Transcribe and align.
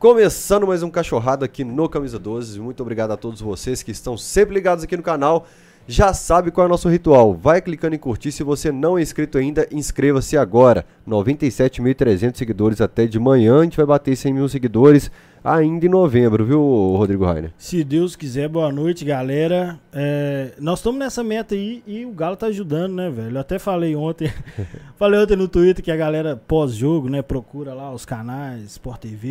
Começando 0.00 0.66
mais 0.66 0.82
um 0.82 0.88
cachorrado 0.88 1.44
aqui 1.44 1.62
no 1.62 1.86
Camisa 1.86 2.18
12. 2.18 2.58
Muito 2.58 2.80
obrigado 2.80 3.10
a 3.10 3.18
todos 3.18 3.38
vocês 3.42 3.82
que 3.82 3.90
estão 3.90 4.16
sempre 4.16 4.54
ligados 4.54 4.82
aqui 4.82 4.96
no 4.96 5.02
canal. 5.02 5.46
Já 5.86 6.14
sabe 6.14 6.50
qual 6.50 6.64
é 6.64 6.68
o 6.68 6.70
nosso 6.70 6.88
ritual. 6.88 7.34
Vai 7.34 7.60
clicando 7.60 7.94
em 7.94 7.98
curtir. 7.98 8.32
Se 8.32 8.42
você 8.42 8.72
não 8.72 8.96
é 8.96 9.02
inscrito 9.02 9.36
ainda, 9.36 9.68
inscreva-se 9.70 10.38
agora. 10.38 10.86
97.300 11.06 12.34
seguidores 12.34 12.80
até 12.80 13.06
de 13.06 13.18
manhã. 13.18 13.60
A 13.60 13.64
gente 13.64 13.76
vai 13.76 13.84
bater 13.84 14.16
100 14.16 14.32
mil 14.32 14.48
seguidores 14.48 15.10
ainda 15.42 15.86
em 15.86 15.88
novembro, 15.88 16.44
viu, 16.44 16.60
Rodrigo 16.96 17.24
Rainer? 17.24 17.52
Se 17.56 17.82
Deus 17.82 18.14
quiser, 18.16 18.48
boa 18.48 18.70
noite, 18.70 19.04
galera. 19.04 19.78
É, 19.92 20.52
nós 20.58 20.78
estamos 20.78 20.98
nessa 20.98 21.22
meta 21.24 21.54
aí 21.54 21.82
e 21.86 22.04
o 22.04 22.10
Galo 22.12 22.36
tá 22.36 22.46
ajudando, 22.46 22.94
né, 22.94 23.10
velho? 23.10 23.36
Eu 23.36 23.40
até 23.40 23.58
falei 23.58 23.94
ontem, 23.96 24.30
falei 24.96 25.20
ontem 25.20 25.36
no 25.36 25.48
Twitter 25.48 25.84
que 25.84 25.90
a 25.90 25.96
galera 25.96 26.40
pós-jogo, 26.48 27.08
né, 27.08 27.22
procura 27.22 27.72
lá 27.74 27.92
os 27.92 28.04
canais, 28.04 28.62
Sport 28.64 29.00
TV, 29.00 29.28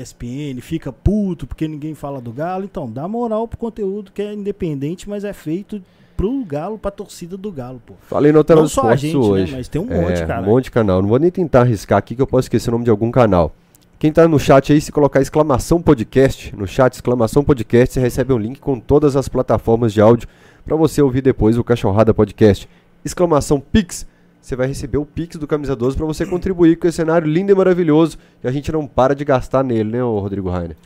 ESPN, 0.00 0.60
fica 0.60 0.92
puto 0.92 1.46
porque 1.46 1.66
ninguém 1.68 1.94
fala 1.94 2.20
do 2.20 2.32
Galo. 2.32 2.64
Então, 2.64 2.90
dá 2.90 3.06
moral 3.06 3.46
pro 3.46 3.58
conteúdo 3.58 4.10
que 4.12 4.22
é 4.22 4.32
independente, 4.32 5.08
mas 5.08 5.24
é 5.24 5.32
feito 5.32 5.80
pro 6.16 6.44
Galo, 6.44 6.78
pra 6.78 6.90
torcida 6.90 7.36
do 7.36 7.50
Galo, 7.50 7.80
pô. 7.84 7.94
Falei 8.02 8.30
no 8.30 8.44
Tela 8.44 8.60
Não 8.62 8.68
só 8.68 8.88
a 8.88 8.96
gente, 8.96 9.16
hoje. 9.16 9.50
né, 9.52 9.58
mas 9.58 9.68
tem 9.68 9.80
um 9.80 9.90
É, 9.90 10.00
monte, 10.00 10.26
cara. 10.26 10.42
Um 10.42 10.44
monte 10.46 10.64
de 10.64 10.70
canal. 10.70 11.02
Não 11.02 11.08
vou 11.08 11.18
nem 11.18 11.30
tentar 11.30 11.62
arriscar 11.62 11.98
aqui 11.98 12.14
que 12.14 12.22
eu 12.22 12.26
posso 12.26 12.46
esquecer 12.46 12.68
o 12.70 12.72
nome 12.72 12.84
de 12.84 12.90
algum 12.90 13.10
canal. 13.10 13.52
Quem 14.02 14.12
tá 14.12 14.26
no 14.26 14.36
chat 14.36 14.72
aí, 14.72 14.80
se 14.80 14.90
colocar 14.90 15.20
exclamação 15.20 15.80
podcast, 15.80 16.52
no 16.56 16.66
chat 16.66 16.92
exclamação 16.92 17.44
podcast, 17.44 17.94
você 17.94 18.00
recebe 18.00 18.32
um 18.32 18.36
link 18.36 18.58
com 18.58 18.80
todas 18.80 19.14
as 19.14 19.28
plataformas 19.28 19.92
de 19.92 20.00
áudio 20.00 20.28
para 20.64 20.74
você 20.74 21.00
ouvir 21.00 21.20
depois 21.20 21.56
o 21.56 21.62
Cachorrada 21.62 22.12
Podcast. 22.12 22.68
Exclamação 23.04 23.60
Pix, 23.60 24.04
você 24.40 24.56
vai 24.56 24.66
receber 24.66 24.98
o 24.98 25.06
Pix 25.06 25.36
do 25.36 25.46
Camisa 25.46 25.76
12 25.76 25.96
para 25.96 26.04
você 26.04 26.26
contribuir 26.26 26.78
com 26.78 26.88
esse 26.88 26.96
cenário 26.96 27.28
lindo 27.28 27.52
e 27.52 27.54
maravilhoso 27.54 28.18
e 28.42 28.48
a 28.48 28.50
gente 28.50 28.72
não 28.72 28.88
para 28.88 29.14
de 29.14 29.24
gastar 29.24 29.62
nele, 29.62 29.92
né, 29.92 30.02
Rodrigo 30.02 30.50
Rainer? 30.50 30.76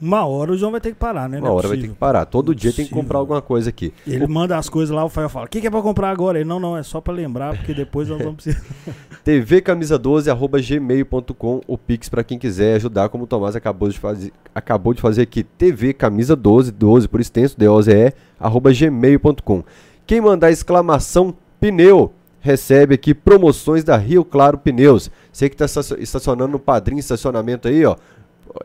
Uma 0.00 0.24
hora 0.24 0.52
o 0.52 0.56
João 0.56 0.70
vai 0.70 0.80
ter 0.80 0.90
que 0.90 0.96
parar, 0.96 1.28
né? 1.28 1.38
Uma 1.38 1.48
é 1.48 1.50
hora 1.50 1.68
vai 1.68 1.76
ter 1.76 1.82
possível. 1.82 1.94
que 1.94 1.98
parar. 1.98 2.24
Todo 2.24 2.54
dia 2.54 2.72
tem 2.72 2.84
que 2.84 2.90
comprar 2.92 3.18
alguma 3.18 3.42
coisa 3.42 3.70
aqui. 3.70 3.92
Ele 4.06 4.26
manda 4.28 4.56
as 4.56 4.68
coisas 4.68 4.94
lá, 4.94 5.04
o 5.04 5.08
Fael 5.08 5.28
fala: 5.28 5.46
O 5.46 5.48
que, 5.48 5.60
que 5.60 5.66
é 5.66 5.70
pra 5.70 5.82
comprar 5.82 6.10
agora? 6.10 6.38
Ele: 6.38 6.48
Não, 6.48 6.60
não, 6.60 6.76
é 6.76 6.82
só 6.82 7.00
pra 7.00 7.12
lembrar, 7.12 7.56
porque 7.56 7.74
depois 7.74 8.08
nós 8.08 8.18
vamos 8.18 8.36
precisar. 8.36 8.64
tvcamisa12 9.26 10.28
arroba 10.30 10.60
gmail.com 10.60 11.60
o 11.66 11.76
Pix 11.76 12.08
para 12.08 12.22
quem 12.22 12.38
quiser 12.38 12.76
ajudar, 12.76 13.08
como 13.08 13.24
o 13.24 13.26
Tomás 13.26 13.56
acabou 13.56 13.88
de 13.88 13.98
fazer, 13.98 14.32
acabou 14.54 14.94
de 14.94 15.00
fazer 15.00 15.22
aqui, 15.22 15.44
tvcamisa12, 15.58 16.70
12 16.70 17.08
por 17.08 17.20
extenso, 17.20 17.58
D-O-Z-E, 17.58 18.12
arroba 18.38 18.72
gmail.com. 18.72 19.64
Quem 20.06 20.20
mandar 20.20 20.50
exclamação 20.50 21.34
pneu, 21.60 22.12
recebe 22.40 22.94
aqui 22.94 23.12
promoções 23.12 23.84
da 23.84 23.96
Rio 23.96 24.24
Claro 24.24 24.58
Pneus. 24.58 25.10
Você 25.32 25.48
que 25.48 25.62
está 25.62 25.80
estacionando 25.98 26.52
no 26.52 26.58
padrinho 26.58 27.00
estacionamento 27.00 27.68
aí, 27.68 27.84
ó. 27.84 27.96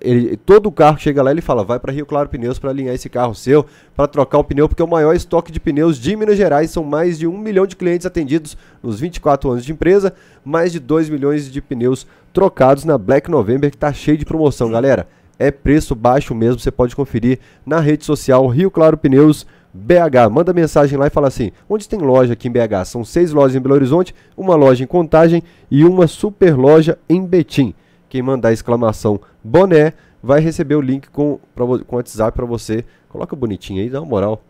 Ele, 0.02 0.38
todo 0.38 0.72
carro 0.72 0.98
chega 0.98 1.22
lá, 1.22 1.32
ele 1.32 1.42
fala, 1.42 1.64
vai 1.64 1.80
para 1.80 1.92
Rio 1.92 2.06
Claro 2.06 2.30
Pneus 2.30 2.60
para 2.60 2.70
alinhar 2.70 2.94
esse 2.94 3.10
carro 3.10 3.36
seu, 3.36 3.66
para 3.96 4.08
trocar 4.08 4.38
o 4.38 4.44
pneu, 4.44 4.68
porque 4.68 4.82
é 4.82 4.86
o 4.86 4.90
maior 4.90 5.14
estoque 5.14 5.52
de 5.52 5.60
pneus 5.60 5.98
de 5.98 6.16
Minas 6.16 6.38
Gerais. 6.38 6.72
São 6.72 6.84
mais 6.84 7.18
de 7.18 7.28
um 7.28 7.38
milhão 7.38 7.66
de 7.66 7.76
clientes 7.76 8.06
atendidos 8.06 8.58
nos 8.82 9.00
24 9.00 9.52
anos 9.52 9.66
de 9.66 9.72
empresa, 9.72 10.14
mais 10.44 10.72
de 10.72 10.80
2 10.80 11.10
milhões 11.10 11.52
de 11.52 11.62
pneus 11.62 12.08
trocados 12.32 12.86
na 12.86 12.98
Black 12.98 13.30
November, 13.30 13.70
que 13.70 13.78
tá 13.78 13.92
cheio 13.94 14.18
de 14.18 14.26
promoção, 14.26 14.72
galera. 14.72 15.08
É 15.38 15.52
preço 15.52 15.96
baixo 15.96 16.34
mesmo, 16.34 16.60
você 16.60 16.72
pode 16.72 16.96
conferir 16.96 17.40
na 17.66 17.80
rede 17.80 18.06
social 18.06 18.48
Rio 18.48 18.72
Claro 18.72 18.98
Pneus 18.98 19.46
BH. 19.74 20.30
Manda 20.32 20.54
mensagem 20.54 20.98
lá 20.98 21.08
e 21.08 21.10
fala 21.10 21.28
assim: 21.28 21.52
onde 21.68 21.90
tem 21.90 22.00
loja 22.00 22.34
aqui 22.34 22.48
em 22.48 22.52
BH? 22.52 22.86
São 22.86 23.04
seis 23.04 23.32
lojas 23.32 23.56
em 23.56 23.60
Belo 23.60 23.76
Horizonte, 23.76 24.14
uma 24.38 24.56
loja 24.56 24.84
em 24.84 24.88
Contagem 24.88 25.42
e 25.70 25.84
uma 25.84 26.08
super 26.08 26.56
loja 26.56 26.98
em 27.10 27.26
Betim. 27.26 27.74
Quem 28.08 28.22
mandar 28.22 28.54
exclamação 28.54 29.20
boné 29.44 29.94
vai 30.22 30.40
receber 30.40 30.76
o 30.76 30.82
link 30.82 31.10
com, 31.10 31.40
pra, 31.54 31.66
com 31.86 31.96
WhatsApp 31.98 32.36
para 32.36 32.46
você. 32.46 32.86
Coloca 33.10 33.36
bonitinho 33.36 33.82
aí, 33.82 33.90
dá 33.90 34.02
uma 34.02 34.10
moral. 34.10 34.42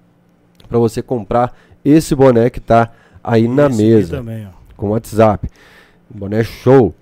Para 0.70 0.78
você 0.78 1.02
comprar 1.02 1.54
esse 1.84 2.16
boné 2.16 2.50
que 2.50 2.60
tá 2.60 2.92
aí 3.24 3.48
na 3.48 3.68
Esse 3.68 3.78
mesa 3.78 4.18
Também, 4.18 4.48
com 4.78 4.90
WhatsApp. 4.90 5.50
Boné 6.10 6.44
show. 6.44 6.94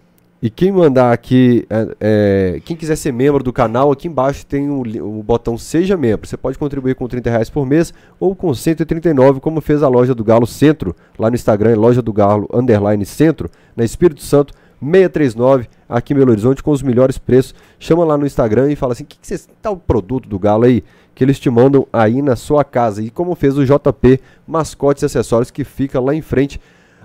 E 0.41 0.49
quem 0.49 0.71
mandar 0.71 1.13
aqui, 1.13 1.67
é, 1.69 1.95
é, 1.99 2.61
quem 2.65 2.75
quiser 2.75 2.95
ser 2.95 3.11
membro 3.11 3.43
do 3.43 3.53
canal, 3.53 3.91
aqui 3.91 4.07
embaixo 4.07 4.43
tem 4.43 4.71
o, 4.71 4.81
o 5.19 5.21
botão 5.21 5.55
Seja 5.55 5.95
Membro. 5.95 6.27
Você 6.27 6.35
pode 6.35 6.57
contribuir 6.57 6.95
com 6.95 7.07
30 7.07 7.29
reais 7.29 7.47
por 7.47 7.63
mês 7.63 7.93
ou 8.19 8.35
com 8.35 8.51
139, 8.51 9.39
como 9.39 9.61
fez 9.61 9.83
a 9.83 9.88
loja 9.88 10.15
do 10.15 10.23
Galo 10.23 10.47
Centro, 10.47 10.95
lá 11.19 11.29
no 11.29 11.35
Instagram, 11.35 11.77
loja 11.77 12.01
do 12.01 12.11
Galo 12.11 12.49
Underline 12.51 13.05
Centro, 13.05 13.51
na 13.75 13.83
Espírito 13.83 14.23
Santo, 14.23 14.51
639, 14.81 15.69
aqui 15.91 16.13
em 16.13 16.15
Belo 16.15 16.31
Horizonte, 16.31 16.63
com 16.63 16.71
os 16.71 16.81
melhores 16.81 17.17
preços. 17.17 17.53
Chama 17.77 18.05
lá 18.05 18.17
no 18.17 18.25
Instagram 18.25 18.71
e 18.71 18.75
fala 18.75 18.93
assim: 18.93 19.03
o 19.03 19.07
que, 19.07 19.19
que 19.19 19.27
você 19.27 19.45
tá 19.61 19.69
o 19.69 19.77
produto 19.77 20.27
do 20.27 20.39
Galo 20.39 20.63
aí? 20.63 20.83
Que 21.13 21.23
eles 21.23 21.39
te 21.39 21.49
mandam 21.49 21.85
aí 21.91 22.21
na 22.21 22.38
sua 22.38 22.63
casa. 22.63 23.03
E 23.03 23.09
como 23.09 23.35
fez 23.35 23.57
o 23.57 23.65
JP 23.65 24.19
Mascotes 24.47 25.03
e 25.03 25.05
Acessórios, 25.05 25.51
que 25.51 25.63
fica 25.65 25.99
lá 25.99 26.15
em 26.15 26.21
frente 26.21 26.59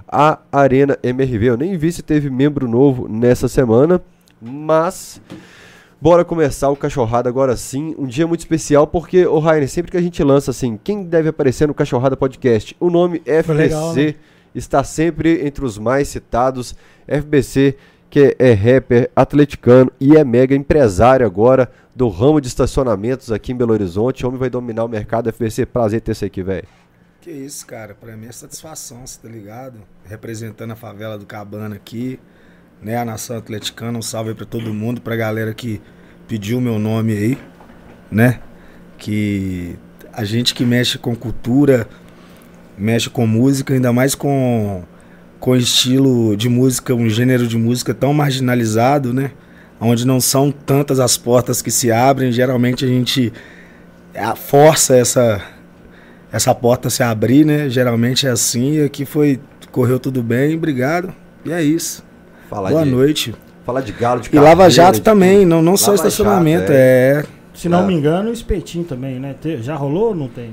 a 0.09 0.39
Arena 0.53 0.97
MRV. 1.03 1.47
Eu 1.47 1.57
nem 1.57 1.77
vi 1.77 1.91
se 1.91 2.03
teve 2.03 2.31
membro 2.31 2.69
novo 2.69 3.09
nessa 3.09 3.49
semana, 3.49 4.01
mas 4.41 5.21
bora 6.01 6.25
começar 6.25 6.71
o 6.71 6.77
Cachorrada 6.77 7.29
agora 7.29 7.57
sim. 7.57 7.95
Um 7.99 8.07
dia 8.07 8.27
muito 8.27 8.41
especial 8.41 8.87
porque, 8.87 9.27
o 9.27 9.41
Rainer, 9.41 9.69
sempre 9.69 9.91
que 9.91 9.97
a 9.97 10.03
gente 10.03 10.23
lança 10.23 10.53
assim, 10.53 10.79
quem 10.83 11.03
deve 11.03 11.31
aparecer 11.31 11.67
no 11.67 11.75
Cachorrada 11.75 12.17
Podcast? 12.17 12.77
O 12.79 12.89
nome 12.89 13.21
FBC 13.25 13.53
legal, 13.53 13.95
né? 13.95 14.15
está 14.55 14.83
sempre 14.83 15.47
entre 15.47 15.65
os 15.65 15.79
mais 15.79 16.09
citados. 16.09 16.75
FBC, 17.07 17.77
que 18.17 18.35
é 18.39 18.55
rapper, 18.55 19.11
atleticano 19.15 19.93
e 20.01 20.17
é 20.17 20.25
mega 20.25 20.55
empresário 20.55 21.27
agora 21.27 21.71
do 21.95 22.09
ramo 22.09 22.41
de 22.41 22.49
estacionamentos 22.49 23.31
aqui 23.31 23.53
em 23.53 23.55
Belo 23.55 23.75
Horizonte. 23.75 24.25
O 24.25 24.29
homem 24.29 24.41
vai 24.41 24.49
dominar 24.49 24.85
o 24.85 24.89
mercado. 24.89 25.31
FBC, 25.31 25.67
prazer 25.67 26.01
ter 26.01 26.15
você 26.15 26.25
aqui, 26.25 26.43
velho. 26.43 26.67
Que 27.21 27.31
isso, 27.31 27.67
cara. 27.67 27.95
Pra 27.95 28.17
mim 28.17 28.27
é 28.27 28.33
satisfação, 28.33 29.07
você 29.07 29.21
tá 29.21 29.29
ligado? 29.29 29.81
Representando 30.03 30.71
a 30.71 30.75
favela 30.75 31.19
do 31.19 31.27
Cabana 31.27 31.77
aqui, 31.77 32.19
né? 32.81 32.97
A 32.97 33.05
nação 33.05 33.37
atleticana. 33.37 33.99
Um 33.99 34.03
salve 34.03 34.31
aí 34.31 34.35
pra 34.35 34.47
todo 34.47 34.73
mundo, 34.73 35.03
pra 35.03 35.15
galera 35.15 35.53
que 35.53 35.83
pediu 36.27 36.59
meu 36.59 36.79
nome 36.79 37.13
aí, 37.13 37.39
né? 38.11 38.41
Que 38.97 39.79
a 40.11 40.25
gente 40.25 40.55
que 40.55 40.65
mexe 40.65 40.97
com 40.97 41.15
cultura, 41.15 41.87
mexe 42.79 43.11
com 43.11 43.27
música, 43.27 43.75
ainda 43.75 43.93
mais 43.93 44.15
com, 44.15 44.85
com 45.47 45.55
estilo 45.55 46.37
de 46.37 46.49
música, 46.49 46.93
um 46.93 47.09
gênero 47.09 47.47
de 47.47 47.57
música 47.57 47.95
tão 47.95 48.13
marginalizado, 48.13 49.15
né? 49.15 49.31
Onde 49.81 50.05
não 50.05 50.21
são 50.21 50.51
tantas 50.51 50.99
as 50.99 51.17
portas 51.17 51.63
que 51.63 51.71
se 51.71 51.93
abrem, 51.93 52.33
geralmente 52.33 52.85
a 52.85 52.89
gente 52.89 53.33
força 54.35 54.97
essa, 54.97 55.41
essa 56.33 56.53
porta 56.53 56.91
se 56.91 57.01
abrir, 57.01 57.47
né? 57.47 57.69
Geralmente 57.69 58.27
é 58.27 58.31
assim, 58.31 58.73
e 58.73 58.83
aqui 58.83 59.05
foi 59.05 59.39
correu 59.71 60.01
tudo 60.01 60.21
bem, 60.21 60.57
obrigado. 60.57 61.15
E 61.45 61.53
é 61.53 61.63
isso. 61.63 62.03
Falar 62.51 62.71
Boa 62.71 62.83
de, 62.85 62.91
noite. 62.91 63.35
Falar 63.65 63.83
de 63.83 63.93
galo, 63.93 64.23
de 64.23 64.31
E 64.35 64.39
Lava 64.41 64.69
Jato 64.69 64.95
de 64.99 65.03
também, 65.03 65.47
não, 65.47 65.63
não 65.63 65.77
só 65.77 65.95
estacionamento, 65.95 66.63
Jato, 66.63 66.73
é. 66.75 67.25
Se 67.55 67.69
não 67.69 67.85
Ah. 67.85 67.87
me 67.87 67.95
engano, 67.95 68.31
o 68.31 68.33
espetinho 68.33 68.83
também, 68.85 69.21
né? 69.21 69.37
Já 69.61 69.77
rolou 69.77 70.09
ou 70.09 70.15
não 70.17 70.27
tem? 70.27 70.53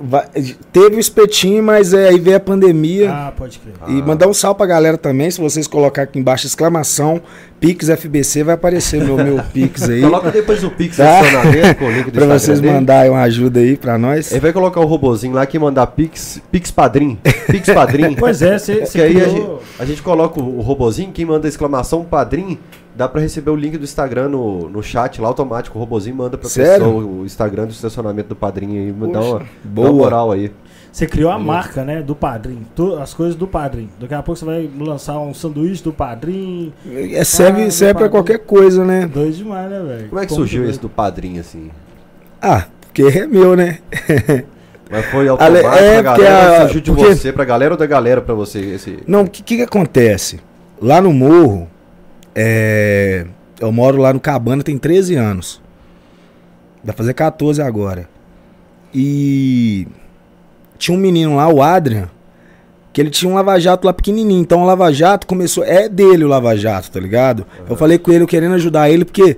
Vai- 0.00 0.26
teve 0.72 0.96
o 0.96 0.98
espetinho, 1.00 1.62
mas 1.62 1.92
é, 1.92 2.08
aí 2.08 2.18
veio 2.18 2.36
a 2.36 2.40
pandemia. 2.40 3.10
Ah, 3.12 3.32
pode 3.36 3.58
crer. 3.58 3.74
E 3.88 4.02
mandar 4.02 4.28
um 4.28 4.34
salve 4.34 4.58
pra 4.58 4.66
galera 4.66 4.96
também, 4.96 5.30
se 5.30 5.40
vocês 5.40 5.66
colocar 5.66 6.02
aqui 6.02 6.18
embaixo 6.18 6.46
exclamação 6.46 7.20
Pix 7.60 7.88
FBC, 7.88 8.42
vai 8.44 8.54
aparecer 8.54 9.02
meu, 9.04 9.16
meu 9.16 9.40
Pix 9.52 9.88
aí. 9.88 10.00
Coloca 10.00 10.30
depois 10.30 10.62
o 10.64 10.70
Pix 10.70 10.96
Tá? 10.96 11.20
com 11.78 11.84
o 11.86 11.90
link 11.90 12.04
do 12.06 12.12
pra 12.12 12.26
vocês 12.26 12.60
dele. 12.60 12.72
mandarem 12.74 13.10
uma 13.10 13.22
ajuda 13.22 13.60
aí 13.60 13.76
pra 13.76 13.96
nós. 13.98 14.30
Ele 14.32 14.40
vai 14.40 14.52
colocar 14.52 14.80
o 14.80 14.84
robozinho 14.84 15.34
lá 15.34 15.46
que 15.46 15.58
mandar 15.58 15.86
Pix, 15.88 16.40
Pix 16.50 16.70
Padrim. 16.70 17.18
Pix 17.48 17.68
Padrim. 17.72 18.14
Pois 18.18 18.42
é, 18.42 18.58
você 18.58 18.72
aí 19.00 19.16
a 19.20 19.24
gente, 19.24 19.30
criou... 19.34 19.62
a 19.78 19.84
gente 19.84 20.02
coloca 20.02 20.40
o, 20.40 20.58
o 20.58 20.60
robozinho, 20.60 21.10
quem 21.12 21.24
manda 21.24 21.46
exclamação 21.48 22.04
Padrim, 22.04 22.58
dá 22.94 23.08
pra 23.08 23.20
receber 23.20 23.50
o 23.50 23.56
link 23.56 23.76
do 23.78 23.84
Instagram 23.84 24.28
no, 24.28 24.68
no 24.68 24.82
chat 24.82 25.20
lá 25.20 25.28
automático. 25.28 25.76
O 25.78 25.80
robozinho 25.80 26.16
manda 26.16 26.36
pra 26.38 26.48
Sério? 26.48 26.84
pessoa 26.86 27.04
o 27.04 27.24
Instagram 27.24 27.64
do 27.66 27.70
estacionamento 27.72 28.28
do 28.30 28.36
Padrim 28.36 28.76
aí. 28.78 28.92
Dá 28.92 29.06
Poxa, 29.06 29.20
uma, 29.30 29.38
dá 29.38 29.44
boa. 29.64 29.88
uma 29.90 29.92
moral 29.98 30.30
aí. 30.32 30.52
Você 30.92 31.06
criou 31.06 31.30
a 31.30 31.38
marca, 31.38 31.84
né, 31.84 32.02
do 32.02 32.14
padrinho. 32.14 32.66
Tu- 32.76 32.96
As 32.96 33.14
coisas 33.14 33.34
do 33.34 33.46
padrinho. 33.46 33.88
Daqui 33.98 34.12
a 34.12 34.22
pouco 34.22 34.38
você 34.38 34.44
vai 34.44 34.70
lançar 34.78 35.18
um 35.20 35.32
sanduíche 35.32 35.82
do 35.82 35.90
padrinho. 35.90 36.70
É, 36.86 37.24
serve 37.24 37.62
Ah, 37.62 37.70
serve 37.70 37.94
pra 37.94 38.02
meu 38.02 38.10
qualquer 38.10 38.40
coisa, 38.40 38.84
né? 38.84 39.06
Dois 39.06 39.38
demais, 39.38 39.70
né, 39.70 39.80
velho? 39.80 40.08
Como 40.10 40.20
é 40.20 40.26
que 40.26 40.34
surgiu 40.34 40.68
esse 40.68 40.78
do 40.78 40.90
Padrim, 40.90 41.38
assim? 41.38 41.70
Ah, 42.42 42.66
porque 42.82 43.04
é 43.04 43.26
meu, 43.26 43.56
né? 43.56 43.78
Mas 44.90 45.06
foi 45.06 45.26
automático 45.28 45.66
é, 45.66 46.02
pra 46.02 46.10
porque 46.12 46.24
galera, 46.26 46.56
a- 46.56 46.60
surgiu 46.64 46.80
de 46.82 46.90
porque- 46.92 47.14
você 47.14 47.32
pra 47.32 47.44
galera 47.46 47.72
ou 47.72 47.78
da 47.78 47.86
galera 47.86 48.20
pra 48.20 48.34
você? 48.34 48.58
Esse... 48.60 48.98
Não, 49.06 49.22
o 49.22 49.30
que, 49.30 49.42
que 49.42 49.56
que 49.56 49.62
acontece? 49.62 50.40
Lá 50.78 51.00
no 51.00 51.10
morro, 51.10 51.68
é, 52.34 53.26
eu 53.60 53.70
moro 53.72 53.98
lá 53.98 54.12
no 54.12 54.20
Cabana 54.20 54.62
tem 54.62 54.78
13 54.78 55.14
anos. 55.16 55.60
Vai 56.84 56.94
fazer 56.94 57.14
14 57.14 57.62
agora. 57.62 58.08
E 58.94 59.86
tinha 60.78 60.96
um 60.96 61.00
menino 61.00 61.36
lá, 61.36 61.48
o 61.48 61.62
Adrian, 61.62 62.08
que 62.92 63.00
ele 63.00 63.10
tinha 63.10 63.30
um 63.30 63.34
lava-jato 63.34 63.86
lá 63.86 63.92
pequenininho. 63.92 64.40
Então 64.40 64.62
o 64.62 64.66
lava-jato 64.66 65.26
começou. 65.26 65.64
É 65.64 65.88
dele 65.88 66.24
o 66.24 66.28
lava-jato, 66.28 66.90
tá 66.90 67.00
ligado? 67.00 67.46
Eu 67.68 67.76
falei 67.76 67.98
com 67.98 68.10
ele, 68.12 68.24
eu 68.24 68.28
querendo 68.28 68.54
ajudar 68.54 68.90
ele, 68.90 69.04
porque 69.04 69.36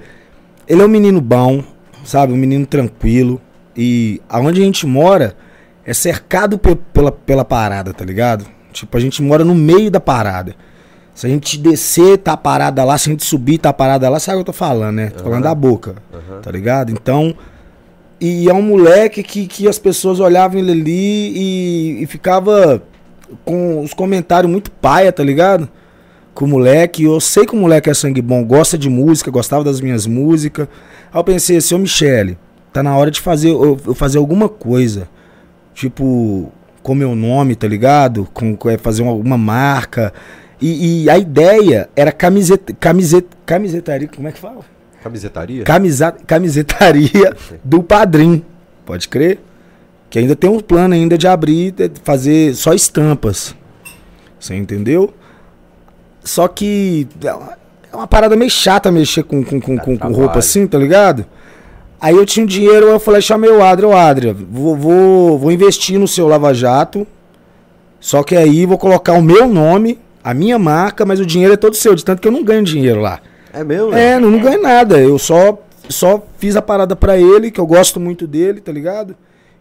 ele 0.66 0.82
é 0.82 0.84
um 0.84 0.88
menino 0.88 1.20
bom, 1.20 1.62
sabe? 2.04 2.32
Um 2.32 2.36
menino 2.36 2.66
tranquilo. 2.66 3.40
E 3.76 4.20
aonde 4.28 4.60
a 4.62 4.64
gente 4.64 4.86
mora 4.86 5.36
é 5.84 5.92
cercado 5.92 6.56
pe- 6.58 6.78
pela, 6.92 7.12
pela 7.12 7.44
parada, 7.44 7.92
tá 7.92 8.04
ligado? 8.04 8.46
Tipo, 8.72 8.96
a 8.96 9.00
gente 9.00 9.22
mora 9.22 9.44
no 9.44 9.54
meio 9.54 9.90
da 9.90 10.00
parada. 10.00 10.54
Se 11.14 11.26
a 11.26 11.30
gente 11.30 11.56
descer, 11.58 12.18
tá 12.18 12.36
parada 12.36 12.84
lá. 12.84 12.98
Se 12.98 13.08
a 13.08 13.12
gente 13.12 13.24
subir, 13.24 13.58
tá 13.58 13.72
parada 13.72 14.08
lá. 14.08 14.18
Sabe 14.18 14.36
o 14.36 14.38
que 14.38 14.50
eu 14.50 14.52
tô 14.52 14.52
falando, 14.52 14.96
né? 14.96 15.10
Tô 15.10 15.24
falando 15.24 15.44
da 15.44 15.54
boca, 15.54 15.94
Aham. 16.12 16.40
tá 16.40 16.50
ligado? 16.50 16.90
Então, 16.90 17.34
e 18.20 18.48
é 18.48 18.54
um 18.54 18.62
moleque 18.62 19.22
que, 19.22 19.46
que 19.46 19.68
as 19.68 19.78
pessoas 19.78 20.18
olhavam 20.18 20.58
ele 20.58 20.72
ali 20.72 21.32
e, 21.36 22.02
e 22.02 22.06
ficava 22.06 22.82
com 23.44 23.80
os 23.80 23.94
comentários 23.94 24.50
muito 24.50 24.70
paia, 24.70 25.12
tá 25.12 25.22
ligado? 25.22 25.68
Com 26.34 26.46
o 26.46 26.48
moleque. 26.48 27.04
Eu 27.04 27.20
sei 27.20 27.46
que 27.46 27.54
o 27.54 27.58
moleque 27.58 27.88
é 27.88 27.94
sangue 27.94 28.20
bom, 28.20 28.44
gosta 28.44 28.76
de 28.76 28.88
música, 28.88 29.30
gostava 29.30 29.62
das 29.62 29.80
minhas 29.80 30.06
músicas. 30.06 30.66
Aí 31.12 31.20
eu 31.20 31.24
pensei, 31.24 31.60
seu 31.60 31.78
Michele, 31.78 32.36
tá 32.72 32.82
na 32.82 32.96
hora 32.96 33.10
de 33.10 33.20
fazer 33.20 33.50
eu, 33.50 33.78
eu 33.86 33.94
fazer 33.94 34.18
alguma 34.18 34.48
coisa. 34.48 35.08
Tipo, 35.74 36.52
com 36.82 36.94
meu 36.94 37.14
nome, 37.14 37.54
tá 37.54 37.66
ligado? 37.66 38.28
Com, 38.32 38.56
é, 38.68 38.78
fazer 38.78 39.02
uma, 39.02 39.12
alguma 39.12 39.38
marca. 39.38 40.12
E, 40.66 41.02
e 41.02 41.10
a 41.10 41.18
ideia 41.18 41.90
era 41.94 42.10
camiseta, 42.10 42.72
camiseta, 42.72 43.36
camisetaria, 43.44 44.08
como 44.08 44.26
é 44.26 44.32
que 44.32 44.38
fala? 44.38 44.60
Camisetaria? 45.02 45.62
Camisa, 45.62 46.10
camisetaria 46.26 47.36
do 47.62 47.82
padrinho. 47.82 48.42
Pode 48.86 49.06
crer? 49.10 49.40
Que 50.08 50.18
ainda 50.18 50.34
tem 50.34 50.48
um 50.48 50.60
plano 50.60 50.94
ainda 50.94 51.18
de 51.18 51.28
abrir, 51.28 51.72
de 51.72 51.90
fazer 52.02 52.54
só 52.54 52.72
estampas. 52.72 53.54
Você 54.40 54.54
entendeu? 54.54 55.12
Só 56.22 56.48
que 56.48 57.06
é 57.22 57.34
uma, 57.34 58.04
é 58.04 58.06
parada 58.06 58.34
meio 58.34 58.50
chata 58.50 58.90
mexer 58.90 59.22
com, 59.24 59.44
com, 59.44 59.60
com, 59.60 59.76
com, 59.76 59.98
com 59.98 60.12
roupa 60.12 60.38
assim, 60.38 60.66
tá 60.66 60.78
ligado? 60.78 61.26
Aí 62.00 62.16
eu 62.16 62.24
tinha 62.24 62.42
um 62.42 62.46
dinheiro, 62.48 62.86
eu 62.86 62.98
falei, 62.98 63.20
chamei 63.20 63.50
o 63.50 63.62
Adria, 63.62 63.88
ô 63.88 63.94
Adria, 63.94 64.32
vou, 64.32 64.74
vou, 64.74 65.38
vou 65.38 65.52
investir 65.52 65.98
no 65.98 66.08
seu 66.08 66.26
Lava 66.26 66.54
Jato. 66.54 67.06
Só 68.00 68.22
que 68.22 68.34
aí 68.34 68.64
vou 68.64 68.78
colocar 68.78 69.12
o 69.12 69.22
meu 69.22 69.46
nome, 69.46 69.98
a 70.24 70.32
minha 70.32 70.58
marca, 70.58 71.04
mas 71.04 71.20
o 71.20 71.26
dinheiro 71.26 71.52
é 71.52 71.56
todo 71.56 71.76
seu, 71.76 71.94
de 71.94 72.02
tanto 72.02 72.22
que 72.22 72.26
eu 72.26 72.32
não 72.32 72.42
ganho 72.42 72.64
dinheiro 72.64 72.98
lá. 72.98 73.20
É 73.52 73.62
mesmo? 73.62 73.90
né? 73.90 74.14
É, 74.14 74.18
não, 74.18 74.30
não 74.30 74.40
ganhei 74.40 74.60
nada. 74.60 74.98
Eu 74.98 75.18
só, 75.18 75.62
só 75.88 76.26
fiz 76.38 76.56
a 76.56 76.62
parada 76.62 76.96
pra 76.96 77.18
ele, 77.18 77.50
que 77.50 77.60
eu 77.60 77.66
gosto 77.66 78.00
muito 78.00 78.26
dele, 78.26 78.60
tá 78.60 78.72
ligado? 78.72 79.14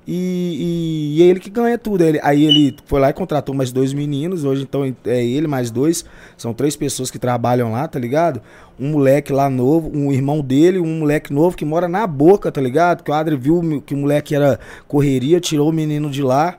E, 0.07 1.15
e, 1.15 1.18
e 1.18 1.24
é 1.24 1.25
ele 1.25 1.39
que 1.39 1.50
ganha 1.50 1.77
tudo. 1.77 2.03
Ele, 2.03 2.20
aí 2.24 2.46
ele 2.46 2.75
foi 2.86 3.00
lá 3.00 3.10
e 3.10 3.13
contratou 3.13 3.53
mais 3.53 3.72
dois 3.72 3.93
meninos. 3.93 4.46
Hoje, 4.46 4.63
então, 4.63 4.84
é 5.05 5.25
ele 5.25 5.48
mais 5.48 5.70
dois. 5.70 6.05
São 6.38 6.53
três 6.53 6.75
pessoas 6.75 7.12
que 7.12 7.20
trabalham 7.20 7.72
lá, 7.72 7.88
tá 7.88 8.00
ligado? 8.00 8.41
Um 8.79 8.91
moleque 8.91 9.32
lá 9.32 9.50
novo, 9.50 9.91
um 9.93 10.12
irmão 10.12 10.41
dele, 10.41 10.79
um 10.79 11.00
moleque 11.00 11.32
novo 11.32 11.55
que 11.55 11.65
mora 11.65 11.88
na 11.88 12.08
boca, 12.08 12.51
tá 12.51 12.62
ligado? 12.62 13.03
Que 13.03 13.12
o 13.12 13.13
Adri 13.13 13.36
viu 13.36 13.84
que 13.86 13.93
o 13.93 13.98
moleque 13.98 14.34
era 14.34 14.60
correria, 14.88 15.39
tirou 15.39 15.70
o 15.70 15.74
menino 15.74 16.10
de 16.10 16.24
lá. 16.24 16.58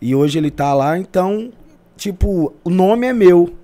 E 0.00 0.14
hoje 0.14 0.38
ele 0.38 0.50
tá 0.50 0.74
lá, 0.74 0.98
então, 0.98 1.50
tipo, 1.96 2.54
o 2.64 2.70
nome 2.70 3.06
é 3.06 3.12
meu. 3.12 3.54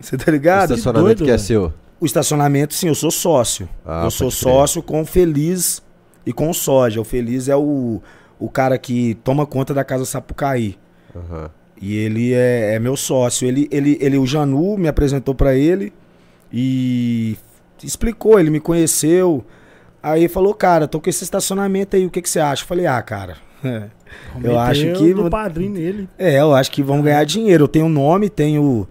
Você 0.00 0.16
tá 0.16 0.24
O 0.28 0.30
ligado? 0.30 0.70
estacionamento 0.72 1.18
doido, 1.18 1.24
que 1.24 1.30
é 1.30 1.38
seu. 1.38 1.72
O 2.00 2.06
estacionamento, 2.06 2.74
sim, 2.74 2.88
eu 2.88 2.94
sou 2.94 3.10
sócio. 3.10 3.68
Ah, 3.84 4.02
eu 4.04 4.10
sou 4.10 4.28
crer. 4.28 4.38
sócio 4.38 4.82
com 4.82 5.00
o 5.02 5.04
Feliz 5.04 5.82
e 6.24 6.32
com 6.32 6.48
o 6.48 6.54
Soja. 6.54 7.00
O 7.00 7.04
Feliz 7.04 7.48
é 7.48 7.56
o, 7.56 8.00
o 8.38 8.48
cara 8.48 8.78
que 8.78 9.14
toma 9.24 9.44
conta 9.44 9.74
da 9.74 9.82
Casa 9.84 10.04
Sapucaí. 10.04 10.76
Aham. 11.14 11.50
E 11.80 11.96
ele 11.96 12.32
é, 12.34 12.74
é 12.74 12.78
meu 12.78 12.96
sócio. 12.96 13.46
Ele, 13.48 13.68
ele, 13.70 13.98
ele, 14.00 14.16
o 14.18 14.26
Janu 14.26 14.76
me 14.78 14.86
apresentou 14.88 15.34
pra 15.34 15.54
ele 15.54 15.92
e 16.52 17.36
explicou, 17.82 18.38
ele 18.38 18.50
me 18.50 18.60
conheceu. 18.60 19.44
Aí 20.02 20.28
falou, 20.28 20.54
cara, 20.54 20.86
tô 20.86 21.00
com 21.00 21.10
esse 21.10 21.24
estacionamento 21.24 21.96
aí, 21.96 22.06
o 22.06 22.10
que, 22.10 22.22
que 22.22 22.30
você 22.30 22.38
acha? 22.40 22.62
Eu 22.62 22.66
falei, 22.68 22.86
ah, 22.86 23.02
cara, 23.02 23.36
eu 24.42 24.58
acho 24.58 24.92
que- 24.94 25.14
do 25.14 25.28
padrinho 25.30 25.72
nele. 25.72 26.08
é, 26.18 26.40
eu 26.40 26.54
acho 26.54 26.70
que 26.70 26.82
vão 26.82 27.00
ganhar 27.02 27.24
dinheiro. 27.24 27.64
Eu 27.64 27.68
tenho 27.68 27.88
nome, 27.88 28.28
tenho. 28.28 28.86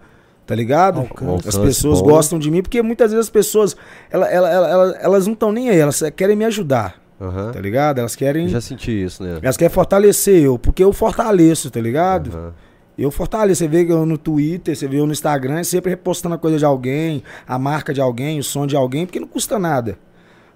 Tá 0.46 0.54
ligado? 0.54 1.00
Alcance. 1.00 1.46
As 1.48 1.58
pessoas 1.58 2.00
gostam 2.00 2.38
de 2.38 2.50
mim, 2.50 2.62
porque 2.62 2.80
muitas 2.80 3.10
vezes 3.10 3.26
as 3.26 3.30
pessoas. 3.30 3.76
Ela, 4.10 4.26
ela, 4.28 4.48
ela- 4.50 4.68
ela- 4.70 4.96
elas 5.00 5.26
não 5.26 5.34
estão 5.34 5.52
nem 5.52 5.68
aí, 5.68 5.78
elas 5.78 6.02
querem 6.16 6.34
me 6.34 6.44
ajudar, 6.46 6.94
Aham. 7.20 7.52
tá 7.52 7.60
ligado? 7.60 7.98
Elas 7.98 8.16
querem. 8.16 8.44
Eu 8.44 8.48
Já 8.48 8.60
senti 8.62 8.90
isso, 9.04 9.22
né? 9.22 9.38
Elas 9.42 9.58
querem 9.58 9.72
fortalecer 9.72 10.42
eu, 10.42 10.58
porque 10.58 10.82
eu 10.82 10.90
fortaleço, 10.92 11.70
tá 11.70 11.80
ligado? 11.80 12.30
Aham. 12.34 12.52
Eu 12.96 13.10
fortaleço. 13.10 13.58
Você 13.58 13.68
vê 13.68 13.84
eu 13.92 14.06
no 14.06 14.16
Twitter, 14.16 14.74
você 14.74 14.88
vê 14.88 14.98
eu 14.98 15.06
no 15.06 15.12
Instagram, 15.12 15.62
sempre 15.64 15.90
repostando 15.90 16.34
a 16.34 16.38
coisa 16.38 16.56
de 16.58 16.64
alguém, 16.64 17.22
a 17.46 17.58
marca 17.58 17.92
de 17.92 18.00
alguém, 18.00 18.38
o 18.40 18.42
som 18.42 18.66
de 18.66 18.74
alguém, 18.74 19.04
porque 19.04 19.20
não 19.20 19.28
custa 19.28 19.58
nada. 19.58 19.98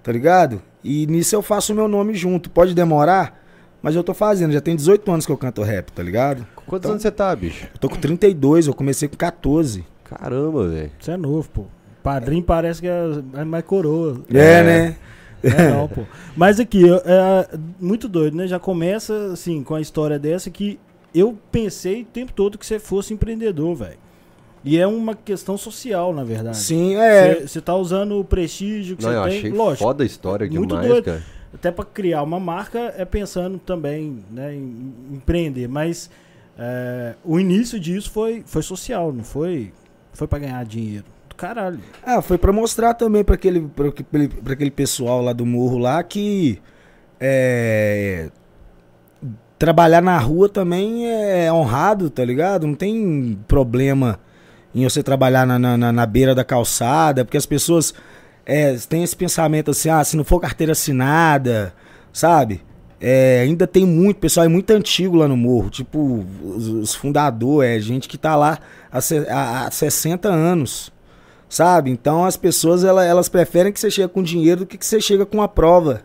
Tá 0.02 0.10
ligado? 0.10 0.60
E 0.82 1.06
nisso 1.06 1.36
eu 1.36 1.42
faço 1.42 1.72
o 1.72 1.76
meu 1.76 1.86
nome 1.86 2.14
junto. 2.14 2.48
Pode 2.50 2.74
demorar, 2.74 3.41
mas 3.82 3.94
eu 3.96 4.02
tô 4.04 4.14
fazendo. 4.14 4.52
Já 4.52 4.60
tem 4.60 4.76
18 4.76 5.10
anos 5.10 5.26
que 5.26 5.32
eu 5.32 5.36
canto 5.36 5.62
rap, 5.62 5.90
tá 5.90 6.02
ligado? 6.02 6.46
Quantos 6.66 6.78
Então- 6.84 6.90
anos 6.92 7.02
você 7.02 7.10
tá, 7.10 7.34
bicho? 7.34 7.66
Eu 7.74 7.78
tô 7.78 7.88
com 7.88 7.96
32, 7.96 8.66
eu 8.66 8.74
comecei 8.74 9.08
com 9.08 9.16
14. 9.16 9.84
Caramba, 10.04 10.68
velho. 10.68 10.90
Isso 11.00 11.10
é 11.10 11.16
novo, 11.16 11.48
pô. 11.50 11.64
Padrinho 12.02 12.42
parece 12.42 12.80
que 12.80 12.88
é 12.88 13.04
é 13.34 13.44
mais 13.44 13.64
coroa. 13.64 14.20
É, 14.32 14.38
É. 14.38 14.62
né? 14.62 14.96
É 15.42 15.70
não, 15.70 15.88
pô. 15.88 16.02
Mas 16.36 16.60
aqui, 16.60 16.82
eu- 16.86 17.02
é 17.04 17.48
muito 17.80 18.08
doido, 18.08 18.36
né? 18.36 18.46
Já 18.46 18.58
começa, 18.60 19.32
assim, 19.32 19.62
com 19.64 19.74
a 19.74 19.80
história 19.80 20.18
dessa 20.18 20.50
que 20.50 20.78
eu 21.14 21.36
pensei 21.50 22.02
o 22.02 22.06
tempo 22.06 22.32
todo 22.32 22.56
que 22.58 22.64
você 22.66 22.78
fosse 22.78 23.12
empreendedor, 23.12 23.74
velho. 23.74 23.98
E 24.64 24.78
é 24.78 24.86
uma 24.86 25.14
questão 25.16 25.56
social, 25.58 26.14
na 26.14 26.22
verdade. 26.22 26.56
Sim, 26.56 26.94
é. 26.94 27.40
Você 27.46 27.60
tá 27.60 27.74
usando 27.74 28.18
o 28.20 28.24
prestígio 28.24 28.96
que 28.96 29.02
você 29.02 29.08
tem. 29.10 29.18
achei 29.18 29.50
Lógico, 29.50 29.82
foda 29.84 30.04
a 30.04 30.06
história 30.06 30.48
muito 30.48 30.68
demais, 30.68 30.86
doido. 30.88 31.04
cara. 31.04 31.22
Até 31.54 31.70
para 31.70 31.84
criar 31.84 32.22
uma 32.22 32.40
marca 32.40 32.94
é 32.96 33.04
pensando 33.04 33.58
também 33.58 34.24
né, 34.30 34.54
em 34.54 34.94
empreender. 35.12 35.68
Mas 35.68 36.10
é, 36.58 37.14
o 37.24 37.38
início 37.38 37.78
disso 37.78 38.10
foi, 38.10 38.42
foi 38.46 38.62
social, 38.62 39.12
não 39.12 39.24
foi, 39.24 39.72
foi 40.12 40.26
para 40.26 40.38
ganhar 40.40 40.64
dinheiro. 40.64 41.04
Do 41.28 41.34
caralho. 41.34 41.80
Ah, 42.04 42.20
foi 42.20 42.38
pra 42.38 42.52
mostrar 42.52 42.94
também 42.94 43.24
pra 43.24 43.34
aquele, 43.34 43.60
pra 43.62 43.88
aquele, 44.52 44.70
pessoal 44.70 45.22
lá 45.22 45.32
do 45.32 45.46
morro 45.46 45.78
lá 45.78 46.02
que 46.02 46.60
é, 47.20 48.30
trabalhar 49.58 50.02
na 50.02 50.18
rua 50.18 50.48
também 50.48 51.06
é 51.08 51.52
honrado, 51.52 52.10
tá 52.10 52.24
ligado? 52.24 52.66
Não 52.66 52.74
tem 52.74 53.38
problema 53.46 54.18
em 54.74 54.84
você 54.84 55.02
trabalhar 55.02 55.46
na, 55.46 55.58
na- 55.58 55.92
na 55.92 56.06
beira 56.06 56.34
da 56.34 56.42
calçada, 56.44 57.24
porque 57.24 57.36
as 57.36 57.46
pessoas 57.46 57.94
é, 58.46 58.74
têm 58.88 59.02
esse 59.02 59.16
pensamento 59.16 59.70
assim, 59.70 59.88
ah, 59.88 60.02
se 60.04 60.16
não 60.16 60.24
for 60.24 60.40
carteira 60.40 60.72
assinada, 60.72 61.72
sabe? 62.12 62.60
É, 63.00 63.40
ainda 63.42 63.66
tem 63.66 63.84
muito, 63.84 64.18
pessoal 64.18 64.46
é 64.46 64.48
muito 64.48 64.70
antigo 64.70 65.16
lá 65.16 65.26
no 65.26 65.36
morro, 65.36 65.70
tipo, 65.70 66.24
os, 66.44 66.68
os 66.68 66.94
fundadores, 66.94 67.70
é 67.70 67.80
gente 67.80 68.08
que 68.08 68.16
tá 68.16 68.36
lá 68.36 68.58
há, 68.92 68.98
há- 69.28 69.66
há 69.66 69.70
60 69.72 70.28
anos, 70.28 70.92
sabe? 71.48 71.90
Então 71.90 72.24
as 72.24 72.36
pessoas 72.36 72.84
ela- 72.84 73.04
elas 73.04 73.28
preferem 73.28 73.72
que 73.72 73.80
você 73.80 73.90
chegue 73.90 74.08
com 74.12 74.22
dinheiro 74.22 74.60
do 74.60 74.66
que 74.66 74.78
que 74.78 74.86
você 74.86 75.00
chega 75.00 75.26
com 75.26 75.42
a 75.42 75.48
prova 75.48 76.02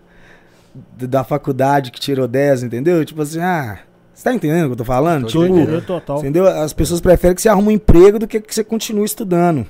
da 0.98 1.24
faculdade 1.24 1.91
que 1.91 2.00
tirou 2.00 2.27
10, 2.27 2.63
entendeu? 2.63 3.03
Tipo 3.06 3.22
assim, 3.22 3.39
ah, 3.41 3.79
você 4.13 4.24
tá 4.24 4.34
entendendo 4.34 4.63
o 4.63 4.67
que 4.67 4.74
eu 4.74 4.77
tô 4.77 4.86
falando? 4.86 5.24
Tô 5.25 5.39
tipo, 5.63 5.72
entendeu? 6.20 6.48
As 6.48 6.74
pessoas 6.74 7.00
preferem 7.00 7.36
que 7.36 7.41
você 7.41 7.50
arrume 7.50 7.67
um 7.67 7.72
emprego 7.72 8.17
do 8.17 8.27
que 8.27 8.39
que 8.39 8.53
você 8.56 8.63
continue 8.63 9.06
estudando. 9.06 9.65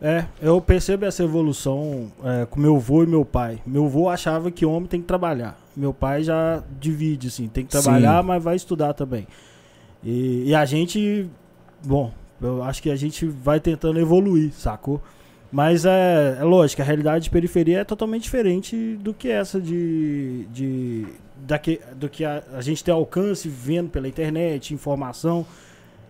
É, 0.00 0.26
eu 0.42 0.60
percebo 0.60 1.06
essa 1.06 1.24
evolução 1.24 2.12
é, 2.22 2.46
com 2.46 2.60
meu 2.60 2.76
avô 2.76 3.02
e 3.02 3.06
meu 3.06 3.24
pai. 3.24 3.60
Meu 3.66 3.86
avô 3.86 4.08
achava 4.08 4.50
que 4.50 4.66
homem 4.66 4.86
tem 4.88 5.00
que 5.00 5.06
trabalhar. 5.06 5.58
Meu 5.74 5.92
pai 5.92 6.22
já 6.22 6.62
divide, 6.78 7.28
assim, 7.28 7.48
tem 7.48 7.64
que 7.64 7.74
Sim. 7.74 7.82
trabalhar, 7.82 8.22
mas 8.22 8.42
vai 8.42 8.56
estudar 8.56 8.92
também. 8.92 9.26
E, 10.04 10.44
e 10.46 10.54
a 10.54 10.64
gente, 10.64 11.28
bom, 11.84 12.12
eu 12.40 12.62
acho 12.62 12.82
que 12.82 12.90
a 12.90 12.96
gente 12.96 13.26
vai 13.26 13.58
tentando 13.58 13.98
evoluir, 13.98 14.52
sacou? 14.52 15.00
Mas 15.50 15.84
é, 15.86 16.38
é 16.40 16.44
lógico, 16.44 16.82
a 16.82 16.84
realidade 16.84 17.24
de 17.24 17.30
periferia 17.30 17.80
é 17.80 17.84
totalmente 17.84 18.24
diferente 18.24 18.96
do 18.96 19.14
que 19.14 19.28
essa 19.28 19.60
de. 19.60 20.46
de 20.52 21.06
daque, 21.36 21.80
do 21.94 22.08
que 22.08 22.24
a, 22.24 22.42
a 22.52 22.60
gente 22.60 22.82
tem 22.82 22.92
alcance 22.92 23.48
vendo 23.48 23.88
pela 23.88 24.08
internet, 24.08 24.74
informação. 24.74 25.46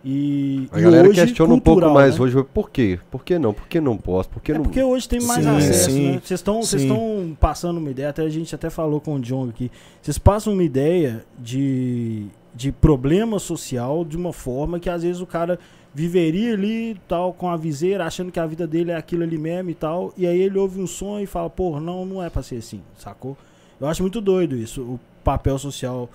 E, 0.08 0.68
A 0.70 0.78
e 0.78 0.82
galera 0.84 1.08
hoje, 1.08 1.20
questiona 1.20 1.52
um 1.52 1.58
pouco 1.58 1.80
cultural, 1.80 1.94
mais 1.94 2.16
né? 2.16 2.24
hoje. 2.24 2.44
Por 2.54 2.70
quê? 2.70 2.96
Por 3.10 3.24
que 3.24 3.40
não? 3.40 3.52
Por 3.52 3.66
que 3.66 3.80
não 3.80 3.96
posso? 3.96 4.28
Por 4.28 4.40
que 4.40 4.52
É 4.52 4.54
não... 4.54 4.62
porque 4.62 4.80
hoje 4.80 5.08
tem 5.08 5.20
mais 5.20 5.42
Sim, 5.44 5.50
acesso, 5.50 5.90
sim, 5.90 6.12
né? 6.12 6.20
Vocês 6.22 6.40
estão 6.82 7.36
passando 7.40 7.78
uma 7.78 7.90
ideia, 7.90 8.10
até 8.10 8.22
a 8.22 8.28
gente 8.28 8.54
até 8.54 8.70
falou 8.70 9.00
com 9.00 9.16
o 9.16 9.20
John 9.20 9.48
aqui. 9.48 9.68
Vocês 10.00 10.16
passam 10.16 10.52
uma 10.52 10.62
ideia 10.62 11.24
de, 11.36 12.26
de 12.54 12.70
problema 12.70 13.40
social 13.40 14.04
de 14.04 14.16
uma 14.16 14.32
forma 14.32 14.78
que 14.78 14.88
às 14.88 15.02
vezes 15.02 15.20
o 15.20 15.26
cara 15.26 15.58
viveria 15.92 16.52
ali 16.52 16.96
tal 17.08 17.32
com 17.32 17.48
a 17.48 17.56
viseira, 17.56 18.06
achando 18.06 18.30
que 18.30 18.38
a 18.38 18.46
vida 18.46 18.64
dele 18.64 18.92
é 18.92 18.96
aquilo 18.96 19.24
ali 19.24 19.36
mesmo 19.36 19.70
e 19.70 19.74
tal, 19.74 20.14
e 20.16 20.24
aí 20.24 20.40
ele 20.40 20.56
ouve 20.56 20.80
um 20.80 20.86
som 20.86 21.18
e 21.18 21.26
fala, 21.26 21.50
pô, 21.50 21.80
não, 21.80 22.06
não 22.06 22.22
é 22.22 22.30
pra 22.30 22.44
ser 22.44 22.58
assim, 22.58 22.80
sacou? 22.96 23.36
Eu 23.80 23.88
acho 23.88 24.02
muito 24.02 24.20
doido 24.20 24.54
isso, 24.56 24.82
o 24.82 25.00
papel 25.24 25.58
social 25.58 26.08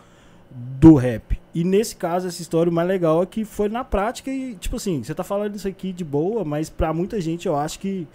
do 0.53 0.95
rap. 0.95 1.39
E 1.53 1.63
nesse 1.63 1.95
caso, 1.95 2.27
essa 2.27 2.41
história 2.41 2.69
o 2.69 2.73
mais 2.73 2.87
legal 2.87 3.23
é 3.23 3.25
que 3.25 3.43
foi 3.43 3.67
na 3.69 3.83
prática 3.83 4.31
e, 4.31 4.55
tipo 4.55 4.77
assim, 4.77 5.03
você 5.03 5.13
tá 5.13 5.23
falando 5.23 5.55
isso 5.55 5.67
aqui 5.67 5.91
de 5.91 6.03
boa, 6.03 6.45
mas 6.45 6.69
pra 6.69 6.93
muita 6.93 7.19
gente 7.19 7.45
eu 7.47 7.55
acho 7.55 7.79
que 7.79 8.07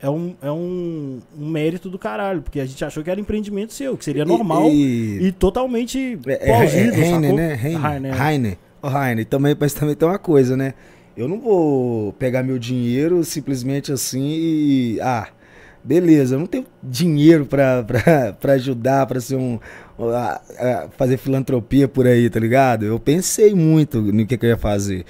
é 0.00 0.10
um, 0.10 0.34
é 0.42 0.50
um, 0.50 1.20
um 1.38 1.48
mérito 1.48 1.88
do 1.88 1.98
caralho, 1.98 2.42
porque 2.42 2.60
a 2.60 2.66
gente 2.66 2.84
achou 2.84 3.02
que 3.04 3.10
era 3.10 3.20
empreendimento 3.20 3.72
seu, 3.72 3.96
que 3.96 4.04
seria 4.04 4.24
normal 4.24 4.68
e, 4.68 5.26
E, 5.26 5.32
totalmente 5.32 6.18
é, 6.26 6.32
é, 6.32 6.46
plausível, 6.46 6.92
é, 6.92 7.06
Heine, 7.06 7.22
sacou? 7.22 7.36
né? 7.36 7.60
Heine. 7.62 7.86
Heine, 7.86 8.08
é. 8.08 8.32
Heine. 8.32 8.58
Ô, 8.82 8.88
Heine, 8.88 9.24
também, 9.24 9.56
mas 9.58 9.72
também 9.72 9.94
tem 9.94 10.08
uma 10.08 10.18
coisa, 10.18 10.56
né? 10.56 10.74
Eu 11.16 11.28
não 11.28 11.38
vou 11.40 12.12
pegar 12.14 12.42
meu 12.42 12.58
dinheiro 12.58 13.22
simplesmente 13.22 13.92
assim 13.92 14.28
e. 14.32 14.98
Ah, 15.00 15.28
beleza, 15.84 16.34
eu 16.34 16.40
não 16.40 16.46
tenho 16.46 16.66
dinheiro 16.82 17.46
pra, 17.46 17.82
pra, 17.84 18.32
pra 18.32 18.52
ajudar, 18.54 19.06
pra 19.06 19.20
ser 19.20 19.36
um. 19.36 19.60
A- 20.10 20.40
a 20.58 20.88
fazer 20.96 21.16
filantropia 21.16 21.86
por 21.88 22.06
aí, 22.06 22.28
tá 22.30 22.38
ligado? 22.40 22.84
Eu 22.84 22.98
pensei 22.98 23.54
muito 23.54 24.00
no 24.00 24.26
que, 24.26 24.36
que 24.36 24.46
eu 24.46 24.50
ia 24.50 24.56
fazer. 24.56 25.04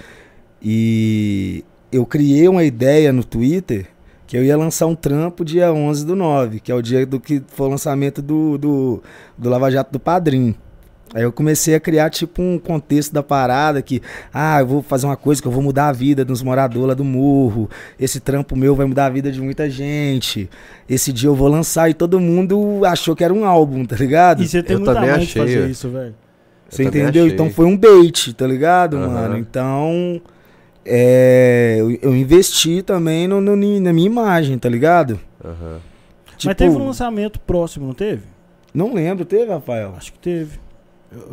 E 0.61 1.65
eu 1.91 2.07
criei 2.07 2.47
uma 2.49 2.63
ideia 2.65 3.13
no 3.13 3.25
Twitter 3.25 3.87
que 4.27 4.37
eu 4.37 4.45
ia 4.45 4.57
lançar 4.57 4.87
um 4.87 4.95
trampo 4.95 5.45
dia 5.45 5.73
11 5.73 6.07
do 6.07 6.17
9, 6.17 6.61
que 6.61 6.71
é 6.73 6.75
o 6.75 6.81
dia 6.81 7.05
do 7.05 7.21
que 7.21 7.43
foi 7.49 7.67
o 7.67 7.71
lançamento 7.71 8.23
do, 8.23 8.57
do, 8.57 9.03
do 9.37 9.51
Lava 9.51 9.71
Jato 9.71 9.93
do 9.93 10.01
Padrim. 10.01 10.55
Aí 11.15 11.23
eu 11.23 11.31
comecei 11.33 11.75
a 11.75 11.81
criar 11.81 12.09
tipo 12.09 12.41
um 12.41 12.59
contexto 12.59 13.13
da 13.13 13.23
parada 13.23 13.83
que, 13.83 14.01
ah, 14.33 14.61
eu 14.61 14.67
vou 14.67 14.83
fazer 14.83 15.05
uma 15.07 15.17
coisa 15.17 15.43
que 15.43 15.47
eu 15.47 15.53
vou 15.53 15.63
mudar 15.63 15.89
a 15.89 15.93
vida 15.93 16.25
dos 16.25 16.43
moradores 16.43 16.89
lá 16.89 16.95
do 16.95 17.05
morro. 17.05 17.69
Esse 18.01 18.19
trampo 18.19 18.57
meu 18.57 18.75
vai 18.75 18.87
mudar 18.87 19.07
a 19.07 19.11
vida 19.11 19.31
de 19.31 19.41
muita 19.41 19.69
gente. 19.69 20.49
Esse 20.89 21.13
dia 21.13 21.29
eu 21.29 21.35
vou 21.35 21.49
lançar 21.49 21.91
e 21.91 21.95
todo 21.95 22.19
mundo 22.19 22.83
achou 22.87 23.15
que 23.15 23.23
era 23.23 23.33
um 23.35 23.45
álbum, 23.45 23.85
tá 23.85 23.95
ligado? 23.97 24.43
E 24.43 24.49
você 24.49 24.63
tem 24.63 24.75
Eu 24.75 24.81
muita 24.81 24.95
também 24.95 25.11
achei, 25.11 25.43
fazer 25.43 25.69
isso, 25.69 25.91
velho. 25.91 26.15
Você 26.69 26.85
entendeu? 26.85 27.09
achei. 27.11 27.27
Então 27.35 27.51
foi 27.51 27.67
um 27.67 27.77
bait, 27.77 28.33
tá 28.33 28.47
ligado, 28.47 28.97
Aham. 28.97 29.09
mano? 29.09 29.37
Então, 29.37 30.19
é, 30.85 31.77
eu, 31.79 31.91
eu 32.01 32.17
investi 32.17 32.81
também 32.83 33.29
no, 33.29 33.41
no- 33.41 33.55
na 33.81 33.93
minha 33.93 34.07
imagem, 34.07 34.59
tá 34.59 34.69
ligado? 34.69 35.21
Mas 35.45 35.53
Tipo, 36.39 36.55
teve 36.55 36.75
um 36.75 36.87
lançamento 36.87 37.39
próximo, 37.39 37.87
não 37.87 37.95
teve? 37.95 38.23
Não 38.75 38.95
lembro, 38.95 39.25
teve, 39.25 39.53
Rafael? 39.53 39.95
Acho 39.97 40.13
que 40.13 40.19
teve. 40.19 40.59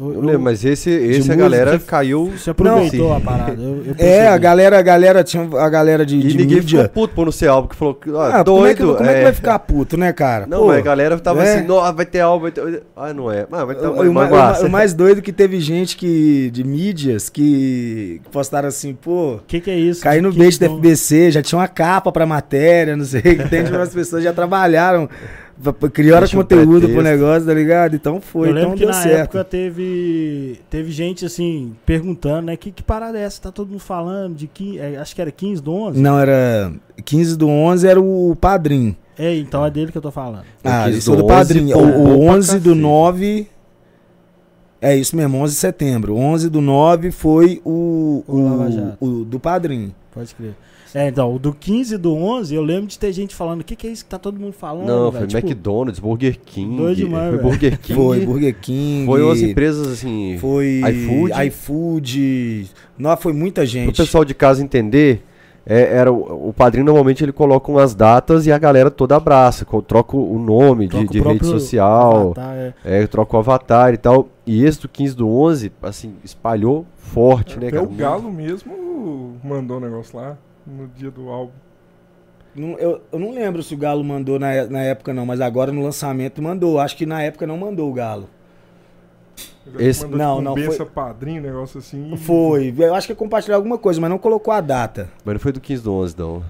Eu, 0.02 0.30
Eu 0.32 0.40
mas 0.40 0.64
esse, 0.66 0.90
esse 0.90 1.14
a 1.16 1.18
música, 1.20 1.36
galera 1.36 1.72
você- 1.80 1.86
caiu. 1.86 2.32
Você 2.38 2.50
aproveitou 2.50 3.10
Não, 3.10 3.16
a 3.18 3.22
parada. 3.22 3.62
Eu, 3.62 3.84
eu 3.86 3.96
É, 4.00 4.28
a 4.28 4.38
galera, 4.38 4.78
a 4.78 4.82
galera 4.82 5.24
tinha 5.24 5.44
a 5.58 5.70
galera 5.70 6.06
de, 6.06 6.16
E 6.18 6.20
de 6.20 6.38
ninguém 6.38 6.62
ficou 6.62 6.80
mídia. 6.80 6.90
puto 6.90 7.14
por 7.16 7.26
não 7.26 7.32
ser 7.32 7.48
álbum, 7.48 7.68
que 7.70 7.76
falou 7.76 7.94
que, 7.96 8.10
ó, 8.12 8.22
Ah, 8.22 8.44
doido. 8.44 8.46
como 8.56 8.68
é 8.68 8.74
que, 8.76 8.84
como 8.98 9.10
é 9.10 9.14
que 9.18 9.24
vai 9.24 9.34
ficar 9.34 9.60
puto, 9.60 9.98
né, 9.98 10.12
cara? 10.14 10.46
Não, 10.48 10.60
Pô, 10.60 10.68
mas 10.68 10.78
a 10.80 10.82
galera 10.82 11.18
tava 11.20 11.44
é. 11.44 11.56
assim, 11.56 11.68
não, 11.68 11.94
vai 11.94 12.06
ter 12.06 12.20
álbum, 12.20 12.44
vai 12.44 12.52
ter... 12.52 12.84
Ah, 12.96 13.14
não 13.14 13.32
é. 13.32 13.46
Mas 13.50 13.66
vai 13.66 13.76
ter 13.76 13.88
O, 13.88 13.94
vai, 13.96 14.08
o 14.08 14.64
o 14.64 14.68
o 14.68 14.70
mais 14.70 14.94
doido 14.94 15.20
é 15.20 15.22
que 15.22 15.32
teve 15.34 15.60
gente 15.60 15.96
que, 15.98 16.50
de 16.52 16.64
mídias 16.64 17.30
que 17.30 18.22
postaram 18.32 18.68
assim, 18.68 18.94
pô, 18.94 19.36
O 19.36 19.42
que, 19.48 19.60
que 19.62 19.72
é 19.72 19.76
isso? 19.78 20.02
caí 20.02 20.22
no 20.22 20.32
Que- 20.32 20.40
beijo 20.40 20.60
da 20.60 20.66
então- 20.66 20.78
FBC, 20.78 21.32
já 21.32 21.42
tinha 21.42 21.58
uma 21.60 21.68
capa 21.68 22.12
pra 22.12 22.26
matéria, 22.26 22.96
não 22.96 23.06
sei, 23.06 23.22
que 23.22 23.48
tem 23.50 23.62
as 23.62 23.90
pessoas 23.94 24.24
já 24.24 24.34
trabalharam, 24.34 25.10
criaram 25.92 26.22
Deixa 26.22 26.38
conteúdo 26.38 26.88
pro 26.88 27.02
negócio, 27.02 27.46
tá 27.46 27.54
ligado? 27.54 27.96
Então 27.96 28.22
foi, 28.22 28.50
eu 28.50 28.54
lembro 28.54 28.70
então 28.70 28.78
que 28.78 28.86
deu 28.86 28.88
na 28.90 29.02
certo. 29.02 29.18
época 29.18 29.44
teve, 29.44 30.60
teve 30.70 30.92
gente 30.92 31.26
assim, 31.26 31.76
perguntando, 31.86 32.44
né? 32.44 32.56
Que, 32.56 32.72
que 32.72 32.82
parada 32.82 33.18
é 33.20 33.24
essa? 33.24 33.42
Tá 33.42 33.52
todo 33.52 33.70
mundo 33.70 33.80
falando 33.80 34.36
de 34.36 34.48
que. 34.48 34.80
acho 34.80 35.14
que 35.14 35.22
era 35.22 35.32
15 35.32 35.62
do 35.62 35.74
11? 35.74 36.02
Não, 36.02 36.18
era 36.18 36.72
15 37.04 37.38
do 37.38 37.48
11 37.48 37.88
era 37.88 38.00
o 38.02 38.36
padrinho. 38.40 38.96
É, 39.18 39.36
então 39.36 39.66
é 39.66 39.70
dele 39.70 39.92
que 39.92 39.98
eu 39.98 40.02
tô 40.02 40.12
falando. 40.12 40.46
Ah, 40.64 40.86
15 40.86 40.98
isso 40.98 41.12
do 41.12 41.18
do 41.18 41.24
11, 41.26 41.28
padrinho. 41.28 41.78
O, 41.78 41.82
bombou 41.82 42.00
o 42.00 42.26
pra 42.26 42.34
11 42.36 42.60
do 42.60 42.70
cacete. 42.70 42.82
9 42.82 43.48
É 44.82 44.96
isso 44.96 45.16
mesmo, 45.16 45.38
11 45.40 45.54
de 45.54 45.60
setembro. 45.60 46.16
11 46.16 46.50
do 46.50 46.62
9 46.62 47.12
foi 47.12 47.62
o, 47.66 48.24
O 48.26 48.44
Lava 48.46 48.72
Jato. 48.72 48.98
o, 49.02 49.06
o 49.06 49.26
do 49.26 49.40
padrinho. 49.40 49.94
Pode 50.14 50.34
crer. 50.34 50.56
É, 50.94 51.08
então, 51.08 51.36
o 51.36 51.40
do 51.40 51.54
15 51.54 51.98
do 51.98 52.16
11, 52.16 52.56
eu 52.56 52.64
lembro 52.64 52.88
de 52.88 52.98
ter 52.98 53.12
gente 53.14 53.36
falando, 53.36 53.62
o 53.62 53.64
que, 53.64 53.76
que 53.76 53.88
é 53.88 53.92
isso 53.92 54.04
que 54.04 54.10
tá 54.10 54.18
todo 54.18 54.40
mundo 54.40 54.54
falando? 54.54 54.88
Não, 54.88 55.12
velho?" 55.12 55.18
foi 55.20 55.28
Tipo, 55.28 55.48
McDonald's, 55.48 56.00
Burger 56.00 56.40
King. 56.44 56.78
doido 56.78 56.98
demais, 56.98 57.30
foi. 57.36 57.44
Burger 57.44 57.78
King. 57.82 58.00
Foi 58.00 58.26
Burger 58.26 58.60
King. 58.60 59.06
Foi 59.06 59.24
umas 59.24 59.42
empresas 59.42 59.88
assim. 59.88 60.38
Foi 60.40 60.82
iFood. 60.90 61.48
iFood. 61.48 62.72
Não, 62.98 63.16
foi 63.18 63.34
muita 63.34 63.62
Pro 63.62 63.70
gente. 63.70 63.98
pessoal 63.98 64.26
de 64.26 64.34
casa 64.34 64.64
entender, 64.64 65.24
é, 65.66 65.96
era 65.96 66.12
o, 66.12 66.50
o 66.50 66.54
padrinho 66.54 66.86
normalmente 66.86 67.24
ele 67.24 67.32
coloca 67.32 67.72
umas 67.72 67.94
datas 67.94 68.48
e 68.48 68.52
a 68.52 68.58
galera 68.58 68.90
toda 68.90 69.16
abraça, 69.16 69.66
troca 69.86 70.18
o 70.18 70.40
nome 70.40 70.86
de, 70.86 70.92
troca 70.92 71.06
o 71.06 71.12
de 71.12 71.20
rede 71.22 71.46
social, 71.46 72.32
avatar, 72.32 72.56
é. 72.56 72.74
é, 72.84 73.08
troca 73.08 73.36
o 73.36 73.40
avatar 73.40 73.94
e 73.94 73.98
tal. 73.98 74.28
E 74.46 74.66
esse 74.66 74.82
do 74.82 74.90
15 74.90 75.16
do 75.16 75.30
11, 75.30 75.72
assim, 75.84 76.16
espalhou 76.24 76.88
forte, 76.98 77.60
né, 77.60 77.68
Até 77.68 77.78
cara? 77.78 77.88
o 77.88 77.96
Galo 77.96 78.32
mesmo 78.32 79.36
mandou 79.44 79.78
um 79.78 79.82
negócio 79.82 80.18
lá 80.18 80.36
no 80.70 80.88
dia 80.88 81.12
do 81.12 81.30
álbum. 81.30 81.52
Não- 82.56 82.78
eu, 82.80 83.02
eu 83.12 83.20
não 83.20 83.32
lembro 83.32 83.62
se 83.64 83.74
o 83.74 83.78
Galo 83.78 84.04
mandou 84.04 84.40
na, 84.40 84.66
na 84.66 84.82
época, 84.82 85.14
não, 85.14 85.26
mas 85.26 85.40
agora 85.42 85.72
no 85.72 85.84
lançamento 85.84 86.42
mandou. 86.42 86.80
Acho 86.80 86.98
que 86.98 87.06
na 87.06 87.22
época 87.22 87.46
não 87.48 87.58
mandou 87.58 87.90
o 87.90 87.94
Galo. 87.94 88.28
Esse- 89.78 90.04
mandou, 90.04 90.18
não, 90.18 90.56
tipo, 90.56 90.66
um 90.66 90.70
não, 90.70 90.72
foi- 90.78 90.86
padrinho, 90.88 91.42
negócio 91.42 91.78
assim. 91.80 92.16
Foi. 92.18 92.74
Eu 92.78 92.96
acho 92.96 93.08
que 93.08 93.14
compartilhou 93.16 93.56
alguma 93.56 93.78
coisa, 93.78 94.02
mas 94.02 94.10
não 94.10 94.18
colocou 94.18 94.52
a 94.54 94.62
data. 94.62 95.10
Mas 95.24 95.34
não 95.34 95.40
foi 95.40 95.52
do 95.52 95.60
15 95.62 95.84
do 95.84 95.94
11, 95.94 96.16
não. 96.18 96.44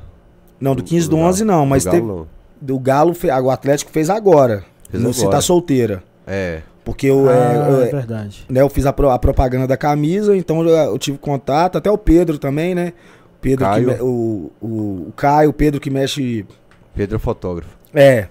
Não, 0.60 0.76
do 0.76 0.84
15 0.84 1.10
do 1.10 1.18
Galo. 1.18 1.28
11 1.28 1.44
não, 1.44 1.66
mas 1.66 1.84
Do 1.84 1.92
Galo, 1.92 1.98
teve. 2.02 2.08
não. 2.20 2.28
Do 2.62 2.80
Galo, 2.80 3.14
fe- 3.14 3.30
o 3.32 3.50
Atlético 3.50 3.92
fez 3.92 4.10
agora. 4.10 4.64
Fez 4.90 5.04
no 5.04 5.14
Se 5.14 5.22
agora. 5.22 5.38
tá 5.38 5.42
solteira. 5.42 6.04
É. 6.26 6.62
Porque 6.84 7.08
eu, 7.08 7.30
Ah, 7.30 7.34
é, 7.34 7.84
é 7.84 7.88
é, 7.88 7.92
verdade. 7.92 8.46
né, 8.50 8.62
eu 8.62 8.70
fiz 8.70 8.86
a, 8.86 8.94
pro- 8.94 9.10
a 9.10 9.20
propaganda 9.20 9.68
da 9.68 9.78
camisa, 9.78 10.36
então 10.36 10.62
eu, 10.64 10.70
eu 10.70 10.98
tive 10.98 11.18
contato, 11.18 11.78
até 11.78 11.92
o 11.92 11.98
Pedro 11.98 12.40
também, 12.40 12.74
né? 12.74 12.94
O 13.40 13.42
Pedro 13.42 13.58
que 13.66 13.72
Caio. 13.72 13.88
me- 13.88 14.02
o, 14.02 14.52
o, 14.62 14.68
o 15.08 15.14
Caio, 15.16 15.50
o 15.50 15.54
Pedro 15.54 15.80
que 15.80 15.90
mexe. 15.90 16.46
Pedro 16.94 17.16
é 17.16 17.20
fotógrafo. 17.20 17.78
É, 17.94 18.28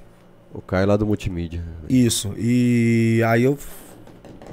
O 0.53 0.61
Caio 0.61 0.87
lá 0.87 0.97
do 0.97 1.07
multimídia. 1.07 1.63
isso. 1.89 2.33
E 2.37 3.23
aí 3.27 3.45
eu 3.45 3.57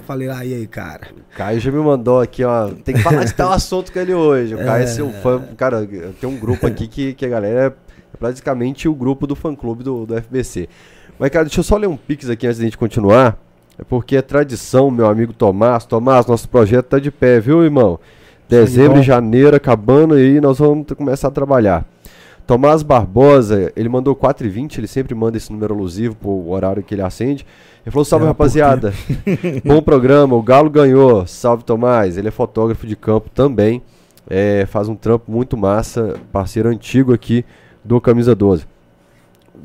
falei, 0.07 0.29
ah, 0.29 0.45
e 0.45 0.53
aí, 0.53 0.67
cara? 0.67 1.07
O 1.33 1.35
Caio 1.37 1.59
já 1.59 1.71
me 1.71 1.79
mandou 1.79 2.21
aqui, 2.21 2.43
ó. 2.43 2.69
Tem 2.69 2.95
que 2.95 3.01
falar 3.01 3.23
de 3.25 3.33
tal 3.33 3.51
assunto 3.51 3.91
com 3.91 3.99
ele 3.99 4.13
hoje. 4.13 4.55
O 4.55 4.57
Caio 4.59 4.83
é 4.83 4.87
seu 4.87 5.09
fã. 5.11 5.41
Cara, 5.57 5.85
tem 6.19 6.29
um 6.29 6.37
grupo 6.37 6.65
aqui 6.67 6.87
que, 6.87 7.13
que 7.13 7.25
a 7.25 7.29
galera 7.29 7.67
é 7.67 8.17
praticamente 8.17 8.87
o 8.87 8.95
grupo 8.95 9.27
do 9.27 9.35
fã 9.35 9.53
clube 9.55 9.83
do, 9.83 10.05
do 10.05 10.15
FBC. 10.21 10.69
Mas, 11.19 11.29
cara, 11.29 11.45
deixa 11.45 11.59
eu 11.59 11.63
só 11.63 11.75
ler 11.77 11.87
um 11.87 11.97
pix 11.97 12.29
aqui 12.29 12.45
antes 12.47 12.59
da 12.59 12.65
gente 12.65 12.77
continuar. 12.77 13.37
É 13.77 13.83
porque 13.83 14.15
é 14.15 14.21
tradição, 14.21 14.89
meu 14.89 15.05
amigo 15.07 15.33
Tomás. 15.33 15.85
Tomás, 15.85 16.25
nosso 16.25 16.47
projeto 16.47 16.85
tá 16.85 16.99
de 16.99 17.11
pé, 17.11 17.39
viu, 17.41 17.63
irmão? 17.63 17.99
Dezembro 18.47 18.99
e 18.99 19.03
janeiro 19.03 19.55
acabando 19.55 20.13
aí, 20.13 20.39
nós 20.39 20.59
vamos 20.59 20.85
começar 20.95 21.29
a 21.29 21.31
trabalhar. 21.31 21.85
Tomás 22.45 22.83
Barbosa, 22.83 23.71
ele 23.75 23.89
mandou 23.89 24.15
4h20, 24.15 24.77
ele 24.77 24.87
sempre 24.87 25.15
manda 25.15 25.35
esse 25.35 25.51
número 25.51 25.73
alusivo 25.73 26.15
pro 26.15 26.49
horário 26.49 26.83
que 26.83 26.93
ele 26.93 27.01
acende. 27.01 27.45
Ele 27.83 27.91
falou: 27.91 28.05
salve 28.05 28.25
É, 28.25 28.27
rapaziada, 28.27 28.93
bom 29.65 29.81
programa, 29.81 30.35
o 30.35 30.43
Galo 30.43 30.69
ganhou, 30.69 31.25
salve 31.25 31.63
Tomás. 31.63 32.17
Ele 32.17 32.27
é 32.27 32.31
fotógrafo 32.31 32.85
de 32.85 32.95
campo 32.95 33.31
também, 33.31 33.81
é, 34.29 34.65
faz 34.67 34.87
um 34.87 34.95
trampo 34.95 35.31
muito 35.31 35.57
massa, 35.57 36.19
parceiro 36.31 36.69
antigo 36.69 37.13
aqui 37.13 37.43
do 37.83 37.99
Camisa 37.99 38.35
12. 38.35 38.67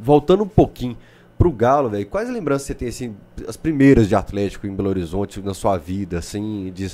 Voltando 0.03 0.43
um 0.45 0.49
pouquinho 0.49 0.97
pro 1.39 1.53
Galo, 1.53 1.91
velho, 1.91 2.07
quais 2.07 2.31
lembranças 2.31 2.67
você 2.67 2.75
tem, 2.75 2.89
assim, 2.89 3.15
as 3.47 3.57
primeiras 3.57 4.09
de 4.09 4.15
Atlético 4.15 4.67
em 4.67 4.75
Belo 4.75 4.91
Horizonte 4.91 5.41
na 5.41 5.55
sua 5.55 5.77
vida, 5.77 6.19
assim, 6.19 6.71
de, 6.75 6.91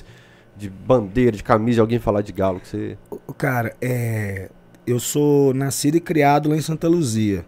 de 0.56 0.70
bandeira, 0.70 1.36
de 1.36 1.42
camisa, 1.42 1.74
de 1.76 1.80
alguém 1.80 1.98
falar 1.98 2.22
de 2.22 2.32
Galo 2.32 2.60
que 2.60 2.68
você. 2.68 2.98
Cara, 3.36 3.74
é. 3.80 4.48
Eu 4.86 5.00
sou 5.00 5.52
nascido 5.52 5.96
e 5.96 6.00
criado 6.00 6.48
lá 6.48 6.56
em 6.56 6.60
Santa 6.60 6.86
Luzia, 6.88 7.44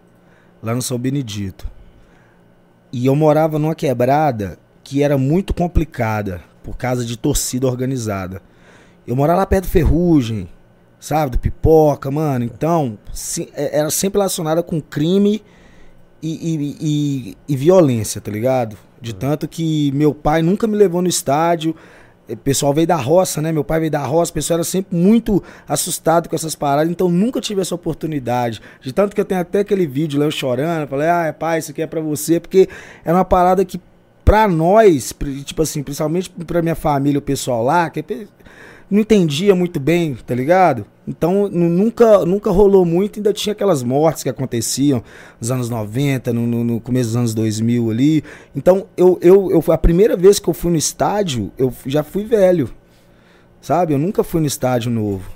lá 0.62 0.74
no 0.74 0.82
São 0.82 0.98
Benedito. 0.98 1.70
E 2.92 3.06
eu 3.06 3.14
morava 3.14 3.58
numa 3.58 3.74
quebrada 3.74 4.58
que 4.82 5.02
era 5.02 5.16
muito 5.16 5.54
complicada 5.54 6.42
por 6.64 6.76
causa 6.76 7.04
de 7.04 7.16
torcida 7.16 7.66
organizada. 7.66 8.42
Eu 9.06 9.14
morava 9.14 9.38
lá 9.40 9.46
perto 9.46 9.64
do 9.64 9.70
Ferrugem, 9.70 10.48
sabe, 10.98 11.30
do 11.32 11.38
Pipoca, 11.38 12.10
mano. 12.10 12.44
Então, 12.44 12.98
se- 13.12 13.50
é- 13.54 13.78
era 13.78 13.90
sempre 13.90 14.18
relacionada 14.18 14.62
com 14.62 14.80
crime 14.80 15.42
e, 16.20 16.28
e- 16.32 16.76
e- 16.80 17.36
e 17.48 17.56
violência, 17.56 18.20
tá 18.20 18.30
ligado? 18.32 18.76
De 19.00 19.14
tanto 19.14 19.46
que 19.46 19.92
meu 19.92 20.12
pai 20.12 20.42
nunca 20.42 20.66
me 20.66 20.76
levou 20.76 21.00
no 21.00 21.08
estádio. 21.08 21.76
O 22.30 22.36
pessoal 22.36 22.74
veio 22.74 22.86
da 22.86 22.96
roça, 22.96 23.40
né? 23.40 23.50
Meu 23.50 23.64
pai 23.64 23.80
veio 23.80 23.90
da 23.90 24.04
roça, 24.04 24.30
o 24.30 24.34
pessoal 24.34 24.58
era 24.58 24.64
sempre 24.64 24.96
muito 24.96 25.42
assustado 25.66 26.28
com 26.28 26.36
essas 26.36 26.54
paradas, 26.54 26.90
então 26.90 27.08
nunca 27.08 27.40
tive 27.40 27.60
essa 27.62 27.74
oportunidade. 27.74 28.60
De 28.80 28.92
tanto 28.92 29.14
que 29.14 29.20
eu 29.20 29.24
tenho 29.24 29.40
até 29.40 29.60
aquele 29.60 29.86
vídeo 29.86 30.18
lá 30.20 30.26
eu 30.26 30.30
chorando, 30.30 30.86
falei, 30.88 31.08
ah, 31.08 31.34
pai, 31.38 31.58
isso 31.58 31.70
aqui 31.70 31.80
é 31.80 31.86
pra 31.86 32.00
você, 32.00 32.38
porque 32.38 32.68
era 33.04 33.16
uma 33.16 33.24
parada 33.24 33.64
que 33.64 33.80
pra 34.24 34.46
nós, 34.46 35.14
tipo 35.44 35.62
assim, 35.62 35.82
principalmente 35.82 36.28
pra 36.46 36.60
minha 36.60 36.74
família, 36.74 37.18
o 37.18 37.22
pessoal 37.22 37.64
lá, 37.64 37.88
que 37.88 38.02
pe- 38.02 38.28
não 38.90 39.00
entendia 39.00 39.54
muito 39.54 39.78
bem, 39.78 40.14
tá 40.14 40.34
ligado? 40.34 40.86
Então 41.06 41.48
nu- 41.48 41.68
nunca, 41.68 42.24
nunca 42.24 42.50
rolou 42.50 42.84
muito, 42.84 43.18
ainda 43.18 43.32
tinha 43.32 43.52
aquelas 43.52 43.82
mortes 43.82 44.22
que 44.22 44.28
aconteciam 44.28 45.02
nos 45.40 45.50
anos 45.50 45.68
90, 45.70 46.32
no, 46.32 46.46
no- 46.46 46.64
no 46.64 46.80
começo 46.80 47.08
dos 47.10 47.16
anos 47.16 47.34
2000 47.34 47.90
ali. 47.90 48.24
Então 48.54 48.86
eu, 48.96 49.18
eu, 49.22 49.50
eu, 49.50 49.72
a 49.72 49.78
primeira 49.78 50.16
vez 50.16 50.38
que 50.38 50.48
eu 50.48 50.54
fui 50.54 50.70
no 50.70 50.76
estádio, 50.78 51.50
eu 51.58 51.72
já 51.86 52.02
fui 52.02 52.24
velho, 52.24 52.70
sabe? 53.60 53.92
Eu 53.92 53.98
nunca 53.98 54.22
fui 54.24 54.40
no 54.40 54.46
estádio 54.46 54.90
novo. 54.90 55.30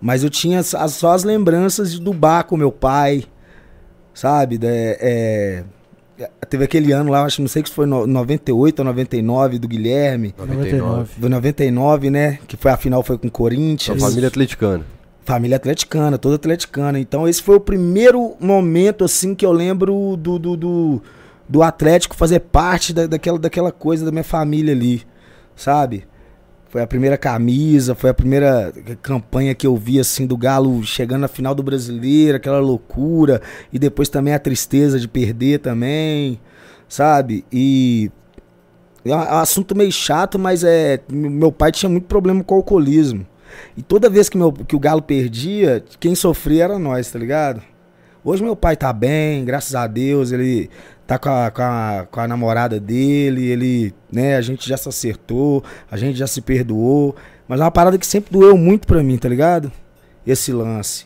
Mas 0.00 0.22
eu 0.22 0.28
tinha 0.30 0.62
só 0.62 1.12
as 1.12 1.24
lembranças 1.24 1.98
do 1.98 2.12
bar 2.12 2.44
com 2.44 2.56
meu 2.56 2.70
pai, 2.70 3.24
sabe? 4.12 4.58
É, 4.62 5.64
teve 6.48 6.64
aquele 6.64 6.92
ano 6.92 7.10
lá, 7.10 7.24
acho 7.24 7.40
não 7.40 7.48
sei 7.48 7.62
se 7.64 7.72
foi 7.72 7.86
no 7.86 8.06
98 8.06 8.78
ou 8.78 8.84
99 8.84 9.58
do 9.58 9.68
Guilherme. 9.68 10.34
99. 10.38 11.10
Foi 11.20 11.28
99, 11.28 12.10
né? 12.10 12.38
Que 12.46 12.56
foi 12.56 12.70
a 12.70 12.76
final 12.76 13.02
foi 13.02 13.18
com 13.18 13.28
o 13.28 13.30
Corinthians. 13.30 14.00
família 14.00 14.28
atleticana. 14.28 14.84
Família 15.24 15.56
atleticana, 15.56 16.18
toda 16.18 16.36
atleticana. 16.36 16.98
Então 16.98 17.28
esse 17.28 17.42
foi 17.42 17.56
o 17.56 17.60
primeiro 17.60 18.36
momento, 18.38 19.04
assim, 19.04 19.34
que 19.34 19.44
eu 19.44 19.52
lembro 19.52 20.16
do, 20.16 20.38
do, 20.38 20.56
do, 20.56 21.02
do 21.48 21.62
Atlético 21.62 22.14
fazer 22.14 22.40
parte 22.40 22.92
da, 22.92 23.06
daquela, 23.06 23.38
daquela 23.38 23.72
coisa 23.72 24.04
da 24.04 24.10
minha 24.10 24.24
família 24.24 24.72
ali, 24.72 25.02
sabe? 25.56 26.04
Foi 26.74 26.82
a 26.82 26.88
primeira 26.88 27.16
camisa, 27.16 27.94
foi 27.94 28.10
a 28.10 28.14
primeira 28.14 28.72
campanha 29.00 29.54
que 29.54 29.64
eu 29.64 29.76
vi, 29.76 30.00
assim, 30.00 30.26
do 30.26 30.36
Galo 30.36 30.82
chegando 30.82 31.20
na 31.20 31.28
final 31.28 31.54
do 31.54 31.62
Brasileiro, 31.62 32.36
aquela 32.36 32.58
loucura. 32.58 33.40
E 33.72 33.78
depois 33.78 34.08
também 34.08 34.34
a 34.34 34.40
tristeza 34.40 34.98
de 34.98 35.06
perder 35.06 35.60
também, 35.60 36.40
sabe? 36.88 37.44
E 37.52 38.10
é 39.04 39.14
um 39.14 39.38
assunto 39.38 39.76
meio 39.76 39.92
chato, 39.92 40.36
mas 40.36 40.64
é 40.64 40.98
meu 41.08 41.52
pai 41.52 41.70
tinha 41.70 41.88
muito 41.88 42.08
problema 42.08 42.42
com 42.42 42.56
o 42.56 42.58
alcoolismo. 42.58 43.24
E 43.76 43.80
toda 43.80 44.10
vez 44.10 44.28
que, 44.28 44.36
meu, 44.36 44.52
que 44.52 44.74
o 44.74 44.80
Galo 44.80 45.00
perdia, 45.00 45.84
quem 46.00 46.16
sofria 46.16 46.64
era 46.64 46.76
nós, 46.76 47.08
tá 47.08 47.20
ligado? 47.20 47.62
Hoje 48.24 48.42
meu 48.42 48.56
pai 48.56 48.74
tá 48.76 48.92
bem, 48.92 49.44
graças 49.44 49.74
a 49.74 49.86
Deus, 49.86 50.32
ele 50.32 50.70
tá 51.06 51.18
com 51.18 51.28
a, 51.28 51.50
com 51.50 51.62
a, 51.62 52.06
com 52.10 52.20
a 52.20 52.26
namorada 52.26 52.80
dele, 52.80 53.44
ele, 53.46 53.94
né, 54.10 54.36
a 54.36 54.40
gente 54.40 54.66
já 54.66 54.76
se 54.78 54.88
acertou, 54.88 55.62
a 55.90 55.96
gente 55.96 56.16
já 56.16 56.26
se 56.26 56.40
perdoou. 56.40 57.14
Mas 57.46 57.60
é 57.60 57.64
uma 57.64 57.70
parada 57.70 57.98
que 57.98 58.06
sempre 58.06 58.32
doeu 58.32 58.56
muito 58.56 58.86
pra 58.86 59.02
mim, 59.02 59.18
tá 59.18 59.28
ligado? 59.28 59.70
Esse 60.26 60.50
lance. 60.52 61.04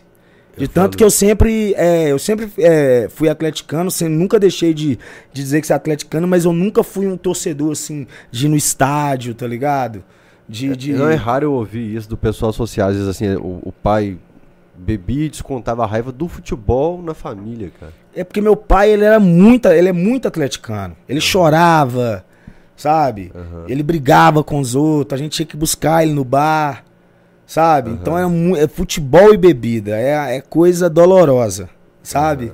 De 0.56 0.64
Eu 0.64 0.68
tanto 0.68 0.76
falo- 0.92 0.96
que 0.96 1.02
eu 1.04 1.10
sempre, 1.10 1.74
é, 1.76 2.12
eu 2.12 2.18
sempre 2.18 2.48
é, 2.58 3.08
fui 3.10 3.28
atleticano, 3.28 3.90
sempre, 3.90 4.14
nunca 4.14 4.38
deixei 4.38 4.72
de, 4.72 4.90
de 4.96 5.42
dizer 5.42 5.60
que 5.60 5.66
sou 5.66 5.74
atleticano, 5.74 6.28
mas 6.28 6.44
eu 6.44 6.52
nunca 6.52 6.84
fui 6.84 7.08
um 7.08 7.16
torcedor, 7.16 7.72
assim, 7.72 8.06
de 8.30 8.46
ir 8.46 8.48
no 8.48 8.56
estádio, 8.56 9.34
tá 9.34 9.46
ligado? 9.46 10.04
De, 10.48 10.74
de... 10.76 10.92
Não 10.94 11.10
é 11.10 11.14
raro 11.14 11.44
eu 11.46 11.52
ouvir 11.52 11.94
isso 11.96 12.08
do 12.08 12.16
pessoal 12.16 12.52
vezes 12.96 13.08
assim, 13.08 13.34
o, 13.34 13.58
o 13.64 13.72
pai 13.72 14.16
bebia 14.78 15.26
e 15.26 15.28
descontava 15.28 15.84
a 15.84 15.86
raiva 15.86 16.12
do 16.12 16.28
futebol 16.28 17.02
na 17.02 17.14
família, 17.14 17.70
cara. 17.78 17.92
É 18.14 18.24
porque 18.24 18.40
meu 18.40 18.56
pai, 18.56 18.90
ele 18.90 19.04
era 19.04 19.20
muito, 19.20 19.68
ele 19.68 19.88
é 19.88 19.92
muito 19.92 20.28
atleticano. 20.28 20.96
Ele 21.08 21.20
chorava, 21.20 22.24
sabe? 22.76 23.32
Aham. 23.34 23.64
Ele 23.68 23.82
brigava 23.82 24.44
com 24.44 24.58
os 24.60 24.74
outros, 24.74 25.20
a 25.20 25.22
gente 25.22 25.32
tinha 25.32 25.46
que 25.46 25.56
buscar 25.56 26.02
ele 26.02 26.12
no 26.12 26.24
bar, 26.24 26.84
sabe? 27.46 27.90
Aham. 27.90 27.98
Então 28.00 28.18
era 28.18 28.62
é 28.62 28.68
futebol 28.68 29.34
e 29.34 29.36
bebida, 29.36 29.96
é, 29.96 30.36
é 30.36 30.40
coisa 30.40 30.88
dolorosa, 30.88 31.68
sabe? 32.02 32.52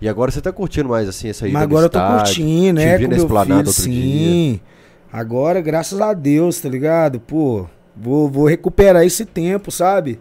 E 0.00 0.08
agora 0.08 0.30
você 0.30 0.40
tá 0.40 0.52
curtindo 0.52 0.88
mais 0.88 1.08
assim 1.08 1.28
essa 1.28 1.46
ida 1.48 1.54
Mas 1.54 1.62
agora 1.62 1.86
eu 1.86 1.90
tô 1.90 1.98
estádio, 1.98 2.24
curtindo, 2.24 2.80
né? 2.80 2.98
vi 2.98 3.04
Com 3.04 3.10
meu 3.10 3.28
filho, 3.28 3.56
outro 3.56 3.72
sim. 3.72 4.60
Agora, 5.10 5.60
graças 5.60 6.00
a 6.00 6.12
Deus, 6.12 6.60
tá 6.60 6.68
ligado? 6.68 7.20
Pô, 7.20 7.66
vou, 7.96 8.28
vou 8.28 8.46
recuperar 8.46 9.04
esse 9.04 9.24
tempo, 9.24 9.70
sabe? 9.70 10.18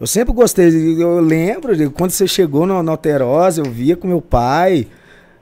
Eu 0.00 0.06
sempre 0.06 0.32
gostei, 0.32 0.68
eu 1.02 1.20
lembro 1.20 1.76
de 1.76 1.88
quando 1.90 2.10
você 2.10 2.26
chegou 2.26 2.64
na, 2.66 2.90
Alterosa, 2.90 3.60
eu 3.60 3.70
via 3.70 3.94
com 3.96 4.08
meu 4.08 4.22
pai. 4.22 4.86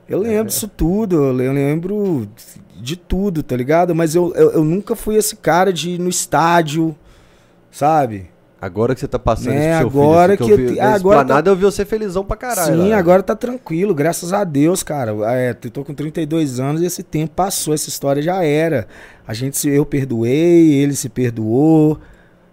Eu 0.07 0.19
lembro 0.19 0.47
disso 0.47 0.67
tudo, 0.67 1.15
eu 1.27 1.31
le- 1.33 1.45
eu 1.45 1.53
lembro 1.53 2.27
de 2.75 2.95
tudo, 2.97 3.41
tá 3.41 3.55
ligado? 3.55 3.95
Mas 3.95 4.15
eu, 4.15 4.33
eu, 4.35 4.51
eu 4.51 4.63
nunca 4.63 4.95
fui 4.95 5.15
esse 5.15 5.35
cara 5.37 5.71
de 5.71 5.91
ir 5.91 5.99
no 5.99 6.09
estádio, 6.09 6.93
sabe? 7.71 8.29
Agora 8.61 8.93
que 8.93 8.99
você 8.99 9.07
tá 9.07 9.17
passando 9.17 9.53
Né, 9.53 9.71
isso 9.79 9.89
pro 9.89 9.91
seu 9.91 10.01
agora 10.01 10.35
filho, 10.37 10.45
assim, 10.45 10.55
que 10.57 10.61
eu 10.69 10.73
vi, 10.73 10.79
agora 10.81 11.17
tá- 11.19 11.21
esplanada 11.23 11.49
eu 11.51 11.55
vi 11.55 11.63
você 11.63 11.85
felizão 11.85 12.25
pra 12.25 12.35
caralho. 12.35 12.81
Sim, 12.83 12.89
lá. 12.89 12.97
agora 12.97 13.23
tá 13.23 13.33
tranquilo, 13.35 13.95
graças 13.95 14.33
a 14.33 14.43
Deus, 14.43 14.83
cara. 14.83 15.15
É, 15.33 15.51
eu 15.63 15.71
tô 15.71 15.85
com 15.85 15.93
32 15.93 16.59
anos 16.59 16.81
e 16.81 16.85
esse 16.85 17.01
tempo 17.01 17.33
passou, 17.33 17.73
essa 17.73 17.87
história 17.87 18.21
já 18.21 18.43
era. 18.43 18.85
A 19.25 19.33
gente 19.33 19.57
se 19.57 19.69
eu 19.69 19.85
perdoei, 19.85 20.73
ele 20.73 20.93
se 20.93 21.07
perdoou, 21.07 21.97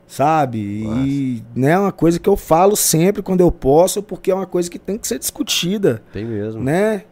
sabe? 0.06 0.58
E 0.58 1.42
né, 1.54 1.70
é 1.72 1.78
uma 1.78 1.92
coisa 1.92 2.18
que 2.18 2.28
eu 2.28 2.36
falo 2.36 2.76
sempre 2.76 3.22
quando 3.22 3.40
eu 3.40 3.50
posso, 3.50 4.02
porque 4.02 4.30
é 4.30 4.34
uma 4.34 4.46
coisa 4.46 4.70
que 4.70 4.78
tem 4.78 4.96
que 4.98 5.06
ser 5.06 5.18
discutida, 5.18 6.02
Tem 6.12 6.24
mesmo. 6.24 6.62
né? 6.62 7.04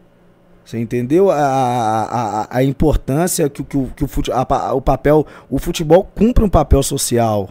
Você 0.63 0.79
entendeu 0.79 1.29
a, 1.29 1.35
a, 1.37 2.57
a, 2.57 2.63
importância 2.63 3.47
que, 3.49 3.61
o- 3.61 3.65
que, 3.65 3.77
o, 3.77 3.91
que 3.95 4.03
o, 4.03 4.07
fute, 4.07 4.31
a 4.31 4.73
o 4.73 4.81
papel. 4.81 5.25
O 5.47 5.59
futebol 5.59 6.03
cumpre 6.03 6.43
um 6.43 6.49
papel 6.49 6.81
social. 6.81 7.49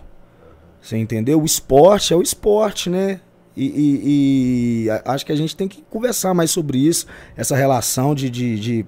Você 0.81 0.97
entendeu? 0.97 1.41
O 1.41 1.45
esporte 1.45 2.13
é 2.13 2.17
o 2.17 2.23
esporte, 2.23 2.91
né? 2.91 3.21
E, 3.57 3.67
e- 3.67 4.87
e 4.87 4.91
acho 5.05 5.25
que 5.25 5.31
a 5.31 5.37
gente 5.37 5.55
tem 5.57 5.69
que 5.69 5.81
conversar 5.89 6.35
mais 6.35 6.51
sobre 6.51 6.77
isso. 6.79 7.07
Essa 7.37 7.55
relação 7.55 8.17
de, 8.17 8.29
de, 8.29 8.59
de, 8.59 8.87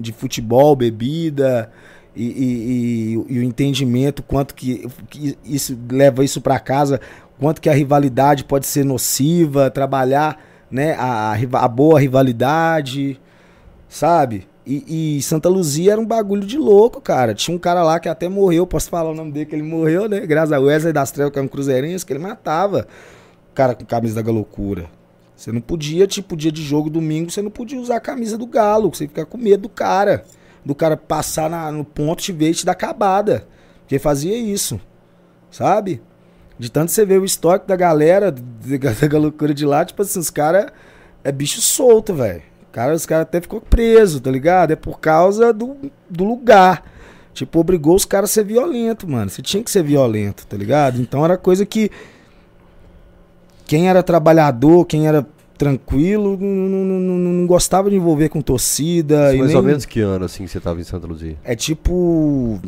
de 0.00 0.12
futebol, 0.12 0.74
bebida 0.74 1.70
e, 2.14 2.24
e- 2.24 3.14
e- 3.14 3.34
e 3.34 3.38
o 3.38 3.42
entendimento, 3.42 4.22
quanto 4.22 4.54
que, 4.54 4.86
que 5.08 5.36
isso 5.44 5.78
leva 5.90 6.24
isso 6.24 6.40
para 6.40 6.58
casa, 6.58 7.00
quanto 7.38 7.60
que 7.60 7.68
a 7.68 7.72
rivalidade 7.74 8.44
pode 8.44 8.66
ser 8.66 8.84
nociva, 8.84 9.70
trabalhar 9.70 10.38
né, 10.70 10.94
a, 10.98 11.32
a 11.34 11.68
boa 11.68 12.00
rivalidade, 12.00 13.20
sabe? 13.88 14.46
E, 14.66 15.16
e 15.18 15.22
Santa 15.22 15.48
Luzia 15.48 15.92
era 15.92 16.00
um 16.00 16.06
bagulho 16.06 16.46
de 16.46 16.58
louco, 16.58 17.00
cara. 17.00 17.34
Tinha 17.34 17.56
um 17.56 17.58
cara 17.58 17.82
lá 17.82 17.98
que 17.98 18.08
até 18.08 18.28
morreu, 18.28 18.66
posso 18.66 18.88
falar 18.90 19.10
o 19.10 19.14
nome 19.14 19.32
dele, 19.32 19.46
que 19.46 19.54
ele 19.54 19.62
morreu, 19.62 20.08
né? 20.08 20.20
Graças 20.26 20.52
a 20.52 20.60
Wesley 20.60 20.92
das 20.92 21.10
Trevas, 21.10 21.32
que 21.32 21.38
era 21.38 21.46
um 21.46 21.48
cruzeirense, 21.48 22.04
que 22.06 22.12
ele 22.12 22.20
matava 22.20 22.86
o 23.50 23.54
cara 23.54 23.74
com 23.74 23.84
camisa 23.84 24.14
da 24.16 24.22
Galocura. 24.22 24.86
Você 25.34 25.50
não 25.50 25.60
podia, 25.62 26.06
tipo, 26.06 26.36
dia 26.36 26.52
de 26.52 26.62
jogo, 26.62 26.90
domingo, 26.90 27.30
você 27.30 27.40
não 27.40 27.50
podia 27.50 27.80
usar 27.80 27.96
a 27.96 28.00
camisa 28.00 28.36
do 28.36 28.46
Galo, 28.46 28.94
você 28.94 29.08
fica 29.08 29.24
com 29.24 29.38
medo 29.38 29.62
do 29.62 29.68
cara. 29.70 30.24
Do 30.64 30.74
cara 30.74 30.96
passar 30.96 31.48
na- 31.48 31.70
no 31.72 31.84
ponto, 31.84 32.22
te 32.22 32.32
ver 32.32 32.50
e 32.50 32.54
te 32.54 32.66
dar 32.66 32.72
acabada. 32.72 33.46
Porque 33.80 33.98
fazia 33.98 34.36
isso, 34.36 34.80
sabe? 35.50 36.00
De 36.58 36.70
tanto 36.70 36.90
você 36.92 37.04
ver 37.06 37.18
o 37.20 37.24
histórico 37.24 37.66
da 37.66 37.76
galera, 37.76 38.30
de- 38.30 38.78
da 38.78 39.06
Galocura 39.08 39.54
de 39.54 39.64
lá, 39.64 39.84
tipo 39.84 40.02
assim, 40.02 40.18
os 40.18 40.30
caras 40.30 40.66
é 41.24 41.32
bicho 41.32 41.60
solto, 41.60 42.14
velho. 42.14 42.42
Cara, 42.72 42.94
os 42.94 43.04
caras 43.04 43.22
até 43.22 43.40
ficou 43.40 43.60
preso, 43.60 44.20
tá 44.20 44.30
ligado? 44.30 44.70
É 44.72 44.76
por 44.76 45.00
causa 45.00 45.52
do, 45.52 45.76
do 46.08 46.24
lugar. 46.24 46.84
Tipo, 47.32 47.58
obrigou 47.60 47.96
os 47.96 48.04
caras 48.04 48.30
a 48.30 48.32
ser 48.34 48.44
violento, 48.44 49.08
mano. 49.08 49.28
Você 49.30 49.40
tinha 49.42 49.62
que 49.62 49.70
ser 49.70 49.82
violento, 49.82 50.46
tá 50.46 50.56
ligado? 50.56 51.00
Então 51.00 51.24
era 51.24 51.36
coisa 51.36 51.64
que. 51.66 51.90
Quem 53.66 53.88
era 53.88 54.02
trabalhador, 54.02 54.84
quem 54.84 55.06
era 55.06 55.26
tranquilo, 55.60 56.38
não, 56.40 56.48
não, 56.84 57.18
não- 57.18 57.46
gostava 57.46 57.90
de 57.90 57.96
envolver 57.96 58.30
com 58.30 58.40
torcida. 58.40 59.34
e 59.34 59.38
Mais 59.38 59.48
nem- 59.48 59.56
ou 59.58 59.62
menos 59.62 59.84
que 59.84 60.00
ano 60.00 60.24
assim 60.24 60.44
que 60.44 60.50
você 60.50 60.58
tava 60.58 60.80
em 60.80 60.84
Santa 60.84 61.06
Luzia? 61.06 61.36
É 61.44 61.54
tipo. 61.54 62.58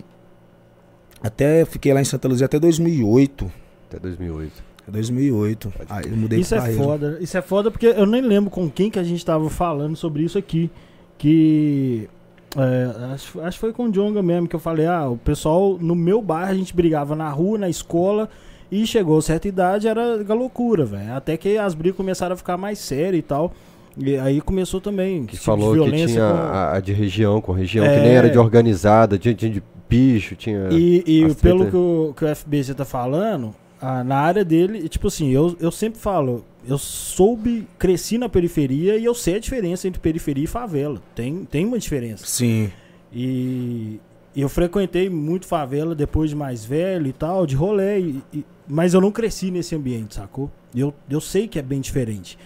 Até 1.23 1.65
fiquei 1.65 1.95
lá 1.95 2.01
em 2.01 2.05
Santa 2.05 2.29
Luzia 2.29 2.45
até 2.47 2.59
2008. 2.59 3.51
Até 3.89 3.99
2008. 3.99 4.63
É 4.87 4.91
2008. 4.91 5.73
Aí 5.89 6.05
eu 6.11 6.17
mudei 6.17 6.41
Isso 6.41 6.51
pra 6.51 6.59
é 6.59 6.61
Barreiro. 6.61 6.85
foda. 6.85 7.19
Isso 7.21 7.39
é 7.39 7.43
foda 7.43 7.71
porque 7.71 7.87
eu 7.87 8.05
nem 8.05 8.21
lembro 8.21 8.51
com 8.51 8.69
quem 8.69 8.91
que 8.91 8.99
a 8.99 9.05
gente 9.05 9.25
tava 9.25 9.49
falando 9.49 9.97
sobre 9.97 10.23
isso 10.25 10.37
aqui. 10.37 10.71
Que. 11.17 12.09
é, 12.57 13.13
acho, 13.15 13.41
acho 13.41 13.57
que 13.57 13.61
foi 13.61 13.73
com 13.73 13.85
o 13.87 13.91
Jonga 13.91 14.23
mesmo 14.23 14.47
que 14.49 14.57
eu 14.57 14.61
falei, 14.61 14.87
ah, 14.87 15.09
o 15.09 15.17
pessoal 15.17 15.79
no 15.81 15.95
meu 15.95 16.21
bairro 16.21 16.51
a 16.51 16.55
gente 16.55 16.75
brigava 16.75 17.15
na 17.17 17.31
rua, 17.31 17.57
na 17.57 17.69
escola, 17.71 18.29
e 18.73 18.87
chegou 18.87 19.19
a 19.19 19.23
certa 19.23 19.47
idade, 19.47 19.87
era 19.87 20.17
loucura, 20.35 20.85
velho. 20.87 21.13
Até 21.15 21.37
que 21.37 21.59
as 21.59 21.75
brigas 21.75 21.97
começaram 21.97 22.33
a 22.33 22.37
ficar 22.37 22.57
mais 22.57 22.79
sérias 22.79 23.19
e 23.19 23.23
tal. 23.23 23.53
E 23.99 24.17
aí 24.17 24.41
começou 24.41 24.81
também. 24.81 25.27
Que 25.27 25.37
tipo 25.37 25.41
de 25.41 25.45
falou 25.45 25.85
que 25.85 25.91
tinha 26.07 26.17
com- 26.17 26.23
a, 26.39 26.77
a 26.77 26.81
de 26.81 26.93
região 26.95 27.41
com 27.43 27.53
região, 27.53 27.85
que 27.85 27.91
É. 27.93 28.01
nem 28.03 28.13
era 28.13 28.31
de 28.31 28.39
organizada, 28.39 29.19
tinha, 29.19 29.35
tinha 29.35 29.51
de 29.53 29.63
bicho, 29.87 30.35
tinha. 30.35 30.69
E, 30.73 31.05
e 31.07 31.35
pelo 31.35 31.67
que 31.71 31.77
o, 31.77 32.15
que 32.17 32.25
o 32.25 32.29
FBC 32.35 32.73
tá 32.73 32.87
falando, 32.87 33.55
ah, 33.79 34.03
na 34.03 34.17
área 34.17 34.43
dele, 34.43 34.89
tipo 34.89 35.09
assim, 35.09 35.29
eu, 35.31 35.55
eu 35.61 35.71
sempre 35.71 36.01
falo, 36.01 36.43
eu 36.67 36.79
soube, 36.79 37.69
cresci 37.79 38.17
na 38.17 38.31
periferia 38.31 38.97
e 38.97 39.05
eu 39.05 39.15
sei 39.15 39.35
a 39.35 39.39
diferença 39.39 39.87
entre 39.87 40.01
periferia 40.01 40.45
e 40.45 40.47
favela. 40.47 40.99
Tem, 41.15 41.45
tem 41.45 41.67
uma 41.67 41.79
diferença. 41.79 42.25
Sim. 42.27 42.71
E 43.13 44.01
eu 44.41 44.49
frequentei 44.49 45.11
muito 45.11 45.47
favela 45.47 45.95
depois 45.95 46.31
de 46.31 46.37
mais 46.37 46.65
velho 46.65 47.07
e 47.07 47.13
tal, 47.13 47.47
de 47.47 47.55
rolê, 47.55 48.01
e- 48.01 48.23
e- 48.33 48.45
mas 48.67 48.95
eu 48.95 49.01
não 49.01 49.11
cresci 49.13 49.51
nesse 49.51 49.75
ambiente, 49.75 50.15
sacou? 50.15 50.51
Eu, 50.75 50.95
eu 51.11 51.21
sei 51.21 51.47
que 51.47 51.59
é 51.59 51.63
bem 51.63 51.81
diferente. 51.81 52.39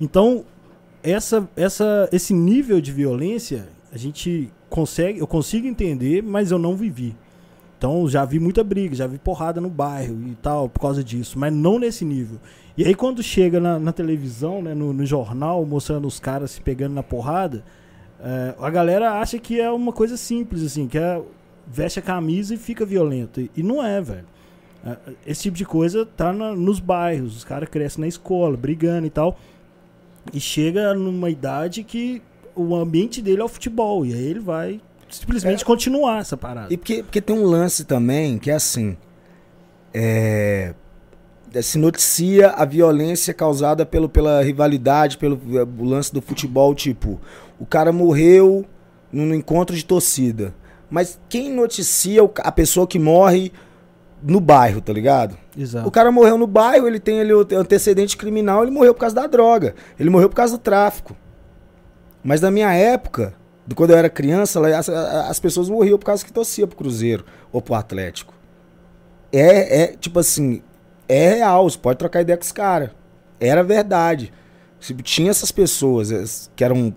Então, 0.00 0.44
essa, 1.02 1.48
essa, 1.56 2.08
esse 2.12 2.32
nível 2.32 2.80
de 2.80 2.92
violência, 2.92 3.68
a 3.92 3.98
gente 3.98 4.50
consegue, 4.70 5.18
eu 5.18 5.26
consigo 5.26 5.66
entender, 5.66 6.22
mas 6.22 6.50
eu 6.50 6.58
não 6.58 6.76
vivi. 6.76 7.14
Então, 7.76 8.08
já 8.08 8.24
vi 8.24 8.38
muita 8.38 8.62
briga, 8.64 8.94
já 8.94 9.06
vi 9.06 9.18
porrada 9.18 9.60
no 9.60 9.68
bairro 9.68 10.16
e 10.28 10.34
tal, 10.36 10.68
por 10.68 10.80
causa 10.80 11.02
disso, 11.04 11.38
mas 11.38 11.52
não 11.52 11.78
nesse 11.78 12.04
nível. 12.04 12.38
E 12.78 12.84
aí, 12.84 12.94
quando 12.94 13.22
chega 13.22 13.60
na, 13.60 13.78
na 13.78 13.92
televisão, 13.92 14.62
né, 14.62 14.72
no, 14.74 14.92
no 14.92 15.04
jornal, 15.04 15.64
mostrando 15.66 16.06
os 16.08 16.18
caras 16.18 16.52
se 16.52 16.60
pegando 16.60 16.94
na 16.94 17.02
porrada, 17.02 17.64
é, 18.24 18.54
a 18.58 18.70
galera 18.70 19.12
acha 19.20 19.38
que 19.38 19.60
é 19.60 19.70
uma 19.70 19.92
coisa 19.92 20.16
simples, 20.16 20.62
assim, 20.64 20.88
que 20.88 20.96
é 20.98 21.20
veste 21.66 21.98
a 21.98 22.02
camisa 22.02 22.54
e 22.54 22.56
fica 22.56 22.84
violento. 22.86 23.40
E, 23.40 23.50
e 23.56 23.62
não 23.62 23.84
é, 23.84 24.00
velho. 24.00 24.26
É, 24.86 24.96
Esse 25.26 25.42
tipo 25.44 25.56
de 25.56 25.64
coisa 25.64 26.04
tá 26.06 26.32
na- 26.32 26.54
nos 26.54 26.80
bairros, 26.80 27.36
os 27.36 27.44
caras 27.44 27.68
crescem 27.68 28.00
na 28.02 28.08
escola, 28.08 28.56
brigando 28.56 29.06
e 29.06 29.10
tal. 29.10 29.38
E 30.32 30.40
chega 30.40 30.94
numa 30.94 31.28
idade 31.30 31.84
que 31.84 32.22
o 32.56 32.74
ambiente 32.74 33.20
dele 33.20 33.40
é 33.42 33.44
o 33.44 33.48
futebol. 33.48 34.04
E 34.06 34.14
aí 34.14 34.24
ele 34.24 34.40
vai 34.40 34.80
simplesmente 35.10 35.62
É. 35.62 35.66
continuar 35.66 36.20
essa 36.20 36.36
parada. 36.36 36.72
E 36.72 36.76
porque, 36.76 37.02
porque 37.02 37.20
tem 37.20 37.36
um 37.36 37.44
lance 37.44 37.84
também 37.84 38.38
que 38.38 38.50
é 38.50 38.54
assim. 38.54 38.96
É, 39.92 40.74
se 41.62 41.78
noticia 41.78 42.50
a 42.50 42.64
violência 42.64 43.32
causada 43.32 43.86
pelo, 43.86 44.08
pela 44.08 44.42
rivalidade, 44.42 45.18
pelo 45.18 45.40
o 45.78 45.84
lance 45.84 46.12
do 46.12 46.20
futebol, 46.20 46.74
tipo, 46.74 47.20
o 47.58 47.66
cara 47.66 47.92
morreu 47.92 48.64
num 49.12 49.32
encontro 49.34 49.76
de 49.76 49.84
torcida. 49.84 50.54
Mas 50.90 51.18
quem 51.28 51.52
noticia 51.52 52.20
a 52.38 52.52
pessoa 52.52 52.86
que 52.86 52.98
morre 52.98 53.52
no 54.22 54.40
bairro, 54.40 54.80
tá 54.80 54.92
ligado? 54.92 55.36
Exato. 55.56 55.86
O 55.86 55.90
cara 55.90 56.10
morreu 56.10 56.38
no 56.38 56.46
bairro, 56.46 56.86
ele 56.86 56.98
tem 56.98 57.20
ali 57.20 57.32
o 57.32 57.46
antecedente 57.56 58.16
criminal, 58.16 58.62
ele 58.62 58.70
morreu 58.70 58.94
por 58.94 59.00
causa 59.00 59.14
da 59.14 59.26
droga. 59.26 59.74
Ele 59.98 60.10
morreu 60.10 60.28
por 60.28 60.36
causa 60.36 60.56
do 60.56 60.60
tráfico. 60.60 61.14
Mas 62.22 62.40
na 62.40 62.50
minha 62.50 62.72
época, 62.72 63.34
de 63.66 63.74
quando 63.74 63.90
eu 63.90 63.96
era 63.96 64.08
criança, 64.08 64.60
as, 64.76 64.88
as 64.88 65.38
pessoas 65.38 65.68
morriam 65.68 65.98
por 65.98 66.06
causa 66.06 66.24
que 66.24 66.32
torcia 66.32 66.66
pro 66.66 66.76
Cruzeiro 66.76 67.24
ou 67.52 67.60
pro 67.60 67.74
Atlético. 67.74 68.34
É, 69.30 69.82
é 69.82 69.86
tipo 69.88 70.18
assim, 70.18 70.62
é 71.14 71.34
real, 71.36 71.68
você 71.68 71.78
pode 71.78 71.98
trocar 71.98 72.20
ideia 72.22 72.36
com 72.36 72.44
os 72.44 72.52
caras. 72.52 72.90
Era 73.40 73.62
verdade. 73.62 74.32
Tinha 75.02 75.30
essas 75.30 75.50
pessoas 75.50 76.10
es- 76.10 76.50
que 76.54 76.62
eram. 76.64 76.94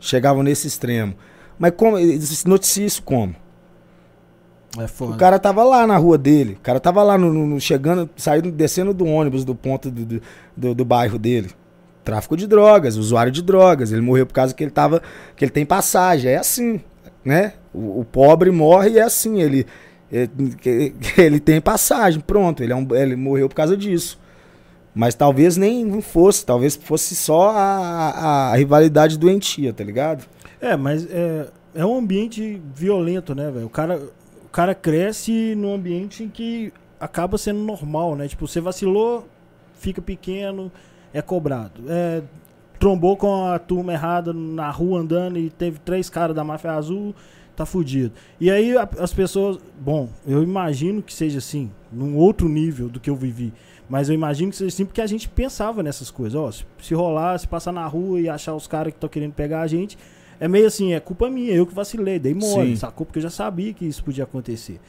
chegavam 0.00 0.42
nesse 0.42 0.66
extremo. 0.66 1.14
Mas 1.58 1.72
como. 1.76 1.98
eles 1.98 2.44
Noticia 2.44 2.86
isso 2.86 3.02
como? 3.02 3.34
É 4.78 4.86
foda. 4.86 5.14
O 5.14 5.16
cara 5.16 5.38
tava 5.38 5.64
lá 5.64 5.86
na 5.86 5.96
rua 5.96 6.16
dele. 6.18 6.54
O 6.54 6.60
cara 6.62 6.78
tava 6.78 7.02
lá 7.02 7.16
no, 7.18 7.32
no- 7.32 7.46
no- 7.46 7.60
chegando, 7.60 8.08
saindo, 8.16 8.50
descendo 8.52 8.92
do 8.94 9.06
ônibus 9.06 9.44
do 9.44 9.54
ponto 9.54 9.90
do, 9.90 10.04
do, 10.04 10.22
do- 10.56 10.74
do 10.74 10.84
bairro 10.84 11.18
dele. 11.18 11.50
Tráfico 12.04 12.36
de 12.36 12.46
drogas, 12.46 12.96
usuário 12.96 13.32
de 13.32 13.42
drogas. 13.42 13.92
Ele 13.92 14.00
morreu 14.00 14.26
por 14.26 14.34
causa 14.34 14.54
que 14.54 14.62
ele 14.62 14.70
tava. 14.70 15.02
que 15.36 15.44
ele 15.44 15.52
tem 15.52 15.64
passagem. 15.66 16.30
É 16.30 16.36
assim, 16.36 16.80
né? 17.24 17.54
O, 17.74 18.00
o 18.00 18.04
pobre 18.04 18.50
morre 18.50 18.90
e 18.90 18.98
é 18.98 19.02
assim. 19.02 19.40
Ele, 19.40 19.66
ele, 20.10 20.94
ele 21.16 21.40
tem 21.40 21.60
passagem. 21.60 22.20
Pronto. 22.20 22.62
Ele, 22.62 22.72
é 22.72 22.76
um, 22.76 22.86
ele 22.94 23.16
morreu 23.16 23.48
por 23.48 23.54
causa 23.54 23.76
disso. 23.76 24.18
Mas 24.94 25.14
talvez 25.14 25.56
nem 25.56 26.00
fosse. 26.00 26.44
Talvez 26.44 26.76
fosse 26.76 27.14
só 27.14 27.50
a, 27.50 27.60
a, 27.60 28.52
a 28.52 28.56
rivalidade 28.56 29.18
doentia, 29.18 29.72
tá 29.72 29.84
ligado? 29.84 30.24
É, 30.60 30.76
mas 30.76 31.06
é, 31.10 31.48
é 31.74 31.86
um 31.86 31.96
ambiente 31.96 32.60
violento, 32.74 33.34
né, 33.34 33.50
velho? 33.50 33.66
O 33.66 33.70
cara, 33.70 34.02
o 34.44 34.48
cara 34.48 34.74
cresce 34.74 35.54
num 35.54 35.74
ambiente 35.74 36.24
em 36.24 36.28
que 36.28 36.72
acaba 36.98 37.38
sendo 37.38 37.60
normal, 37.60 38.16
né? 38.16 38.26
Tipo, 38.26 38.48
você 38.48 38.60
vacilou, 38.60 39.26
fica 39.78 40.02
pequeno, 40.02 40.72
é 41.12 41.22
cobrado. 41.22 41.82
É, 41.88 42.22
trombou 42.78 43.16
com 43.16 43.46
a 43.46 43.58
turma 43.58 43.92
errada 43.92 44.32
na 44.32 44.70
rua 44.70 45.00
andando 45.00 45.38
e 45.38 45.50
teve 45.50 45.78
três 45.78 46.08
caras 46.08 46.34
da 46.34 46.44
máfia 46.44 46.72
azul, 46.72 47.14
tá 47.58 47.66
fudido. 47.66 48.12
E 48.40 48.50
aí 48.50 48.74
as 48.98 49.12
pessoas. 49.12 49.58
Bom, 49.80 50.08
eu 50.26 50.42
imagino 50.42 51.02
que 51.02 51.12
seja 51.12 51.38
assim, 51.38 51.70
num 51.92 52.16
outro 52.16 52.48
nível 52.48 52.88
do 52.88 53.00
que 53.00 53.10
eu 53.10 53.16
vivi. 53.16 53.52
Mas 53.88 54.08
eu 54.08 54.14
imagino 54.14 54.50
que 54.50 54.56
seja 54.56 54.68
assim 54.68 54.84
porque 54.84 55.00
a 55.00 55.06
gente 55.06 55.28
pensava 55.28 55.82
nessas 55.82 56.10
coisas. 56.10 56.34
Ó, 56.34 56.50
se, 56.50 56.64
se 56.80 56.94
rolar, 56.94 57.38
se 57.38 57.48
passar 57.48 57.72
na 57.72 57.86
rua 57.86 58.20
e 58.20 58.28
achar 58.28 58.54
os 58.54 58.66
caras 58.66 58.92
que 58.92 58.96
estão 58.96 59.08
querendo 59.08 59.32
pegar 59.32 59.62
a 59.62 59.66
gente, 59.66 59.98
é 60.38 60.46
meio 60.46 60.66
assim, 60.66 60.92
é 60.92 61.00
culpa 61.00 61.28
minha, 61.30 61.52
eu 61.52 61.66
que 61.66 61.74
vacilei, 61.74 62.18
dei 62.18 62.34
mole, 62.34 62.70
Sim. 62.70 62.76
sacou? 62.76 63.04
Porque 63.04 63.18
eu 63.18 63.22
já 63.22 63.30
sabia 63.30 63.72
que 63.72 63.84
isso 63.84 64.04
podia 64.04 64.24
acontecer. 64.24 64.80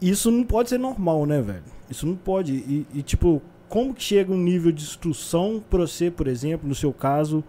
Isso 0.00 0.30
não 0.30 0.44
pode 0.44 0.68
ser 0.68 0.78
normal, 0.78 1.24
né, 1.26 1.40
velho? 1.40 1.62
Isso 1.90 2.06
não 2.06 2.14
pode. 2.14 2.52
E, 2.52 2.86
e, 2.94 3.02
tipo, 3.02 3.42
como 3.68 3.94
que 3.94 4.02
chega 4.02 4.32
um 4.32 4.36
nível 4.36 4.70
de 4.70 4.82
instrução 4.82 5.62
pra 5.70 5.80
você, 5.80 6.10
por 6.10 6.28
exemplo, 6.28 6.68
no 6.68 6.74
seu 6.74 6.92
caso, 6.92 7.42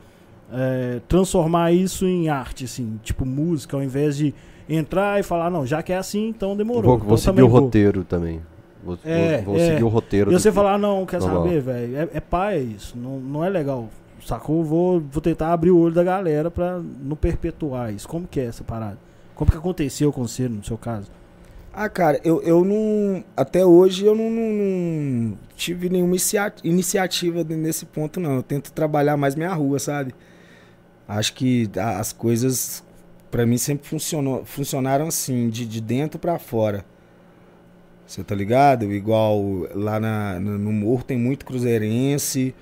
é, 0.54 1.00
transformar 1.08 1.72
isso 1.72 2.06
em 2.06 2.30
arte, 2.30 2.66
assim, 2.66 3.00
tipo 3.04 3.26
música, 3.26 3.76
ao 3.78 3.84
invés 3.84 4.16
de 4.18 4.34
entrar 4.70 5.20
e 5.20 5.24
falar, 5.24 5.50
não, 5.50 5.66
já 5.66 5.82
que 5.84 5.94
é 5.94 5.98
assim, 5.98 6.28
então 6.30 6.56
demorou. 6.56 6.84
Vou, 6.84 6.96
então 6.96 7.08
vou 7.08 7.18
seguir 7.18 7.42
o 7.44 7.50
vou. 7.50 7.62
roteiro 7.62 8.04
também. 8.04 8.42
Vou, 8.84 8.98
É, 9.04 9.38
vou, 9.38 9.54
vou 9.56 9.58
é. 9.64 9.68
seguir 9.72 9.84
o 9.84 9.88
roteiro. 9.88 10.32
E 10.32 10.34
você 10.40 10.50
que- 10.50 10.56
falar, 10.56 10.78
não, 10.78 11.06
quer 11.06 11.20
Normal. 11.20 11.44
saber, 11.44 11.62
velho? 11.62 11.98
É, 11.98 12.10
é 12.14 12.20
paia 12.20 12.60
isso. 12.60 12.98
Não, 12.98 13.20
não 13.20 13.44
é 13.44 13.50
legal. 13.50 13.90
Sacou? 14.24 14.64
Vou, 14.64 15.00
vou 15.00 15.22
tentar 15.22 15.52
abrir 15.54 15.72
o 15.72 15.78
olho 15.80 15.94
da 15.94 16.04
galera 16.04 16.50
pra 16.50 16.80
não 17.02 17.16
perpetuar 17.16 17.94
isso. 17.94 18.08
Como 18.08 18.28
que 18.28 18.40
é 18.40 18.46
essa 18.46 18.64
parada? 18.64 18.98
Como 19.36 19.50
que 19.52 19.58
aconteceu 19.58 20.12
com 20.14 20.28
você, 20.28 20.48
no 20.48 20.64
seu 20.64 20.78
caso? 20.78 21.12
Ah, 21.74 21.90
cara, 21.90 22.20
eu, 22.24 22.42
eu 22.42 22.64
não. 22.64 23.24
Até 23.36 23.66
hoje 23.66 24.06
eu 24.06 24.16
não, 24.16 24.30
não- 24.30 24.54
não 24.54 25.38
tive 25.56 25.90
nenhuma 25.90 26.12
inicia- 26.14 26.54
iniciativa 26.64 27.44
nesse 27.44 27.86
ponto, 27.86 28.20
não. 28.20 28.36
Eu 28.38 28.44
tento 28.44 28.72
trabalhar 28.72 29.18
mais 29.18 29.36
minha 29.36 29.54
rua, 29.54 29.78
sabe? 29.78 30.14
Acho 31.08 31.34
que 31.34 31.70
as 31.78 32.12
coisas, 32.12 32.84
pra 33.30 33.46
mim, 33.46 33.58
sempre 33.58 33.88
funcionou, 33.88 34.44
funcionaram 34.46 35.08
assim, 35.08 35.50
de, 35.50 35.66
de 35.66 35.80
dentro 35.80 36.20
pra 36.20 36.40
fora. 36.40 36.84
Você 38.08 38.24
tá 38.24 38.36
ligado? 38.36 38.92
Igual 38.94 39.68
lá 39.74 40.00
na, 40.00 40.40
no, 40.40 40.58
no 40.58 40.72
morro 40.72 41.04
tem 41.04 41.18
muito 41.18 41.46
cruzeirense, 41.46 42.54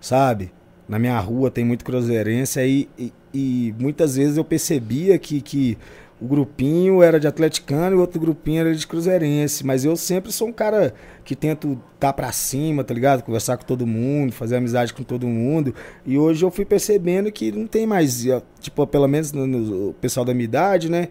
sabe? 0.00 0.52
Na 0.88 0.98
minha 0.98 1.18
rua 1.18 1.50
tem 1.50 1.64
muito 1.64 1.84
cruzeirense. 1.84 2.60
Aí, 2.60 2.88
e, 2.98 3.12
e 3.34 3.74
muitas 3.78 4.16
vezes 4.16 4.36
eu 4.36 4.44
percebia 4.44 5.18
que, 5.18 5.40
que 5.40 5.78
o 6.22 6.28
grupinho 6.28 7.02
era 7.02 7.18
de 7.18 7.26
atleticano 7.26 7.96
e 7.96 7.98
o 7.98 8.00
outro 8.00 8.20
grupinho 8.20 8.60
era 8.60 8.74
de 8.74 8.86
cruzeirense. 8.86 9.66
Mas 9.66 9.84
eu 9.84 9.96
sempre 9.96 10.30
sou 10.30 10.48
um 10.48 10.52
cara 10.52 10.94
que 11.24 11.34
tento 11.34 11.78
estar 11.94 12.12
pra 12.12 12.30
cima, 12.30 12.84
tá 12.84 12.94
ligado? 12.94 13.22
Conversar 13.22 13.56
com 13.56 13.64
todo 13.64 13.86
mundo, 13.86 14.32
fazer 14.32 14.56
amizade 14.56 14.94
com 14.94 15.02
todo 15.02 15.26
mundo. 15.26 15.74
E 16.06 16.16
hoje 16.16 16.44
eu 16.44 16.50
fui 16.50 16.64
percebendo 16.64 17.32
que 17.32 17.50
não 17.50 17.66
tem 17.66 17.86
mais, 17.86 18.24
tipo, 18.60 18.86
pelo 18.86 19.08
menos 19.08 19.32
no, 19.32 19.46
no- 19.46 19.88
o 19.90 19.94
pessoal 19.94 20.24
da 20.24 20.32
minha 20.32 20.44
idade, 20.44 20.88
né? 20.88 21.08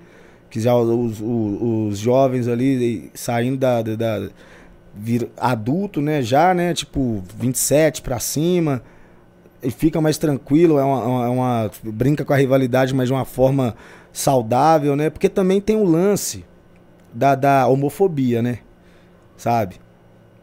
Que 0.49 0.59
já 0.59 0.75
os, 0.75 1.19
os, 1.19 1.21
os 1.21 1.97
jovens 1.97 2.47
ali 2.47 3.11
saindo 3.13 3.57
da, 3.57 3.81
da, 3.81 3.95
da- 3.95 4.29
vir 4.95 5.29
adulto, 5.37 6.01
né? 6.01 6.21
Já, 6.21 6.53
né? 6.53 6.73
Tipo, 6.73 7.21
27 7.37 8.01
pra 8.01 8.17
cima. 8.19 8.81
E 9.63 9.69
fica 9.69 10.01
mais 10.01 10.17
tranquilo, 10.17 10.79
é 10.79 10.83
uma, 10.83 11.05
uma- 11.05 11.25
é 11.25 11.29
uma- 11.29 11.71
brinca 11.83 12.23
com 12.25 12.33
a 12.33 12.37
rivalidade, 12.37 12.95
mas 12.95 13.07
de 13.09 13.13
uma 13.13 13.25
forma 13.25 13.75
saudável, 14.11 14.95
né? 14.95 15.09
Porque 15.09 15.29
também 15.29 15.59
tem 15.61 15.75
o 15.75 15.83
lance 15.83 16.45
da, 17.13 17.35
da 17.35 17.67
homofobia, 17.67 18.41
né? 18.41 18.59
Sabe? 19.37 19.75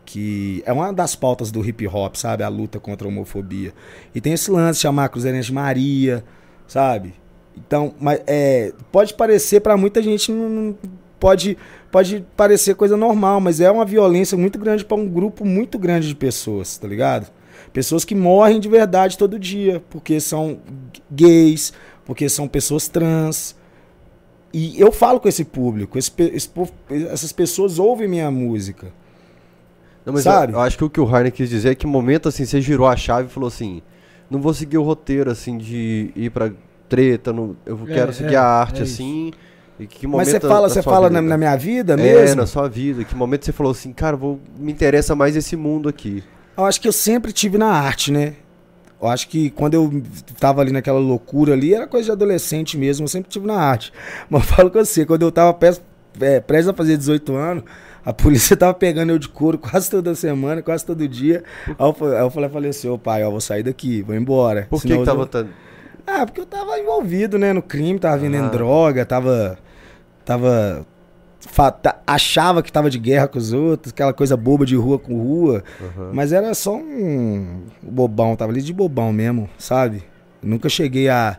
Que 0.05 0.63
é 0.67 0.73
uma 0.73 0.93
das 0.93 1.15
pautas 1.15 1.51
do 1.51 1.65
hip 1.65 1.87
hop, 1.87 2.15
sabe? 2.17 2.43
A 2.43 2.49
luta 2.49 2.81
contra 2.81 3.07
a 3.07 3.11
homofobia. 3.11 3.73
E 4.15 4.21
tem 4.21 4.33
esse 4.33 4.51
lance 4.51 4.79
de 4.79 4.83
chamar 4.83 5.09
Cruzeirense 5.11 5.53
Maria, 5.53 6.25
sabe? 6.67 7.15
Então, 7.57 7.95
mas, 8.01 8.21
é, 8.27 8.73
pode 8.91 9.15
parecer 9.15 9.61
pra 9.61 9.77
muita 9.77 10.03
gente 10.03 10.33
não, 10.33 10.49
não- 10.49 10.77
pode 11.19 11.59
pode 11.91 12.25
parecer 12.37 12.75
coisa 12.75 12.97
normal, 12.97 13.41
mas 13.41 13.61
é 13.61 13.71
uma 13.71 13.85
violência 13.85 14.37
muito 14.37 14.59
grande 14.59 14.85
pra 14.85 14.97
um 14.97 15.09
grupo 15.09 15.45
muito 15.45 15.79
grande 15.79 16.07
de 16.09 16.15
pessoas, 16.15 16.77
tá 16.79 16.87
ligado? 16.87 17.31
Pessoas 17.73 18.05
que 18.05 18.15
morrem 18.15 18.61
de 18.61 18.69
verdade 18.69 19.17
todo 19.19 19.39
dia, 19.39 19.83
porque 19.91 20.21
são 20.21 20.59
gays, 21.11 21.73
porque 22.05 22.29
são 22.29 22.47
pessoas 22.47 22.89
trans. 22.89 23.57
E 24.53 24.81
eu 24.81 24.91
falo 24.91 25.21
com 25.21 25.29
esse 25.29 25.45
público, 25.45 25.99
esse 25.99 26.11
esse 26.19 26.49
povo- 26.49 26.73
essas 26.91 27.33
pessoas 27.33 27.79
ouvem 27.79 28.09
minha 28.09 28.31
música. 28.31 28.89
Não, 30.07 30.13
mas 30.15 30.23
Sabe? 30.25 30.53
Eu, 30.53 30.57
eu 30.59 30.63
acho 30.63 30.79
que 30.79 30.85
o 30.85 30.91
que 30.91 31.01
o 31.01 31.07
Harney 31.07 31.31
quis 31.31 31.51
dizer 31.51 31.71
é 31.71 31.75
que 31.75 31.87
momento 31.87 32.29
assim, 32.29 32.45
você 32.45 32.61
girou 32.61 32.87
a 32.87 32.97
chave 32.97 33.29
e 33.29 33.31
falou 33.31 33.49
assim: 33.49 33.83
não 34.31 34.41
vou 34.41 34.55
seguir 34.55 34.79
o 34.79 34.83
roteiro 34.83 35.31
assim 35.31 35.59
de 35.59 36.11
ir 36.17 36.31
pra 36.31 36.51
treta, 36.89 37.33
não, 37.33 37.55
eu 37.67 37.79
É, 37.89 37.93
quero 37.93 38.13
seguir 38.13 38.35
é, 38.35 38.39
a 38.39 38.45
arte 38.45 38.81
é 38.81 38.83
assim. 38.85 39.33
E 39.79 39.87
que 39.87 40.07
momento 40.07 40.27
Mas 40.27 40.29
você 40.33 40.41
fala, 40.41 40.69
você 40.69 40.83
fala 40.83 41.09
vida? 41.09 41.21
na, 41.23 41.29
na 41.29 41.37
minha 41.37 41.55
vida 41.57 41.93
É, 41.93 41.97
mesmo? 41.97 42.37
na 42.41 42.47
sua 42.47 42.69
vida. 42.69 43.05
Que 43.05 43.15
momento 43.15 43.45
você 43.45 43.53
falou 43.53 43.71
assim, 43.71 43.93
cara, 43.93 44.17
vou, 44.17 44.41
me 44.59 44.73
interessa 44.73 45.15
mais 45.15 45.37
esse 45.37 45.55
mundo 45.57 45.89
aqui. 45.89 46.25
Eu 46.57 46.65
acho 46.65 46.81
que 46.81 46.89
eu 46.89 46.93
sempre 46.93 47.33
tive 47.33 47.59
na 47.59 47.69
arte, 47.69 48.11
né? 48.11 48.35
Eu 49.01 49.09
acho 49.09 49.29
que 49.29 49.51
quando 49.51 49.75
eu 49.75 50.03
tava 50.41 50.61
ali 50.61 50.73
naquela 50.73 50.99
loucura 50.99 51.53
ali, 51.53 51.73
era 51.75 51.87
coisa 51.87 52.07
de 52.07 52.13
adolescente 52.13 52.77
mesmo, 52.77 53.05
eu 53.05 53.09
sempre 53.09 53.31
tive 53.31 53.47
na 53.47 53.55
arte. 53.55 53.93
Mas 54.29 54.43
eu 54.43 54.49
falo 54.49 54.71
com 54.71 54.79
você, 54.85 55.07
quando 55.07 55.23
eu 55.23 55.31
tava 55.31 55.57
é, 56.21 56.41
prestes 56.41 56.69
a 56.69 56.75
fazer 56.75 56.97
18 56.97 57.33
anos, 57.37 57.63
a 58.05 58.13
polícia 58.13 58.57
tava 58.57 58.75
pegando 58.75 59.11
eu 59.11 59.19
de 59.19 59.29
couro 59.29 59.57
quase 59.59 59.89
toda 59.91 60.15
semana, 60.15 60.63
quase 60.63 60.85
todo 60.85 61.07
dia. 61.07 61.45
Aí 61.69 61.75
eu, 61.79 61.97
aí 62.17 62.21
eu 62.25 62.31
falei, 62.31 62.49
falei 62.51 62.71
assim, 62.71 62.89
ô 62.89 62.99
pai, 62.99 63.23
ó, 63.23 63.31
vou 63.31 63.41
sair 63.41 63.63
daqui, 63.63 64.03
vou 64.03 64.17
embora. 64.17 64.67
Por 64.69 64.83
que, 64.83 64.89
que 64.89 64.95
eu- 64.95 65.05
tava 65.05 65.27
tan- 65.27 65.47
Ah, 66.07 66.25
porque 66.27 66.41
eu 66.41 66.47
tava 66.47 66.79
envolvido, 66.79 67.39
né, 67.39 67.53
no 67.53 67.63
crime, 67.63 67.99
tava 67.99 68.17
vendendo 68.19 68.47
Ah. 68.47 68.51
droga, 68.51 69.05
tava. 69.07 69.59
Tava. 70.25 70.85
Achava 72.07 72.63
que 72.63 72.73
tava 72.73 72.91
de 72.91 72.99
guerra 72.99 73.29
com 73.29 73.39
os 73.39 73.53
outros, 73.53 73.93
aquela 73.93 74.13
coisa 74.13 74.37
boba 74.37 74.67
de 74.67 74.77
rua 74.77 74.99
com 74.99 75.17
rua. 75.21 75.63
Aham. 75.81 76.11
Mas 76.13 76.33
era 76.33 76.53
só 76.55 76.77
um 76.77 77.63
bobão, 77.83 78.37
tava 78.37 78.53
ali 78.53 78.63
de 78.63 78.73
bobão 78.73 79.13
mesmo, 79.13 79.49
sabe? 79.59 80.05
Nunca 80.43 80.69
cheguei 80.69 81.09
a, 81.09 81.39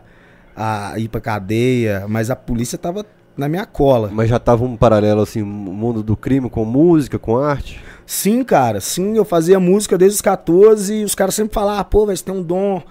a 0.56 0.98
ir 0.98 1.08
pra 1.08 1.20
cadeia, 1.20 2.06
mas 2.08 2.30
a 2.30 2.36
polícia 2.36 2.78
tava 2.78 3.04
na 3.36 3.48
minha 3.48 3.64
cola. 3.64 4.10
Mas 4.12 4.28
já 4.28 4.38
tava 4.38 4.64
um 4.64 4.76
paralelo, 4.76 5.22
assim, 5.22 5.42
mundo 5.42 6.02
do 6.02 6.16
crime 6.16 6.50
com 6.50 6.64
música, 6.64 7.18
com 7.18 7.38
arte? 7.38 7.80
Sim, 8.06 8.42
cara, 8.42 8.80
sim, 8.80 9.16
eu 9.16 9.24
fazia 9.24 9.60
música 9.60 9.96
desde 9.96 10.16
os 10.16 10.22
14 10.22 10.94
e 10.94 11.04
os 11.04 11.14
caras 11.14 11.34
sempre 11.34 11.54
falavam, 11.54 11.84
pô, 11.84 12.06
vai 12.06 12.16
ter 12.16 12.32
um 12.32 12.42
dom. 12.42 12.82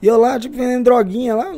E 0.00 0.06
eu 0.06 0.18
lá, 0.18 0.38
tipo, 0.38 0.56
vendendo 0.56 0.84
droguinha 0.84 1.34
lá, 1.34 1.52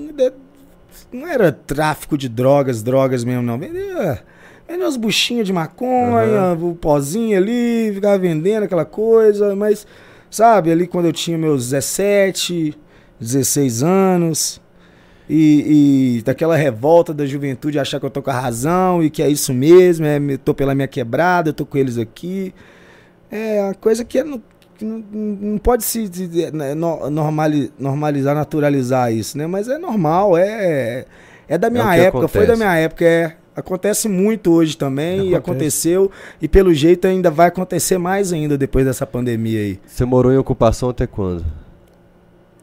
não 1.13 1.27
era 1.27 1.53
tráfico 1.53 2.17
de 2.17 2.29
drogas, 2.29 2.83
drogas 2.83 3.23
mesmo, 3.23 3.43
não. 3.43 3.59
Vendia, 3.59 4.23
vendia 4.69 4.85
umas 4.85 4.97
buchinhas 4.97 5.47
de 5.47 5.53
maconha, 5.53 6.53
o 6.61 6.75
pozinho 6.75 7.37
ali, 7.37 7.93
ficava 7.95 8.19
vendendo 8.19 8.65
aquela 8.65 8.85
coisa, 8.85 9.55
mas, 9.55 9.87
sabe, 10.31 10.71
ali 10.71 10.87
quando 10.87 11.07
eu 11.07 11.13
tinha 11.13 11.39
meus 11.39 11.71
17, 11.71 12.77
16 13.21 13.83
anos, 13.83 14.61
e, 15.29 16.19
e 16.19 16.23
daquela 16.23 16.57
revolta 16.57 17.13
da 17.13 17.27
juventude 17.27 17.79
achar 17.79 17.99
que 17.99 18.07
eu 18.07 18.11
tô 18.11 18.23
com 18.23 18.31
a 18.31 18.41
razão 18.41 19.03
e 19.03 19.11
que 19.11 19.23
é 19.23 19.29
isso 19.29 19.53
mesmo, 19.53 20.07
é, 20.07 20.19
tô 20.37 20.55
pela 20.55 20.75
minha 20.75 20.87
quebrada, 20.87 21.51
eu 21.51 21.53
tô 21.53 21.67
com 21.67 21.77
eles 21.77 21.99
aqui. 21.99 22.55
É 23.31 23.61
uma 23.63 23.75
coisa 23.75 24.05
que 24.05 24.23
não, 24.23 24.41
não, 24.81 25.05
não 25.11 25.59
pode 25.59 25.85
se 25.85 26.09
né, 26.53 26.75
normali, 26.75 27.73
normalizar, 27.77 28.37
naturalizar 28.37 29.13
isso, 29.13 29.37
né? 29.37 29.49
Mas 29.49 29.69
é 29.69 29.79
normal, 29.79 30.39
é, 30.39 31.05
é 31.49 31.59
da 31.59 31.71
minha 31.71 31.83
É 31.83 31.87
o 31.87 31.91
que 31.91 32.01
época, 32.07 32.29
foi 32.29 32.43
acontece. 32.43 32.47
da 32.61 32.65
minha 32.65 32.79
época, 32.79 33.05
é. 33.05 33.37
Acontece 33.57 34.07
muito 34.09 34.53
hoje 34.53 34.77
também, 34.77 35.17
e 35.31 35.35
Acontece. 35.35 35.37
aconteceu, 35.37 36.11
e 36.43 36.47
pelo 36.47 36.75
jeito 36.75 37.07
ainda 37.07 37.31
vai 37.31 37.49
acontecer 37.49 37.97
mais 37.97 38.33
ainda 38.33 38.59
depois 38.59 38.85
dessa 38.85 39.07
pandemia 39.07 39.59
aí. 39.61 39.81
Você 39.87 40.05
morou 40.05 40.31
em 40.33 40.37
ocupação 40.37 40.91
até 40.91 41.07
quando? 41.07 41.43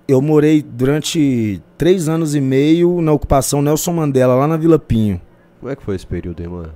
Eu 0.07 0.21
morei 0.21 0.61
durante 0.61 1.61
três 1.77 2.07
anos 2.07 2.35
e 2.35 2.41
meio 2.41 3.01
na 3.01 3.11
ocupação 3.11 3.61
Nelson 3.61 3.93
Mandela, 3.93 4.35
lá 4.35 4.47
na 4.47 4.57
Vila 4.57 4.77
Pinho. 4.77 5.19
Como 5.59 5.71
é 5.71 5.75
que 5.75 5.83
foi 5.83 5.95
esse 5.95 6.05
período 6.05 6.41
aí, 6.41 6.47
mano? 6.47 6.73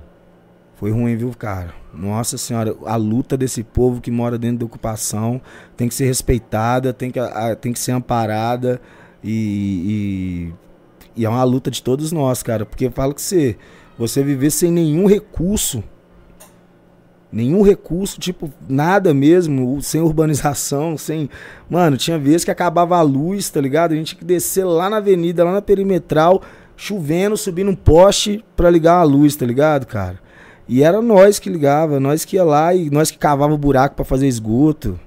Foi 0.74 0.90
ruim, 0.90 1.14
viu, 1.16 1.30
cara? 1.38 1.74
Nossa 1.92 2.38
senhora, 2.38 2.74
a 2.86 2.96
luta 2.96 3.36
desse 3.36 3.62
povo 3.62 4.00
que 4.00 4.10
mora 4.10 4.38
dentro 4.38 4.58
da 4.58 4.64
ocupação 4.66 5.40
tem 5.76 5.88
que 5.88 5.94
ser 5.94 6.06
respeitada, 6.06 6.92
tem 6.92 7.10
que, 7.10 7.18
a- 7.20 7.54
tem 7.54 7.72
que 7.72 7.78
ser 7.78 7.92
amparada 7.92 8.80
e, 9.22 10.50
e, 11.16 11.20
e 11.22 11.24
é 11.24 11.28
uma 11.28 11.44
luta 11.44 11.70
de 11.70 11.82
todos 11.82 12.12
nós, 12.12 12.42
cara. 12.42 12.64
Porque 12.64 12.86
eu 12.86 12.90
falo 12.92 13.12
que 13.14 13.20
você, 13.22 13.56
você 13.98 14.22
viver 14.22 14.50
sem 14.50 14.70
nenhum 14.70 15.06
recurso, 15.06 15.82
nenhum 17.32 17.62
recurso, 17.62 18.20
tipo, 18.20 18.50
nada 18.68 19.12
mesmo, 19.12 19.82
sem 19.82 20.00
urbanização, 20.00 20.96
sem. 20.98 21.28
Mano, 21.68 21.96
tinha 21.96 22.18
vezes 22.18 22.44
que 22.44 22.50
acabava 22.50 22.96
a 22.96 23.02
luz, 23.02 23.50
tá 23.50 23.60
ligado? 23.60 23.92
A 23.92 23.96
gente 23.96 24.08
tinha 24.08 24.18
que 24.20 24.24
descer 24.24 24.64
lá 24.64 24.88
na 24.88 24.98
avenida, 24.98 25.44
lá 25.44 25.52
na 25.52 25.62
perimetral, 25.62 26.42
chovendo, 26.76 27.36
subindo 27.36 27.70
um 27.70 27.76
poste 27.76 28.44
pra 28.56 28.70
ligar 28.70 29.00
a 29.00 29.02
luz, 29.02 29.34
tá 29.34 29.44
ligado, 29.44 29.86
cara? 29.86 30.20
E 30.68 30.82
era 30.82 31.02
nós 31.02 31.38
que 31.38 31.50
ligava, 31.50 31.98
nós 31.98 32.24
que 32.24 32.36
ia 32.36 32.44
lá 32.44 32.74
e 32.74 32.90
nós 32.90 33.10
que 33.10 33.18
cavava 33.18 33.56
buraco 33.56 33.96
pra 33.96 34.04
fazer 34.04 34.28
esgoto. 34.28 35.00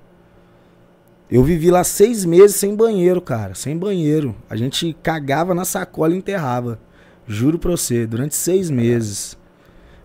Eu 1.29 1.43
vivi 1.43 1.71
lá 1.71 1.83
seis 1.83 2.25
meses 2.25 2.57
sem 2.57 2.75
banheiro, 2.75 3.21
cara, 3.21 3.55
sem 3.55 3.77
banheiro. 3.77 4.35
A 4.49 4.57
gente 4.57 4.93
cagava 5.01 5.53
na 5.53 5.63
sacola 5.63 6.13
e 6.13 6.17
enterrava. 6.17 6.77
Juro 7.27 7.59
pra 7.59 7.71
você, 7.71 8.07
durante 8.07 8.35
seis 8.35 8.69
meses. 8.69 9.37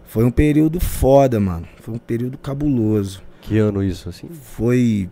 Foi 0.04 0.24
um 0.24 0.30
período 0.30 0.78
foda, 0.80 1.38
mano. 1.40 1.66
Foi 1.80 1.94
um 1.94 1.98
período 1.98 2.38
cabuloso. 2.38 3.22
Que 3.42 3.58
ano 3.58 3.82
isso, 3.82 4.08
assim? 4.08 4.28
Foi 4.28 5.10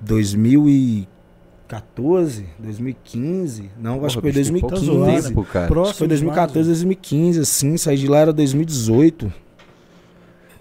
2014, 0.00 2.46
2015? 2.58 3.70
Não, 3.78 4.04
acho 4.04 4.16
que 4.16 4.22
foi 4.22 4.32
Porra, 4.32 4.42
bicho, 4.42 4.52
tem 4.52 4.60
pouco 4.60 4.74
2015. 4.76 5.28
tempo, 5.28 5.44
cara. 5.44 5.68
Próximo 5.68 5.98
foi 5.98 6.08
2014, 6.08 6.68
2015, 6.68 7.40
assim. 7.40 7.76
Saí 7.76 7.96
de 7.96 8.08
lá 8.08 8.18
era 8.18 8.32
2018. 8.32 9.32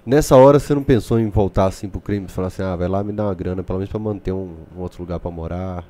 Nessa 0.05 0.35
hora 0.35 0.59
você 0.59 0.73
não 0.73 0.83
pensou 0.83 1.19
em 1.19 1.29
voltar 1.29 1.67
assim 1.67 1.87
pro 1.87 2.01
crime? 2.01 2.27
Falar 2.27 2.47
assim, 2.47 2.63
ah, 2.63 2.75
vai 2.75 2.87
lá 2.87 3.03
me 3.03 3.13
dar 3.13 3.25
uma 3.25 3.33
grana, 3.33 3.63
pelo 3.63 3.79
menos 3.79 3.91
pra 3.91 3.99
manter 3.99 4.31
um, 4.31 4.55
um 4.75 4.81
outro 4.81 5.03
lugar 5.03 5.19
pra 5.19 5.29
morar. 5.29 5.83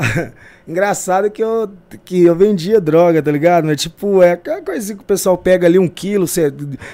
Engraçado 0.66 1.30
que 1.30 1.42
eu, 1.42 1.70
que 2.04 2.22
eu 2.22 2.34
vendia 2.36 2.80
droga, 2.80 3.22
tá 3.22 3.30
ligado? 3.30 3.66
Mas, 3.66 3.82
tipo, 3.82 4.22
é 4.22 4.32
aquela 4.32 4.62
coisinha 4.62 4.96
que 4.96 5.02
o 5.02 5.06
pessoal 5.06 5.36
pega 5.36 5.66
ali 5.66 5.78
um 5.78 5.88
quilo, 5.88 6.26
você 6.26 6.52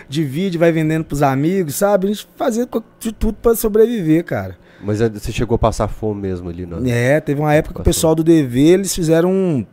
divide, 0.08 0.56
vai 0.58 0.72
vendendo 0.72 1.04
pros 1.04 1.22
amigos, 1.22 1.74
sabe? 1.74 2.06
A 2.06 2.10
gente 2.10 2.26
fazia 2.36 2.66
de 2.98 3.12
tudo 3.12 3.34
pra 3.40 3.54
sobreviver, 3.54 4.24
cara. 4.24 4.56
Mas 4.82 5.00
é- 5.00 5.08
você 5.08 5.32
chegou 5.32 5.56
a 5.56 5.58
passar 5.58 5.88
fome 5.88 6.22
mesmo 6.22 6.48
ali, 6.48 6.66
não? 6.66 6.84
É, 6.86 7.20
teve 7.20 7.40
uma 7.40 7.52
época 7.54 7.74
que 7.74 7.80
o 7.80 7.84
pessoal 7.84 8.14
do 8.14 8.22
DV, 8.24 8.60
eles 8.60 8.94
fizeram 8.94 9.30
um 9.30 9.66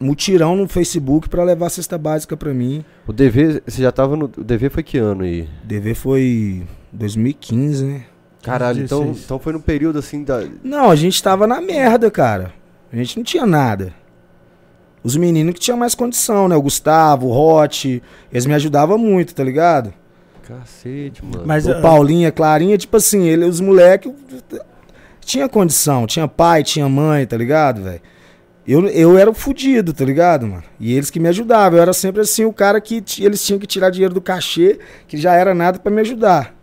mutirão 0.00 0.56
no 0.56 0.66
Facebook 0.66 1.28
pra 1.28 1.44
levar 1.44 1.66
a 1.66 1.70
cesta 1.70 1.98
básica 1.98 2.36
pra 2.36 2.54
mim. 2.54 2.84
O 3.06 3.12
DV, 3.12 3.62
você 3.66 3.82
já 3.82 3.92
tava 3.92 4.16
no. 4.16 4.24
O 4.26 4.44
DV 4.44 4.70
foi 4.70 4.82
que 4.82 4.96
ano 4.98 5.24
aí? 5.24 5.48
DV 5.64 5.94
foi 5.94 6.66
2015, 6.92 7.84
né? 7.84 8.02
Caralho, 8.42 8.82
então, 8.82 9.00
16. 9.00 9.24
então 9.24 9.38
foi 9.38 9.52
no 9.52 9.60
período 9.60 9.98
assim 9.98 10.24
da. 10.24 10.42
Não, 10.62 10.90
a 10.90 10.96
gente 10.96 11.22
tava 11.22 11.46
na 11.46 11.60
merda, 11.60 12.10
cara. 12.10 12.52
A 12.92 12.96
gente 12.96 13.16
não 13.16 13.24
tinha 13.24 13.46
nada. 13.46 13.92
Os 15.02 15.16
meninos 15.16 15.54
que 15.54 15.60
tinham 15.60 15.78
mais 15.78 15.94
condição, 15.94 16.48
né? 16.48 16.56
O 16.56 16.62
Gustavo, 16.62 17.28
o 17.28 17.32
Hot, 17.32 18.02
eles 18.30 18.46
me 18.46 18.54
ajudavam 18.54 18.98
muito, 18.98 19.34
tá 19.34 19.42
ligado? 19.42 19.94
Cacete, 20.46 21.24
mano. 21.24 21.44
Mas 21.46 21.66
o 21.66 21.72
ah, 21.72 21.80
Paulinha, 21.80 22.32
Clarinha, 22.32 22.76
tipo 22.76 22.96
assim, 22.96 23.26
ele, 23.26 23.44
os 23.44 23.60
moleques 23.60 24.12
tinha 25.20 25.48
condição, 25.48 26.06
tinha 26.06 26.26
pai, 26.26 26.62
tinha 26.64 26.88
mãe, 26.88 27.26
tá 27.26 27.36
ligado, 27.36 27.82
velho? 27.82 28.00
Eu, 28.66 28.86
eu 28.88 29.18
era 29.18 29.30
o 29.30 29.34
fudido, 29.34 29.92
tá 29.92 30.04
ligado, 30.04 30.46
mano? 30.46 30.62
E 30.78 30.92
eles 30.92 31.10
que 31.10 31.18
me 31.18 31.28
ajudavam. 31.28 31.78
Eu 31.78 31.82
era 31.82 31.92
sempre 31.92 32.20
assim, 32.20 32.44
o 32.44 32.52
cara 32.52 32.80
que 32.80 33.02
eles 33.20 33.44
tinham 33.44 33.58
que 33.58 33.66
tirar 33.66 33.90
dinheiro 33.90 34.12
do 34.12 34.20
cachê, 34.20 34.78
que 35.08 35.16
já 35.16 35.34
era 35.34 35.54
nada 35.54 35.78
pra 35.78 35.90
me 35.90 36.00
ajudar. 36.00 36.54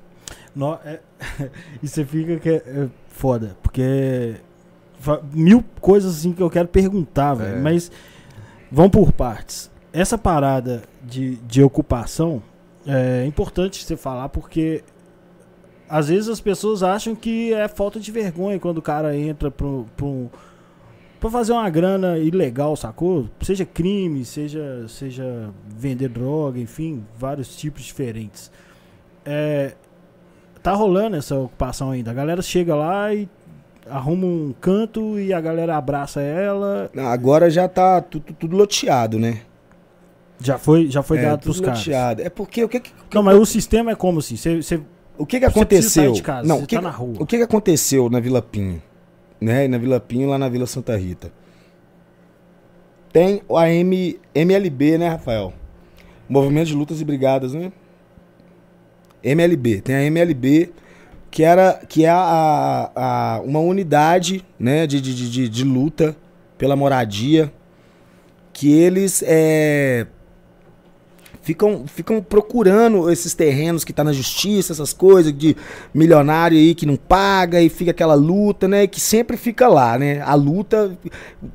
nó- 0.56 0.80
é- 0.86 1.00
e 1.82 1.88
você 1.88 2.06
fica 2.06 2.38
que 2.38 2.50
é, 2.50 2.56
é 2.56 2.90
foda, 3.10 3.58
porque 3.62 4.36
mil 5.32 5.64
coisas 5.80 6.18
assim 6.18 6.34
que 6.34 6.42
eu 6.42 6.50
quero 6.50 6.68
perguntar, 6.68 7.34
velho, 7.34 7.58
É. 7.58 7.62
mas 7.62 7.92
vamos 8.72 8.92
por 8.92 9.12
partes. 9.12 9.72
Essa 9.94 10.18
parada 10.18 10.84
de, 11.04 11.36
de 11.38 11.64
ocupação 11.64 12.42
é 12.86 13.26
importante 13.26 13.84
você 13.84 13.96
falar 13.98 14.30
porque 14.30 14.84
às 15.90 16.10
vezes 16.10 16.30
as 16.30 16.42
pessoas 16.42 16.84
acham 16.84 17.16
que 17.16 17.54
é 17.54 17.68
falta 17.68 18.00
de 18.00 18.12
vergonha 18.12 18.60
quando 18.60 18.78
o 18.80 18.82
cara 18.82 19.16
entra 19.16 19.50
pro, 19.50 19.86
pro, 19.96 20.30
pra 21.20 21.30
fazer 21.30 21.54
uma 21.54 21.70
grana 21.70 22.18
ilegal, 22.18 22.76
sacou? 22.76 23.30
Seja 23.42 23.66
crime, 23.66 24.26
seja, 24.26 24.86
seja 24.88 25.50
vender 25.66 26.10
droga, 26.10 26.60
enfim, 26.60 27.06
vários 27.18 27.56
tipos 27.56 27.84
diferentes. 27.84 28.52
É, 29.26 29.76
tá 30.68 30.74
rolando 30.74 31.16
essa 31.16 31.34
ocupação 31.34 31.92
ainda. 31.92 32.12
A 32.12 32.14
galera 32.14 32.42
chega 32.42 32.76
lá 32.76 33.14
e 33.14 33.30
arruma 33.90 34.28
um 34.28 34.54
canto 34.60 35.18
e 35.18 35.32
a 35.32 35.40
galera 35.40 35.78
abraça 35.78 36.20
ela. 36.20 36.92
Não, 36.94 37.08
Agora 37.08 37.50
já 37.50 37.70
tá 37.70 38.02
tudo, 38.02 38.34
tudo 38.34 38.58
loteado, 38.58 39.18
né? 39.18 39.40
Já 40.42 40.58
foi, 40.58 40.92
já 40.92 41.02
foi 41.02 41.20
é, 41.20 41.22
dado 41.22 41.40
pros 41.44 41.62
caras. 41.62 41.80
loteado. 41.80 42.22
É 42.22 42.30
porque 42.30 42.66
o 42.66 42.68
que 42.68 42.82
que, 42.82 42.92
Não, 43.14 43.24
mas 43.24 43.38
o 43.38 43.46
sistema 43.46 43.92
é 43.92 43.96
como 43.96 44.20
assim? 44.20 44.36
Você, 44.36 44.62
você 44.62 44.82
o 45.18 45.26
que, 45.26 45.40
que 45.40 45.46
aconteceu? 45.46 46.22
casa, 46.22 46.46
Não, 46.46 46.60
o 46.60 46.68
que, 46.68 46.76
tá 46.76 46.82
na 46.82 46.90
rua. 46.90 47.16
o 47.18 47.26
que, 47.26 47.38
que 47.38 47.44
aconteceu 47.44 48.10
na 48.10 48.20
Vila 48.20 48.42
Pinho? 48.42 48.82
Né? 49.40 49.70
Na 49.70 49.78
Vila 49.78 50.02
Pinho, 50.02 50.28
lá 50.28 50.38
na 50.38 50.50
Vila 50.50 50.68
Santa 50.68 50.98
Rita. 50.98 51.32
Tem 53.14 53.42
a 53.56 53.70
M, 53.70 54.20
MLB, 54.36 54.98
né, 54.98 55.08
Rafael? 55.08 55.54
Movimento 56.28 56.68
de 56.68 56.76
Lutas 56.76 57.00
e 57.00 57.06
Brigadas, 57.06 57.54
né? 57.54 57.72
MLB. 59.28 59.82
Tem 59.82 59.96
a 59.96 60.04
MLB, 60.04 60.72
que, 61.30 61.44
era, 61.44 61.82
que 61.88 62.06
é 62.06 62.10
a, 62.10 62.92
a- 62.96 63.42
uma 63.44 63.60
unidade 63.60 64.44
né, 64.60 64.88
de, 64.88 65.00
de, 65.02 65.30
de- 65.30 65.50
de, 65.50 65.64
luta 65.64 66.16
pela 66.58 66.76
moradia, 66.76 67.52
que 68.54 68.72
eles 68.72 69.24
é, 69.26 70.08
ficam, 71.42 71.86
ficam 71.88 72.22
procurando 72.22 73.10
esses 73.12 73.34
terrenos 73.34 73.84
que 73.84 73.94
tá 73.94 74.04
na 74.04 74.12
justiça, 74.12 74.74
essas 74.74 74.94
coisas 74.94 75.32
de 75.32 75.56
milionário 75.94 76.58
aí 76.58 76.74
que 76.74 76.86
não 76.86 76.96
paga 76.96 77.62
e 77.62 77.70
fica 77.70 77.92
aquela 77.92 78.16
luta, 78.16 78.68
né? 78.68 78.88
Que 78.88 79.00
sempre 79.00 79.38
fica 79.38 79.68
lá, 79.68 79.98
né? 79.98 80.22
A 80.22 80.34
luta 80.34 80.98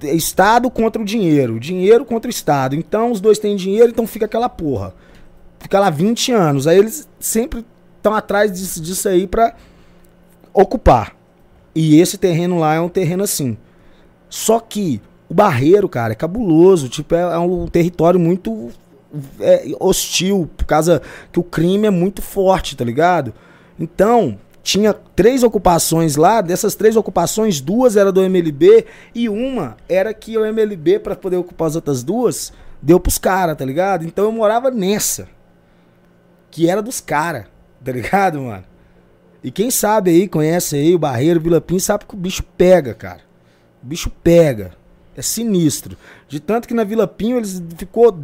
é 0.04 0.14
Estado 0.14 0.70
contra 0.70 1.02
o 1.02 1.04
dinheiro, 1.04 1.58
dinheiro 1.58 2.04
contra 2.04 2.28
o 2.28 2.30
Estado. 2.30 2.76
Então 2.76 3.10
os 3.10 3.20
dois 3.20 3.38
têm 3.38 3.56
dinheiro, 3.56 3.88
então 3.90 4.06
fica 4.06 4.26
aquela 4.26 4.48
porra. 4.48 4.94
Fica 5.62 5.78
lá 5.78 5.88
20 5.88 6.32
anos. 6.32 6.66
Aí 6.66 6.76
eles 6.76 7.08
sempre 7.18 7.64
estão 7.96 8.12
atrás 8.14 8.52
disso, 8.52 8.82
disso 8.82 9.08
aí 9.08 9.26
pra 9.26 9.54
ocupar. 10.52 11.14
E 11.74 12.00
esse 12.00 12.18
terreno 12.18 12.58
lá 12.58 12.74
é 12.74 12.80
um 12.80 12.88
terreno 12.88 13.22
assim. 13.22 13.56
Só 14.28 14.60
que 14.60 15.00
o 15.28 15.34
Barreiro, 15.34 15.88
cara, 15.88 16.12
é 16.12 16.16
cabuloso. 16.16 16.88
Tipo, 16.88 17.14
é, 17.14 17.20
é 17.20 17.38
um 17.38 17.66
território 17.66 18.18
muito 18.18 18.70
é, 19.40 19.64
hostil, 19.78 20.50
por 20.56 20.64
causa 20.64 21.00
que 21.30 21.38
o 21.38 21.44
crime 21.44 21.86
é 21.86 21.90
muito 21.90 22.20
forte, 22.20 22.76
tá 22.76 22.84
ligado? 22.84 23.32
Então, 23.78 24.38
tinha 24.62 24.92
três 24.92 25.42
ocupações 25.42 26.16
lá, 26.16 26.40
dessas 26.40 26.74
três 26.74 26.96
ocupações, 26.96 27.60
duas 27.60 27.96
era 27.96 28.12
do 28.12 28.22
MLB 28.22 28.86
e 29.14 29.28
uma 29.28 29.76
era 29.88 30.12
que 30.14 30.36
o 30.36 30.44
MLB, 30.44 30.98
para 30.98 31.16
poder 31.16 31.36
ocupar 31.36 31.68
as 31.68 31.76
outras 31.76 32.02
duas, 32.02 32.52
deu 32.80 32.98
pros 33.00 33.18
caras, 33.18 33.56
tá 33.56 33.64
ligado? 33.64 34.04
Então 34.04 34.24
eu 34.24 34.32
morava 34.32 34.70
nessa. 34.70 35.28
Que 36.52 36.68
era 36.70 36.80
dos 36.80 37.00
caras, 37.00 37.46
tá 37.84 37.90
ligado, 37.90 38.40
mano? 38.42 38.64
E 39.42 39.50
quem 39.50 39.70
sabe 39.72 40.10
aí, 40.10 40.28
conhece 40.28 40.76
aí 40.76 40.94
o 40.94 40.98
Barreiro, 41.00 41.40
Vila 41.40 41.60
Pim, 41.60 41.80
sabe 41.80 42.04
que 42.06 42.14
o 42.14 42.16
bicho 42.18 42.44
pega, 42.56 42.94
cara. 42.94 43.20
O 43.82 43.86
bicho 43.86 44.08
pega. 44.22 44.72
É 45.16 45.20
sinistro. 45.22 45.96
De 46.28 46.38
tanto 46.38 46.68
que 46.68 46.74
na 46.74 46.84
Vila 46.84 47.08
Pinho 47.08 47.38
eles 47.38 47.60
ficou 47.76 48.20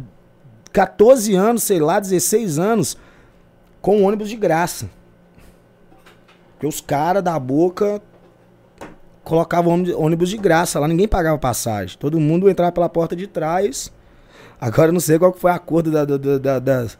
14 0.71 1.35
anos, 1.35 1.63
sei 1.63 1.79
lá, 1.79 1.99
16 1.99 2.57
anos, 2.57 2.95
com 3.81 4.03
ônibus 4.03 4.29
de 4.29 4.35
graça. 4.37 4.89
Porque 6.53 6.67
os 6.67 6.79
caras 6.79 7.21
da 7.23 7.37
boca 7.37 8.01
colocavam 9.23 9.73
ônibus- 9.97 10.29
de 10.29 10.37
graça 10.37 10.79
lá, 10.79 10.87
ninguém 10.87 11.07
pagava 11.07 11.37
passagem. 11.37 11.97
Todo 11.97 12.19
mundo 12.19 12.49
entrava 12.49 12.71
pela 12.71 12.89
porta 12.89 13.15
de 13.15 13.27
trás. 13.27 13.91
Agora 14.59 14.89
eu 14.89 14.93
não 14.93 14.99
sei 14.99 15.19
qual 15.19 15.33
foi 15.33 15.51
o 15.51 15.53
acordo 15.53 15.91
da- 15.91 16.05
da- 16.05 16.37
da- 16.37 16.59
das, 16.59 16.97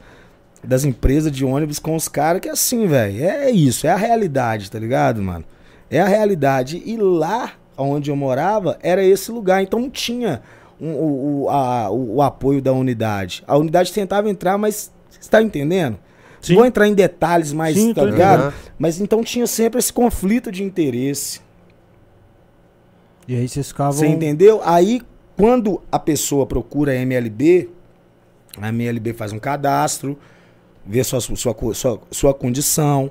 das 0.62 0.84
empresas 0.84 1.32
de 1.32 1.44
ônibus 1.44 1.78
com 1.78 1.94
os 1.96 2.06
caras, 2.08 2.40
que 2.40 2.48
é 2.48 2.52
assim, 2.52 2.86
velho. 2.86 3.24
É 3.24 3.50
isso, 3.50 3.86
é 3.86 3.90
a 3.90 3.96
realidade, 3.96 4.70
tá 4.70 4.78
ligado, 4.78 5.22
mano? 5.22 5.44
É 5.90 6.00
a 6.00 6.06
realidade. 6.06 6.82
E 6.84 6.96
lá 6.96 7.52
onde 7.76 8.10
eu 8.10 8.16
morava 8.16 8.78
era 8.82 9.02
esse 9.02 9.30
lugar, 9.32 9.62
então 9.62 9.80
não 9.80 9.90
tinha 9.90 10.42
um- 10.80 10.92
o, 10.94 11.42
o- 11.44 11.48
a- 11.50 11.90
o- 11.90 12.16
o 12.16 12.22
apoio 12.22 12.60
da 12.60 12.72
unidade. 12.72 13.42
A 13.46 13.56
unidade 13.56 13.92
tentava 13.92 14.28
entrar, 14.28 14.58
mas 14.58 14.92
você 15.08 15.30
tá 15.30 15.42
entendendo? 15.42 15.98
Sim. 16.40 16.54
Vou 16.54 16.64
entrar 16.64 16.88
em 16.88 16.94
detalhes 16.94 17.52
mais, 17.52 17.76
Sim, 17.76 17.92
tá 17.92 18.02
ligado? 18.04 18.40
Aham. 18.44 18.52
Mas 18.78 19.00
então 19.00 19.22
tinha 19.22 19.46
sempre 19.46 19.78
esse 19.78 19.92
conflito 19.92 20.50
de 20.52 20.62
interesse. 20.62 21.40
E 23.28 23.34
aí 23.34 23.48
vocês 23.48 23.68
ficavam. 23.68 23.92
Você 23.92 24.06
entendeu? 24.06 24.60
Aí, 24.64 25.02
quando 25.36 25.80
a 25.92 25.98
pessoa 25.98 26.46
procura 26.46 26.92
a 26.92 26.96
MLB, 26.96 27.68
a 28.60 28.68
MLB 28.70 29.12
faz 29.12 29.32
um 29.32 29.38
cadastro, 29.38 30.18
vê 30.84 31.02
sua, 31.04 31.20
sua, 31.20 31.54
sua, 31.74 32.00
sua 32.10 32.34
condição, 32.34 33.10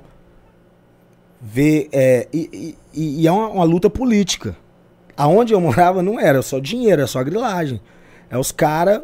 vê. 1.40 1.88
É, 1.92 2.28
e, 2.32 2.76
e- 2.94 3.20
e 3.22 3.26
é 3.26 3.32
uma, 3.32 3.48
uma 3.48 3.64
luta 3.64 3.88
política. 3.88 4.56
Aonde 5.16 5.52
eu 5.52 5.60
morava 5.62 6.02
não 6.02 6.18
era 6.18 6.42
só 6.42 6.58
dinheiro, 6.58 7.00
era 7.02 7.06
só 7.06 7.22
grilagem. 7.22 7.80
É 8.30 8.38
os 8.38 8.52
caras 8.52 9.02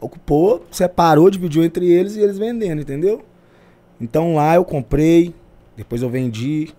ocupou, 0.00 0.64
separou, 0.70 1.30
dividiu 1.30 1.62
entre 1.62 1.90
eles 1.90 2.16
e 2.16 2.20
eles 2.20 2.38
vendendo, 2.38 2.80
entendeu? 2.80 3.22
Então 4.00 4.34
lá 4.34 4.54
eu 4.54 4.64
comprei, 4.64 5.34
depois 5.76 6.00
eu 6.00 6.08
vendi, 6.08 6.72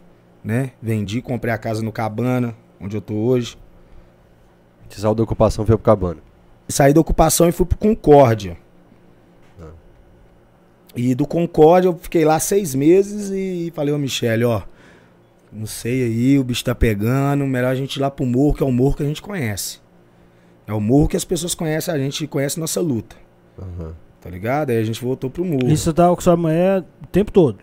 né? 0.44 0.72
Vendi, 0.82 1.22
comprei 1.22 1.54
a 1.54 1.58
casa 1.58 1.84
no 1.84 1.92
Cabana, 1.92 2.56
onde 2.80 2.98
eu 2.98 3.02
tô 3.02 3.14
hoje. 3.14 3.58
Você 4.90 5.02
saiu 5.02 5.14
da 5.14 5.24
ocupação 5.24 5.64
veio 5.64 5.78
pro 5.78 5.86
cabana. 5.86 6.20
Saí 6.68 6.94
da 6.94 7.00
ocupação 7.00 7.48
e 7.48 7.52
fui 7.52 7.66
pro 7.66 7.78
Concórdia. 7.78 8.58
E 10.96 11.16
do 11.16 11.26
Concórdia 11.26 11.88
eu 11.90 11.98
fiquei 11.98 12.26
lá 12.26 12.40
seis 12.40 12.76
meses 12.76 13.30
e 13.32 13.72
falei, 13.74 13.94
ô 13.94 13.98
Michele, 13.98 14.44
ó, 14.44 14.62
não 15.52 15.66
sei 15.66 16.04
aí, 16.04 16.38
o 16.40 16.44
bicho 16.44 16.64
tá 16.66 16.76
pegando, 16.76 17.46
melhor 17.46 17.70
a 17.72 17.76
gente 17.76 17.96
ir 17.96 18.02
lá 18.02 18.12
pro 18.12 18.26
morro, 18.26 18.54
que 18.54 18.64
é 18.64 18.66
o 18.66 18.72
morro 18.72 18.96
que 18.96 19.04
a 19.04 19.06
gente 19.06 19.22
conhece. 19.22 19.80
É 20.68 20.74
o 20.74 20.80
morro 20.82 21.08
que 21.08 21.16
as 21.18 21.24
pessoas 21.26 21.56
conhecem, 21.56 21.94
a 21.94 21.98
gente 21.98 22.28
conhece 22.28 22.60
nossa 22.60 22.80
luta, 22.82 23.16
Aham. 23.58 23.94
tá 24.20 24.30
ligado? 24.30 24.70
Aí 24.70 24.78
a 24.78 24.84
gente 24.84 25.02
voltou 25.02 25.30
pro 25.30 25.44
morro. 25.46 25.70
E 25.70 25.78
você 25.78 25.92
tava 25.94 26.14
com 26.16 26.22
sua 26.22 26.36
mulher 26.38 26.82
o 27.04 27.08
tempo 27.08 27.32
todo. 27.32 27.56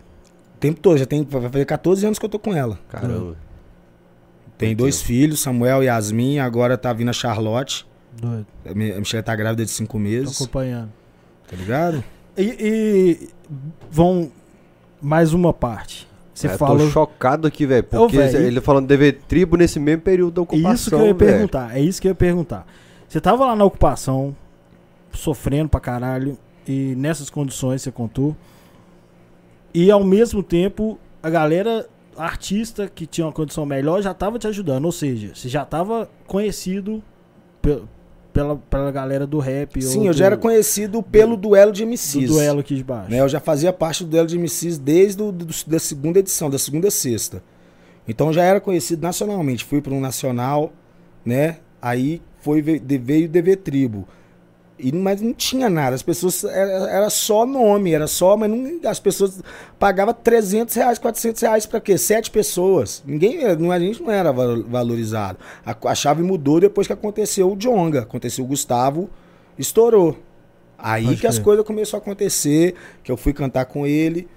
O 0.55 0.57
tempo 0.59 0.79
todo, 0.79 0.97
já 0.97 1.05
tem, 1.05 1.23
vai 1.23 1.41
fazer 1.49 1.65
14 1.65 2.05
anos 2.05 2.19
que 2.19 2.25
eu 2.25 2.29
tô 2.29 2.37
com 2.39 2.53
ela. 2.53 2.77
Caramba. 2.89 3.35
Tem 4.57 4.75
dois 4.75 5.01
filhos, 5.01 5.39
Samuel 5.39 5.81
e 5.83 5.85
Yasmin, 5.85 6.39
agora 6.39 6.77
tá 6.77 6.91
vindo 6.91 7.09
a 7.09 7.13
Charlotte. 7.13 7.87
Doido. 8.19 8.45
A 8.65 8.73
Mi- 8.73 8.91
a 8.91 8.99
Michelle 8.99 9.23
tá 9.23 9.35
grávida 9.35 9.63
de 9.63 9.71
cinco 9.71 9.93
Tô 9.93 9.99
meses, 9.99 10.35
acompanhando. 10.41 10.91
tá 11.49 11.55
ligado? 11.55 12.03
E, 12.41 12.55
e 13.23 13.29
vão 13.91 14.31
mais 15.01 15.33
uma 15.33 15.53
parte. 15.53 16.07
Você 16.33 16.47
É, 16.47 16.57
falou. 16.57 16.77
Tô 16.77 16.89
chocado 16.89 17.45
aqui, 17.47 17.65
velho. 17.65 17.83
Porque 17.83 18.15
velho, 18.15 18.37
ele 18.37 18.61
falando 18.61 18.87
dever 18.87 19.19
tribo 19.27 19.57
nesse 19.57 19.77
mesmo 19.79 20.01
período 20.03 20.35
da 20.35 20.41
É 20.41 20.43
ocupação. 20.43 20.73
isso 20.73 20.89
que 20.89 20.95
eu 20.95 20.99
ia 20.99 21.13
velho. 21.13 21.17
perguntar. 21.17 21.77
É 21.77 21.81
isso 21.81 22.01
que 22.01 22.07
eu 22.07 22.11
ia 22.11 22.15
perguntar. 22.15 22.65
Você 23.07 23.19
tava 23.19 23.45
lá 23.45 23.55
na 23.55 23.65
ocupação, 23.65 24.33
sofrendo 25.11 25.67
pra 25.69 25.79
caralho, 25.81 26.37
e 26.67 26.95
nessas 26.95 27.29
condições 27.29 27.81
você 27.81 27.91
contou. 27.91 28.35
E 29.73 29.91
ao 29.91 30.03
mesmo 30.03 30.41
tempo, 30.41 30.97
a 31.21 31.29
galera 31.29 31.87
artista 32.17 32.87
que 32.93 33.05
tinha 33.05 33.25
uma 33.27 33.33
condição 33.33 33.65
melhor 33.65 34.01
já 34.01 34.13
tava 34.13 34.39
te 34.39 34.47
ajudando. 34.47 34.85
Ou 34.85 34.91
seja, 34.91 35.31
você 35.35 35.49
já 35.49 35.65
tava 35.65 36.09
conhecido 36.27 37.03
pela, 38.33 38.55
pela 38.55 38.91
galera 38.91 39.25
do 39.27 39.39
rap. 39.39 39.81
Sim, 39.81 40.07
eu 40.07 40.13
do, 40.13 40.17
já 40.17 40.25
era 40.27 40.37
conhecido 40.37 41.01
pelo 41.03 41.35
duelo 41.35 41.71
de 41.71 41.83
do 41.83 41.89
MCs. 41.89 42.29
duelo 42.29 42.59
aqui 42.59 42.75
de 42.75 42.83
baixo. 42.83 43.09
né? 43.11 43.19
Eu 43.19 43.29
já 43.29 43.39
fazia 43.39 43.71
parte 43.73 44.03
do 44.03 44.09
duelo 44.09 44.27
de 44.27 44.37
MCs 44.37 44.77
desde 44.77 45.21
o, 45.21 45.31
do- 45.31 45.47
da 45.67 45.79
segunda 45.79 46.19
edição, 46.19 46.49
da 46.49 46.59
segunda 46.59 46.87
a 46.87 46.91
sexta. 46.91 47.41
Então 48.07 48.31
já 48.33 48.43
era 48.43 48.59
conhecido 48.59 49.01
nacionalmente. 49.03 49.63
Fui 49.65 49.81
para 49.81 49.93
um 49.93 49.99
nacional, 49.99 50.71
né? 51.25 51.57
Aí 51.81 52.21
foi, 52.41 52.61
veio 52.61 53.25
o 53.25 53.29
DV 53.29 53.55
Tribo. 53.57 54.07
E, 54.79 54.91
mas 54.93 55.21
não 55.21 55.33
tinha 55.33 55.69
nada. 55.69 55.95
As 55.95 56.01
pessoas. 56.01 56.43
Era, 56.45 56.71
era 56.89 57.09
só 57.09 57.45
nome, 57.45 57.91
era 57.93 58.07
só. 58.07 58.37
Mas 58.37 58.49
não, 58.49 58.79
as 58.89 58.99
pessoas 58.99 59.41
pagavam 59.77 60.13
300 60.13 60.73
reais, 60.75 60.97
400 60.97 61.41
reais 61.41 61.65
pra 61.65 61.81
quê? 61.81 61.97
Sete 61.97 62.31
pessoas. 62.31 63.03
Ninguém. 63.05 63.39
Não, 63.57 63.71
a 63.71 63.79
gente 63.79 64.01
não 64.01 64.09
era 64.11 64.31
val- 64.31 64.63
valorizado. 64.63 65.37
A, 65.65 65.75
a 65.89 65.95
chave 65.95 66.23
mudou 66.23 66.59
depois 66.59 66.87
que 66.87 66.93
aconteceu 66.93 67.51
o 67.51 67.55
Jonga. 67.57 68.01
Aconteceu 68.03 68.45
o 68.45 68.47
Gustavo, 68.47 69.09
estourou. 69.57 70.17
Aí 70.77 71.17
que 71.17 71.27
as 71.27 71.37
coisas 71.43 71.65
começaram 71.65 71.99
a 71.99 72.01
acontecer, 72.01 72.73
que 73.03 73.11
eu 73.11 73.17
fui 73.17 73.33
cantar 73.33 73.65
com 73.65 73.85
ele. 73.85 74.29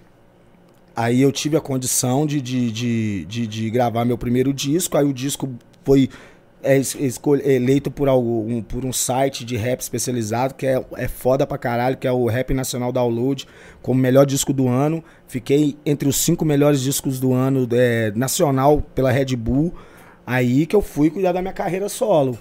Aí 0.95 1.23
eu 1.23 1.31
tive 1.33 1.57
a 1.57 1.61
condição 1.61 2.27
de, 2.27 2.41
de, 2.41 2.71
de, 2.71 3.25
de, 3.27 3.47
de 3.47 3.71
gravar 3.71 4.05
meu 4.05 4.19
primeiro 4.19 4.53
disco. 4.53 4.99
Aí 4.99 5.05
o 5.07 5.13
disco 5.13 5.49
foi 5.85 6.11
é, 6.63 6.77
escol- 6.79 7.37
eleito 7.37 7.91
por, 7.91 8.09
algum, 8.09 8.63
por 8.63 8.85
um 8.85 8.93
site 8.93 9.45
de 9.45 9.57
rap 9.57 9.81
especializado, 9.81 10.55
que 10.55 10.67
é, 10.67 10.85
é 10.97 11.09
foda 11.09 11.47
pra 11.47 11.59
caralho, 11.59 11.97
que 11.97 12.07
é 12.07 12.13
o 12.13 12.27
Rap 12.27 12.55
Nacional 12.55 12.93
Download, 12.93 13.47
como 13.83 14.01
melhor 14.01 14.25
disco 14.27 14.53
do 14.53 14.69
ano. 14.69 15.03
Fiquei 15.27 15.77
entre 15.85 16.09
os 16.09 16.17
cinco 16.17 16.45
melhores 16.45 16.81
discos 16.81 17.19
do 17.21 17.33
ano 17.33 17.69
é, 17.73 18.13
nacional 18.15 18.83
pela 18.95 19.11
Red 19.11 19.35
Bull. 19.37 19.75
Aí 20.27 20.67
que 20.67 20.77
eu 20.77 20.81
fui 20.83 21.11
cuidar 21.11 21.33
da 21.33 21.41
minha 21.43 21.53
carreira 21.53 21.89
solo. 21.89 22.39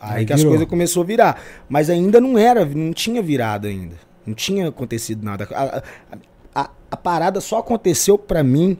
Aí, 0.00 0.18
Aí 0.20 0.26
que 0.26 0.32
as 0.32 0.40
virou. 0.40 0.52
coisas 0.52 0.68
começou 0.68 1.02
a 1.02 1.06
virar. 1.06 1.42
Mas 1.68 1.88
ainda 1.90 2.20
não 2.20 2.36
era, 2.38 2.64
não 2.64 2.92
tinha 2.92 3.20
virado 3.22 3.66
ainda. 3.66 3.96
Não 4.26 4.34
tinha 4.34 4.68
acontecido 4.68 5.24
nada. 5.24 5.48
A, 5.52 5.82
a- 6.54 6.70
a 6.90 6.96
parada 6.96 7.40
só 7.40 7.58
aconteceu 7.58 8.18
pra 8.18 8.42
mim, 8.42 8.76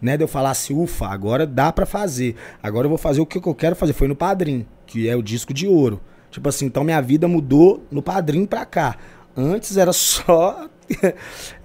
né? 0.00 0.16
De 0.16 0.24
eu 0.24 0.28
falar 0.28 0.50
assim, 0.50 0.74
ufa, 0.74 1.06
agora 1.06 1.46
dá 1.46 1.72
pra 1.72 1.86
fazer. 1.86 2.36
Agora 2.62 2.86
eu 2.86 2.88
vou 2.88 2.98
fazer 2.98 3.20
o 3.20 3.26
que 3.26 3.36
eu 3.38 3.54
quero 3.54 3.76
fazer. 3.76 3.92
Foi 3.92 4.08
no 4.08 4.16
Padrim, 4.16 4.66
que 4.86 5.08
é 5.08 5.16
o 5.16 5.22
disco 5.22 5.52
de 5.54 5.66
ouro. 5.66 6.00
Tipo 6.30 6.48
assim, 6.48 6.66
então 6.66 6.84
minha 6.84 7.00
vida 7.00 7.26
mudou 7.26 7.84
no 7.90 8.02
Padrim 8.02 8.46
pra 8.46 8.64
cá. 8.64 8.96
Antes 9.36 9.76
era 9.76 9.92
só. 9.92 10.68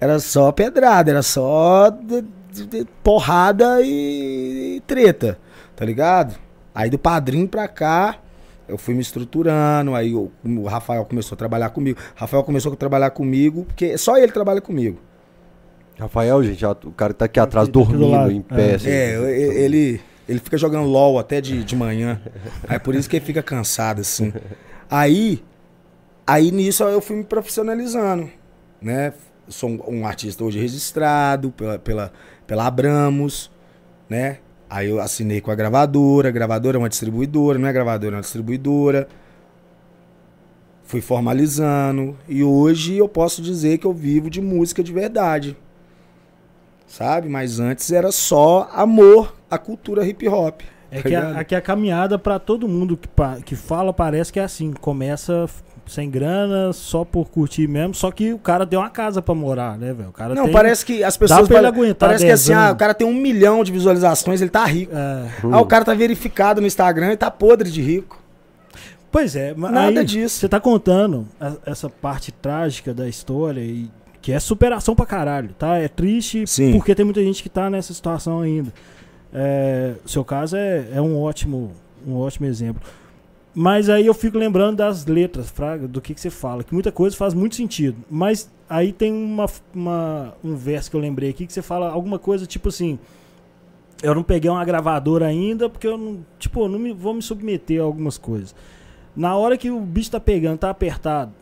era 0.00 0.18
só 0.20 0.52
pedrada, 0.52 1.10
era 1.10 1.22
só 1.22 1.90
de- 1.90 2.22
de- 2.52 2.66
de 2.66 2.84
porrada 3.02 3.80
e, 3.82 4.80
treta, 4.86 5.38
tá 5.74 5.84
ligado? 5.84 6.36
Aí 6.74 6.88
do 6.88 6.98
Padrim 6.98 7.46
pra 7.46 7.66
cá, 7.68 8.18
eu 8.68 8.78
fui 8.78 8.94
me 8.94 9.00
estruturando, 9.00 9.94
aí 9.94 10.14
o, 10.14 10.30
o 10.44 10.64
Rafael 10.66 11.04
começou 11.04 11.34
a 11.34 11.38
trabalhar 11.38 11.70
comigo. 11.70 11.98
Rafael 12.14 12.44
começou 12.44 12.72
a 12.72 12.76
trabalhar 12.76 13.10
comigo, 13.10 13.64
porque 13.64 13.98
só 13.98 14.16
ele 14.16 14.30
trabalha 14.32 14.60
comigo. 14.60 14.98
Rafael, 15.98 16.42
gente, 16.42 16.64
o 16.64 16.92
cara 16.92 17.12
que 17.12 17.18
tá 17.18 17.24
aqui 17.24 17.40
atrás 17.40 17.68
Aqui, 17.68 17.78
aqui 17.78 17.92
do 17.92 17.98
dormindo 17.98 18.30
em 18.30 18.42
pé. 18.42 18.72
É. 18.72 18.74
assim. 18.74 18.88
É, 18.88 19.62
ele, 19.64 20.00
ele 20.28 20.38
fica 20.40 20.58
jogando 20.58 20.86
LOL 20.88 21.18
até 21.18 21.40
de, 21.40 21.64
de 21.64 21.74
manhã. 21.74 22.20
Aí 22.68 22.78
por 22.78 22.94
isso 22.94 23.08
que 23.08 23.16
ele 23.16 23.24
fica 23.24 23.42
cansado, 23.42 24.00
assim. 24.00 24.32
Aí, 24.90 25.42
aí 26.26 26.50
nisso 26.50 26.84
eu 26.84 27.00
fui 27.00 27.16
me 27.16 27.24
profissionalizando, 27.24 28.30
né? 28.80 29.12
Sou 29.48 29.70
um, 29.70 30.00
um 30.00 30.06
artista 30.06 30.44
hoje 30.44 30.60
registrado 30.60 31.50
pela, 31.50 31.78
pela, 31.78 32.12
pela 32.46 32.66
Abramos, 32.66 33.50
né? 34.08 34.38
Aí 34.68 34.90
eu 34.90 35.00
assinei 35.00 35.40
com 35.40 35.50
a 35.50 35.54
gravadora, 35.54 36.28
a 36.28 36.32
gravadora 36.32 36.76
é 36.76 36.78
uma 36.78 36.88
distribuidora, 36.88 37.58
não 37.58 37.68
é 37.68 37.72
gravadora, 37.72 38.14
é 38.14 38.16
uma 38.16 38.22
distribuidora. 38.22 39.08
Fui 40.82 41.00
formalizando 41.00 42.16
e 42.28 42.44
hoje 42.44 42.96
eu 42.96 43.08
posso 43.08 43.40
dizer 43.40 43.78
que 43.78 43.86
eu 43.86 43.92
vivo 43.92 44.28
de 44.28 44.40
música 44.40 44.82
de 44.82 44.92
verdade. 44.92 45.56
Sabe? 46.86 47.28
Mas 47.28 47.58
antes 47.60 47.90
era 47.92 48.10
só 48.12 48.68
amor 48.72 49.34
à 49.50 49.58
cultura 49.58 50.06
hip 50.06 50.26
hop. 50.28 50.60
É 50.90 51.02
tá 51.02 51.08
que 51.08 51.14
a, 51.14 51.30
aqui 51.40 51.54
a 51.54 51.60
caminhada 51.60 52.18
pra 52.18 52.38
todo 52.38 52.68
mundo 52.68 52.96
que, 52.96 53.08
que 53.44 53.56
fala 53.56 53.92
parece 53.92 54.32
que 54.32 54.38
é 54.38 54.44
assim. 54.44 54.72
Começa 54.72 55.46
sem 55.86 56.08
grana, 56.10 56.72
só 56.72 57.04
por 57.04 57.28
curtir 57.28 57.66
mesmo. 57.68 57.94
Só 57.94 58.10
que 58.10 58.32
o 58.32 58.38
cara 58.38 58.66
tem 58.66 58.78
uma 58.78 58.88
casa 58.90 59.20
pra 59.20 59.34
morar, 59.34 59.76
né, 59.78 59.92
velho? 59.92 60.08
O 60.10 60.12
cara 60.12 60.34
Não, 60.34 60.44
tem, 60.44 60.52
parece 60.52 60.84
que 60.86 61.02
as 61.04 61.16
pessoas. 61.16 61.46
pra 61.48 61.58
ele 61.58 61.66
pare- 61.66 61.76
aguentar 61.76 62.08
parece 62.08 62.24
que 62.24 62.28
10 62.28 62.40
assim, 62.40 62.52
ah, 62.52 62.70
o 62.72 62.76
cara 62.76 62.94
tem 62.94 63.06
um 63.06 63.14
milhão 63.14 63.62
de 63.64 63.72
visualizações, 63.72 64.40
ele 64.40 64.50
tá 64.50 64.64
rico. 64.64 64.92
É, 64.94 65.28
Ah, 65.52 65.60
o 65.60 65.66
cara 65.66 65.84
tá 65.84 65.92
verificado 65.94 66.60
no 66.60 66.66
Instagram 66.66 67.12
e 67.12 67.16
tá 67.16 67.30
podre 67.30 67.70
de 67.70 67.82
rico. 67.82 68.20
Pois 69.10 69.34
é, 69.36 69.54
mas 69.56 69.72
Nada 69.72 70.00
aí 70.00 70.06
disso. 70.06 70.38
Você 70.40 70.48
tá 70.48 70.60
contando 70.60 71.26
essa 71.64 71.88
parte 71.88 72.30
trágica 72.32 72.92
da 72.92 73.08
história 73.08 73.60
e 73.60 73.88
que 74.26 74.32
é 74.32 74.40
superação 74.40 74.96
pra 74.96 75.06
caralho, 75.06 75.50
tá? 75.56 75.76
É 75.76 75.86
triste 75.86 76.44
Sim. 76.48 76.72
porque 76.72 76.96
tem 76.96 77.04
muita 77.04 77.22
gente 77.22 77.44
que 77.44 77.48
tá 77.48 77.70
nessa 77.70 77.94
situação 77.94 78.40
ainda. 78.40 78.72
É, 79.32 79.94
seu 80.04 80.24
caso 80.24 80.56
é, 80.56 80.88
é 80.94 81.00
um 81.00 81.16
ótimo 81.16 81.70
um 82.04 82.16
ótimo 82.16 82.44
exemplo. 82.48 82.82
Mas 83.54 83.88
aí 83.88 84.04
eu 84.04 84.12
fico 84.12 84.36
lembrando 84.36 84.78
das 84.78 85.06
letras, 85.06 85.48
Fraga, 85.48 85.86
do 85.86 86.00
que, 86.00 86.12
que 86.12 86.20
você 86.20 86.28
fala, 86.28 86.64
que 86.64 86.74
muita 86.74 86.90
coisa 86.90 87.16
faz 87.16 87.34
muito 87.34 87.54
sentido. 87.54 87.98
Mas 88.10 88.50
aí 88.68 88.92
tem 88.92 89.12
uma, 89.12 89.46
uma- 89.72 90.34
um 90.42 90.56
verso 90.56 90.90
que 90.90 90.96
eu 90.96 91.00
lembrei 91.00 91.30
aqui 91.30 91.46
que 91.46 91.52
você 91.52 91.62
fala 91.62 91.88
alguma 91.88 92.18
coisa 92.18 92.46
tipo 92.46 92.68
assim. 92.68 92.98
Eu 94.02 94.12
não 94.12 94.24
peguei 94.24 94.50
uma 94.50 94.64
gravadora 94.64 95.26
ainda 95.26 95.68
porque 95.70 95.86
eu 95.86 95.96
não, 95.96 96.18
tipo, 96.36 96.62
eu 96.64 96.68
não 96.68 96.80
me, 96.80 96.92
vou 96.92 97.14
me 97.14 97.22
submeter 97.22 97.80
a 97.80 97.84
algumas 97.84 98.18
coisas. 98.18 98.56
Na 99.14 99.36
hora 99.36 99.56
que 99.56 99.70
o 99.70 99.78
bicho 99.80 100.10
tá 100.10 100.18
pegando, 100.18 100.58
tá 100.58 100.68
apertado, 100.68 101.32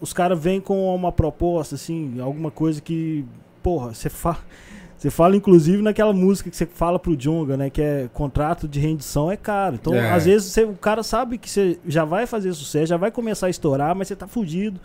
os 0.00 0.12
caras 0.12 0.38
vêm 0.38 0.60
com 0.60 0.94
uma 0.94 1.10
proposta, 1.12 1.74
assim, 1.74 2.20
alguma 2.20 2.50
coisa 2.50 2.80
que, 2.80 3.24
porra, 3.62 3.94
você 3.94 4.08
fala. 4.10 4.38
Você 4.96 5.10
fala, 5.10 5.36
inclusive, 5.36 5.82
naquela 5.82 6.14
música 6.14 6.48
que 6.48 6.56
você 6.56 6.64
fala 6.64 6.98
pro 6.98 7.14
Jonga, 7.14 7.58
né? 7.58 7.68
Que 7.68 7.82
é 7.82 8.08
contrato 8.14 8.66
de 8.66 8.80
rendição 8.80 9.30
é 9.30 9.36
caro. 9.36 9.74
Então, 9.74 9.92
É. 9.94 10.10
às 10.12 10.24
vezes, 10.24 10.50
você- 10.50 10.64
o 10.64 10.72
cara 10.74 11.02
sabe 11.02 11.36
que 11.36 11.50
você 11.50 11.78
já 11.86 12.06
vai 12.06 12.26
fazer 12.26 12.54
sucesso, 12.54 12.86
já 12.86 12.96
vai 12.96 13.10
começar 13.10 13.48
a 13.48 13.50
estourar, 13.50 13.94
mas 13.94 14.08
você 14.08 14.16
tá 14.16 14.26
fudido. 14.26 14.80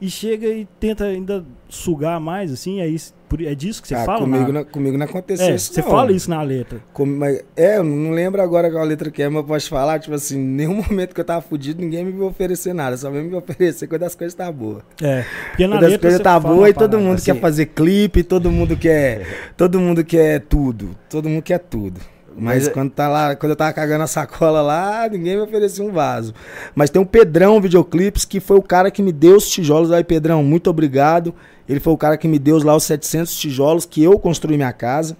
E 0.00 0.08
chega 0.08 0.46
e 0.48 0.66
tenta 0.78 1.04
ainda 1.04 1.44
sugar 1.68 2.18
mais, 2.18 2.50
assim, 2.50 2.80
é, 2.80 2.86
isso, 2.88 3.12
por- 3.28 3.42
é 3.42 3.54
disso 3.54 3.82
que 3.82 3.88
você 3.88 3.94
Ah, 3.94 4.04
fala? 4.06 4.20
comigo, 4.20 4.46
na- 4.46 4.52
não, 4.60 4.64
comigo 4.64 4.96
não 4.96 5.04
aconteceu 5.04 5.46
É, 5.48 5.54
isso, 5.54 5.74
você 5.74 5.82
não. 5.82 5.90
fala 5.90 6.10
isso 6.10 6.30
na 6.30 6.40
letra. 6.42 6.80
Como- 6.92 7.14
mas- 7.18 7.44
é, 7.54 7.76
eu 7.76 7.84
não 7.84 8.10
lembro 8.12 8.40
agora 8.40 8.70
qual 8.70 8.82
letra 8.84 9.10
que 9.10 9.22
é, 9.22 9.28
mas 9.28 9.36
eu 9.42 9.44
posso 9.44 9.68
falar, 9.68 9.98
tipo 9.98 10.14
assim, 10.14 10.38
em 10.38 10.42
nenhum 10.42 10.76
momento 10.90 11.14
que 11.14 11.20
eu 11.20 11.24
tava 11.24 11.42
fudido, 11.42 11.82
ninguém 11.82 12.02
me 12.04 12.18
oferecer 12.22 12.72
nada, 12.72 12.96
só 12.96 13.10
veio 13.10 13.24
me 13.24 13.34
oferecer 13.36 13.86
quando 13.88 14.04
as 14.04 14.14
coisas 14.14 14.34
tá 14.34 14.50
boas. 14.50 14.82
É, 15.02 15.22
porque 15.50 15.66
na 15.66 15.76
Quando 15.76 15.84
as 15.84 15.90
letra 15.90 15.98
coisas 16.00 16.16
você 16.18 16.24
tá 16.24 16.38
uma 16.38 16.68
e 16.70 16.72
todo 16.72 16.98
mundo 16.98 17.14
assim. 17.16 17.34
quer 17.34 17.40
fazer 17.40 17.66
clipe, 17.66 18.22
todo 18.22 18.50
mundo 18.50 18.76
quer. 18.78 19.52
todo 19.54 19.78
mundo 19.78 20.02
quer 20.02 20.40
tudo. 20.40 20.96
Todo 21.10 21.28
mundo 21.28 21.42
quer 21.42 21.58
tudo. 21.58 22.00
Mas, 22.36 22.42
Mas 22.64 22.68
é- 22.68 22.70
quando 22.70 22.90
tá 22.90 23.08
lá, 23.08 23.34
quando 23.36 23.50
eu 23.50 23.56
tava 23.56 23.72
cagando 23.72 24.04
a 24.04 24.06
sacola 24.06 24.62
lá, 24.62 25.08
ninguém 25.10 25.36
me 25.36 25.42
oferecia 25.42 25.84
um 25.84 25.90
vaso. 25.92 26.32
Mas 26.74 26.88
tem 26.90 27.00
um 27.02 27.04
Pedrão 27.04 27.60
Videoclipes, 27.60 28.24
que 28.24 28.40
foi 28.40 28.56
o 28.56 28.62
cara 28.62 28.90
que 28.90 29.02
me 29.02 29.12
deu 29.12 29.36
os 29.36 29.48
tijolos. 29.48 29.90
Aí, 29.92 30.04
Pedrão, 30.04 30.42
muito 30.42 30.70
obrigado. 30.70 31.34
Ele 31.68 31.80
foi 31.80 31.92
o 31.92 31.96
cara 31.96 32.16
que 32.16 32.26
me 32.28 32.38
deu 32.38 32.58
lá 32.64 32.74
os 32.76 32.84
700 32.84 33.36
tijolos 33.38 33.84
que 33.84 34.02
eu 34.02 34.18
construí 34.18 34.56
minha 34.56 34.72
casa. 34.72 35.16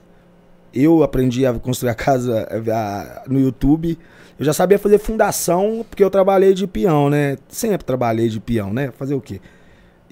Eu 0.72 1.02
aprendi 1.02 1.44
a 1.44 1.52
construir 1.54 1.90
a 1.90 1.94
casa 1.94 2.46
eh, 2.50 2.70
a- 2.70 3.24
no 3.28 3.40
YouTube. 3.40 3.98
Eu 4.38 4.44
já 4.44 4.52
sabia 4.52 4.78
fazer 4.78 4.98
fundação, 4.98 5.84
porque 5.90 6.02
eu 6.02 6.08
trabalhei 6.10 6.54
de 6.54 6.66
peão, 6.66 7.10
né? 7.10 7.36
Sempre 7.48 7.84
trabalhei 7.84 8.28
de 8.28 8.40
peão, 8.40 8.72
né? 8.72 8.90
Fazer 8.96 9.14
o 9.14 9.20
quê? 9.20 9.40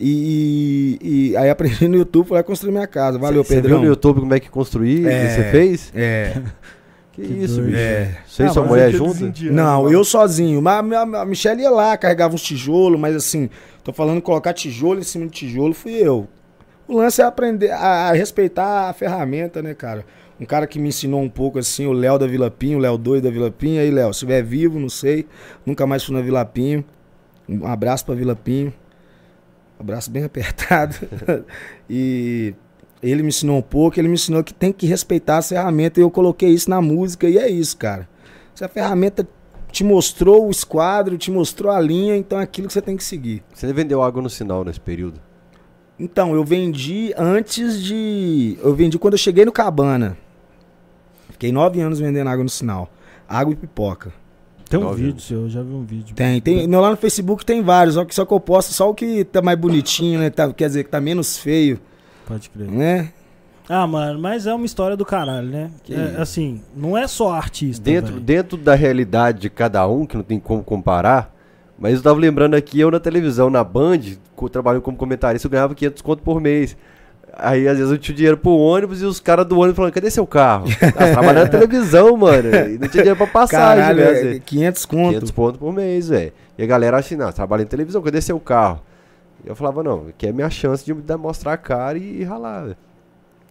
E, 0.01 0.99
e 1.33 1.37
aí 1.37 1.51
aprendi 1.51 1.89
no 1.89 1.97
YouTube, 1.97 2.29
fui 2.29 2.37
lá 2.37 2.43
construir 2.43 2.71
minha 2.73 2.87
casa. 2.87 3.19
Valeu, 3.19 3.43
Você 3.43 3.55
Pedrão. 3.57 3.77
viu 3.77 3.81
no 3.81 3.87
YouTube 3.87 4.21
como 4.21 4.35
é 4.35 4.39
que 4.41 4.49
construir? 4.49 5.07
É. 5.07 5.29
Você 5.35 5.43
fez? 5.51 5.93
É. 5.95 6.41
Que, 7.21 7.27
Que 7.27 7.33
isso, 7.45 7.55
doido. 7.57 7.67
bicho. 7.67 7.79
É. 7.79 8.19
Você 8.27 8.43
e 8.45 8.47
Ah, 8.47 8.49
sua 8.51 8.63
mas 8.63 8.71
mulher 8.71 8.91
junto? 8.93 9.33
Não, 9.53 9.83
lá. 9.83 9.91
eu 9.91 10.05
sozinho. 10.05 10.63
Mas 10.63 10.93
a, 10.93 11.01
a 11.03 11.25
Michelle 11.25 11.63
ia 11.63 11.71
lá, 11.71 11.97
carregava 11.97 12.35
uns 12.35 12.43
tijolos, 12.43 12.99
mas 12.99 13.17
assim, 13.17 13.51
tô 13.83 13.93
falando 13.93 14.23
colocar 14.23 14.53
tijolo 14.53 15.01
em 15.01 15.03
cima 15.03 15.27
de 15.27 15.33
tijolo, 15.33 15.75
fui 15.75 15.93
eu. 15.95 16.29
O 16.87 16.97
lance 16.97 17.21
é 17.21 17.25
aprender 17.25 17.71
a, 17.73 18.09
a 18.09 18.13
respeitar 18.13 18.89
a 18.89 18.93
ferramenta, 18.93 19.61
né, 19.61 19.75
cara? 19.75 20.05
Um 20.41 20.47
cara 20.47 20.67
que 20.69 20.79
me 20.79 20.89
ensinou 20.89 21.21
um 21.21 21.29
pouco 21.29 21.59
assim, 21.59 21.87
o 21.87 21.93
Léo 21.93 22.17
da 22.19 22.27
Vila 22.27 22.49
Pinho, 22.51 22.79
o 22.79 22.81
Léo 22.81 22.97
doido 22.97 23.25
da 23.25 23.31
Vila 23.31 23.51
Pinho. 23.51 23.81
Aí, 23.83 23.91
Léo, 23.91 24.07
se 24.07 24.19
estiver 24.19 24.41
vivo, 24.43 24.79
não 24.79 24.89
sei. 24.89 25.27
Nunca 25.67 25.85
mais 25.87 26.05
fui 26.05 26.15
na 26.15 26.23
Vila 26.23 26.45
Pinho. 26.45 26.85
Um 27.49 27.67
abraço 27.67 28.07
pra 28.07 28.15
Vila 28.15 28.37
Pinho. 28.37 28.73
Um 29.79 29.83
abraço 29.83 30.11
bem 30.11 30.23
apertado. 30.25 30.95
e 31.91 32.55
ele 33.03 33.23
me 33.23 33.29
ensinou 33.29 33.59
um 33.59 33.63
pouco, 33.63 33.99
ele 33.99 34.09
me 34.09 34.15
ensinou 34.15 34.43
que 34.43 34.53
tem 34.55 34.73
que 34.73 34.87
respeitar 34.87 35.39
as 35.39 35.49
ferramentas. 35.49 35.99
E 35.99 36.05
eu 36.05 36.11
coloquei 36.11 36.51
isso 36.51 36.69
na 36.71 36.81
música 36.81 37.29
e 37.29 37.39
é 37.39 37.49
isso, 37.49 37.77
cara. 37.77 38.09
Se 38.55 38.65
a 38.65 38.69
ferramenta 38.69 39.27
te 39.71 39.85
mostrou 39.85 40.47
o 40.49 40.51
esquadro, 40.51 41.17
te 41.19 41.31
mostrou 41.31 41.71
a 41.71 41.81
linha, 41.81 42.17
então 42.17 42.41
é 42.41 42.43
aquilo 42.43 42.67
que 42.67 42.73
você 42.73 42.83
tem 42.83 42.97
que 42.97 43.05
seguir. 43.05 43.43
Você 43.55 43.73
vendeu 43.73 44.03
água 44.03 44.21
no 44.23 44.31
sinal 44.31 44.65
nesse 44.65 44.81
período? 44.81 45.21
Então, 46.01 46.33
eu 46.35 46.45
vendi 46.45 47.13
antes 47.17 47.83
de. 47.83 48.57
Eu 48.63 48.75
vendi 48.75 48.99
quando 48.99 49.15
eu 49.15 49.19
cheguei 49.19 49.45
no 49.45 49.51
Cabana. 49.53 50.17
Fiquei 51.31 51.53
nove 51.53 51.81
anos 51.81 51.99
vendendo 52.01 52.29
água 52.29 52.43
no 52.45 52.51
sinal. 52.51 52.91
Água 53.29 53.53
e 53.53 53.57
pipoca. 53.57 54.13
Tem 54.69 54.79
um 54.79 54.85
Nove 54.85 54.97
vídeo 54.97 55.11
anos. 55.13 55.25
seu, 55.27 55.41
eu 55.43 55.49
já 55.49 55.63
vi 55.63 55.73
um 55.73 55.85
vídeo. 55.85 56.15
Tem, 56.15 56.41
tem. 56.41 56.67
no- 56.67 56.81
Lá 56.81 56.91
no 56.91 56.97
Facebook 56.97 57.45
tem 57.45 57.63
vários, 57.63 57.95
só 57.95 58.05
que, 58.05 58.15
só 58.15 58.25
que 58.27 58.33
eu 58.33 58.41
posto 58.41 58.73
só 58.73 58.91
o 58.91 58.95
que 58.95 59.25
tá 59.25 59.41
mais 59.41 59.59
bonitinho, 59.59 60.21
né? 60.21 60.31
Tá- 60.31 60.53
quer 60.53 60.67
dizer, 60.69 60.85
que 60.85 60.91
tá 60.91 61.01
menos 61.01 61.39
feio, 61.39 61.81
Pode 62.29 62.51
crer. 62.51 62.71
né? 62.71 63.09
Ah, 63.69 63.87
mano, 63.87 64.19
mas 64.19 64.47
é 64.47 64.55
uma 64.55 64.65
história 64.65 64.97
do 64.97 65.05
caralho, 65.05 65.47
né? 65.49 65.71
Que 65.85 65.95
É, 65.95 66.17
assim, 66.19 66.63
não 66.75 66.97
é 66.97 67.07
só 67.07 67.33
artista. 67.33 67.83
Dentro, 67.85 68.19
dentro 68.21 68.57
da 68.57 68.75
realidade 68.75 69.41
de 69.41 69.51
cada 69.51 69.87
um, 69.87 70.07
que 70.07 70.17
não 70.17 70.23
tem 70.23 70.39
como 70.39 70.63
comparar, 70.63 71.35
mas 71.79 71.95
eu 71.97 72.03
tava 72.03 72.19
lembrando 72.19 72.55
aqui, 72.55 72.81
eu 72.81 72.91
na 72.91 72.99
televisão, 73.01 73.51
na 73.51 73.63
Band, 73.63 74.01
trabalhando 74.51 74.81
como 74.83 74.97
comentarista, 74.97 75.47
eu 75.47 75.51
ganhava 75.51 75.75
500 75.75 76.01
conto 76.03 76.23
por 76.23 76.41
mês. 76.41 76.77
Aí, 77.41 77.69
às 77.69 77.77
vezes, 77.77 77.93
eu 77.93 77.99
tinha 77.99 78.17
dinheiro 78.17 78.39
pro 78.39 78.51
ônibus 78.53 79.03
e 79.03 79.05
os 79.05 79.21
caras 79.21 79.45
do 79.47 79.59
ônibus 79.59 79.77
falando, 79.77 79.93
cadê 79.93 80.11
seu 80.11 80.27
carro? 80.27 80.65
Ah, 80.97 81.13
trabalhando 81.13 81.45
na 81.45 81.49
televisão, 81.49 82.17
mano. 82.17 82.49
E 82.49 82.79
não 82.79 82.89
tinha 82.89 83.03
dinheiro 83.03 83.17
pra 83.17 83.27
passagem, 83.27 83.85
Caralho, 83.85 83.99
né? 83.99 84.11
é 84.11 84.15
Zé? 84.35 84.39
500 84.45 84.87
conto. 84.87 85.09
500 85.11 85.31
pontos 85.31 85.61
por 85.61 85.73
mês, 85.75 86.09
velho. 86.09 86.33
E 86.57 86.63
a 86.63 86.67
galera 86.67 86.97
assim, 86.99 87.17
não, 87.17 87.31
trabalha 87.31 87.63
em 87.63 87.67
televisão, 87.67 88.01
cadê 88.01 88.21
seu 88.23 88.41
carro? 88.41 88.81
Eu 89.45 89.55
falava, 89.55 89.83
não, 89.83 90.07
aqui 90.09 90.27
é 90.27 90.33
minha 90.33 90.51
chance 90.51 90.85
de 90.85 90.93
mostrar 91.17 91.53
a 91.53 91.57
cara 91.57 91.97
e, 91.99 92.21
e 92.21 92.25
ralar. 92.25 92.77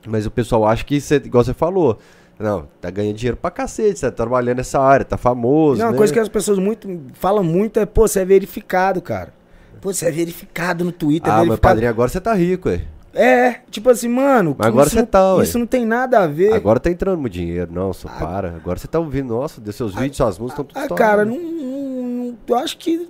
Mas 0.06 0.26
o 0.26 0.32
pessoal 0.32 0.66
acha 0.68 0.84
que, 0.86 1.00
cê, 1.02 1.16
igual 1.16 1.44
você 1.44 1.54
falou, 1.54 1.98
não, 2.40 2.68
tá 2.80 2.90
ganhando 2.90 3.16
dinheiro 3.16 3.38
pra 3.38 3.50
cacete, 3.50 4.02
tá 4.02 4.12
trabalhando 4.12 4.58
nessa 4.58 4.80
área, 4.80 5.04
tá 5.06 5.18
famoso, 5.18 5.80
Não, 5.80 5.88
uma 5.88 5.92
né? 5.94 5.98
coisa 5.98 6.14
que 6.14 6.20
as 6.20 6.30
pessoas 6.30 6.60
muito 6.60 6.88
falam 7.14 7.44
muito 7.44 7.80
é, 7.80 7.86
pô, 7.86 8.08
você 8.08 8.20
é 8.20 8.26
verificado, 8.26 9.02
cara. 9.02 9.34
Pô, 9.82 9.92
você 9.94 10.06
é 10.08 10.12
verificado 10.12 10.84
no 10.86 10.92
Twitter, 10.92 11.30
é 11.30 11.32
Ah, 11.32 11.38
mas 11.40 11.48
verificado. 11.48 11.74
padrinho, 11.74 11.90
agora 11.90 12.10
você 12.10 12.22
tá 12.22 12.34
rico, 12.34 12.70
ué. 12.70 12.82
É, 13.14 13.62
tipo 13.72 13.90
assim, 13.90 14.08
mano. 14.08 14.56
Mas 14.58 14.68
agora 14.68 14.86
isso 14.88 14.96
você 14.96 15.02
não- 15.02 15.08
tá, 15.08 15.36
ué. 15.36 15.44
Isso 15.44 15.58
não 15.58 15.66
tem 15.66 15.86
nada 15.86 16.20
a 16.20 16.28
ver. 16.28 16.54
Agora 16.54 16.80
tá 16.80 16.92
entrando 16.92 17.20
muito 17.20 17.34
dinheiro. 17.34 17.72
Não, 17.72 17.92
só 17.92 18.08
Ah, 18.08 18.12
para. 18.20 18.50
Agora 18.56 18.78
você 18.78 18.88
tá 18.88 19.00
ouvindo, 19.00 19.34
nossa, 19.34 19.60
Deus, 19.60 19.76
seus 19.76 19.96
vídeos, 19.96 20.18
suas 20.18 20.38
músicas 20.38 20.66
estão 20.68 20.84
tudo 20.84 20.94
Ah, 20.94 20.96
cara, 20.96 21.26
não, 21.26 21.36
não- 21.36 22.08
não- 22.08 22.38
Eu 22.48 22.56
acho 22.58 22.78
que 22.78 23.10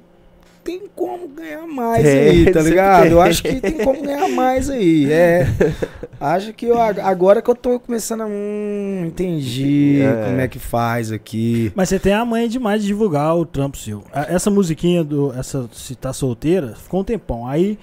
tem 0.68 0.82
como 0.94 1.30
ganhar 1.30 1.66
mais 1.66 2.04
Tem, 2.04 2.20
aí, 2.30 2.52
tá 2.52 2.60
ligado? 2.62 3.04
tem. 3.04 3.12
Eu 3.14 3.22
acho 3.22 3.42
que 3.42 3.56
tem 3.62 3.72
como 3.72 4.04
ganhar 4.04 4.28
mais 4.28 4.70
aí. 4.70 5.10
É. 5.10 5.48
acho 6.20 6.52
que 6.52 6.66
eu, 6.66 6.78
agora 6.82 7.42
que 7.42 7.50
eu 7.50 7.56
tô 7.56 7.80
começando 7.80 8.22
a. 8.22 8.26
Hum, 8.26 9.06
entendi 9.08 10.02
É. 10.02 10.26
como 10.26 10.42
é 10.42 10.48
que 10.50 10.60
faz 10.60 11.10
aqui. 11.10 11.72
Mas 11.74 11.88
você 11.88 11.98
tem 11.98 12.12
a 12.12 12.26
manha 12.26 12.50
demais 12.50 12.82
de 12.82 12.88
divulgar 12.88 13.34
o 13.38 13.46
trampo 13.46 13.78
seu. 13.78 14.04
Essa 14.14 14.52
musiquinha 14.52 15.06
do. 15.06 15.34
Essa 15.34 15.70
Se 15.72 15.96
Tá 15.96 16.12
Solteira, 16.12 16.76
ficou 16.76 17.00
um 17.00 17.04
tempão. 17.06 17.48
Aí. 17.48 17.80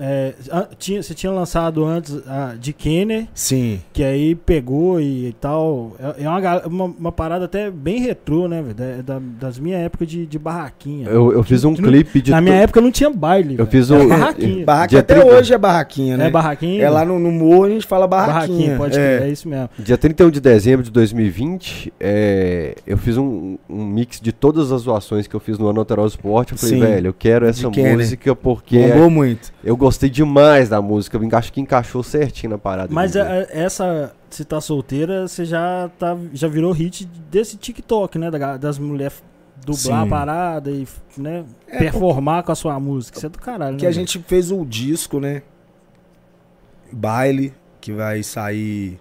É, 0.00 0.34
tinha, 0.78 1.02
você 1.02 1.12
tinha 1.14 1.30
lançado 1.30 1.84
antes 1.84 2.16
a 2.26 2.54
de 2.58 2.72
Kenner, 2.72 3.26
Sim. 3.34 3.80
que 3.92 4.02
aí 4.02 4.34
pegou 4.34 5.00
e, 5.00 5.28
e 5.28 5.32
tal. 5.34 5.92
É, 6.18 6.24
é 6.24 6.28
uma, 6.28 6.66
uma, 6.66 6.84
uma 6.98 7.12
parada 7.12 7.44
até 7.44 7.70
bem 7.70 8.00
retrô, 8.00 8.48
né, 8.48 8.62
velho? 8.62 8.74
Da- 8.74 9.02
da- 9.18 9.22
das 9.40 9.58
minhas 9.58 9.80
épocas 9.82 10.08
de, 10.08 10.26
de 10.26 10.38
barraquinha. 10.38 11.08
Eu, 11.08 11.32
eu 11.32 11.42
fiz 11.42 11.64
um 11.64 11.70
não- 11.72 11.76
clipe 11.76 12.22
de. 12.22 12.30
Na 12.30 12.40
minha 12.40 12.56
época 12.56 12.80
não 12.80 12.90
tinha 12.90 13.10
baile. 13.10 13.56
Eu 13.58 13.66
fiz 13.66 13.90
um- 13.90 14.08
barraquinha. 14.08 14.64
Barraquinha 14.64 15.02
Dia 15.02 15.14
até 15.14 15.20
30. 15.22 15.36
hoje 15.36 15.54
é 15.54 15.58
barraquinha, 15.58 16.16
né? 16.16 16.26
É 16.26 16.30
barraquinha? 16.30 16.82
É 16.82 16.88
lá 16.90 17.04
no, 17.04 17.18
no 17.18 17.30
morro 17.30 17.64
a 17.64 17.68
gente 17.70 17.86
fala 17.86 18.06
barraquinha. 18.06 18.40
Barraquinha, 18.48 18.76
pode 18.76 18.98
é. 18.98 19.18
crer, 19.18 19.28
é 19.28 19.32
isso 19.32 19.48
mesmo. 19.48 19.68
Dia 19.78 19.98
31 19.98 20.30
de 20.30 20.40
dezembro 20.40 20.82
de 20.84 20.90
2020, 20.90 21.92
é, 22.00 22.74
eu 22.86 22.96
fiz 22.98 23.16
um, 23.16 23.58
um 23.68 23.84
mix 23.86 24.20
de 24.20 24.32
todas 24.32 24.72
as 24.72 24.82
zoações 24.82 25.26
que 25.26 25.34
eu 25.34 25.40
fiz 25.40 25.58
no 25.58 25.68
Ano 25.68 25.80
Alterosa 25.80 26.14
Esporte. 26.14 26.52
Eu 26.52 26.58
falei, 26.58 26.74
Sim. 26.74 26.80
velho, 26.80 27.06
eu 27.08 27.14
quero 27.14 27.46
essa 27.46 27.68
Kenner. 27.70 27.96
música 27.96 28.34
porque 28.34 28.78
Bombou 28.88 29.10
muito. 29.10 29.52
eu 29.62 29.76
gostei 29.76 29.89
demais 29.98 30.68
da 30.68 30.80
música. 30.80 31.16
Eu 31.16 31.28
acho 31.38 31.52
que 31.52 31.60
encaixou 31.60 32.02
certinho 32.02 32.50
na 32.50 32.58
parada. 32.58 32.92
Mas 32.92 33.16
a- 33.16 33.22
dizer. 33.24 33.56
a- 33.56 33.60
essa, 33.64 34.14
se 34.28 34.44
tá 34.44 34.60
solteira, 34.60 35.26
você 35.26 35.44
já, 35.44 35.90
tá, 35.98 36.16
já 36.32 36.48
virou 36.48 36.72
hit 36.72 37.04
desse 37.30 37.56
TikTok, 37.56 38.18
né? 38.18 38.30
das 38.58 38.78
mulheres 38.78 39.22
dublar 39.64 39.76
Sim. 39.76 39.92
a 39.92 40.06
parada 40.06 40.70
e 40.70 40.86
né, 41.18 41.44
É, 41.68 41.78
performar 41.78 42.42
com 42.42 42.52
a 42.52 42.54
sua 42.54 42.78
música. 42.80 43.18
Isso 43.18 43.26
é 43.26 43.28
do 43.28 43.38
caralho, 43.38 43.76
Que 43.76 43.84
né? 43.84 43.88
a 43.88 43.92
gente 43.92 44.18
fez 44.20 44.50
o 44.50 44.64
disco, 44.64 45.20
né? 45.20 45.42
Baile, 46.92 47.52
que 47.80 47.92
vai 47.92 48.22
sair 48.22 48.98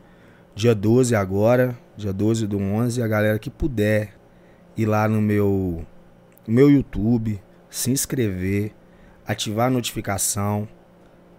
dia 0.55 0.75
12 0.75 1.15
agora, 1.15 1.77
dia 1.97 2.13
12 2.13 2.45
do 2.45 2.57
11. 2.59 3.01
A 3.01 3.07
galera 3.07 3.39
que 3.39 3.49
puder 3.49 4.13
ir 4.77 4.85
lá 4.85 5.07
no 5.07 5.21
meu, 5.21 5.85
no 6.47 6.53
meu 6.53 6.69
YouTube, 6.69 7.41
se 7.69 7.91
inscrever, 7.91 8.71
ativar 9.27 9.67
a 9.67 9.69
notificação, 9.69 10.67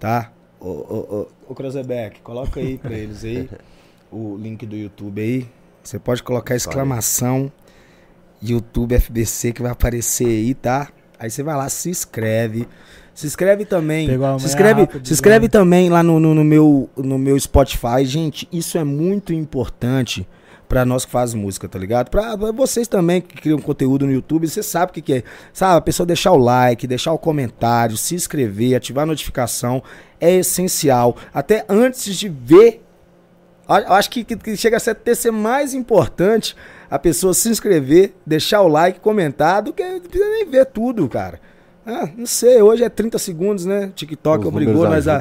tá? 0.00 0.32
Ô, 0.58 0.68
ô, 0.68 1.28
ô, 1.48 1.52
ô 1.52 1.54
Cruzebeck, 1.54 2.20
coloca 2.22 2.58
aí 2.58 2.78
pra 2.78 2.94
eles 2.94 3.22
aí 3.22 3.48
o 4.10 4.36
link 4.36 4.66
do 4.66 4.76
YouTube 4.76 5.20
aí. 5.20 5.46
Você 5.82 5.98
pode 5.98 6.22
colocar 6.22 6.56
exclamação 6.56 7.52
YouTube 8.42 8.98
FBC 8.98 9.52
que 9.52 9.62
vai 9.62 9.70
aparecer 9.70 10.26
aí, 10.26 10.54
tá? 10.54 10.88
Aí 11.18 11.30
você 11.30 11.42
vai 11.42 11.54
lá, 11.54 11.68
se 11.68 11.90
inscreve. 11.90 12.66
Se 13.14 13.26
inscreve 13.26 13.66
também. 13.66 14.06
Pegou 14.06 14.26
a 14.26 14.38
Se 14.38 14.46
inscreve, 14.46 14.80
rápido, 14.80 15.06
se 15.06 15.12
inscreve 15.12 15.44
né? 15.44 15.50
também 15.50 15.90
lá 15.90 16.02
no, 16.02 16.18
no, 16.18 16.34
no 16.34 16.44
meu, 16.44 16.88
no 16.96 17.18
meu 17.18 17.38
Spotify. 17.38 18.04
Gente, 18.04 18.48
isso 18.50 18.78
é 18.78 18.84
muito 18.84 19.32
importante 19.32 20.26
pra 20.70 20.84
nós 20.84 21.04
que 21.04 21.10
faz 21.10 21.34
música, 21.34 21.68
tá 21.68 21.76
ligado? 21.78 22.08
Pra, 22.10 22.38
pra 22.38 22.52
vocês 22.52 22.86
também 22.86 23.20
que 23.20 23.34
criam 23.34 23.58
conteúdo 23.58 24.06
no 24.06 24.12
YouTube, 24.12 24.46
você 24.48 24.62
sabe 24.62 24.90
o 24.90 24.94
que, 24.94 25.02
que 25.02 25.12
é. 25.14 25.22
Sabe, 25.52 25.76
a 25.76 25.80
pessoa 25.80 26.06
deixar 26.06 26.30
o 26.30 26.38
like, 26.38 26.86
deixar 26.86 27.12
o 27.12 27.18
comentário, 27.18 27.96
se 27.96 28.14
inscrever, 28.14 28.76
ativar 28.76 29.02
a 29.02 29.06
notificação 29.06 29.82
é 30.20 30.36
essencial. 30.36 31.16
Até 31.34 31.66
antes 31.68 32.14
de 32.16 32.28
ver 32.28 32.82
acho 33.68 34.10
que, 34.10 34.24
que- 34.24 34.56
chega 34.56 34.76
a 34.76 34.80
ser, 34.80 34.94
ter 34.94 35.14
ser 35.16 35.30
mais 35.30 35.74
importante 35.74 36.56
a 36.88 36.98
pessoa 36.98 37.34
se 37.34 37.48
inscrever, 37.48 38.14
deixar 38.24 38.62
o 38.62 38.68
like, 38.68 39.00
comentar, 39.00 39.62
do 39.62 39.72
que 39.72 39.82
nem 39.84 40.46
ver 40.48 40.66
tudo, 40.66 41.08
cara. 41.08 41.40
Ah, 41.86 42.08
não 42.16 42.26
sei, 42.26 42.62
hoje 42.62 42.84
é 42.84 42.88
30 42.88 43.18
segundos, 43.18 43.64
né? 43.64 43.90
TikTok 43.94 44.42
Os 44.42 44.46
obrigou 44.48 44.84
nós 44.84 45.08
a. 45.08 45.20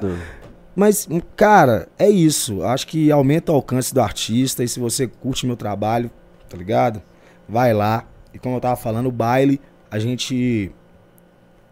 Mas, 0.79 1.07
cara, 1.35 1.87
é 1.97 2.09
isso. 2.09 2.63
Acho 2.63 2.87
que 2.87 3.11
aumenta 3.11 3.51
o 3.51 3.55
alcance 3.55 3.93
do 3.93 3.99
artista. 4.01 4.63
E 4.63 4.67
se 4.67 4.79
você 4.79 5.07
curte 5.07 5.45
meu 5.45 5.57
trabalho, 5.57 6.09
tá 6.47 6.55
ligado? 6.55 7.01
Vai 7.47 7.73
lá. 7.73 8.05
E 8.33 8.39
como 8.39 8.55
eu 8.55 8.61
tava 8.61 8.75
falando, 8.75 9.07
o 9.07 9.11
baile, 9.11 9.59
a 9.91 9.99
gente. 9.99 10.71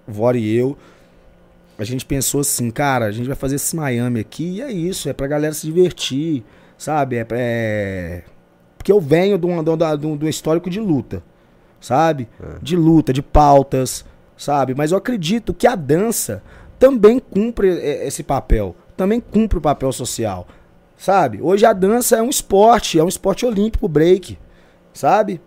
Vora 0.05 0.37
e 0.37 0.53
eu. 0.55 0.77
A 1.79 1.83
gente 1.83 2.05
pensou 2.05 2.41
assim, 2.41 2.69
cara, 2.71 3.05
a 3.05 3.11
gente 3.11 3.27
vai 3.27 3.35
fazer 3.35 3.55
esse 3.55 3.75
Miami 3.75 4.19
aqui 4.19 4.55
e 4.55 4.61
é 4.61 4.71
isso, 4.71 5.07
é 5.07 5.13
pra 5.13 5.27
galera 5.27 5.53
se 5.53 5.67
divertir, 5.67 6.43
sabe? 6.77 7.17
É, 7.17 7.23
pra- 7.23 7.37
é... 7.39 8.23
Porque 8.77 8.91
eu 8.91 8.99
venho 8.99 9.37
de 9.37 9.45
um, 9.45 9.59
um 9.59 10.27
histórico 10.27 10.69
de 10.71 10.79
luta, 10.79 11.21
sabe? 11.79 12.27
De 12.63 12.75
luta, 12.75 13.13
de 13.13 13.21
pautas, 13.21 14.03
sabe? 14.35 14.73
Mas 14.73 14.91
eu 14.91 14.97
acredito 14.97 15.53
que 15.53 15.67
a 15.67 15.75
dança 15.75 16.41
também 16.79 17.19
cumpre 17.19 17.69
é, 17.69 18.07
esse 18.07 18.23
papel, 18.23 18.75
também 18.97 19.19
cumpre 19.21 19.57
o 19.57 19.61
papel 19.61 19.91
social, 19.93 20.47
sabe? 20.97 21.39
Hoje 21.41 21.65
a 21.65 21.71
dança 21.71 22.17
é 22.17 22.21
um 22.21 22.29
esporte, 22.29 22.99
é 22.99 23.03
um 23.03 23.07
esporte 23.07 23.45
olímpico, 23.45 23.87
break, 23.87 24.37
sabe? 24.93 25.39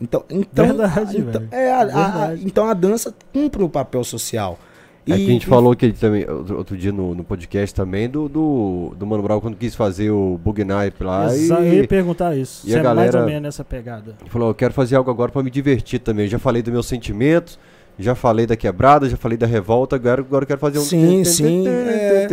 Então, 0.00 0.24
então, 0.30 0.64
Verdade, 0.66 1.18
então, 1.18 1.32
velho. 1.40 1.48
é, 1.50 1.72
a- 1.72 2.26
a- 2.28 2.34
então 2.36 2.68
a 2.68 2.72
dança 2.74 3.12
cumpre 3.32 3.62
o 3.62 3.68
papel 3.68 4.04
social. 4.04 4.58
É 5.04 5.16
que 5.16 5.22
a 5.22 5.26
gente 5.26 5.44
e- 5.44 5.46
falou 5.46 5.74
que 5.74 5.90
também, 5.92 6.28
outro, 6.28 6.56
outro 6.58 6.76
dia 6.76 6.92
no, 6.92 7.14
no 7.14 7.24
podcast 7.24 7.74
também, 7.74 8.08
do, 8.08 8.28
do, 8.28 8.94
do 8.96 9.06
Mano 9.06 9.22
Brown 9.22 9.40
quando 9.40 9.56
quis 9.56 9.74
fazer 9.74 10.10
o 10.10 10.38
Bug 10.44 10.62
Night 10.62 11.02
lá 11.02 11.32
Exa- 11.34 11.60
Eu 11.60 11.72
ia 11.74 11.82
e 11.82 11.86
perguntar 11.86 12.36
isso. 12.36 12.68
e 12.68 12.74
a 12.74 12.78
é 12.78 12.82
mais 12.82 12.96
galera- 12.96 13.20
ou 13.20 13.26
menos 13.26 13.42
nessa 13.42 13.64
pegada. 13.64 14.14
falou, 14.26 14.48
eu 14.50 14.54
quero 14.54 14.72
fazer 14.74 14.96
algo 14.96 15.10
agora 15.10 15.32
pra 15.32 15.42
me 15.42 15.50
divertir 15.50 15.98
também. 15.98 16.28
Já 16.28 16.38
falei 16.38 16.60
dos 16.62 16.72
meus 16.72 16.86
sentimentos, 16.86 17.58
já 17.98 18.14
falei 18.14 18.46
da 18.46 18.56
quebrada, 18.56 19.08
já 19.08 19.16
falei 19.16 19.36
da 19.36 19.46
revolta, 19.46 19.96
agora, 19.96 20.20
agora 20.20 20.44
eu 20.44 20.46
quero 20.46 20.60
fazer 20.60 20.78
um... 20.78 20.82
Sim, 20.82 21.24
sim, 21.24 21.64
é. 21.66 22.26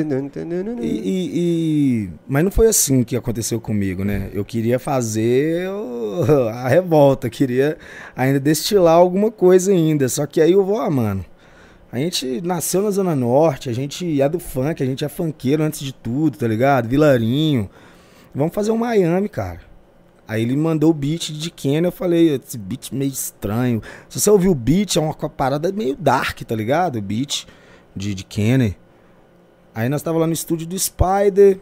E, 0.82 0.88
e- 0.88 1.32
e- 2.06 2.10
Mas 2.28 2.44
não 2.44 2.52
foi 2.52 2.68
assim 2.68 3.04
que 3.04 3.16
aconteceu 3.16 3.60
comigo, 3.60 4.04
né? 4.04 4.30
Eu 4.34 4.46
queria 4.46 4.78
fazer 4.78 5.68
a 6.54 6.68
revolta, 6.68 7.30
queria 7.30 7.78
ainda 8.16 8.40
destilar 8.40 8.96
alguma 8.96 9.32
coisa 9.32 9.72
ainda. 9.72 10.08
Só 10.08 10.26
que 10.26 10.40
aí 10.40 10.52
eu 10.52 10.64
vou, 10.64 10.78
ah, 10.80 10.90
mano. 10.90 11.26
A 11.92 11.98
gente 11.98 12.42
nasceu 12.42 12.82
na 12.82 12.92
Zona 12.92 13.16
Norte, 13.16 13.70
a 13.70 13.74
gente 13.74 14.22
é 14.22 14.28
do 14.28 14.38
funk, 14.40 14.84
a 14.84 14.86
gente 14.86 15.06
é 15.06 15.10
funkeiro 15.10 15.64
antes 15.64 15.80
de 15.80 15.94
tudo, 15.94 16.38
tá 16.38 16.48
ligado? 16.48 16.90
Vilarinho. 16.90 17.70
Vamos 18.34 18.54
fazer 18.54 18.72
um 18.72 18.78
Miami, 18.78 19.30
cara. 19.30 19.62
Aí 20.28 20.42
ele 20.42 20.56
mandou 20.58 20.90
o 20.90 20.94
beat 20.94 21.32
de 21.32 21.52
Kenny, 21.52 21.86
eu 21.86 21.92
falei, 21.92 22.36
esse 22.36 22.58
beat 22.58 22.92
meio 22.92 23.12
estranho. 23.12 23.82
Se 24.10 24.20
você 24.20 24.30
ouvir 24.30 24.50
o 24.50 24.56
beat, 24.56 24.96
é 24.96 25.00
uma 25.00 25.14
parada 25.14 25.72
meio 25.72 25.96
dark, 25.96 26.42
tá 26.42 26.56
ligado? 26.56 26.98
O 26.98 27.02
beat 27.02 27.46
de, 27.96 28.16
de 28.16 28.24
Kenny. 28.24 28.76
Aí 29.74 29.88
nós 29.88 30.02
tava 30.02 30.18
lá 30.18 30.26
no 30.26 30.34
estúdio 30.34 30.66
do 30.66 30.78
Spider. 30.78 31.60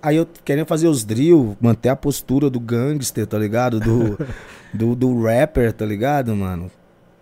Aí 0.00 0.16
eu 0.16 0.26
querendo 0.44 0.66
fazer 0.66 0.86
os 0.86 1.04
drill, 1.04 1.56
manter 1.60 1.88
a 1.88 1.96
postura 1.96 2.48
do 2.48 2.60
gangster, 2.60 3.26
tá 3.26 3.38
ligado? 3.38 3.80
Do, 3.80 4.18
do, 4.72 4.94
do 4.94 5.22
rapper, 5.24 5.72
tá 5.72 5.84
ligado, 5.84 6.34
mano? 6.36 6.70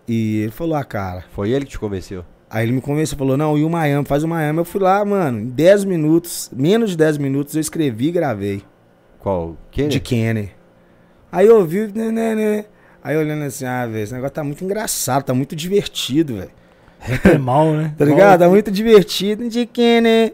E 0.07 0.41
ele 0.41 0.51
falou, 0.51 0.75
ah, 0.75 0.83
cara. 0.83 1.25
Foi 1.31 1.49
ele 1.49 1.65
que 1.65 1.71
te 1.71 1.79
convenceu. 1.79 2.23
Aí 2.49 2.65
ele 2.65 2.73
me 2.73 2.81
convenceu, 2.81 3.17
falou, 3.17 3.37
não, 3.37 3.57
e 3.57 3.63
o 3.63 3.69
Miami, 3.69 4.05
faz 4.05 4.23
o 4.23 4.27
Miami. 4.27 4.59
Eu 4.59 4.65
fui 4.65 4.81
lá, 4.81 5.03
mano, 5.03 5.39
em 5.39 5.47
10 5.47 5.85
minutos, 5.85 6.49
menos 6.53 6.91
de 6.91 6.97
10 6.97 7.17
minutos, 7.17 7.55
eu 7.55 7.61
escrevi 7.61 8.07
e 8.07 8.11
gravei. 8.11 8.63
Qual? 9.19 9.57
Kenny? 9.71 9.89
De 9.89 9.99
Kenny. 9.99 10.58
Aí 11.31 11.47
eu 11.47 11.57
ouvi, 11.57 11.91
né, 11.93 12.11
né, 12.11 12.35
né. 12.35 12.65
Aí 13.03 13.15
olhando 13.15 13.43
assim, 13.43 13.65
ah, 13.65 13.85
velho, 13.85 14.03
esse 14.03 14.13
negócio 14.13 14.33
tá 14.33 14.43
muito 14.43 14.63
engraçado, 14.63 15.23
tá 15.23 15.33
muito 15.33 15.55
divertido, 15.55 16.35
velho. 16.35 16.51
É 17.23 17.37
mal, 17.37 17.71
né? 17.73 17.93
Tá 17.97 18.05
ligado? 18.05 18.39
Tá 18.39 18.49
muito 18.49 18.69
divertido 18.69 19.47
de 19.47 19.65
Kenny. 19.65 20.33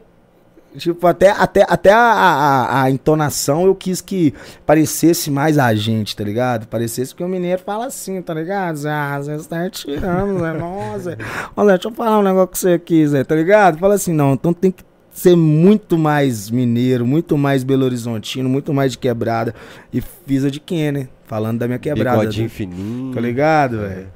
Tipo, 0.77 1.07
até, 1.07 1.29
até, 1.29 1.65
até 1.67 1.93
a, 1.93 1.97
a, 1.97 2.83
a 2.83 2.91
entonação 2.91 3.65
eu 3.65 3.73
quis 3.73 4.01
que 4.01 4.33
parecesse 4.65 5.31
mais 5.31 5.57
a 5.57 5.73
gente, 5.73 6.15
tá 6.15 6.23
ligado? 6.23 6.67
Parecesse 6.67 7.15
que 7.15 7.23
o 7.23 7.29
mineiro 7.29 7.61
fala 7.65 7.85
assim, 7.85 8.21
tá 8.21 8.33
ligado? 8.33 8.75
Zé? 8.75 8.91
Ah, 8.91 9.17
você 9.21 9.47
tá 9.47 9.69
tirando, 9.69 10.39
Zé. 10.39 10.53
Nossa, 10.53 10.99
Zé, 10.99 11.15
deixa 11.15 11.87
eu 11.87 11.91
falar 11.91 12.19
um 12.19 12.23
negócio 12.23 12.47
com 12.47 12.55
você 12.55 12.73
aqui, 12.73 13.07
Zé, 13.07 13.23
tá 13.23 13.35
ligado? 13.35 13.77
Fala 13.77 13.95
assim, 13.95 14.11
não, 14.11 14.33
então 14.33 14.53
tem 14.53 14.69
que 14.69 14.83
ser 15.15 15.35
muito 15.35 15.97
mais 15.97 16.49
mineiro, 16.49 17.07
muito 17.07 17.37
mais 17.37 17.63
Belo 17.63 17.85
Horizontino, 17.85 18.49
muito 18.49 18.73
mais 18.73 18.91
de 18.91 18.97
quebrada. 18.97 19.55
E 19.91 20.01
fiz 20.01 20.43
a 20.43 20.49
de 20.49 20.59
Kenny, 20.59 21.07
falando 21.25 21.59
da 21.59 21.67
minha 21.67 21.79
quebrada. 21.79 22.19
Bigodinho 22.19 22.43
né? 22.43 22.49
fininho. 22.49 23.13
Tá 23.13 23.21
ligado, 23.21 23.79
velho? 23.79 24.07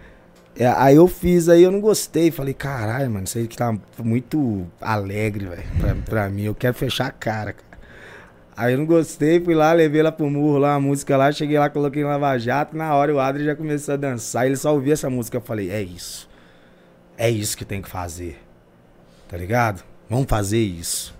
É, 0.57 0.67
aí 0.67 0.97
eu 0.97 1.07
fiz, 1.07 1.47
aí 1.47 1.63
eu 1.63 1.71
não 1.71 1.79
gostei. 1.79 2.31
Falei, 2.31 2.53
caralho, 2.53 3.09
mano, 3.09 3.23
isso 3.23 3.37
aí 3.37 3.47
que 3.47 3.55
tá 3.55 3.73
muito 3.97 4.67
alegre, 4.81 5.45
velho, 5.45 5.63
pra, 5.79 5.95
pra 5.95 6.29
mim. 6.29 6.43
Eu 6.43 6.53
quero 6.53 6.73
fechar 6.73 7.07
a 7.07 7.11
cara, 7.11 7.53
cara. 7.53 7.69
Aí 8.57 8.73
eu 8.73 8.77
não 8.77 8.85
gostei, 8.85 9.39
fui 9.39 9.55
lá, 9.55 9.71
levei 9.71 10.03
lá 10.03 10.11
pro 10.11 10.29
murro 10.29 10.57
lá, 10.57 10.75
a 10.75 10.79
música 10.81 11.15
lá, 11.15 11.31
cheguei 11.31 11.57
lá, 11.57 11.69
coloquei 11.69 12.03
no 12.03 12.09
Lava 12.09 12.37
Jato. 12.37 12.75
Na 12.75 12.93
hora 12.93 13.15
o 13.15 13.19
Adri 13.21 13.45
já 13.45 13.55
começou 13.55 13.93
a 13.93 13.97
dançar. 13.97 14.45
Ele 14.45 14.57
só 14.57 14.73
ouvia 14.73 14.91
essa 14.91 15.09
música. 15.09 15.37
Eu 15.37 15.41
falei, 15.41 15.71
é 15.71 15.81
isso. 15.81 16.29
É 17.17 17.29
isso 17.29 17.57
que 17.57 17.63
tem 17.63 17.81
que 17.81 17.87
fazer. 17.87 18.37
Tá 19.29 19.37
ligado? 19.37 19.81
Vamos 20.09 20.25
fazer 20.27 20.59
isso. 20.59 21.13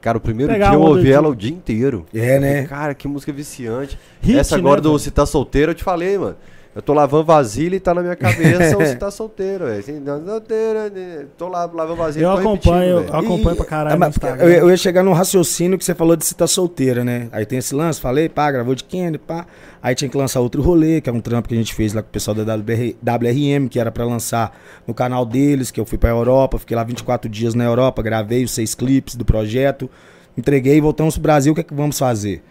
Cara, 0.00 0.18
o 0.18 0.20
primeiro 0.20 0.52
Pegar 0.52 0.70
dia 0.70 0.78
eu 0.78 0.82
ouvi 0.82 1.10
ela 1.10 1.28
o 1.28 1.34
dia 1.34 1.50
inteiro. 1.50 2.04
É, 2.14 2.38
né? 2.38 2.66
Cara, 2.66 2.94
que 2.94 3.08
música 3.08 3.32
viciante. 3.32 3.98
Hit, 4.20 4.38
Essa 4.38 4.56
agora 4.56 4.76
né, 4.76 4.82
do? 4.82 4.98
Se 4.98 5.10
Tá 5.10 5.24
Solteiro, 5.24 5.72
eu 5.72 5.74
te 5.74 5.82
falei, 5.82 6.18
mano. 6.18 6.36
Eu 6.74 6.82
tô 6.82 6.92
lavando 6.92 7.24
vasilha 7.24 7.76
e 7.76 7.80
tá 7.80 7.94
na 7.94 8.02
minha 8.02 8.16
cabeça 8.16 8.76
o 8.76 8.84
Se 8.84 8.96
Tá 8.96 9.10
Solteiro, 9.10 9.66
velho. 9.66 9.78
Assim, 9.78 10.02
solteiro? 10.04 11.28
Tô 11.38 11.48
lá 11.48 11.70
lavando 11.72 11.96
vasilha 11.96 12.24
Eu 12.24 12.32
acompanho, 12.32 12.98
eu 12.98 13.16
acompanho 13.16 13.52
E- 13.52 13.56
pra 13.56 13.64
caralho 13.64 13.94
Ah, 13.94 14.08
no 14.08 14.12
mas 14.20 14.40
eu, 14.40 14.48
eu 14.48 14.70
ia 14.70 14.76
chegar 14.76 15.02
no 15.04 15.12
raciocínio 15.12 15.78
que 15.78 15.84
você 15.84 15.94
falou 15.94 16.16
de 16.16 16.24
se 16.24 16.34
tá 16.34 16.46
solteira, 16.48 17.04
né? 17.04 17.28
Aí 17.30 17.46
tem 17.46 17.58
esse 17.58 17.74
lance, 17.74 18.00
falei, 18.00 18.28
pá, 18.28 18.50
gravou 18.50 18.74
de 18.74 18.82
Kenny, 18.82 19.18
pá. 19.18 19.46
Aí 19.80 19.94
tinha 19.94 20.08
que 20.08 20.16
lançar 20.16 20.40
outro 20.40 20.62
rolê, 20.62 21.00
que 21.00 21.08
é 21.08 21.12
um 21.12 21.20
trampo 21.20 21.48
que 21.48 21.54
a 21.54 21.58
gente 21.58 21.74
fez 21.74 21.92
lá 21.92 22.02
com 22.02 22.08
o 22.08 22.10
pessoal 22.12 22.34
da 22.34 22.54
WR, 22.56 22.96
WRM, 23.04 23.68
que 23.68 23.78
era 23.78 23.92
pra 23.92 24.04
lançar 24.04 24.58
no 24.86 24.92
canal 24.94 25.24
deles, 25.24 25.70
que 25.70 25.78
eu 25.78 25.84
fui 25.84 25.98
pra 25.98 26.10
Europa, 26.10 26.58
fiquei 26.58 26.76
lá 26.76 26.82
24 26.82 27.28
dias 27.30 27.54
na 27.54 27.64
Europa, 27.64 28.02
gravei 28.02 28.42
os 28.42 28.50
seis 28.50 28.74
clipes 28.74 29.14
do 29.14 29.24
projeto, 29.24 29.88
entreguei, 30.36 30.80
voltamos 30.80 31.14
pro 31.14 31.22
Brasil, 31.22 31.52
o 31.52 31.54
que 31.54 31.60
é 31.60 31.64
que 31.64 31.74
vamos 31.74 31.98
fazer? 31.98 32.42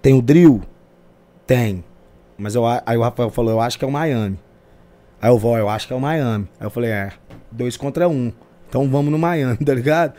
Tem 0.00 0.14
o 0.14 0.22
drill? 0.22 0.62
Tem. 1.46 1.84
Mas 2.38 2.54
eu, 2.54 2.64
aí 2.64 2.96
o 2.96 3.02
Rafael 3.02 3.30
falou, 3.30 3.50
eu 3.50 3.60
acho 3.60 3.76
que 3.76 3.84
é 3.84 3.88
o 3.88 3.90
Miami. 3.90 4.38
Aí 5.20 5.28
eu 5.28 5.36
vou, 5.36 5.58
eu 5.58 5.68
acho 5.68 5.88
que 5.88 5.92
é 5.92 5.96
o 5.96 6.00
Miami. 6.00 6.48
Aí 6.60 6.66
eu 6.66 6.70
falei, 6.70 6.90
é, 6.90 7.12
dois 7.50 7.76
contra 7.76 8.08
um. 8.08 8.32
Então 8.68 8.88
vamos 8.88 9.10
no 9.10 9.18
Miami, 9.18 9.56
tá 9.64 9.74
ligado? 9.74 10.14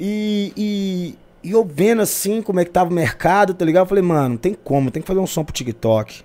E, 0.00 0.52
e, 0.56 1.18
e 1.46 1.50
eu 1.52 1.62
vendo 1.64 2.00
assim 2.00 2.40
como 2.40 2.58
é 2.58 2.64
que 2.64 2.70
tava 2.70 2.90
o 2.90 2.92
mercado, 2.92 3.52
tá 3.52 3.64
ligado? 3.64 3.82
Eu 3.82 3.88
falei, 3.88 4.02
mano, 4.02 4.38
tem 4.38 4.54
como, 4.54 4.90
tem 4.90 5.02
que 5.02 5.06
fazer 5.06 5.20
um 5.20 5.26
som 5.26 5.44
pro 5.44 5.52
TikTok. 5.52 6.22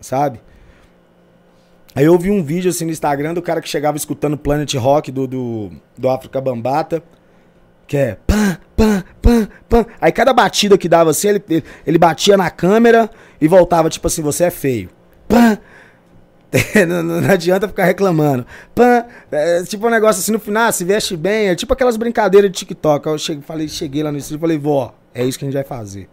Sabe? 0.00 0.40
Aí 1.94 2.04
eu 2.04 2.18
vi 2.18 2.30
um 2.30 2.42
vídeo 2.42 2.70
assim 2.70 2.84
no 2.84 2.90
Instagram 2.90 3.34
do 3.34 3.42
cara 3.42 3.60
que 3.60 3.68
chegava 3.68 3.96
escutando 3.96 4.36
Planet 4.36 4.74
Rock 4.74 5.10
do, 5.10 5.26
do, 5.26 5.70
do 5.96 6.08
África 6.08 6.40
Bambata. 6.40 7.02
Que 7.86 7.96
é 7.96 8.16
pam, 8.26 8.58
pam, 8.76 9.04
pam, 9.22 9.48
pam. 9.68 9.86
Aí 10.00 10.10
cada 10.10 10.32
batida 10.32 10.76
que 10.76 10.88
dava 10.88 11.10
assim, 11.10 11.28
ele, 11.28 11.44
ele, 11.48 11.64
ele 11.86 11.98
batia 11.98 12.36
na 12.36 12.50
câmera 12.50 13.08
e 13.40 13.46
voltava, 13.46 13.88
tipo 13.88 14.06
assim, 14.06 14.22
você 14.22 14.44
é 14.44 14.50
feio. 14.50 14.90
Pam. 15.28 15.58
não, 16.88 17.02
não- 17.02 17.30
adianta 17.30 17.68
ficar 17.68 17.84
reclamando. 17.84 18.46
Pam. 18.74 19.04
É, 19.30 19.62
tipo 19.62 19.86
um 19.86 19.90
negócio 19.90 20.20
assim 20.20 20.32
no 20.32 20.38
final, 20.40 20.72
se 20.72 20.84
veste 20.84 21.16
bem. 21.16 21.48
É 21.48 21.54
tipo 21.54 21.72
aquelas 21.72 21.96
brincadeiras 21.96 22.50
de 22.50 22.58
TikTok. 22.58 23.06
Eu 23.06 23.18
cheguei, 23.18 23.42
falei, 23.42 23.68
cheguei 23.68 24.02
lá 24.02 24.10
no 24.10 24.18
estúdio 24.18 24.38
e 24.38 24.40
falei, 24.40 24.58
vó, 24.58 24.94
é 25.14 25.24
isso 25.24 25.38
que 25.38 25.44
a 25.44 25.48
gente 25.48 25.54
vai 25.54 25.64
fazer. 25.64 26.08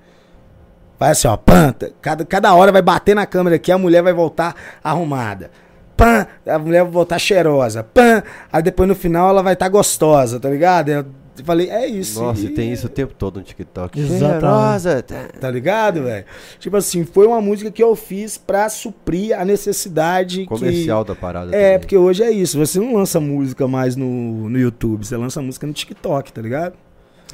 Vai 0.99 1.11
assim, 1.11 1.27
ó, 1.27 1.35
pam, 1.35 1.71
tá- 1.71 1.89
cada, 2.01 2.23
cada 2.25 2.53
hora 2.53 2.71
vai 2.71 2.81
bater 2.81 3.15
na 3.15 3.25
câmera 3.25 3.55
aqui, 3.55 3.71
a 3.71 3.77
mulher 3.77 4.01
vai 4.03 4.13
voltar 4.13 4.55
arrumada. 4.83 5.49
Pam, 5.97 6.25
a 6.47 6.59
mulher 6.59 6.83
vai 6.83 6.91
voltar 6.91 7.19
cheirosa. 7.19 7.83
Pam, 7.83 8.23
aí 8.51 8.61
depois 8.63 8.87
no 8.87 8.95
final 8.95 9.29
ela 9.29 9.41
vai 9.43 9.53
estar 9.53 9.69
gostosa, 9.69 10.39
tá 10.39 10.49
ligado? 10.49 10.89
É, 10.89 11.05
Eu 11.37 11.45
falei, 11.45 11.69
é 11.69 11.87
isso. 11.87 12.21
Nossa, 12.21 12.41
e 12.45 12.49
tem 12.49 12.71
isso 12.71 12.85
o 12.85 12.89
tempo 12.89 13.13
todo 13.17 13.37
no 13.37 13.43
TikTok. 13.43 13.99
Exatamente. 13.99 15.03
Tá. 15.03 15.39
Tá 15.39 15.51
ligado, 15.51 16.03
velho? 16.03 16.25
Tipo 16.59 16.77
assim, 16.77 17.03
foi 17.05 17.25
uma 17.25 17.41
música 17.41 17.71
que 17.71 17.81
eu 17.81 17.95
fiz 17.95 18.37
pra 18.37 18.69
suprir 18.69 19.37
a 19.37 19.43
necessidade 19.43 20.45
Comercial 20.45 21.03
da 21.03 21.15
parada. 21.15 21.49
que... 21.49 21.55
É, 21.55 21.65
também. 21.65 21.79
porque 21.79 21.97
hoje 21.97 22.23
é 22.23 22.31
isso. 22.31 22.57
Você 22.59 22.79
não 22.79 22.93
lança 22.95 23.19
música 23.19 23.67
mais 23.67 23.95
no, 23.95 24.47
no 24.47 24.59
YouTube, 24.59 25.05
você 25.05 25.17
lança 25.17 25.41
música 25.41 25.65
no 25.65 25.73
TikTok, 25.73 26.31
tá 26.31 26.41
ligado? 26.41 26.75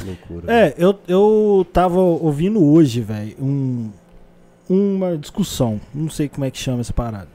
Loucura. 0.06 0.46
É, 0.48 0.74
eu, 0.78 0.98
eu 1.08 1.68
tava 1.74 2.00
ouvindo 2.00 2.64
hoje, 2.64 3.02
velho, 3.02 3.36
um, 3.38 3.90
uma 4.70 5.18
discussão. 5.18 5.82
Não 5.94 6.10
sei 6.10 6.30
como 6.30 6.46
é 6.46 6.52
que 6.52 6.58
chama 6.58 6.80
essa 6.80 6.94
parada. 6.94 7.28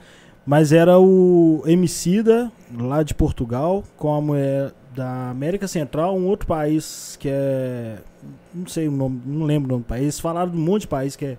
Mas 0.46 0.72
era 0.72 0.98
o 0.98 1.62
Emicida, 1.66 2.50
lá 2.78 3.02
de 3.02 3.14
Portugal, 3.14 3.82
com 3.96 4.14
a 4.14 4.20
mulher 4.20 4.72
da 4.94 5.30
América 5.30 5.66
Central, 5.66 6.16
um 6.16 6.26
outro 6.26 6.46
país 6.46 7.16
que 7.18 7.28
é. 7.28 7.98
Não 8.52 8.66
sei 8.66 8.88
o 8.88 8.92
nome, 8.92 9.20
não 9.26 9.44
lembro 9.44 9.68
o 9.68 9.72
nome 9.72 9.82
do 9.82 9.88
país. 9.88 10.20
Falaram 10.20 10.50
de 10.50 10.56
um 10.56 10.60
monte 10.60 10.82
de 10.82 10.88
país 10.88 11.16
que 11.16 11.24
é, 11.24 11.38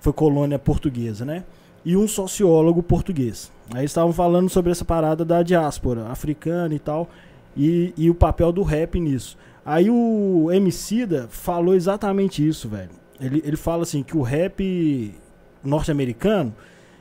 foi 0.00 0.12
colônia 0.12 0.58
portuguesa, 0.58 1.24
né? 1.24 1.44
E 1.84 1.96
um 1.96 2.06
sociólogo 2.06 2.82
português. 2.82 3.50
Aí 3.74 3.84
estavam 3.84 4.12
falando 4.12 4.48
sobre 4.48 4.70
essa 4.70 4.84
parada 4.84 5.24
da 5.24 5.42
diáspora 5.42 6.06
africana 6.08 6.74
e 6.74 6.78
tal. 6.78 7.08
E, 7.56 7.92
e 7.96 8.08
o 8.08 8.14
papel 8.14 8.52
do 8.52 8.62
rap 8.62 8.98
nisso. 9.00 9.36
Aí 9.64 9.90
o 9.90 10.50
Emicida 10.52 11.26
falou 11.30 11.74
exatamente 11.74 12.46
isso, 12.46 12.68
velho. 12.68 12.90
Ele, 13.20 13.42
ele 13.44 13.56
fala 13.56 13.82
assim 13.82 14.02
que 14.02 14.16
o 14.16 14.22
rap 14.22 15.14
norte-americano, 15.62 16.54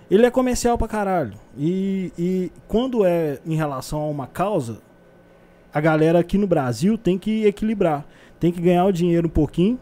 ele 0.09 0.25
é 0.25 0.31
comercial 0.31 0.77
pra 0.77 0.87
caralho. 0.87 1.33
E, 1.57 2.11
e 2.17 2.51
quando 2.67 3.05
é 3.05 3.39
em 3.45 3.55
relação 3.55 3.99
a 4.01 4.07
uma 4.07 4.27
causa, 4.27 4.79
a 5.73 5.79
galera 5.81 6.19
aqui 6.19 6.37
no 6.37 6.47
Brasil 6.47 6.97
tem 6.97 7.17
que 7.17 7.45
equilibrar. 7.45 8.05
Tem 8.39 8.51
que 8.51 8.61
ganhar 8.61 8.85
o 8.85 8.91
dinheiro 8.91 9.27
um 9.27 9.31
pouquinho 9.31 9.79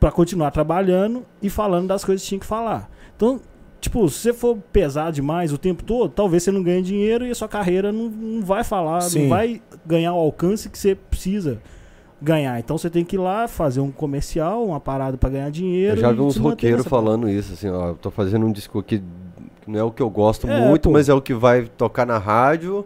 pra 0.00 0.10
continuar 0.10 0.50
trabalhando 0.50 1.24
e 1.40 1.48
falando 1.50 1.88
das 1.88 2.04
coisas 2.04 2.22
que 2.22 2.28
tinha 2.28 2.40
que 2.40 2.46
falar. 2.46 2.90
Então, 3.16 3.40
tipo, 3.80 4.08
se 4.08 4.18
você 4.18 4.32
for 4.32 4.56
pesar 4.72 5.12
demais 5.12 5.52
o 5.52 5.58
tempo 5.58 5.84
todo, 5.84 6.10
talvez 6.10 6.42
você 6.42 6.50
não 6.50 6.62
ganhe 6.62 6.82
dinheiro 6.82 7.26
e 7.26 7.30
a 7.30 7.34
sua 7.34 7.48
carreira 7.48 7.92
não, 7.92 8.08
não 8.08 8.42
vai 8.42 8.64
falar, 8.64 9.00
Sim. 9.02 9.22
não 9.22 9.28
vai 9.28 9.62
ganhar 9.86 10.12
o 10.14 10.18
alcance 10.18 10.68
que 10.68 10.78
você 10.78 10.94
precisa 10.94 11.60
ganhar. 12.20 12.58
Então 12.58 12.76
você 12.78 12.88
tem 12.90 13.04
que 13.04 13.16
ir 13.16 13.18
lá 13.18 13.46
fazer 13.46 13.80
um 13.80 13.90
comercial, 13.92 14.64
uma 14.64 14.80
parada 14.80 15.16
pra 15.16 15.28
ganhar 15.28 15.50
dinheiro. 15.50 15.96
Eu 15.98 16.00
já 16.00 16.12
vi 16.12 16.20
uns 16.20 16.36
roqueiros 16.36 16.84
parada. 16.84 16.90
falando 16.90 17.28
isso, 17.28 17.52
assim, 17.52 17.68
ó, 17.68 17.88
eu 17.88 17.94
tô 17.94 18.10
fazendo 18.10 18.46
um 18.46 18.52
disco 18.52 18.78
aqui 18.78 19.02
que 19.60 19.70
não 19.70 19.78
é 19.78 19.82
o 19.84 19.90
que 19.92 20.02
eu 20.02 20.10
gosto 20.10 20.48
É, 20.48 20.66
muito, 20.66 20.84
pô. 20.88 20.92
mas 20.92 21.08
é 21.08 21.14
o 21.14 21.20
que 21.20 21.34
vai 21.34 21.66
tocar 21.76 22.04
na 22.06 22.18
rádio 22.18 22.84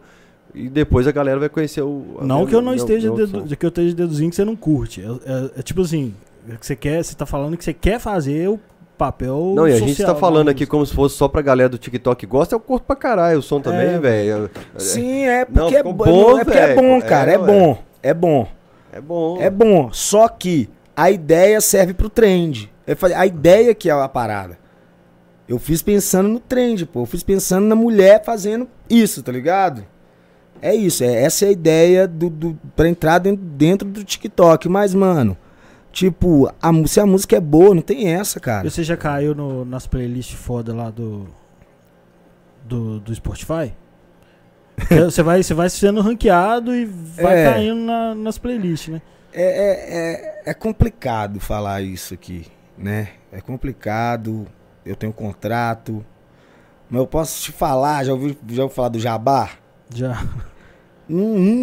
e 0.57 0.69
depois 0.69 1.07
a 1.07 1.13
galera 1.13 1.39
vai 1.39 1.49
conhecer 1.49 1.83
o... 1.83 2.19
Não 2.23 2.47
que 2.47 2.55
eu 2.55 2.61
não 2.63 2.73
meu- 2.73 2.77
esteja 2.77 3.13
meu 3.13 3.27
dedu- 3.27 3.57
que 3.57 3.65
eu 3.67 3.69
esteja 3.69 3.95
deduzindo 3.95 4.31
que 4.31 4.37
você 4.37 4.45
não 4.45 4.57
curte. 4.57 5.03
É, 5.03 5.31
é- 5.33 5.51
é 5.59 5.63
tipo 5.63 5.83
assim, 5.83 6.15
é 6.49 6.57
que 6.57 6.67
você 6.67 6.75
quer, 6.75 7.05
você 7.05 7.15
tá 7.15 7.27
falando 7.27 7.57
que 7.57 7.65
você 7.65 7.75
quer 7.75 8.01
fazer 8.01 8.49
o 8.49 8.59
papel 8.97 9.53
Não, 9.55 9.69
e 9.69 9.73
a 9.75 9.79
gente 9.79 10.01
tá 10.01 10.15
da 10.15 10.19
falando 10.19 10.49
aqui 10.49 10.65
como 10.65 10.85
se 10.87 10.95
fosse 10.95 11.17
só 11.17 11.29
pra 11.29 11.43
galera 11.43 11.69
do 11.69 11.77
TikTok 11.77 12.19
que 12.19 12.27
gosta, 12.27 12.55
eu 12.55 12.61
curto 12.61 12.85
pra 12.85 12.97
caralho 12.97 13.39
o 13.39 13.43
som 13.43 13.61
também, 13.61 13.87
É, 13.89 13.99
velho. 13.99 14.51
Sim, 14.79 15.27
é 15.27 15.41
Não, 15.41 15.65
porque, 15.65 15.75
é, 15.75 15.79
ficou 15.79 15.93
bo- 15.93 16.05
bom, 16.07 16.39
é 16.39 16.45
porque 16.45 16.59
é 16.59 16.75
bom, 16.75 17.01
cara. 17.03 17.31
É, 17.31 17.35
É, 17.35 17.39
bom. 17.39 17.79
É 18.03 18.15
bom. 18.15 18.49
É 18.93 19.01
bom. 19.01 19.39
É 19.43 19.51
bom. 19.51 19.91
Só 19.93 20.27
que 20.29 20.71
a 20.97 21.11
ideia 21.11 21.61
serve 21.61 21.93
pro 21.93 22.09
trend. 22.09 22.73
Eu 22.87 22.97
falei, 22.97 23.15
a 23.17 23.27
ideia 23.27 23.75
que 23.75 23.91
é 23.91 23.93
a 23.93 24.09
parada. 24.09 24.59
Eu 25.47 25.59
fiz 25.59 25.83
pensando 25.83 26.29
no 26.29 26.41
trend, 26.41 26.87
pô. 26.87 27.03
Eu 27.03 27.07
fiz 27.07 27.23
pensando 27.23 27.67
na 27.67 27.75
mulher 27.77 28.25
fazendo 28.25 28.67
isso, 28.89 29.23
tá 29.23 29.31
ligado? 29.31 29.85
É 30.63 30.75
isso. 30.75 31.03
É, 31.05 31.23
essa 31.23 31.45
é 31.45 31.49
a 31.49 31.53
ideia 31.53 32.07
do, 32.09 32.29
do, 32.31 32.59
pra 32.75 32.89
entrar 32.89 33.19
dentro, 33.19 33.45
dentro 33.45 33.89
do 33.89 34.03
TikTok. 34.05 34.69
Mas, 34.69 34.95
mano, 34.95 35.37
tipo, 35.93 36.49
a, 36.63 36.71
se 36.87 37.01
a 37.01 37.07
música 37.07 37.37
é 37.37 37.41
boa, 37.41 37.75
não 37.75 37.83
tem 37.83 38.13
essa, 38.13 38.39
cara. 38.41 38.69
Você 38.69 38.83
já 38.83 38.97
caiu 38.97 39.35
no- 39.35 39.65
nas 39.65 39.87
playlists 39.87 40.39
foda 40.39 40.75
lá 40.75 40.91
do 40.91 41.27
do, 42.65 42.99
do 43.01 43.15
Spotify? 43.15 43.73
Você 45.07 45.23
vai, 45.23 45.43
você 45.43 45.55
vai 45.55 45.71
sendo 45.71 46.03
ranqueado 46.03 46.75
e 46.75 46.85
vai 46.85 47.41
É. 47.47 47.51
caindo 47.53 47.81
na- 47.81 48.15
nas 48.15 48.37
playlists, 48.37 48.93
né? 48.93 49.01
É, 49.33 49.43
é, 49.43 50.43
é, 50.49 50.51
é 50.51 50.55
complicado 50.55 51.41
falar 51.41 51.81
isso 51.81 52.13
aqui, 52.13 52.47
né? 52.77 53.09
É 53.33 53.41
complicado. 53.41 54.47
Eu 54.85 54.95
tenho 54.95 55.13
contrato. 55.15 56.05
Mas 56.91 57.01
eu 57.01 57.07
posso 57.07 57.43
te 57.43 57.53
falar, 57.53 58.05
já 58.05 58.13
ouviu, 58.13 58.37
já 58.51 58.63
ouviu 58.65 58.75
falar 58.75 58.89
do 58.91 58.99
jabá? 58.99 59.49
Já. 59.95 60.25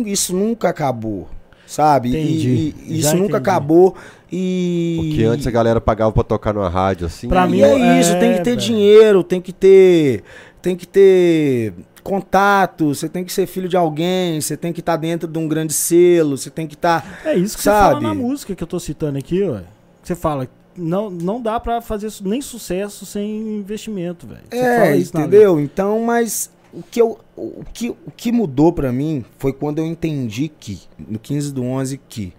Isso 0.06 0.36
nunca 0.36 0.70
acabou, 0.70 1.28
sabe? 1.68 2.10
E- 2.10 2.12
Entendi. 2.12 2.76
E, 2.88 3.02
Já 3.02 3.10
isso 3.10 3.18
nunca 3.18 3.38
entendi. 3.38 3.50
acabou 3.50 3.96
e... 4.32 4.96
Porque 5.10 5.24
antes 5.26 5.46
a 5.48 5.52
galera 5.52 5.82
pagava 5.82 6.12
pra 6.12 6.24
tocar 6.24 6.54
numa 6.54 6.70
rádio, 6.70 7.08
assim. 7.08 7.28
Pra 7.28 7.46
e 7.48 7.52
mim, 7.52 7.62
é 7.62 8.00
isso, 8.00 8.12
é, 8.14 8.20
tem 8.20 8.32
que 8.34 8.38
ter 8.42 8.52
velho. 8.52 8.62
dinheiro, 8.62 9.24
tem 9.24 9.42
que 9.42 9.52
ter... 9.54 10.24
Tem 10.62 10.78
que 10.78 10.88
ter 10.88 11.74
contato, 12.02 12.96
você 12.96 13.08
tem 13.10 13.24
que 13.24 13.32
ser 13.34 13.46
filho 13.48 13.68
de 13.68 13.76
alguém, 13.78 14.40
você 14.40 14.56
tem 14.58 14.72
que 14.74 14.80
estar 14.80 14.96
dentro 14.98 15.28
de 15.28 15.38
um 15.40 15.48
grande 15.48 15.74
selo, 15.74 16.38
você 16.38 16.50
tem 16.50 16.66
que 16.68 16.76
estar... 16.76 17.22
É 17.26 17.34
isso 17.36 17.58
que 17.58 17.64
você 17.64 17.70
fala 17.70 17.94
Sabe? 17.94 18.06
na 18.06 18.14
música 18.14 18.56
que 18.56 18.64
eu 18.64 18.68
tô 18.68 18.80
citando 18.80 19.18
aqui, 19.18 19.44
ó. 19.44 19.60
Você 20.02 20.16
fala, 20.16 20.48
não, 20.76 21.10
não 21.10 21.42
dá 21.42 21.60
pra 21.60 21.82
fazer 21.82 22.10
nem 22.24 22.42
sucesso 22.42 23.06
sem 23.06 23.58
investimento, 23.60 24.26
velho. 24.26 24.42
Você 24.50 24.58
É, 24.58 24.98
entendeu? 24.98 25.60
Então, 25.60 26.00
mas 26.02 26.50
o 26.74 26.82
que, 26.84 27.02
eu, 27.02 27.20
o, 27.36 27.64
que, 27.74 27.90
o 27.90 28.12
que 28.16 28.32
mudou 28.32 28.74
pra 28.74 28.92
mim 28.92 29.24
foi 29.38 29.54
quando 29.54 29.80
eu 29.80 29.86
entendi 29.86 30.48
que, 30.50 30.82
no 30.98 31.20
15 31.20 31.54
do 31.54 31.64
11, 31.64 31.98
que, 32.10 32.34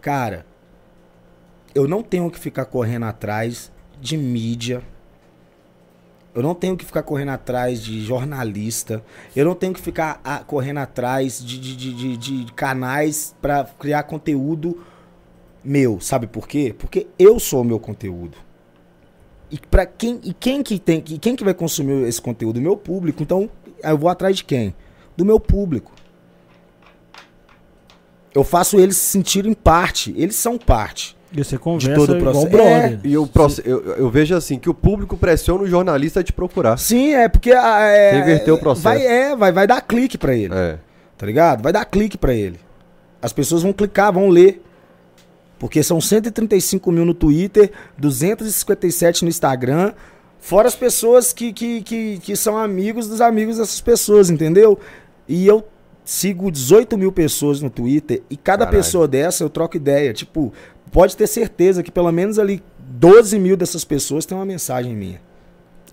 cara, 0.00 0.44
eu 1.74 1.86
não 1.86 2.02
tenho 2.02 2.30
que 2.30 2.38
ficar 2.38 2.64
correndo 2.64 3.04
atrás 3.04 3.70
de 4.00 4.16
mídia. 4.16 4.82
Eu 6.34 6.42
não 6.42 6.54
tenho 6.54 6.76
que 6.76 6.84
ficar 6.84 7.02
correndo 7.02 7.30
atrás 7.30 7.82
de 7.82 8.00
jornalista. 8.04 9.02
Eu 9.34 9.44
não 9.44 9.54
tenho 9.54 9.72
que 9.72 9.80
ficar 9.80 10.20
ah, 10.22 10.40
correndo 10.46 10.78
atrás 10.78 11.42
de, 11.44 11.58
de, 11.58 11.76
de, 11.76 12.16
de- 12.16 12.44
de 12.44 12.52
canais 12.52 13.34
pra 13.40 13.64
criar 13.64 14.02
conteúdo 14.04 14.80
meu. 15.64 16.00
Sabe 16.00 16.26
por 16.26 16.46
quê? 16.46 16.74
Porque 16.78 17.06
eu 17.18 17.40
sou 17.40 17.62
o 17.62 17.64
meu 17.64 17.80
conteúdo. 17.80 18.36
E 19.50 19.58
para 19.58 19.86
quem 19.86 20.20
e 20.22 20.32
quem 20.34 20.62
que 20.62 20.78
tem 20.78 21.02
e 21.08 21.18
quem 21.18 21.34
que 21.34 21.42
vai 21.42 21.54
consumir 21.54 22.06
esse 22.06 22.20
conteúdo? 22.20 22.60
Meu 22.60 22.76
público. 22.76 23.22
Então, 23.22 23.48
eu 23.82 23.98
vou 23.98 24.08
atrás 24.08 24.36
de 24.36 24.44
quem? 24.44 24.74
Do 25.16 25.24
meu 25.24 25.38
público. 25.40 25.92
Eu 28.34 28.44
faço 28.44 28.78
eles 28.78 28.96
se 28.96 29.04
sentirem 29.10 29.52
parte. 29.52 30.14
Eles 30.16 30.36
são 30.36 30.58
parte. 30.58 31.16
E 31.32 31.42
você 31.44 31.58
conversa 31.58 31.94
todo 31.94 32.12
o 32.14 32.16
igual 32.18 32.32
processo. 32.32 32.50
brother. 32.50 33.00
E 33.04 33.18
o 33.18 33.26
proce- 33.26 33.62
eu, 33.64 33.82
eu 33.96 34.08
vejo 34.10 34.34
assim, 34.34 34.58
que 34.58 34.70
o 34.70 34.74
público 34.74 35.16
pressiona 35.16 35.62
o 35.62 35.66
jornalista 35.66 36.20
a 36.20 36.22
te 36.22 36.32
procurar. 36.32 36.78
Sim, 36.78 37.12
é 37.14 37.28
porque 37.28 37.52
ah, 37.52 37.80
é, 37.82 38.18
inverteu 38.18 38.54
o 38.54 38.58
processo. 38.58 38.84
Vai 38.84 39.04
é, 39.04 39.36
vai 39.36 39.52
vai 39.52 39.66
dar 39.66 39.80
clique 39.82 40.16
pra 40.16 40.34
ele. 40.34 40.54
É. 40.54 40.78
Tá 41.16 41.26
ligado? 41.26 41.62
Vai 41.62 41.72
dar 41.72 41.84
clique 41.84 42.16
pra 42.16 42.32
ele. 42.32 42.58
As 43.20 43.32
pessoas 43.32 43.62
vão 43.62 43.72
clicar, 43.72 44.12
vão 44.12 44.28
ler. 44.28 44.62
Porque 45.58 45.82
são 45.82 46.00
135 46.00 46.90
mil 46.92 47.04
no 47.04 47.12
Twitter, 47.12 47.72
257 47.98 49.24
no 49.24 49.28
Instagram. 49.28 49.92
Fora 50.40 50.68
as 50.68 50.74
pessoas 50.76 51.32
que, 51.32 51.52
que, 51.52 51.82
que, 51.82 52.18
que 52.18 52.36
são 52.36 52.56
amigos 52.56 53.08
dos 53.08 53.20
amigos 53.20 53.58
dessas 53.58 53.80
pessoas, 53.80 54.30
entendeu? 54.30 54.78
E 55.28 55.46
eu 55.46 55.64
sigo 56.04 56.50
18 56.50 56.96
mil 56.96 57.12
pessoas 57.12 57.60
no 57.60 57.68
Twitter 57.68 58.22
e 58.30 58.36
cada 58.36 58.64
Caralho. 58.64 58.78
pessoa 58.78 59.06
dessa 59.06 59.44
eu 59.44 59.50
troco 59.50 59.76
ideia. 59.76 60.12
Tipo, 60.12 60.52
pode 60.90 61.16
ter 61.16 61.26
certeza 61.26 61.82
que 61.82 61.90
pelo 61.90 62.10
menos 62.10 62.38
ali 62.38 62.62
12 62.78 63.38
mil 63.38 63.56
dessas 63.56 63.84
pessoas 63.84 64.24
têm 64.24 64.36
uma 64.36 64.46
mensagem 64.46 64.94
minha. 64.96 65.20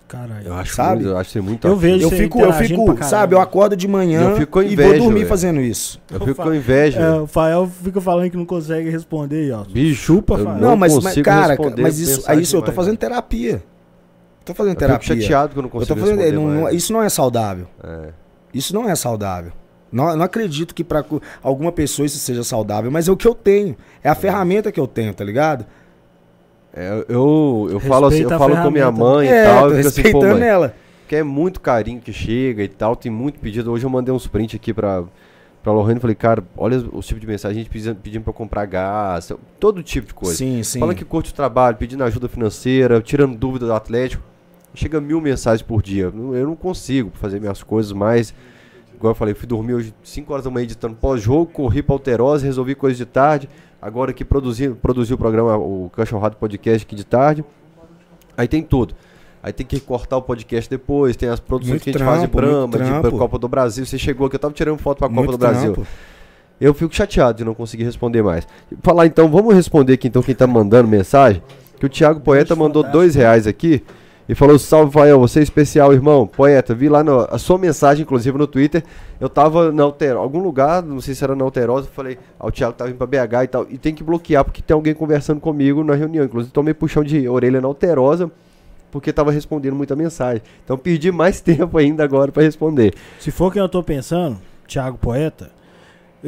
Caralho. 0.08 0.46
Eu 0.46 0.54
acho, 0.54 0.74
Sabe? 0.74 0.96
muito, 1.02 1.08
eu 1.08 1.18
acho 1.18 1.32
que 1.32 1.40
muito 1.40 1.66
Eu 1.66 1.76
vejo 1.76 2.04
Eu 2.04 2.10
fico, 2.10 2.40
eu 2.40 2.52
fico, 2.52 3.04
sabe, 3.04 3.34
eu 3.34 3.40
acordo 3.40 3.76
de 3.76 3.88
manhã 3.88 4.30
Eu 4.30 4.36
fico 4.36 4.52
com 4.52 4.62
e 4.62 4.72
inveja, 4.72 4.90
vou 4.90 4.98
dormir 4.98 5.14
velho. 5.14 5.28
fazendo 5.28 5.60
isso. 5.60 6.00
Eu 6.08 6.20
fico 6.20 6.42
com 6.42 6.54
inveja. 6.54 7.00
É, 7.00 7.20
o 7.20 7.26
Fael 7.26 7.68
fica 7.82 8.00
falando 8.00 8.30
que 8.30 8.36
não 8.36 8.46
consegue 8.46 8.88
responder 8.88 9.36
aí, 9.36 9.50
ó. 9.50 9.64
Bicho, 9.64 10.00
Chupa, 10.00 10.38
Fael. 10.38 10.58
Não 10.58 10.76
mas, 10.76 10.96
mas, 11.02 11.20
cara, 11.22 11.56
mas 11.76 11.98
isso, 11.98 12.18
mensagem 12.18 12.38
é 12.38 12.42
isso 12.42 12.56
eu 12.56 12.62
tô 12.62 12.70
fazendo 12.70 12.96
terapia. 12.96 13.62
Tô 14.46 14.54
fazendo 14.54 14.74
Eu 14.74 14.78
fico 14.80 14.86
terapia. 14.88 15.20
chateado 15.22 15.52
que 15.52 15.58
eu 15.58 15.62
não 15.62 15.68
eu 15.68 15.72
consigo 15.72 15.94
tô 15.94 16.00
fazendo, 16.00 16.18
responder 16.20 16.60
não- 16.60 16.70
isso 16.70 16.92
não 16.92 17.02
é 17.02 17.08
saudável. 17.10 17.66
É. 17.84 18.08
Isso 18.54 18.72
não 18.74 18.88
é 18.88 18.94
saudável. 18.94 19.52
Não, 19.92 20.08
eu 20.10 20.16
não 20.16 20.24
acredito 20.24 20.74
que 20.74 20.82
pra 20.82 21.02
cu- 21.02 21.20
alguma 21.42 21.70
pessoa 21.72 22.06
isso 22.06 22.18
seja 22.18 22.42
saudável, 22.42 22.90
mas 22.90 23.08
é 23.08 23.12
o 23.12 23.16
que 23.16 23.26
eu 23.28 23.34
tenho. 23.34 23.76
É 24.02 24.08
a 24.08 24.14
ferramenta 24.14 24.72
que 24.72 24.80
eu 24.80 24.86
tenho, 24.86 25.12
tá 25.12 25.22
ligado? 25.24 25.66
É, 26.74 27.04
eu 27.08 27.68
eu 27.70 27.80
falo 27.80 28.06
assim, 28.06 28.22
eu 28.22 28.28
falo 28.30 28.56
com 28.56 28.70
minha 28.70 28.90
mãe 28.90 29.28
é, 29.28 29.42
e 29.42 29.46
tal, 29.46 29.68
tô 29.68 29.74
eu 29.74 29.80
assim, 29.80 30.02
pô, 30.02 30.04
respeitando 30.04 30.38
mãe, 30.40 30.48
ela. 30.48 30.74
que 31.08 31.16
é 31.16 31.22
muito 31.22 31.60
carinho 31.60 32.00
que 32.00 32.12
chega 32.12 32.62
e 32.62 32.68
tal, 32.68 32.94
tem 32.94 33.10
muito 33.10 33.38
pedido. 33.40 33.70
Hoje 33.72 33.84
eu 33.86 33.90
mandei 33.90 34.12
uns 34.14 34.26
prints 34.26 34.56
aqui 34.56 34.74
pra, 34.74 35.04
pra 35.62 35.72
Lohane 35.72 35.96
e 35.96 36.00
falei, 36.00 36.14
cara, 36.16 36.44
olha 36.56 36.76
os 36.92 37.06
tipos 37.06 37.20
de 37.20 37.26
mensagem, 37.26 37.56
a 37.56 37.62
gente 37.62 37.70
pedindo, 37.72 37.96
pedindo 37.96 38.22
pra 38.22 38.30
eu 38.30 38.34
comprar 38.34 38.66
gás, 38.66 39.32
todo 39.58 39.82
tipo 39.82 40.08
de 40.08 40.14
coisa. 40.14 40.36
Sim, 40.36 40.62
sim. 40.62 40.78
Fala 40.80 40.94
que 40.94 41.04
curte 41.04 41.30
o 41.32 41.34
trabalho, 41.34 41.76
pedindo 41.76 42.04
ajuda 42.04 42.28
financeira, 42.28 43.00
tirando 43.00 43.36
dúvida 43.36 43.66
do 43.66 43.72
Atlético. 43.72 44.22
Chega 44.76 45.00
mil 45.00 45.20
mensagens 45.20 45.62
por 45.62 45.82
dia. 45.82 46.04
Eu 46.04 46.12
não- 46.12 46.34
Eu 46.34 46.54
consigo 46.54 47.10
fazer 47.14 47.40
minhas 47.40 47.62
coisas 47.62 47.92
mais. 47.92 48.32
igual 48.94 49.10
eu 49.10 49.14
falei, 49.14 49.34
fui 49.34 49.46
dormir 49.46 49.74
hoje 49.74 49.94
5 50.02 50.32
horas 50.32 50.44
da 50.44 50.50
manhã 50.50 50.64
editando 50.64 50.94
pós-jogo, 50.94 51.46
corri 51.46 51.82
pra 51.82 51.94
Alterosa, 51.94 52.44
resolvi 52.46 52.74
coisas 52.74 52.96
de 52.96 53.04
tarde. 53.04 53.48
Agora 53.80 54.10
aqui 54.10 54.24
produzi, 54.24 54.70
produzi 54.70 55.12
o 55.12 55.18
programa, 55.18 55.56
o 55.56 55.90
Cachorrado 55.94 56.36
Podcast 56.36 56.86
aqui 56.86 56.94
de 56.94 57.04
tarde. 57.04 57.44
Aí 58.36 58.46
tem 58.48 58.62
tudo. 58.62 58.94
Aí 59.42 59.52
tem 59.52 59.64
que 59.66 59.78
cortar 59.80 60.16
o 60.16 60.22
podcast 60.22 60.68
depois, 60.68 61.14
tem 61.16 61.28
as 61.28 61.38
produções 61.40 61.70
Muito 61.72 61.82
que 61.84 61.90
a 61.90 61.92
gente 61.92 62.02
faz 62.04 62.20
de 62.22 62.28
trampo, 62.28 62.68
Brahma, 62.68 62.94
de 62.96 63.00
trampo. 63.00 63.18
Copa 63.18 63.38
do 63.38 63.48
Brasil. 63.48 63.84
Você 63.86 63.96
chegou 63.98 64.26
aqui, 64.26 64.36
eu 64.36 64.40
tava 64.40 64.54
tirando 64.54 64.78
foto 64.78 64.98
pra 64.98 65.08
Copa 65.08 65.20
Muito 65.20 65.30
do 65.32 65.38
Brasil. 65.38 65.72
trampo. 65.74 65.88
Eu 66.60 66.72
fico 66.74 66.94
chateado 66.94 67.38
de 67.38 67.44
não 67.44 67.54
conseguir 67.54 67.84
responder 67.84 68.22
mais. 68.22 68.46
Falar 68.82 69.06
então, 69.06 69.28
vamos 69.28 69.54
responder 69.54 69.92
aqui 69.92 70.08
então 70.08 70.22
quem 70.22 70.34
tá 70.34 70.46
mandando 70.46 70.88
mensagem. 70.88 71.42
Que 71.78 71.84
o 71.86 71.88
Thiago 71.88 72.20
Poeta 72.20 72.56
mandou 72.56 72.82
dois 72.82 73.14
reais 73.14 73.46
aqui 73.46 73.82
e 74.28 74.34
falou: 74.34 74.58
Salve, 74.58 74.92
Fael, 74.92 75.18
você 75.20 75.40
é 75.40 75.42
especial, 75.42 75.92
irmão. 75.92 76.26
Poeta, 76.26 76.74
vi 76.74 76.88
lá 76.88 77.02
no- 77.04 77.20
a 77.30 77.38
sua 77.38 77.58
mensagem, 77.58 78.02
inclusive 78.02 78.36
no 78.36 78.46
Twitter. 78.46 78.82
Eu 79.20 79.28
tava 79.28 79.70
na 79.72 79.82
Alter, 79.84 80.16
algum 80.16 80.40
lugar, 80.40 80.82
não 80.82 81.00
sei 81.00 81.14
se 81.14 81.22
era 81.22 81.34
na 81.36 81.44
Alterosa. 81.44 81.88
Falei: 81.92 82.18
Ah, 82.38 82.46
o 82.46 82.50
Thiago 82.50 82.72
tá 82.74 82.84
vindo 82.86 82.96
pra 82.96 83.06
BH 83.06 83.44
e 83.44 83.46
tal. 83.48 83.66
E 83.70 83.78
tem 83.78 83.94
que 83.94 84.02
bloquear 84.02 84.44
porque 84.44 84.60
tem 84.62 84.74
alguém 84.74 84.94
conversando 84.94 85.40
comigo 85.40 85.84
na 85.84 85.94
reunião. 85.94 86.24
Inclusive, 86.24 86.52
tomei 86.52 86.74
puxão 86.74 87.04
de 87.04 87.28
orelha 87.28 87.60
na 87.60 87.68
Alterosa 87.68 88.30
porque 88.90 89.12
tava 89.12 89.30
respondendo 89.30 89.74
muita 89.76 89.94
mensagem. 89.94 90.42
Então, 90.64 90.78
perdi 90.78 91.12
mais 91.12 91.40
tempo 91.42 91.76
ainda 91.76 92.02
agora 92.02 92.32
pra 92.32 92.42
responder. 92.42 92.94
Se 93.20 93.30
for 93.30 93.52
quem 93.52 93.60
eu 93.60 93.68
tô 93.68 93.82
pensando, 93.82 94.38
Thiago 94.66 94.96
Poeta, 94.96 95.50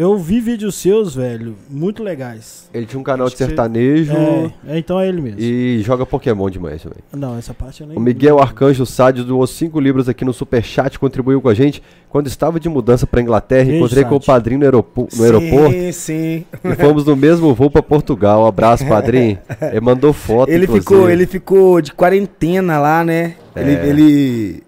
eu 0.01 0.16
vi 0.16 0.38
vídeos 0.40 0.76
seus, 0.76 1.14
velho, 1.14 1.57
muito 1.68 2.03
legais. 2.05 2.70
Ele 2.72 2.86
tinha 2.86 3.01
um 3.01 3.03
canal 3.03 3.26
Acho 3.26 3.34
de 3.34 3.38
que 3.38 3.42
você- 3.44 3.49
sertanejo. 3.49 4.12
É, 4.12 4.53
é, 4.74 4.78
então 4.78 5.01
é 5.01 5.09
ele 5.09 5.20
mesmo. 5.20 5.40
E 5.40 5.80
joga 5.82 6.07
Pokémon 6.07 6.49
demais 6.49 6.80
também. 6.82 6.99
Não, 7.12 7.36
essa 7.36 7.53
parte 7.53 7.80
eu 7.80 7.86
nem 7.88 7.96
O 7.96 8.01
Miguel 8.01 8.38
Arcanjo 8.38 8.86
Sádio 8.86 9.24
doou 9.24 9.46
5 9.46 9.80
libras 9.80 10.09
aqui 10.09 10.24
no 10.24 10.32
Superchat, 10.32 10.99
contribuiu 10.99 11.40
com 11.40 11.49
a 11.49 11.55
gente. 11.55 11.82
Quando 12.09 12.26
estava 12.28 12.61
de 12.61 12.68
mudança 12.68 13.07
para 13.07 13.20
Inglaterra, 13.20 13.64
Beijo, 13.64 13.78
encontrei 13.78 14.05
com 14.05 14.11
o 14.11 14.12
Sádio. 14.22 14.26
padrinho 14.26 14.59
no, 14.61 14.64
aeropo- 14.66 15.09
no 15.16 15.24
aeroporto 15.24 15.72
Sim, 15.72 15.92
sim. 15.92 16.44
e 16.64 16.74
fomos 16.76 17.05
no 17.05 17.16
mesmo 17.16 17.53
voo 17.55 17.70
para 17.70 17.82
Portugal. 17.82 18.44
Um 18.44 18.46
abraço, 18.46 18.86
padrinho. 18.86 19.38
Ele 19.61 19.80
mandou 19.80 20.12
foto, 20.12 20.49
Ele 20.51 20.64
inclusive. 20.64 20.84
ficou, 20.84 21.11
ele 21.11 21.26
ficou 21.26 21.80
de 21.80 21.92
quarentena 21.92 22.78
lá, 22.78 23.05
né? 23.05 23.34
Ele. 23.57 23.72
É. 23.72 23.86
ele- 23.88 24.62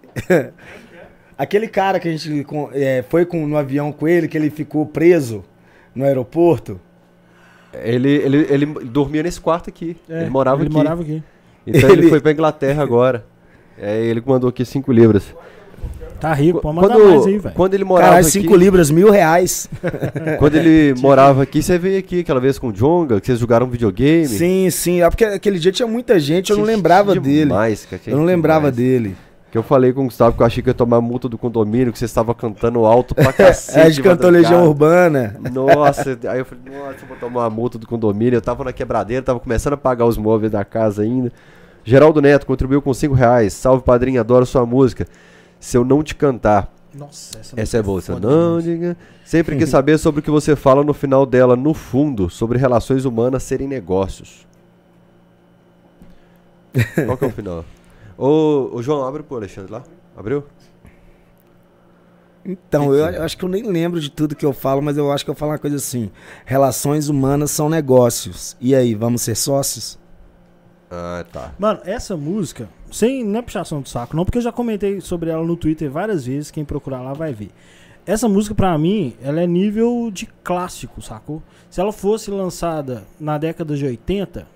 Aquele 1.40 1.68
cara 1.68 1.98
que 1.98 2.06
a 2.06 2.10
gente 2.14 2.46
é, 2.74 3.02
foi 3.08 3.24
com, 3.24 3.46
no 3.46 3.56
avião 3.56 3.92
com 3.92 4.06
ele, 4.06 4.28
que 4.28 4.36
ele 4.36 4.50
ficou 4.50 4.84
preso 4.84 5.42
no 5.94 6.04
aeroporto. 6.04 6.78
Ele, 7.82 8.10
ele, 8.10 8.46
ele 8.50 8.66
dormia 8.66 9.22
nesse 9.22 9.40
quarto 9.40 9.70
aqui. 9.70 9.96
É, 10.06 10.20
ele 10.20 10.28
morava 10.28 10.60
ele 10.60 10.66
aqui. 10.66 10.76
morava 10.76 11.00
aqui. 11.00 11.22
Então 11.66 11.88
ele, 11.88 12.02
Ele- 12.02 12.10
foi 12.10 12.20
para 12.20 12.32
Inglaterra 12.32 12.82
agora. 12.82 13.24
É 13.78 13.98
ele 14.02 14.22
mandou 14.26 14.50
aqui 14.50 14.66
5 14.66 14.92
libras. 14.92 15.34
Tá 16.20 16.34
rico, 16.34 16.60
pode 16.60 16.76
mandar 16.76 16.88
Quando, 16.94 17.08
mais 17.08 17.26
aí, 17.26 17.38
velho. 17.38 17.54
quando 17.54 17.72
ele 17.72 17.84
morava 17.84 18.10
Caralho, 18.10 18.26
aqui, 18.28 18.42
5 18.42 18.56
libras, 18.56 18.90
mil 18.90 19.10
reais. 19.10 19.66
quando 20.38 20.56
ele 20.56 20.94
morava 21.00 21.42
aqui, 21.42 21.62
você 21.62 21.78
veio 21.78 22.00
aqui 22.00 22.20
aquela 22.20 22.40
vez 22.40 22.58
com 22.58 22.68
o 22.68 22.72
Jonga, 22.72 23.18
que 23.18 23.24
vocês 23.24 23.38
jogaram 23.38 23.66
videogame. 23.66 24.28
Sim, 24.28 24.68
sim. 24.68 25.00
É 25.00 25.08
porque 25.08 25.24
aquele 25.24 25.58
dia 25.58 25.72
tinha 25.72 25.88
muita 25.88 26.20
gente, 26.20 26.50
eu 26.50 26.58
não 26.58 26.64
lembrava 26.64 27.14
dele. 27.18 27.50
Eu 28.06 28.18
não 28.18 28.24
lembrava 28.26 28.70
dele. 28.70 29.16
Que 29.50 29.58
eu 29.58 29.62
falei 29.64 29.92
com 29.92 30.02
o 30.02 30.04
Gustavo 30.04 30.36
que 30.36 30.42
eu 30.42 30.46
achei 30.46 30.62
que 30.62 30.70
ia 30.70 30.74
tomar 30.74 31.00
multa 31.00 31.28
do 31.28 31.36
condomínio, 31.36 31.92
que 31.92 31.98
você 31.98 32.04
estava 32.04 32.32
cantando 32.34 32.84
alto 32.84 33.14
pra 33.14 33.32
cacete. 33.32 33.78
É, 33.80 33.82
a 33.82 33.90
gente 33.90 34.02
cantou. 34.02 34.30
Legião 34.30 34.64
Urbana. 34.64 35.36
Nossa, 35.52 36.16
aí 36.28 36.38
eu 36.38 36.44
falei, 36.44 36.64
nossa, 36.66 36.98
eu 37.02 37.08
vou 37.08 37.16
tomar 37.16 37.40
uma 37.40 37.50
multa 37.50 37.76
do 37.76 37.86
condomínio. 37.86 38.36
Eu 38.36 38.40
tava 38.40 38.62
na 38.62 38.72
quebradeira, 38.72 39.22
tava 39.24 39.40
começando 39.40 39.72
a 39.72 39.76
pagar 39.76 40.06
os 40.06 40.16
móveis 40.16 40.52
da 40.52 40.64
casa 40.64 41.02
ainda. 41.02 41.32
Geraldo 41.82 42.20
Neto 42.20 42.46
contribuiu 42.46 42.80
com 42.80 42.94
5 42.94 43.12
reais. 43.12 43.52
Salve, 43.52 43.82
padrinho, 43.82 44.20
adoro 44.20 44.46
sua 44.46 44.64
música. 44.64 45.06
Se 45.58 45.76
eu 45.76 45.84
não 45.84 46.02
te 46.02 46.14
cantar, 46.14 46.72
Nossa, 46.94 47.38
essa, 47.38 47.60
essa 47.60 47.76
é 47.78 47.82
boa. 47.82 48.00
Foda 48.00 48.28
não 48.28 48.60
diga. 48.60 48.96
Sempre 49.24 49.56
quis 49.56 49.68
saber 49.68 49.98
sobre 49.98 50.20
o 50.20 50.22
que 50.22 50.30
você 50.30 50.54
fala 50.54 50.84
no 50.84 50.94
final 50.94 51.26
dela, 51.26 51.56
no 51.56 51.74
fundo, 51.74 52.30
sobre 52.30 52.56
relações 52.56 53.04
humanas 53.04 53.42
serem 53.42 53.66
negócios. 53.66 54.46
Qual 57.04 57.16
que 57.16 57.24
é 57.24 57.28
o 57.28 57.32
final? 57.32 57.64
Ô, 58.20 58.76
ô 58.76 58.82
João, 58.82 59.02
abre 59.06 59.22
pro 59.22 59.38
Alexandre 59.38 59.72
lá. 59.72 59.82
Abriu? 60.14 60.44
Então, 62.44 62.94
eu, 62.94 63.06
eu 63.06 63.22
acho 63.22 63.34
que 63.38 63.42
eu 63.42 63.48
nem 63.48 63.62
lembro 63.62 63.98
de 63.98 64.10
tudo 64.10 64.36
que 64.36 64.44
eu 64.44 64.52
falo, 64.52 64.82
mas 64.82 64.98
eu 64.98 65.10
acho 65.10 65.24
que 65.24 65.30
eu 65.30 65.34
falo 65.34 65.52
uma 65.52 65.58
coisa 65.58 65.76
assim: 65.76 66.10
relações 66.44 67.08
humanas 67.08 67.50
são 67.50 67.70
negócios. 67.70 68.58
E 68.60 68.74
aí, 68.74 68.94
vamos 68.94 69.22
ser 69.22 69.34
sócios? 69.34 69.98
Ah, 70.90 71.24
tá. 71.32 71.54
Mano, 71.58 71.80
essa 71.82 72.14
música, 72.14 72.68
sem 72.92 73.24
não 73.24 73.38
é 73.38 73.42
puxação 73.42 73.80
do 73.80 73.88
saco, 73.88 74.14
não, 74.14 74.26
porque 74.26 74.36
eu 74.36 74.42
já 74.42 74.52
comentei 74.52 75.00
sobre 75.00 75.30
ela 75.30 75.42
no 75.42 75.56
Twitter 75.56 75.90
várias 75.90 76.26
vezes, 76.26 76.50
quem 76.50 76.62
procurar 76.62 77.00
lá 77.00 77.14
vai 77.14 77.32
ver. 77.32 77.50
Essa 78.04 78.28
música, 78.28 78.54
pra 78.54 78.76
mim, 78.76 79.14
ela 79.22 79.40
é 79.40 79.46
nível 79.46 80.10
de 80.12 80.26
clássico, 80.44 81.00
sacou? 81.00 81.42
Se 81.70 81.80
ela 81.80 81.92
fosse 81.92 82.30
lançada 82.30 83.04
na 83.18 83.38
década 83.38 83.74
de 83.74 83.86
80, 83.86 84.46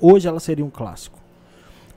hoje 0.00 0.28
ela 0.28 0.38
seria 0.38 0.64
um 0.64 0.70
clássico. 0.70 1.18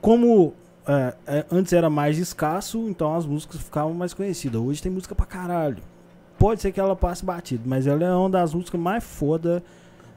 Como 0.00 0.54
é, 0.86 1.14
é, 1.26 1.46
antes 1.50 1.72
era 1.72 1.88
mais 1.88 2.18
escasso, 2.18 2.88
então 2.88 3.14
as 3.14 3.24
músicas 3.24 3.60
ficavam 3.60 3.94
mais 3.94 4.12
conhecidas. 4.12 4.60
Hoje 4.60 4.82
tem 4.82 4.90
música 4.90 5.14
pra 5.14 5.26
caralho. 5.26 5.78
Pode 6.38 6.60
ser 6.60 6.72
que 6.72 6.80
ela 6.80 6.96
passe 6.96 7.24
batido, 7.24 7.62
mas 7.66 7.86
ela 7.86 8.04
é 8.04 8.14
uma 8.14 8.30
das 8.30 8.52
músicas 8.52 8.80
mais 8.80 9.04
foda 9.04 9.62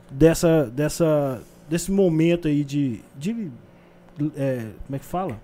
dessa, 0.10 0.66
dessa, 0.66 1.42
desse 1.70 1.92
momento 1.92 2.48
aí 2.48 2.64
de, 2.64 3.02
de 3.16 3.52
é, 4.36 4.68
como 4.86 4.96
é 4.96 5.00
que 5.00 5.06
fala? 5.06 5.40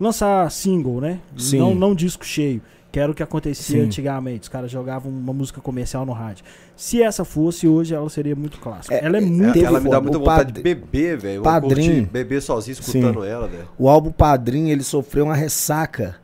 Lançar 0.00 0.50
single, 0.50 1.00
né? 1.00 1.20
Sim. 1.36 1.58
Não, 1.58 1.74
não 1.74 1.94
disco 1.94 2.24
cheio. 2.24 2.62
Que 2.92 3.00
era 3.00 3.10
o 3.10 3.14
que 3.14 3.22
acontecia 3.22 3.80
Sim. 3.80 3.86
antigamente. 3.86 4.42
Os 4.42 4.48
caras 4.50 4.70
jogavam 4.70 5.10
uma 5.10 5.32
música 5.32 5.62
comercial 5.62 6.04
no 6.04 6.12
rádio. 6.12 6.44
Se 6.76 7.02
essa 7.02 7.24
fosse 7.24 7.66
hoje, 7.66 7.94
ela 7.94 8.08
seria 8.10 8.36
muito 8.36 8.58
clássica. 8.60 8.94
É, 8.94 9.04
ela 9.04 9.16
é 9.16 9.22
é, 9.22 9.24
muito 9.24 9.58
ela 9.64 9.80
me 9.80 9.88
dá 9.88 9.98
muita 9.98 10.18
vontade 10.18 10.52
de 10.52 10.62
beber, 10.62 11.16
velho. 11.16 11.36
Eu 11.36 11.42
Padrinho. 11.42 11.94
curti 12.02 12.12
Beber 12.12 12.42
sozinho 12.42 12.72
escutando 12.74 13.24
ela, 13.24 13.48
velho. 13.48 13.66
O 13.78 13.88
álbum 13.88 14.12
Padrinho, 14.12 14.68
ele 14.68 14.82
sofreu 14.82 15.24
uma 15.24 15.34
ressaca 15.34 16.16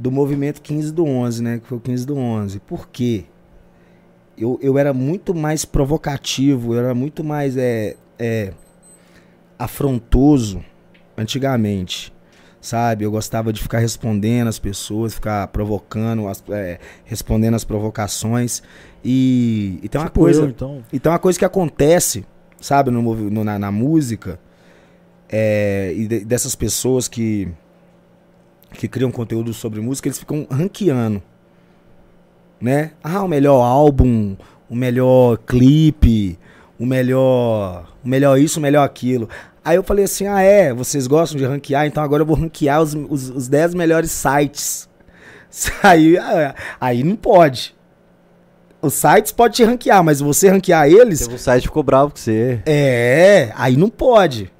do 0.00 0.10
movimento 0.10 0.62
15 0.62 0.90
do 0.90 1.04
11, 1.04 1.42
né? 1.42 1.58
Que 1.58 1.66
foi 1.66 1.76
o 1.76 1.80
15 1.80 2.06
do 2.06 2.16
11. 2.16 2.60
Por 2.60 2.88
quê? 2.88 3.26
Eu, 4.38 4.58
eu 4.62 4.78
era 4.78 4.94
muito 4.94 5.34
mais 5.34 5.66
provocativo, 5.66 6.72
eu 6.72 6.78
era 6.78 6.94
muito 6.94 7.22
mais 7.22 7.58
é, 7.58 7.94
é, 8.18 8.54
afrontoso 9.58 10.64
antigamente, 11.18 12.10
sabe? 12.60 13.04
Eu 13.04 13.10
gostava 13.10 13.52
de 13.52 13.60
ficar 13.62 13.78
respondendo 13.78 14.48
as 14.48 14.58
pessoas, 14.58 15.14
ficar 15.14 15.46
provocando, 15.48 16.28
as- 16.28 16.42
é, 16.50 16.78
respondendo 17.04 17.54
as 17.54 17.64
provocações. 17.64 18.62
E, 19.04 19.78
e 19.82 19.88
tem 19.88 20.00
uma 20.00 20.08
tipo 20.08 20.20
coisa... 20.20 20.42
eu, 20.42 20.48
então. 20.48 20.82
Então, 20.92 21.12
uma 21.12 21.18
coisa 21.18 21.38
que 21.38 21.44
acontece, 21.44 22.24
sabe, 22.60 22.90
no, 22.90 23.00
no- 23.30 23.44
na, 23.44 23.58
na 23.58 23.72
música, 23.72 24.38
é, 25.28 25.92
e 25.96 26.06
de- 26.06 26.24
dessas 26.24 26.54
pessoas 26.54 27.08
que, 27.08 27.48
que 28.74 28.86
criam 28.88 29.10
conteúdo 29.10 29.54
sobre 29.54 29.80
música, 29.80 30.08
eles 30.08 30.18
ficam 30.18 30.46
ranqueando, 30.50 31.22
né? 32.60 32.92
Ah, 33.02 33.22
o 33.22 33.28
melhor 33.28 33.62
álbum, 33.62 34.36
o 34.68 34.76
melhor 34.76 35.38
clipe, 35.38 36.38
o 36.78 36.84
melhor, 36.86 37.92
o 38.04 38.08
melhor 38.08 38.38
isso, 38.38 38.58
o 38.58 38.62
melhor 38.62 38.84
aquilo. 38.84 39.28
Aí 39.70 39.76
eu 39.76 39.82
falei 39.84 40.04
assim, 40.04 40.26
ah 40.26 40.40
é, 40.42 40.72
vocês 40.74 41.06
gostam 41.06 41.38
de 41.38 41.44
ranquear, 41.44 41.86
então 41.86 42.02
agora 42.02 42.22
eu 42.22 42.26
vou 42.26 42.36
ranquear 42.36 42.82
os, 42.82 42.92
os, 42.94 43.30
os 43.30 43.48
10 43.48 43.74
melhores 43.74 44.10
sites. 44.10 44.88
Aí, 45.82 46.16
ah, 46.18 46.54
aí 46.80 47.02
não 47.02 47.16
pode. 47.16 47.74
Os 48.82 48.94
sites 48.94 49.30
podem 49.32 49.52
te 49.56 49.64
ranquear, 49.64 50.02
mas 50.02 50.20
você 50.20 50.48
ranquear 50.48 50.88
eles, 50.88 51.26
um 51.28 51.36
site 51.36 51.64
ficou 51.64 51.82
bravo 51.82 52.10
com 52.12 52.16
você. 52.18 52.60
é, 52.66 53.52
aí 53.56 53.76
não 53.76 53.88
pode. 53.88 54.50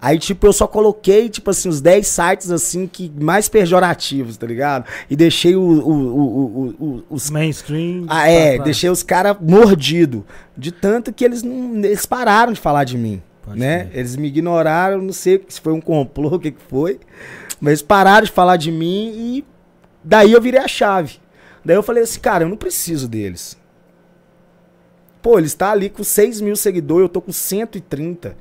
Aí, 0.00 0.18
tipo, 0.18 0.46
eu 0.46 0.52
só 0.52 0.66
coloquei, 0.66 1.30
tipo 1.30 1.48
assim, 1.50 1.68
os 1.68 1.80
10 1.80 2.06
sites, 2.06 2.50
assim, 2.50 2.86
que 2.86 3.10
mais 3.18 3.48
pejorativos, 3.48 4.36
tá 4.36 4.46
ligado? 4.46 4.84
E 5.08 5.16
deixei 5.16 5.56
o, 5.56 5.62
o- 5.62 5.88
o- 5.88 6.44
o- 6.44 6.74
o- 6.86 7.04
os... 7.08 7.30
Mainstream. 7.30 8.04
Ah, 8.08 8.28
é, 8.28 8.48
pra- 8.48 8.56
pra- 8.56 8.64
deixei 8.66 8.90
os 8.90 9.02
caras 9.02 9.36
mordido 9.40 10.26
De 10.54 10.70
tanto 10.70 11.10
que 11.10 11.24
eles 11.24 11.42
não... 11.42 11.76
Eles 11.76 12.04
pararam 12.04 12.52
de 12.52 12.60
falar 12.60 12.84
de 12.84 12.98
mim, 12.98 13.22
Pode 13.44 13.58
né? 13.58 13.84
crer. 13.84 13.98
Eles 13.98 14.16
me 14.16 14.28
ignoraram, 14.28 15.02
não 15.02 15.12
sei 15.12 15.44
se 15.48 15.60
foi 15.60 15.72
um 15.72 15.80
complô, 15.80 16.34
o 16.34 16.38
que 16.38 16.50
que 16.50 16.62
foi. 16.62 16.98
Mas 17.60 17.72
eles 17.72 17.82
pararam 17.82 18.24
de 18.24 18.32
falar 18.32 18.56
de 18.56 18.70
mim 18.70 19.12
e... 19.14 19.44
Daí 20.02 20.32
eu 20.32 20.40
virei 20.40 20.60
a 20.60 20.68
chave. 20.68 21.18
Daí 21.64 21.76
eu 21.76 21.82
falei 21.82 22.02
assim, 22.02 22.20
cara, 22.20 22.44
eu 22.44 22.48
não 22.48 22.56
preciso 22.56 23.08
deles. 23.08 23.56
Pô, 25.22 25.38
ele 25.38 25.46
está 25.46 25.70
ali 25.70 25.88
com 25.88 26.04
6 26.04 26.42
mil 26.42 26.56
seguidores, 26.56 27.04
eu 27.04 27.08
tô 27.08 27.22
com 27.22 27.32
130. 27.32 28.36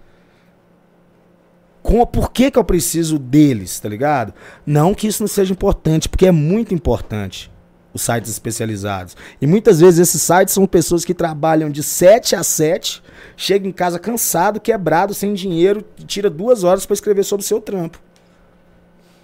Com, 1.82 2.06
por 2.06 2.32
que, 2.32 2.51
que 2.51 2.60
eu 2.60 2.64
preciso 2.64 3.18
deles, 3.18 3.80
tá 3.80 3.88
ligado? 3.88 4.34
Não 4.66 4.93
que 4.93 5.08
isso 5.08 5.24
não 5.24 5.28
seja 5.28 5.54
importante, 5.54 6.10
porque 6.10 6.26
é 6.26 6.32
muito 6.32 6.74
importante 6.74 7.53
os 7.94 8.02
sites 8.02 8.32
especializados. 8.32 9.16
E 9.39 9.46
muitas 9.46 9.80
vezes 9.80 10.00
esses 10.00 10.22
sites 10.22 10.54
são 10.54 10.66
pessoas 10.66 11.06
que 11.06 11.14
trabalham 11.14 11.70
de 11.70 11.84
7 11.84 12.36
a 12.36 12.44
7, 12.44 13.04
chegam 13.38 13.70
em 13.70 13.72
casa 13.72 14.00
cansado, 14.00 14.60
quebrado, 14.60 15.14
sem 15.14 15.34
dinheiro, 15.34 15.86
e 16.00 16.04
tira 16.04 16.30
duas 16.30 16.64
horas 16.64 16.86
para 16.86 16.96
escrever 16.96 17.24
sobre 17.24 17.44
o 17.44 17.48
seu 17.48 17.62
trampo. 17.62 18.00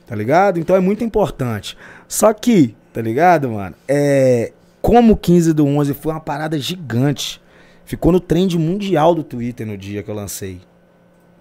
Tá 0.05 0.15
ligado? 0.15 0.59
Então 0.59 0.75
é 0.75 0.79
muito 0.79 1.03
importante. 1.03 1.77
Só 2.07 2.33
que, 2.33 2.75
tá 2.93 3.01
ligado, 3.01 3.49
mano? 3.49 3.75
É, 3.87 4.51
como 4.81 5.17
15 5.17 5.53
do 5.53 5.65
11 5.65 5.93
foi 5.93 6.13
uma 6.13 6.19
parada 6.19 6.57
gigante. 6.57 7.41
Ficou 7.85 8.11
no 8.11 8.19
trend 8.19 8.57
mundial 8.57 9.15
do 9.15 9.23
Twitter 9.23 9.65
no 9.65 9.77
dia 9.77 10.03
que 10.03 10.09
eu 10.09 10.15
lancei. 10.15 10.61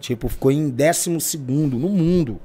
Tipo, 0.00 0.28
ficou 0.28 0.50
em 0.50 0.70
décimo 0.70 1.20
segundo 1.20 1.78
no 1.78 1.88
mundo. 1.88 2.40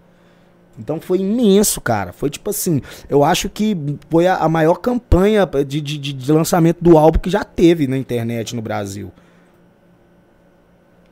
Então 0.78 1.00
foi 1.00 1.20
imenso, 1.20 1.80
cara. 1.80 2.12
Foi 2.12 2.30
tipo 2.30 2.50
assim, 2.50 2.82
eu 3.08 3.24
acho 3.24 3.48
que 3.50 3.78
foi 4.10 4.26
a, 4.28 4.38
a 4.38 4.50
maior 4.50 4.76
campanha 4.76 5.46
de, 5.68 5.80
de, 5.80 5.98
de- 6.14 6.32
lançamento 6.32 6.78
do 6.82 6.98
álbum 6.98 7.20
que 7.20 7.30
já 7.30 7.44
teve 7.44 7.86
na 7.88 7.98
internet 7.98 8.56
no 8.56 8.62
Brasil. 8.62 9.12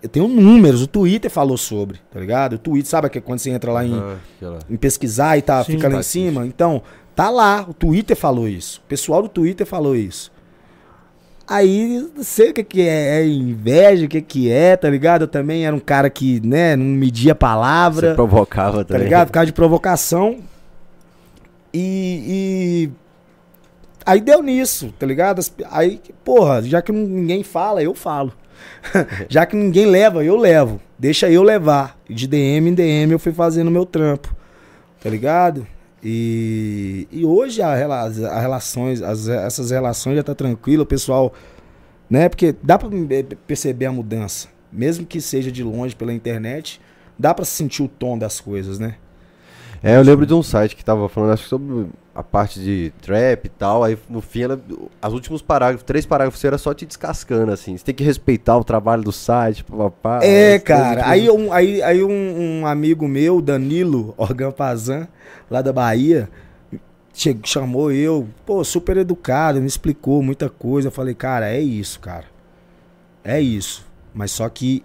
Eu 0.02 0.10
tenho 0.10 0.28
números, 0.28 0.82
o 0.82 0.88
Twitter 0.88 1.30
falou 1.30 1.58
sobre, 1.58 2.00
tá 2.12 2.20
ligado? 2.20 2.54
O 2.54 2.58
Twitter, 2.58 2.90
sabe 2.90 3.08
que 3.10 3.22
quando 3.22 3.38
você 3.38 3.52
entra 3.52 3.72
lá 3.72 3.86
em, 3.86 3.94
Ah, 3.94 4.18
em 4.68 4.76
pesquisar 4.76 5.38
e 5.38 5.44
tá, 5.44 5.64
Sim. 5.64 5.74
fica 5.74 5.88
lá 5.88 5.94
em 5.94 5.98
Faz 5.98 6.08
cima. 6.08 6.48
Então, 6.48 6.82
tá 7.16 7.30
lá, 7.30 7.64
o 7.70 7.74
Twitter 7.74 8.18
falou 8.18 8.48
isso. 8.50 8.82
O 8.84 8.88
pessoal 8.88 9.22
do 9.22 9.30
Twitter 9.30 9.68
falou 9.68 9.96
isso. 9.96 10.32
Aí, 11.54 12.08
não 12.16 12.24
sei 12.24 12.52
o 12.52 12.54
que 12.54 12.64
que 12.64 12.82
é, 12.82 13.20
é 13.20 13.28
inveja, 13.28 14.06
o 14.06 14.08
que 14.08 14.22
que 14.22 14.50
é, 14.50 14.78
tá 14.78 14.90
ligado? 14.90 15.24
Eu 15.24 15.28
também 15.28 15.66
era 15.66 15.76
um 15.76 15.80
cara 15.82 16.10
que, 16.10 16.40
né, 16.48 16.78
não 16.78 16.86
media 16.86 17.34
Você 17.34 17.36
palavra, 17.36 18.16
provocava 18.16 18.78
tá 18.86 18.94
também. 18.94 19.04
ligado? 19.04 19.28
Por 19.28 19.34
causa 19.34 19.48
de 19.48 19.52
provocação. 19.54 20.38
E, 21.74 22.88
e- 22.88 23.02
Aí 24.06 24.22
deu 24.22 24.42
nisso, 24.42 24.94
tá 24.98 25.06
ligado? 25.06 25.42
Aí, 25.70 26.00
porra, 26.24 26.62
já 26.64 26.82
que 26.82 26.92
ninguém 26.94 27.44
fala, 27.44 27.84
eu 27.84 27.94
falo. 27.94 28.32
já 29.28 29.46
que 29.46 29.56
ninguém 29.56 29.86
leva, 29.86 30.24
eu 30.24 30.38
levo. 30.38 30.80
Deixa 30.98 31.30
eu 31.30 31.44
levar. 31.44 31.98
De 32.10 32.28
DM 32.28 32.70
em 32.70 32.74
DM 32.74 33.12
eu 33.12 33.20
fui 33.20 33.34
fazendo 33.34 33.70
meu 33.70 33.86
trampo. 33.86 34.34
Tá 35.04 35.10
ligado? 35.10 35.68
E, 36.04 37.08
e 37.12 37.26
hoje 37.26 37.62
a, 37.62 37.76
rela- 37.76 38.02
as 38.02 38.18
relações, 38.18 39.02
as- 39.02 39.28
essas 39.28 39.72
relações 39.72 40.16
já 40.16 40.24
tá 40.24 40.34
tranquilo, 40.34 40.84
o 40.84 40.86
pessoal, 40.86 41.34
né? 42.10 42.28
Porque 42.28 42.56
dá 42.64 42.78
me- 42.90 43.24
perceber 43.24 43.86
a 43.86 43.92
mudança, 43.92 44.48
mesmo 44.72 45.06
que 45.06 45.22
seja 45.22 45.52
de 45.52 45.64
longe 45.64 45.96
pela 45.96 46.14
internet, 46.14 46.82
dá 47.18 47.34
pra 47.34 47.46
sentir 47.46 47.84
o 47.84 47.88
tom 47.88 48.18
das 48.18 48.40
coisas, 48.40 48.80
né? 48.80 48.96
É, 49.84 49.98
eu 49.98 50.04
lembro 50.04 50.26
de 50.26 50.34
um 50.34 50.44
site 50.44 50.76
que 50.76 50.86
tava 50.86 51.10
falando 51.10 51.34
acho 51.34 51.44
que 51.44 51.50
sobre 51.50 51.88
a 52.14 52.22
parte 52.22 52.60
de 52.60 52.94
trap 53.02 53.46
e 53.46 53.50
tal, 53.50 53.84
aí 53.84 53.98
no 54.08 54.22
fim 54.22 54.44
ela, 54.44 54.62
os 55.02 55.14
últimos 55.14 55.42
parágrafos, 55.42 55.84
três 55.84 56.06
parágrafos 56.06 56.44
era 56.44 56.58
só 56.58 56.74
te 56.74 56.86
descascando 56.86 57.52
assim. 57.52 57.76
Você 57.76 57.86
tem 57.86 57.96
que 57.96 58.04
respeitar 58.04 58.58
o 58.58 58.64
trabalho 58.64 59.02
do 59.02 59.12
site, 59.12 59.64
papapá. 59.64 60.20
É, 60.24 60.56
essas 60.56 60.64
cara. 60.64 61.08
Aí, 61.08 61.30
um, 61.32 61.52
aí, 61.52 61.82
aí 61.82 62.04
um, 62.04 62.62
um 62.62 62.68
amigo 62.68 63.08
meu, 63.08 63.42
Danilo 63.42 64.14
Organ 64.18 64.52
Pazan, 64.52 65.08
lá 65.50 65.64
da 65.64 65.74
Bahia, 65.74 66.30
chamou 67.44 67.92
eu, 67.92 68.28
pô, 68.46 68.64
super 68.64 68.98
educado, 68.98 69.60
me 69.60 69.68
explicou 69.68 70.22
muita 70.22 70.48
coisa. 70.48 70.90
Eu 70.90 70.92
falei, 70.92 71.16
cara, 71.16 71.50
é 71.50 71.60
isso, 71.60 72.00
cara. 72.00 72.26
É 73.24 73.42
isso. 73.42 73.86
Mas 74.14 74.32
só 74.32 74.48
que 74.50 74.84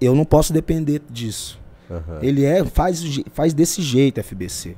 eu 0.00 0.14
não 0.14 0.24
posso 0.24 0.52
depender 0.52 1.02
disso. 1.10 1.58
Aham. 1.90 2.18
Ele 2.22 2.44
é, 2.44 2.64
faz, 2.64 3.02
o 3.02 3.24
faz 3.32 3.54
desse 3.54 3.80
jeito, 3.82 4.20
FBC. 4.22 4.76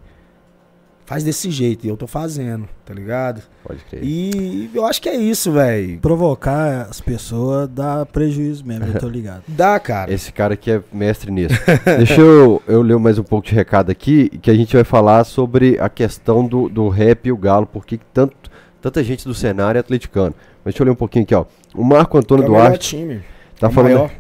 Faz 1.07 1.25
desse 1.25 1.51
jeito, 1.51 1.87
e 1.87 1.89
eu 1.89 1.97
tô 1.97 2.07
fazendo, 2.07 2.69
tá 2.85 2.93
ligado? 2.93 3.41
Pode 3.65 3.83
crer. 3.85 4.05
E 4.05 4.71
eu 4.75 4.85
acho 4.85 5.01
que 5.01 5.09
é 5.09 5.17
isso, 5.17 5.51
velho. 5.51 5.99
Provocar 6.01 6.83
as 6.83 7.01
pessoas 7.01 7.67
dá 7.67 8.05
prejuízo 8.05 8.63
mesmo, 8.67 8.85
eu 8.89 9.01
tô 9.01 9.09
ligado. 9.11 9.43
Dá, 9.49 9.81
cara. 9.81 10.13
Esse 10.13 10.31
cara 10.31 10.53
aqui 10.53 10.71
é 10.71 10.83
mestre 10.93 11.31
nisso. 11.31 11.55
Deixa 11.97 12.21
eu, 12.21 12.61
eu 12.69 12.83
ler 12.83 12.99
mais 12.99 13.19
um 13.19 13.23
pouco 13.23 13.47
de 13.49 13.55
recado 13.55 13.91
aqui, 13.91 14.29
que 14.29 14.51
a 14.51 14.55
gente 14.55 14.75
vai 14.77 14.85
falar 14.85 15.25
sobre 15.25 15.79
a 15.81 15.89
questão 15.89 16.47
do, 16.47 16.69
do 16.69 16.91
rap 16.91 17.25
e 17.25 17.33
o 17.33 17.39
galo, 17.39 17.67
porque 17.67 17.97
que 17.97 18.05
tanto, 18.13 18.37
tanta 18.83 19.03
gente 19.03 19.25
do 19.25 19.33
cenário 19.33 19.79
é 19.79 19.81
atleticano. 19.81 20.35
Mas 20.63 20.75
deixa 20.75 20.83
eu 20.83 20.85
ler 20.85 20.91
um 20.91 20.95
pouquinho 20.95 21.23
aqui, 21.23 21.35
ó. 21.35 21.47
O 21.75 21.83
Marco 21.83 22.19
Antônio 22.19 22.45
É 22.45 22.49
o 22.49 22.51
melhor 22.53 22.67
Duarte 22.67 22.97
time. 22.99 23.23
tá 23.59 23.69
É 23.69 23.71
o 23.71 23.73
falando. 23.73 24.11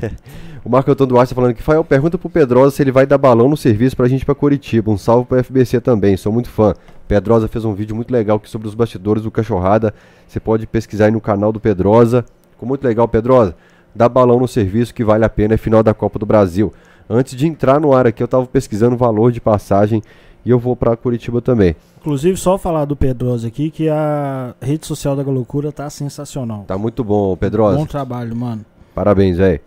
O 0.68 0.70
Marco 0.70 0.90
Antônio 0.90 1.14
Duarte 1.14 1.30
tá 1.30 1.34
falando 1.34 1.54
que 1.54 1.62
Fael 1.62 1.82
pergunta 1.82 2.18
pro 2.18 2.28
Pedrosa 2.28 2.76
se 2.76 2.82
ele 2.82 2.92
vai 2.92 3.06
dar 3.06 3.16
balão 3.16 3.48
no 3.48 3.56
serviço 3.56 3.96
pra 3.96 4.06
gente 4.06 4.22
pra 4.22 4.34
Curitiba. 4.34 4.90
Um 4.90 4.98
salve 4.98 5.24
pro 5.24 5.42
FBC 5.42 5.80
também, 5.80 6.14
sou 6.14 6.30
muito 6.30 6.50
fã. 6.50 6.74
Pedrosa 7.08 7.48
fez 7.48 7.64
um 7.64 7.72
vídeo 7.72 7.96
muito 7.96 8.10
legal 8.10 8.36
aqui 8.36 8.50
sobre 8.50 8.68
os 8.68 8.74
bastidores 8.74 9.22
do 9.22 9.30
Cachorrada. 9.30 9.94
Você 10.26 10.38
pode 10.38 10.66
pesquisar 10.66 11.06
aí 11.06 11.10
no 11.10 11.22
canal 11.22 11.52
do 11.52 11.58
Pedrosa. 11.58 12.22
Ficou 12.50 12.68
muito 12.68 12.84
legal, 12.84 13.08
Pedrosa. 13.08 13.56
Dá 13.94 14.10
balão 14.10 14.38
no 14.38 14.46
serviço 14.46 14.92
que 14.92 15.02
vale 15.02 15.24
a 15.24 15.30
pena, 15.30 15.54
é 15.54 15.56
final 15.56 15.82
da 15.82 15.94
Copa 15.94 16.18
do 16.18 16.26
Brasil. 16.26 16.70
Antes 17.08 17.34
de 17.34 17.46
entrar 17.46 17.80
no 17.80 17.94
ar 17.94 18.06
aqui, 18.06 18.22
eu 18.22 18.28
tava 18.28 18.44
pesquisando 18.44 18.94
o 18.94 18.98
valor 18.98 19.32
de 19.32 19.40
passagem 19.40 20.02
e 20.44 20.50
eu 20.50 20.58
vou 20.58 20.76
pra 20.76 20.94
Curitiba 20.98 21.40
também. 21.40 21.74
Inclusive, 21.98 22.36
só 22.36 22.58
falar 22.58 22.84
do 22.84 22.94
Pedrosa 22.94 23.48
aqui, 23.48 23.70
que 23.70 23.88
a 23.88 24.54
rede 24.60 24.86
social 24.86 25.16
da 25.16 25.22
Loucura 25.22 25.72
tá 25.72 25.88
sensacional. 25.88 26.64
Tá 26.66 26.76
muito 26.76 27.02
bom, 27.02 27.34
Pedrosa. 27.38 27.78
Bom 27.78 27.86
trabalho, 27.86 28.36
mano. 28.36 28.66
Parabéns, 28.94 29.38
velho. 29.38 29.62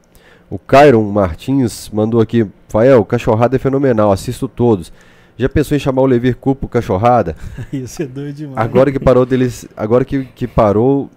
O 0.52 0.60
Cairon 0.60 1.10
Martins 1.10 1.90
mandou 1.94 2.20
aqui. 2.20 2.46
Fael, 2.68 3.06
cachorrada 3.06 3.56
é 3.56 3.60
fenomenal, 3.60 4.12
assisto 4.12 4.50
todos. 4.50 4.92
Já 5.38 5.48
pensou 5.48 5.78
em 5.78 5.80
chamar 5.80 6.02
o 6.02 6.06
Levir 6.06 6.36
Cu 6.36 6.54
pro 6.54 6.68
cachorrada? 6.68 7.38
Isso 7.72 8.04
é 8.04 8.06
doido 8.06 8.36
demais. 8.36 8.58
Agora 8.58 8.92
que 8.92 9.00
parou 9.00 9.26
deles. 9.26 9.66
Agora 9.78 10.04
que, 10.04 10.26
que 10.26 10.46
parou. 10.46 11.10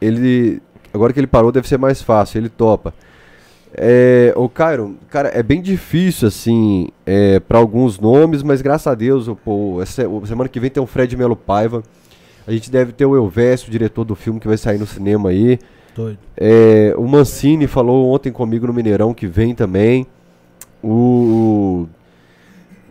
Ele. 0.00 0.62
Agora 0.94 1.12
que 1.12 1.20
ele 1.20 1.26
parou, 1.26 1.52
deve 1.52 1.68
ser 1.68 1.76
mais 1.78 2.00
fácil, 2.00 2.38
ele 2.38 2.48
topa. 2.48 2.94
É, 3.76 4.32
o 4.36 4.48
Cairon, 4.48 4.94
cara, 5.10 5.28
é 5.28 5.42
bem 5.42 5.60
difícil, 5.60 6.28
assim, 6.28 6.88
é, 7.04 7.40
para 7.40 7.58
alguns 7.58 7.98
nomes, 7.98 8.44
mas 8.44 8.62
graças 8.62 8.86
a 8.86 8.94
Deus, 8.94 9.26
o, 9.26 9.34
pô, 9.34 9.82
essa, 9.82 10.04
semana 10.24 10.48
que 10.48 10.60
vem 10.60 10.70
tem 10.70 10.80
o 10.80 10.86
Fred 10.86 11.16
Melo 11.16 11.34
Paiva. 11.34 11.82
A 12.46 12.52
gente 12.52 12.70
deve 12.70 12.92
ter 12.92 13.04
o 13.04 13.16
Elvésio, 13.16 13.68
o 13.68 13.70
diretor 13.70 14.04
do 14.04 14.14
filme, 14.14 14.38
que 14.38 14.46
vai 14.46 14.56
sair 14.56 14.78
no 14.78 14.86
cinema 14.86 15.30
aí. 15.30 15.58
Doido. 15.94 16.18
É, 16.36 16.94
o 16.96 17.06
Mancini 17.06 17.66
falou 17.66 18.12
ontem 18.12 18.32
comigo 18.32 18.66
no 18.66 18.72
Mineirão 18.72 19.14
que 19.14 19.26
vem 19.26 19.54
também. 19.54 20.06
O, 20.82 21.86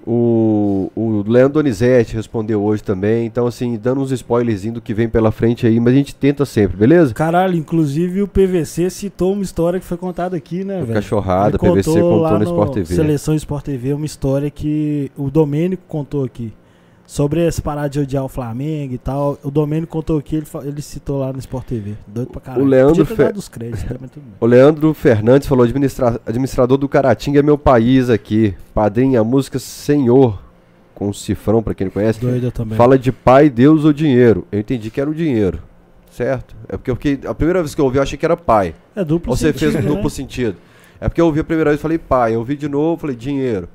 o, 0.06 0.92
o 0.96 1.24
Leandro 1.28 1.54
Donizete 1.54 2.16
respondeu 2.16 2.62
hoje 2.62 2.84
também. 2.84 3.26
Então, 3.26 3.46
assim, 3.48 3.78
dando 3.82 4.02
uns 4.02 4.12
spoilerzinhos 4.12 4.76
do 4.76 4.82
que 4.82 4.94
vem 4.94 5.08
pela 5.08 5.32
frente 5.32 5.68
aí, 5.68 5.80
mas 5.80 5.94
a 5.94 5.98
gente 5.98 6.16
tenta 6.16 6.46
sempre, 6.46 6.76
beleza? 6.76 7.14
Caralho, 7.14 7.56
inclusive 7.56 8.22
o 8.22 8.28
PVC 8.28 8.90
citou 8.90 9.34
uma 9.34 9.44
história 9.44 9.80
que 9.80 9.86
foi 9.86 9.98
contada 9.98 10.36
aqui, 10.36 10.64
né, 10.64 10.82
velho? 10.82 10.94
Cachorrada, 10.94 11.58
Ele 11.62 11.72
PVC 11.72 11.92
contou 11.92 12.18
lá 12.20 12.38
no 12.38 12.44
Sport 12.44 12.74
TV. 12.74 12.96
Seleção 12.96 13.36
Sport 13.36 13.66
TV, 13.66 13.94
uma 13.94 14.06
história 14.06 14.50
que 14.50 15.12
o 15.18 15.30
Domênico 15.30 15.84
contou 15.88 16.24
aqui. 16.24 16.54
Sobre 17.06 17.46
essa 17.46 17.62
parada 17.62 17.90
de 17.90 18.00
odiar 18.00 18.24
o 18.24 18.30
Flamengo 18.30 18.94
e 18.94 18.98
tal. 18.98 19.38
O 19.44 19.52
Domênico 19.52 19.92
contou 19.92 20.18
aqui, 20.18 20.38
ele, 20.38 20.46
ele 20.64 20.82
citou 20.82 21.20
lá 21.20 21.34
no 21.34 21.40
Sport 21.40 21.66
TV. 21.68 21.94
Doido 22.08 22.30
pra 22.32 22.42
caralho. 22.42 22.64
O 22.64 22.68
Leandro 22.68 23.06
créditos, 23.06 23.84
né, 23.84 23.98
bem. 24.00 24.10
O 24.40 24.46
Leandro 24.46 24.94
Fernandes 24.94 25.48
falou: 25.48 25.66
administra- 25.66 26.20
administrador 26.26 26.78
do 26.78 26.88
Caratinga 26.88 27.40
é 27.40 27.44
meu 27.44 27.58
país 27.58 28.10
aqui. 28.10 28.56
Padrinho, 28.74 29.20
a 29.20 29.24
música 29.24 29.60
Senhor, 29.60 30.42
com 30.96 31.10
o 31.10 31.14
cifrão, 31.14 31.62
pra 31.62 31.74
quem 31.74 31.86
não 31.86 31.92
conhece. 31.92 32.20
Doido 32.20 32.52
também. 32.52 32.78
Fala 32.78 32.98
de 32.98 33.12
pai, 33.12 33.50
Deus 33.50 33.84
ou 33.84 33.92
dinheiro. 33.94 34.48
Eu 34.52 34.60
entendi 34.60 34.90
que 34.90 35.00
era 35.02 35.10
o 35.10 35.14
dinheiro. 35.14 35.60
Certo? 36.10 36.56
É 36.70 36.78
porque 36.78 36.90
eu 36.90 36.96
fiquei. 36.96 37.20
A 37.28 37.34
primeira 37.36 37.60
vez 37.62 37.76
que 37.76 37.82
eu 37.82 37.86
ouvi, 37.86 37.98
eu 37.98 38.04
achei 38.04 38.18
que 38.18 38.26
era 38.26 38.38
pai. 38.38 38.74
É 38.96 39.04
duplo 39.04 39.36
você 39.36 39.48
sentido, 39.52 39.60
fez 39.72 39.76
um 39.76 39.88
né? 39.90 39.96
duplo 39.96 40.10
sentido. 40.10 40.56
É 41.02 41.10
porque 41.10 41.20
eu 41.20 41.26
ouvi 41.26 41.42
a 41.42 41.44
primeira 41.44 41.70
vez 41.72 41.80
e 41.80 41.82
falei 41.82 41.98
pai. 41.98 42.34
Eu 42.36 42.40
ouvi 42.40 42.56
de 42.56 42.70
novo 42.70 43.02
falei 43.02 43.16
dinheiro. 43.16 43.68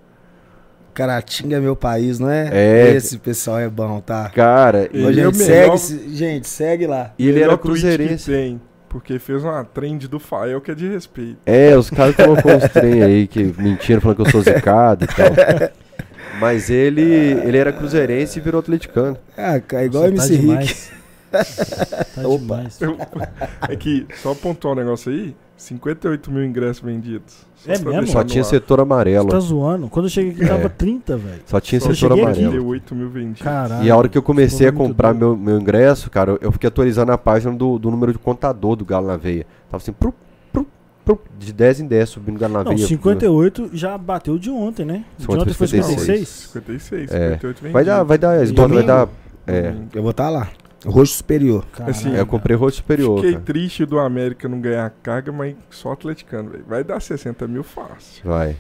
Caratinga 0.99 1.57
é 1.57 1.61
meu 1.61 1.77
país, 1.77 2.19
não 2.19 2.29
é? 2.29 2.51
É. 2.53 2.91
Esse 2.97 3.19
pessoal 3.19 3.59
é 3.61 3.69
bom, 3.69 4.01
tá? 4.01 4.29
Cara, 4.31 4.89
Ele 4.93 5.21
é 5.21 5.27
o 5.29 5.33
gente, 5.33 5.49
melhor- 5.49 5.77
segue, 5.79 6.17
gente, 6.17 6.49
segue 6.49 6.87
lá. 6.89 7.13
e 7.19 7.25
ele 7.29 7.35
Melhor 7.39 7.53
era 7.53 7.59
cruzeirense. 7.59 8.31
tem, 8.31 8.61
porque 8.89 9.19
fez 9.21 9.45
uma 9.45 9.65
trend 9.65 10.09
do 10.09 10.19
Fael 10.19 10.61
que 10.61 10.73
é 10.73 10.75
de 10.75 10.89
respeito. 10.89 11.39
É, 11.47 11.77
os 11.77 11.89
caras 11.89 12.17
colocou 12.17 12.53
uns 12.53 12.69
trem 12.71 13.03
aí 13.03 13.27
que 13.29 13.55
mentiram 13.57 14.01
falando 14.01 14.17
que 14.17 14.23
eu 14.23 14.31
sou 14.31 14.43
zicado 14.43 15.05
e 15.05 15.07
tal. 15.07 15.71
Mas 16.41 16.69
ele, 16.71 17.03
ele 17.03 17.57
era 17.57 17.73
cruzeirense 17.73 18.39
e 18.39 18.43
virou 18.43 18.61
atleticano. 18.61 19.17
Ah, 19.37 19.59
cara, 19.61 19.85
igual 19.85 20.05
Você 20.05 20.09
o 20.11 20.15
tá 20.17 20.23
MC 20.25 20.35
Rick. 20.35 20.47
demais. 20.47 20.91
tá 22.15 22.29
Opa. 22.29 22.39
demais. 22.39 22.81
Eu- 22.81 22.97
é 23.69 23.77
que, 23.77 24.07
só 24.23 24.35
pontuar 24.35 24.75
um 24.75 24.77
negócio 24.77 25.13
aí, 25.13 25.35
58 25.59 26.31
mil 26.31 26.45
ingressos 26.45 26.83
vendidos. 26.83 27.47
Só 27.57 27.73
É 27.73 27.79
mesmo? 27.79 28.07
Só 28.07 28.23
tinha 28.23 28.45
setor 28.45 28.81
amarelo. 28.81 29.25
Você 29.27 29.31
tá 29.33 29.41
zoando? 29.41 29.89
Quando 29.89 30.07
eu 30.07 30.11
cheguei 30.11 30.31
aqui 30.33 30.47
tava 30.47 30.67
É. 30.67 30.69
30, 30.69 31.17
velho. 31.17 31.43
Só 31.45 31.61
tinha 31.61 31.81
Só 31.81 31.93
setor 31.93 32.13
amarelo. 32.13 32.35
38 32.35 32.95
mil 32.95 33.11
vendidos. 33.11 33.43
Caralho. 33.43 33.85
E 33.85 33.91
a 33.91 33.97
hora 33.97 34.09
que 34.09 34.17
eu 34.17 34.23
comecei 34.23 34.69
a 34.69 34.73
comprar 34.73 35.13
meu, 35.13 35.37
meu 35.37 35.59
ingresso, 35.61 36.09
cara, 36.11 36.31
eu- 36.33 36.39
eu 36.41 36.53
fiquei 36.53 36.69
atualizando 36.69 37.11
a 37.11 37.19
página 37.19 37.53
do, 37.53 37.77
do 37.79 37.91
número 37.91 38.13
de 38.13 38.19
contador 38.19 38.77
do 38.77 38.85
Galo 38.85 39.09
na 39.09 39.17
Veia. 39.17 39.45
Tava 39.69 39.83
assim, 39.83 39.93
pru, 39.93 40.15
pru, 40.53 40.65
pru, 41.05 41.21
de 41.37 41.53
10 41.53 41.81
em 41.81 41.87
10 41.89 42.09
subindo 42.09 42.39
Galo 42.39 42.53
na 42.55 42.63
Não, 42.65 42.77
Veia. 42.77 42.87
58 42.87 43.71
já 43.73 43.99
bateu 43.99 44.39
de 44.39 44.51
ontem, 44.51 44.85
né? 44.87 45.05
De 45.19 45.25
Ontem 45.25 45.41
ontem 45.43 45.53
foi 45.55 45.67
foi 45.67 45.83
56. 45.83 46.29
56, 46.53 47.11
É. 47.11 47.31
58 47.33 47.57
vendidos. 47.57 47.73
Vai 47.73 47.85
dar, 47.85 48.03
vai 48.05 48.17
dar, 48.19 48.41
esgota, 48.43 48.69
vai 48.69 48.83
Domingo? 48.85 48.87
dar. 48.87 49.09
É, 49.47 49.63
Domingo. 49.73 49.89
Eu 49.95 50.03
vou 50.03 50.11
estar 50.13 50.29
lá. 50.31 50.49
Roxo 50.87 51.15
superior. 51.15 51.65
Caralho. 51.73 51.91
Assim, 51.91 52.15
é, 52.15 52.21
eu 52.21 52.27
comprei 52.27 52.57
rosto 52.57 52.77
superior. 52.77 53.17
Fiquei 53.17 53.33
cara. 53.33 53.45
triste 53.45 53.85
do 53.85 53.99
América 53.99 54.49
não 54.49 54.61
ganhar 54.61 54.89
carga, 55.03 55.33
mas 55.33 55.57
só 55.71 55.93
atleticano, 55.93 56.51
velho. 56.51 56.65
Vai 56.69 56.85
dar 56.85 57.01
60 57.01 57.49
mil 57.49 57.65
fácil. 57.65 58.23
Vai. 58.25 58.57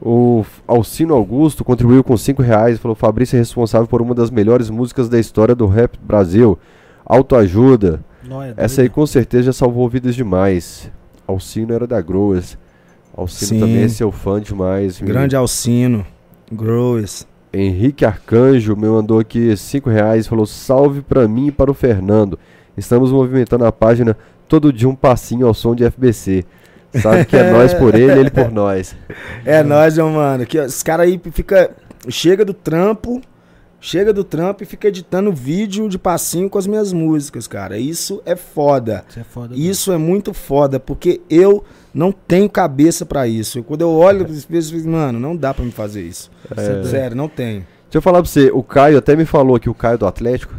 O 0.00 0.44
Alcino 0.66 1.14
Augusto 1.14 1.64
contribuiu 1.64 2.04
com 2.04 2.16
5 2.16 2.42
reais 2.42 2.76
e 2.76 2.80
falou: 2.80 2.94
Fabrício 2.94 3.36
é 3.36 3.38
responsável 3.38 3.86
por 3.86 4.02
uma 4.02 4.14
das 4.14 4.30
melhores 4.30 4.68
músicas 4.68 5.08
da 5.08 5.18
história 5.18 5.54
do 5.54 5.66
rap 5.66 5.98
Brasil. 6.02 6.58
Autoajuda. 7.04 8.04
Não 8.22 8.42
é 8.42 8.54
Essa 8.56 8.82
aí 8.82 8.88
com 8.88 9.06
certeza 9.06 9.44
já 9.44 9.52
salvou 9.52 9.88
vidas 9.88 10.14
demais. 10.14 10.90
Alcino 11.26 11.72
era 11.72 11.86
da 11.86 12.00
Growers. 12.00 12.58
Alcino 13.16 13.48
Sim. 13.50 13.60
também 13.60 13.82
é 13.82 13.88
seu 13.88 14.10
fã 14.10 14.40
demais. 14.40 15.00
Grande 15.00 15.36
Alcino. 15.36 16.04
Growers. 16.50 17.26
Henrique 17.54 18.04
Arcanjo 18.04 18.76
me 18.76 18.88
mandou 18.88 19.18
aqui 19.18 19.56
5 19.56 19.88
reais. 19.88 20.26
Falou: 20.26 20.46
salve 20.46 21.02
pra 21.02 21.28
mim 21.28 21.48
e 21.48 21.52
para 21.52 21.70
o 21.70 21.74
Fernando. 21.74 22.38
Estamos 22.76 23.12
movimentando 23.12 23.64
a 23.64 23.72
página 23.72 24.16
todo 24.48 24.72
dia 24.72 24.88
um 24.88 24.94
passinho 24.96 25.46
ao 25.46 25.54
som 25.54 25.74
de 25.74 25.84
FBC. 25.88 26.44
Sabe 27.00 27.24
que 27.24 27.36
é 27.36 27.50
nós 27.52 27.72
por 27.74 27.94
ele, 27.94 28.20
ele 28.20 28.30
por 28.30 28.50
nós. 28.50 28.96
É 29.44 29.62
nóis, 29.62 29.96
meu 29.96 30.10
mano. 30.10 30.44
Que, 30.44 30.58
os 30.60 30.82
caras 30.82 31.06
aí 31.06 31.20
fica 31.32 31.70
Chega 32.08 32.44
do 32.44 32.54
trampo. 32.54 33.20
Chega 33.80 34.14
do 34.14 34.24
trampo 34.24 34.62
e 34.62 34.66
fica 34.66 34.88
editando 34.88 35.30
vídeo 35.30 35.90
de 35.90 35.98
passinho 35.98 36.48
com 36.48 36.56
as 36.56 36.66
minhas 36.66 36.90
músicas, 36.92 37.46
cara. 37.46 37.78
Isso 37.78 38.22
é 38.24 38.34
foda. 38.34 39.04
Isso 39.08 39.20
é 39.20 39.24
foda. 39.24 39.54
Isso 39.54 39.92
é 39.92 39.98
muito 39.98 40.32
foda, 40.32 40.80
porque 40.80 41.20
eu 41.28 41.62
não 41.94 42.10
tenho 42.12 42.50
cabeça 42.50 43.06
pra 43.06 43.26
isso. 43.28 43.62
Quando 43.62 43.82
eu 43.82 43.90
olho, 43.90 44.26
eu 44.26 44.28
fico, 44.28 44.88
mano, 44.88 45.18
não 45.20 45.36
dá 45.36 45.54
pra 45.54 45.64
me 45.64 45.70
fazer 45.70 46.02
isso. 46.02 46.30
É. 46.56 46.82
Sério, 46.84 47.16
não 47.16 47.28
tenho. 47.28 47.60
Deixa 47.84 47.98
eu 47.98 48.02
falar 48.02 48.20
pra 48.20 48.28
você, 48.28 48.50
o 48.52 48.62
Caio 48.62 48.98
até 48.98 49.14
me 49.14 49.24
falou 49.24 49.54
aqui, 49.54 49.70
o 49.70 49.74
Caio 49.74 49.96
do 49.96 50.06
Atlético. 50.06 50.52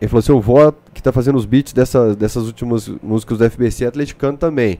Ele 0.00 0.08
falou 0.08 0.18
assim: 0.20 0.32
o 0.32 0.40
vó 0.40 0.72
que 0.92 1.02
tá 1.02 1.10
fazendo 1.12 1.36
os 1.36 1.46
beats 1.46 1.72
dessa, 1.72 2.14
dessas 2.14 2.46
últimas 2.46 2.88
músicas 3.02 3.38
do 3.38 3.48
FBC 3.50 3.84
é 3.84 3.88
atleticano 3.88 4.36
também. 4.36 4.78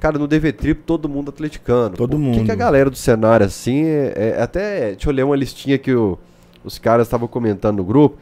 Cara, 0.00 0.18
no 0.18 0.26
DV 0.26 0.52
Trip 0.52 0.82
todo 0.82 1.08
mundo 1.08 1.28
atleticano. 1.30 1.96
Todo 1.96 2.10
Por 2.10 2.16
que 2.16 2.22
mundo. 2.22 2.44
que 2.44 2.50
a 2.50 2.54
galera 2.56 2.90
do 2.90 2.96
cenário 2.96 3.46
assim, 3.46 3.84
é, 3.84 4.12
é- 4.36 4.42
até, 4.42 4.90
deixa 4.92 5.08
eu 5.08 5.14
ler 5.14 5.22
uma 5.24 5.36
listinha 5.36 5.78
que 5.78 5.94
o- 5.94 6.18
os 6.64 6.78
caras 6.78 7.06
estavam 7.06 7.28
comentando 7.28 7.76
no 7.76 7.84
grupo, 7.84 8.16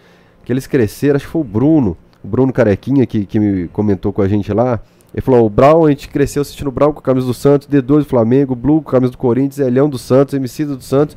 que 0.44 0.52
eles 0.52 0.66
cresceram, 0.66 1.16
acho 1.16 1.24
que 1.26 1.32
foi 1.32 1.40
o 1.40 1.44
Bruno, 1.44 1.96
o 2.22 2.28
Bruno 2.28 2.52
Carequinha 2.52 3.06
que, 3.06 3.24
que 3.24 3.40
me 3.40 3.68
comentou 3.68 4.12
com 4.12 4.20
a 4.22 4.28
gente 4.28 4.52
lá. 4.52 4.78
Ele 5.14 5.20
falou, 5.20 5.44
o 5.44 5.50
Brown, 5.50 5.84
a 5.84 5.90
gente 5.90 6.08
cresceu 6.08 6.40
assistindo 6.40 6.68
o 6.68 6.72
Brown 6.72 6.92
com 6.92 7.00
a 7.00 7.02
camisa 7.02 7.26
do 7.26 7.34
Santos, 7.34 7.68
D2 7.68 7.98
do 7.98 8.04
Flamengo, 8.06 8.54
Blue 8.54 8.80
com 8.80 8.88
a 8.88 8.92
camisa 8.92 9.12
do 9.12 9.18
Corinthians, 9.18 9.58
Elhão 9.58 9.88
do 9.88 9.98
Santos, 9.98 10.32
MC 10.34 10.64
do 10.64 10.80
Santos. 10.80 11.16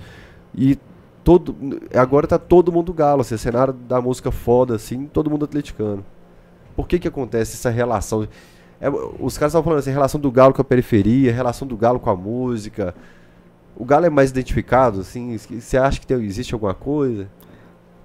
E 0.54 0.78
todo 1.24 1.56
agora 1.94 2.28
tá 2.28 2.38
todo 2.38 2.72
mundo 2.72 2.94
galo, 2.94 3.22
assim, 3.22 3.38
cenário 3.38 3.74
da 3.74 4.02
música 4.02 4.32
foda 4.32 4.76
assim, 4.76 5.06
todo 5.06 5.30
mundo 5.30 5.46
atleticano. 5.46 6.06
Por 6.76 6.88
que 6.88 7.00
que 7.00 7.08
acontece 7.08 7.56
essa 7.56 7.70
relação? 7.70 8.28
É, 8.82 8.90
os 8.90 9.38
caras 9.38 9.52
estavam 9.52 9.64
falando 9.64 9.80
assim, 9.80 9.92
relação 9.92 10.20
do 10.20 10.30
galo 10.30 10.54
com 10.54 10.62
a 10.62 10.66
periferia, 10.66 11.32
relação 11.32 11.66
do 11.68 11.78
galo 11.78 12.00
com 12.00 12.10
a 12.10 12.16
música. 12.16 12.94
O 13.78 13.86
galo 13.86 14.06
é 14.06 14.10
mais 14.10 14.30
identificado, 14.30 15.02
assim, 15.02 15.38
você 15.38 15.78
acha 15.78 16.00
que 16.00 16.08
tem- 16.08 16.22
existe 16.24 16.54
alguma 16.54 16.74
coisa? 16.74 17.28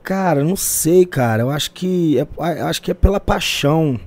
Cara, 0.03 0.43
não 0.43 0.57
sei, 0.57 1.05
cara. 1.05 1.43
Eu 1.43 1.51
acho 1.51 1.73
que 1.73 2.19
é, 2.19 2.27
acho 2.63 2.81
que 2.81 2.91
é 2.91 2.95
pela 2.95 3.21
paixão. 3.21 4.01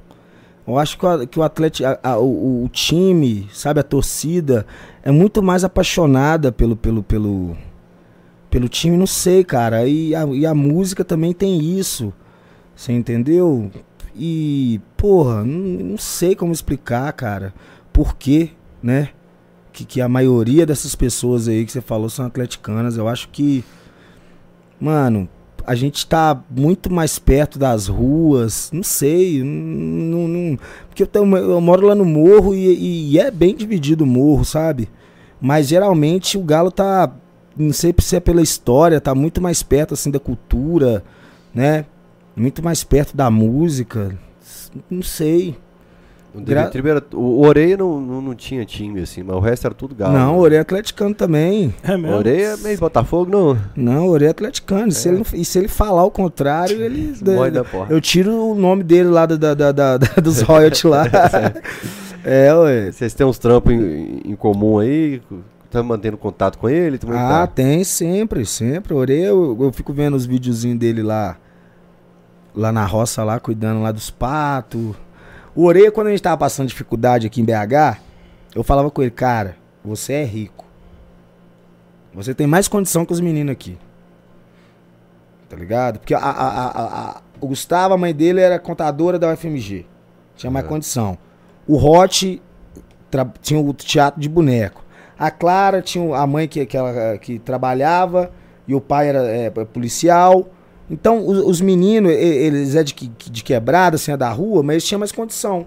Eu 0.65 0.77
acho 0.79 0.97
que 0.97 1.05
o, 1.05 1.27
que 1.27 1.39
o 1.39 1.43
Atlético, 1.43 1.87
a- 1.89 1.99
a- 2.11 2.17
o, 2.17 2.63
o 2.65 2.69
time, 2.69 3.49
sabe, 3.53 3.79
a 3.79 3.83
torcida 3.83 4.65
é 5.03 5.11
muito 5.11 5.43
mais 5.43 5.63
apaixonada 5.63 6.51
pelo 6.51 6.75
pelo 6.75 7.03
pelo 7.03 7.57
pelo 8.49 8.69
time, 8.69 8.95
não 8.95 9.07
sei, 9.07 9.43
cara. 9.43 9.87
E 9.87 10.13
a, 10.15 10.25
e 10.27 10.45
a 10.45 10.53
música 10.53 11.03
também 11.03 11.33
tem 11.33 11.59
isso. 11.77 12.13
Você 12.75 12.91
entendeu? 12.93 13.71
E, 14.15 14.79
porra, 14.95 15.43
não, 15.43 15.85
não 15.85 15.97
sei 15.97 16.35
como 16.35 16.53
explicar, 16.53 17.11
cara. 17.13 17.53
Por 17.91 18.15
quê, 18.15 18.51
né? 18.81 19.09
Que, 19.71 19.83
que 19.85 20.01
a 20.01 20.07
maioria 20.07 20.65
dessas 20.67 20.93
pessoas 20.95 21.47
aí 21.47 21.65
que 21.65 21.71
você 21.71 21.81
falou 21.81 22.09
são 22.09 22.25
atleticanas. 22.27 22.95
Eu 22.95 23.07
acho 23.07 23.27
que, 23.29 23.63
mano, 24.79 25.27
a 25.65 25.75
gente 25.75 26.05
tá 26.05 26.41
muito 26.49 26.91
mais 26.91 27.17
perto 27.19 27.57
das 27.57 27.87
ruas, 27.87 28.69
não 28.73 28.83
sei, 28.83 29.41
não, 29.43 30.27
não- 30.27 30.57
porque 30.89 31.03
eu, 31.03 31.07
tenho- 31.07 31.37
eu 31.37 31.61
moro 31.61 31.87
lá 31.87 31.95
no 31.95 32.05
morro 32.05 32.53
e, 32.53 33.11
e 33.11 33.19
é 33.19 33.31
bem 33.31 33.55
dividido 33.55 34.03
o 34.03 34.07
morro, 34.07 34.43
sabe? 34.45 34.89
Mas 35.41 35.67
geralmente 35.67 36.37
o 36.37 36.41
Galo 36.43 36.71
tá, 36.71 37.11
não 37.57 37.73
sei 37.73 37.93
se 37.99 38.15
é 38.15 38.19
pela 38.19 38.41
história, 38.41 39.01
tá 39.01 39.13
muito 39.15 39.41
mais 39.41 39.61
perto 39.63 39.93
assim 39.93 40.11
da 40.11 40.19
cultura, 40.19 41.03
né? 41.53 41.85
Muito 42.35 42.63
mais 42.63 42.83
perto 42.83 43.15
da 43.15 43.29
música, 43.29 44.17
não 44.89 45.01
sei. 45.03 45.55
O, 46.35 46.41
Gra- 46.41 46.71
era, 46.73 47.03
o 47.13 47.45
Oreia 47.45 47.77
não, 47.77 48.01
não, 48.01 48.19
não 48.21 48.33
tinha 48.35 48.65
time, 48.65 49.01
assim, 49.01 49.21
mas 49.21 49.35
o 49.35 49.39
resto 49.39 49.65
era 49.67 49.73
tudo 49.75 49.93
galo. 49.93 50.13
não, 50.13 50.33
né? 50.33 50.39
Orei 50.39 50.57
atleticano 50.57 51.13
também. 51.13 51.73
É 51.83 51.95
mesmo? 51.95 52.17
Oreia 52.17 52.53
é 52.53 52.57
meio 52.57 52.77
Botafogo, 52.79 53.29
não. 53.31 53.57
Não, 53.75 54.07
Orei 54.07 54.29
atleticano. 54.29 54.91
Se 54.91 55.09
ele, 55.09 55.23
e 55.35 55.45
se 55.45 55.59
ele 55.59 55.67
falar 55.67 56.03
o 56.03 56.09
contrário, 56.09 56.81
ele... 56.81 57.13
Morre 57.23 57.51
da 57.51 57.63
porra. 57.63 57.85
Eu 57.91 58.01
tiro 58.01 58.31
o 58.31 58.55
nome 58.55 58.81
dele 58.83 59.09
lá 59.09 59.27
da, 59.27 59.53
da, 59.53 59.71
da- 59.71 59.97
dos 59.97 60.41
royalties 60.41 60.83
lá. 60.83 61.05
é, 62.25 62.53
ué. 62.53 62.91
Vocês 62.91 63.13
têm 63.13 63.25
uns 63.27 63.37
trampos 63.37 63.71
em, 63.73 64.21
em 64.25 64.35
comum 64.35 64.79
aí? 64.79 65.21
Tá 65.69 65.81
mantendo 65.83 66.17
contato 66.17 66.57
com 66.57 66.69
ele? 66.69 66.95
É 66.95 66.99
que 66.99 67.05
Ah, 67.11 67.29
tá? 67.45 67.47
tem 67.47 67.83
sempre, 67.83 68.45
sempre. 68.45 68.93
Orei, 68.93 69.21
eu, 69.27 69.57
eu 69.59 69.71
fico 69.71 69.91
vendo 69.93 70.15
os 70.15 70.25
videozinhos 70.25 70.77
dele 70.79 71.03
lá. 71.03 71.37
Lá 72.55 72.71
na 72.71 72.85
roça, 72.85 73.23
lá, 73.23 73.39
cuidando 73.39 73.81
lá 73.81 73.91
dos 73.91 74.09
patos. 74.11 74.95
O 75.55 75.65
Orei, 75.65 75.89
quando 75.91 76.07
a 76.07 76.09
gente 76.09 76.21
tava 76.23 76.37
passando 76.37 76.67
dificuldade 76.67 77.27
aqui 77.27 77.41
em 77.41 77.45
BH, 77.45 77.99
eu 78.55 78.63
falava 78.63 78.89
com 78.89 79.01
ele, 79.01 79.11
cara, 79.11 79.55
você 79.83 80.13
é 80.13 80.23
rico. 80.23 80.65
Você 82.13 82.33
tem 82.33 82.47
mais 82.47 82.67
condição 82.67 83.05
que 83.05 83.13
os 83.13 83.19
meninos 83.19 83.51
aqui. 83.51 83.77
Tá 85.49 85.55
ligado? 85.55 85.99
Porque 85.99 86.13
a, 86.13 86.19
a- 86.19 86.67
a- 86.67 87.09
a- 87.09 87.21
o 87.39 87.47
Gustavo, 87.47 87.93
a 87.93 87.97
mãe 87.97 88.13
dele, 88.13 88.39
era 88.41 88.57
contadora 88.59 89.19
da 89.19 89.29
UFMG. 89.31 89.85
Tinha 90.35 90.49
mais 90.51 90.65
É. 90.65 90.69
condição. 90.69 91.17
O 91.67 91.77
Hot 91.77 92.41
tinha 93.41 93.59
o 93.59 93.73
teatro 93.73 94.19
de 94.19 94.27
boneco. 94.29 94.83
A 95.17 95.29
Clara 95.29 95.81
tinha 95.81 96.15
a 96.17 96.25
mãe 96.25 96.47
que, 96.47 96.65
que, 96.65 96.75
ela, 96.75 97.17
que 97.19 97.37
trabalhava 97.37 98.31
e 98.67 98.73
o 98.73 98.81
pai 98.81 99.09
era 99.09 99.19
é, 99.27 99.49
policial. 99.49 100.47
Então, 100.93 101.27
os, 101.27 101.39
os 101.39 101.59
meninos, 101.59 102.11
eles 102.11 102.75
é 102.75 102.83
de, 102.83 102.93
de 102.93 103.43
quebrada, 103.43 103.95
assim, 103.95 104.11
é 104.11 104.17
da 104.17 104.29
rua, 104.29 104.61
mas 104.61 104.75
eles 104.75 104.85
tinham 104.85 104.99
mais 104.99 105.11
condição. 105.11 105.65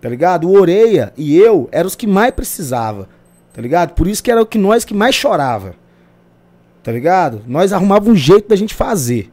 Tá 0.00 0.08
ligado? 0.08 0.48
O 0.48 0.58
Oreia 0.58 1.12
e 1.18 1.36
eu 1.36 1.68
eram 1.70 1.86
os 1.86 1.94
que 1.94 2.06
mais 2.06 2.32
precisava. 2.32 3.10
Tá 3.52 3.60
ligado? 3.60 3.92
Por 3.92 4.08
isso 4.08 4.22
que 4.22 4.30
era 4.30 4.40
o 4.40 4.46
que 4.46 4.56
nós 4.56 4.86
que 4.86 4.94
mais 4.94 5.14
chorava. 5.14 5.74
Tá 6.82 6.90
ligado? 6.90 7.42
Nós 7.46 7.74
arrumava 7.74 8.08
um 8.08 8.16
jeito 8.16 8.48
da 8.48 8.56
gente 8.56 8.74
fazer. 8.74 9.30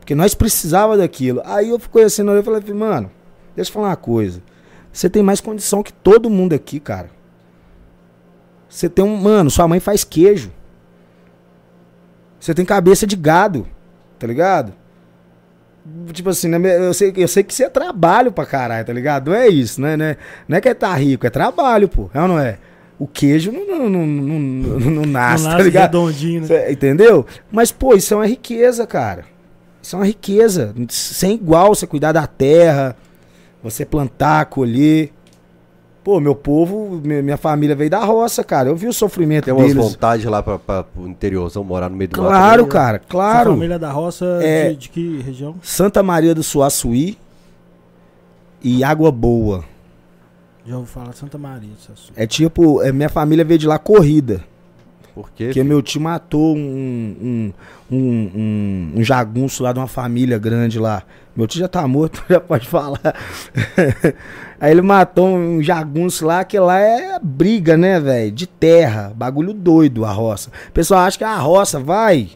Porque 0.00 0.14
nós 0.14 0.34
precisava 0.34 0.96
daquilo. 0.96 1.42
Aí 1.44 1.68
eu 1.68 1.78
conhecendo 1.90 2.30
ele 2.30 2.40
e 2.40 2.42
falei, 2.42 2.62
mano, 2.72 3.10
deixa 3.54 3.70
eu 3.70 3.74
falar 3.74 3.88
uma 3.88 3.96
coisa. 3.96 4.42
Você 4.90 5.10
tem 5.10 5.22
mais 5.22 5.40
condição 5.40 5.82
que 5.82 5.92
todo 5.92 6.30
mundo 6.30 6.54
aqui, 6.54 6.80
cara. 6.80 7.10
Você 8.70 8.88
tem 8.88 9.04
um. 9.04 9.16
Mano, 9.16 9.50
sua 9.50 9.68
mãe 9.68 9.80
faz 9.80 10.02
queijo. 10.02 10.50
Você 12.40 12.54
tem 12.54 12.64
cabeça 12.64 13.06
de 13.06 13.16
gado. 13.16 13.66
Tá 14.18 14.26
ligado? 14.26 14.72
Tipo 16.12 16.30
assim, 16.30 16.48
né, 16.48 16.58
eu 16.78 16.94
sei, 16.94 17.12
eu 17.14 17.28
sei 17.28 17.42
que 17.42 17.52
você 17.52 17.64
é 17.64 17.68
trabalho 17.68 18.32
pra 18.32 18.46
caralho, 18.46 18.86
tá 18.86 18.92
ligado? 18.92 19.30
Não 19.30 19.36
é 19.36 19.48
isso, 19.48 19.80
né? 19.82 19.96
Não 19.96 20.04
é, 20.06 20.16
não 20.48 20.56
é 20.56 20.60
que 20.60 20.68
é 20.68 20.74
tá 20.74 20.94
rico, 20.94 21.26
é 21.26 21.30
trabalho, 21.30 21.88
pô. 21.88 22.08
É 22.14 22.20
ou 22.22 22.28
não 22.28 22.38
é? 22.38 22.56
O 22.98 23.06
queijo 23.06 23.52
não, 23.52 23.66
não, 23.66 23.90
não, 23.90 24.06
não, 24.06 24.38
não, 24.38 24.80
não 24.80 24.90
Não 25.02 25.04
nasce, 25.04 25.44
tá 25.44 25.50
nasce 25.50 25.64
ligado? 25.64 25.84
redondinho, 25.98 26.40
né? 26.42 26.46
Cê- 26.46 26.72
entendeu? 26.72 27.26
Mas, 27.50 27.70
pô, 27.70 27.94
isso 27.94 28.14
é 28.14 28.16
uma 28.16 28.26
riqueza, 28.26 28.86
cara. 28.86 29.24
Isso 29.82 29.94
é 29.94 29.98
uma 29.98 30.06
riqueza. 30.06 30.74
Sem 30.88 31.34
igual 31.34 31.74
você 31.74 31.86
cuidar 31.86 32.12
da 32.12 32.26
terra, 32.26 32.96
você 33.62 33.84
plantar, 33.84 34.46
colher. 34.46 35.10
Pô, 36.04 36.20
meu 36.20 36.34
povo, 36.34 37.00
mi- 37.02 37.22
minha 37.22 37.38
família 37.38 37.74
veio 37.74 37.88
da 37.88 38.04
roça, 38.04 38.44
cara. 38.44 38.68
Eu 38.68 38.76
vi 38.76 38.86
o 38.86 38.92
sofrimento 38.92 39.46
Tem 39.46 39.54
umas 39.54 39.68
deles. 39.68 39.82
vontades 39.82 40.24
lá 40.26 40.42
pra, 40.42 40.58
pra, 40.58 40.82
pro 40.84 41.08
interiorzão, 41.08 41.64
morar 41.64 41.88
no 41.88 41.96
meio 41.96 42.10
do 42.10 42.20
mato 42.20 42.28
Claro, 42.30 42.50
também, 42.50 42.64
né? 42.66 42.70
cara, 42.72 42.98
Sua 42.98 43.08
claro. 43.08 43.50
família 43.52 43.78
da 43.78 43.90
roça 43.90 44.26
É. 44.42 44.68
de, 44.70 44.76
de 44.76 44.88
que 44.90 45.18
região? 45.22 45.54
Santa 45.62 46.02
Maria 46.02 46.34
do 46.34 46.42
Suaçuí 46.42 47.16
e 48.62 48.84
Água 48.84 49.10
Boa. 49.10 49.64
Já 50.66 50.76
ouvi 50.76 50.88
falar 50.90 51.12
Santa 51.14 51.38
Maria. 51.38 51.70
esse 51.78 51.90
assunto. 51.90 52.12
É 52.16 52.26
tipo, 52.26 52.82
é, 52.82 52.92
minha 52.92 53.08
família 53.08 53.44
veio 53.44 53.58
de 53.58 53.66
lá 53.66 53.78
corrida. 53.78 54.44
Porque 55.14 55.62
meu 55.62 55.80
tio 55.80 56.00
matou 56.00 56.56
um, 56.56 57.52
um, 57.88 57.96
um, 57.96 58.92
um, 58.96 59.02
jagunço 59.04 59.62
lá 59.62 59.72
de 59.72 59.78
uma 59.78 59.86
família 59.86 60.38
grande 60.38 60.78
lá. 60.78 61.04
Meu 61.36 61.46
tio 61.46 61.60
já 61.60 61.68
tá 61.68 61.86
morto, 61.86 62.24
já 62.28 62.40
pode 62.40 62.66
falar. 62.66 63.14
Aí 64.60 64.72
ele 64.72 64.82
matou 64.82 65.28
um 65.28 65.62
jagunço 65.62 66.26
lá, 66.26 66.42
que 66.42 66.58
lá 66.58 66.80
é 66.80 67.18
briga, 67.22 67.76
né, 67.76 68.00
velho? 68.00 68.32
De 68.32 68.46
terra. 68.46 69.12
Bagulho 69.14 69.52
doido 69.52 70.04
a 70.04 70.10
roça. 70.10 70.50
O 70.68 70.72
pessoal 70.72 71.02
acha 71.02 71.18
que 71.18 71.24
é 71.24 71.28
a 71.28 71.38
roça, 71.38 71.78
vai. 71.78 72.30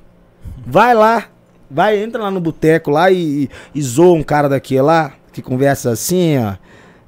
Vai 0.64 0.95
lá. 0.95 1.24
Vai, 1.70 2.03
entra 2.03 2.22
lá 2.22 2.31
no 2.31 2.41
boteco 2.41 2.91
lá 2.91 3.11
e, 3.11 3.51
e 3.74 3.83
zoa 3.83 4.14
um 4.14 4.22
cara 4.22 4.49
daqui 4.49 4.81
lá, 4.81 5.12
que 5.33 5.43
conversa 5.43 5.91
assim, 5.91 6.39
ó. 6.39 6.55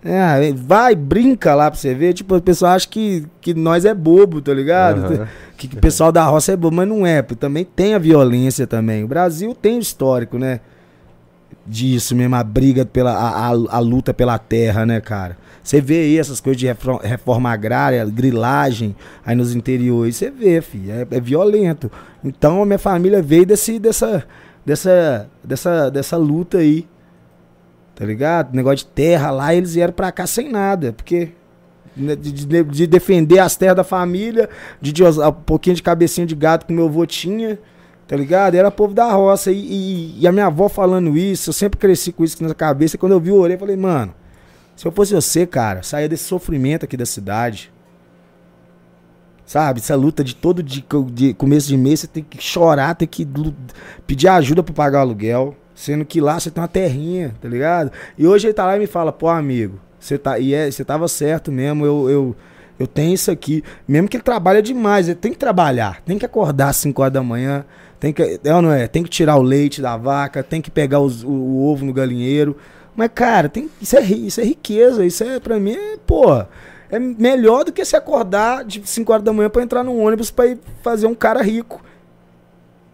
É, 0.02 0.52
vai, 0.54 0.94
brinca 0.94 1.54
lá 1.54 1.70
pra 1.70 1.78
você 1.78 1.94
ver. 1.94 2.14
Tipo, 2.14 2.36
o 2.36 2.40
pessoal 2.40 2.72
acha 2.72 2.88
que, 2.88 3.26
que 3.40 3.52
nós 3.52 3.84
é 3.84 3.94
bobo, 3.94 4.40
tá 4.40 4.52
ligado? 4.52 5.04
Aham. 5.04 5.28
Que, 5.68 5.76
o 5.76 5.80
pessoal 5.80 6.10
da 6.10 6.24
roça 6.24 6.52
é 6.52 6.56
bobo, 6.56 6.76
mas 6.76 6.88
não 6.88 7.06
é. 7.06 7.20
Também 7.22 7.64
tem 7.64 7.94
a 7.94 7.98
violência 7.98 8.66
também. 8.66 9.04
O 9.04 9.08
Brasil 9.08 9.54
tem 9.54 9.76
o 9.76 9.80
histórico, 9.80 10.38
né? 10.38 10.60
disso 11.66 12.16
mesmo, 12.16 12.34
a 12.34 12.42
briga 12.42 12.84
pela 12.84 13.12
a, 13.12 13.46
a, 13.46 13.50
a 13.50 13.78
luta 13.78 14.12
pela 14.12 14.38
terra, 14.38 14.84
né, 14.84 15.00
cara? 15.00 15.36
Você 15.62 15.80
vê 15.80 16.00
aí 16.00 16.18
essas 16.18 16.40
coisas 16.40 16.58
de 16.58 16.66
refro- 16.66 17.00
reforma 17.02 17.50
agrária, 17.50 18.04
grilagem 18.06 18.96
aí 19.24 19.36
nos 19.36 19.54
interiores, 19.54 20.16
você 20.16 20.30
vê, 20.30 20.60
filho, 20.60 20.90
é, 20.90 21.06
é 21.08 21.20
violento. 21.20 21.90
Então 22.24 22.62
a 22.62 22.66
minha 22.66 22.78
família 22.78 23.22
veio 23.22 23.46
desse, 23.46 23.78
dessa, 23.78 24.24
dessa, 24.64 25.28
dessa, 25.44 25.90
dessa 25.90 26.16
luta 26.16 26.58
aí, 26.58 26.88
tá 27.94 28.04
ligado? 28.04 28.54
Negócio 28.54 28.78
de 28.78 28.86
terra 28.86 29.30
lá, 29.30 29.54
eles 29.54 29.74
vieram 29.74 29.92
pra 29.92 30.10
cá 30.10 30.26
sem 30.26 30.50
nada, 30.50 30.92
porque 30.92 31.30
de, 32.16 32.32
de- 32.32 32.64
de 32.64 32.86
defender 32.86 33.38
as 33.38 33.56
terras 33.56 33.76
da 33.76 33.84
família, 33.84 34.48
de, 34.80 34.92
de 34.92 35.02
um 35.04 35.32
pouquinho 35.32 35.76
de 35.76 35.82
cabecinha 35.82 36.26
de 36.26 36.34
gato 36.34 36.66
que 36.66 36.72
meu 36.72 36.86
avô 36.86 37.04
tinha, 37.06 37.58
tá 38.08 38.16
ligado? 38.16 38.54
Era 38.54 38.70
povo 38.70 38.94
da 38.94 39.10
roça. 39.12 39.50
E, 39.52 39.56
e- 39.58 40.20
e 40.20 40.26
a 40.26 40.32
minha 40.32 40.46
avó 40.46 40.68
falando 40.68 41.16
isso, 41.16 41.50
eu 41.50 41.54
sempre 41.54 41.78
cresci 41.78 42.12
com 42.12 42.24
isso 42.24 42.42
na 42.42 42.54
cabeça. 42.54 42.96
E 42.96 42.98
quando 42.98 43.12
eu 43.12 43.20
vi 43.20 43.30
eu 43.30 43.58
falei, 43.58 43.76
mano, 43.76 44.14
se 44.76 44.86
eu 44.86 44.92
fosse 44.92 45.14
você, 45.14 45.46
cara, 45.46 45.82
saia 45.82 46.08
desse 46.08 46.24
sofrimento 46.24 46.84
aqui 46.84 46.96
da 46.96 47.06
cidade. 47.06 47.72
Sabe, 49.44 49.80
essa 49.80 49.96
luta 49.96 50.22
de 50.22 50.34
todo 50.36 50.62
de, 50.62 50.84
de 51.12 51.34
começo 51.34 51.66
de 51.66 51.76
mês, 51.76 52.00
você 52.00 52.06
tem 52.06 52.22
que 52.22 52.40
chorar, 52.40 52.94
tem 52.94 53.08
que 53.08 53.26
pedir 54.06 54.28
ajuda 54.28 54.62
pra 54.62 54.72
pagar 54.72 54.98
o 54.98 55.02
aluguel. 55.02 55.56
Sendo 55.74 56.04
que 56.04 56.20
lá 56.20 56.38
você 56.38 56.50
tem 56.50 56.60
uma 56.62 56.68
terrinha, 56.68 57.34
tá 57.40 57.48
ligado? 57.48 57.90
E 58.16 58.26
hoje 58.26 58.46
ele 58.46 58.54
tá 58.54 58.64
lá 58.66 58.76
e 58.76 58.78
me 58.78 58.86
fala, 58.86 59.10
pô, 59.10 59.28
amigo, 59.28 59.80
você 60.00 60.18
tá, 60.18 60.38
e 60.38 60.54
é, 60.54 60.70
você 60.70 60.84
tava 60.84 61.06
certo 61.08 61.52
mesmo, 61.52 61.84
eu, 61.86 62.08
eu, 62.10 62.36
eu 62.78 62.86
tenho 62.86 63.12
isso 63.14 63.30
aqui. 63.30 63.62
Mesmo 63.86 64.08
que 64.08 64.16
ele 64.16 64.24
trabalha 64.24 64.62
demais, 64.62 65.06
ele 65.08 65.16
tem 65.18 65.30
que 65.32 65.38
trabalhar, 65.38 66.00
tem 66.02 66.18
que 66.18 66.24
acordar 66.26 66.70
às 66.70 66.76
5 66.76 67.00
horas 67.02 67.12
da 67.12 67.22
manhã, 67.22 67.64
tem 68.00 68.12
que, 68.12 68.22
é 68.22 68.62
não 68.62 68.72
é? 68.72 68.88
Tem 68.88 69.02
que 69.02 69.10
tirar 69.10 69.36
o 69.36 69.42
leite 69.42 69.82
da 69.82 69.96
vaca, 69.96 70.42
tem 70.42 70.60
que 70.62 70.70
pegar 70.70 71.00
os- 71.00 71.22
o, 71.22 71.28
o 71.30 71.66
ovo 71.70 71.84
no 71.84 71.92
galinheiro. 71.92 72.56
Mas, 72.96 73.10
cara, 73.14 73.48
tem, 73.48 73.68
isso, 73.80 73.96
é, 73.96 74.02
isso 74.02 74.40
é 74.40 74.44
riqueza, 74.44 75.04
isso 75.04 75.22
é, 75.22 75.38
pra 75.38 75.60
mim, 75.60 75.74
é, 75.76 75.98
é 76.90 76.98
melhor 76.98 77.64
do 77.64 77.72
que 77.72 77.84
se 77.84 77.94
acordar 77.94 78.64
de 78.64 78.82
5 78.84 79.12
horas 79.12 79.24
da 79.24 79.32
manhã 79.32 79.48
pra 79.48 79.62
entrar 79.62 79.84
num 79.84 80.02
ônibus 80.04 80.30
pra 80.30 80.46
ir 80.46 80.58
fazer 80.82 81.06
um 81.06 81.14
cara 81.14 81.40
rico. 81.42 81.80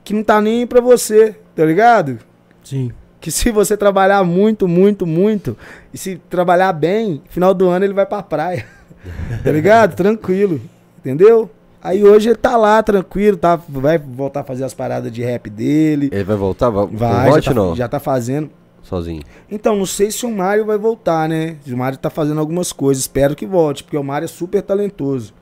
Que 0.05 0.13
não 0.13 0.23
tá 0.23 0.41
nem 0.41 0.67
pra 0.67 0.81
você, 0.81 1.35
tá 1.55 1.65
ligado? 1.65 2.19
Sim. 2.63 2.93
Que 3.27 3.33
se 3.33 3.51
você 3.51 3.77
trabalhar 3.77 4.23
muito, 4.23 4.69
muito, 4.69 5.05
muito, 5.05 5.57
e 5.93 5.99
se 5.99 6.15
trabalhar 6.31 6.73
bem, 6.73 7.21
final 7.29 7.53
do 7.53 7.69
ano 7.69 7.85
ele 7.85 7.93
vai 7.93 8.07
pra 8.07 8.23
praia. 8.23 8.65
tá 9.43 9.51
ligado? 9.51 9.97
Tranquilo. 9.97 10.61
Entendeu? 11.01 11.51
Aí 11.83 12.05
hoje 12.05 12.29
ele 12.29 12.37
tá 12.37 12.57
lá, 12.57 12.81
tranquilo, 12.85 13.37
tá, 13.37 13.57
vai 13.57 13.99
voltar 13.99 14.43
a 14.43 14.45
fazer 14.45 14.63
as 14.63 14.73
paradas 14.73 15.11
de 15.11 15.25
rap 15.25 15.51
dele. 15.51 16.09
Ele 16.13 16.23
vai 16.23 16.37
voltar? 16.37 16.71
Vai, 16.71 16.87
Vai, 16.87 17.43
já, 17.43 17.51
tá, 17.51 17.55
não? 17.55 17.75
já 17.75 17.89
tá 17.89 17.99
fazendo. 17.99 18.49
Sozinho. 18.81 19.25
Então, 19.51 19.75
não 19.75 19.87
sei 19.87 20.13
se 20.13 20.25
o 20.25 20.31
Mário 20.31 20.65
vai 20.65 20.79
voltar, 20.79 21.29
né? 21.29 21.57
O 21.67 21.77
Mário 21.77 21.99
tá 21.99 22.09
fazendo 22.09 22.39
algumas 22.39 22.73
coisas. 22.73 23.03
Espero 23.03 23.35
que 23.35 23.45
volte, 23.45 23.83
porque 23.83 23.97
o 23.97 24.05
Mário 24.05 24.27
é 24.27 24.29
super 24.29 24.63
talentoso. 24.63 25.35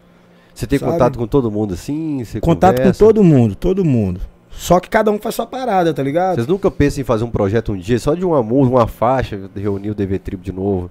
Você 0.55 0.67
tem 0.67 0.79
Sabe? 0.79 0.91
contato 0.91 1.19
com 1.19 1.27
todo 1.27 1.51
mundo 1.51 1.75
assim? 1.75 2.25
Você 2.25 2.41
Contato 2.41 2.77
conversa? 2.79 2.99
com 2.99 3.07
todo 3.07 3.23
mundo, 3.23 3.55
todo 3.55 3.85
mundo. 3.85 4.23
Só 4.57 4.81
que 4.81 4.89
cada 4.89 5.11
um 5.11 5.19
faz 5.19 5.35
sua 5.35 5.47
parada, 5.47 5.93
tá 5.93 6.03
ligado? 6.03 6.37
Vocês 6.37 6.47
nunca 6.47 6.71
pensam 6.71 7.01
em 7.03 7.05
fazer 7.05 7.25
um 7.25 7.31
projeto 7.31 7.73
um 7.73 7.77
dia 7.77 7.99
só 7.99 8.15
de 8.15 8.25
uma 8.25 8.43
música, 8.43 8.77
uma 8.77 8.87
faixa, 8.87 9.51
reunir 9.55 9.91
o 9.91 9.95
DV 9.95 10.19
Tribo 10.19 10.43
de 10.43 10.53
novo? 10.53 10.91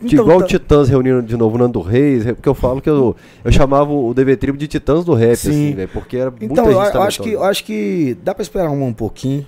Então, 0.00 0.24
Igual 0.24 0.38
tá- 0.38 0.44
o 0.44 0.48
Titãs 0.48 0.88
reunindo 0.88 1.22
de 1.22 1.36
novo 1.36 1.56
o 1.56 1.58
Nando 1.58 1.80
Reis, 1.80 2.24
é 2.24 2.32
porque 2.32 2.48
eu 2.48 2.54
falo 2.54 2.80
que 2.80 2.88
eu, 2.88 3.16
eu 3.44 3.50
chamava 3.52 3.92
o 3.92 4.14
DV 4.14 4.36
Tribo 4.36 4.56
de 4.56 4.68
Titãs 4.68 5.04
do 5.04 5.12
rap, 5.12 5.34
Sim. 5.36 5.50
assim, 5.50 5.74
velho, 5.74 5.88
porque 5.92 6.16
era 6.16 6.30
muita 6.30 6.44
Então, 6.46 6.64
gente 6.66 6.74
eu, 6.74 6.80
eu 6.94 7.02
acho 7.02 7.22
que, 7.22 7.30
eu 7.32 7.42
acho 7.44 7.64
que 7.64 8.16
dá 8.22 8.32
pra 8.34 8.42
esperar 8.42 8.70
um, 8.70 8.84
um 8.84 8.92
pouquinho. 8.92 9.44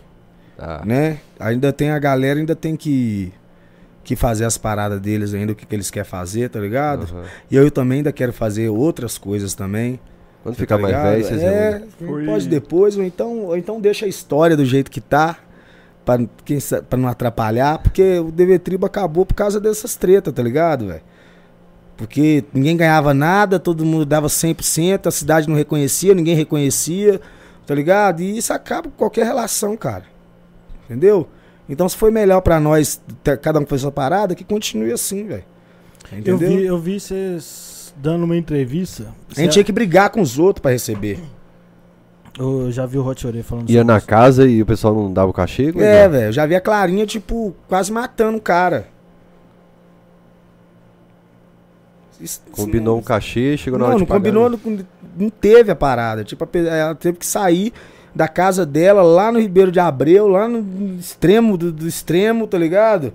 Ah, 0.58 0.82
né? 0.84 1.18
Ainda 1.38 1.72
tem 1.72 1.90
a 1.90 1.98
galera, 1.98 2.38
ainda 2.38 2.54
tem 2.56 2.74
que, 2.76 3.32
que 4.04 4.14
fazer 4.16 4.44
as 4.44 4.58
paradas 4.58 5.00
deles 5.00 5.32
ainda, 5.32 5.52
o 5.52 5.54
que, 5.54 5.64
que 5.64 5.74
eles 5.74 5.90
querem 5.90 6.08
fazer, 6.08 6.50
tá 6.50 6.58
ligado? 6.60 7.04
aham. 7.04 7.22
E 7.50 7.56
eu 7.56 7.70
também 7.70 7.98
ainda 7.98 8.12
quero 8.12 8.32
fazer 8.32 8.68
outras 8.68 9.16
coisas 9.16 9.54
também. 9.54 9.98
Quando 10.42 10.54
tá 10.54 10.60
ficar 10.60 10.78
mais 10.78 10.94
ligado? 10.94 11.10
velho, 11.12 11.24
vocês 11.24 11.42
É, 11.42 11.82
reúnem. 12.00 12.26
Pode 12.26 12.48
depois, 12.48 12.96
ou 12.96 13.02
então, 13.04 13.38
ou 13.46 13.56
então 13.56 13.80
deixa 13.80 14.06
a 14.06 14.08
história 14.08 14.56
do 14.56 14.64
jeito 14.64 14.90
que 14.90 15.00
tá, 15.00 15.38
pra 16.04 16.18
não 16.98 17.08
atrapalhar, 17.08 17.78
porque 17.78 18.18
o 18.18 18.30
DV 18.32 18.58
Tribo 18.58 18.86
acabou 18.86 19.26
por 19.26 19.34
causa 19.34 19.60
dessas 19.60 19.96
tretas, 19.96 20.32
tá 20.32 20.42
ligado, 20.42 20.86
velho? 20.86 21.02
Porque 21.96 22.42
ninguém 22.54 22.76
ganhava 22.76 23.12
nada, 23.12 23.58
todo 23.58 23.84
mundo 23.84 24.06
dava 24.06 24.26
100%, 24.28 25.06
a 25.06 25.10
cidade 25.10 25.46
não 25.48 25.54
reconhecia, 25.54 26.14
ninguém 26.14 26.34
reconhecia, 26.34 27.20
tá 27.66 27.74
ligado? 27.74 28.22
E 28.22 28.38
isso 28.38 28.52
acaba 28.54 28.84
com 28.88 28.96
qualquer 28.96 29.26
relação, 29.26 29.76
cara. 29.76 30.04
Entendeu? 30.86 31.28
Então, 31.68 31.86
se 31.88 31.96
foi 31.96 32.10
melhor 32.10 32.40
pra 32.40 32.58
nós, 32.58 33.00
ter- 33.22 33.36
cada 33.38 33.60
um 33.60 33.66
fez 33.66 33.82
sua 33.82 33.92
parada, 33.92 34.34
que 34.34 34.42
continue 34.42 34.90
assim, 34.92 35.24
velho. 35.26 35.44
Eu 36.10 36.18
Entendeu? 36.18 36.38
vi, 36.38 36.64
eu 36.64 36.78
vi 36.78 36.98
vocês 36.98 37.44
dando 37.96 38.24
uma 38.24 38.36
entrevista. 38.36 39.08
A 39.36 39.40
gente 39.40 39.52
tinha 39.52 39.64
que 39.64 39.72
brigar 39.72 40.10
com 40.10 40.20
os 40.20 40.38
outros 40.38 40.60
pra 40.62 40.70
receber. 40.72 41.18
Eu 42.38 42.70
já 42.72 42.86
vi 42.86 42.96
o 42.96 43.06
Hot 43.06 43.26
Ore 43.26 43.42
falando 43.42 43.68
Ia 43.70 43.84
na 43.84 43.98
isso. 43.98 44.06
casa 44.06 44.46
e 44.48 44.62
o 44.62 44.66
pessoal 44.66 44.94
não 44.94 45.12
dava 45.12 45.30
o 45.30 45.34
cachê? 45.34 45.72
É, 45.76 45.84
é? 46.04 46.08
velho. 46.08 46.26
Eu 46.26 46.32
já 46.32 46.46
vi 46.46 46.54
a 46.54 46.60
Clarinha, 46.60 47.04
tipo, 47.06 47.54
quase 47.68 47.92
matando 47.92 48.38
o 48.38 48.40
cara. 48.40 48.86
Isso- 52.20 52.42
isso 52.46 52.64
Combinou 52.64 52.94
não- 52.94 53.00
um 53.00 53.02
cachê, 53.02 53.56
chegou 53.56 53.78
na 53.78 53.84
Não, 53.84 53.90
hora 53.92 53.98
não 53.98 54.04
de 54.04 54.08
pagar. 54.08 54.18
combinou, 54.20 54.50
não, 54.50 54.84
não 55.16 55.30
teve 55.30 55.70
a 55.70 55.76
parada. 55.76 56.22
Tipo, 56.24 56.46
pe- 56.46 56.66
ela 56.66 56.94
teve 56.94 57.18
que 57.18 57.26
sair 57.26 57.72
da 58.14 58.28
casa 58.28 58.66
dela 58.66 59.02
lá 59.02 59.32
no 59.32 59.40
Ribeiro 59.40 59.70
de 59.72 59.80
Abreu, 59.80 60.28
lá 60.28 60.46
no 60.48 60.98
extremo 60.98 61.56
do, 61.56 61.72
do 61.72 61.86
extremo, 61.86 62.46
tá 62.46 62.58
ligado? 62.58 63.12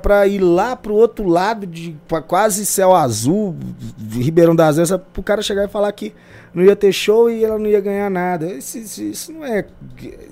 Pra 0.00 0.26
ir 0.26 0.38
lá 0.38 0.74
pro 0.74 0.94
outro 0.94 1.28
lado, 1.28 1.66
de 1.66 1.94
quase 2.26 2.64
céu 2.64 2.94
azul, 2.96 3.54
de 3.98 4.22
Ribeirão 4.22 4.56
das 4.56 4.78
Anjas, 4.78 4.98
pro 5.12 5.22
cara 5.22 5.42
chegar 5.42 5.64
e 5.64 5.68
falar 5.68 5.92
que 5.92 6.14
não 6.54 6.64
ia 6.64 6.74
ter 6.74 6.90
show 6.90 7.28
e 7.28 7.44
ela 7.44 7.58
não 7.58 7.66
ia 7.66 7.80
ganhar 7.82 8.08
nada. 8.10 8.46
Isso, 8.46 8.78
isso- 8.78 9.02
isso 9.02 9.32
não 9.32 9.44
é. 9.44 9.66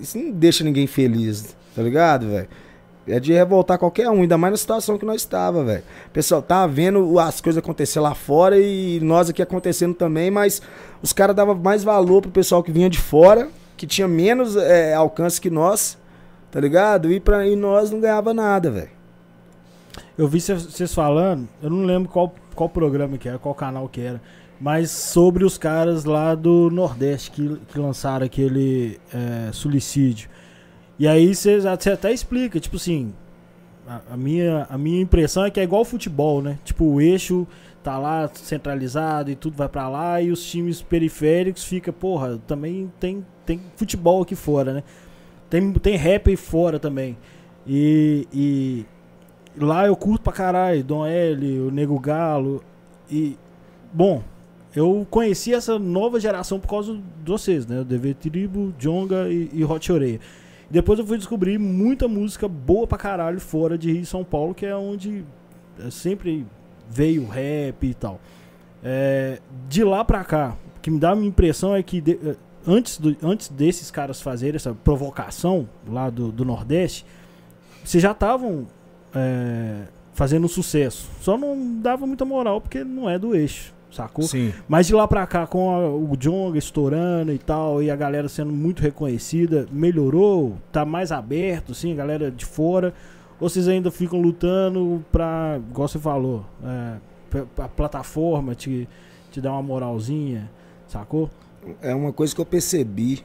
Isso 0.01 0.17
não 0.17 0.31
deixa 0.33 0.65
ninguém 0.65 0.87
feliz, 0.87 1.55
tá 1.77 1.83
ligado, 1.83 2.29
velho? 2.31 2.49
É 3.07 3.19
de 3.21 3.33
revoltar 3.33 3.79
qualquer 3.79 4.09
um, 4.09 4.23
ainda 4.23 4.39
mais 4.39 4.53
na 4.53 4.57
situação 4.57 4.97
que 4.97 5.05
nós 5.05 5.21
estava, 5.23 5.63
velho. 5.65 5.83
Pessoal, 6.13 6.41
tá 6.41 6.67
vendo 6.67 7.19
as 7.19 7.41
coisas 7.41 7.59
acontecer 7.59 7.99
lá 8.01 8.15
fora 8.15 8.59
e 8.59 9.01
nós 9.03 9.29
aqui 9.29 9.43
acontecendo 9.43 9.93
também, 9.93 10.31
mas 10.31 10.63
os 11.03 11.13
caras 11.13 11.35
davam 11.37 11.55
mais 11.57 11.83
valor 11.85 12.23
pro 12.23 12.31
pessoal 12.31 12.63
que 12.63 12.71
vinha 12.73 12.89
de 12.89 12.99
fora, 12.99 13.49
que 13.77 13.87
tinha 13.87 14.07
menos 14.09 14.57
é, 14.57 14.95
alcance 14.95 15.41
que 15.41 15.51
nós, 15.51 15.99
tá 16.51 16.61
ligado? 16.61 17.13
E, 17.13 17.19
pra, 17.21 17.45
e 17.47 17.55
nós 17.57 17.91
não 17.91 18.01
ganhava 18.01 18.33
nada, 18.33 18.71
velho. 18.71 19.02
Eu 20.17 20.29
vi 20.29 20.41
vocês 20.41 20.95
falando, 20.95 21.49
eu 21.63 21.71
não 21.71 21.85
lembro 21.85 22.11
qual, 22.11 22.35
qual 22.55 22.69
programa 22.69 23.17
que 23.17 23.29
era, 23.29 23.39
qual 23.39 23.55
canal 23.55 23.89
que 23.89 24.01
era, 24.01 24.21
mas 24.61 24.91
sobre 24.91 25.45
os 25.45 25.57
caras 25.57 26.05
lá 26.05 26.35
do 26.35 26.71
Nordeste 26.71 27.31
que, 27.31 27.59
que 27.69 27.79
lançaram 27.79 28.27
aquele 28.27 29.01
é, 29.13 29.51
suicídio. 29.53 30.29
E 30.99 31.09
aí 31.09 31.35
você 31.35 31.61
até 31.67 32.13
explica, 32.13 32.61
tipo 32.61 32.77
assim, 32.77 33.15
a, 33.89 34.01
a 34.13 34.17
minha, 34.17 34.67
a 34.69 34.79
minha 34.79 35.01
impressão 35.01 35.45
é 35.45 35.51
que 35.51 35.59
é 35.59 35.63
igual 35.63 35.85
futebol, 35.85 36.43
né? 36.43 36.59
Tipo, 36.63 36.85
o 36.85 37.01
eixo 37.01 37.47
tá 37.83 37.99
lá 37.99 38.31
centralizado 38.35 39.31
e 39.31 39.35
tudo 39.35 39.57
vai 39.57 39.69
pra 39.69 39.89
lá 39.89 40.21
e 40.21 40.31
os 40.31 40.45
times 40.45 40.81
periféricos 40.81 41.65
fica, 41.65 41.93
porra, 41.93 42.39
também 42.47 42.93
tem, 43.01 43.27
tem 43.45 43.61
futebol 43.77 44.23
aqui 44.23 44.37
fora, 44.37 44.75
né? 44.75 44.85
Tem, 45.51 45.73
tem 45.73 45.97
rap 45.97 46.31
aí 46.31 46.37
fora 46.37 46.79
também. 46.79 47.17
E, 47.67 48.27
e 48.33 48.87
lá 49.57 49.87
eu 49.87 49.97
curto 49.97 50.23
pra 50.23 50.33
caralho, 50.33 50.83
Dom 50.85 51.07
L, 51.07 51.61
o 51.61 51.71
Nego 51.71 51.99
Galo. 51.99 52.63
E, 53.11 53.37
bom, 53.93 54.23
eu 54.75 55.07
conheci 55.11 55.53
essa 55.53 55.79
nova 55.79 56.19
geração 56.19 56.59
por 56.59 56.69
causa 56.69 56.95
de 56.95 57.31
vocês, 57.31 57.67
né? 57.67 57.81
O 57.81 57.85
DV 57.85 58.15
Tribo, 58.15 58.73
Jonga 58.79 59.29
e, 59.29 59.51
e 59.53 59.65
Hot 59.65 59.93
Oreia. 59.93 60.21
Depois 60.71 60.99
eu 60.99 61.07
fui 61.07 61.19
descobrir 61.19 61.59
muita 61.59 62.09
música 62.09 62.49
boa 62.49 62.87
pra 62.87 62.97
caralho 62.97 63.39
fora 63.41 63.77
de 63.77 63.93
Rio 63.93 64.01
e 64.03 64.07
São 64.07 64.25
Paulo, 64.25 64.55
que 64.55 64.65
é 64.65 64.75
onde 64.75 65.23
é, 65.79 65.91
sempre 65.91 66.47
veio 66.89 67.27
rap 67.27 67.87
e 67.87 67.93
tal. 67.93 68.19
É, 68.83 69.39
de 69.69 69.85
lá 69.85 70.03
pra 70.05 70.25
cá, 70.25 70.57
o 70.77 70.81
que 70.81 70.91
me 70.91 70.99
dá 70.99 71.11
a 71.11 71.15
minha 71.15 71.29
impressão 71.29 71.77
é 71.77 71.83
que 71.83 72.01
de- 72.01 72.19
eh, 72.25 72.37
antes, 72.67 72.99
do- 72.99 73.15
antes 73.23 73.49
desses 73.49 73.91
caras 73.91 74.21
fazerem 74.23 74.57
essa 74.57 74.73
provocação 74.75 75.69
lá 75.87 76.09
do, 76.09 76.33
do 76.33 76.45
Nordeste, 76.45 77.05
vocês 77.85 78.03
já 78.03 78.13
estavam 78.13 78.67
é, 79.15 79.83
fazendo 80.15 80.49
sucesso. 80.49 81.09
Só 81.21 81.37
não 81.39 81.81
dava 81.81 82.07
muita 82.07 82.25
moral 82.25 82.61
porque 82.61 82.85
não 82.85 83.09
é 83.09 83.19
do 83.19 83.35
eixo, 83.35 83.73
sacou? 83.91 84.25
Sim. 84.25 84.53
Mas 84.69 84.87
de 84.87 84.95
lá 84.95 85.07
pra 85.09 85.27
cá, 85.27 85.47
com 85.47 85.71
a- 85.71 85.89
o 85.91 86.17
Jonga 86.17 86.59
estourando 86.59 87.33
e 87.33 87.39
tal, 87.39 87.83
e 87.83 87.91
a 87.91 87.97
galera 87.97 88.29
sendo 88.29 88.53
muito 88.53 88.81
reconhecida, 88.83 89.67
melhorou? 89.73 90.57
Tá 90.71 90.85
mais 90.85 91.11
aberto, 91.13 91.73
assim, 91.73 91.93
a 91.93 91.97
galera 91.97 92.31
de 92.31 92.45
fora? 92.45 92.93
Ou 93.41 93.49
vocês 93.49 93.67
ainda 93.67 93.91
ficam 93.91 94.21
lutando 94.21 95.05
pra, 95.11 95.59
igual 95.71 95.89
você 95.89 95.99
falou, 95.99 96.45
é, 96.65 96.97
pra 97.57 97.67
plataforma 97.69 98.55
te, 98.55 98.89
te 99.33 99.41
dar 99.41 99.53
uma 99.53 99.63
moralzinha, 99.63 100.49
sacou? 100.87 101.29
É 101.81 101.95
uma 101.95 102.13
coisa 102.13 102.35
que 102.35 102.41
eu 102.41 102.45
percebi 102.47 103.25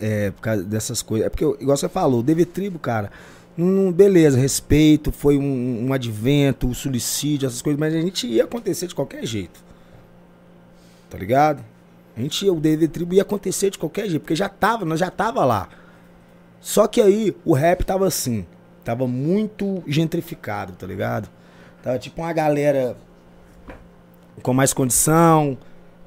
é, 0.00 0.30
por 0.30 0.40
causa 0.42 0.62
dessas 0.64 1.02
coisas. 1.02 1.26
É 1.26 1.30
porque, 1.30 1.44
igual 1.60 1.76
você 1.76 1.88
falou, 1.88 2.20
o 2.20 2.22
DV 2.22 2.44
Tribo, 2.46 2.78
cara, 2.78 3.10
Não, 3.60 3.90
beleza, 3.90 4.38
respeito, 4.38 5.10
foi 5.10 5.36
um, 5.36 5.88
um 5.88 5.92
advento, 5.92 6.68
o 6.68 6.70
um 6.70 6.74
suicídio, 6.74 7.48
essas 7.48 7.60
coisas, 7.60 7.76
mas 7.76 7.92
a 7.92 8.00
gente 8.00 8.24
ia 8.24 8.44
acontecer 8.44 8.86
de 8.86 8.94
qualquer 8.94 9.26
jeito. 9.26 9.60
Tá 11.10 11.18
ligado? 11.18 11.64
A 12.16 12.20
gente 12.20 12.44
ia, 12.44 12.52
o 12.52 12.60
DV 12.60 12.86
Tribo 12.86 13.14
ia 13.14 13.22
acontecer 13.22 13.70
de 13.70 13.76
qualquer 13.76 14.08
jeito, 14.08 14.22
porque 14.22 14.36
já 14.36 14.48
tava, 14.48 14.84
nós 14.84 15.00
já 15.00 15.10
tava 15.10 15.44
lá. 15.44 15.68
Só 16.60 16.86
que 16.86 17.00
aí 17.00 17.36
o 17.44 17.52
rap 17.52 17.84
tava 17.84 18.06
assim, 18.06 18.46
tava 18.84 19.08
muito 19.08 19.82
gentrificado, 19.88 20.74
tá 20.74 20.86
ligado? 20.86 21.28
Tava 21.82 21.98
tipo 21.98 22.22
uma 22.22 22.32
galera 22.32 22.96
com 24.40 24.54
mais 24.54 24.72
condição, 24.72 25.58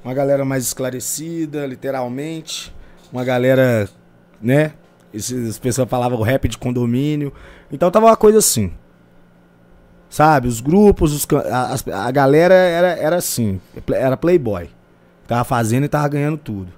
uma 0.02 0.14
galera 0.14 0.42
mais 0.42 0.64
esclarecida, 0.64 1.66
literalmente, 1.66 2.74
uma 3.12 3.24
galera, 3.24 3.90
né, 4.40 4.72
as 5.14 5.58
pessoas 5.58 5.88
falavam 5.88 6.18
o 6.18 6.22
rap 6.22 6.48
de 6.48 6.56
condomínio. 6.56 7.32
Então 7.70 7.90
tava 7.90 8.06
uma 8.06 8.16
coisa 8.16 8.38
assim. 8.38 8.72
Sabe? 10.08 10.48
Os 10.48 10.60
grupos, 10.60 11.12
os, 11.12 11.26
a, 11.50 12.06
a 12.06 12.10
galera 12.10 12.54
era, 12.54 12.88
era 12.88 13.16
assim. 13.16 13.60
Era 13.94 14.16
playboy. 14.16 14.68
Tava 15.26 15.44
fazendo 15.44 15.84
e 15.84 15.88
tava 15.88 16.08
ganhando 16.08 16.38
tudo. 16.38 16.72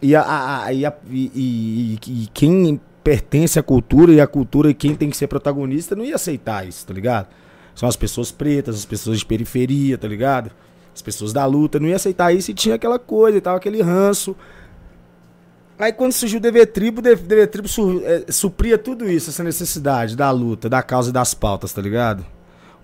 E, 0.00 0.16
a, 0.16 0.64
a, 0.64 0.72
e, 0.72 0.84
a, 0.84 0.92
e, 1.10 1.30
e, 1.34 2.22
e, 2.22 2.26
quem 2.34 2.80
pertence 3.04 3.58
à 3.58 3.62
cultura 3.62 4.12
e 4.12 4.20
a 4.20 4.26
cultura 4.26 4.70
e 4.70 4.74
quem 4.74 4.94
tem 4.94 5.08
que 5.08 5.16
ser 5.16 5.28
protagonista 5.28 5.94
não 5.94 6.04
ia 6.04 6.16
aceitar 6.16 6.66
isso, 6.66 6.86
tá 6.86 6.92
ligado? 6.92 7.28
São 7.74 7.88
as 7.88 7.96
pessoas 7.96 8.32
pretas, 8.32 8.76
as 8.76 8.84
pessoas 8.84 9.20
de 9.20 9.26
periferia, 9.26 9.96
tá 9.96 10.08
ligado? 10.08 10.50
As 10.94 11.00
pessoas 11.00 11.32
da 11.32 11.46
luta, 11.46 11.78
não 11.78 11.88
ia 11.88 11.96
aceitar 11.96 12.34
isso 12.34 12.50
e 12.50 12.54
tinha 12.54 12.74
aquela 12.74 12.98
coisa 12.98 13.38
e 13.38 13.48
aquele 13.48 13.80
ranço. 13.80 14.36
Aí 15.82 15.92
quando 15.92 16.12
surgiu 16.12 16.38
o 16.38 16.40
DV 16.40 16.64
Tribo, 16.66 17.00
o 17.00 17.02
DV 17.02 17.44
Tribo 17.48 17.66
su, 17.66 18.00
é, 18.04 18.30
supria 18.30 18.78
tudo 18.78 19.10
isso, 19.10 19.30
essa 19.30 19.42
necessidade 19.42 20.14
da 20.14 20.30
luta, 20.30 20.68
da 20.68 20.80
causa 20.80 21.10
e 21.10 21.12
das 21.12 21.34
pautas, 21.34 21.72
tá 21.72 21.82
ligado? 21.82 22.24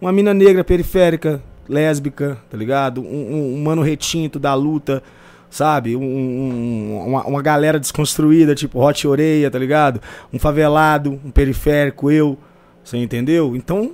Uma 0.01 0.11
mina 0.11 0.35
negra 0.35 0.65
periférica, 0.65 1.41
lésbica, 1.69 2.37
tá 2.51 2.57
ligado? 2.57 3.01
Um, 3.01 3.05
um, 3.05 3.55
um 3.55 3.63
mano 3.63 3.83
retinto 3.83 4.41
da 4.41 4.53
luta, 4.55 5.01
sabe? 5.49 5.95
Um, 5.95 7.05
uma, 7.07 7.25
uma, 7.25 7.41
galera 7.41 7.79
desconstruída, 7.79 8.53
tipo 8.57 8.85
Hot 8.85 9.07
Oreia, 9.07 9.49
tá 9.49 9.61
ligado? 9.61 10.01
Um 10.33 10.39
favelado, 10.41 11.21
um 11.25 11.31
periférico, 11.31 12.11
eu, 12.11 12.37
você 12.83 12.97
entendeu? 12.97 13.55
Então, 13.55 13.93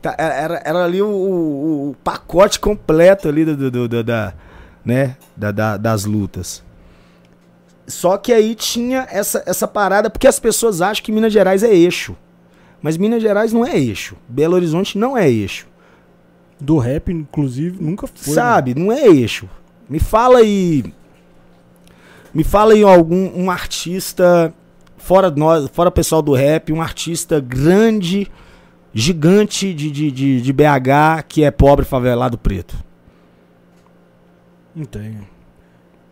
tá, 0.00 0.14
era, 0.16 0.62
era 0.64 0.84
ali 0.84 1.02
o, 1.02 1.08
o, 1.08 1.90
o, 1.90 1.96
pacote 2.04 2.60
completo 2.60 3.26
ali 3.26 3.44
do, 3.44 3.68
do, 3.68 3.88
do 3.88 4.04
da, 4.04 4.32
né? 4.84 5.16
Da, 5.36 5.50
da, 5.50 5.76
das 5.76 6.04
lutas. 6.04 6.67
Só 7.88 8.18
que 8.18 8.32
aí 8.34 8.54
tinha 8.54 9.08
essa, 9.10 9.42
essa 9.46 9.66
parada, 9.66 10.10
porque 10.10 10.28
as 10.28 10.38
pessoas 10.38 10.82
acham 10.82 11.02
que 11.02 11.10
Minas 11.10 11.32
Gerais 11.32 11.62
é 11.62 11.74
eixo. 11.74 12.14
Mas 12.82 12.98
Minas 12.98 13.22
Gerais 13.22 13.52
não 13.52 13.66
é 13.66 13.76
eixo. 13.78 14.14
Belo 14.28 14.54
Horizonte 14.54 14.98
não 14.98 15.16
é 15.16 15.28
eixo. 15.28 15.66
Do 16.60 16.76
rap, 16.76 17.10
inclusive, 17.10 17.82
nunca 17.82 18.06
foi. 18.06 18.28
Né? 18.28 18.34
Sabe, 18.34 18.74
né? 18.74 18.80
não 18.80 18.92
é 18.92 19.06
eixo. 19.06 19.48
Me 19.88 19.98
fala 19.98 20.40
aí. 20.40 20.84
Me 22.34 22.44
fala 22.44 22.74
aí 22.74 22.82
algum 22.82 23.32
um 23.34 23.50
artista, 23.50 24.52
fora 24.98 25.30
nós, 25.30 25.68
fora 25.72 25.90
pessoal 25.90 26.20
do 26.20 26.34
rap, 26.34 26.70
um 26.70 26.82
artista 26.82 27.40
grande, 27.40 28.30
gigante 28.92 29.72
de, 29.72 29.90
de, 29.90 30.10
de, 30.10 30.42
de 30.42 30.52
BH 30.52 31.24
que 31.26 31.42
é 31.42 31.50
pobre, 31.50 31.86
favelado, 31.86 32.36
preto. 32.36 32.76
Não 34.76 34.84
tem. 34.84 35.26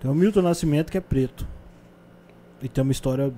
Tem 0.00 0.10
o 0.10 0.14
Milton 0.14 0.40
Nascimento 0.40 0.90
que 0.90 0.96
é 0.96 1.02
preto. 1.02 1.46
E 2.62 2.68
tem 2.68 2.82
uma 2.82 2.92
história. 2.92 3.32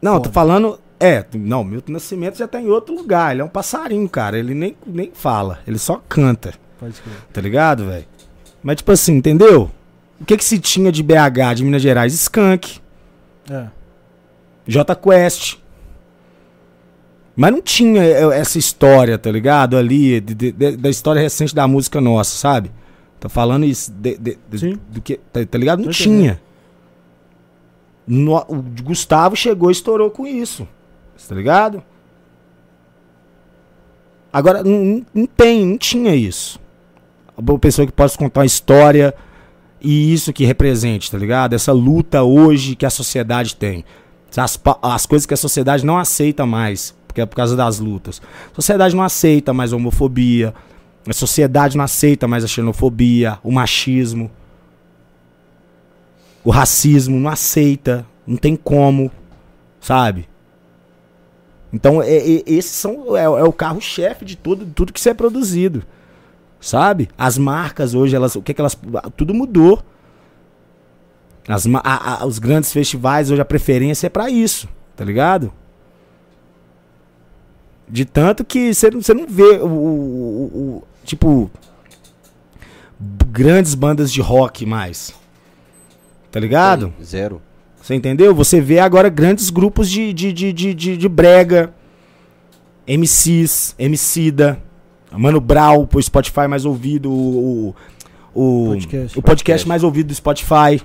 Não, 0.00 0.14
foda. 0.14 0.24
tô 0.24 0.32
falando. 0.32 0.80
É, 0.98 1.24
não, 1.34 1.64
Milton 1.64 1.92
Nascimento 1.92 2.38
já 2.38 2.46
tá 2.46 2.60
em 2.60 2.68
outro 2.68 2.94
lugar. 2.94 3.32
Ele 3.32 3.42
é 3.42 3.44
um 3.44 3.48
passarinho, 3.48 4.08
cara. 4.08 4.38
Ele 4.38 4.54
nem, 4.54 4.76
nem 4.86 5.10
fala, 5.12 5.58
ele 5.66 5.78
só 5.78 6.00
canta. 6.08 6.54
Pode 6.78 7.00
crer. 7.00 7.16
Tá 7.32 7.40
ligado, 7.40 7.86
velho? 7.86 8.04
Mas, 8.62 8.76
tipo 8.76 8.92
assim, 8.92 9.16
entendeu? 9.16 9.70
O 10.20 10.24
que 10.24 10.36
que 10.36 10.44
se 10.44 10.58
tinha 10.58 10.92
de 10.92 11.02
BH, 11.02 11.54
de 11.56 11.64
Minas 11.64 11.82
Gerais? 11.82 12.14
Skunk. 12.14 12.78
É. 13.50 13.66
J 14.66 14.94
Quest. 14.94 15.58
Mas 17.34 17.50
não 17.50 17.62
tinha 17.62 18.02
é, 18.02 18.38
essa 18.38 18.58
história, 18.58 19.18
tá 19.18 19.30
ligado? 19.30 19.76
Ali, 19.76 20.20
de, 20.20 20.34
de, 20.34 20.52
de, 20.52 20.76
da 20.76 20.90
história 20.90 21.20
recente 21.20 21.54
da 21.54 21.66
música 21.66 22.00
nossa, 22.00 22.36
sabe? 22.36 22.70
Tá 23.18 23.28
falando 23.28 23.64
isso 23.64 23.90
de, 23.92 24.16
do 24.90 25.00
que. 25.00 25.16
Tá, 25.32 25.44
tá 25.44 25.58
ligado? 25.58 25.82
Não 25.82 25.90
tinha. 25.90 26.40
No, 28.06 28.36
o 28.48 28.62
Gustavo 28.82 29.36
chegou 29.36 29.70
e 29.70 29.72
estourou 29.72 30.10
com 30.10 30.26
isso. 30.26 30.66
Tá 31.28 31.34
ligado? 31.34 31.82
Agora, 34.32 34.64
não, 34.64 35.04
não 35.14 35.26
tem, 35.26 35.66
não 35.66 35.78
tinha 35.78 36.14
isso. 36.14 36.58
Uma 37.36 37.58
pessoa 37.58 37.86
que 37.86 37.92
possa 37.92 38.16
contar 38.16 38.40
uma 38.40 38.46
história 38.46 39.14
e 39.80 40.12
isso 40.12 40.32
que 40.32 40.44
represente, 40.44 41.10
tá 41.10 41.18
ligado? 41.18 41.54
Essa 41.54 41.72
luta 41.72 42.22
hoje 42.22 42.74
que 42.74 42.86
a 42.86 42.90
sociedade 42.90 43.56
tem. 43.56 43.84
As, 44.36 44.58
as 44.82 45.06
coisas 45.06 45.26
que 45.26 45.34
a 45.34 45.36
sociedade 45.36 45.84
não 45.84 45.98
aceita 45.98 46.46
mais, 46.46 46.94
porque 47.06 47.20
é 47.20 47.26
por 47.26 47.36
causa 47.36 47.54
das 47.54 47.78
lutas. 47.78 48.22
A 48.52 48.54
sociedade 48.54 48.96
não 48.96 49.02
aceita 49.02 49.52
mais 49.52 49.72
a 49.72 49.76
homofobia, 49.76 50.54
a 51.06 51.12
sociedade 51.12 51.76
não 51.76 51.84
aceita 51.84 52.26
mais 52.26 52.44
a 52.44 52.48
xenofobia, 52.48 53.38
o 53.42 53.52
machismo. 53.52 54.30
O 56.44 56.50
racismo 56.50 57.18
não 57.18 57.30
aceita, 57.30 58.06
não 58.26 58.36
tem 58.36 58.56
como, 58.56 59.10
sabe? 59.80 60.28
Então, 61.72 62.02
é, 62.02 62.16
é, 62.16 62.42
esses 62.46 62.72
são, 62.72 63.16
é, 63.16 63.24
é 63.24 63.44
o 63.44 63.52
carro-chefe 63.52 64.24
de 64.24 64.36
tudo, 64.36 64.66
tudo 64.66 64.92
que 64.92 64.98
isso 64.98 65.08
é 65.08 65.14
produzido. 65.14 65.82
Sabe? 66.60 67.08
As 67.16 67.38
marcas 67.38 67.94
hoje, 67.94 68.14
elas, 68.14 68.36
o 68.36 68.42
que, 68.42 68.54
que 68.54 68.60
elas. 68.60 68.78
Tudo 69.16 69.34
mudou. 69.34 69.82
As, 71.48 71.66
a, 71.66 72.22
a, 72.22 72.26
os 72.26 72.38
grandes 72.38 72.72
festivais, 72.72 73.30
hoje 73.30 73.40
a 73.40 73.44
preferência 73.44 74.06
é 74.06 74.10
para 74.10 74.30
isso, 74.30 74.68
tá 74.94 75.04
ligado? 75.04 75.52
De 77.88 78.04
tanto 78.04 78.44
que 78.44 78.72
você 78.72 78.90
não 79.12 79.26
vê 79.26 79.58
o, 79.58 79.66
o, 79.66 80.44
o, 80.54 80.84
Tipo. 81.04 81.50
Grandes 83.00 83.74
bandas 83.74 84.12
de 84.12 84.20
rock 84.20 84.64
mais. 84.64 85.12
Tá 86.32 86.40
ligado? 86.40 86.92
Tem, 86.96 87.04
zero. 87.04 87.42
Você 87.80 87.94
entendeu? 87.94 88.34
Você 88.34 88.60
vê 88.60 88.78
agora 88.78 89.08
grandes 89.08 89.50
grupos 89.50 89.90
de, 89.90 90.12
de, 90.12 90.32
de, 90.32 90.52
de, 90.52 90.74
de, 90.74 90.96
de 90.96 91.08
brega. 91.08 91.74
MCs, 92.88 93.76
MCida. 93.78 94.60
Mano 95.12 95.40
Brau, 95.40 95.88
o 95.92 96.02
Spotify 96.02 96.48
mais 96.48 96.64
ouvido. 96.64 97.12
O, 97.12 97.74
o, 98.34 98.66
podcast. 98.68 99.18
o 99.18 99.22
podcast 99.22 99.68
mais 99.68 99.84
ouvido 99.84 100.06
do 100.06 100.14
Spotify. 100.14 100.80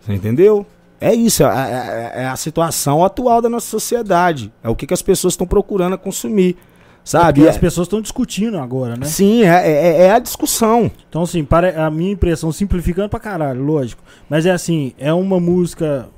Você 0.00 0.14
entendeu? 0.14 0.66
É 1.00 1.14
isso, 1.14 1.44
é, 1.44 1.46
é, 1.46 2.22
é, 2.22 2.26
a 2.26 2.36
situação 2.36 3.02
atual 3.04 3.40
da 3.40 3.48
nossa 3.48 3.66
sociedade. 3.66 4.52
É 4.62 4.68
o 4.68 4.74
que, 4.74 4.86
que 4.86 4.92
as 4.92 5.00
pessoas 5.00 5.32
estão 5.32 5.46
procurando 5.46 5.94
a 5.94 5.98
consumir. 5.98 6.56
Sabe? 7.04 7.46
É 7.46 7.48
as 7.48 7.58
pessoas 7.58 7.86
estão 7.86 8.00
discutindo 8.00 8.58
agora, 8.58 8.96
né? 8.96 9.06
Sim, 9.06 9.42
é, 9.42 9.68
é, 9.68 10.02
é, 10.02 10.10
a 10.12 10.18
discussão. 10.18 10.90
Então, 11.08 11.22
assim, 11.22 11.44
para 11.44 11.86
a 11.86 11.90
minha 11.90 12.12
impressão, 12.12 12.52
simplificando 12.52 13.08
pra 13.08 13.18
caralho, 13.18 13.62
lógico. 13.62 14.02
Mas 14.28 14.46
é 14.46 14.50
assim, 14.50 14.92
é 14.98 15.12
uma 15.12 15.40
música 15.40 16.08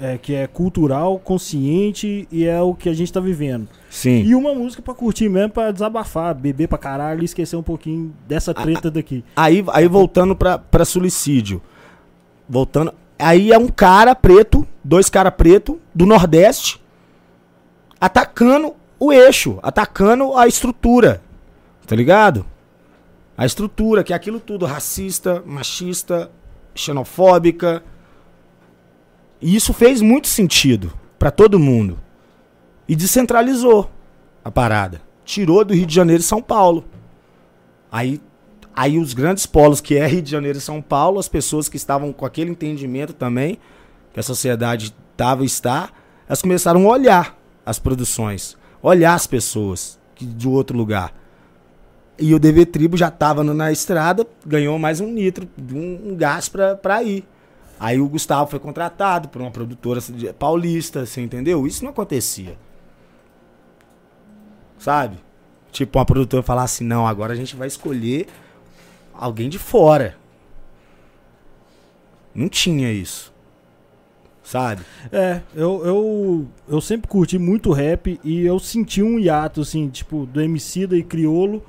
é, 0.00 0.18
que 0.18 0.34
é 0.34 0.48
cultural, 0.48 1.18
consciente 1.18 2.26
e 2.30 2.44
é 2.44 2.60
o 2.60 2.74
que 2.74 2.88
a 2.88 2.94
gente 2.94 3.12
tá 3.12 3.20
vivendo. 3.20 3.68
Sim. 3.88 4.22
E 4.22 4.34
uma 4.34 4.52
música 4.52 4.82
pra 4.82 4.94
curtir 4.94 5.28
mesmo, 5.28 5.50
pra 5.50 5.70
desabafar, 5.70 6.34
beber 6.34 6.66
pra 6.66 6.76
caralho 6.76 7.22
e 7.22 7.24
esquecer 7.24 7.54
um 7.54 7.62
pouquinho 7.62 8.12
dessa 8.26 8.52
treta 8.52 8.90
daqui. 8.90 9.24
Aí, 9.36 9.64
aí 9.68 9.86
voltando 9.86 10.34
pra, 10.34 10.58
pra 10.58 10.84
suicídio. 10.84 11.62
Voltando. 12.48 12.92
Aí 13.16 13.52
é 13.52 13.58
um 13.58 13.68
cara 13.68 14.14
preto, 14.14 14.66
dois 14.82 15.08
caras 15.08 15.32
preto 15.36 15.78
do 15.94 16.04
Nordeste, 16.04 16.82
atacando 18.00 18.74
o 19.04 19.12
eixo, 19.12 19.58
atacando 19.64 20.36
a 20.36 20.46
estrutura. 20.46 21.20
Tá 21.84 21.96
ligado? 21.96 22.46
A 23.36 23.44
estrutura, 23.44 24.04
que 24.04 24.12
é 24.12 24.16
aquilo 24.16 24.38
tudo, 24.38 24.64
racista, 24.64 25.42
machista, 25.44 26.30
xenofóbica. 26.72 27.82
E 29.40 29.56
isso 29.56 29.72
fez 29.72 30.00
muito 30.00 30.28
sentido 30.28 30.92
para 31.18 31.32
todo 31.32 31.58
mundo. 31.58 31.98
E 32.86 32.94
descentralizou 32.94 33.90
a 34.44 34.52
parada. 34.52 35.02
Tirou 35.24 35.64
do 35.64 35.74
Rio 35.74 35.86
de 35.86 35.94
Janeiro 35.96 36.20
e 36.20 36.24
São 36.24 36.40
Paulo. 36.40 36.84
Aí, 37.90 38.20
aí 38.72 39.00
os 39.00 39.14
grandes 39.14 39.46
polos, 39.46 39.80
que 39.80 39.96
é 39.96 40.06
Rio 40.06 40.22
de 40.22 40.30
Janeiro 40.30 40.58
e 40.58 40.60
São 40.60 40.80
Paulo, 40.80 41.18
as 41.18 41.28
pessoas 41.28 41.68
que 41.68 41.76
estavam 41.76 42.12
com 42.12 42.24
aquele 42.24 42.52
entendimento 42.52 43.12
também, 43.12 43.58
que 44.14 44.20
a 44.20 44.22
sociedade 44.22 44.94
estava 45.10 45.42
e 45.42 45.46
está, 45.46 45.90
elas 46.28 46.40
começaram 46.40 46.86
a 46.86 46.92
olhar 46.92 47.36
as 47.66 47.80
produções 47.80 48.61
olhar 48.82 49.14
as 49.14 49.26
pessoas 49.26 49.98
que, 50.14 50.24
de 50.26 50.48
outro 50.48 50.76
lugar. 50.76 51.14
E 52.18 52.34
o 52.34 52.38
DV 52.38 52.66
Tribo 52.66 52.96
já 52.96 53.08
estava 53.08 53.42
na 53.42 53.72
estrada, 53.72 54.26
ganhou 54.46 54.78
mais 54.78 55.00
um 55.00 55.06
nitro, 55.10 55.48
um, 55.72 56.10
um 56.12 56.16
gás 56.16 56.48
para 56.48 57.02
ir. 57.02 57.24
Aí 57.80 58.00
o 58.00 58.08
Gustavo 58.08 58.50
foi 58.50 58.58
contratado 58.60 59.28
por 59.28 59.40
uma 59.42 59.50
produtora 59.50 60.00
de- 60.00 60.32
paulista, 60.32 61.04
você 61.06 61.20
entendeu? 61.20 61.66
Isso 61.66 61.82
não 61.82 61.90
acontecia. 61.90 62.56
Sabe? 64.78 65.18
Tipo, 65.72 65.98
uma 65.98 66.04
produtora 66.04 66.42
falar 66.42 66.64
assim, 66.64 66.84
não, 66.84 67.06
agora 67.06 67.32
a 67.32 67.36
gente 67.36 67.56
vai 67.56 67.66
escolher 67.66 68.26
alguém 69.14 69.48
de 69.48 69.58
fora. 69.58 70.16
Não 72.34 72.48
tinha 72.48 72.92
isso. 72.92 73.31
Sabe? 74.42 74.82
É, 75.12 75.40
eu, 75.54 75.86
eu, 75.86 76.46
eu 76.68 76.80
sempre 76.80 77.08
curti 77.08 77.38
muito 77.38 77.70
rap 77.70 78.18
e 78.24 78.44
eu 78.44 78.58
senti 78.58 79.02
um 79.02 79.18
hiato, 79.18 79.60
assim, 79.60 79.88
tipo, 79.88 80.26
do 80.26 80.40
Emicida 80.40 80.96
e 80.96 81.02
Criolo, 81.02 81.62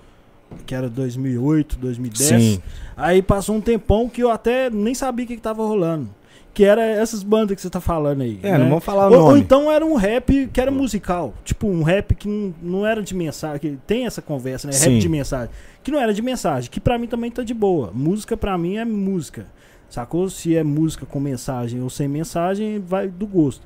que 0.65 0.73
era 0.73 0.89
2008, 0.89 1.77
2010. 1.77 2.59
Aí 2.97 3.21
passou 3.21 3.55
um 3.55 3.61
tempão 3.61 4.09
que 4.09 4.21
eu 4.21 4.31
até 4.31 4.69
nem 4.69 4.93
sabia 4.93 5.25
o 5.25 5.27
que, 5.27 5.35
que 5.35 5.41
tava 5.41 5.63
rolando. 5.65 6.09
Que 6.53 6.63
era 6.65 6.85
essas 6.85 7.23
bandas 7.23 7.55
que 7.55 7.61
você 7.61 7.69
tá 7.69 7.81
falando 7.81 8.21
aí. 8.21 8.39
É, 8.43 8.51
né? 8.51 8.57
não 8.59 8.69
vamos 8.69 8.83
falar 8.83 9.09
o 9.09 9.13
ou, 9.13 9.19
ou 9.21 9.27
nome. 9.29 9.39
então 9.39 9.71
era 9.71 9.83
um 9.83 9.95
rap 9.95 10.47
que 10.53 10.61
era 10.61 10.69
musical. 10.69 11.33
Tipo, 11.43 11.67
um 11.67 11.81
rap 11.81 12.13
que 12.13 12.27
não, 12.27 12.53
não 12.61 12.85
era 12.85 13.01
de 13.01 13.15
mensagem. 13.15 13.59
Que 13.59 13.77
tem 13.87 14.05
essa 14.05 14.21
conversa, 14.21 14.67
né? 14.67 14.73
Sim. 14.73 14.91
Rap 14.91 14.99
de 14.99 15.09
mensagem. 15.09 15.49
Que 15.83 15.89
não 15.89 15.99
era 15.99 16.13
de 16.13 16.21
mensagem. 16.21 16.69
Que 16.69 16.79
pra 16.79 16.99
mim 16.99 17.07
também 17.07 17.31
tá 17.31 17.41
de 17.41 17.55
boa. 17.55 17.91
Música 17.91 18.37
pra 18.37 18.55
mim 18.55 18.77
é 18.77 18.85
música. 18.85 19.47
Sacou? 19.93 20.27
Se 20.27 20.55
é 20.55 20.63
música 20.63 21.05
com 21.05 21.19
mensagem 21.19 21.79
ou 21.79 21.87
sem 21.87 22.07
mensagem, 22.07 22.79
vai 22.79 23.07
do 23.07 23.27
gosto. 23.27 23.61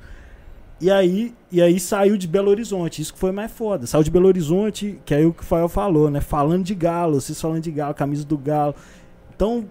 E 0.82 0.92
aí, 0.92 1.34
e 1.50 1.62
aí 1.62 1.80
saiu 1.80 2.18
de 2.18 2.28
Belo 2.28 2.50
Horizonte. 2.50 3.02
Isso 3.02 3.14
que 3.14 3.20
foi 3.20 3.32
mais 3.32 3.50
foda. 3.50 3.88
Saiu 3.88 4.04
de 4.04 4.12
Belo 4.12 4.28
Horizonte, 4.28 5.00
que 5.06 5.14
aí 5.14 5.26
o 5.26 5.32
que 5.32 5.42
o 5.42 5.46
Fael 5.46 5.70
falou, 5.70 6.12
né? 6.12 6.20
Falando 6.20 6.66
de 6.66 6.76
galo, 6.76 7.22
vocês 7.22 7.40
falando 7.40 7.62
de 7.62 7.72
galo, 7.72 7.94
camisa 7.94 8.26
do 8.26 8.38
galo. 8.38 8.76
Então, 9.34 9.70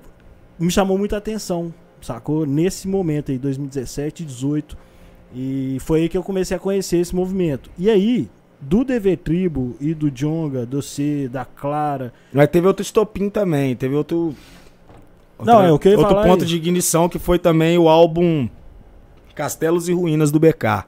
me 0.59 0.71
chamou 0.71 0.97
muita 0.97 1.19
atenção, 1.19 1.75
sacou? 2.01 2.47
Nesse 2.47 2.89
momento 2.89 3.31
aí, 3.31 3.37
2017, 3.37 4.25
18. 4.25 4.79
E 5.35 5.77
foi 5.81 6.01
aí 6.01 6.09
que 6.09 6.17
eu 6.17 6.23
comecei 6.23 6.57
a 6.57 6.61
conhecer 6.61 6.97
esse 6.97 7.15
movimento. 7.15 7.71
E 7.77 7.91
aí, 7.91 8.31
do 8.59 8.83
DV 8.83 9.19
Tribo 9.19 9.77
e 9.79 9.93
do 9.93 10.11
Jonga, 10.11 10.65
do 10.65 10.81
C, 10.81 11.29
da 11.31 11.45
Clara. 11.45 12.15
Mas 12.33 12.49
teve 12.49 12.67
outro 12.67 12.83
estopim 12.83 13.29
também, 13.29 13.77
teve 13.77 13.95
outro. 13.95 14.35
Não, 15.39 15.63
é 15.63 15.71
o 15.73 15.79
que 15.79 15.89
eu 15.89 15.99
Outro 15.99 16.15
ponto 16.23 16.43
aí. 16.43 16.49
de 16.49 16.57
ignição 16.57 17.09
que 17.09 17.19
foi 17.19 17.39
também 17.39 17.77
o 17.79 17.89
álbum 17.89 18.49
Castelos 19.35 19.89
e 19.89 19.93
Ruínas 19.93 20.31
do 20.31 20.39
BK. 20.41 20.85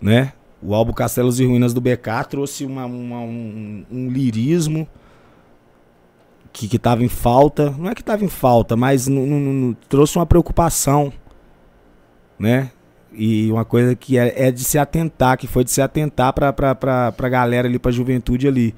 Né? 0.00 0.32
O 0.62 0.74
álbum 0.74 0.92
Castelos 0.92 1.40
e 1.40 1.44
Ruínas 1.46 1.74
do 1.74 1.80
BK 1.80 2.24
trouxe 2.28 2.64
uma- 2.64 2.86
uma- 2.86 3.20
um, 3.20 3.84
um 3.90 4.08
lirismo 4.10 4.86
que, 6.52 6.68
que 6.68 6.78
tava 6.78 7.02
em 7.02 7.08
falta. 7.08 7.70
Não 7.76 7.90
é 7.90 7.94
que 7.94 8.04
tava 8.04 8.24
em 8.24 8.28
falta, 8.28 8.76
mas 8.76 9.08
trouxe 9.88 10.16
uma 10.18 10.26
preocupação. 10.26 11.12
Né? 12.38 12.70
E 13.12 13.50
uma 13.50 13.64
coisa 13.64 13.94
que 13.96 14.16
é, 14.16 14.46
é 14.48 14.50
de 14.52 14.62
se 14.62 14.78
atentar, 14.78 15.36
que 15.36 15.46
foi 15.48 15.64
de 15.64 15.70
se 15.70 15.82
atentar 15.82 16.32
pra, 16.32 16.52
pra, 16.52 16.74
pra, 16.74 17.10
pra 17.12 17.28
galera 17.28 17.66
ali, 17.66 17.78
pra 17.78 17.90
juventude 17.90 18.46
ali. 18.46 18.74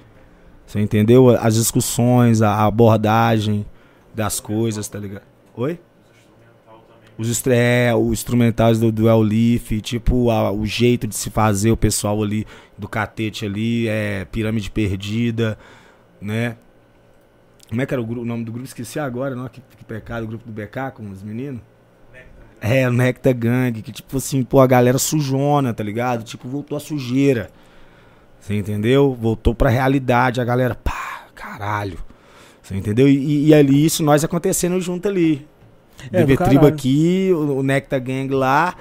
Você 0.66 0.80
entendeu? 0.80 1.28
As 1.30 1.54
discussões, 1.56 2.40
a 2.40 2.64
abordagem 2.64 3.66
das 4.14 4.40
coisas, 4.40 4.86
tá 4.88 4.98
ligado? 4.98 5.22
Oi? 5.56 5.78
Os 7.18 7.28
estre- 7.28 7.54
é, 7.54 7.94
os 7.94 8.10
instrumentais 8.12 8.80
do, 8.80 8.90
do 8.90 9.04
Leaf, 9.20 9.70
tipo, 9.82 10.30
a- 10.30 10.50
o 10.50 10.64
jeito 10.64 11.06
de 11.06 11.14
se 11.14 11.30
fazer 11.30 11.70
o 11.70 11.76
pessoal 11.76 12.22
ali 12.22 12.46
do 12.76 12.88
catete 12.88 13.44
ali, 13.44 13.86
é 13.86 14.24
pirâmide 14.24 14.70
perdida, 14.70 15.58
né? 16.20 16.56
Como 17.68 17.80
é 17.80 17.86
que 17.86 17.94
era 17.94 18.00
o, 18.02 18.06
gru- 18.06 18.22
o 18.22 18.24
nome 18.24 18.44
do 18.44 18.52
grupo? 18.52 18.66
Esqueci 18.66 18.98
agora, 18.98 19.34
não? 19.34 19.46
Que, 19.48 19.60
que 19.76 19.84
pecado, 19.84 20.24
o 20.24 20.26
grupo 20.26 20.44
do 20.44 20.52
BK 20.52 20.90
com 20.94 21.08
os 21.10 21.22
meninos? 21.22 21.60
É, 22.60 22.88
o 22.88 22.92
Nectar 22.92 23.34
Gang, 23.34 23.82
que 23.82 23.92
tipo 23.92 24.16
assim, 24.16 24.42
pô, 24.42 24.60
a 24.60 24.66
galera 24.66 24.98
sujona, 24.98 25.74
tá 25.74 25.82
ligado? 25.82 26.22
Tipo, 26.22 26.48
voltou 26.48 26.76
a 26.76 26.80
sujeira. 26.80 27.50
Você 28.40 28.54
entendeu? 28.56 29.14
Voltou 29.20 29.54
pra 29.54 29.68
realidade, 29.70 30.40
a 30.40 30.44
galera, 30.44 30.74
pá, 30.74 31.26
caralho. 31.34 31.98
Você 32.72 32.78
entendeu? 32.78 33.08
E, 33.08 33.48
e 33.48 33.54
ali, 33.54 33.84
isso 33.84 34.02
nós 34.02 34.24
acontecendo 34.24 34.80
junto 34.80 35.06
ali. 35.08 35.46
É, 36.12 36.24
Tribo 36.24 36.66
aqui, 36.66 37.30
o, 37.32 37.58
o 37.58 37.62
Nectar 37.62 38.00
Gang 38.02 38.28
lá, 38.32 38.74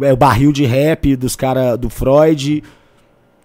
é, 0.00 0.12
o 0.12 0.16
barril 0.16 0.52
de 0.52 0.64
rap 0.64 1.14
dos 1.16 1.36
caras 1.36 1.78
do 1.78 1.88
Freud, 1.88 2.62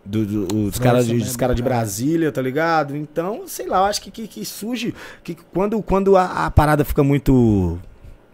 do, 0.04 0.26
do- 0.26 0.44
os 0.68 0.78
Freud 0.78 0.80
caras 0.80 1.08
de, 1.08 1.18
dos 1.18 1.36
cara 1.36 1.54
de. 1.54 1.62
Brasília, 1.62 2.32
tá 2.32 2.42
ligado? 2.42 2.96
Então, 2.96 3.44
sei 3.48 3.68
lá, 3.68 3.80
eu 3.80 3.84
acho 3.84 4.02
que, 4.02 4.10
que, 4.10 4.28
que 4.28 4.46
surge. 4.46 4.94
Que 5.24 5.36
quando, 5.54 5.82
quando 5.84 6.16
a, 6.16 6.46
a 6.46 6.52
parada 6.52 6.84
fica 6.86 7.04
muito. 7.04 7.78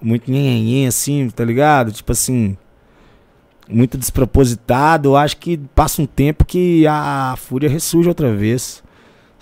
Muito 0.02 0.30
nhenhenhen, 0.30 0.86
assim, 0.88 1.30
tá 1.30 1.44
ligado? 1.44 1.92
Tipo 1.92 2.12
assim. 2.12 2.56
Muito 3.70 3.98
despropositado, 3.98 5.10
eu 5.10 5.16
acho 5.16 5.38
que 5.38 5.58
passa 5.74 6.02
um 6.02 6.06
tempo 6.06 6.44
que 6.44 6.86
a 6.86 7.34
fúria 7.38 7.70
ressurge 7.70 8.10
outra 8.10 8.36
vez. 8.36 8.83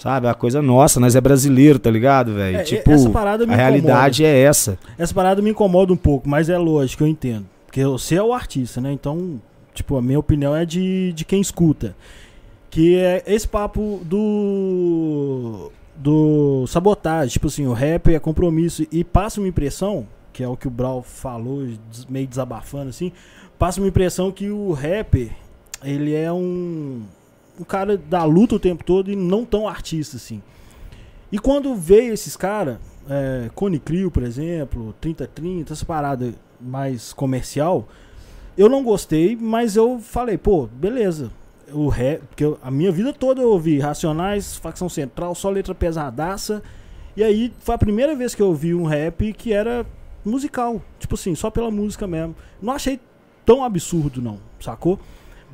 Sabe? 0.02 0.28
A 0.28 0.34
coisa 0.34 0.64
nossa, 0.64 0.99
nós 0.99 1.15
é 1.15 1.22
brasileiro, 1.22 1.78
tá 1.78 1.91
ligado, 1.91 2.34
velho? 2.34 2.57
É, 2.57 2.64
tipo, 2.64 2.90
essa 2.90 3.07
parada 3.11 3.45
me 3.45 3.53
a 3.53 3.56
realidade 3.56 4.26
é 4.26 4.36
essa. 4.41 4.76
Essa 4.98 5.14
parada 5.14 5.44
me 5.44 5.52
incomoda 5.52 5.94
um 5.94 5.98
pouco, 5.98 6.28
mas 6.28 6.49
é 6.49 6.57
lógico, 6.57 7.03
eu 7.03 7.07
entendo. 7.07 7.45
Porque 7.68 7.86
você 7.86 8.15
é 8.15 8.23
o 8.23 8.34
artista, 8.34 8.82
né? 8.82 8.91
Então, 8.91 9.40
tipo, 9.76 9.95
a 9.95 10.02
minha 10.02 10.18
opinião 10.18 10.56
é 10.56 10.65
de, 10.65 11.14
de 11.14 11.23
quem 11.23 11.40
escuta. 11.40 11.95
Que 12.72 12.98
é 12.98 13.23
esse 13.28 13.48
papo 13.48 14.02
do. 14.03 15.72
do 15.95 16.65
sabotagem. 16.65 17.34
Tipo 17.34 17.45
assim, 17.45 17.68
o 17.68 17.73
rap 17.73 18.11
é 18.11 18.18
compromisso. 18.18 18.84
E 18.91 19.03
passa 19.03 19.40
uma 19.40 19.48
impressão, 19.48 20.07
que 20.34 20.41
é 20.41 20.48
o 20.48 20.57
que 20.57 20.68
o 20.68 20.72
Brau 20.72 21.03
falou, 21.03 21.68
meio 22.10 22.26
desabafando 22.26 22.90
assim. 22.90 23.11
Passa 23.60 23.80
uma 23.80 23.88
impressão 23.88 24.32
que 24.32 24.49
o 24.49 24.72
rapper, 24.72 25.30
ele 25.84 26.15
é 26.15 26.34
um. 26.34 27.03
Um 27.62 27.64
cara 27.64 27.96
da 27.96 28.24
luta 28.24 28.56
o 28.56 28.60
tempo 28.60 28.84
todo 28.84 29.12
e 29.12 29.16
não 29.16 29.46
tão 29.46 29.68
artista 29.68 30.18
assim. 30.18 30.42
E 31.32 31.38
quando 31.40 31.76
veio 31.76 32.14
esses 32.14 32.36
caras, 32.36 32.78
é, 33.10 33.50
Cone 33.54 33.80
por 34.12 34.24
exemplo, 34.24 34.94
3030, 35.00 35.74
essa 35.74 35.86
parada 35.86 36.34
mais 36.60 37.14
comercial, 37.14 37.88
eu 38.58 38.68
não 38.68 38.84
gostei, 38.84 39.38
mas 39.40 39.76
eu 39.76 40.00
falei, 40.00 40.38
pô, 40.38 40.68
beleza. 40.68 41.32
O 41.72 41.88
rap, 41.88 42.22
porque 42.28 42.44
eu- 42.44 42.60
a 42.62 42.70
minha 42.70 42.92
vida 42.92 43.14
toda 43.14 43.42
eu 43.42 43.50
ouvi 43.50 43.80
Racionais, 43.80 44.58
Facção 44.58 44.90
Central, 44.90 45.34
só 45.36 45.50
letra 45.50 45.74
pesadaça. 45.74 46.62
E 47.16 47.24
aí 47.24 47.54
foi 47.60 47.76
a 47.76 47.78
primeira 47.78 48.14
vez 48.16 48.36
que 48.36 48.42
eu 48.42 48.48
ouvi 48.48 48.74
um 48.76 48.84
rap 48.84 49.32
que 49.34 49.54
era 49.54 49.86
musical, 50.26 50.82
tipo 51.00 51.16
assim, 51.16 51.34
só 51.34 51.50
pela 51.50 51.72
música 51.72 52.06
mesmo. 52.06 52.36
Não 52.62 52.74
achei 52.74 53.00
tão 53.46 53.64
absurdo 53.64 54.22
não, 54.22 54.38
sacou? 54.60 55.00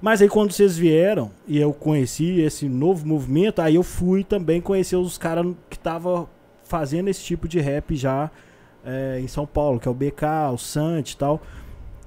Mas 0.01 0.21
aí 0.21 0.29
quando 0.29 0.51
vocês 0.51 0.77
vieram 0.77 1.31
e 1.47 1.57
eu 1.57 1.73
conheci 1.73 2.39
esse 2.39 2.69
novo 2.69 3.05
movimento, 3.07 3.61
aí 3.61 3.75
eu 3.75 3.83
fui 3.83 4.23
também 4.23 4.61
conhecer 4.61 4.95
os 4.95 5.17
caras 5.17 5.45
que 5.69 5.75
estavam 5.75 6.29
fazendo 6.63 7.07
esse 7.07 7.23
tipo 7.23 7.47
de 7.47 7.59
rap 7.59 7.95
já 7.95 8.29
é, 8.85 9.19
em 9.19 9.27
São 9.27 9.45
Paulo, 9.45 9.79
que 9.79 9.87
é 9.87 9.91
o 9.91 9.93
BK, 9.93 10.23
o 10.53 10.57
Sant 10.57 11.11
e 11.11 11.17
tal. 11.17 11.41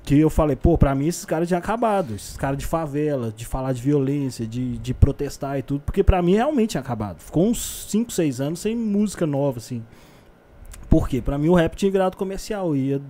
Que 0.03 0.19
eu 0.19 0.31
falei, 0.31 0.57
pô, 0.57 0.79
pra 0.79 0.95
mim 0.95 1.09
esses 1.09 1.25
caras 1.25 1.49
tinham 1.49 1.59
acabado. 1.59 2.15
Esses 2.15 2.37
caras 2.37 2.57
de 2.57 2.65
favela, 2.65 3.33
de 3.37 3.45
falar 3.45 3.73
de 3.73 3.83
violência, 3.83 4.47
de, 4.47 4.79
de 4.79 4.95
protestar 4.95 5.59
e 5.59 5.63
tudo. 5.63 5.83
Porque 5.85 6.03
pra 6.03 6.23
mim 6.23 6.35
realmente 6.35 6.71
tinha 6.71 6.81
acabado. 6.81 7.21
Ficou 7.21 7.47
uns 7.47 7.87
5, 7.91 8.11
6 8.11 8.41
anos 8.41 8.61
sem 8.61 8.75
música 8.75 9.27
nova, 9.27 9.59
assim. 9.59 9.83
Por 10.89 11.09
quê? 11.09 11.21
Pra 11.21 11.37
mim 11.37 11.49
o 11.49 11.55
rap 11.55 11.77
tinha 11.77 11.91
virado 11.91 12.17
comercial. 12.17 12.75
Ia 12.75 13.01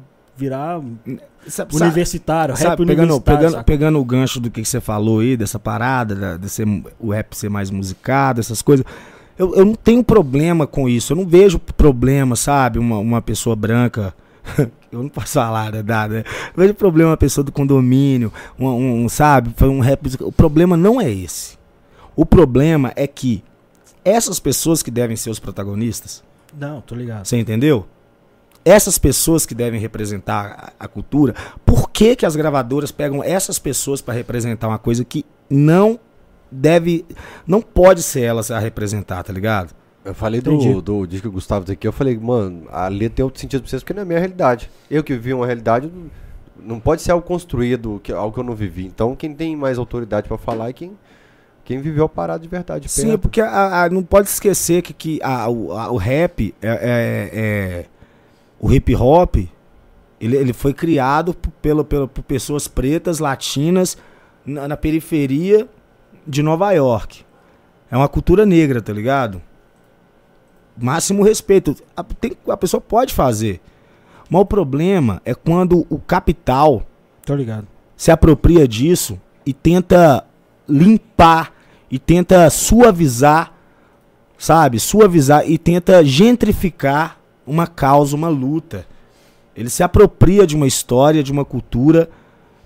virar 0.41 0.81
Sabe- 1.47 1.75
universitário, 1.77 2.55
rap 2.55 2.63
Sabe, 2.63 2.77
pegando, 2.87 2.99
universitário. 2.99 3.39
pegando, 3.39 3.53
saca? 3.53 3.65
pegando 3.65 3.99
o 4.01 4.05
gancho 4.05 4.41
do 4.41 4.51
que 4.51 4.65
você 4.65 4.81
falou 4.81 5.21
aí, 5.21 5.37
dessa 5.37 5.59
parada, 5.59 6.15
da- 6.15 6.37
de 6.37 6.49
ser, 6.49 6.67
o 6.99 7.11
rap 7.13 7.35
ser 7.35 7.49
mais 7.51 7.71
musicado, 7.71 8.41
essas 8.41 8.61
coisas. 8.63 8.85
Eu, 9.39 9.55
eu 9.55 9.65
não 9.65 9.75
tenho 9.75 10.05
problema 10.05 10.67
com 10.67 10.87
isso. 10.89 11.13
Eu 11.13 11.17
não 11.17 11.27
vejo 11.27 11.59
problema, 11.59 12.37
sabe? 12.37 12.79
Uma, 12.79 12.99
uma 12.99 13.23
pessoa 13.23 13.57
branca. 13.57 14.15
eu 14.93 15.03
não 15.03 15.09
posso 15.09 15.33
falar, 15.35 15.73
né? 15.73 15.83
nada, 15.83 16.15
né? 16.17 16.25
Eu 16.55 16.63
vejo 16.63 16.75
problema 16.75 17.11
uma 17.11 17.17
pessoa 17.17 17.43
do 17.43 17.51
condomínio, 17.53 18.31
um, 18.59 18.67
um, 19.05 19.09
sabe? 19.09 19.51
Foi 19.57 19.69
um 19.69 19.81
rap. 19.81 20.03
musical. 20.03 20.29
O 20.29 20.33
problema 20.33 20.77
não 20.77 21.01
é 21.01 21.11
esse. 21.11 21.59
O 22.15 22.27
problema 22.27 22.93
é 22.97 23.07
que 23.07 23.43
essas 24.05 24.39
pessoas 24.39 24.83
que 24.83 24.91
devem 24.91 25.17
ser 25.17 25.31
os 25.31 25.39
protagonistas, 25.39 26.23
Não, 26.59 26.81
tô 26.83 26.95
ligado. 26.95 27.25
você 27.25 27.39
entendeu? 27.39 27.87
Essas 28.65 28.99
pessoas 28.99 29.47
que 29.47 29.55
devem 29.55 29.81
representar 29.81 30.73
a, 30.79 30.85
a 30.85 30.89
cultura, 30.89 31.35
por 31.65 31.91
que, 31.91 32.15
que 32.15 32.27
as 32.27 32.37
gravadoras 32.37 32.91
pegam 32.93 33.23
essas 33.25 33.59
pessoas 33.59 34.01
para 34.03 34.15
representar 34.15 34.69
uma 34.69 34.79
coisa 34.79 35.05
que 35.05 35.25
não 35.49 35.99
deve, 36.53 37.05
não 37.47 37.63
pode 37.63 38.03
ser 38.03 38.23
elas 38.23 38.51
a 38.51 38.59
representar, 38.59 39.23
tá 39.23 39.33
ligado? 39.33 39.75
Eu 40.05 40.15
falei 40.15 40.41
do, 40.41 40.53
Entendi. 40.55 40.81
do 40.81 41.07
disco 41.07 41.23
que 41.23 41.29
o 41.29 41.33
Gustavo 41.33 41.65
tá 41.65 41.73
aqui, 41.73 41.87
eu 41.87 41.93
falei, 41.93 42.19
mano, 42.19 42.65
a 42.71 42.89
letra 42.89 43.17
tem 43.17 43.25
outro 43.25 43.41
sentido 43.41 43.61
pra 43.63 43.71
vocês 43.71 43.83
porque 43.83 43.93
não 43.95 44.01
é 44.01 44.03
a 44.03 44.07
minha 44.07 44.19
realidade. 44.19 44.71
Eu 44.91 45.05
que 45.05 45.13
vivi 45.15 45.33
uma 45.35 45.47
realidade, 45.47 45.91
não 46.59 46.81
pode 46.81 47.03
ser 47.03 47.13
algo 47.13 47.27
construído, 47.27 48.01
que, 48.03 48.13
algo 48.13 48.33
que 48.35 48.41
eu 48.41 48.45
não 48.45 48.55
vivi. 48.55 48.87
Então 48.87 49.15
quem 49.15 49.35
tem 49.35 49.55
mais 49.57 49.79
autoridade 49.79 50.27
pra 50.29 50.39
falar 50.39 50.71
é 50.71 50.73
quem, 50.73 50.93
quem 51.65 51.81
viveu 51.81 52.05
a 52.05 52.09
parada 52.09 52.41
de 52.43 52.49
verdade. 52.49 52.89
Sim, 52.89 53.09
perto. 53.09 53.21
porque 53.21 53.41
a- 53.41 53.85
a- 53.85 53.91
não 53.91 54.03
pode 54.03 54.29
esquecer 54.29 54.81
que, 54.83 54.93
que 54.95 55.21
a- 55.23 55.49
o, 55.49 55.73
a- 55.73 55.91
o 55.93 55.97
rap 55.99 56.55
é, 56.63 56.69
é- 56.69 57.31
é- 57.33 57.87
o 58.61 58.71
hip 58.73 58.95
hop, 58.95 59.37
Ele, 60.21 60.37
ele 60.37 60.53
foi 60.53 60.75
criado 60.75 61.35
pelo, 61.63 61.83
pelo, 61.85 62.07
por 62.07 62.23
pessoas 62.23 62.69
pretas, 62.69 63.19
latinas, 63.19 63.97
na, 64.45 64.69
na 64.69 64.77
periferia 64.77 65.67
de 66.27 66.43
Nova 66.43 66.71
York. 66.73 67.25
É 67.91 67.97
uma 67.97 68.09
cultura 68.09 68.45
negra, 68.45 68.83
tá 68.83 68.93
ligado? 68.93 69.41
Máximo 70.77 71.23
respeito. 71.23 71.75
A, 71.97 72.03
tem- 72.05 72.37
a 72.49 72.57
pessoa 72.57 72.81
pode 72.81 73.13
fazer. 73.15 73.61
Mas 74.29 74.43
o 74.43 74.47
problema 74.47 75.21
é 75.25 75.35
quando 75.35 75.87
o 75.91 75.99
capital 75.99 76.83
Tô 77.25 77.35
ligado. 77.35 77.67
se 77.97 78.11
apropria 78.11 78.69
disso 78.69 79.19
e 79.45 79.53
tenta 79.53 80.25
limpar 80.69 81.53
e 81.91 81.99
tenta 81.99 82.49
suavizar, 82.51 83.53
sabe? 84.39 84.79
Suavizar 84.79 85.43
e 85.51 85.59
tenta 85.59 86.05
gentrificar 86.05 87.19
uma 87.51 87.67
causa, 87.67 88.15
uma 88.17 88.29
luta. 88.29 88.87
Ele 89.57 89.69
se 89.69 89.83
apropria 89.83 90.47
de 90.47 90.55
uma 90.57 90.67
história, 90.67 91.23
de 91.23 91.33
uma 91.33 91.45
cultura 91.45 92.09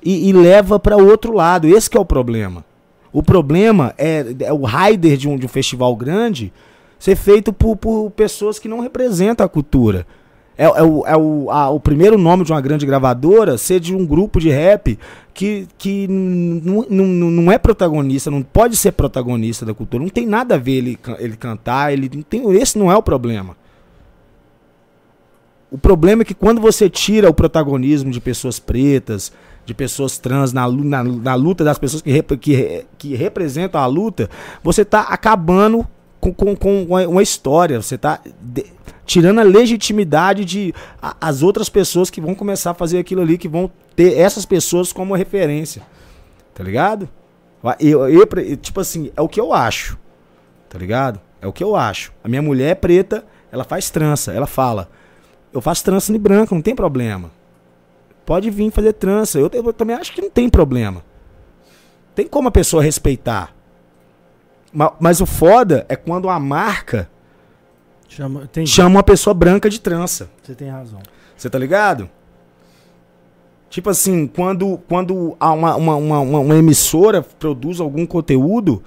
e, 0.05 0.28
e 0.28 0.32
leva 0.32 0.78
para 0.78 0.97
outro 0.97 1.32
lado. 1.32 1.66
Esse 1.66 1.94
é 1.97 2.01
o 2.01 2.05
problema. 2.05 2.65
O 3.12 3.23
problema 3.23 3.94
é, 3.97 4.24
é 4.40 4.52
o 4.52 4.65
rider 4.65 5.16
de 5.16 5.28
um, 5.28 5.36
de 5.36 5.47
um 5.47 5.48
festival 5.48 5.94
grande 5.97 6.52
ser 6.98 7.16
feito 7.16 7.52
por, 7.52 7.77
por 7.77 8.11
pessoas 8.11 8.59
que 8.59 8.69
não 8.69 8.81
representam 8.81 9.44
a 9.44 9.48
cultura. 9.48 10.06
É, 10.56 10.65
é 10.66 10.82
o, 10.82 11.05
é 11.06 11.16
o, 11.16 11.51
a- 11.51 11.70
o 11.70 11.81
primeiro 11.81 12.16
nome 12.16 12.44
de 12.44 12.52
uma 12.52 12.61
grande 12.61 12.86
gravadora 12.86 13.59
ser 13.59 13.81
de 13.81 13.94
um 13.94 14.06
grupo 14.06 14.39
de 14.39 14.51
rap 14.51 14.97
que, 15.32 15.66
que 15.77 16.06
não 16.09 17.51
é 17.51 17.59
protagonista, 17.59 18.31
não 18.31 18.43
pode 18.43 18.77
ser 18.77 18.93
protagonista 18.93 19.66
da 19.66 19.74
cultura. 19.74 20.02
Não 20.02 20.11
tem 20.11 20.27
nada 20.27 20.55
a 20.55 20.59
ver 20.59 20.77
ele, 20.77 20.98
ele 21.19 21.36
cantar, 21.36 21.93
ele 21.93 22.09
tem, 22.09 22.48
esse 22.56 22.78
não 22.78 22.90
é 22.90 22.97
o 22.97 23.02
problema. 23.02 23.56
O 25.75 25.79
problema 25.79 26.23
é 26.23 26.25
que 26.25 26.35
quando 26.35 26.61
você 26.61 26.89
tira 26.89 27.29
o 27.29 27.35
protagonismo 27.35 28.11
de 28.13 28.21
pessoas 28.21 28.61
pretas, 28.61 29.33
de 29.67 29.75
pessoas 29.75 30.19
trans 30.19 30.53
na, 30.53 30.69
na, 30.71 31.03
na 31.03 31.35
luta 31.35 31.65
das 31.65 31.79
pessoas 31.79 32.01
que, 32.01 32.13
rep- 32.13 32.37
que, 32.39 32.87
que 32.97 33.15
representam 33.17 33.81
a 33.81 33.87
luta, 33.87 34.31
você 34.63 34.83
está 34.83 35.01
acabando 35.01 35.85
com, 36.21 36.33
com, 36.33 36.55
com 36.55 36.83
uma, 36.85 37.09
uma 37.09 37.23
história. 37.25 37.83
Você 37.83 37.97
está 37.97 38.21
tirando 39.05 39.41
a 39.41 39.43
legitimidade 39.43 40.45
de 40.45 40.73
a- 41.03 41.17
as 41.21 41.43
outras 41.43 41.69
pessoas 41.69 42.09
que 42.09 42.21
vão 42.21 42.37
começar 42.37 42.71
a 42.71 42.75
fazer 42.75 42.99
aquilo 42.99 43.23
ali, 43.23 43.37
que 43.37 43.49
vão 43.49 43.69
ter 43.97 44.17
essas 44.17 44.47
pessoas 44.47 44.93
como 44.93 45.13
referência. 45.17 45.83
Tá 46.55 46.63
ligado? 46.63 47.09
Eu, 47.81 48.09
eu, 48.09 48.29
eu- 48.37 48.57
tipo 48.57 48.81
assim, 48.81 49.11
é 49.17 49.21
o 49.21 49.29
que 49.29 49.41
eu 49.41 49.53
acho. 49.53 49.99
Tá 50.69 50.79
ligado? 50.79 51.21
É 51.43 51.49
o 51.49 51.53
que 51.53 51.65
eu 51.65 51.75
acho. 51.75 52.13
A 52.23 52.29
minha 52.29 52.43
mulher 52.43 52.71
é 52.71 52.75
preta, 52.77 53.25
ela 53.51 53.65
faz 53.65 53.91
trança. 53.91 54.33
Ela 54.33 54.47
fala: 54.47 54.89
Eu 55.55 55.60
faço 55.60 55.82
trança 55.85 56.12
em 56.12 56.18
branco, 56.18 56.55
não 56.55 56.60
tem 56.60 56.74
problema. 56.74 57.31
Pode 58.26 58.51
vir 58.51 58.70
fazer 58.70 58.93
trança. 58.94 59.39
Eu, 59.39 59.48
eu 59.55 59.72
também 59.72 59.97
acho 59.97 60.12
que 60.12 60.20
não 60.20 60.28
tem 60.31 60.48
problema. 60.51 61.02
Tem 62.14 62.26
como 62.26 62.48
a 62.48 62.51
pessoa 62.51 62.82
respeitar. 62.82 63.55
Ma- 64.72 64.93
Mas, 64.98 65.20
o 65.20 65.26
foda 65.26 65.86
é 65.89 65.94
quando 65.97 66.28
a 66.28 66.39
marca 66.40 67.09
Chama, 68.09 68.48
tem, 68.52 68.66
chama 68.66 68.97
uma 68.97 69.02
pessoa 69.02 69.32
branca 69.35 69.70
de 69.70 69.81
trança. 69.81 70.28
Você 70.43 70.55
tem 70.55 70.68
razão. 70.68 71.01
Você 71.36 71.48
tá 71.48 71.59
ligado? 71.59 72.09
Tipo 73.70 73.90
assim, 73.90 74.26
quando, 74.26 74.78
quando 74.89 75.36
há 75.40 75.52
uma, 75.52 75.74
uma, 75.76 75.97
uma, 75.97 76.20
uma- 76.20 76.56
emissora 76.56 77.22
produz 77.22 77.81
algum 77.81 78.06
conteúdo 78.06 78.82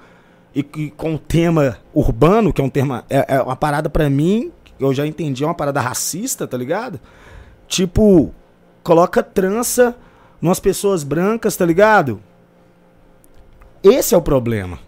e, 0.55 0.63
que 0.63 0.91
com 0.91 1.15
o 1.15 1.19
tema 1.19 1.77
urbano, 1.93 2.53
que 2.53 2.61
é 2.61 2.63
um 2.63 2.69
tema. 2.69 3.03
É, 3.09 3.35
é 3.35 3.41
uma 3.41 3.55
parada 3.55 3.89
pra 3.89 4.09
mim, 4.09 4.51
eu 4.79 4.93
já 4.93 5.05
entendi, 5.05 5.43
é 5.43 5.47
uma 5.47 5.53
parada 5.53 5.79
racista, 5.81 6.47
tá 6.47 6.57
ligado? 6.57 6.99
Tipo, 7.67 8.33
coloca 8.83 9.21
trança 9.23 9.95
numas 10.41 10.59
pessoas 10.59 11.03
brancas, 11.03 11.55
tá 11.55 11.65
ligado? 11.65 12.19
Esse 13.83 14.13
é 14.15 14.17
o 14.17 14.21
problema. 14.21 14.79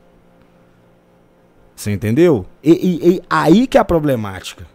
Você 1.76 1.92
entendeu? 1.92 2.46
E, 2.64 2.72
e- 2.72 3.10
e 3.16 3.24
aí 3.30 3.66
que 3.68 3.78
é 3.78 3.82
a 3.82 3.86
problemática. 3.86 4.68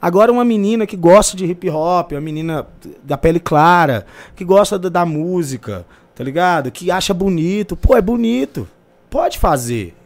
Agora 0.00 0.30
uma 0.30 0.44
menina 0.44 0.86
que 0.86 0.96
gosta 0.96 1.36
de 1.36 1.44
hip 1.46 1.68
hop, 1.70 2.12
uma 2.12 2.20
menina 2.20 2.66
da 3.02 3.16
pele 3.18 3.40
clara, 3.40 4.06
que 4.36 4.44
gosta 4.44 4.78
da, 4.78 4.88
da 4.88 5.06
música, 5.06 5.84
tá 6.14 6.22
ligado? 6.22 6.70
Que 6.70 6.90
acha 6.90 7.12
bonito, 7.12 7.74
pô, 7.76 7.96
é 7.96 8.00
bonito. 8.02 8.68
Pode 9.10 9.38
fazer. 9.38 9.96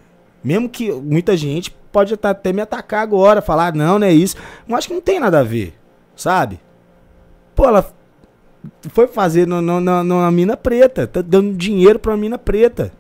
Mesmo 0.43 0.69
que 0.69 0.91
muita 0.93 1.37
gente 1.37 1.75
pode 1.93 2.15
até- 2.15 2.53
me 2.53 2.63
atacar 2.63 3.03
agora, 3.03 3.43
falar, 3.43 3.75
não, 3.75 3.99
não 3.99 4.07
é 4.07 4.13
isso. 4.13 4.37
Eu 4.69 4.75
acho 4.77 4.89
que 4.89 4.95
não 4.95 5.01
tem 5.01 5.21
nada 5.21 5.41
a 5.41 5.45
ver, 5.45 5.75
sabe? 6.17 6.59
Pô, 7.55 7.67
ela 7.67 7.87
foi 8.91 9.07
fazer 9.07 9.47
no, 9.47 9.61
no, 9.61 9.81
no- 9.81 10.03
numa 10.05 10.31
mina 10.31 10.57
preta, 10.57 11.07
tá 11.07 11.21
dando 11.21 11.55
dinheiro 11.55 11.99
pra 11.99 12.17
mina 12.17 12.39
preta. 12.39 12.93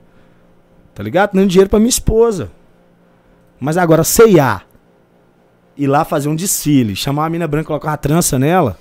Tá 0.94 1.02
ligado? 1.02 1.32
Dando 1.34 1.48
dinheiro 1.48 1.70
pra 1.70 1.78
minha 1.78 1.88
esposa. 1.88 2.50
Mas 3.58 3.76
agora, 3.78 4.04
C&A, 4.04 4.60
ir 5.76 5.86
lá 5.86 6.04
fazer 6.04 6.28
um 6.28 6.36
desfile, 6.36 6.94
chamar 6.94 7.22
uma 7.22 7.30
mina 7.30 7.48
branca, 7.48 7.68
colocar 7.68 7.88
uma 7.90 7.96
trança 7.96 8.38
nela, 8.38 8.76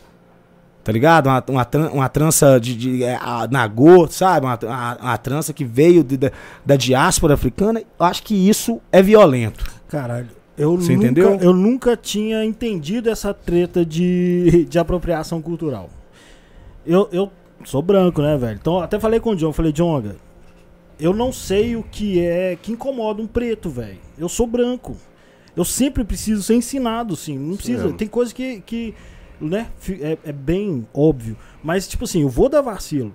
tá 0.84 0.92
ligado? 0.92 1.28
Uma, 1.28 1.44
uma, 1.48 1.68
uma 1.92 2.10
trança 2.10 2.60
de, 2.60 2.76
de 2.76 3.04
é, 3.04 3.16
a, 3.16 3.48
nagô, 3.50 4.08
sabe? 4.08 4.46
Uma, 4.46 4.60
uma, 4.62 4.98
uma 4.98 5.18
trança 5.18 5.54
que 5.54 5.64
veio 5.64 6.04
de- 6.04 6.18
da, 6.18 6.32
da 6.66 6.76
diáspora 6.76 7.36
africana. 7.36 7.80
Eu 7.80 8.06
acho 8.06 8.24
que 8.24 8.34
isso 8.50 8.82
é 8.92 9.02
violento. 9.02 9.64
Caralho. 9.91 10.30
Eu 10.57 10.77
Você 10.77 10.93
nunca, 10.93 11.05
entendeu? 11.05 11.38
Eu 11.41 11.53
nunca 11.53 11.97
tinha 11.97 12.45
entendido 12.45 13.09
essa 13.09 13.34
treta 13.34 13.85
de, 13.85 14.65
de 14.69 14.80
apropriação 14.80 15.41
cultural. 15.41 15.89
Eu, 16.85 17.09
eu 17.11 17.30
sou 17.65 17.81
branco, 17.81 18.22
né, 18.22 18.38
velho? 18.38 18.57
Então, 18.59 18.80
até 18.80 18.97
falei 18.97 19.19
com 19.19 19.31
o 19.31 19.35
John, 19.35 19.51
falei, 19.51 19.73
Jonga, 19.73 20.15
eu 20.97 21.13
não 21.13 21.34
sei 21.34 21.76
o 21.76 21.84
que 21.84 22.22
é 22.22 22.55
que 22.55 22.72
incomoda 22.72 23.22
um 23.22 23.27
preto, 23.27 23.69
velho. 23.69 23.99
Eu 24.18 24.30
sou 24.30 24.47
branco. 24.47 24.95
Eu 25.55 25.65
sempre 25.65 26.05
preciso 26.05 26.41
ser 26.41 26.55
ensinado, 26.55 27.15
sim. 27.18 27.38
Não 27.38 27.57
precisa. 27.57 27.84
mesmo. 27.84 27.97
Tem 27.97 28.07
coisa 28.07 28.34
que, 28.34 28.61
que 28.61 28.95
né, 29.41 29.68
é, 29.99 30.18
é 30.23 30.31
bem 30.31 30.88
óbvio. 30.93 31.35
Mas, 31.61 31.85
tipo 31.85 32.05
assim, 32.05 32.22
eu 32.22 32.30
vou 32.30 32.47
dar 32.47 32.61
vacilo. 32.61 33.13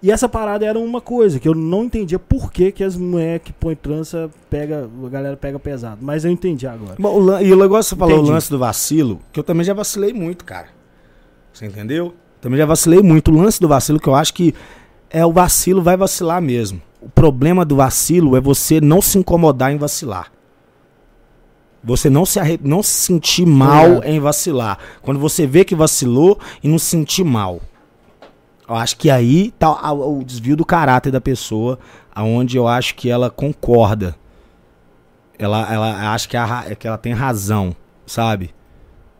E 0.00 0.12
essa 0.12 0.28
parada 0.28 0.64
era 0.64 0.78
uma 0.78 1.00
coisa 1.00 1.40
que 1.40 1.48
eu 1.48 1.54
não 1.54 1.84
entendia 1.84 2.18
por 2.20 2.52
que, 2.52 2.70
que 2.70 2.84
as 2.84 2.96
mulheres 2.96 3.42
que 3.44 3.52
põem 3.52 3.74
trança 3.74 4.30
pega, 4.48 4.88
a 5.04 5.08
galera 5.08 5.36
pega 5.36 5.58
pesado. 5.58 5.98
Mas 6.00 6.24
eu 6.24 6.30
entendi 6.30 6.66
agora. 6.68 6.94
Bom, 6.98 7.20
o 7.20 7.40
E 7.40 7.52
o 7.52 7.56
negócio 7.56 7.96
que 7.96 8.00
você 8.04 8.08
falou, 8.08 8.24
o 8.24 8.30
lance 8.30 8.48
do 8.48 8.58
vacilo, 8.58 9.20
que 9.32 9.40
eu 9.40 9.44
também 9.44 9.64
já 9.64 9.74
vacilei 9.74 10.12
muito, 10.12 10.44
cara. 10.44 10.68
Você 11.52 11.66
entendeu? 11.66 12.14
Também 12.40 12.56
já 12.58 12.64
vacilei 12.66 13.02
muito. 13.02 13.32
O 13.32 13.34
lance 13.36 13.60
do 13.60 13.66
vacilo, 13.66 13.98
que 13.98 14.08
eu 14.08 14.14
acho 14.14 14.32
que 14.34 14.54
é 15.10 15.26
o 15.26 15.32
vacilo 15.32 15.82
vai 15.82 15.96
vacilar 15.96 16.40
mesmo. 16.40 16.80
O 17.00 17.08
problema 17.08 17.64
do 17.64 17.74
vacilo 17.76 18.36
é 18.36 18.40
você 18.40 18.80
não 18.80 19.02
se 19.02 19.18
incomodar 19.18 19.72
em 19.72 19.78
vacilar. 19.78 20.30
Você 21.82 22.10
não 22.10 22.26
se, 22.26 22.38
arre- 22.40 22.58
não 22.62 22.82
se 22.82 22.90
sentir 22.90 23.46
mal 23.46 23.84
Obrigado. 23.86 24.10
em 24.12 24.20
vacilar. 24.20 24.78
Quando 25.02 25.18
você 25.18 25.46
vê 25.46 25.64
que 25.64 25.74
vacilou 25.74 26.38
e 26.62 26.68
não 26.68 26.78
se 26.78 26.86
sentir 26.86 27.24
mal. 27.24 27.60
Eu 28.68 28.74
acho 28.74 28.96
que 28.98 29.08
aí 29.10 29.50
tá 29.58 29.92
o 29.92 30.22
desvio 30.22 30.56
do 30.56 30.64
caráter 30.64 31.10
da 31.10 31.20
pessoa, 31.20 31.78
aonde 32.14 32.56
eu 32.56 32.68
acho 32.68 32.94
que 32.94 33.08
ela 33.08 33.30
concorda. 33.30 34.14
Ela, 35.38 35.72
ela 35.72 36.12
acha 36.12 36.28
que, 36.28 36.36
a 36.36 36.74
que 36.78 36.86
ela 36.86 36.98
tem 36.98 37.12
razão, 37.12 37.74
sabe? 38.06 38.50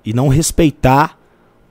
E 0.05 0.13
não 0.13 0.29
respeitar 0.29 1.17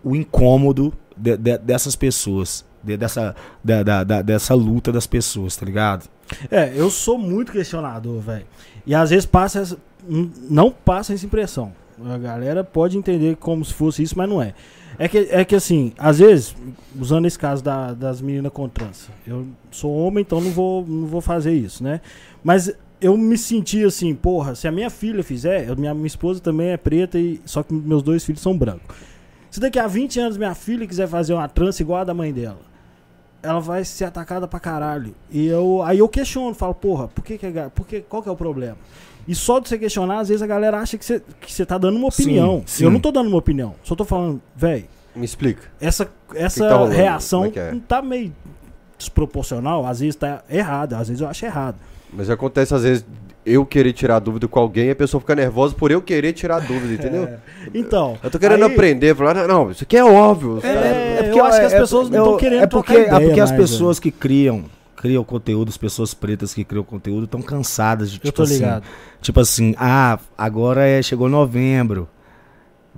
o 0.04 0.16
incômodo 0.16 0.94
de- 1.16 1.38
de- 1.38 1.58
dessas 1.58 1.96
pessoas. 1.96 2.66
de- 2.84 2.96
dessa, 2.96 3.36
da, 3.62 3.84
da- 4.04 4.22
dessa 4.22 4.54
luta 4.54 4.92
das 4.94 5.06
pessoas, 5.06 5.58
tá 5.58 5.66
ligado? 5.66 6.08
É, 6.50 6.72
eu 6.76 6.90
sou 6.90 7.18
muito 7.18 7.52
questionador, 7.52 8.22
velho. 8.22 8.46
E 8.86 8.96
às 8.96 9.10
vezes 9.10 9.26
passa 9.26 9.60
essa, 9.60 9.78
não 10.50 10.72
passa 10.72 11.14
essa 11.14 11.26
impressão. 11.26 11.74
A 12.06 12.18
galera 12.18 12.64
pode 12.64 12.98
entender 12.98 13.36
como 13.38 13.66
se 13.66 13.74
fosse 13.74 14.04
isso, 14.04 14.18
mas 14.18 14.30
não 14.30 14.42
é. 14.42 14.54
É 15.00 15.08
que, 15.08 15.18
é 15.30 15.46
que 15.46 15.56
assim, 15.56 15.94
às 15.98 16.18
vezes, 16.20 16.56
usando 17.00 17.26
esse 17.28 17.38
caso 17.38 17.64
da- 17.64 17.94
das 17.94 18.20
meninas 18.20 18.52
com 18.52 18.68
trança, 18.68 19.12
eu 19.28 19.46
sou 19.70 19.94
homem, 19.96 20.24
então 20.24 20.42
não 20.42 20.50
vou, 20.50 20.86
não 20.88 21.06
vou 21.06 21.22
fazer 21.22 21.54
isso, 21.54 21.84
né? 21.84 22.02
Mas 22.44 22.72
eu 23.00 23.16
me 23.16 23.38
senti 23.38 23.84
assim, 23.84 24.16
porra, 24.16 24.56
se 24.56 24.68
a 24.68 24.72
minha 24.72 24.90
filha 24.90 25.24
fizer, 25.24 25.70
eu- 25.70 25.76
minha, 25.76 25.94
minha 25.94 26.08
esposa 26.08 26.40
também 26.40 26.70
é 26.70 26.78
preta, 26.78 27.20
e 27.20 27.40
só 27.46 27.62
que 27.62 27.72
meus 27.74 28.02
dois 28.02 28.26
filhos 28.26 28.42
são 28.42 28.58
brancos. 28.58 28.96
Se 29.52 29.60
daqui 29.60 29.78
a 29.78 29.86
20 29.88 30.20
anos 30.20 30.36
minha 30.36 30.56
filha 30.56 30.88
quiser 30.88 31.08
fazer 31.08 31.34
uma 31.34 31.48
trança 31.48 31.82
igual 31.84 32.02
a 32.02 32.04
da 32.04 32.14
mãe 32.14 32.34
dela, 32.34 32.60
ela 33.44 33.60
vai 33.60 33.86
ser 33.86 34.06
atacada 34.06 34.48
pra 34.48 34.60
caralho. 34.60 35.14
E 35.32 35.46
eu, 35.46 35.84
aí 35.84 36.00
eu 36.00 36.10
questiono, 36.10 36.56
falo, 36.56 36.74
porra, 36.74 37.08
por 37.08 37.24
que 37.24 37.38
que, 37.38 37.52
ga- 37.52 37.70
por 37.70 37.86
que 37.88 38.02
qual 38.02 38.24
que 38.24 38.30
é 38.30 38.32
o 38.32 38.36
problema? 38.36 38.78
E 39.28 39.36
só 39.36 39.60
de 39.60 39.68
você 39.68 39.78
questionar, 39.78 40.20
às 40.20 40.30
vezes 40.30 40.42
a 40.42 40.48
galera 40.48 40.80
acha 40.80 40.98
que 40.98 41.04
você, 41.06 41.22
que 41.42 41.52
você 41.54 41.66
tá 41.66 41.78
dando 41.78 41.98
uma 41.98 42.10
Sim, 42.12 42.24
opinião. 42.24 42.64
sim. 42.66 42.84
Eu 42.86 42.90
não 42.92 43.00
tô 43.00 43.12
dando 43.12 43.28
uma 43.28 43.38
opinião, 43.38 43.76
só 43.84 43.94
tô 43.96 44.06
falando, 44.06 44.42
velho, 44.56 44.86
Me 45.16 45.26
explica. 45.26 45.64
essa, 45.82 46.08
essa 46.34 46.64
que 46.64 46.70
tá 46.70 46.76
rolando? 46.78 46.96
reação 46.96 47.46
é 47.46 47.50
que 47.50 47.60
é? 47.60 47.76
tá 47.88 48.02
meio 48.02 48.32
desproporcional, 48.98 49.86
às 49.86 50.00
vezes 50.00 50.16
tá 50.16 50.42
errado, 50.50 50.94
às 50.94 51.08
vezes 51.08 51.22
eu 51.22 51.28
acho 51.28 51.46
errado. 51.46 51.76
Mas 52.12 52.30
acontece 52.30 52.74
às 52.74 52.84
vezes 52.84 53.06
eu 53.46 53.66
querer 53.66 53.94
tirar 53.94 54.20
dúvida 54.20 54.48
com 54.48 54.60
alguém 54.60 54.88
e 54.88 54.92
a 54.92 54.96
pessoa 54.96 55.22
fica 55.22 55.36
nervosa 55.36 55.74
por 55.76 55.92
eu 55.92 56.02
querer 56.02 56.34
tirar 56.34 56.60
dúvida, 56.60 56.94
entendeu? 56.96 57.24
É. 57.26 57.38
Então. 57.74 58.18
Eu 58.24 58.30
tô 58.32 58.40
querendo 58.40 58.66
aí- 58.66 58.72
aprender, 58.74 59.16
falar, 59.16 59.48
não, 59.48 59.72
isso 59.72 59.84
aqui 59.84 59.96
é 59.98 60.04
óbvio. 60.04 60.60
É, 60.66 61.30
eu 61.32 61.44
acho 61.46 61.60
que 61.60 61.66
as 61.66 61.74
pessoas 61.74 62.10
não 62.10 62.24
tão 62.24 62.38
querendo 62.38 62.64
É 62.64 62.68
porque, 62.68 62.94
é 62.96 63.20
porque 63.20 63.40
as 63.40 63.52
mais, 63.52 63.62
pessoas 63.62 64.00
que 64.00 64.12
criam, 64.12 64.66
criam 64.98 65.24
conteúdo, 65.24 65.70
as 65.70 65.78
pessoas 65.78 66.14
pretas 66.14 66.54
que 66.54 66.64
criam 66.66 66.84
conteúdo, 66.84 67.24
estão 67.26 67.42
cansadas 67.42 68.12
de 68.12 68.18
Eu 68.18 68.22
tipo 68.32 68.42
assim. 68.42 68.54
ligado. 68.56 68.84
Tipo 69.22 69.40
assim, 69.40 69.74
ah, 69.78 70.20
agora 70.38 70.86
é, 70.86 71.02
chegou 71.02 71.30
novembro. 71.30 72.10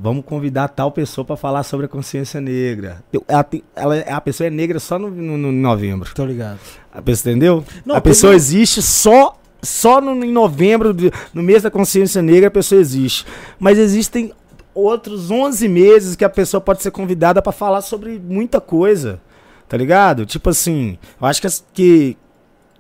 Vamos 0.01 0.23
convidar 0.25 0.69
tal 0.69 0.91
pessoa 0.93 1.25
pra 1.25 1.35
falar 1.35 1.61
sobre 1.63 1.85
a 1.85 1.89
consciência 1.89 2.39
negra. 2.39 3.03
Ela, 3.27 3.45
ela- 3.75 3.99
a 4.15 4.21
pessoa 4.21 4.47
é 4.47 4.49
negra 4.49 4.79
só 4.79 4.97
no, 4.97 5.09
no- 5.11 5.37
no 5.37 5.51
novembro. 5.51 6.09
Tô 6.15 6.25
ligado. 6.25 6.57
A 6.91 7.01
pessoa, 7.01 7.31
entendeu? 7.33 7.65
Não, 7.85 7.95
a 7.95 8.01
pessoa 8.01 8.31
teve- 8.31 8.37
existe 8.37 8.81
só 8.81 9.35
só 9.61 9.99
no, 9.99 10.23
em 10.23 10.31
novembro, 10.31 10.95
no 11.33 11.43
mês 11.43 11.63
da 11.63 11.69
consciência 11.69 12.21
negra, 12.21 12.47
a 12.47 12.51
pessoa 12.51 12.79
existe. 12.79 13.25
Mas 13.59 13.77
existem 13.77 14.31
outros 14.73 15.29
11 15.29 15.67
meses 15.67 16.15
que 16.15 16.23
a 16.23 16.29
pessoa 16.29 16.61
pode 16.61 16.81
ser 16.81 16.91
convidada 16.91 17.41
pra 17.41 17.51
falar 17.51 17.81
sobre 17.81 18.17
muita 18.17 18.61
coisa. 18.61 19.19
Tá 19.69 19.77
ligado? 19.77 20.25
Tipo 20.25 20.49
assim, 20.49 20.97
eu 21.21 21.27
acho 21.27 21.39
que, 21.41 21.47
que 21.73 22.17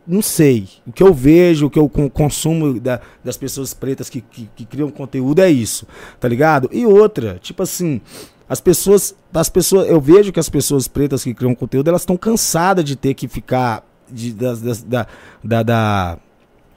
não 0.07 0.21
sei. 0.23 0.67
O 0.87 0.91
que 0.91 1.03
eu 1.03 1.13
vejo, 1.13 1.67
o 1.67 1.69
que 1.69 1.77
eu 1.77 1.87
con- 1.87 2.09
consumo 2.09 2.79
da- 2.79 2.99
das 3.23 3.37
pessoas 3.37 3.73
pretas 3.75 4.09
que, 4.09 4.21
que, 4.21 4.49
que 4.55 4.65
criam 4.65 4.89
conteúdo 4.89 5.39
é 5.39 5.49
isso, 5.51 5.85
tá 6.19 6.27
ligado? 6.27 6.67
E 6.73 6.85
outra, 6.87 7.37
tipo 7.39 7.61
assim, 7.61 8.01
as 8.49 8.59
pessoas, 8.59 9.15
as 9.31 9.47
pessoas, 9.49 9.87
eu 9.87 10.01
vejo 10.01 10.31
que 10.33 10.39
as 10.39 10.49
pessoas 10.49 10.87
pretas 10.87 11.23
que 11.23 11.31
criam 11.33 11.53
conteúdo, 11.53 11.87
elas 11.89 12.01
estão 12.01 12.17
cansadas 12.17 12.83
de 12.83 12.95
ter 12.95 13.13
que 13.13 13.27
ficar 13.27 13.85
de, 14.11 14.33
das, 14.33 14.59
das- 14.59 14.81
da, 14.81 15.05
da, 15.43 15.61
da- 15.61 16.17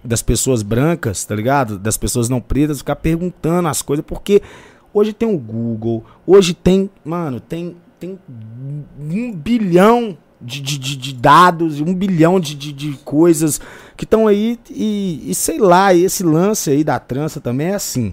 das 0.04 0.20
pessoas 0.20 0.62
brancas, 0.62 1.24
tá 1.24 1.34
ligado? 1.34 1.78
Das 1.78 1.96
pessoas 1.96 2.28
não 2.28 2.38
pretas 2.40 2.78
ficar 2.78 2.96
perguntando 2.96 3.66
as 3.68 3.80
coisas, 3.80 4.04
porque 4.06 4.42
hoje 4.92 5.14
tem 5.14 5.26
o 5.32 5.38
Google, 5.38 6.04
hoje 6.26 6.52
tem, 6.52 6.90
mano, 7.02 7.40
tem, 7.40 7.76
tem 8.06 8.18
um 8.98 9.32
bilhão 9.32 10.16
de, 10.40 10.60
de, 10.60 10.76
de- 10.76 10.96
de 10.96 11.12
dados, 11.14 11.80
um 11.80 11.94
bilhão 11.94 12.40
de, 12.40 12.54
de, 12.54 12.72
de 12.72 12.92
coisas 13.04 13.60
que 13.96 14.04
estão 14.04 14.26
aí 14.26 14.58
e, 14.68 15.30
e 15.30 15.34
sei 15.34 15.58
lá, 15.58 15.94
e 15.94 16.02
esse 16.04 16.24
lance 16.24 16.68
aí 16.70 16.82
da 16.82 16.98
trança 16.98 17.40
também 17.40 17.68
é 17.68 17.74
assim. 17.74 18.12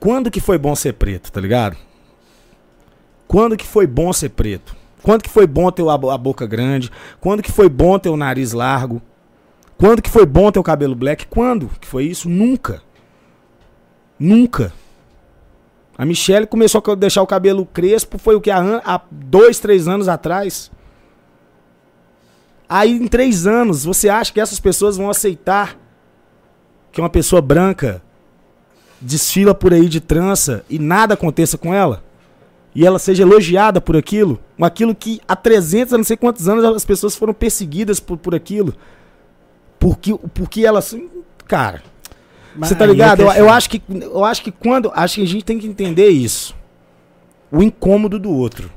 Quando 0.00 0.30
que 0.30 0.40
foi 0.40 0.56
bom 0.56 0.74
ser 0.74 0.94
preto, 0.94 1.30
tá 1.30 1.40
ligado? 1.40 1.76
Quando 3.28 3.56
que 3.56 3.66
foi 3.66 3.86
bom 3.86 4.12
ser 4.12 4.30
preto? 4.30 4.74
Quando 5.02 5.22
que 5.22 5.30
foi 5.30 5.46
bom 5.46 5.70
ter 5.70 5.86
a, 5.88 5.96
bo- 5.98 6.10
a 6.10 6.16
boca 6.18 6.46
grande? 6.46 6.90
Quando 7.20 7.42
que 7.42 7.52
foi 7.52 7.68
bom 7.68 7.98
ter 7.98 8.08
o 8.08 8.16
nariz 8.16 8.52
largo? 8.52 9.02
Quando 9.76 10.00
que 10.00 10.10
foi 10.10 10.24
bom 10.24 10.50
ter 10.50 10.58
o 10.58 10.62
cabelo 10.62 10.94
black? 10.94 11.26
Quando 11.26 11.68
que 11.80 11.86
foi 11.86 12.04
isso? 12.04 12.28
Nunca. 12.30 12.82
Nunca. 14.18 14.72
A 15.98 16.04
Michelle 16.04 16.46
começou 16.46 16.82
a 16.86 16.94
deixar 16.94 17.22
o 17.22 17.26
cabelo 17.26 17.64
crespo, 17.64 18.18
foi 18.18 18.34
o 18.34 18.40
que? 18.40 18.50
Há, 18.50 19.00
dois, 19.10 19.58
três 19.58 19.88
anos 19.88 20.08
atrás. 20.08 20.70
Aí 22.68 22.92
em 22.92 23.08
três 23.08 23.46
anos, 23.46 23.84
você 23.84 24.08
acha 24.08 24.32
que 24.32 24.40
essas 24.40 24.60
pessoas 24.60 24.96
vão 24.96 25.08
aceitar 25.08 25.78
que 26.92 27.00
uma 27.00 27.08
pessoa 27.08 27.40
branca 27.40 28.02
desfila 29.00 29.54
por 29.54 29.72
aí 29.72 29.88
de 29.88 30.00
trança 30.00 30.64
e 30.68 30.78
nada 30.78 31.14
aconteça 31.14 31.56
com 31.56 31.72
ela? 31.72 32.04
E 32.74 32.84
ela 32.84 32.98
seja 32.98 33.22
elogiada 33.22 33.80
por 33.80 33.96
aquilo? 33.96 34.38
Aquilo 34.60 34.94
que 34.94 35.18
há 35.26 35.34
300, 35.34 35.94
a 35.94 35.96
não 35.96 36.04
sei 36.04 36.16
quantos 36.16 36.46
anos, 36.46 36.62
as 36.62 36.84
pessoas 36.84 37.16
foram 37.16 37.32
perseguidas 37.32 37.98
por, 37.98 38.18
por 38.18 38.34
aquilo. 38.34 38.74
Porque, 39.78 40.14
porque 40.34 40.66
elas. 40.66 40.94
Cara, 41.46 41.82
Mas 42.56 42.68
você 42.68 42.74
tá 42.74 42.84
é 42.84 42.88
ligado? 42.88 43.22
Eu, 43.22 43.32
eu 43.32 43.50
acho 43.50 43.68
que, 43.68 43.82
eu 43.88 44.24
acho 44.24 44.42
que 44.42 44.50
quando. 44.50 44.90
Acho 44.94 45.16
que 45.16 45.22
a 45.22 45.26
gente 45.26 45.44
tem 45.44 45.58
que 45.58 45.66
entender 45.66 46.08
isso. 46.08 46.54
O 47.50 47.62
incômodo 47.62 48.18
do 48.18 48.30
outro. 48.30 48.70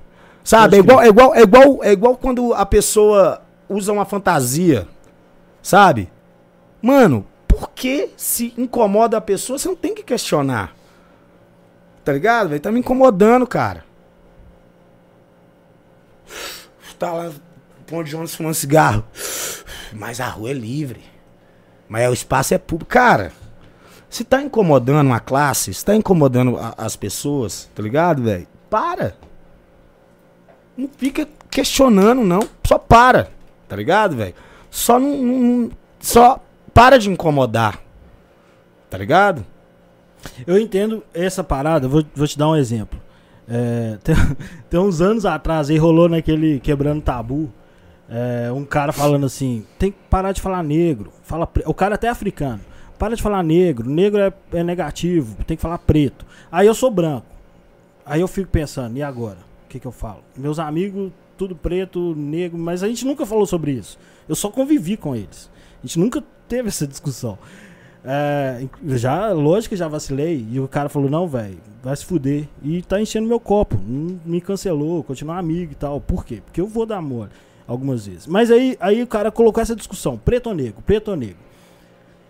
Sabe? 0.44 0.78
É 0.78 0.80
igual, 0.80 1.02
é, 1.02 1.08
igual, 1.08 1.36
é, 1.36 1.42
igual, 1.42 1.80
é 1.84 1.92
igual 1.92 2.18
quando 2.18 2.54
a 2.54 2.66
pessoa 2.66 3.42
usa 3.68 3.94
uma 3.94 4.06
fantasia. 4.06 4.88
Sabe? 5.62 6.10
Mano, 6.82 7.26
por 7.48 7.72
que 7.72 8.10
se 8.16 8.54
incomoda 8.58 9.18
a 9.18 9.22
pessoa, 9.22 9.60
você 9.60 9.68
não 9.68 9.76
tem 9.76 9.94
que 9.94 10.04
questionar. 10.04 10.76
Tá 12.04 12.14
ligado? 12.14 12.50
velho? 12.50 12.62
Tá 12.62 12.72
me 12.72 12.80
incomodando, 12.80 13.46
cara. 13.46 13.84
Tá 16.98 17.12
lá, 17.12 17.32
Ponte 17.90 18.10
de 18.10 18.16
ônibus 18.16 18.36
fumando 18.36 18.54
cigarro. 18.54 19.04
Mas 19.92 20.20
a 20.20 20.28
rua 20.28 20.52
é 20.52 20.54
livre. 20.54 21.04
Mas 21.88 22.08
o 22.08 22.14
espaço 22.14 22.54
é 22.54 22.58
público. 22.60 22.92
Cara, 22.92 23.32
se 24.10 24.24
tá 24.24 24.42
incomodando 24.42 25.06
uma 25.08 25.20
classe, 25.20 25.74
se 25.74 25.86
tá 25.86 25.96
incomodando 25.96 26.58
a- 26.58 26.74
as 26.78 26.96
pessoas, 26.96 27.70
tá 27.76 27.82
ligado, 27.84 28.24
velho? 28.24 28.48
Para. 28.70 29.16
Não 30.78 30.90
fica 30.98 31.28
questionando, 31.50 32.22
não. 32.24 32.42
Só 32.66 32.78
para. 32.78 33.30
Tá 33.68 33.76
ligado, 33.76 34.16
velho? 34.16 34.34
Só 34.72 35.00
não, 35.00 35.18
não- 35.18 35.72
Só 36.00 36.40
para 36.74 36.98
de 36.98 37.10
incomodar. 37.10 37.80
Tá 38.90 38.98
ligado? 38.98 39.46
Eu 40.48 40.58
entendo 40.58 41.04
essa 41.14 41.44
parada, 41.44 41.88
vou, 41.88 42.04
vou 42.16 42.28
te 42.28 42.38
dar 42.38 42.48
um 42.50 42.56
exemplo. 42.56 43.00
É, 43.48 43.98
tem, 44.04 44.16
tem 44.70 44.80
uns 44.80 45.02
anos 45.02 45.26
atrás 45.26 45.70
aí 45.70 45.78
rolou 45.78 46.08
naquele 46.10 46.60
Quebrando 46.60 47.02
Tabu. 47.02 47.52
é, 48.10 48.52
um 48.52 48.64
cara 48.66 48.92
falando 48.92 49.26
assim: 49.26 49.66
tem 49.78 49.92
que 49.92 49.98
parar 50.10 50.32
de 50.32 50.42
falar 50.42 50.64
negro. 50.64 51.12
Fala 51.24 51.48
o 51.66 51.74
cara 51.74 51.96
até 51.96 52.08
é 52.08 52.10
africano. 52.10 52.62
Para 53.00 53.16
de 53.16 53.24
falar 53.24 53.42
negro. 53.42 53.90
Negro 53.90 54.20
é, 54.20 54.34
é 54.52 54.62
negativo. 54.62 55.38
Tem 55.46 55.56
que 55.56 55.64
falar 55.64 55.78
preto. 55.78 56.26
Aí 56.52 56.68
eu 56.68 56.76
sou 56.76 56.92
branco. 56.92 57.26
Aí 58.06 58.20
eu 58.20 58.28
fico 58.28 58.50
pensando: 58.50 58.98
e 58.98 59.02
agora? 59.02 59.38
O 59.66 59.70
que, 59.70 59.80
que 59.80 59.88
eu 59.88 59.92
falo? 59.92 60.22
Meus 60.36 60.60
amigos, 60.60 61.12
tudo 61.38 61.56
preto, 61.56 62.14
negro. 62.14 62.58
Mas 62.58 62.84
a 62.84 62.90
gente 62.90 63.06
nunca 63.06 63.26
falou 63.26 63.46
sobre 63.46 63.72
isso. 63.72 63.98
Eu 64.28 64.36
só 64.36 64.50
convivi 64.50 64.98
com 64.98 65.16
eles. 65.16 65.50
A 65.82 65.88
gente 65.88 65.98
nunca 65.98 66.22
teve 66.48 66.68
essa 66.68 66.86
discussão. 66.86 67.40
É, 68.04 68.66
já, 68.90 69.32
lógico 69.32 69.70
que 69.74 69.78
já 69.78 69.88
vacilei. 69.88 70.46
E 70.52 70.60
o 70.60 70.68
cara 70.68 70.90
falou: 70.90 71.10
não, 71.10 71.26
velho, 71.26 71.58
vai 71.82 71.96
se 71.96 72.06
fuder. 72.06 72.50
E 72.62 72.82
tá 72.82 73.00
enchendo 73.00 73.30
meu 73.30 73.40
copo. 73.40 73.78
Me 73.78 74.42
cancelou, 74.42 75.04
continua 75.06 75.38
amigo 75.38 75.72
e 75.72 75.76
tal. 75.76 76.02
Por 76.02 76.26
quê? 76.26 76.42
Porque 76.44 76.60
eu 76.60 76.68
vou 76.68 76.86
dar 76.86 76.98
amor 76.98 77.30
algumas 77.66 78.08
vezes. 78.08 78.28
Mas 78.28 78.52
aí, 78.52 78.76
aí 78.80 79.02
o 79.02 79.08
cara 79.08 79.32
colocou 79.32 79.62
essa 79.64 79.76
discussão: 79.76 80.18
preto 80.18 80.48
ou 80.48 80.54
negro, 80.54 80.82
preto 80.86 81.12
ou 81.12 81.16
negro. 81.16 81.49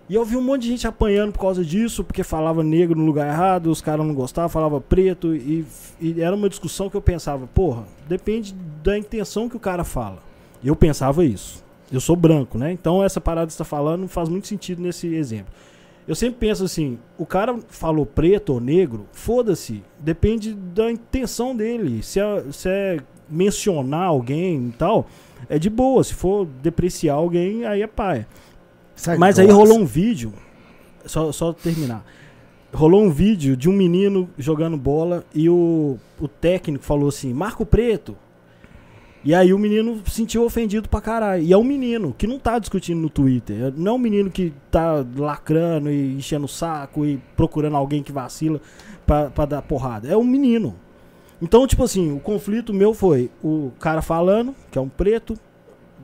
E 0.09 0.15
eu 0.15 0.25
vi 0.25 0.35
um 0.35 0.41
monte 0.41 0.63
de 0.63 0.69
gente 0.69 0.87
apanhando 0.87 1.31
por 1.31 1.39
causa 1.39 1.63
disso, 1.63 2.03
porque 2.03 2.23
falava 2.23 2.63
negro 2.63 2.97
no 2.97 3.05
lugar 3.05 3.27
errado, 3.27 3.67
os 3.69 3.79
caras 3.79 4.03
não 4.03 4.15
gostavam, 4.15 4.49
falava 4.49 4.81
preto, 4.81 5.35
e, 5.35 5.63
e 6.01 6.19
era 6.19 6.35
uma 6.35 6.49
discussão 6.49 6.89
que 6.89 6.97
eu 6.97 7.01
pensava, 7.01 7.45
porra, 7.45 7.83
depende 8.07 8.55
da 8.83 8.97
intenção 8.97 9.47
que 9.47 9.55
o 9.55 9.59
cara 9.59 9.83
fala. 9.83 10.17
Eu 10.63 10.75
pensava 10.75 11.23
isso. 11.23 11.63
Eu 11.91 11.99
sou 11.99 12.15
branco, 12.15 12.57
né? 12.57 12.71
Então 12.71 13.03
essa 13.03 13.21
parada 13.21 13.47
que 13.47 13.53
você 13.53 13.59
tá 13.59 13.65
falando 13.65 14.07
faz 14.07 14.29
muito 14.29 14.47
sentido 14.47 14.81
nesse 14.81 15.13
exemplo. 15.13 15.53
Eu 16.07 16.15
sempre 16.15 16.39
penso 16.39 16.63
assim, 16.63 16.97
o 17.19 17.25
cara 17.25 17.59
falou 17.67 18.03
preto 18.03 18.53
ou 18.53 18.59
negro, 18.59 19.05
foda-se, 19.11 19.83
depende 19.99 20.55
da 20.55 20.91
intenção 20.91 21.55
dele. 21.55 22.01
Se 22.01 22.19
é, 22.19 22.43
se 22.51 22.67
é 22.67 22.97
mencionar 23.29 24.07
alguém 24.07 24.69
e 24.69 24.71
tal, 24.71 25.07
é 25.47 25.59
de 25.59 25.69
boa. 25.69 26.03
Se 26.03 26.15
for 26.15 26.47
depreciar 26.63 27.15
alguém, 27.15 27.63
aí 27.63 27.83
é 27.83 27.87
paia. 27.87 28.27
Mas 29.17 29.39
aí 29.39 29.49
rolou 29.49 29.79
um 29.79 29.85
vídeo, 29.85 30.33
só, 31.05 31.31
só 31.31 31.53
terminar. 31.53 32.05
Rolou 32.73 33.03
um 33.03 33.09
vídeo 33.09 33.57
de 33.57 33.67
um 33.67 33.73
menino 33.73 34.29
jogando 34.37 34.77
bola 34.77 35.23
e 35.33 35.49
o, 35.49 35.97
o 36.19 36.27
técnico 36.27 36.83
falou 36.83 37.09
assim: 37.09 37.33
Marco 37.33 37.65
Preto. 37.65 38.15
E 39.23 39.35
aí 39.35 39.53
o 39.53 39.59
menino 39.59 40.01
se 40.05 40.11
sentiu 40.11 40.45
ofendido 40.45 40.87
pra 40.87 41.01
caralho. 41.01 41.43
E 41.43 41.51
é 41.51 41.57
um 41.57 41.63
menino 41.63 42.15
que 42.17 42.25
não 42.25 42.39
tá 42.39 42.57
discutindo 42.57 43.01
no 43.01 43.09
Twitter. 43.09 43.73
Não 43.75 43.93
é 43.93 43.95
um 43.95 43.99
menino 43.99 44.29
que 44.29 44.53
tá 44.71 45.05
lacrando 45.17 45.91
e 45.91 46.15
enchendo 46.15 46.45
o 46.45 46.49
saco 46.49 47.05
e 47.05 47.17
procurando 47.35 47.75
alguém 47.75 48.01
que 48.01 48.13
vacila 48.13 48.61
pra, 49.05 49.29
pra 49.29 49.45
dar 49.45 49.61
porrada. 49.61 50.07
É 50.07 50.15
um 50.15 50.23
menino. 50.23 50.75
Então, 51.41 51.67
tipo 51.67 51.83
assim, 51.83 52.13
o 52.13 52.19
conflito 52.19 52.73
meu 52.73 52.93
foi 52.93 53.29
o 53.43 53.71
cara 53.79 54.01
falando, 54.01 54.55
que 54.71 54.77
é 54.77 54.81
um 54.81 54.89
preto, 54.89 55.37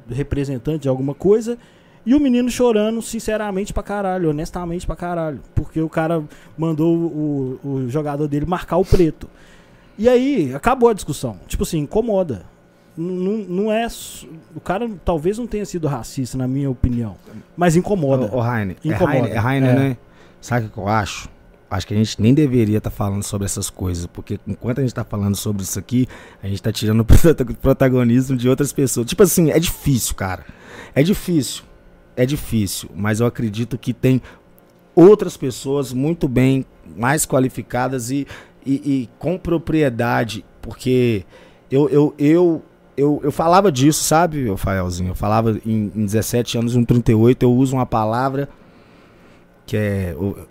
representante 0.09 0.84
de 0.84 0.89
alguma 0.89 1.13
coisa, 1.13 1.57
e 2.06 2.14
o 2.14 2.19
menino 2.19 2.49
chorando 2.49 3.02
sinceramente 3.02 3.73
pra 3.73 3.82
caralho, 3.84 4.30
honestamente 4.30 4.86
pra 4.86 4.95
caralho. 4.95 5.40
Porque 5.56 5.82
o 5.82 5.90
cara 5.90 6.23
mandou 6.57 6.95
o, 6.95 7.60
o 7.64 7.90
jogador 7.90 8.27
dele 8.27 8.45
marcar 8.45 8.77
o 8.77 8.86
preto. 8.86 9.27
E 9.98 10.07
aí, 10.10 10.53
acabou 10.53 10.90
a 10.90 10.94
discussão. 10.94 11.38
Tipo 11.48 11.64
assim, 11.64 11.80
incomoda. 11.80 12.45
Não, 12.98 13.38
não 13.38 13.72
é. 13.72 13.88
O 14.56 14.60
cara 14.61 14.90
talvez 15.03 15.38
não 15.38 15.48
tenha 15.48 15.65
sido 15.65 15.88
racista, 15.88 16.38
na 16.38 16.48
minha 16.48 16.69
opinião. 16.69 17.15
Mas 17.57 17.76
incomoda. 17.76 18.30
Ô, 18.34 18.38
ô 18.38 18.41
Rainer, 18.41 18.77
é 18.84 18.88
Incomoda. 18.88 19.27
É 19.30 19.38
Rainer, 19.38 19.69
É. 19.72 19.73
né? 19.76 19.98
Sabe 20.40 20.68
o 20.68 20.69
que 20.69 20.77
eu 20.77 20.88
acho? 20.88 21.27
Acho 21.69 21.88
que 21.88 21.94
a 21.94 21.98
gente 21.98 22.22
nem 22.22 22.34
deveria 22.34 22.77
estar 22.77 22.91
falando 22.91 23.23
sobre 23.23 23.45
essas 23.45 23.69
coisas, 23.69 24.06
porque 24.06 24.40
enquanto 24.48 24.80
a 24.80 24.82
gente 24.82 24.94
tá 24.94 25.03
falando 25.03 25.36
sobre 25.36 25.64
isso 25.64 25.80
aqui, 25.80 26.07
a 26.44 26.48
gente 26.48 26.61
tá 26.61 26.72
tirando 26.72 26.99
o 27.02 27.06
prota- 27.06 27.44
protagonismo 27.60 28.38
de 28.38 28.48
outras 28.48 28.72
pessoas. 28.72 29.07
Tipo 29.07 29.23
assim, 29.23 29.49
é 29.49 29.60
difícil, 29.60 30.14
cara. 30.15 30.45
É 30.94 31.02
difícil. 31.03 31.64
É 32.15 32.25
difícil, 32.25 32.89
mas 32.95 33.19
eu 33.19 33.25
acredito 33.27 33.77
que 33.77 33.93
tem 33.93 34.21
outras 34.95 35.35
pessoas 35.35 35.91
muito 35.91 36.27
bem, 36.27 36.65
mais 36.95 37.25
qualificadas 37.25 38.09
e, 38.09 38.25
e, 38.65 38.73
e 38.73 39.09
com 39.19 39.37
propriedade, 39.37 40.45
porque 40.61 41.25
eu, 41.69 41.89
eu, 41.89 42.15
eu, 42.17 42.63
eu, 42.95 43.19
eu 43.23 43.31
falava 43.31 43.71
disso, 43.71 44.03
sabe, 44.03 44.49
Rafaelzinho? 44.49 45.09
Eu 45.09 45.15
falava 45.15 45.59
em, 45.65 45.91
em 45.93 46.05
17 46.05 46.57
anos, 46.57 46.75
em 46.75 46.83
38, 46.83 47.43
eu 47.43 47.53
uso 47.53 47.75
uma 47.75 47.85
palavra 47.85 48.47
que 49.65 49.75
é. 49.75 50.11
Eu, 50.13 50.47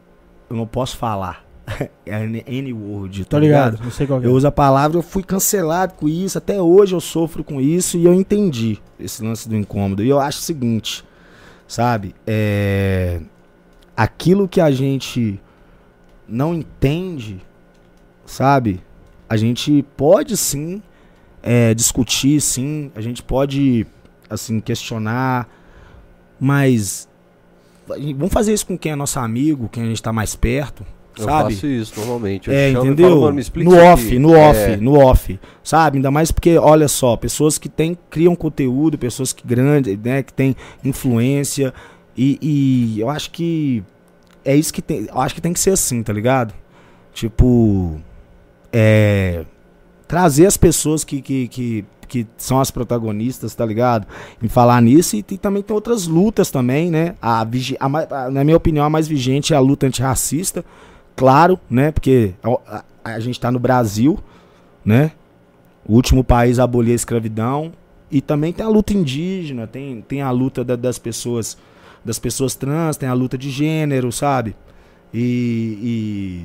eu 0.50 0.56
não 0.56 0.66
posso 0.66 0.96
falar. 0.96 1.44
É 2.06 2.22
N-word, 2.22 3.24
tá 3.24 3.30
Tô 3.30 3.38
ligado, 3.38 3.72
ligado? 3.72 3.84
não 3.84 3.90
sei 3.90 4.06
qual 4.06 4.22
é. 4.22 4.26
Eu 4.26 4.32
uso 4.32 4.46
a 4.46 4.52
palavra, 4.52 4.98
eu 4.98 5.02
fui 5.02 5.22
cancelado 5.22 5.94
com 5.94 6.06
isso, 6.06 6.36
até 6.36 6.60
hoje 6.60 6.94
eu 6.94 7.00
sofro 7.00 7.42
com 7.42 7.58
isso 7.58 7.96
e 7.96 8.04
eu 8.04 8.12
entendi 8.12 8.78
esse 9.00 9.24
lance 9.24 9.48
do 9.48 9.56
incômodo. 9.56 10.04
E 10.04 10.08
eu 10.10 10.20
acho 10.20 10.40
o 10.40 10.42
seguinte, 10.42 11.02
sabe? 11.74 12.14
É... 12.24 13.20
Aquilo 13.96 14.48
que 14.48 14.60
a 14.60 14.70
gente 14.70 15.40
não 16.28 16.54
entende, 16.54 17.40
sabe? 18.24 18.80
A 19.28 19.36
gente 19.36 19.84
pode 19.96 20.36
sim 20.36 20.80
é, 21.42 21.74
discutir, 21.74 22.40
sim, 22.40 22.92
a 22.94 23.00
gente 23.00 23.24
pode, 23.24 23.86
assim, 24.30 24.60
questionar, 24.60 25.48
mas 26.38 27.08
vamos 27.88 28.32
fazer 28.32 28.54
isso 28.54 28.66
com 28.66 28.78
quem 28.78 28.92
é 28.92 28.96
nosso 28.96 29.18
amigo, 29.18 29.68
quem 29.68 29.82
a 29.82 29.86
gente 29.86 30.02
tá 30.02 30.12
mais 30.12 30.36
perto, 30.36 30.86
Eu 31.18 31.24
sabe? 31.24 31.54
faço 31.54 31.66
isso 31.66 31.92
normalmente. 31.98 32.48
Eu 32.48 32.54
É, 32.54 32.70
entendeu? 32.70 33.08
falo, 33.10 33.20
"Mano, 33.22 33.40
no 33.56 33.76
off, 33.92 34.06
aqui." 34.06 34.18
no 34.18 34.32
off, 34.36 34.58
É, 34.58 34.76
no 34.76 34.98
off, 34.98 35.40
sabe? 35.62 35.98
Ainda 35.98 36.10
mais 36.10 36.32
porque, 36.32 36.56
olha 36.58 36.88
só, 36.88 37.16
pessoas 37.16 37.56
que 37.58 37.68
tem, 37.68 37.96
criam 38.10 38.34
conteúdo, 38.34 38.98
pessoas 38.98 39.32
que 39.32 39.46
grandes, 39.46 39.96
né, 40.02 40.22
que 40.22 40.32
tem 40.32 40.56
influência 40.84 41.72
e, 42.16 42.38
e 42.96 43.00
eu 43.00 43.08
acho 43.10 43.30
que 43.30 43.82
é 44.44 44.54
isso 44.56 44.72
que 44.74 44.82
tem, 44.82 45.06
eu 45.08 45.20
acho 45.20 45.34
que 45.34 45.40
tem 45.40 45.52
que 45.52 45.60
ser 45.60 45.70
assim, 45.70 46.02
tá 46.02 46.12
ligado? 46.12 46.52
Tipo, 47.12 48.00
é 48.72 49.44
trazer 50.06 50.46
as 50.46 50.56
pessoas 50.56 51.02
que, 51.02 51.20
que, 51.22 51.48
que, 51.48 51.84
que 52.06 52.26
são 52.36 52.60
as 52.60 52.70
protagonistas, 52.70 53.54
tá 53.54 53.64
ligado? 53.64 54.06
Em 54.42 54.48
falar 54.48 54.80
nisso 54.82 55.16
e, 55.16 55.24
e 55.30 55.38
também 55.38 55.62
tem 55.62 55.74
outras 55.74 56.06
lutas 56.06 56.50
também, 56.50 56.90
né? 56.90 57.14
A, 57.22 57.40
a 57.42 57.86
a- 58.26 58.30
na 58.30 58.44
minha 58.44 58.56
opinião, 58.56 58.84
a 58.84 58.90
mais 58.90 59.08
vigente 59.08 59.54
é 59.54 59.56
a 59.56 59.60
luta 59.60 59.86
antirracista, 59.86 60.64
claro, 61.16 61.58
né? 61.70 61.90
Porque 61.92 62.34
a, 62.42 62.78
a- 62.78 62.84
a 63.14 63.20
gente 63.20 63.38
tá 63.38 63.50
no 63.50 63.58
Brasil, 63.58 64.18
né? 64.84 65.12
O 65.86 65.94
último 65.94 66.24
país 66.24 66.58
a 66.58 66.64
abolir 66.64 66.92
a 66.92 66.96
escravidão. 66.96 67.72
E 68.10 68.20
também 68.20 68.52
tem 68.52 68.64
a 68.64 68.68
luta 68.68 68.92
indígena, 68.94 69.66
tem, 69.66 70.00
tem 70.02 70.22
a 70.22 70.30
luta 70.30 70.62
da- 70.64 70.76
das 70.76 70.98
pessoas 70.98 71.56
das 72.04 72.18
pessoas 72.18 72.54
trans, 72.54 72.98
tem 72.98 73.08
a 73.08 73.14
luta 73.14 73.36
de 73.38 73.48
gênero, 73.50 74.12
sabe? 74.12 74.54
E, 75.12 76.44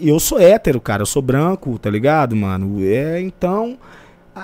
e, 0.00 0.04
e 0.04 0.08
eu 0.08 0.18
sou 0.18 0.40
hétero, 0.40 0.80
cara, 0.80 1.02
eu 1.02 1.06
sou 1.06 1.22
branco, 1.22 1.78
tá 1.78 1.88
ligado, 1.88 2.34
mano? 2.34 2.84
É, 2.84 3.20
então 3.20 3.78
a, 4.34 4.40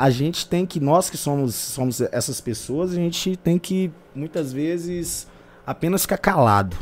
a, 0.00 0.04
a 0.04 0.10
gente 0.10 0.46
tem 0.48 0.66
que, 0.66 0.80
nós 0.80 1.08
que 1.08 1.16
somos, 1.16 1.54
somos 1.54 2.00
essas 2.00 2.40
pessoas, 2.40 2.90
a 2.90 2.96
gente 2.96 3.36
tem 3.36 3.58
que 3.60 3.92
muitas 4.14 4.52
vezes 4.52 5.28
apenas 5.64 6.02
ficar 6.02 6.18
calado. 6.18 6.76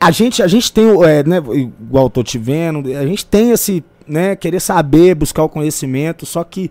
A 0.00 0.10
gente, 0.10 0.42
a 0.42 0.46
gente 0.48 0.72
tem, 0.72 0.86
o, 0.86 1.04
é, 1.04 1.22
né, 1.22 1.36
igual 1.36 2.06
eu 2.06 2.10
tô 2.10 2.22
te 2.22 2.38
vendo, 2.38 2.88
a 2.96 3.06
gente 3.06 3.24
tem 3.26 3.50
esse, 3.50 3.84
né, 4.06 4.34
querer 4.34 4.58
saber, 4.60 5.14
buscar 5.14 5.42
o 5.44 5.48
conhecimento, 5.48 6.24
só 6.24 6.42
que 6.42 6.70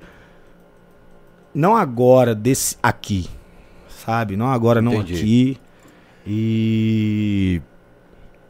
não 1.54 1.76
agora 1.76 2.34
desse 2.34 2.76
aqui, 2.82 3.30
sabe? 4.04 4.36
Não 4.36 4.48
agora, 4.48 4.82
não 4.82 4.96
Entendi. 4.96 5.14
aqui. 5.14 5.58
E 6.26 7.62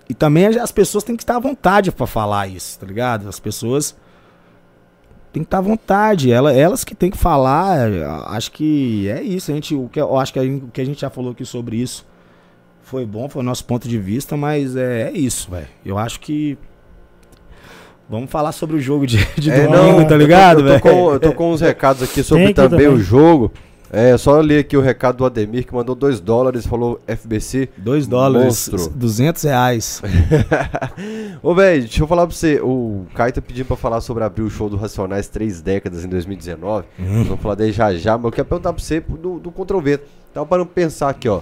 e 0.10 0.14
também 0.14 0.48
as- 0.48 0.58
as 0.58 0.72
pessoas 0.72 1.04
têm 1.04 1.16
que 1.16 1.22
estar 1.24 1.36
à 1.36 1.40
vontade 1.40 1.92
pra 1.92 2.08
falar 2.08 2.48
isso, 2.48 2.80
tá 2.80 2.86
ligado? 2.88 3.28
As 3.30 3.40
pessoas 3.40 3.96
têm 5.32 5.44
que 5.44 5.48
estar 5.48 5.60
à 5.60 5.62
vontade, 5.62 6.32
ela, 6.32 6.52
elas 6.54 6.84
que 6.84 6.96
têm 6.96 7.12
que 7.12 7.18
falar. 7.18 7.88
Acho 8.28 8.52
que 8.52 9.08
é 9.10 9.22
isso, 9.22 9.52
a 9.52 9.54
gente, 9.54 9.76
o 9.76 9.88
que 9.90 10.00
eu 10.02 10.18
acho 10.18 10.34
que 10.34 10.40
a, 10.40 10.44
o 10.44 10.70
que 10.72 10.82
a 10.82 10.86
gente 10.86 11.02
já 11.02 11.10
falou 11.10 11.32
aqui 11.32 11.46
sobre 11.46 11.78
isso 11.78 12.06
foi 12.90 13.06
bom, 13.06 13.30
foi 13.30 13.42
o 13.42 13.46
nosso 13.46 13.64
ponto 13.66 13.88
de 13.88 13.98
vista, 13.98 14.36
mas 14.36 14.76
é, 14.76 15.10
é 15.10 15.12
isso, 15.12 15.50
velho. 15.52 15.68
Eu 15.86 15.98
acho 15.98 16.20
que 16.20 16.58
Vamos 18.10 18.32
falar 18.32 18.52
sobre 18.54 18.76
o 18.76 18.80
jogo 18.82 19.06
de, 19.06 19.18
de 19.36 19.52
É, 19.52 19.68
domingo, 19.68 19.76
não, 19.76 19.96
tá 19.98 20.02
eu 20.02 20.08
tô- 20.08 20.16
ligado, 20.18 20.60
eu 20.62 20.64
tô, 20.66 20.70
velho? 20.70 20.82
com, 20.82 21.14
eu 21.14 21.20
tô 21.20 21.32
com 21.34 21.52
uns 21.52 21.62
recados 21.62 22.02
aqui 22.02 22.24
sobre 22.24 22.52
também, 22.56 22.70
também. 22.72 22.88
o 22.88 23.00
jogo. 23.00 23.52
É, 23.92 24.18
só 24.18 24.40
ler 24.40 24.60
aqui 24.60 24.76
o 24.78 24.82
recado 24.82 25.18
do 25.18 25.26
Ademir, 25.26 25.66
que 25.66 25.74
mandou 25.74 25.94
2 25.96 26.20
dólares, 26.20 26.66
falou 26.66 27.00
FBC. 27.08 27.70
2 27.78 28.08
dólares, 28.08 28.68
Monstro. 28.70 28.90
200 28.96 29.44
reais. 29.44 30.02
Ô, 31.42 31.54
velho, 31.56 31.82
deixa 31.84 32.02
eu 32.04 32.08
falar 32.08 32.26
pra 32.28 32.36
você. 32.36 32.60
O 32.62 33.06
Caio 33.16 33.34
tá 33.34 33.42
pedindo 33.42 33.66
pra 33.66 33.76
falar 33.78 34.02
sobre 34.02 34.24
abrir 34.24 34.44
o 34.44 34.50
show 34.50 34.70
do 34.70 34.76
Racionais 34.78 35.28
três 35.28 35.62
décadas 35.62 36.04
em 36.04 36.08
2019. 36.10 36.86
Nós 36.98 37.28
vamos 37.28 37.42
falar 37.42 37.56
daí 37.56 37.72
já 37.72 37.94
já, 37.96 38.16
mas 38.18 38.26
eu 38.26 38.32
quero 38.32 38.48
perguntar 38.48 38.74
pra 38.74 38.84
você 38.84 39.00
do, 39.00 39.40
do 39.40 39.52
Contra 39.52 39.76
o 39.78 39.82
Vento. 39.82 40.04
Tava 40.34 40.46
parando 40.46 40.68
pra 40.68 40.76
pensar 40.84 41.10
aqui, 41.10 41.28
ó. 41.30 41.42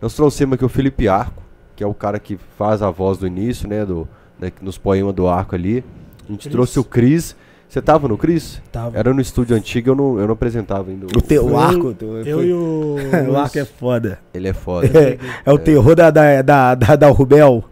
Nós 0.00 0.14
trouxemos 0.14 0.54
aqui 0.54 0.64
o 0.64 0.68
Felipe 0.68 1.08
Arco, 1.08 1.42
que 1.74 1.82
é 1.82 1.86
o 1.86 1.94
cara 1.94 2.18
que 2.18 2.38
faz 2.58 2.82
a 2.82 2.90
voz 2.90 3.18
do 3.18 3.26
início, 3.26 3.68
né? 3.68 3.84
Do, 3.84 4.08
né, 4.38 4.52
nos 4.60 4.76
poemas 4.78 5.14
do 5.14 5.26
Arco 5.26 5.54
ali. 5.54 5.84
A 6.28 6.32
gente 6.32 6.42
Cris. 6.42 6.52
trouxe 6.52 6.78
o 6.78 6.84
Cris. 6.84 7.36
Você 7.68 7.82
tava 7.82 8.06
no 8.06 8.16
Cris? 8.16 8.62
Tava. 8.70 8.96
Era 8.96 9.12
no 9.12 9.20
estúdio 9.20 9.56
antigo, 9.56 9.90
eu 9.90 9.94
não, 9.96 10.20
eu 10.20 10.26
não 10.26 10.34
apresentava 10.34 10.88
ainda. 10.88 11.06
O, 11.06 11.20
te, 11.20 11.36
o 11.38 11.48
Eu- 11.50 11.58
arco. 11.58 11.96
Eu 12.24 12.44
e 12.44 12.52
o. 12.52 12.96
o 13.32 13.36
arco 13.36 13.58
é 13.58 13.64
foda. 13.64 14.20
Ele 14.32 14.48
é 14.48 14.52
foda. 14.52 14.86
É, 14.86 15.18
é 15.44 15.52
o 15.52 15.58
terror 15.58 15.94
da, 15.96 16.10
da, 16.10 16.42
da, 16.42 16.74
da, 16.74 16.96
da 16.96 17.08
Rubel. 17.08 17.64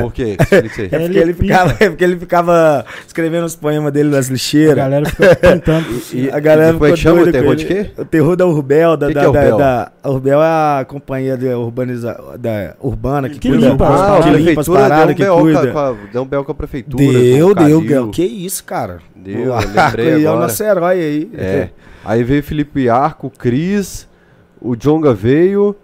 Por 0.00 0.12
quê? 0.12 0.36
Aí. 0.38 0.58
É 0.58 0.62
porque, 0.62 0.88
Ele 0.92 1.18
ele 1.18 1.34
ficava, 1.34 1.72
pica. 1.72 1.84
é 1.84 1.88
porque 1.88 2.04
ele 2.04 2.16
ficava 2.16 2.84
escrevendo 3.06 3.44
os 3.44 3.56
poemas 3.56 3.92
dele 3.92 4.08
nas 4.10 4.28
A 4.28 4.32
lixeiras. 4.32 4.76
galera 4.76 5.06
fica 5.06 5.36
pintando. 5.36 5.86
E- 6.12 6.30
a 6.30 6.38
galera 6.40 6.72
e 6.72 6.76
é 6.76 6.78
que 6.78 6.84
ficou 6.84 6.96
chama? 6.96 7.16
doida 7.22 7.32
Terror 7.40 7.56
de 7.56 7.64
quê? 7.64 7.90
O 7.98 8.04
terror 8.04 8.36
da 8.36 8.46
Urbel, 8.46 8.96
da, 8.96 9.08
Que 9.08 9.14
da, 9.14 9.20
que 9.20 9.26
é 9.26 9.30
da, 9.32 9.38
Urbel? 9.40 9.56
da- 9.58 9.92
a 10.02 10.10
Urbel 10.10 10.42
é 10.42 10.46
a 10.46 10.84
companhia 10.86 11.36
de 11.36 11.46
urbaniza, 11.48 12.16
da 12.38 12.74
urbana 12.80 13.28
que, 13.28 13.38
Que 13.38 13.48
cuida, 13.50 13.68
limpa 13.70 13.86
que. 13.86 13.92
Ah, 13.92 13.96
a 13.96 14.18
limpa 14.18 14.30
as 14.30 14.42
prefeitura 14.44 14.80
paradas, 14.80 15.06
deu 15.06 15.14
que 15.16 15.30
um 15.30 15.42
cuida. 15.42 15.72
com 15.72 15.78
a, 15.78 15.94
deu 16.12 16.22
um 16.22 16.26
BO 16.26 16.44
com 16.44 16.52
a 16.52 16.54
prefeitura. 16.54 17.04
Deu, 17.04 17.48
o 17.48 17.54
deu. 17.54 18.08
Que 18.10 18.24
isso, 18.24 18.62
cara? 18.64 18.98
Deu, 19.14 19.52
o 19.52 19.58
lembrei 19.58 20.14
aí 20.14 20.22
é 20.24 20.26
o 20.26 20.30
agora. 20.30 20.46
nosso 20.46 20.62
herói 20.62 21.00
aí. 21.00 21.30
É. 21.36 21.68
Aí 22.04 22.22
veio 22.22 22.42
Felipe 22.42 22.88
Arco, 22.88 23.26
o 23.26 23.30
Cris, 23.30 24.06
o 24.60 24.76
Jonga 24.76 25.12
veio, 25.12 25.74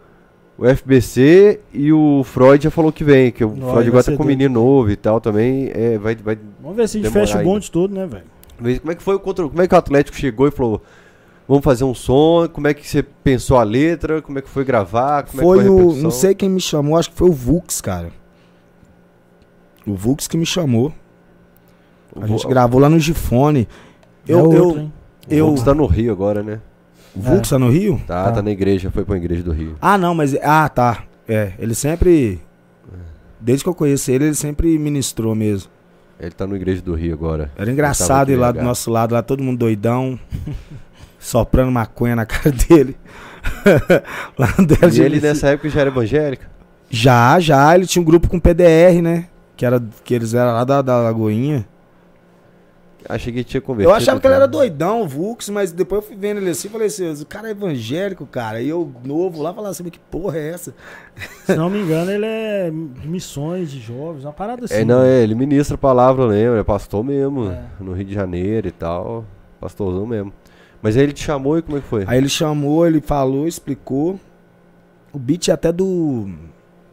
o 0.59 0.67
FBC 0.67 1.61
e 1.73 1.93
o 1.93 2.23
Freud 2.25 2.63
já 2.65 2.71
falou 2.71 2.93
que 2.93 3.03
vem, 3.03 3.33
que 3.33 3.45
o 3.45 3.51
Freud 3.51 3.73
vai 3.73 3.87
agora 3.89 4.05
tá 4.05 4.17
com 4.17 4.23
um 4.23 4.27
menino 4.27 4.55
novo 4.55 4.91
e 4.91 4.97
tal 4.97 5.21
também. 5.21 5.71
É, 5.75 5.99
vai, 5.99 6.15
vai 6.15 6.39
Vamos 6.61 6.77
ver 6.77 6.89
se 6.89 6.99
a 6.99 7.03
gente 7.03 7.13
fecha 7.13 7.41
o 7.41 7.45
bonde 7.45 7.71
todo, 7.71 7.95
né, 7.95 8.07
velho? 8.07 8.25
como 8.81 8.93
é 8.93 8.95
que 8.95 9.03
foi 9.03 9.15
o 9.17 9.21
contra, 9.21 9.49
como 9.49 9.61
é 9.61 9.67
que 9.67 9.75
o 9.75 9.79
Atlético 9.79 10.17
chegou 10.17 10.47
e 10.47 10.51
falou, 10.53 10.81
vamos 11.49 11.65
fazer 11.65 11.83
um 11.83 11.95
som, 11.95 12.47
como 12.53 12.69
é 12.69 12.75
que 12.75 12.87
você 12.89 13.03
pensou 13.03 13.57
a 13.57 13.65
letra, 13.65 14.23
como 14.23 14.39
é 14.39 14.43
que 14.43 14.49
foi 14.49 14.65
gravar, 14.65 15.25
como 15.25 15.43
Foi 15.43 15.59
é 15.59 15.63
que 15.63 15.69
foi 15.69 15.79
a 15.79 15.85
o. 15.85 15.97
Não 15.97 16.11
sei 16.13 16.35
quem 16.35 16.49
me 16.49 16.61
chamou, 16.61 16.97
acho 16.97 17.11
que 17.11 17.17
foi 17.17 17.29
o 17.29 17.33
Vux, 17.33 17.81
cara. 17.81 18.11
O 19.87 19.95
Vux 19.95 20.29
que 20.29 20.37
me 20.37 20.47
chamou. 20.47 20.93
A 22.21 22.27
gente 22.27 22.47
O- 22.47 22.49
gravou 22.49 22.81
lá 22.81 22.89
no 22.89 22.99
Gifone. 23.01 23.67
É 24.29 24.33
Eu, 24.33 24.39
outro, 24.45 24.57
eu, 24.59 24.79
hein? 24.79 24.93
O 25.29 25.35
eu- 25.35 25.47
Vux 25.49 25.63
tá 25.63 25.75
no 25.75 25.87
Rio 25.87 26.13
agora, 26.13 26.43
né? 26.43 26.61
Vux 27.15 27.49
tá 27.49 27.59
no 27.59 27.69
Rio? 27.71 28.01
Tá, 28.07 28.25
Tá. 28.25 28.33
tá 28.33 28.43
na 28.43 28.51
igreja, 28.51 28.91
foi 28.91 29.05
pra 29.05 29.17
igreja 29.17 29.43
do 29.43 29.53
Rio. 29.53 29.77
Ah, 29.81 29.99
não, 29.99 30.15
mas. 30.15 30.35
Ah, 30.43 30.69
tá. 30.69 31.05
É, 31.29 31.53
ele 31.59 31.75
sempre. 31.75 32.41
Desde 33.41 33.65
que 33.65 33.69
eu 33.69 33.75
conheci 33.75 34.13
ele, 34.13 34.27
ele 34.27 34.35
sempre 34.35 34.79
ministrou 34.79 35.35
mesmo. 35.35 35.71
Ele 36.19 36.31
tá 36.31 36.47
na 36.47 36.55
igreja 36.55 36.81
do 36.81 36.95
Rio 36.95 37.13
agora. 37.13 37.51
Era 37.57 37.71
engraçado 37.71 38.31
ir 38.31 38.37
lá 38.37 38.53
do 38.53 38.63
nosso 38.63 38.91
lado, 38.91 39.13
lá 39.15 39.23
todo 39.23 39.43
mundo 39.43 39.59
doidão, 39.59 40.19
soprando 41.19 41.73
maconha 41.73 42.15
na 42.15 42.25
cara 42.25 42.53
dele. 42.53 42.97
lá 44.39 44.49
E 44.93 45.01
ele 45.01 45.21
nessa 45.21 45.49
época 45.49 45.69
já 45.69 45.81
era 45.81 45.91
evangélico? 45.91 46.45
Já, 46.89 47.41
já, 47.41 47.75
ele 47.75 47.87
tinha 47.87 48.01
um 48.03 48.05
grupo 48.05 48.29
com 48.29 48.39
PDR, 48.39 49.03
né? 49.03 49.27
Que, 49.57 49.67
era, 49.67 49.83
que 50.05 50.15
eles 50.15 50.35
eram 50.35 50.53
lá 50.53 50.63
da, 50.63 50.81
da 50.81 50.99
Lagoinha. 51.01 51.67
Achei 53.09 53.33
que 53.33 53.45
tinha 53.45 53.61
convertido. 53.61 53.91
Eu 53.91 53.95
achava 53.95 54.21
que 54.21 54.27
ele 54.27 54.35
era 54.35 54.47
doidão, 54.47 55.03
o 55.03 55.09
Vux, 55.09 55.49
mas 55.49 55.73
depois 55.73 56.03
eu 56.03 56.09
fui 56.09 56.17
vendo 56.17 56.39
ele 56.39 56.51
assim 56.51 56.69
e 56.69 56.71
falei 56.71 56.87
assim, 56.87 57.11
o 57.11 57.27
cara 57.27 57.49
é 57.49 57.51
evangélico, 57.51 58.27
cara. 58.27 58.61
E 58.61 58.69
eu, 58.69 58.93
novo, 59.05 59.43
lá, 59.43 59.53
falava 59.53 59.71
assim, 59.71 59.83
mas 59.83 59.93
que 59.93 59.99
porra 59.99 60.39
é 60.39 60.51
essa? 60.51 60.75
Se 61.45 61.57
não 61.57 61.69
me 61.69 61.81
engano, 61.81 62.11
ele 62.11 62.27
é 62.27 62.71
de 62.71 63.09
missões 63.09 63.71
de 63.71 63.81
jovens, 63.81 64.25
uma 64.25 64.33
parada 64.33 64.65
assim. 64.65 64.75
É, 64.75 64.85
não, 64.85 65.03
é, 65.03 65.23
ele 65.23 65.35
ministra 65.35 65.75
a 65.75 65.79
palavra, 65.79 66.25
eu 66.25 66.29
lembro, 66.29 66.59
é 66.59 66.65
pastor 66.65 67.03
mesmo, 67.05 67.51
É. 67.51 67.63
no 67.81 67.93
Rio 67.93 68.05
de 68.05 68.15
Janeiro 68.15 68.69
e 68.69 68.73
tal, 68.73 69.25
pastorzão 69.61 70.07
mesmo. 70.07 70.33
Mas 70.81 70.97
aí 70.97 71.05
ele 71.05 71.13
te 71.13 71.23
chamou 71.23 71.59
e 71.59 71.63
como 71.63 71.79
é 71.79 71.81
que 71.81 71.87
foi? 71.87 72.05
Aí 72.07 72.19
ele 72.19 72.29
chamou, 72.29 72.87
ele 72.87 73.01
falou, 73.01 73.47
explicou. 73.47 74.19
O 75.13 75.19
beat 75.19 75.49
é 75.49 75.53
até 75.53 75.71
do 75.71 76.29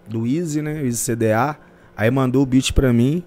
do 0.07 0.25
Easy, 0.27 0.61
né? 0.61 0.73
O 0.81 0.85
Easy 0.85 1.15
CDA. 1.15 1.57
Aí 1.95 2.09
mandou 2.11 2.43
o 2.43 2.45
beat 2.45 2.71
pra 2.73 2.91
mim. 2.91 3.23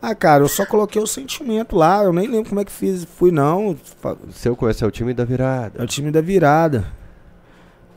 Ah, 0.00 0.14
cara, 0.14 0.44
eu 0.44 0.48
só 0.48 0.64
coloquei 0.66 1.00
o 1.02 1.06
sentimento 1.06 1.74
lá. 1.74 2.04
Eu 2.04 2.12
nem 2.12 2.28
lembro 2.28 2.48
como 2.50 2.60
é 2.60 2.64
que 2.64 2.72
fiz, 2.72 3.04
fui, 3.04 3.30
não. 3.32 3.70
O 3.70 4.32
seu 4.32 4.54
conhece 4.54 4.84
é 4.84 4.86
o 4.86 4.90
time 4.90 5.12
da 5.14 5.24
virada. 5.24 5.72
É 5.80 5.82
o 5.82 5.86
time 5.86 6.10
da 6.10 6.20
virada. 6.20 6.86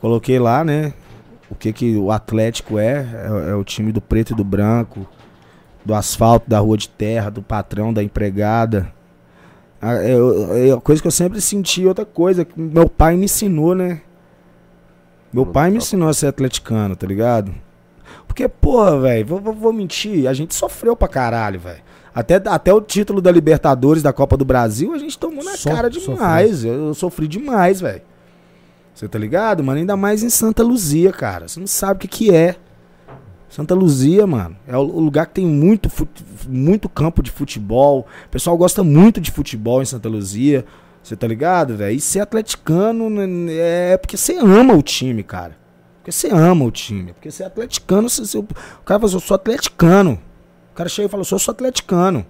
Coloquei 0.00 0.38
lá, 0.38 0.64
né? 0.64 0.92
O 1.50 1.54
que, 1.54 1.72
que 1.72 1.96
o 1.96 2.10
Atlético 2.10 2.78
é. 2.78 3.06
é. 3.46 3.50
é 3.50 3.54
o 3.54 3.62
time 3.64 3.92
do 3.92 4.00
preto 4.00 4.32
e 4.32 4.36
do 4.36 4.44
branco. 4.44 5.06
Do 5.84 5.94
asfalto, 5.94 6.48
da 6.48 6.58
rua 6.58 6.76
de 6.76 6.88
terra, 6.88 7.30
do 7.30 7.42
patrão, 7.42 7.92
da 7.92 8.02
empregada. 8.02 8.92
Ah, 9.80 9.94
É, 9.94 10.12
eu- 10.14 10.54
é 10.54 10.70
a 10.72 10.80
coisa 10.80 11.00
que 11.00 11.08
eu 11.08 11.12
sempre 11.12 11.40
senti, 11.40 11.86
outra 11.86 12.04
coisa, 12.04 12.44
que 12.44 12.58
meu 12.60 12.88
pai 12.88 13.16
me 13.16 13.24
ensinou, 13.24 13.74
né? 13.74 14.02
Meu 15.32 15.46
pai 15.46 15.70
me 15.70 15.78
ensinou 15.78 16.08
a 16.08 16.14
ser 16.14 16.26
atleticano, 16.26 16.96
tá 16.96 17.06
ligado? 17.06 17.54
Porque, 18.26 18.46
porra, 18.48 18.98
velho, 19.00 19.26
vou, 19.26 19.40
vou- 19.40 19.54
vou 19.54 19.72
mentir, 19.72 20.26
a 20.28 20.32
gente 20.34 20.54
sofreu 20.54 20.94
pra 20.96 21.08
caralho, 21.08 21.58
velho. 21.60 21.80
Até, 22.14 22.36
até 22.44 22.72
o 22.72 22.80
título 22.80 23.20
da 23.20 23.30
Libertadores 23.30 24.02
da 24.02 24.12
Copa 24.12 24.36
do 24.36 24.44
Brasil, 24.44 24.92
a 24.92 24.98
gente 24.98 25.18
tomou 25.18 25.44
na 25.44 25.56
Só 25.56 25.70
cara 25.70 25.88
demais. 25.88 26.64
Eu, 26.64 26.86
eu 26.88 26.94
sofri 26.94 27.28
demais, 27.28 27.80
velho. 27.80 28.02
Você 28.94 29.08
tá 29.08 29.18
ligado, 29.18 29.62
mano? 29.62 29.78
Ainda 29.78 29.96
mais 29.96 30.22
em 30.22 30.28
Santa 30.28 30.62
Luzia, 30.62 31.12
cara. 31.12 31.46
Você 31.48 31.60
não 31.60 31.66
sabe 31.66 31.94
o 31.94 31.98
que, 32.00 32.08
que 32.08 32.34
é. 32.34 32.56
Santa 33.48 33.74
Luzia, 33.74 34.26
mano, 34.28 34.56
é 34.66 34.76
o 34.76 34.82
lugar 34.82 35.26
que 35.26 35.34
tem 35.34 35.46
muito, 35.46 35.90
muito 36.48 36.88
campo 36.88 37.20
de 37.22 37.30
futebol. 37.32 38.06
O 38.26 38.28
pessoal 38.28 38.56
gosta 38.56 38.84
muito 38.84 39.20
de 39.20 39.30
futebol 39.30 39.82
em 39.82 39.84
Santa 39.86 40.08
Luzia. 40.08 40.64
Você 41.02 41.16
tá 41.16 41.26
ligado, 41.26 41.76
velho? 41.76 41.96
E 41.96 42.00
ser 42.00 42.20
atleticano 42.20 43.08
né, 43.10 43.24
é 43.92 43.96
porque 43.96 44.16
você 44.16 44.36
ama 44.36 44.74
o 44.74 44.82
time, 44.82 45.22
cara. 45.24 45.56
Porque 45.98 46.12
você 46.12 46.28
ama 46.30 46.64
o 46.64 46.70
time. 46.70 47.12
Porque 47.12 47.30
você 47.30 47.42
é 47.42 47.46
atleticano, 47.46 48.08
você, 48.08 48.24
você- 48.24 48.38
o 48.38 48.44
cara 48.84 49.00
fala 49.00 49.06
assim, 49.06 49.16
eu 49.16 49.20
sou 49.20 49.34
atleticano. 49.34 50.18
O 50.80 50.82
cara 50.82 50.88
chega 50.88 51.06
e 51.08 51.10
fala, 51.10 51.20
eu 51.20 51.38
sou 51.38 51.52
atleticano. 51.52 52.24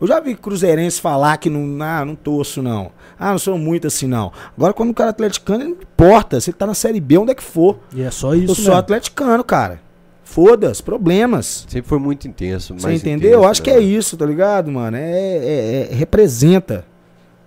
Eu 0.00 0.08
já 0.08 0.18
vi 0.18 0.34
cruzeirense 0.34 1.00
falar 1.00 1.36
que 1.36 1.48
não, 1.48 1.80
ah, 1.80 2.04
não 2.04 2.16
torço, 2.16 2.60
não. 2.60 2.90
Ah, 3.16 3.30
não 3.30 3.38
sou 3.38 3.56
muito 3.56 3.86
assim, 3.86 4.08
não. 4.08 4.32
Agora, 4.56 4.72
quando 4.72 4.90
o 4.90 4.94
cara 4.94 5.10
é 5.10 5.12
atleticano, 5.12 5.62
não 5.62 5.70
importa. 5.70 6.40
Se 6.40 6.50
ele 6.50 6.56
tá 6.56 6.66
na 6.66 6.74
Série 6.74 6.98
B, 6.98 7.18
onde 7.18 7.30
é 7.30 7.34
que 7.36 7.42
for. 7.44 7.78
E 7.94 8.02
é 8.02 8.10
só 8.10 8.34
eu 8.34 8.42
isso, 8.42 8.56
sou 8.56 8.72
né? 8.72 8.80
atleticano, 8.80 9.44
cara. 9.44 9.80
Foda-se, 10.24 10.82
problemas. 10.82 11.64
Sempre 11.68 11.88
foi 11.88 12.00
muito 12.00 12.26
intenso. 12.26 12.74
Você 12.74 12.92
entendeu? 12.92 13.28
intenso, 13.28 13.34
Eu 13.34 13.48
acho 13.48 13.60
né? 13.60 13.64
que 13.66 13.70
é 13.70 13.78
isso, 13.78 14.16
tá 14.16 14.26
ligado, 14.26 14.72
mano? 14.72 14.96
É, 14.96 15.00
é- 15.08 15.88
é- 15.92 15.94
representa, 15.94 16.84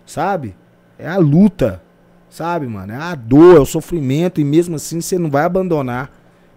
sabe? 0.05 0.55
É 0.97 1.09
a 1.09 1.17
luta, 1.17 1.81
sabe, 2.29 2.65
mano? 2.65 2.93
É 2.93 2.95
a 2.95 3.13
dor, 3.13 3.57
é 3.57 3.59
o 3.59 3.65
sofrimento, 3.65 4.39
e 4.39 4.45
mesmo 4.45 4.77
assim 4.77 5.01
você 5.01 5.19
não 5.19 5.29
vai 5.29 5.43
abandonar. 5.43 6.09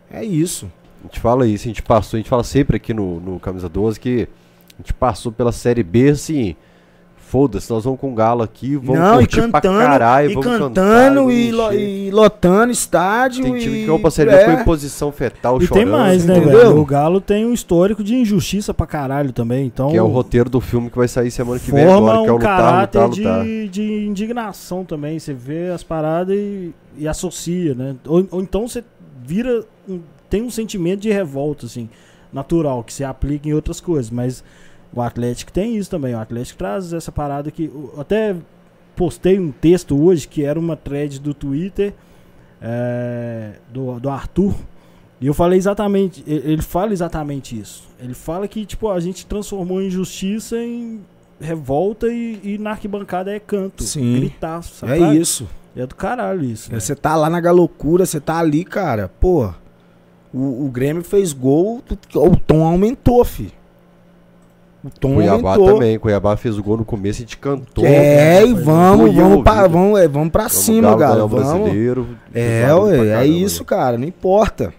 É 0.08 0.24
isso. 0.24 0.70
A 1.00 1.06
gente 1.06 1.20
fala 1.20 1.46
isso, 1.46 1.64
a 1.64 1.68
gente 1.68 1.82
passou, 1.82 2.16
a 2.16 2.20
gente 2.20 2.28
fala 2.30 2.42
sempre 2.44 2.76
aqui 2.76 2.92
no, 2.92 3.20
no 3.20 3.38
Camisa 3.40 3.68
12 3.68 3.98
que 4.00 4.28
a 4.74 4.82
gente 4.82 4.92
passou 4.94 5.30
pela 5.32 5.52
Série 5.52 5.82
B 5.82 6.10
assim. 6.10 6.56
Foda-se, 7.16 7.70
nós 7.70 7.84
vamos 7.84 8.00
com 8.00 8.10
o 8.10 8.14
Galo 8.14 8.42
aqui, 8.42 8.74
vamos 8.76 8.98
não, 9.02 9.16
e 9.20 9.26
curtir 9.26 9.50
pra 9.50 9.60
cantando, 9.60 9.78
caralho, 9.84 10.30
e 10.30 10.34
vamos 10.34 10.46
cantando, 10.50 10.74
cantar, 11.26 11.30
e, 11.30 11.52
lo- 11.52 11.72
e 11.74 12.10
lotando 12.10 12.72
estádio. 12.72 13.44
Tem 13.44 13.58
time 13.58 13.76
e, 13.76 13.80
que 13.82 13.86
vão 13.86 14.00
pra 14.00 14.10
Série 14.10 14.30
B 14.30 14.36
é. 14.36 14.40
ficou 14.46 14.54
em 14.62 14.64
posição 14.64 15.12
fetal, 15.12 15.60
E 15.60 15.66
chorando. 15.66 15.84
tem 15.84 15.92
mais, 15.92 16.24
né, 16.24 16.38
entendeu? 16.38 16.58
velho? 16.58 16.78
O 16.80 16.86
Galo 16.86 17.20
tem 17.20 17.44
um 17.44 17.52
histórico 17.52 18.02
de 18.02 18.14
injustiça 18.14 18.72
pra 18.72 18.86
caralho 18.86 19.30
também. 19.30 19.66
Então, 19.66 19.90
Que 19.90 19.98
é 19.98 20.02
o 20.02 20.06
roteiro 20.06 20.48
do 20.48 20.58
filme 20.58 20.88
que 20.88 20.96
vai 20.96 21.06
sair 21.06 21.30
semana 21.30 21.60
que 21.60 21.70
vem 21.70 21.84
forma 21.86 22.08
agora, 22.12 22.22
que 22.22 22.28
é 22.28 22.32
o 22.32 22.34
um 22.34 22.38
lutar, 22.38 22.56
caráter 22.56 22.98
lutar, 23.02 23.18
lutar. 23.18 23.44
De, 23.44 23.68
de 23.68 24.06
indignação 24.06 24.82
também. 24.86 25.18
Você 25.18 25.34
vê 25.34 25.68
as 25.68 25.82
paradas 25.82 26.34
e, 26.34 26.72
e 26.96 27.06
associa, 27.06 27.74
né? 27.74 27.94
Ou, 28.06 28.26
ou 28.30 28.40
então 28.40 28.66
você 28.66 28.82
vira. 29.22 29.66
um- 29.86 30.00
tem 30.28 30.42
um 30.42 30.50
sentimento 30.50 31.00
de 31.00 31.10
revolta, 31.10 31.66
assim, 31.66 31.88
natural, 32.32 32.82
que 32.84 32.92
se 32.92 33.04
aplica 33.04 33.48
em 33.48 33.52
outras 33.52 33.80
coisas. 33.80 34.10
Mas 34.10 34.44
o 34.92 35.00
Atlético 35.00 35.52
tem 35.52 35.76
isso 35.76 35.90
também. 35.90 36.14
O 36.14 36.18
Atlético 36.18 36.58
traz 36.58 36.92
essa 36.92 37.12
parada 37.12 37.50
que. 37.50 37.64
eu 37.64 37.94
Até 37.98 38.36
postei 38.96 39.38
um 39.38 39.52
texto 39.52 39.96
hoje 40.00 40.26
que 40.26 40.42
era 40.44 40.58
uma 40.58 40.76
thread 40.76 41.20
do 41.20 41.32
Twitter 41.32 41.94
é, 42.60 43.52
do, 43.72 43.98
do 44.00 44.10
Arthur. 44.10 44.54
E 45.20 45.26
eu 45.26 45.34
falei 45.34 45.58
exatamente, 45.58 46.22
ele 46.26 46.62
fala 46.62 46.92
exatamente 46.92 47.58
isso. 47.58 47.84
Ele 48.00 48.14
fala 48.14 48.46
que, 48.46 48.64
tipo, 48.64 48.88
a 48.88 49.00
gente 49.00 49.26
transformou 49.26 49.82
injustiça 49.82 50.56
em 50.56 51.00
revolta 51.40 52.06
e, 52.08 52.40
e 52.42 52.58
na 52.58 52.70
arquibancada 52.70 53.32
é 53.32 53.40
canto. 53.40 53.82
Sim. 53.82 54.20
Gritar, 54.20 54.62
sabe? 54.62 54.92
É 54.92 55.14
isso. 55.14 55.48
É 55.76 55.86
do 55.86 55.94
caralho 55.94 56.44
isso. 56.44 56.72
né? 56.72 56.78
Você 56.78 56.94
tá 56.94 57.16
lá 57.16 57.28
na 57.28 57.40
galocura, 57.40 58.06
você 58.06 58.20
tá 58.20 58.38
ali, 58.38 58.64
cara. 58.64 59.08
Pô, 59.20 59.52
o, 60.32 60.66
o 60.66 60.70
Grêmio 60.70 61.02
fez 61.02 61.32
gol, 61.32 61.82
o 62.14 62.36
tom 62.36 62.64
aumentou, 62.64 63.24
fi. 63.24 63.52
O 64.84 64.90
tom 64.90 65.14
Cuiabá 65.14 65.54
aumentou. 65.54 65.74
também, 65.74 65.98
Cuiabá 65.98 66.36
fez 66.36 66.56
o 66.56 66.62
gol 66.62 66.76
no 66.76 66.84
começo 66.84 67.22
e 67.22 67.24
te 67.24 67.36
cantou. 67.36 67.84
É, 67.84 68.44
e 68.44 68.54
vamos, 68.54 69.14
vamos, 69.14 69.42
pra, 69.42 69.66
vamos, 69.66 69.98
é, 69.98 70.06
vamos 70.06 70.30
pra 70.30 70.44
Vamos, 70.44 70.56
cima, 70.56 70.96
galera. 70.96 71.26
Vamos. 71.26 71.62
brasileiro. 71.62 72.06
É, 72.32 72.72
ué, 72.72 73.22
é 73.22 73.26
isso, 73.26 73.62
né? 73.62 73.66
cara. 73.66 73.98
Não 73.98 74.06
importa. 74.06 74.72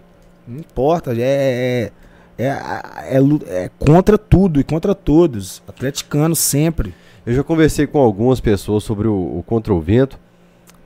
Não 0.48 0.58
importa. 0.58 1.12
É, 1.12 1.20
é, 1.20 1.92
é, 2.38 3.18
é, 3.18 3.64
é 3.64 3.70
contra 3.78 4.16
tudo 4.16 4.58
e 4.58 4.64
contra 4.64 4.94
todos. 4.94 5.62
Atleticano 5.68 6.34
sempre. 6.34 6.94
Eu 7.26 7.34
já 7.34 7.44
conversei 7.44 7.86
com 7.86 7.98
algumas 7.98 8.40
pessoas 8.40 8.82
sobre 8.82 9.06
o, 9.06 9.38
o 9.38 9.44
Contra 9.46 9.74
o 9.74 9.80
Vento 9.80 10.18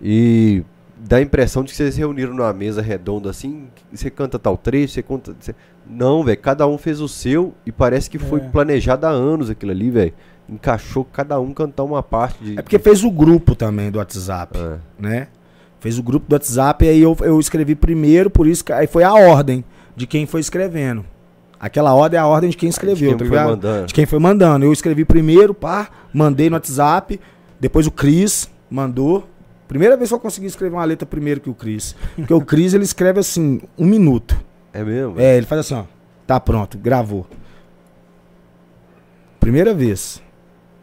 e 0.03 0.65
dá 1.07 1.17
a 1.19 1.21
impressão 1.23 1.63
de 1.63 1.71
que 1.71 1.77
vocês 1.77 1.95
se 1.95 2.01
reuniram 2.01 2.33
numa 2.35 2.53
mesa 2.53 2.81
redonda 2.81 3.29
assim, 3.31 3.67
você 3.93 4.09
canta 4.11 4.39
tal 4.39 4.57
trecho, 4.57 4.95
você 4.95 5.03
conta. 5.03 5.37
você- 5.39 5.55
Não, 5.87 6.25
velho, 6.25 6.39
cada 6.39 6.67
um 6.67 6.79
fez 6.79 7.01
o 7.01 7.09
seu 7.09 7.53
e 7.67 7.71
parece 7.71 8.09
que 8.09 8.19
foi 8.19 8.41
É. 8.41 8.45
planejado 8.49 9.07
há 9.07 9.11
anos 9.11 9.51
aquilo 9.51 9.71
ali, 9.71 9.91
velho. 9.91 10.15
Encaixou 10.49 11.05
cada 11.05 11.39
um 11.41 11.53
cantar 11.53 11.85
uma 11.85 12.03
parte 12.03 12.43
de. 12.43 12.59
É 12.59 12.63
porque 12.63 12.79
fez 12.79 13.05
o 13.05 13.11
grupo 13.11 13.55
também 13.55 13.91
do 13.91 13.99
WhatsApp, 13.99 14.59
É. 14.59 14.77
né? 14.99 15.29
Fez 15.81 15.99
o 15.99 16.03
grupo 16.03 16.27
do 16.29 16.33
WhatsApp 16.33 16.85
e 16.85 16.89
aí 16.89 17.03
eu, 17.03 17.15
eu 17.21 17.39
escrevi 17.39 17.75
primeiro, 17.75 18.31
por 18.31 18.47
isso 18.47 18.65
que 18.65 18.73
aí 18.73 18.87
foi 18.87 19.05
a 19.05 19.13
ordem 19.13 19.63
de 19.95 20.07
quem 20.07 20.25
foi 20.27 20.41
escrevendo. 20.41 21.05
Aquela 21.61 21.95
ordem 21.95 22.19
é 22.19 22.21
a 22.23 22.27
ordem 22.27 22.49
de 22.51 22.57
quem 22.57 22.69
escreveu, 22.69 23.11
quem 23.11 23.19
tá 23.19 23.25
foi 23.27 23.39
mandando. 23.39 23.87
De 23.87 23.95
quem 23.95 24.07
foi 24.07 24.19
mandando. 24.19 24.65
Eu 24.67 24.73
escrevi 24.73 25.05
primeiro, 25.05 25.53
pá, 25.55 25.89
mandei 26.13 26.49
no 26.51 26.57
WhatsApp, 26.57 27.19
depois 27.61 27.87
o 27.87 27.91
Cris 27.91 28.51
mandou. 28.71 29.29
Primeira 29.69 29.97
vez 29.97 30.11
que 30.11 30.15
eu 30.15 30.21
consegui 30.21 30.47
escrever 30.47 30.75
uma 30.75 30.85
letra 30.85 31.07
primeiro 31.07 31.41
que 31.41 31.51
o 31.51 31.55
Cris. 31.55 31.97
Porque 32.17 32.35
o 32.35 32.41
Cris 32.41 32.75
ele 32.75 32.85
escreve 32.85 33.21
assim, 33.21 33.61
um 33.79 33.87
minuto. 33.87 34.37
É 34.73 34.83
mesmo? 34.85 35.19
É, 35.21 35.37
ele 35.37 35.47
faz 35.47 35.61
assim, 35.61 35.75
ó. 35.75 35.85
Tá 36.27 36.39
pronto, 36.41 36.79
gravou. 36.79 37.27
Primeira 39.41 39.75
vez. 39.75 40.23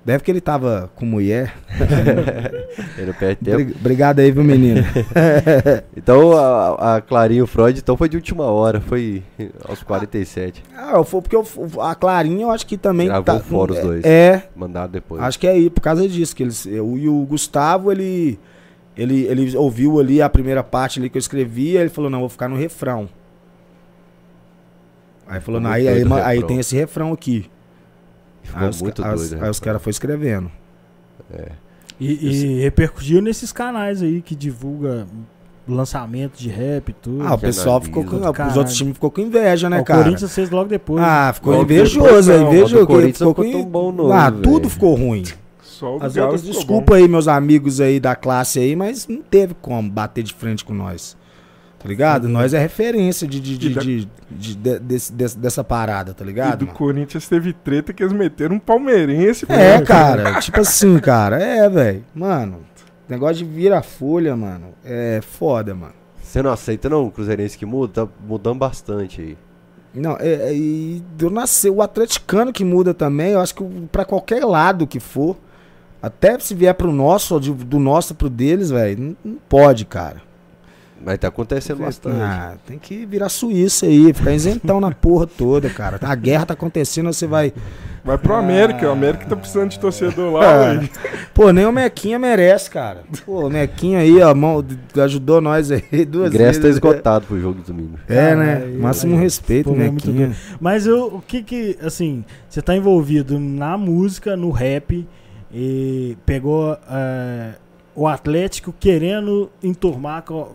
Deve 0.04 0.24
que 0.24 0.32
ele 0.32 0.42
tava 0.42 0.90
com 0.96 1.06
mulher. 1.06 1.54
Ele 2.98 3.14
perde 3.14 3.36
tempo. 3.46 3.58
Bri- 3.58 3.76
Obrigado 3.80 4.18
aí, 4.18 4.32
viu, 4.32 4.44
menino? 4.44 4.82
Então 5.96 6.32
a, 6.36 6.96
a 6.96 7.02
Clarinha 7.02 7.40
e 7.40 7.44
o 7.44 7.48
Freud 7.48 7.78
então 7.80 7.96
foi 7.96 8.10
de 8.10 8.18
última 8.18 8.46
hora, 8.46 8.82
foi 8.82 9.22
aos 9.64 9.84
47. 9.84 10.64
ah, 10.76 11.04
foi 11.04 11.22
porque 11.22 11.36
eu- 11.36 11.46
a 11.80 11.94
Clarinha 11.94 12.46
eu 12.46 12.50
acho 12.52 12.66
que 12.66 12.78
também. 12.78 13.08
Gravou 13.08 13.40
fora 13.42 13.72
os 13.74 13.78
é, 13.78 13.82
dois. 13.84 14.04
É, 14.04 14.50
Mandado 14.56 14.92
depois. 14.94 15.22
acho 15.22 15.38
que 15.38 15.46
é 15.46 15.52
aí, 15.52 15.70
por 15.70 15.82
causa 15.82 16.08
disso. 16.08 16.36
Que 16.36 16.42
eles, 16.42 16.66
eu, 16.66 16.98
e 16.98 17.08
o 17.08 17.24
Gustavo, 17.26 17.92
ele, 17.92 18.40
ele, 18.96 19.22
ele 19.26 19.56
ouviu 19.58 20.00
ali 20.00 20.22
a 20.22 20.30
primeira 20.30 20.64
parte 20.64 21.00
ali 21.00 21.10
que 21.10 21.18
eu 21.18 21.20
escrevi, 21.20 21.78
aí 21.78 21.84
ele 21.84 21.90
falou, 21.90 22.10
não, 22.10 22.20
vou 22.20 22.30
ficar 22.30 22.48
no 22.48 22.56
refrão. 22.56 23.08
Aí 25.28 25.40
falou, 25.40 25.62
não, 25.62 25.70
aí, 25.70 25.88
aí, 25.88 26.04
o 26.04 26.14
aí 26.14 26.44
tem 26.44 26.60
esse 26.60 26.76
refrão 26.76 27.14
aqui. 27.14 27.50
Ficou 28.44 28.62
Aí 28.64 28.70
os, 28.70 28.82
muito 28.82 29.02
doido. 29.02 29.36
né? 29.36 29.44
aí 29.44 29.50
os 29.50 29.60
caras 29.60 29.82
foram 29.82 29.92
escrevendo. 29.92 30.52
E, 32.00 32.58
e 32.58 32.60
repercutiu 32.62 33.22
nesses 33.22 33.52
canais 33.54 34.02
aí 34.02 34.22
que 34.22 34.36
divulga 34.36 35.08
lançamento 35.68 36.38
de 36.38 36.50
rap 36.50 36.90
e 36.90 36.94
tudo. 36.94 37.26
Ah, 37.26 37.36
o 37.36 37.38
pessoal 37.38 37.76
analisa. 37.78 37.86
ficou 37.86 38.04
com. 38.04 38.20
Do 38.20 38.30
Os 38.30 38.36
caralho. 38.36 38.58
outros 38.58 38.76
times 38.76 38.94
ficou 38.96 39.12
com 39.12 39.22
inveja, 39.22 39.70
né, 39.70 39.80
o 39.80 39.86
cara? 39.86 40.04
Corinthians 40.04 40.34
fez 40.34 40.50
logo 40.50 40.68
depois. 40.68 41.02
Ah, 41.02 41.32
ficou 41.34 41.54
Logo 41.54 41.64
invejoso, 41.64 42.04
depois, 42.04 42.30
aí 42.30 42.40
não, 42.40 42.48
invejoso. 42.50 42.76
o 42.76 42.80
do 42.80 42.88
Corinthians 42.88 43.18
ficou 43.20 43.46
não 43.46 43.52
com 43.54 43.60
tão 43.62 43.70
bom 43.70 43.92
não, 43.92 44.12
Ah, 44.12 44.30
velho. 44.30 44.42
tudo 44.42 44.70
ficou 44.70 44.96
ruim. 44.96 45.24
Só 45.82 45.96
o 45.96 46.00
do 46.00 46.06
As 46.06 46.14
Galo 46.14 46.28
outras, 46.28 46.42
ficou 46.44 46.60
desculpa 46.60 46.96
aí, 46.96 47.08
meus 47.08 47.28
amigos 47.28 47.82
aí 47.82 48.00
da 48.00 48.16
classe 48.16 48.60
aí, 48.60 48.76
mas 48.76 49.08
não 49.08 49.20
teve 49.22 49.56
como 49.60 49.90
bater 49.90 50.24
de 50.24 50.32
frente 50.32 50.64
com 50.64 50.76
nós. 50.76 51.18
Tá 51.80 51.90
ligado? 51.90 52.30
Nós 52.30 52.54
é 52.54 52.60
referência 52.60 53.28
de, 53.28 53.40
de, 53.40 53.58
de, 53.58 53.70
da- 53.72 53.82
de- 53.82 54.08
de- 54.30 54.56
de- 54.56 54.80
desse- 54.80 55.12
desse- 55.12 55.40
dessa 55.40 55.64
parada, 55.64 56.14
tá 56.14 56.24
bom. 56.24 56.30
E 56.30 56.32
ligado? 56.32 56.60
do 56.60 56.66
mano? 56.68 56.78
Corinthians 56.78 57.28
teve 57.28 57.52
treta 57.54 57.92
que 57.92 58.04
eles 58.04 58.14
meteram 58.14 58.58
um 58.58 58.60
palmeirense. 58.60 59.48
É, 59.50 59.82
cara, 59.82 60.38
tipo 60.40 60.60
assim, 60.62 61.00
cara, 61.00 61.42
é, 61.42 61.68
velho. 61.68 62.06
Mano, 62.14 62.58
negócio 63.10 63.38
de 63.38 63.46
vira 63.46 63.82
folha, 63.82 64.36
mano, 64.38 64.68
é 64.86 65.20
foda, 65.24 65.74
mano. 65.74 65.94
Você 66.22 66.44
não 66.44 66.52
aceita 66.52 66.88
não 66.88 67.08
o 67.08 67.12
Cruzeirense 67.12 67.58
que 67.58 67.66
muda? 67.66 68.06
Tá 68.06 68.12
mudando 68.28 68.60
bastante 68.60 69.20
aí. 69.20 69.38
Não, 69.94 70.16
é, 70.20 70.50
é, 70.50 70.54
e 70.56 71.02
do 71.18 71.32
nascer, 71.32 71.72
o 71.72 71.82
atleticano 71.82 72.54
que 72.54 72.64
muda 72.64 72.94
também, 72.94 73.32
eu 73.32 73.42
acho 73.42 73.56
que 73.56 73.64
pra 73.92 74.06
qualquer 74.06 74.46
lado 74.46 74.86
que 74.86 75.00
for, 75.00 75.36
até 76.02 76.38
se 76.40 76.54
vier 76.56 76.74
pro 76.74 76.92
nosso, 76.92 77.34
ou 77.36 77.40
de- 77.40 77.52
do 77.54 77.80
nosso 77.80 78.16
pro 78.16 78.30
deles, 78.30 78.70
velho, 78.72 79.00
não, 79.00 79.16
não 79.34 79.38
pode, 79.50 79.86
cara. 79.86 80.18
Mas 81.04 81.18
tá 81.18 81.30
acontecendo 81.30 81.80
bastante. 81.80 82.22
Ah, 82.22 82.54
tem 82.68 82.78
que 82.78 83.08
virar 83.08 83.28
Suíça 83.28 83.88
aí, 83.88 84.14
ficar 84.14 84.34
isentão 84.34 84.80
na 84.80 84.92
porra 84.92 85.26
toda, 85.26 85.68
cara. 85.68 85.98
A 86.00 86.14
guerra 86.14 86.46
tá 86.46 86.54
acontecendo, 86.54 87.12
você 87.12 87.26
vai 87.26 87.52
Vai 88.04 88.18
pro 88.18 88.34
América, 88.34 88.88
o 88.88 88.92
América 88.92 89.28
tá 89.28 89.36
precisando 89.36 89.70
de 89.70 89.80
torcedor 89.80 90.34
lá, 90.34 90.44
Ah. 90.72 90.74
velho. 90.74 90.90
Pô, 91.36 91.52
nem 91.52 91.68
o 91.68 91.72
Mequinha 91.72 92.18
merece, 92.18 92.68
cara. 92.70 93.02
Pô, 93.24 93.46
o 93.46 93.50
Mequinha 93.50 94.00
aí, 94.00 94.20
ó, 94.24 94.34
mão, 94.34 94.66
ajudou 95.04 95.40
nós 95.40 95.70
aí 95.72 95.84
O 95.92 96.06
duas 96.08 96.30
ingresso 96.34 96.60
tá 96.60 96.64
vezes. 96.64 96.78
esgotado 96.78 97.28
pro 97.28 97.40
jogo 97.40 97.62
do 97.62 97.66
domingo. 97.72 98.00
É, 98.10 98.36
né? 98.36 98.66
Máximo 98.80 99.14
aí, 99.16 99.22
respeito, 99.22 99.70
povo 99.70 99.80
é 99.82 99.90
muito 99.92 100.08
Mequinha. 100.08 100.36
Mas 100.60 100.88
eu- 100.88 101.14
o 101.16 101.22
que 101.22 101.44
que, 101.44 101.78
assim, 101.84 102.26
você 102.50 102.60
tá 102.60 102.76
envolvido 102.76 103.40
na 103.40 103.78
música, 103.78 104.36
no 104.36 104.50
rap, 104.50 105.08
e 105.54 106.18
pegou 106.26 106.78
é, 106.90 107.54
o 107.96 108.08
Atlético 108.08 108.74
querendo 108.80 109.50
enturmar 109.62 110.24
com, 110.24 110.50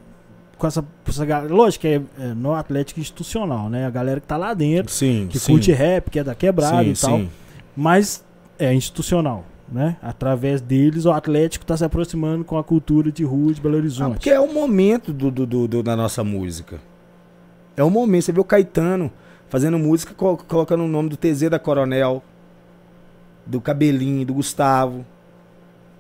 com 0.57 0.67
essa, 0.67 0.85
essa 1.07 1.25
galera. 1.25 1.53
Lógico 1.53 1.83
que 1.83 1.89
é, 1.89 2.01
é 2.19 2.27
no 2.35 2.55
Atlético 2.55 3.01
institucional, 3.01 3.69
né? 3.69 3.87
A 3.87 3.91
galera 3.91 4.21
que 4.21 4.27
tá 4.27 4.37
lá 4.37 4.55
dentro, 4.55 4.93
Sim, 4.93 5.27
que 5.31 5.39
sim. 5.39 5.53
curte 5.53 5.73
rap, 5.73 6.11
que 6.11 6.19
é 6.19 6.25
da 6.25 6.35
quebrada 6.35 6.83
sim, 6.83 6.91
e 6.91 6.97
tal. 6.97 7.19
sim. 7.19 7.31
Mas 7.77 8.25
é 8.59 8.73
institucional, 8.73 9.45
né? 9.71 9.97
Através 10.01 10.61
deles, 10.63 11.05
o 11.05 11.13
Atlético 11.13 11.67
tá 11.67 11.77
se 11.77 11.85
aproximando 11.85 12.43
com 12.45 12.57
a 12.57 12.65
cultura 12.65 13.13
de 13.13 13.23
rua 13.23 13.53
de 13.53 13.61
Belo 13.61 13.75
Ah, 13.75 13.79
Horizonte. 13.79 14.13
porque 14.15 14.31
é 14.31 14.41
o 14.41 14.53
momento 14.53 15.13
do, 15.13 15.31
do- 15.31 15.47
do- 15.47 15.69
do- 15.69 15.83
da 15.83 15.95
nossa 15.95 16.25
música. 16.25 16.81
É 17.77 17.85
o 17.85 17.91
momento. 17.91 18.23
Você 18.25 18.33
vê 18.33 18.41
o 18.41 18.45
Caetano 18.45 19.11
fazendo 19.51 19.79
música, 19.79 20.15
col- 20.15 20.39
colocando 20.39 20.85
o 20.85 20.89
nome 20.89 21.11
do 21.11 21.17
TZ 21.19 21.51
da 21.51 21.59
Coronel, 21.59 22.23
do 23.47 23.61
Cabelinho, 23.61 24.27
do 24.27 24.35
Gustavo. 24.35 25.07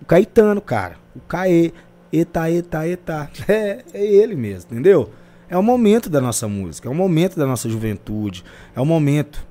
O 0.02 0.04
Caetano, 0.04 0.60
cara. 0.60 0.96
O 1.14 1.20
Caê. 1.20 1.72
Eta, 2.12 2.50
eta, 2.50 2.86
eta. 2.86 3.30
É, 3.48 3.84
é 3.94 4.04
ele 4.04 4.34
mesmo, 4.34 4.72
entendeu? 4.72 5.10
É 5.48 5.56
o 5.56 5.62
momento 5.62 6.10
da 6.10 6.20
nossa 6.20 6.48
música, 6.48 6.88
é 6.88 6.90
o 6.90 6.94
momento 6.94 7.38
da 7.38 7.46
nossa 7.46 7.68
juventude, 7.68 8.44
é 8.74 8.80
o 8.80 8.84
momento, 8.84 9.46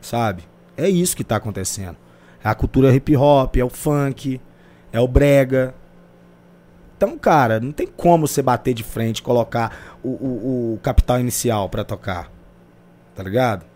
sabe? 0.00 0.44
É 0.78 0.88
isso 0.88 1.14
que 1.14 1.22
tá 1.22 1.36
acontecendo. 1.36 1.96
É 2.42 2.48
a 2.48 2.54
cultura 2.54 2.94
hip 2.94 3.14
hop, 3.14 3.56
é 3.56 3.64
o 3.64 3.68
funk, 3.68 4.40
é 4.90 4.98
o 4.98 5.06
brega, 5.06 5.74
então, 6.96 7.18
cara, 7.18 7.60
não 7.60 7.72
tem 7.72 7.86
como 7.86 8.26
você 8.26 8.40
bater 8.40 8.72
de 8.72 8.82
frente 8.82 9.18
e 9.18 9.22
colocar 9.22 9.98
o, 10.02 10.08
o, 10.08 10.74
o 10.74 10.80
capital 10.82 11.20
inicial 11.20 11.68
pra 11.68 11.84
tocar. 11.84 12.30
Tá 13.14 13.22
ligado? 13.22 13.66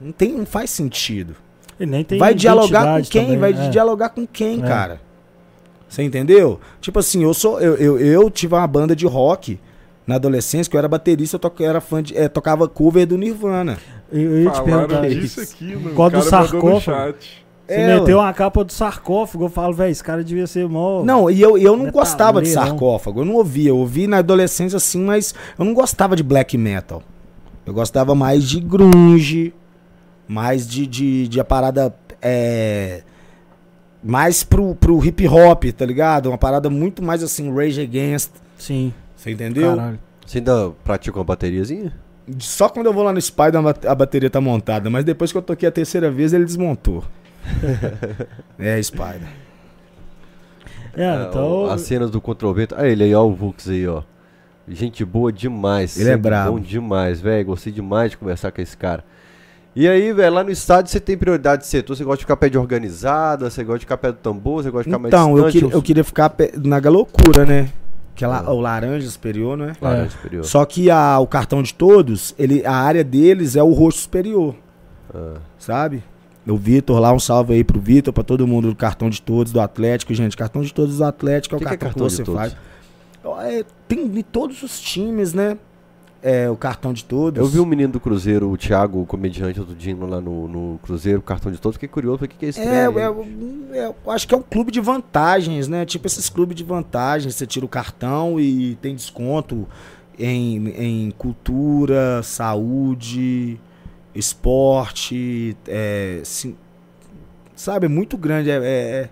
Não, 0.00 0.12
tem, 0.12 0.32
não 0.32 0.46
faz 0.46 0.70
sentido. 0.70 1.36
Nem 1.78 2.04
tem 2.04 2.18
vai 2.18 2.34
dialogar 2.34 2.98
com 2.98 3.02
quem? 3.04 3.24
também, 3.24 3.38
vai 3.38 3.50
é. 3.52 3.68
dialogar 3.68 4.08
com 4.10 4.26
quem, 4.26 4.62
É. 4.62 4.66
cara? 4.66 5.00
Você 5.88 6.02
entendeu? 6.02 6.58
Tipo 6.80 6.98
assim, 7.00 7.22
eu 7.22 7.34
sou 7.34 7.60
eu, 7.60 7.74
eu, 7.76 7.98
eu 7.98 8.30
tive 8.30 8.54
uma 8.54 8.66
banda 8.66 8.94
de 8.96 9.06
rock 9.06 9.58
na 10.06 10.14
adolescência, 10.16 10.70
que 10.70 10.76
eu 10.76 10.78
era 10.78 10.88
baterista, 10.88 11.36
eu, 11.36 11.40
toca- 11.40 11.62
eu 11.62 11.68
era 11.68 11.80
fã 11.80 12.02
de, 12.02 12.16
eh, 12.16 12.28
tocava 12.28 12.66
cover 12.68 13.06
do 13.06 13.16
Nirvana. 13.18 13.78
Eu 14.10 14.42
ia 14.42 14.50
te 14.50 14.62
perguntar 14.62 15.08
disso 15.08 15.40
isso. 15.42 15.54
aqui, 15.54 15.76
Qual 15.94 16.10
do 16.10 16.22
sarcófago? 16.22 17.14
Você 17.66 17.74
É, 17.74 17.98
meteu 18.00 18.18
uma 18.18 18.32
capa 18.34 18.64
do 18.64 18.72
sarcófago, 18.72 19.44
eu 19.44 19.48
falo, 19.48 19.72
velho, 19.72 19.90
esse 19.92 20.02
cara 20.02 20.22
devia 20.24 20.46
ser 20.46 20.68
mó. 20.68 21.02
Não, 21.04 21.30
e 21.30 21.40
eu, 21.40 21.56
eu 21.56 21.76
não 21.76 21.90
gostava 21.90 22.42
de 22.42 22.48
sarcófago, 22.48 23.20
eu 23.20 23.24
não 23.24 23.34
ouvia. 23.36 23.68
Eu 23.70 23.78
ouvi 23.78 24.06
na 24.06 24.18
adolescência 24.18 24.76
assim, 24.76 25.00
mas 25.00 25.34
eu 25.58 25.64
não 25.64 25.72
gostava 25.72 26.16
de 26.16 26.22
black 26.22 26.58
metal. 26.58 27.02
Eu 27.64 27.72
gostava 27.72 28.14
mais 28.14 28.42
de 28.48 28.60
grunge, 28.60 29.54
mais 30.32 30.66
de, 30.66 30.86
de, 30.86 31.28
de 31.28 31.40
a 31.40 31.44
parada. 31.44 31.94
É, 32.20 33.02
mais 34.02 34.42
pro, 34.42 34.74
pro 34.74 35.04
hip 35.04 35.26
hop, 35.28 35.64
tá 35.76 35.84
ligado? 35.86 36.28
Uma 36.28 36.38
parada 36.38 36.68
muito 36.70 37.02
mais 37.02 37.22
assim, 37.22 37.52
Rage 37.54 37.80
Against. 37.80 38.30
Sim, 38.56 38.92
Você 39.16 39.30
entendeu? 39.32 39.76
caralho. 39.76 39.98
Você 40.26 40.38
ainda 40.38 40.70
pratica 40.82 41.18
uma 41.18 41.24
bateriazinha? 41.24 41.92
Só 42.38 42.68
quando 42.68 42.86
eu 42.86 42.92
vou 42.92 43.02
lá 43.02 43.12
no 43.12 43.20
Spider 43.20 43.56
a 43.56 43.62
bate- 43.62 43.86
a 43.86 43.94
bateria 43.94 44.30
tá 44.30 44.40
montada, 44.40 44.88
mas 44.88 45.04
depois 45.04 45.30
que 45.32 45.38
eu 45.38 45.42
toquei 45.42 45.68
a 45.68 45.72
terceira 45.72 46.10
vez, 46.10 46.32
ele 46.32 46.44
desmontou. 46.44 47.04
é, 48.58 48.80
Spider. 48.82 49.28
É, 50.96 51.04
Ah, 51.06 51.26
então. 51.28 51.66
As 51.66 51.80
cenas 51.82 52.10
do 52.10 52.20
Controvento. 52.20 52.74
Ah, 52.78 52.86
ele 52.86 53.04
aí, 53.04 53.14
ó, 53.14 53.24
o 53.24 53.34
Vux 53.34 53.68
aí, 53.68 53.86
ó. 53.86 54.02
Gente 54.68 55.04
boa 55.04 55.32
demais. 55.32 55.98
Ele 55.98 56.10
é 56.10 56.16
brabo. 56.16 56.52
Bom 56.52 56.60
demais, 56.60 57.20
velho. 57.20 57.46
Gostei 57.46 57.72
demais 57.72 58.12
de 58.12 58.16
conversar 58.18 58.52
com 58.52 58.60
esse 58.62 58.76
cara. 58.76 59.04
E 59.74 59.88
aí, 59.88 60.12
velho, 60.12 60.34
lá 60.34 60.44
no 60.44 60.50
estádio 60.50 60.90
você 60.92 61.00
tem 61.00 61.16
prioridade 61.16 61.62
de 61.62 61.68
setor? 61.68 61.96
Você 61.96 62.04
gosta 62.04 62.18
de 62.18 62.24
ficar 62.24 62.36
pé 62.36 62.48
de 62.50 62.58
organizada? 62.58 63.48
Você 63.48 63.64
gosta 63.64 63.78
de 63.78 63.84
ficar 63.86 63.96
pé 63.96 64.12
do 64.12 64.18
tambor? 64.18 64.62
Você 64.62 64.70
gosta 64.70 64.84
de 64.84 64.90
ficar 64.90 64.98
mais 64.98 65.12
Então, 65.14 65.30
eu, 65.30 65.44
distante? 65.44 65.52
queria- 65.64 65.74
eu 65.76 65.82
queria 65.82 66.04
ficar 66.04 66.30
pe- 66.30 66.52
na 66.62 66.76
loucura, 66.90 67.46
né? 67.46 67.70
Que 68.14 68.22
é 68.24 68.28
la- 68.28 68.44
Ah. 68.46 68.52
o 68.52 68.60
laranja 68.60 69.08
superior, 69.08 69.56
né? 69.56 69.72
Laranja 69.80 70.06
É. 70.06 70.10
superior. 70.10 70.44
Só 70.44 70.62
que 70.66 70.90
a- 70.90 71.18
o 71.18 71.26
cartão 71.26 71.62
de 71.62 71.72
todos, 71.72 72.34
ele, 72.38 72.64
a 72.66 72.74
área 72.74 73.02
deles 73.02 73.56
é 73.56 73.62
o 73.62 73.72
rosto 73.72 74.00
superior, 74.02 74.54
Ah. 75.14 75.36
sabe? 75.58 76.02
O 76.46 76.56
Vitor 76.56 76.98
lá, 77.00 77.10
um 77.12 77.18
salve 77.18 77.54
aí 77.54 77.64
pro 77.64 77.80
Vitor, 77.80 78.12
pra 78.12 78.22
todo 78.24 78.46
mundo 78.46 78.68
do 78.68 78.76
cartão 78.76 79.08
de 79.08 79.22
todos 79.22 79.52
do 79.52 79.60
Atlético. 79.60 80.12
Gente, 80.12 80.36
cartão 80.36 80.60
de 80.60 80.74
todos 80.74 80.98
do 80.98 81.04
Atlético 81.04 81.54
é 81.54 81.56
o 81.56 81.58
Que 81.60 81.64
que 81.64 81.74
é 81.74 81.76
cartão 81.78 81.88
que, 81.88 81.94
cartão 81.94 82.08
de 82.08 82.14
você 82.14 82.24
faz. 82.24 82.56
É, 83.48 83.64
tem 83.88 84.00
em 84.00 84.22
todos 84.22 84.62
os 84.62 84.78
times, 84.80 85.32
né? 85.32 85.56
É, 86.22 86.48
o 86.48 86.56
cartão 86.56 86.92
de 86.92 87.04
todos. 87.04 87.36
Eu 87.40 87.48
vi 87.48 87.58
um 87.58 87.66
menino 87.66 87.92
do 87.94 87.98
Cruzeiro, 87.98 88.48
o 88.48 88.56
Thiago, 88.56 89.02
o 89.02 89.06
comediante 89.06 89.58
outro 89.58 89.74
dia 89.74 89.96
lá 89.96 90.20
no, 90.20 90.46
no 90.46 90.78
Cruzeiro, 90.80 91.20
cartão 91.20 91.50
de 91.50 91.58
todos, 91.58 91.74
fiquei 91.74 91.88
curioso, 91.88 92.24
o 92.24 92.28
que, 92.28 92.36
que 92.36 92.46
é 92.46 92.48
esse 92.48 92.60
É, 92.60 92.84
é, 92.86 93.76
é, 93.78 93.86
eu 94.04 94.10
acho 94.12 94.28
que 94.28 94.32
é 94.32 94.36
um 94.38 94.42
clube 94.42 94.70
de 94.70 94.80
vantagens, 94.80 95.66
né? 95.66 95.84
Tipo 95.84 96.06
esses 96.06 96.28
clubes 96.28 96.54
de 96.54 96.62
vantagens. 96.62 97.34
Você 97.34 97.44
tira 97.44 97.66
o 97.66 97.68
cartão 97.68 98.38
e 98.38 98.76
tem 98.76 98.94
desconto 98.94 99.66
em, 100.16 100.68
em 100.68 101.10
cultura, 101.10 102.22
saúde, 102.22 103.58
esporte. 104.14 105.56
É, 105.66 106.20
sim- 106.24 106.56
sabe, 107.56 107.86
é 107.86 107.88
muito 107.88 108.16
grande. 108.16 108.50
É, 108.50 108.54
é, 108.62 109.10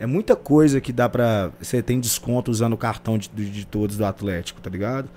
é 0.00 0.06
muita 0.06 0.34
coisa 0.36 0.80
que 0.80 0.92
dá 0.92 1.08
pra. 1.08 1.50
Você 1.60 1.82
tem 1.82 2.00
desconto 2.00 2.50
usando 2.50 2.72
o 2.72 2.76
cartão 2.76 3.16
de, 3.16 3.28
de, 3.28 3.50
de 3.50 3.66
todos 3.66 3.96
do 3.96 4.04
Atlético, 4.04 4.60
tá 4.60 4.70
ligado? 4.70 5.08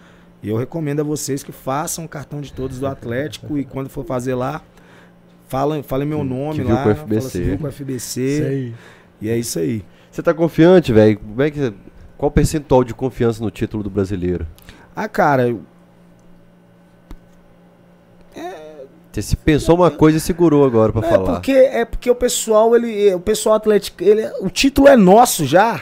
E 0.44 0.50
eu 0.50 0.58
recomendo 0.58 1.02
a 1.02 1.04
vocês 1.04 1.44
que 1.44 1.52
façam 1.52 2.06
o 2.06 2.08
cartão 2.10 2.42
de 2.42 2.52
todos 2.52 2.80
do 2.80 2.88
Atlético 2.88 3.58
e 3.58 3.64
quando 3.66 3.90
for 3.90 4.04
fazer 4.06 4.34
lá, 4.36 4.62
falem 5.48 5.84
fala 5.84 6.04
meu 6.06 6.24
nome 6.24 6.56
que 6.60 6.64
viu 6.66 6.74
lá. 6.76 6.84
com 6.84 6.90
o 6.90 6.96
fala 6.96 7.08
FBC. 7.08 7.28
assim, 7.28 7.44
viu 7.44 7.58
com 7.60 7.68
o 7.68 7.72
FBC. 7.72 8.74
E 9.22 9.30
é 9.30 9.38
isso 9.38 9.60
aí. 9.60 9.86
Você 10.12 10.24
tá 10.24 10.34
confiante, 10.34 10.92
velho? 10.92 11.18
Como 11.20 11.42
é 11.42 11.52
que 11.52 11.74
Qual 12.18 12.30
o 12.30 12.32
percentual 12.32 12.84
de 12.84 12.94
confiança 12.94 13.44
no 13.44 13.52
título 13.52 13.84
do 13.84 13.90
brasileiro? 13.90 14.46
Ah, 14.96 15.08
cara, 15.08 15.48
eu- 15.50 15.62
Você 19.12 19.22
se 19.22 19.36
pensou 19.36 19.76
uma 19.76 19.92
coisa 19.92 20.18
e 20.18 20.22
segurou 20.22 20.64
agora 20.66 20.94
pra 20.94 21.06
é 21.06 21.10
falar. 21.10 21.34
porque 21.34 21.52
é 21.52 21.84
porque 21.84 22.10
o 22.10 22.16
pessoal, 22.16 22.74
ele, 22.76 23.14
o 23.14 23.20
pessoal 23.20 23.56
atlético, 23.56 24.02
ele, 24.02 24.26
o 24.40 24.50
título 24.50 24.88
é 24.88 24.96
nosso 24.96 25.46
já. 25.46 25.82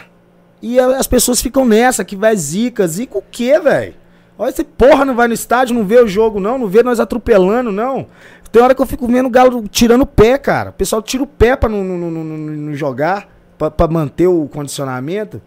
E 0.62 0.80
as 0.80 1.06
pessoas 1.08 1.40
ficam 1.40 1.64
nessa, 1.64 2.04
que 2.04 2.16
vai 2.16 2.36
zica, 2.36 2.86
zica 2.88 3.18
o 3.18 3.24
quê, 3.32 3.60
velho? 3.60 3.94
Olha, 4.42 4.50
esse 4.50 4.64
porra 4.64 5.04
não 5.04 5.14
vai 5.16 5.28
no 5.28 5.34
estádio, 5.34 5.76
não 5.76 5.84
vê 5.86 6.00
o 6.02 6.08
jogo 6.08 6.40
não, 6.40 6.58
não 6.58 6.68
vê 6.68 6.82
nós 6.82 7.00
atropelando 7.00 7.72
não. 7.74 8.08
Tem 8.52 8.62
hora 8.62 8.74
que 8.74 8.82
eu 8.82 8.86
fico 8.86 9.06
vendo 9.06 9.26
o 9.28 9.30
Galo 9.30 9.68
tirando 9.68 10.04
o 10.04 10.06
pé, 10.08 10.38
cara. 10.38 10.70
O 10.70 10.74
pessoal 10.74 11.02
tira 11.02 11.22
o 11.22 11.28
pé 11.28 11.56
pra 11.58 11.68
não, 11.70 11.84
não, 11.84 12.10
não, 12.10 12.24
não- 12.24 12.74
jogar, 12.74 13.28
pra, 13.58 13.70
pra 13.70 13.88
manter 13.88 14.28
o 14.28 14.48
condicionamento, 14.48 15.42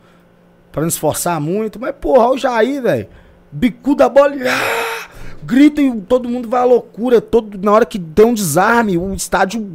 pra 0.70 0.82
não 0.82 0.88
esforçar 0.88 1.40
muito. 1.40 1.80
Mas, 1.80 1.94
porra, 1.98 2.26
olha 2.26 2.34
o 2.34 2.38
Jair, 2.38 2.82
velho. 2.82 3.08
Bicu 3.50 3.94
da 3.96 4.08
bola, 4.08 4.34
ah, 4.48 5.08
grita 5.42 5.80
e 5.82 6.00
todo 6.02 6.28
mundo 6.28 6.48
vai 6.48 6.60
à 6.60 6.64
loucura. 6.64 7.20
Todo, 7.20 7.58
na 7.60 7.72
hora 7.72 7.86
que 7.86 7.98
deu 7.98 8.28
um 8.28 8.34
desarme, 8.34 8.96
o 8.98 9.12
estádio 9.14 9.66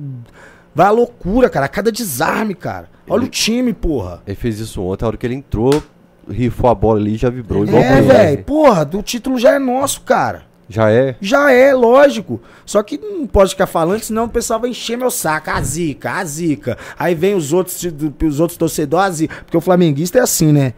vai 0.74 0.88
à 0.88 0.92
loucura, 0.92 1.50
cara. 1.50 1.66
A 1.66 1.70
cada 1.70 1.92
desarme, 1.92 2.54
cara. 2.56 2.88
Olha 3.10 3.22
Ele- 3.22 3.28
o 3.28 3.32
time, 3.32 3.74
porra. 3.74 4.22
Ele 4.26 4.36
fez 4.36 4.60
isso 4.60 4.82
ontem, 4.82 5.04
a 5.04 5.08
hora 5.10 5.18
que 5.18 5.26
ele 5.26 5.36
entrou, 5.36 5.84
rifou 6.30 6.70
a 6.70 6.76
bola 6.76 7.00
ali 7.00 7.16
e 7.16 7.18
já 7.18 7.30
vibrou 7.30 7.66
igual 7.66 7.82
É, 7.82 8.02
velho. 8.02 8.44
Porra, 8.44 8.90
o 8.94 9.02
título 9.02 9.38
já 9.38 9.54
é 9.54 9.60
nosso, 9.60 10.02
cara. 10.02 10.44
Já 10.70 10.92
é? 10.92 11.16
Já 11.22 11.52
é, 11.52 11.74
lógico. 11.74 12.42
Só 12.66 12.84
que 12.84 12.98
não 12.98 13.26
pode 13.26 13.52
ficar 13.52 13.68
falando, 13.68 14.02
senão 14.04 14.26
o 14.26 14.30
pessoal 14.30 14.60
vai 14.60 14.70
encher 14.70 14.98
meu 14.98 15.10
saco. 15.10 15.50
A 15.50 15.62
zica, 15.62 16.12
a 16.12 16.26
zica. 16.26 16.78
Aí 17.00 17.16
vem 17.16 17.36
os 17.36 17.54
outros, 17.54 17.82
os 18.24 18.40
outros 18.40 18.58
torcedores, 18.58 19.06
a 19.06 19.12
zica. 19.12 19.36
Porque 19.44 19.58
o 19.58 19.62
flamenguista 19.62 20.20
é 20.20 20.22
assim, 20.22 20.52
né? 20.52 20.74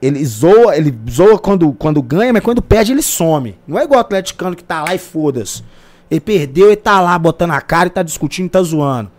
Ele 0.00 0.24
zoa, 0.24 0.76
ele 0.76 0.92
zoa 1.08 1.38
quando, 1.38 1.72
quando 1.72 2.02
ganha, 2.02 2.32
mas 2.32 2.42
quando 2.42 2.60
perde 2.60 2.92
ele 2.92 3.02
some. 3.02 3.56
Não 3.66 3.78
é 3.78 3.84
igual 3.84 3.98
o 3.98 4.00
atleticano 4.00 4.56
que 4.56 4.64
tá 4.64 4.82
lá 4.82 4.94
e 4.94 4.98
foda-se. 4.98 5.62
Ele 6.10 6.20
perdeu 6.20 6.70
e 6.70 6.76
tá 6.76 7.00
lá 7.00 7.18
botando 7.18 7.52
a 7.52 7.60
cara 7.60 7.86
e 7.86 7.90
tá 7.90 8.02
discutindo 8.02 8.46
e 8.46 8.50
tá 8.50 8.62
zoando. 8.62 9.10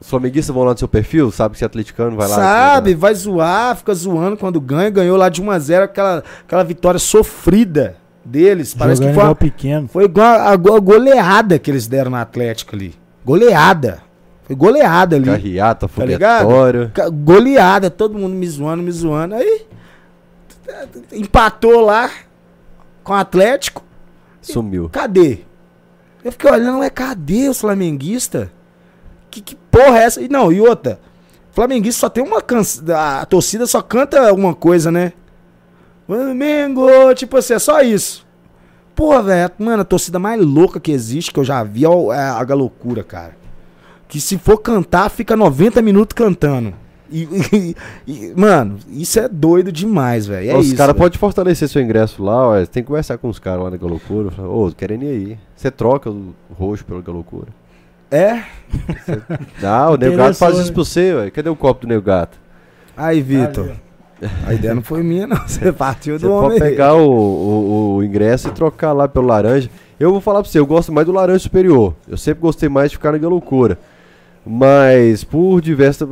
Os 0.00 0.10
flamenguistas 0.10 0.54
vão 0.54 0.64
lá 0.64 0.72
no 0.72 0.78
seu 0.78 0.86
perfil, 0.88 1.30
sabe 1.30 1.52
que 1.54 1.58
você 1.58 1.64
é 1.64 1.66
atleticano, 1.66 2.16
vai 2.16 2.28
lá. 2.28 2.34
Sabe, 2.34 2.94
vai 2.94 3.14
zoar, 3.14 3.74
fica 3.76 3.94
zoando 3.94 4.36
quando 4.36 4.60
ganha. 4.60 4.90
Ganhou 4.90 5.16
lá 5.16 5.28
de 5.30 5.42
1x0, 5.42 5.82
aquela, 5.84 6.22
aquela 6.46 6.62
vitória 6.64 6.98
sofrida 7.00 7.96
deles. 8.24 8.74
Parece 8.74 8.98
Jogando 9.02 9.08
que 9.08 9.14
foi 9.14 9.22
igual 9.22 9.28
uma, 9.28 9.34
pequeno. 9.34 9.88
Foi 9.88 10.04
igual 10.04 10.26
a, 10.26 10.50
a 10.50 10.56
go- 10.56 10.80
goleada 10.82 11.58
que 11.58 11.70
eles 11.70 11.86
deram 11.86 12.10
no 12.10 12.16
Atlético 12.18 12.76
ali. 12.76 12.94
Goleada. 13.24 14.02
Foi 14.44 14.54
goleada 14.54 15.16
ali. 15.16 15.24
Carriata, 15.24 15.88
Tá 15.88 16.04
ligado? 16.04 16.42
foguetório. 16.42 16.90
Ca- 16.94 17.08
Goleada, 17.08 17.90
todo 17.90 18.18
mundo 18.18 18.34
me 18.34 18.46
zoando, 18.46 18.82
me 18.82 18.92
zoando. 18.92 19.34
Aí 19.34 19.66
empatou 21.12 21.80
lá 21.80 22.10
com 23.02 23.12
o 23.12 23.16
Atlético. 23.16 23.82
Sumiu. 24.42 24.88
Cadê? 24.90 25.38
Eu 26.24 26.32
fiquei 26.32 26.50
olhando, 26.50 26.82
é 26.82 26.90
cadê 26.90 27.48
os 27.48 27.60
flamenguistas? 27.60 28.48
que, 29.30 29.40
que 29.42 29.54
porra 29.76 29.98
é 29.98 30.02
essa? 30.04 30.20
E 30.22 30.28
não, 30.28 30.52
e 30.52 30.60
outra. 30.60 30.98
Flamenguista 31.52 32.00
só 32.00 32.08
tem 32.08 32.22
uma 32.22 32.40
canção. 32.42 32.84
A 32.96 33.24
torcida 33.24 33.66
só 33.66 33.80
canta 33.82 34.32
uma 34.32 34.54
coisa, 34.54 34.90
né? 34.90 35.12
Flamengo, 36.06 36.86
tipo 37.14 37.36
assim, 37.36 37.54
é 37.54 37.58
só 37.58 37.80
isso. 37.82 38.26
Porra, 38.94 39.22
velho, 39.22 39.50
mano, 39.58 39.82
a 39.82 39.84
torcida 39.84 40.18
mais 40.18 40.40
louca 40.40 40.80
que 40.80 40.92
existe, 40.92 41.32
que 41.32 41.40
eu 41.40 41.44
já 41.44 41.62
vi, 41.62 41.84
é 41.84 41.88
é 41.88 42.18
a 42.18 42.44
Galocura, 42.44 43.02
cara. 43.04 43.36
Que 44.08 44.20
se 44.20 44.38
for 44.38 44.58
cantar, 44.58 45.10
fica 45.10 45.36
90 45.36 45.82
minutos 45.82 46.14
cantando. 46.14 46.72
E, 47.10 47.22
e- 47.52 47.76
e- 48.06 48.32
mano, 48.36 48.78
isso 48.88 49.18
é 49.18 49.28
doido 49.28 49.70
demais, 49.72 50.26
velho. 50.26 50.50
É 50.50 50.56
os 50.56 50.72
caras 50.72 50.96
podem 50.96 51.18
fortalecer 51.18 51.68
seu 51.68 51.82
ingresso 51.82 52.22
lá, 52.22 52.50
ué. 52.50 52.60
Você 52.64 52.70
tem 52.70 52.82
que 52.82 52.86
conversar 52.88 53.18
com 53.18 53.28
os 53.28 53.38
caras 53.38 53.64
lá 53.64 53.70
na 53.70 53.76
Galocura. 53.76 54.30
Ô, 54.42 54.70
querendo 54.76 55.04
ir 55.04 55.08
aí. 55.08 55.38
Você 55.54 55.70
troca 55.70 56.08
o 56.10 56.34
roxo 56.56 56.84
pela 56.84 57.02
Galocura. 57.02 57.48
É? 58.10 58.42
Ah, 59.62 59.90
o 59.90 59.96
Nego 59.96 60.16
Gato 60.16 60.30
Interessou, 60.30 60.48
faz 60.48 60.58
isso 60.58 60.72
pra 60.72 60.82
você, 60.84 61.14
ué. 61.14 61.30
Cadê 61.30 61.48
o 61.48 61.56
copo 61.56 61.82
do 61.82 61.88
Nego 61.88 62.02
Gato? 62.02 62.38
Aí, 62.96 63.20
Vitor. 63.20 63.70
A 64.46 64.54
ideia 64.54 64.74
não 64.74 64.82
foi 64.82 65.02
minha, 65.02 65.26
não. 65.26 65.36
Você 65.46 65.72
partiu 65.72 66.18
Você 66.18 66.24
do 66.26 66.32
pode 66.32 66.46
homem. 66.46 66.58
pegar 66.58 66.94
o, 66.94 67.06
o- 67.08 67.96
o 67.96 68.04
ingresso 68.04 68.48
e 68.48 68.50
trocar 68.50 68.92
lá 68.92 69.06
pelo 69.06 69.26
laranja. 69.26 69.68
Eu 70.00 70.10
vou 70.10 70.20
falar 70.20 70.42
pra 70.42 70.50
você, 70.50 70.58
eu 70.58 70.66
gosto 70.66 70.92
mais 70.92 71.06
do 71.06 71.12
laranja 71.12 71.38
superior. 71.40 71.94
Eu 72.08 72.16
sempre 72.16 72.40
gostei 72.42 72.68
mais 72.68 72.90
de 72.90 72.96
ficar 72.96 73.12
na 73.12 73.18
Galocura. 73.18 73.78
Mas 74.44 75.22
por 75.24 75.60
diversas. 75.60 76.08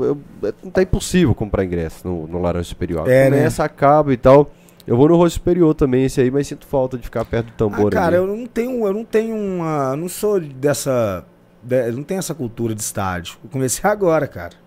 Não 0.62 0.70
tá 0.72 0.82
impossível 0.82 1.34
comprar 1.34 1.64
ingresso 1.64 2.06
no, 2.06 2.26
no 2.26 2.40
laranja 2.40 2.68
superior. 2.68 3.08
É, 3.08 3.30
né? 3.30 3.36
Começa, 3.38 3.64
acaba 3.64 4.12
e 4.12 4.16
tal. 4.16 4.50
Eu 4.86 4.96
vou 4.96 5.08
no 5.08 5.16
rosto 5.16 5.34
superior 5.34 5.74
também, 5.74 6.04
esse 6.04 6.20
aí, 6.20 6.30
mas 6.30 6.46
sinto 6.46 6.66
falta 6.66 6.98
de 6.98 7.04
ficar 7.04 7.24
perto 7.24 7.46
do 7.46 7.52
Ah, 7.52 7.56
tambor 7.56 7.90
cara, 7.90 8.06
ali. 8.08 8.16
eu 8.16 8.26
não 8.26 8.44
tenho, 8.46 8.86
eu 8.86 8.92
não 8.92 9.04
tenho 9.04 9.34
uma, 9.34 9.92
eu 9.92 9.96
não 9.96 10.08
sou 10.10 10.38
dessa, 10.38 11.24
não 11.94 12.02
tenho 12.02 12.18
essa 12.18 12.34
cultura 12.34 12.74
de 12.74 12.82
estádio. 12.82 13.36
Eu 13.42 13.50
comecei 13.50 13.80
agora, 13.88 14.26
cara. 14.26 14.64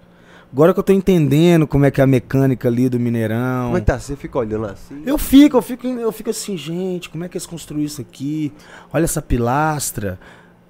Agora 0.51 0.73
que 0.73 0.79
eu 0.79 0.83
tô 0.83 0.93
entendendo 0.93 1.67
como 1.67 1.85
é 1.85 1.91
que 1.91 1.99
é 1.99 2.03
a 2.03 2.07
mecânica 2.07 2.69
ali 2.69 2.87
do 2.87 2.99
Mineirão. 2.99 3.65
Como 3.65 3.77
é 3.77 3.79
que 3.81 3.85
tá? 3.85 3.99
Você 3.99 4.15
fica 4.15 4.39
olhando 4.39 4.65
assim? 4.65 5.03
Eu 5.05 5.17
fico, 5.17 5.57
eu 5.57 5.61
fico, 5.61 5.85
eu 5.85 6.11
fico 6.11 6.29
assim, 6.29 6.55
gente, 6.55 7.09
como 7.09 7.25
é 7.25 7.29
que 7.29 7.37
eles 7.37 7.45
construíram 7.45 7.85
isso 7.85 7.99
aqui? 7.99 8.53
Olha 8.93 9.03
essa 9.03 9.21
pilastra, 9.21 10.17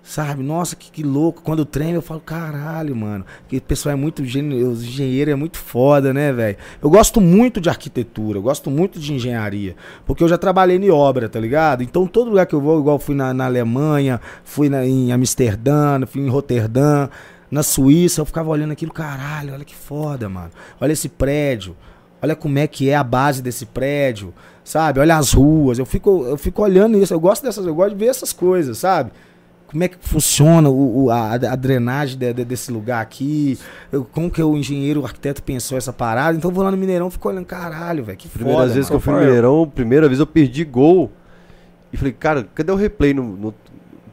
sabe? 0.07 0.41
Nossa, 0.41 0.75
que, 0.75 0.89
que 0.89 1.03
louco. 1.03 1.41
Quando 1.41 1.65
treino, 1.65 1.97
eu 1.97 2.01
falo, 2.01 2.21
caralho, 2.21 2.95
mano. 2.95 3.25
Que 3.47 3.59
pessoal 3.59 3.93
é 3.93 3.95
muito 3.95 4.21
os 4.23 4.33
engenheiros 4.33 5.33
é 5.33 5.35
muito 5.35 5.57
foda, 5.57 6.13
né, 6.13 6.31
velho? 6.31 6.57
Eu 6.81 6.89
gosto 6.89 7.19
muito 7.19 7.59
de 7.59 7.67
arquitetura, 7.67 8.37
eu 8.37 8.41
gosto 8.41 8.71
muito 8.71 8.99
de 8.99 9.13
engenharia, 9.13 9.75
porque 10.05 10.23
eu 10.23 10.27
já 10.29 10.37
trabalhei 10.37 10.77
em 10.77 10.89
obra, 10.89 11.27
tá 11.27 11.39
ligado? 11.39 11.83
Então 11.83 12.07
todo 12.07 12.29
lugar 12.29 12.45
que 12.45 12.55
eu 12.55 12.61
vou, 12.61 12.79
igual 12.79 12.97
fui 12.97 13.13
na, 13.15 13.33
na 13.33 13.45
Alemanha, 13.45 14.21
fui 14.45 14.69
na- 14.69 14.85
em 14.85 15.11
Amsterdã, 15.11 15.99
fui 16.07 16.21
em 16.21 16.29
Roterdã, 16.29 17.09
na 17.51 17.61
Suíça, 17.61 18.21
eu 18.21 18.25
ficava 18.25 18.49
olhando 18.49 18.71
aquilo, 18.71 18.93
caralho, 18.93 19.53
olha 19.53 19.65
que 19.65 19.75
foda, 19.75 20.29
mano. 20.29 20.51
Olha 20.79 20.93
esse 20.93 21.09
prédio. 21.09 21.75
Olha 22.21 22.35
como 22.35 22.57
é 22.57 22.65
que 22.65 22.89
é 22.89 22.95
a 22.95 23.03
base 23.03 23.43
desse 23.43 23.65
prédio, 23.65 24.33
sabe? 24.63 24.99
Olha 24.99 25.17
as 25.17 25.33
ruas. 25.33 25.77
Eu 25.77 25.85
fico, 25.85 26.25
eu 26.25 26.35
fico 26.37 26.63
olhando 26.63 26.97
isso. 26.97 27.13
Eu 27.13 27.19
gosto 27.19 27.43
dessas, 27.43 27.63
eu 27.65 27.75
gosto 27.75 27.91
de 27.91 27.95
ver 28.03 28.07
essas 28.09 28.33
coisas, 28.33 28.79
sabe? 28.79 29.11
Como 29.69 29.83
é 29.83 29.87
que 29.89 29.97
funciona 29.99 30.69
o, 30.69 31.05
o- 31.05 31.11
a, 31.11 31.33
a 31.33 31.55
drenagem 31.55 32.17
de- 32.17 32.33
de- 32.33 32.45
desse 32.45 32.71
lugar 32.71 33.01
aqui? 33.01 33.59
Eu- 33.91 34.05
como 34.05 34.31
que 34.31 34.41
o 34.41 34.57
engenheiro, 34.57 35.01
o 35.01 35.05
arquiteto 35.05 35.43
pensou 35.43 35.77
essa 35.77 35.91
parada? 35.91 36.37
Então 36.37 36.49
eu 36.49 36.55
vou 36.55 36.63
lá 36.63 36.71
no 36.71 36.77
Mineirão, 36.77 37.09
e 37.09 37.11
fico 37.11 37.27
olhando, 37.27 37.45
caralho, 37.45 38.03
velho, 38.03 38.17
que 38.17 38.29
Primeira 38.29 38.59
foda. 38.61 38.73
vez 38.73 38.85
que 38.85 38.91
mano. 38.93 38.97
eu 38.97 39.01
fui 39.01 39.13
no. 39.13 39.19
Mineirão, 39.19 39.71
primeira 39.75 40.07
vez 40.07 40.19
eu 40.19 40.27
perdi 40.27 40.63
gol. 40.63 41.11
E 41.91 41.97
falei, 41.97 42.13
cara, 42.13 42.47
cadê 42.55 42.71
o 42.71 42.75
replay 42.75 43.13
no. 43.13 43.23
no- 43.23 43.53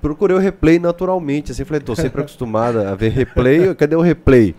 Procurei 0.03 0.37
o 0.37 0.41
replay 0.41 0.79
naturalmente, 0.79 1.51
assim, 1.53 1.65
falei, 1.65 1.81
tô 1.81 1.97
sempre 1.97 2.21
acostumada 2.21 2.91
a 2.91 2.95
ver 2.95 3.11
replay, 3.11 3.75
cadê 3.75 3.97
o 3.97 4.03
replay? 4.03 4.55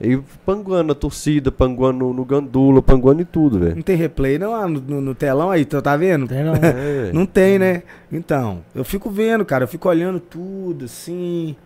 E 0.00 0.18
panguando 0.44 0.92
a 0.92 0.94
torcida, 0.94 1.50
panguando 1.50 2.00
no, 2.00 2.12
no 2.12 2.24
gandula, 2.24 2.82
panguando 2.82 3.22
em 3.22 3.24
tudo, 3.24 3.58
velho. 3.58 3.76
Não 3.76 3.82
tem 3.82 3.96
replay 3.96 4.38
não 4.38 4.54
ah, 4.54 4.68
no, 4.68 4.78
no- 4.80 5.00
no 5.00 5.14
telão 5.14 5.50
aí, 5.50 5.64
tá 5.64 5.80
tá 5.80 5.96
vendo? 5.96 6.28
Tem 6.28 6.44
não. 6.44 6.52
É, 6.62 7.12
Não 7.14 7.24
tem, 7.24 7.58
né? 7.58 7.82
Então, 8.12 8.62
eu 8.74 8.84
fico 8.84 9.08
vendo, 9.10 9.44
cara, 9.44 9.64
eu 9.64 9.68
fico 9.68 9.88
olhando 9.88 10.20
tudo, 10.20 10.84
assim, 10.84 11.56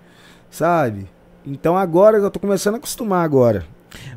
sabe? 0.48 1.07
Então 1.44 1.77
agora 1.77 2.19
eu 2.19 2.31
tô 2.31 2.39
começando 2.39 2.74
a 2.74 2.78
acostumar 2.78 3.24
agora. 3.24 3.65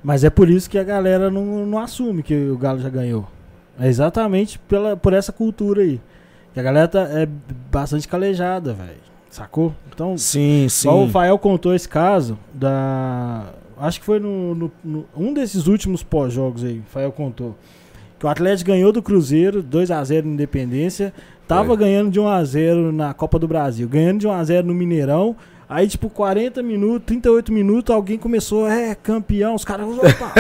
Mas 0.04 0.24
é 0.24 0.30
por 0.30 0.48
isso 0.50 0.70
que 0.70 0.78
a 0.78 0.84
galera 0.84 1.32
não, 1.32 1.66
não 1.66 1.80
assume 1.80 2.22
que 2.22 2.36
o 2.50 2.58
Galo 2.58 2.80
já 2.80 2.90
ganhou. 2.90 3.28
É 3.80 3.88
exatamente 3.88 4.60
pela, 4.60 4.96
por 4.96 5.14
essa 5.14 5.32
cultura 5.32 5.82
aí. 5.82 6.00
Que 6.54 6.60
a 6.60 6.64
galera 6.64 6.88
tá, 6.88 7.00
é 7.10 7.28
bastante 7.72 8.08
calejada, 8.08 8.74
velho. 8.74 9.02
Sacou? 9.32 9.74
Então, 9.92 10.16
Sim, 10.16 10.68
Só 10.70 11.04
o 11.04 11.10
Fael 11.10 11.40
contou 11.40 11.74
esse 11.74 11.90
caso 11.90 12.38
da. 12.54 13.46
Acho 13.86 14.00
que 14.00 14.06
foi 14.06 14.20
no, 14.20 14.56
no- 14.56 14.72
no- 14.84 15.06
um 15.16 15.34
desses 15.34 15.68
últimos 15.68 16.02
pós-jogos 16.04 16.64
aí. 16.64 16.80
O 16.80 16.84
Fael 16.92 17.12
contou. 17.12 17.56
Que 18.20 18.26
o 18.26 18.30
Atlético 18.30 18.70
ganhou 18.72 18.92
do 18.94 19.02
Cruzeiro, 19.02 19.62
2x0 19.62 20.26
Independência. 20.26 21.14
Tava 21.48 21.66
Foi. 21.68 21.78
ganhando 21.78 22.10
de 22.10 22.20
1x0 22.22 22.92
na 22.94 23.14
Copa 23.14 23.38
do 23.38 23.48
Brasil. 23.48 23.88
Ganhando 23.90 24.20
de 24.20 24.28
1x0 24.28 24.64
no 24.64 24.74
Mineirão. 24.74 25.36
Aí, 25.68 25.88
tipo, 25.88 26.08
40 26.10 26.62
minutos, 26.62 27.02
38 27.08 27.52
minutos, 27.52 27.94
alguém 27.94 28.18
começou, 28.18 28.68
é, 28.70 28.94
campeão. 28.96 29.56
Os 29.56 29.66
caras, 29.66 29.88
opa, 29.88 30.32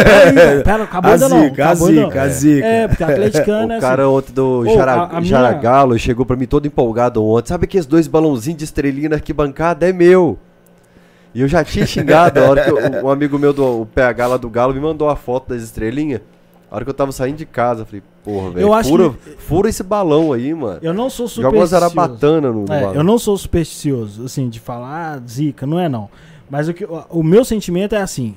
pera, 0.64 0.84
acabou 0.86 1.10
A 1.11 1.14
ainda 1.15 1.28
não. 1.30 1.41
zica, 1.44 1.64
a 1.65 1.70
Acabou 1.72 1.91
não. 1.91 2.06
zica, 2.07 2.22
a 2.22 2.28
zica. 2.30 2.65
É, 2.65 2.88
porque 2.88 3.03
atleticano 3.03 3.74
é 3.74 3.78
O 3.78 3.82
cara 3.82 4.07
ontem 4.10 4.32
do 4.34 4.64
Jara, 4.74 4.94
a- 4.94 5.03
a 5.06 5.22
minha- 5.22 5.24
Jaragalo 5.24 5.98
chegou 5.98 6.26
pra 6.26 6.36
mim 6.36 6.45
todo 6.45 6.68
empolgado 6.68 7.24
ontem. 7.26 7.49
Sabe 7.49 7.65
aqueles 7.65 7.86
dois 7.86 8.07
balãozinhos 8.07 8.60
de 8.60 8.64
estrelinha 8.65 9.10
na 9.10 9.15
arquibancada? 9.15 9.90
É 9.90 9.91
meu. 9.94 10.38
E 11.34 11.41
eu 11.41 11.47
já 11.47 11.64
tinha 11.64 11.85
xingado 11.85 12.39
a 12.39 12.43
hora 12.49 12.64
que 12.64 12.69
eu- 12.69 13.05
um 13.05 13.10
amigo 13.10 13.39
meu 13.39 13.51
do 13.53 13.81
o 13.81 13.85
PH 13.85 14.27
lá 14.27 14.38
do 14.38 14.49
Galo 14.49 14.73
me 14.73 14.80
mandou 14.80 15.10
a 15.10 15.15
foto 15.15 15.49
das 15.49 15.61
estrelinhas. 15.64 16.22
A 16.69 16.76
hora 16.76 16.85
que 16.85 16.89
eu 16.89 16.93
tava 16.93 17.11
saindo 17.11 17.38
de 17.38 17.45
casa, 17.45 17.81
eu 17.81 17.85
falei, 17.85 18.01
porra, 18.23 18.49
velho, 18.51 18.84
fura, 18.84 19.10
que- 19.11 19.30
fura 19.41 19.69
esse 19.69 19.84
balão 19.84 20.34
aí, 20.34 20.53
mano. 20.53 20.80
Eu 20.81 20.93
não 20.93 21.10
sou 21.10 21.27
Joga 21.27 21.49
uma 21.49 21.65
supersticioso. 21.68 21.95
zarabatana 21.95 22.51
no, 22.51 22.65
no 22.65 22.73
É, 22.73 22.81
balão. 22.81 22.95
eu 22.95 23.03
não 23.03 23.19
sou 23.19 23.38
supersticioso, 23.38 24.26
assim, 24.26 24.49
de 24.49 24.60
falar 24.60 25.15
ah, 25.15 25.22
zica, 25.27 25.65
não 25.68 25.80
é 25.80 25.88
não. 25.88 26.10
Mas 26.49 26.68
o, 26.68 26.73
que, 26.73 26.84
o, 26.85 27.03
o 27.10 27.23
meu 27.23 27.45
sentimento 27.45 27.93
é 27.93 28.01
assim: 28.01 28.35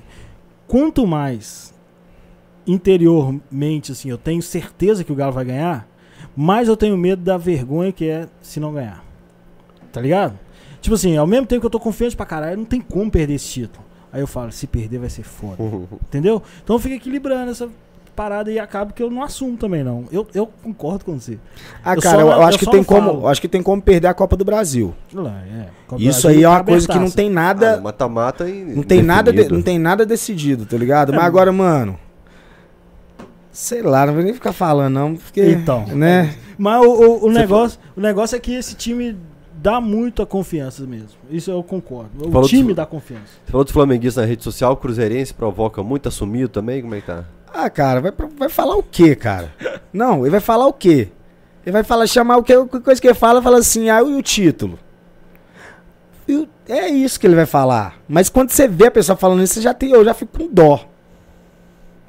quanto 0.67 1.07
mais 1.07 1.75
interiormente, 2.67 3.93
assim, 3.93 4.11
eu 4.11 4.19
tenho 4.19 4.43
certeza 4.43 5.05
que 5.05 5.13
o 5.13 5.15
Galo 5.15 5.33
vai 5.33 5.45
ganhar, 5.45 5.87
mais 6.37 6.69
eu 6.69 6.77
tenho 6.77 6.97
medo 6.97 7.23
da 7.23 7.37
vergonha 7.39 7.93
que 7.93 8.09
é 8.09 8.27
se 8.43 8.61
não 8.61 8.73
ganhar. 8.73 9.05
Tá 9.93 10.01
ligado? 10.01 10.39
Tipo 10.87 10.95
assim, 10.95 11.17
ao 11.17 11.27
mesmo 11.27 11.47
tempo 11.47 11.61
que 11.63 11.67
eu 11.67 11.71
tô 11.71 11.81
confiante 11.81 12.17
pra 12.17 12.25
caralho, 12.25 12.59
não 12.59 12.65
tem 12.65 12.81
como 12.81 13.11
perder 13.11 13.35
esse 13.35 13.49
título. 13.49 13.85
Aí 14.13 14.21
eu 14.21 14.27
falo, 14.29 14.53
se 14.53 14.69
perder 14.69 14.99
vai 15.01 15.11
ser 15.11 15.25
foda. 15.25 15.57
Entendeu? 16.07 16.41
Então 16.63 16.79
fica 16.79 16.95
equilibrando 16.95 17.51
essa 17.51 17.69
parada 18.15 18.53
e 18.53 18.59
acaba 18.59 18.93
que 18.93 19.03
eu 19.03 19.11
não 19.11 19.21
assumo 19.21 19.57
também, 19.57 19.83
não. 19.83 20.05
Eu, 20.13 20.25
eu 20.33 20.47
concordo 20.63 21.05
com 21.05 21.19
você. 21.19 21.41
Ah, 21.85 21.95
Eu 21.97 22.01
cara, 22.01 22.15
só 22.19 22.21
eu, 22.23 22.27
não- 22.31 22.37
eu 22.37 22.43
acho 22.45 22.55
eu 22.55 22.59
que 22.61 22.71
tem 22.71 22.85
como, 22.85 23.09
falo. 23.09 23.21
eu 23.23 23.27
acho 23.29 23.41
que 23.41 23.49
tem 23.49 23.63
como 23.65 23.83
perder 23.83 24.07
a 24.07 24.15
Copa 24.15 24.37
do 24.37 24.45
Brasil. 24.45 24.95
Lá, 25.13 25.43
é. 25.45 25.67
Copa 25.89 26.01
Isso 26.01 26.23
Brasil 26.23 26.31
aí 26.39 26.45
é 26.45 26.49
uma 26.49 26.59
tá 26.61 26.65
coisa 26.65 26.87
que 26.87 26.99
não 27.01 27.11
tem 27.11 27.29
Ah, 27.29 27.33
nada, 27.33 27.77
no 27.79 27.83
mata-mata 27.83 28.49
e 28.49 28.63
não 28.65 28.85
tem 28.85 29.03
nada, 29.03 29.33
de- 29.33 29.49
não 29.53 29.61
tem 29.61 29.77
nada 29.79 30.07
decidido, 30.07 30.65
tá 30.65 30.77
ligado? 30.79 31.13
É, 31.13 31.17
Mas 31.17 31.25
agora, 31.27 31.51
mano, 31.53 31.99
sei 33.51 33.83
lá, 33.83 34.07
não 34.07 34.15
vou 34.15 34.23
nem 34.23 34.33
ficar 34.35 34.53
falando 34.53 34.95
não, 34.95 35.17
porque, 35.17 35.43
Então. 35.45 35.85
né? 35.89 36.35
Mas 36.57 36.81
o, 36.87 36.89
o, 36.89 37.27
o 37.27 37.31
negócio, 37.33 37.79
o 37.97 38.01
negócio 38.01 38.37
é 38.37 38.39
que 38.39 38.55
esse 38.55 38.75
time 38.77 39.17
dá 39.57 39.81
muita 39.81 40.25
confiança 40.27 40.85
mesmo. 40.87 41.09
Isso 41.31 41.51
eu 41.51 41.63
concordo. 41.63 42.29
O 42.29 42.31
Falou 42.31 42.49
time 42.49 42.69
do- 42.69 42.75
dá 42.77 42.87
confiança. 42.87 43.25
Você 43.45 43.51
falou 43.53 43.65
dos 43.65 43.73
flamenguistas 43.73 44.23
na 44.23 44.29
rede 44.29 44.43
social, 44.45 44.73
o 44.73 44.77
Cruzeirense 44.77 45.33
provoca 45.35 45.83
muito, 45.83 46.09
assumiu 46.09 46.49
também? 46.49 46.83
Como 46.83 46.95
é 46.95 47.01
que 47.01 47.07
tá? 47.07 47.25
Ah, 47.53 47.71
cara, 47.71 48.01
vai, 48.01 48.13
vai 48.39 48.49
falar 48.49 48.77
o 48.77 48.83
quê, 48.83 49.15
cara? 49.17 49.53
Não, 49.93 50.21
ele 50.23 50.31
vai 50.31 50.41
falar 50.41 50.67
o 50.67 50.73
quê? 50.73 51.09
Ele 51.65 51.73
vai 51.73 51.83
falar, 51.83 52.07
chamar 52.07 52.37
o 52.37 52.43
quê? 52.43 52.53
A 52.53 52.65
coisa 52.81 53.01
que 53.01 53.07
ele 53.07 53.15
fala, 53.15 53.43
fala 53.43 53.59
assim, 53.59 53.89
ah, 53.91 54.01
e 54.01 54.15
o 54.15 54.23
título? 54.23 54.79
E 56.29 56.37
o- 56.37 56.49
é 56.69 56.89
isso 56.89 57.19
que 57.19 57.27
ele 57.27 57.35
vai 57.37 57.47
falar. 57.47 57.97
Mas 58.09 58.29
quando 58.29 58.51
você 58.51 58.69
vê 58.69 58.87
a 58.87 58.91
pessoa 58.91 59.17
falando 59.17 59.43
isso, 59.43 59.55
você 59.55 59.61
já 59.63 59.73
tem, 59.73 59.91
eu 59.91 60.05
já 60.05 60.13
fico 60.15 60.39
com 60.39 60.49
dó. 60.53 60.85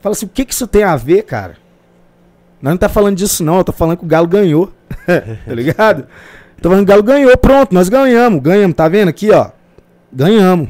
Fala 0.02 0.14
assim, 0.14 0.26
o 0.26 0.30
que 0.30 0.46
que 0.46 0.54
isso 0.54 0.68
tem 0.68 0.84
a 0.84 0.96
ver, 0.96 1.24
cara? 1.24 1.56
Nós 2.62 2.72
não 2.72 2.78
tá 2.78 2.90
falando 2.90 3.16
disso 3.16 3.44
não, 3.44 3.58
eu 3.60 3.64
tô 3.64 3.72
falando 3.72 3.98
que 3.98 4.04
o 4.06 4.08
Galo 4.08 4.28
ganhou. 4.28 4.72
tá 5.06 5.54
ligado? 5.54 6.08
Tô 6.62 6.70
falando 6.70 6.86
que 6.86 6.92
o 6.92 6.96
Galo 6.96 7.04
ganhou, 7.04 7.38
pronto, 7.38 7.74
nós 7.74 7.88
ganhamos, 7.90 8.42
ganhamos, 8.42 8.76
tá 8.76 8.88
vendo 8.88 9.10
aqui, 9.10 9.32
ó? 9.32 9.50
Ganhamos. 10.12 10.70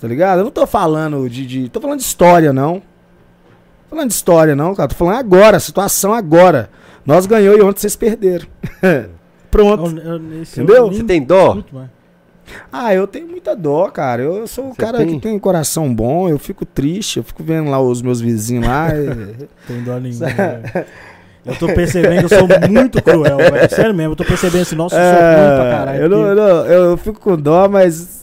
Tá 0.00 0.08
ligado? 0.08 0.38
Eu 0.38 0.44
não 0.44 0.50
tô 0.50 0.66
falando 0.66 1.28
de, 1.28 1.44
de 1.46 1.68
tô 1.68 1.80
falando 1.80 1.98
de 1.98 2.04
história, 2.04 2.52
não 2.52 2.82
falando 3.90 4.08
de 4.08 4.14
história, 4.14 4.54
não, 4.54 4.72
cara. 4.74 4.88
Tô 4.88 4.94
falando 4.94 5.16
agora, 5.18 5.58
situação 5.58 6.14
agora. 6.14 6.70
Nós 7.04 7.26
ganhou 7.26 7.56
e 7.58 7.60
ontem 7.60 7.80
vocês 7.80 7.96
perderam. 7.96 8.46
Pronto. 9.50 9.98
Eu- 9.98 10.12
eu- 10.12 10.42
Entendeu? 10.42 10.86
Você 10.92 11.02
tem 11.02 11.20
dó? 11.22 11.58
Ah, 12.72 12.94
eu 12.94 13.06
tenho 13.08 13.26
muita 13.28 13.54
dó, 13.56 13.88
cara. 13.90 14.22
Eu 14.22 14.46
sou 14.46 14.66
o 14.66 14.70
Você 14.70 14.76
cara 14.80 14.98
tem? 14.98 15.08
que 15.08 15.18
tem 15.20 15.36
coração 15.40 15.92
bom. 15.92 16.28
Eu 16.28 16.38
fico 16.38 16.64
triste. 16.64 17.16
Eu 17.16 17.24
fico 17.24 17.42
vendo 17.42 17.68
lá 17.68 17.80
os 17.80 18.00
meus 18.00 18.20
vizinhos 18.20 18.64
lá. 18.66 18.90
e- 18.94 19.48
Tem 19.66 19.82
dó 19.82 19.98
nenhuma. 19.98 20.26
Eu 21.44 21.56
tô 21.56 21.66
percebendo 21.68 22.26
que 22.28 22.34
eu 22.34 22.38
sou 22.38 22.48
muito 22.68 23.02
cruel, 23.02 23.38
velho. 23.38 23.70
Sério 23.70 23.94
mesmo, 23.94 24.12
eu 24.12 24.16
tô 24.16 24.24
percebendo 24.24 24.62
assim, 24.62 24.76
nossa, 24.76 24.96
eu 24.96 25.02
sou 25.02 25.12
ruim 25.12 25.56
pra 25.56 25.66
É, 25.66 25.70
caralho. 25.70 26.02
eu, 26.02 26.08
não, 26.08 26.26
eu, 26.26 26.34
não- 26.36 26.66
eu 26.66 26.96
fico 26.96 27.18
com 27.20 27.36
dó, 27.36 27.68
mas 27.68 28.20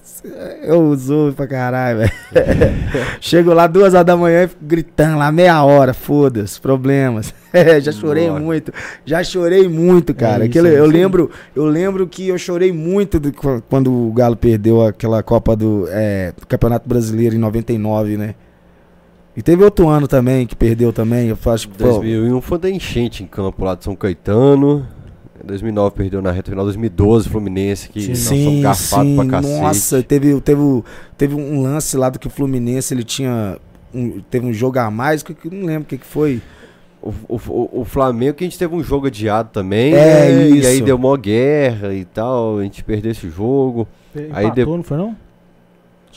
Eu 0.64 0.82
uso 0.82 1.32
pra 1.38 1.48
caralho, 1.48 2.00
velho. 2.00 2.12
Chego 3.22 3.54
lá 3.54 3.66
duas 3.68 3.94
horas 3.94 4.06
da 4.06 4.18
manhã 4.18 4.44
e 4.44 4.48
fico 4.48 4.66
gritando 4.66 5.18
lá 5.18 5.32
meia 5.32 5.64
hora, 5.64 5.94
foda-se, 5.94 6.60
problemas. 6.60 7.34
já 7.82 7.92
chorei 7.92 8.28
Nossa. 8.28 8.40
muito, 8.42 8.74
já 9.06 9.24
chorei 9.24 9.70
muito, 9.70 10.14
cara. 10.14 10.46
isso, 10.46 10.50
Aquele- 10.60 10.76
é 10.76 10.80
eu 10.80 10.86
isso 10.86 10.94
lembro, 10.94 11.32
eu 11.56 11.66
lembro 11.66 12.08
que 12.08 12.28
eu 12.28 12.38
chorei 12.38 12.74
muito 12.74 13.20
do- 13.20 13.32
qu- 13.32 13.62
quando 13.70 13.92
o 13.92 14.12
Galo 14.12 14.36
perdeu 14.36 14.86
aquela 14.86 15.24
Copa 15.24 15.56
do, 15.56 15.88
é, 15.90 16.34
do 16.38 16.46
Campeonato 16.46 16.88
Brasileiro 16.90 17.36
em 17.36 17.40
99, 17.40 18.18
né? 18.18 18.36
E 19.38 19.42
teve 19.44 19.64
outro 19.64 19.88
ano 19.88 20.08
também 20.08 20.48
que 20.48 20.56
perdeu 20.56 20.92
também. 20.92 21.30
Eu 21.30 21.38
acho 21.54 21.70
que 21.70 21.78
foi, 21.78 21.88
2001 21.92 22.42
foi 22.42 22.58
da 22.58 22.70
enchente 22.72 23.24
em 23.24 23.28
campo 23.28 23.64
lá 23.64 23.76
de 23.76 23.84
São 23.84 23.96
Caetano. 23.96 24.84
Em 25.44 25.46
2009 25.46 25.96
perdeu 25.96 26.24
na 26.24 26.32
reta 26.32 26.50
final. 26.50 26.66
2012 26.66 27.30
Fluminense 27.30 27.88
que 27.90 28.16
Sim. 28.16 28.62
nós 28.62 28.78
Sim, 28.80 29.16
pra 29.16 29.26
cacete. 29.28 29.62
Nossa, 29.62 30.02
teve, 30.02 30.42
teve, 30.42 30.84
teve 31.16 31.36
um 31.36 31.62
lance 31.62 31.96
lá 31.96 32.10
do 32.10 32.18
que 32.18 32.26
o 32.26 32.32
Fluminense 32.32 32.92
ele 32.96 33.04
tinha. 33.04 33.58
um- 33.94 34.20
teve 34.30 34.44
um 34.48 34.52
jogo 34.54 34.80
a 34.80 34.90
mais, 34.90 35.22
que, 35.22 35.36
que 35.36 35.48
eu 35.48 35.52
não 35.52 35.68
lembro 35.68 35.84
o 35.84 35.86
que, 35.86 36.00
que 36.00 36.06
foi. 36.06 36.42
O, 37.00 37.14
o, 37.30 37.82
o- 37.82 37.86
Flamengo 37.86 38.34
que 38.34 38.44
a 38.44 38.48
gente 38.48 38.58
teve 38.58 38.74
um 38.76 38.84
jogo 38.84 39.06
adiado 39.06 39.50
também. 39.54 39.94
É, 39.94 40.32
né? 40.32 40.50
E 40.50 40.66
aí 40.66 40.76
isso. 40.78 40.84
deu 40.84 40.98
mó 40.98 41.16
guerra 41.16 41.94
e 41.94 42.04
tal. 42.04 42.58
A 42.58 42.64
gente 42.64 42.84
perdeu 42.84 43.12
esse 43.12 43.30
jogo. 43.30 43.88
Aí 44.32 44.46
Empatou, 44.48 44.66
de- 44.66 44.78
não 44.78 44.84
foi 44.84 44.98
não? 44.98 45.16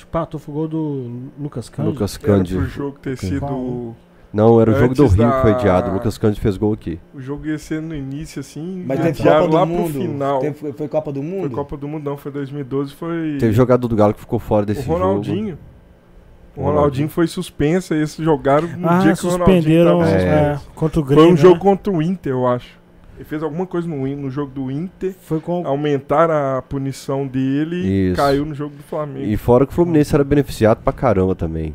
Acho 0.00 0.06
que 0.06 0.08
Empatou, 0.16 0.40
foi 0.40 0.54
o 0.54 0.56
gol 0.56 0.68
do 0.68 1.10
Lucas 1.38 1.68
Cândido. 1.68 1.92
Lucas 1.94 2.14
Era 2.14 2.22
pro 2.24 2.32
Cândido. 2.36 2.66
jogo 2.66 2.98
ter 2.98 3.16
sido. 3.18 3.94
Não, 4.32 4.60
era 4.60 4.70
o 4.70 4.74
jogo 4.74 4.94
do 4.94 5.06
Rio 5.06 5.10
que 5.30 5.40
foi 5.42 5.50
da- 5.52 5.58
adiado. 5.58 5.90
O 5.90 5.94
Lucas 5.94 6.16
Cândido 6.16 6.40
fez 6.40 6.56
gol 6.56 6.72
aqui. 6.72 6.98
O 7.12 7.20
jogo 7.20 7.46
ia 7.46 7.58
ser 7.58 7.82
no 7.82 7.94
início, 7.94 8.40
assim. 8.40 8.84
Mas 8.86 8.98
e 9.00 9.02
teve 9.02 9.22
Copa 9.22 9.48
do 9.48 9.54
lá 9.54 9.66
Mundo. 9.66 9.92
pro 9.92 10.02
final. 10.02 10.38
Teve- 10.40 10.72
foi, 10.72 10.88
Copa 10.88 11.12
do 11.12 11.22
Mundo? 11.22 11.40
Foi 11.48 11.50
Copa 11.50 11.76
do 11.76 11.88
Mundo, 11.88 12.04
não, 12.08 12.16
foi 12.16 12.30
2012, 12.32 12.94
foi. 12.94 13.36
Teve 13.38 13.52
jogador 13.52 13.86
do 13.88 13.94
Galo 13.96 14.14
que 14.14 14.20
ficou 14.20 14.38
fora 14.38 14.62
o 14.62 14.66
desse 14.66 14.82
jogo. 14.82 14.94
Ronaldinho. 14.98 15.58
O 16.56 16.62
Ronaldinho. 16.62 17.08
Foi 17.08 17.26
suspenso, 17.26 17.92
aí 17.92 18.00
eles 18.00 18.14
jogaram 18.16 18.68
no 18.68 18.88
Ah, 18.88 18.98
dia 19.00 19.14
que 19.14 19.26
o 19.26 19.30
Ronaldinho 19.30 19.62
suspenderam 19.62 19.98
tava 19.98 20.10
É. 20.10 20.22
é, 20.54 20.60
contra 20.74 21.00
o 21.00 21.04
Grêmio. 21.04 21.24
Foi 21.24 21.32
um 21.32 21.36
né? 21.36 21.40
jogo 21.42 21.58
contra 21.60 21.92
o 21.92 22.00
Inter, 22.02 22.32
eu 22.32 22.46
acho. 22.46 22.79
Ele 23.20 23.24
fez 23.26 23.42
alguma 23.42 23.66
coisa 23.66 23.86
no, 23.86 24.06
no 24.16 24.30
jogo 24.30 24.50
do 24.50 24.70
Inter, 24.70 25.14
Foi 25.20 25.40
com 25.40 25.66
aumentaram 25.66 26.32
a 26.56 26.62
punição 26.62 27.26
dele 27.26 27.76
e 28.12 28.14
caiu 28.16 28.46
no 28.46 28.54
jogo 28.54 28.74
do 28.74 28.82
Flamengo. 28.82 29.26
E 29.26 29.36
fora 29.36 29.66
que 29.66 29.72
o 29.72 29.74
Fluminense 29.74 30.14
era 30.14 30.24
beneficiado 30.24 30.78
pra 30.82 30.90
caramba 30.90 31.34
também. 31.34 31.74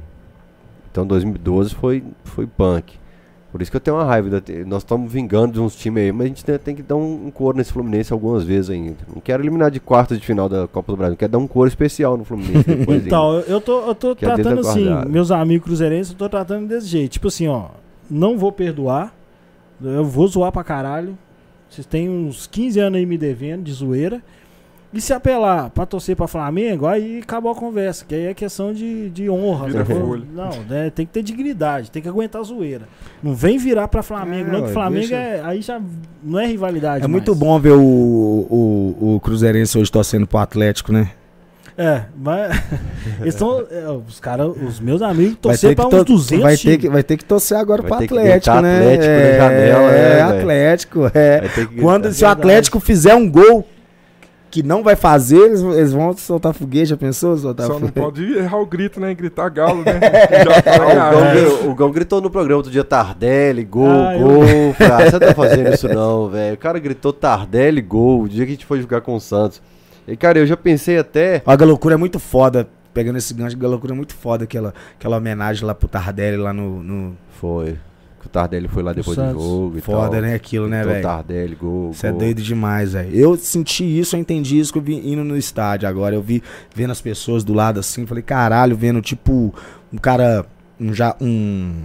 Então 0.91 1.05
2012 1.05 1.75
foi, 1.75 2.03
foi 2.23 2.47
punk. 2.47 2.95
Por 3.51 3.61
isso 3.61 3.69
que 3.69 3.77
eu 3.77 3.81
tenho 3.81 3.95
uma 3.95 4.05
raiva. 4.05 4.41
Nós 4.65 4.81
estamos 4.81 5.11
vingando 5.11 5.53
de 5.53 5.59
uns 5.61 5.75
times 5.75 6.01
aí, 6.05 6.11
mas 6.11 6.25
a 6.25 6.27
gente 6.29 6.43
tem, 6.43 6.73
que 6.75 6.81
dar 6.81 6.95
um, 6.95 7.27
um 7.27 7.29
coro 7.31 7.55
nesse 7.55 7.71
Fluminense 7.71 8.11
algumas 8.11 8.43
vezes 8.43 8.71
ainda. 8.71 8.97
Não 9.13 9.21
quero 9.21 9.43
eliminar 9.43 9.69
de 9.69 9.79
quartas 9.79 10.19
de 10.19 10.25
final 10.25 10.49
da 10.49 10.67
Copa 10.67 10.93
do 10.93 10.97
Brasil, 10.97 11.15
quero 11.15 11.31
dar 11.33 11.37
um 11.37 11.47
coro 11.47 11.67
especial 11.67 12.17
no 12.17 12.25
Fluminense 12.25 12.63
depois. 12.75 13.05
Então, 13.05 13.35
eu- 13.35 13.41
eu 13.41 13.61
tô, 13.61 13.81
eu 13.87 13.93
tô 13.93 14.15
Que 14.15 14.25
é 14.25 14.33
tratando 14.33 14.61
assim, 14.61 14.89
meus 15.09 15.29
amigos 15.29 15.63
cruzeirenses, 15.67 16.11
eu 16.13 16.17
tô 16.17 16.27
tratando 16.27 16.67
desse 16.67 16.87
jeito. 16.87 17.11
Tipo 17.11 17.27
assim, 17.27 17.47
ó, 17.47 17.67
não 18.09 18.35
vou 18.35 18.51
perdoar, 18.51 19.13
eu 19.79 20.03
vou 20.03 20.27
zoar 20.27 20.51
pra 20.51 20.63
caralho. 20.63 21.15
Vocês 21.69 21.85
têm 21.85 22.09
uns 22.09 22.47
15 22.47 22.79
anos 22.79 22.97
aí 22.99 23.05
me 23.05 23.17
devendo, 23.17 23.63
de 23.63 23.71
zoeira. 23.73 24.21
E 24.93 25.01
se 25.01 25.11
apelar 25.11 25.71
pra 25.71 25.85
torcer 25.85 26.15
pra 26.15 26.25
Flamengo, 26.25 26.87
aí 26.87 27.19
acabou 27.21 27.51
a 27.51 27.55
conversa, 27.55 28.05
que 28.05 28.15
aí 28.15 28.27
é 28.27 28.33
questão 28.33 28.73
de, 28.73 29.09
de 29.09 29.29
honra. 29.29 29.67
Vira 29.67 29.83
folha. 29.83 30.23
Não, 30.33 30.49
né, 30.69 30.89
tem 30.89 31.05
que 31.05 31.11
ter 31.11 31.21
dignidade, 31.21 31.91
tem 31.91 32.01
que 32.01 32.07
aguentar 32.07 32.39
a 32.39 32.45
zoeira. 32.45 32.87
Não 33.21 33.33
vem 33.35 33.57
virar 33.57 33.89
pra 33.89 34.01
Flamengo, 34.01 34.49
É, 34.49 34.51
não, 34.53 34.63
que 34.63 34.71
Flamengo 34.71 35.01
deixa- 35.01 35.15
é, 35.17 35.41
aí 35.43 35.61
já 35.61 35.81
não 36.23 36.39
é 36.39 36.45
rivalidade 36.47 37.03
É 37.03 37.07
muito 37.09 37.31
mais. 37.31 37.39
bom 37.39 37.59
ver 37.59 37.71
o, 37.73 37.81
o, 37.81 39.15
o 39.15 39.19
Cruzeirense 39.19 39.77
hoje 39.77 39.91
torcendo 39.91 40.25
pro 40.25 40.37
Atlético, 40.37 40.93
né? 40.93 41.11
É, 41.77 42.03
mas 42.17 42.55
eles 43.19 43.35
tão, 43.35 43.59
é, 43.69 43.85
os 44.07 44.19
caras, 44.19 44.47
os 44.65 44.79
meus 44.79 45.01
amigos 45.01 45.37
torcer 45.41 45.75
pra 45.75 45.85
que 45.85 45.95
uns 45.95 45.99
to- 45.99 46.13
200 46.13 46.43
vai, 46.43 46.55
ter 46.57 46.77
que, 46.77 46.89
vai 46.89 47.03
ter 47.03 47.17
que 47.17 47.25
torcer 47.25 47.57
agora 47.57 47.81
Vai 47.81 47.91
pro 47.91 48.03
Atlético, 48.17 48.61
né? 48.61 48.75
Atlético 48.77 49.07
na 49.07 49.11
é, 49.11 49.37
janela, 49.37 49.91
é, 49.91 49.91
né, 49.91 50.15
velho? 50.27 50.39
Atlético, 50.39 51.11
é. 51.13 51.41
Que 51.53 51.81
Quando 51.81 52.13
se 52.13 52.23
o. 52.23 52.27
Atlético 52.29 52.79
fizer 52.79 53.13
um 53.13 53.29
gol 53.29 53.67
que 54.49 54.63
não 54.63 54.81
vai 54.83 54.95
fazer, 54.95 55.35
eles, 55.37 55.59
eles 55.61 55.91
vão 55.91 56.15
soltar 56.15 56.53
foguete, 56.53 56.85
já 56.91 56.95
pensou? 56.95 57.35
Soltar 57.35 57.67
Só 57.67 57.73
não 57.73 57.79
foguete? 57.89 57.99
pode 57.99 58.23
errar 58.37 58.57
o 58.61 58.65
grito, 58.65 59.01
né? 59.01 59.13
Gritar 59.13 59.49
galo, 59.49 59.83
né? 59.83 59.99
Já 60.45 60.61
tá 60.61 60.71
Ah, 60.77 61.11
o. 61.11 61.59
Gão, 61.65 61.71
o 61.71 61.75
Gão 61.75 61.91
gritou 61.91 62.21
no 62.21 62.29
programa 62.29 62.55
outro 62.59 62.71
dia 62.71 62.85
Tardelli, 62.85 63.65
gol, 63.65 63.89
Ah, 63.89 64.15
eu- 64.17 64.25
gol. 64.25 64.73
Fra, 64.75 64.99
você 65.03 65.11
não 65.11 65.19
tá 65.19 65.33
fazendo 65.33 65.73
isso 65.73 65.89
não, 65.89 66.29
velho. 66.29 66.53
O 66.55 66.57
cara 66.57 66.79
gritou 66.79 67.11
Tardelli, 67.11 67.81
gol, 67.81 68.21
o 68.21 68.29
dia 68.29 68.45
que 68.45 68.51
a 68.51 68.55
gente 68.55 68.65
foi 68.65 68.79
jogar 68.79 69.01
com 69.01 69.15
o 69.15 69.19
Santos. 69.19 69.61
E, 70.07 70.15
cara, 70.15 70.39
eu 70.39 70.45
já 70.45 70.55
pensei 70.57 70.97
até. 70.97 71.41
A 71.45 71.55
Galocura 71.55 71.95
é 71.95 71.97
muito 71.97 72.19
foda. 72.19 72.67
Pegando 72.93 73.17
esse 73.17 73.33
gancho, 73.33 73.55
a 73.55 73.59
Galocura 73.59 73.93
é 73.93 73.95
muito 73.95 74.13
foda. 74.15 74.43
Aquela, 74.45 74.73
aquela 74.97 75.17
homenagem 75.17 75.65
lá 75.65 75.73
pro 75.75 75.87
Tardelli 75.87 76.37
lá 76.37 76.53
no. 76.53 76.81
no- 76.83 77.17
Foi. 77.39 77.77
Que 78.21 78.27
o 78.27 78.29
Tardelli 78.29 78.67
foi 78.67 78.81
lá 78.81 78.93
depois 78.93 79.17
do 79.17 79.23
Santos. 79.23 79.43
jogo 79.43 79.77
e 79.77 79.81
Foda, 79.81 80.11
tal. 80.11 80.21
né? 80.21 80.33
Aquilo, 80.33 80.67
né, 80.67 80.83
velho? 80.83 81.01
Tardelli, 81.03 81.55
gol. 81.55 81.91
Isso 81.91 82.07
é 82.07 82.11
doido 82.11 82.41
demais, 82.41 82.93
velho. 82.93 83.15
Eu 83.15 83.35
senti 83.35 83.83
isso, 83.99 84.15
eu 84.15 84.19
entendi 84.19 84.57
isso 84.57 84.71
que 84.73 84.79
eu 84.79 84.83
vi 84.83 84.95
indo 85.11 85.23
no 85.23 85.37
estádio 85.37 85.87
agora. 85.87 86.15
Eu 86.15 86.21
vi 86.21 86.41
vendo 86.73 86.91
as 86.91 87.01
pessoas 87.01 87.43
do 87.43 87.53
lado 87.53 87.79
assim, 87.79 88.05
falei, 88.05 88.23
caralho, 88.23 88.75
vendo 88.75 89.01
tipo 89.01 89.53
um 89.93 89.97
cara. 89.97 90.45
Um 90.79 90.93
já. 90.93 91.15
Um. 91.21 91.83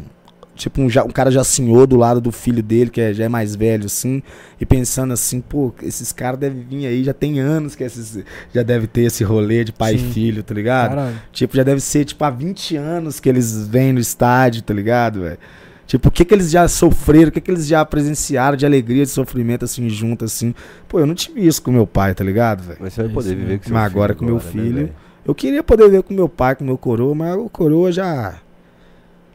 Tipo, 0.60 0.82
um, 0.82 0.90
já, 0.90 1.02
um 1.02 1.08
cara 1.08 1.30
já 1.30 1.42
senhor 1.42 1.86
do 1.86 1.96
lado 1.96 2.20
do 2.20 2.30
filho 2.30 2.62
dele, 2.62 2.90
que 2.90 3.00
é- 3.00 3.14
já 3.14 3.24
é 3.24 3.28
mais 3.30 3.56
velho, 3.56 3.86
assim, 3.86 4.22
e 4.60 4.66
pensando 4.66 5.10
assim, 5.14 5.40
pô, 5.40 5.72
esses 5.82 6.12
caras 6.12 6.38
devem 6.38 6.62
vir 6.62 6.86
aí, 6.86 7.02
já 7.02 7.14
tem 7.14 7.40
anos 7.40 7.74
que 7.74 7.82
esses, 7.82 8.22
já 8.54 8.62
deve 8.62 8.86
ter 8.86 9.02
esse 9.04 9.24
rolê 9.24 9.64
de 9.64 9.72
pai 9.72 9.96
Sim. 9.96 10.08
e 10.10 10.12
filho, 10.12 10.42
tá 10.42 10.52
ligado? 10.52 10.90
Caralho. 10.90 11.16
Tipo, 11.32 11.56
já 11.56 11.62
deve 11.62 11.80
ser, 11.80 12.04
tipo, 12.04 12.22
há 12.22 12.28
20 12.28 12.76
anos 12.76 13.18
que 13.18 13.26
eles 13.28 13.66
vêm 13.66 13.90
no 13.94 14.00
estádio, 14.00 14.60
tá 14.62 14.74
ligado, 14.74 15.20
velho? 15.22 15.38
Tipo, 15.86 16.08
o 16.08 16.12
que 16.12 16.24
que 16.26 16.34
eles 16.34 16.50
já 16.50 16.68
sofreram, 16.68 17.30
o 17.30 17.32
que 17.32 17.40
que 17.40 17.50
eles 17.50 17.66
já 17.66 17.82
presenciaram 17.84 18.54
de 18.56 18.66
alegria, 18.66 19.02
de 19.04 19.10
sofrimento, 19.10 19.64
assim, 19.64 19.88
junto, 19.88 20.26
assim. 20.26 20.54
Pô, 20.86 21.00
eu 21.00 21.06
não 21.06 21.14
tive 21.14 21.44
isso 21.44 21.62
com 21.62 21.72
meu 21.72 21.86
pai, 21.86 22.14
tá 22.14 22.22
ligado, 22.22 22.62
velho? 22.62 22.78
Mas 22.80 22.92
você 22.92 23.02
vai 23.02 23.10
É 23.10 23.14
poder 23.14 23.28
isso 23.30 23.36
viver 23.36 23.48
mesmo. 23.48 23.58
com 23.60 23.64
seu 23.64 23.74
Mas 23.74 23.82
filho 23.84 23.92
agora 23.96 24.14
com 24.14 24.24
meu 24.26 24.34
né, 24.36 24.40
filho, 24.40 24.74
velho? 24.74 24.92
Eu 25.26 25.34
queria 25.34 25.62
poder 25.64 25.88
ver 25.90 26.02
com 26.02 26.12
meu 26.14 26.28
pai, 26.28 26.54
com 26.54 26.64
meu 26.64 26.76
coroa, 26.78 27.14
mas 27.14 27.34
o 27.34 27.48
coroa 27.48 27.90
já... 27.90 28.34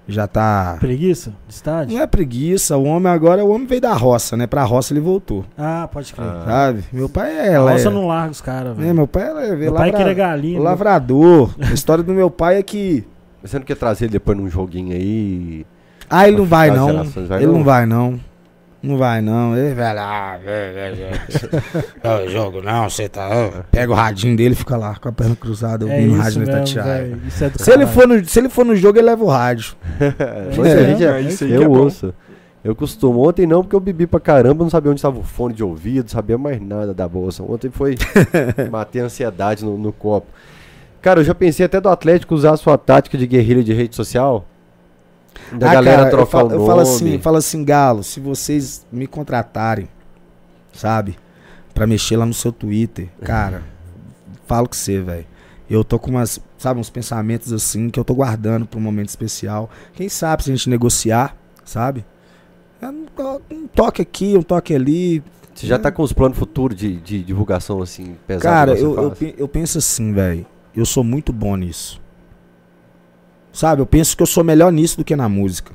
Já 0.08 0.28
tá... 0.28 0.78
Preguiça? 0.80 1.34
De 1.48 1.54
estádio? 1.54 1.96
Não 1.96 2.04
é 2.04 2.08
preguiça, 2.08 2.78
o 2.78 2.84
homem 2.84 3.12
agora, 3.12 3.44
o 3.44 3.50
homem 3.50 3.66
veio 3.66 3.82
da 3.82 3.94
roça, 3.94 4.38
né? 4.38 4.46
Pra 4.46 4.64
roça 4.64 4.94
ele 4.94 5.00
voltou, 5.00 5.44
Ah, 5.58 5.90
pode 5.92 6.14
crer. 6.14 6.28
Ah. 6.28 6.44
sabe? 6.46 6.84
Meu 6.94 7.10
pai 7.10 7.32
é... 7.36 7.56
a 7.56 7.62
roça 7.62 7.90
é, 7.90 7.92
não 7.92 8.08
larga 8.08 8.32
os 8.32 8.42
caras, 8.42 8.78
é, 8.78 8.82
velho. 8.82 8.94
meu 8.94 9.08
pai 9.08 9.24
é... 9.24 9.56
Meu 9.56 9.74
pai 9.74 9.92
queria 9.92 10.14
galinha. 10.14 10.54
O 10.60 10.62
meu- 10.62 10.64
lavrador. 10.64 11.56
A 11.62 11.74
história 11.74 12.04
do 12.04 12.14
meu 12.14 12.30
pai 12.30 12.58
é 12.58 12.64
que... 12.64 13.04
Mas 13.42 13.52
Você 13.52 13.58
não 13.60 13.66
quer 13.66 13.76
trazer 13.76 14.06
ele 14.06 14.12
depois 14.14 14.38
num 14.38 14.50
joguinho 14.50 14.94
aí? 14.94 15.66
Ah, 16.10 16.28
ele 16.28 16.38
não 16.38 16.46
vai 16.46 16.70
não. 16.70 16.88
gerações, 16.88 17.28
vai 17.28 17.40
ele 17.40 17.48
não? 17.48 17.54
não 17.54 17.64
vai 17.64 17.86
não. 17.86 18.20
Não 18.86 18.98
vai 18.98 19.20
não. 19.20 19.58
Ele 19.58 19.74
vai 19.74 19.96
lá. 19.96 20.40
É 20.46 21.26
o 22.24 22.30
jogo 22.30 22.62
não, 22.62 22.88
você 22.88 23.10
tá. 23.10 23.30
Pega 23.72 23.92
o 23.92 23.96
radinho 23.96 24.38
dele 24.38 24.54
e 24.54 24.58
fica 24.58 24.78
lá 24.78 24.96
com 24.96 25.10
a 25.10 25.12
perna 25.12 25.36
cruzada, 25.36 25.86
É 25.86 25.92
ouvindo 25.92 26.12
o 26.12 26.14
isso 26.14 26.22
rádio 26.22 26.40
no 26.40 26.46
mesmo, 26.46 26.62
Itatiaia. 26.62 27.20
Isso 27.28 27.44
é 27.44 27.52
Se 27.56 27.72
ele, 27.72 27.88
for 27.88 28.08
no, 28.08 28.24
se 28.24 28.40
ele 28.40 28.50
for 28.50 28.64
no 28.64 28.76
jogo, 28.76 29.00
ele 29.00 29.08
leva 29.08 29.24
o 29.24 29.28
rádio. 29.28 29.76
Pois 30.56 30.72
É, 30.72 30.86
gente 30.86 31.04
é 31.04 31.22
isso 31.22 31.44
aí 31.44 31.50
que 31.50 31.56
eu 31.56 31.64
é 31.64 31.68
ouço. 31.68 32.14
Eu 32.64 32.76
costumo. 32.76 33.28
Ontem 33.28 33.48
não, 33.48 33.64
porque 33.64 33.76
eu 33.76 33.80
bebi 33.80 34.06
pra 34.06 34.20
caramba, 34.20 34.64
não 34.64 34.70
sabia 34.70 34.92
onde 34.92 35.00
estava 35.00 35.20
o 35.20 35.24
fone 35.24 35.54
de 35.54 35.64
ouvido, 35.64 36.04
não 36.06 36.10
sabia 36.10 36.38
mais 36.38 36.62
nada 36.62 36.94
da 36.94 37.08
bolsa. 37.08 37.44
Ontem 37.44 37.72
foi. 37.72 37.96
matei 38.72 39.02
a 39.02 39.06
ansiedade 39.06 39.66
no, 39.66 39.78
no 39.78 39.92
copo. 39.92 40.28
Cara, 41.02 41.20
eu 41.20 41.24
já 41.24 41.36
pensei 41.36 41.66
até 41.66 41.80
do 41.80 41.90
Atlético 41.90 42.34
usar 42.34 42.54
a 42.54 42.58
sua 42.58 42.78
tática 42.78 43.18
de 43.18 43.28
guerrilha 43.28 43.64
de 43.64 43.74
rede 43.74 43.96
social. 43.96 44.46
Da 45.58 45.70
Ah, 45.72 45.74
galera 45.76 45.98
cara, 45.98 46.08
eu 46.08 46.12
trocar 46.12 46.32
falo, 46.32 46.50
o 46.50 46.52
eu 46.54 46.58
nome. 46.58 46.68
falo 46.70 46.82
assim, 46.82 47.14
eu 47.14 47.20
falo 47.20 47.38
assim, 47.38 47.64
Galo, 47.64 48.04
se 48.04 48.20
vocês 48.20 48.86
me 48.92 49.06
contratarem, 49.08 49.88
sabe? 50.74 51.18
Pra 51.74 51.86
mexer 51.86 52.18
lá 52.18 52.26
no 52.26 52.34
seu 52.34 52.52
Twitter, 52.52 53.10
cara, 53.22 53.64
falo 54.48 54.68
com 54.70 54.76
você, 54.76 55.02
velho. 55.02 55.26
Eu 55.70 55.84
tô 55.84 55.98
com 56.00 56.12
umas, 56.12 56.40
sabe, 56.58 56.80
uns 56.80 56.90
pensamentos 56.90 57.52
assim 57.52 57.90
que 57.90 58.00
eu 58.00 58.04
tô 58.06 58.14
guardando 58.14 58.66
pra 58.66 58.80
um 58.80 58.84
momento 58.84 59.10
especial. 59.10 59.70
Quem 59.94 60.08
sabe 60.08 60.44
se 60.44 60.52
a 60.52 60.56
gente 60.56 60.70
negociar, 60.70 61.36
sabe? 61.66 62.06
É 62.82 62.88
Um 62.88 63.06
to- 63.06 63.42
toque 63.74 64.02
aqui, 64.02 64.38
um 64.38 64.44
toque 64.44 64.76
ali. 64.76 65.24
Você 65.54 65.66
já 65.68 65.80
tá 65.80 65.92
com 65.92 66.04
os 66.04 66.14
planos 66.14 66.38
futuros 66.38 66.78
de, 66.78 66.98
de 66.98 67.24
divulgação 67.24 67.82
assim, 67.82 68.16
pesados? 68.28 68.44
Cara, 68.44 68.78
eu, 68.78 68.96
eu, 68.96 69.34
eu 69.38 69.48
penso 69.48 69.78
assim, 69.80 70.14
velho. 70.14 70.46
Eu 70.76 70.86
sou 70.86 71.04
muito 71.04 71.34
bom 71.34 71.56
nisso. 71.56 72.00
Sabe? 73.56 73.82
Eu 73.82 73.86
penso 73.86 74.18
que 74.18 74.22
eu 74.22 74.28
sou 74.28 74.44
melhor 74.44 74.70
nisso 74.70 74.98
do 74.98 75.06
que 75.06 75.16
na 75.16 75.30
música. 75.30 75.72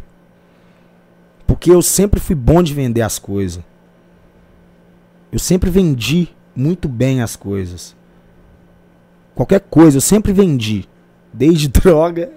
Porque 1.46 1.70
eu 1.70 1.80
sempre 1.80 2.20
fui 2.20 2.36
bom 2.36 2.62
de 2.62 2.74
vender 2.74 3.00
as 3.00 3.18
coisas. 3.18 3.64
Eu 5.32 5.38
sempre 5.38 5.70
vendi 5.70 6.28
muito 6.54 6.86
bem 6.86 7.22
as 7.22 7.36
coisas. 7.36 7.96
Qualquer 9.34 9.60
coisa, 9.60 9.96
eu 9.96 10.02
sempre 10.02 10.30
vendi. 10.30 10.86
Desde 11.32 11.68
droga 11.72 12.30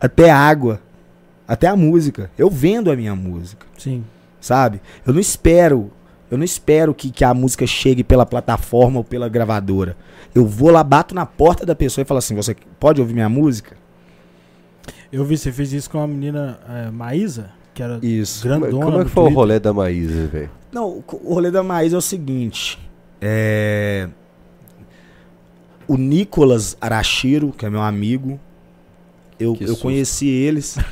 até 0.00 0.32
água, 0.32 0.82
até 1.46 1.68
a 1.68 1.76
música. 1.76 2.28
Eu 2.36 2.50
vendo 2.50 2.90
a 2.90 2.96
minha 2.96 3.14
música 3.14 3.64
Sim. 3.78 4.02
sabe? 4.40 4.82
Eu 5.06 5.12
não 5.12 5.20
espero 5.20 5.92
Eu 6.28 6.36
não 6.36 6.44
espero 6.44 6.92
que, 6.92 7.12
que 7.12 7.24
a 7.24 7.32
música 7.32 7.68
chegue 7.68 8.02
pela 8.02 8.26
plataforma 8.26 8.98
ou 8.98 9.04
pela 9.04 9.28
gravadora. 9.28 9.96
Eu 10.34 10.44
vou 10.44 10.70
lá, 10.70 10.82
bato 10.82 11.14
na 11.14 11.24
porta 11.24 11.64
da 11.64 11.76
pessoa 11.76 12.02
e 12.02 12.04
falo 12.04 12.18
assim: 12.18 12.34
você 12.34 12.56
pode 12.80 13.00
ouvir 13.00 13.14
minha 13.14 13.28
música? 13.28 13.81
Eu 15.12 15.24
vi, 15.24 15.36
você 15.36 15.52
fez 15.52 15.72
isso 15.72 15.90
com 15.90 16.00
a 16.00 16.06
menina 16.06 16.58
é, 16.68 16.90
Maísa, 16.90 17.50
que 17.74 17.82
era 17.82 17.98
Isso. 18.02 18.42
Como, 18.48 18.54
é- 18.54 18.58
grandona. 18.70 18.84
como 18.86 19.00
é 19.00 19.04
que 19.04 19.10
foi 19.10 19.22
o 19.22 19.26
Twitter. 19.26 19.38
rolê 19.38 19.60
da 19.60 19.72
Maísa, 19.72 20.26
velho? 20.26 20.50
Não, 20.72 20.88
o 20.88 21.04
o 21.24 21.34
rolê 21.34 21.50
da 21.50 21.62
Maísa 21.62 21.96
é 21.96 21.98
o 21.98 22.02
seguinte. 22.02 22.78
É. 23.20 24.08
O 25.86 25.96
Nicolas 25.96 26.76
Arashiro, 26.80 27.52
que 27.52 27.66
é 27.66 27.70
meu 27.70 27.82
amigo, 27.82 28.40
eu, 29.38 29.56
eu 29.60 29.76
conheci 29.76 30.28
eles. 30.28 30.78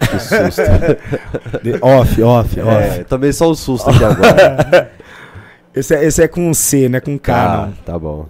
Que 0.00 0.18
susto. 0.18 0.62
Off, 1.82 2.22
off, 2.22 2.60
off. 2.60 2.70
é, 2.70 3.04
também 3.04 3.32
só 3.32 3.50
o 3.50 3.54
susto 3.54 3.88
aqui 3.90 4.04
agora. 4.04 4.90
Esse, 5.74 5.94
é, 5.94 6.04
esse 6.04 6.22
é 6.22 6.26
com 6.28 6.52
C, 6.54 6.88
não 6.88 6.96
é 6.96 7.00
com 7.00 7.16
K, 7.18 7.32
Tá, 7.32 7.66
não. 7.66 7.72
tá 7.84 7.98
bom. 7.98 8.26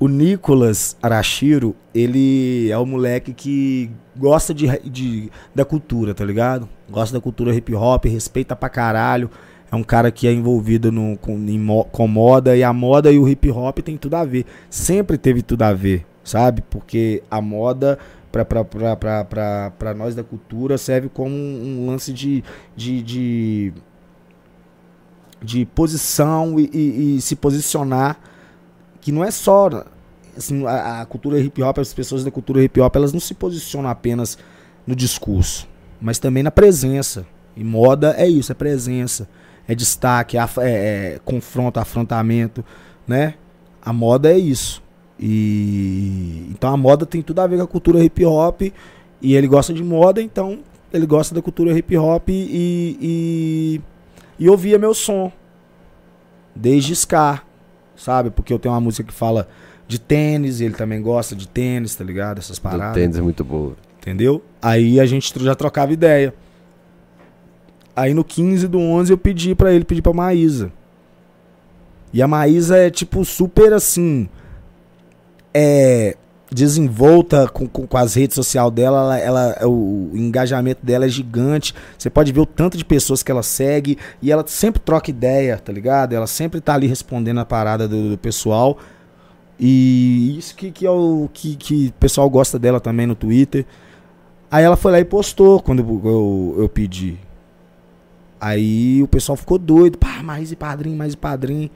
O 0.00 0.08
Nicolas 0.08 0.96
Arashiro, 1.02 1.76
ele 1.94 2.70
é 2.70 2.78
o 2.78 2.86
moleque 2.86 3.34
que 3.34 3.90
gosta 4.16 4.54
de, 4.54 4.66
de- 4.80 5.30
da 5.54 5.62
cultura, 5.62 6.14
tá 6.14 6.24
ligado? 6.24 6.66
Gosta 6.90 7.18
da 7.18 7.20
cultura 7.20 7.54
hip 7.54 7.74
hop, 7.74 8.06
respeita 8.06 8.56
pra 8.56 8.70
caralho. 8.70 9.30
É 9.70 9.76
um 9.76 9.82
cara 9.84 10.10
que 10.10 10.26
é 10.26 10.32
envolvido 10.32 10.90
no, 10.90 11.18
com, 11.18 11.32
em 11.38 11.66
com 11.92 12.08
moda 12.08 12.56
e 12.56 12.64
a 12.64 12.72
moda 12.72 13.12
e 13.12 13.18
o 13.18 13.28
hip 13.28 13.50
hop 13.50 13.78
tem 13.80 13.98
tudo 13.98 14.14
a 14.14 14.24
ver. 14.24 14.46
Sempre 14.70 15.18
teve 15.18 15.42
tudo 15.42 15.62
a 15.62 15.72
ver, 15.74 16.06
sabe? 16.24 16.62
Porque 16.70 17.22
a 17.30 17.40
moda, 17.42 17.98
pra 18.32 19.94
nós 19.94 20.14
da 20.14 20.24
cultura, 20.24 20.78
serve 20.78 21.10
como 21.10 21.34
um, 21.34 21.82
um 21.82 21.86
lance 21.90 22.10
de, 22.12 22.42
de, 22.74 23.02
de, 23.02 23.72
de 25.42 25.66
posição 25.66 26.58
e- 26.58 26.70
e- 26.72 27.16
e 27.16 27.20
se 27.20 27.36
posicionar 27.36 28.18
que 29.00 29.10
não 29.12 29.24
é 29.24 29.30
só 29.30 29.68
assim, 30.36 30.66
a, 30.66 31.02
a 31.02 31.06
cultura 31.06 31.38
hip 31.38 31.62
hop, 31.62 31.78
as 31.78 31.92
pessoas 31.92 32.24
da 32.24 32.30
cultura 32.30 32.62
hip 32.62 32.80
hop, 32.80 32.96
elas 32.96 33.12
não 33.12 33.20
se 33.20 33.34
posicionam 33.34 33.90
apenas 33.90 34.38
no 34.86 34.94
discurso, 34.94 35.68
mas 36.00 36.18
também 36.18 36.42
na 36.42 36.50
presença. 36.50 37.26
E 37.56 37.64
moda 37.64 38.14
é 38.16 38.26
isso, 38.28 38.52
é 38.52 38.54
presença, 38.54 39.28
é 39.66 39.74
destaque, 39.74 40.38
é, 40.38 40.40
é- 40.40 41.14
é 41.14 41.20
confronto, 41.24 41.78
afrontamento, 41.80 42.64
né? 43.06 43.34
A 43.82 43.92
moda 43.92 44.30
é 44.32 44.38
isso. 44.38 44.82
E 45.18 46.46
então 46.50 46.72
a 46.72 46.76
moda 46.76 47.04
tem 47.04 47.20
tudo 47.20 47.40
a 47.40 47.46
ver 47.46 47.58
com 47.58 47.62
a 47.64 47.66
cultura 47.66 48.02
hip 48.02 48.24
hop 48.24 48.62
e 49.20 49.34
ele 49.34 49.46
gosta 49.46 49.72
de 49.74 49.82
moda, 49.82 50.22
então 50.22 50.60
ele 50.92 51.04
gosta 51.06 51.34
da 51.34 51.42
cultura 51.42 51.76
hip 51.76 51.94
hop 51.96 52.28
e, 52.30 52.96
e, 53.00 53.80
e 54.38 54.48
ouvia 54.48 54.78
meu 54.78 54.94
som 54.94 55.30
desde 56.56 56.96
Scar, 56.96 57.44
sabe? 58.00 58.30
Porque 58.30 58.52
eu 58.52 58.58
tenho 58.58 58.74
uma 58.74 58.80
música 58.80 59.04
que 59.04 59.12
fala 59.14 59.48
de 59.86 59.98
tênis, 60.00 60.60
e 60.60 60.64
ele 60.64 60.74
também 60.74 61.02
gosta 61.02 61.34
de 61.34 61.48
tênis, 61.48 61.94
tá 61.94 62.04
ligado? 62.04 62.38
Essas 62.38 62.58
Do 62.58 62.62
paradas. 62.62 62.94
tênis 62.94 63.16
é 63.16 63.20
muito 63.20 63.42
boa. 63.44 63.76
Entendeu? 63.98 64.42
Aí 64.62 64.98
a 65.00 65.06
gente 65.06 65.32
já 65.42 65.54
trocava 65.54 65.92
ideia. 65.92 66.32
Aí 67.94 68.14
no 68.14 68.24
15 68.24 68.66
do 68.68 68.78
11 68.78 69.12
eu 69.12 69.18
pedi 69.18 69.54
pra 69.54 69.72
ele, 69.72 69.84
pedi 69.84 70.00
pra 70.00 70.12
Maísa. 70.12 70.72
E 72.12 72.22
a 72.22 72.28
Maísa 72.28 72.76
é 72.76 72.88
tipo 72.90 73.24
super 73.24 73.72
assim. 73.72 74.28
É. 75.52 76.16
Desenvolta 76.52 77.48
com, 77.48 77.68
com, 77.68 77.86
com 77.86 77.96
as 77.96 78.14
redes 78.14 78.34
sociais 78.34 78.70
dela, 78.72 79.16
ela, 79.16 79.54
ela- 79.56 79.68
o, 79.68 80.10
o 80.12 80.16
engajamento 80.16 80.84
dela 80.84 81.04
é 81.06 81.08
gigante. 81.08 81.72
Você 81.96 82.10
pode 82.10 82.32
ver 82.32 82.40
o 82.40 82.46
tanto 82.46 82.76
de 82.76 82.84
pessoas 82.84 83.22
que 83.22 83.30
ela 83.30 83.42
segue 83.42 83.96
e 84.20 84.32
ela 84.32 84.44
sempre 84.46 84.80
troca 84.80 85.10
ideia, 85.10 85.56
tá 85.58 85.72
ligado? 85.72 86.12
Ela 86.12 86.26
sempre 86.26 86.60
tá 86.60 86.74
ali 86.74 86.88
respondendo 86.88 87.38
a 87.38 87.44
parada 87.44 87.86
do, 87.86 88.10
do 88.10 88.18
pessoal. 88.18 88.78
E 89.60 90.36
isso 90.38 90.56
que, 90.56 90.70
que 90.72 90.84
é 90.86 90.90
o 90.90 91.28
que, 91.32 91.54
que 91.54 91.86
o 91.88 91.92
pessoal 92.00 92.28
gosta 92.28 92.58
dela 92.58 92.80
também 92.80 93.06
no 93.06 93.14
Twitter. 93.14 93.64
Aí 94.50 94.64
ela 94.64 94.76
foi 94.76 94.90
lá 94.90 94.98
e 94.98 95.04
postou 95.04 95.60
quando 95.62 95.80
eu, 95.80 96.00
eu, 96.04 96.54
eu 96.62 96.68
pedi. 96.68 97.16
Aí 98.40 99.02
o 99.02 99.06
pessoal 99.06 99.36
ficou 99.36 99.58
doido. 99.58 99.98
Pá, 99.98 100.22
mais 100.22 100.50
e 100.50 100.56
padrinho, 100.56 100.96
mais 100.96 101.12
e 101.12 101.16
padrinho. 101.16 101.70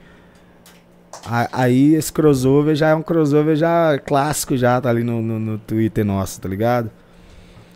Aí 1.51 1.95
esse 1.95 2.11
crossover 2.11 2.75
já 2.75 2.89
é 2.89 2.95
um 2.95 3.01
crossover 3.01 3.55
já 3.55 3.97
clássico, 3.99 4.55
já 4.55 4.79
tá 4.79 4.89
ali 4.89 5.03
no, 5.03 5.21
no, 5.21 5.39
no 5.39 5.57
Twitter 5.57 6.05
nosso, 6.05 6.39
tá 6.39 6.47
ligado? 6.49 6.89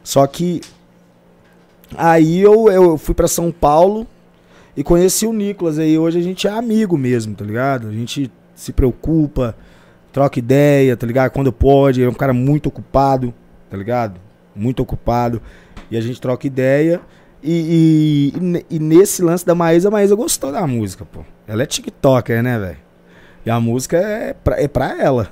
Só 0.04 0.26
que 0.28 0.62
aí 1.98 2.40
eu, 2.40 2.70
eu 2.72 2.98
fui 2.98 3.16
pra 3.16 3.28
São 3.28 3.52
Paulo 3.52 4.06
e 4.76 4.84
conheci 4.84 5.26
o 5.26 5.34
Nicolas. 5.34 5.80
Aí 5.80 5.98
hoje 5.98 6.20
a 6.20 6.22
gente 6.22 6.48
é 6.48 6.52
amigo 6.52 6.98
mesmo, 6.98 7.36
tá 7.36 7.44
ligado? 7.46 7.88
A 7.88 7.92
gente 7.92 8.32
se 8.56 8.72
preocupa, 8.72 9.56
troca 10.12 10.40
ideia, 10.40 10.96
tá 10.96 11.06
ligado? 11.08 11.32
Quando 11.32 11.52
pode, 11.52 12.02
ele 12.02 12.08
é 12.08 12.12
um 12.12 12.16
cara 12.16 12.34
muito 12.34 12.68
ocupado, 12.68 13.34
tá 13.70 13.78
ligado? 13.78 14.20
Muito 14.56 14.82
ocupado. 14.82 15.42
E 15.90 15.98
a 15.98 16.02
gente 16.02 16.20
troca 16.22 16.46
ideia. 16.46 17.02
E, 17.42 18.34
e- 18.36 18.66
e 18.76 18.80
nesse 18.80 19.22
lance 19.22 19.46
da 19.46 19.56
Maísa, 19.56 19.88
a 19.88 19.92
Maísa 19.92 20.14
gostou 20.14 20.52
da 20.52 20.68
música, 20.68 21.06
pô. 21.06 21.22
Ela 21.48 21.64
é 21.64 21.66
TikToker, 21.66 22.44
né, 22.44 22.60
velho? 22.60 22.78
E 23.46 23.50
a 23.50 23.60
música 23.60 23.98
é 23.98 24.34
pra, 24.34 24.62
é 24.62 24.68
pra 24.68 25.02
ela. 25.02 25.32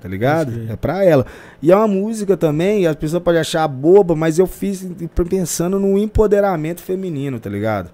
Tá 0.00 0.08
ligado? 0.08 0.66
É 0.70 0.76
pra 0.76 1.04
ela. 1.04 1.26
E 1.60 1.70
é 1.70 1.76
uma 1.76 1.86
música 1.86 2.34
também, 2.36 2.86
as 2.86 2.96
pessoas 2.96 3.22
podem 3.22 3.40
achar 3.40 3.68
boba, 3.68 4.16
mas 4.16 4.38
eu 4.38 4.46
fiz 4.46 4.86
pensando 5.28 5.78
no 5.78 5.98
empoderamento 5.98 6.80
feminino, 6.80 7.38
tá 7.38 7.50
ligado? 7.50 7.90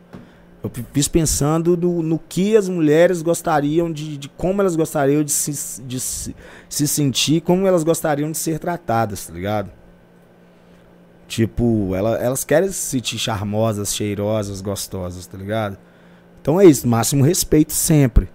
Eu 0.63 0.71
fi- 0.71 0.85
fiz 0.93 1.09
pensando 1.09 1.77
no, 1.77 2.03
no 2.03 2.19
que 2.29 2.57
as 2.57 2.69
mulheres 2.69 3.23
gostariam 3.23 3.93
de, 3.93 4.17
de 4.17 4.29
como 4.29 4.61
elas 4.63 4.77
gostariam 4.77 5.25
de 5.25 5.33
se, 5.33 5.83
de 5.83 5.99
se, 5.99 6.35
se 6.69 6.87
sentir, 6.87 7.41
como 7.41 7.67
elas 7.67 7.83
gostariam 7.83 8.31
de 8.31 8.39
ser 8.39 8.61
tratadas, 8.61 9.27
tá 9.27 9.33
ligado? 9.33 9.71
Tipo, 11.27 11.93
ela- 11.95 12.17
elas 12.19 12.45
querem 12.45 12.69
se 12.69 12.75
sentir 12.75 13.19
charmosas, 13.19 13.95
cheirosas, 13.95 14.61
gostosas, 14.61 15.27
tá 15.27 15.37
ligado? 15.37 15.77
Então 16.41 16.61
é 16.61 16.65
isso, 16.67 16.87
máximo 16.87 17.25
respeito 17.25 17.73
sempre. 17.73 18.29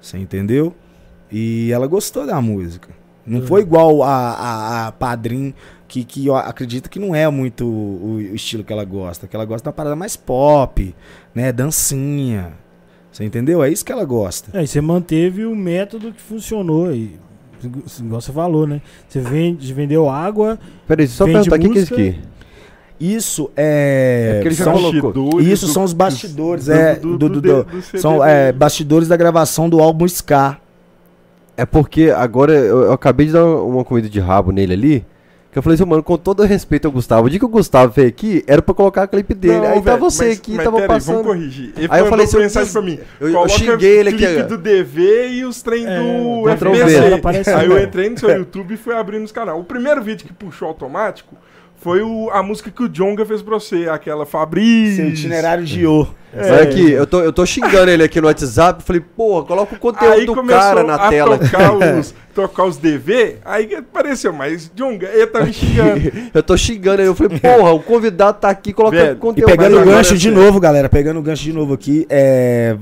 Você 0.00 0.18
entendeu? 0.18 0.74
E 1.30 1.70
ela 1.72 1.86
gostou 1.86 2.26
da 2.26 2.40
música. 2.40 2.88
Não 3.26 3.40
Uhum. 3.40 3.46
foi 3.46 3.60
igual 3.60 4.02
a, 4.02 4.08
a, 4.10 4.86
a 4.88 4.92
Padrim, 4.92 5.54
que, 5.86 6.04
que 6.04 6.26
eu 6.26 6.34
acredito 6.34 6.88
que 6.88 6.98
não 6.98 7.14
é 7.14 7.28
muito 7.28 7.66
o, 7.66 8.14
o 8.16 8.20
estilo 8.34 8.64
que 8.64 8.72
ela 8.72 8.84
gosta. 8.84 9.26
Que 9.28 9.36
ela 9.36 9.44
gosta 9.44 9.70
da 9.70 9.72
parada 9.72 9.94
mais 9.94 10.16
pop, 10.16 10.94
né? 11.34 11.52
Dancinha. 11.52 12.52
Você 13.12 13.24
entendeu? 13.24 13.62
É 13.62 13.68
isso 13.68 13.84
que 13.84 13.92
ela 13.92 14.04
gosta. 14.04 14.56
É, 14.58 14.62
e 14.62 14.66
você 14.66 14.80
manteve 14.80 15.44
o 15.44 15.54
método 15.54 16.12
que 16.12 16.20
funcionou. 16.20 16.92
E, 16.92 17.18
igual 18.00 18.20
você 18.20 18.32
falou, 18.32 18.66
né? 18.66 18.80
Você 19.08 19.20
vende, 19.20 19.72
vendeu 19.74 20.08
água. 20.08 20.58
Peraí, 20.86 21.06
só 21.06 21.24
perguntar, 21.24 21.56
o 21.56 21.58
que 21.58 21.68
que 21.68 21.78
é 21.78 21.82
isso 21.82 21.94
aqui? 21.94 22.18
Isso 23.00 23.50
é. 23.56 24.42
É 24.44 24.50
são- 24.50 24.74
isso 25.40 25.66
do- 25.66 25.72
são 25.72 25.84
os 25.84 25.92
bastidores, 25.94 26.66
do- 26.66 26.72
é. 26.72 26.94
do- 26.96 27.16
do- 27.16 27.28
do- 27.30 27.40
do- 27.40 27.64
do 27.64 27.82
CD 27.82 27.98
são 27.98 28.22
é, 28.22 28.52
bastidores 28.52 29.08
da 29.08 29.16
gravação 29.16 29.70
do 29.70 29.80
álbum 29.80 30.04
Ska. 30.04 30.58
É 31.56 31.64
porque 31.64 32.12
agora 32.14 32.52
eu, 32.52 32.82
eu 32.82 32.92
acabei 32.92 33.26
de 33.26 33.32
dar 33.32 33.44
uma 33.44 33.84
comida 33.84 34.08
de 34.08 34.20
rabo 34.20 34.52
nele 34.52 34.72
ali. 34.74 35.06
Que 35.52 35.58
eu 35.58 35.62
falei 35.64 35.74
assim, 35.74 35.84
mano, 35.84 36.00
com 36.00 36.16
todo 36.16 36.44
respeito 36.44 36.84
ao 36.86 36.92
Gustavo, 36.92 37.26
o 37.26 37.30
dia 37.30 37.36
que 37.40 37.44
o 37.44 37.48
Gustavo 37.48 37.92
veio 37.92 38.06
aqui, 38.06 38.44
era 38.46 38.62
pra 38.62 38.72
colocar 38.72 39.02
a 39.02 39.06
clipe 39.08 39.34
dele. 39.34 39.54
Não, 39.58 39.64
aí 39.66 39.74
tá 39.82 39.90
velho, 39.96 39.98
você 39.98 40.28
mas- 40.28 40.38
aqui, 40.38 40.52
mas 40.52 40.64
tava 40.64 40.80
passando. 40.82 41.14
Vamos 41.16 41.26
corrigir. 41.32 41.72
Ele 41.76 41.88
Aí 41.90 42.00
eu 42.00 42.06
falei, 42.06 42.26
eu 42.32 42.38
mensagem 42.40 42.72
pra 42.72 42.82
mim. 42.82 42.98
eu- 43.20 43.28
eu 43.30 43.48
xinguei 43.48 43.98
ele 43.98 44.10
aqui, 44.10 44.18
clipe 44.18 44.42
ó. 44.42 44.46
do 44.46 44.56
DV 44.58 45.26
e 45.32 45.44
os 45.44 45.60
trem 45.60 45.86
É, 45.86 45.98
do 45.98 46.48
FBC. 46.50 47.50
Aí 47.52 47.66
eu 47.66 47.82
entrei 47.82 48.10
no 48.10 48.18
seu 48.18 48.30
YouTube 48.30 48.74
e 48.74 48.76
fui 48.76 48.94
abrindo 48.94 49.24
os 49.24 49.32
canais. 49.32 49.58
O 49.58 49.64
primeiro 49.64 50.00
vídeo 50.02 50.24
que 50.24 50.32
puxou 50.32 50.68
automático 50.68 51.34
foi 51.80 52.02
o, 52.02 52.28
a 52.30 52.42
música 52.42 52.70
que 52.70 52.82
o 52.82 52.88
Jonga 52.88 53.24
fez 53.24 53.40
pra 53.40 53.54
você, 53.54 53.88
aquela 53.88 54.26
Fabrício. 54.26 54.96
Seu 54.96 55.08
itinerário 55.08 55.64
de 55.64 55.86
O. 55.86 56.06
É. 56.32 56.52
Olha 56.52 56.62
aqui, 56.62 56.90
eu 56.92 57.06
tô, 57.06 57.20
eu 57.22 57.32
tô 57.32 57.44
xingando 57.44 57.90
ele 57.90 58.04
aqui 58.04 58.20
no 58.20 58.26
WhatsApp. 58.28 58.84
Falei, 58.84 59.00
porra, 59.00 59.46
coloca 59.46 59.74
o 59.74 59.78
conteúdo 59.78 60.12
Aí 60.12 60.26
do 60.26 60.44
cara 60.44 60.84
na 60.84 60.94
a 60.94 61.08
tela. 61.08 61.38
tocar 61.38 61.72
os, 61.98 62.14
tocar 62.34 62.64
os 62.66 62.76
DV, 62.76 63.38
aí 63.44 63.74
apareceu, 63.74 64.32
mas 64.32 64.70
Jonga, 64.76 65.08
ele 65.08 65.26
tá 65.26 65.42
me 65.42 65.52
xingando. 65.52 66.00
eu 66.32 66.42
tô 66.42 66.56
xingando 66.56 67.00
ele. 67.02 67.08
Eu 67.08 67.14
falei, 67.14 67.38
porra, 67.40 67.72
o 67.72 67.80
convidado 67.82 68.38
tá 68.38 68.50
aqui 68.50 68.72
colocando 68.72 69.00
Velho, 69.00 69.14
e 69.14 69.16
E 69.16 69.20
conteúdo. 69.20 69.50
pegando 69.50 69.80
o 69.80 69.84
gancho 69.84 70.16
de 70.16 70.30
novo, 70.30 70.60
galera. 70.60 70.88
Pegando 70.88 71.18
o 71.18 71.22
gancho 71.22 71.42
de 71.42 71.52
novo 71.52 71.74
aqui. 71.74 72.06
É, 72.08 72.76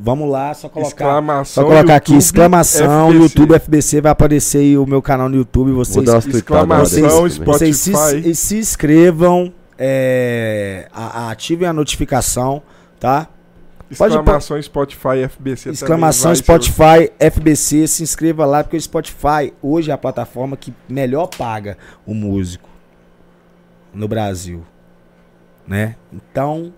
vamos 0.00 0.30
lá, 0.30 0.54
só 0.54 0.68
colocar. 0.68 0.88
Exclamação. 1.04 1.62
Só 1.64 1.68
colocar 1.68 1.96
aqui, 1.96 2.12
YouTube, 2.12 2.24
exclamação, 2.24 3.08
FBC. 3.08 3.22
YouTube 3.22 3.54
FBC, 3.54 4.00
vai 4.00 4.12
aparecer 4.12 4.58
aí 4.58 4.78
o 4.78 4.86
meu 4.86 5.02
canal 5.02 5.28
no 5.28 5.36
YouTube. 5.36 5.72
Vou 5.72 5.84
Vocês, 5.84 6.04
vocês, 6.06 6.34
exclamação, 6.36 7.08
também. 7.28 7.44
vocês 7.44 7.76
se, 7.76 7.92
Spotify. 7.92 8.34
se 8.34 8.56
inscrevam, 8.58 9.52
é, 9.78 10.88
a- 10.92 11.30
ativem 11.30 11.66
a 11.68 11.72
notificação, 11.72 12.62
tá? 12.98 13.28
Pode 13.96 14.12
Exclamação 14.14 14.60
Spotify 14.60 15.22
FBC 15.26 15.70
Exclamação 15.70 16.34
Spotify, 16.34 17.10
FBC, 17.18 17.86
se 17.88 18.02
inscreva 18.02 18.44
lá, 18.44 18.62
porque 18.62 18.76
o 18.76 18.80
Spotify 18.80 19.54
hoje 19.62 19.90
é 19.90 19.94
a 19.94 19.96
plataforma 19.96 20.58
que 20.58 20.74
melhor 20.86 21.26
paga 21.28 21.78
o 22.04 22.12
músico 22.12 22.68
no 23.94 24.06
Brasil. 24.06 24.62
Né? 25.66 25.96
Então, 26.12 26.70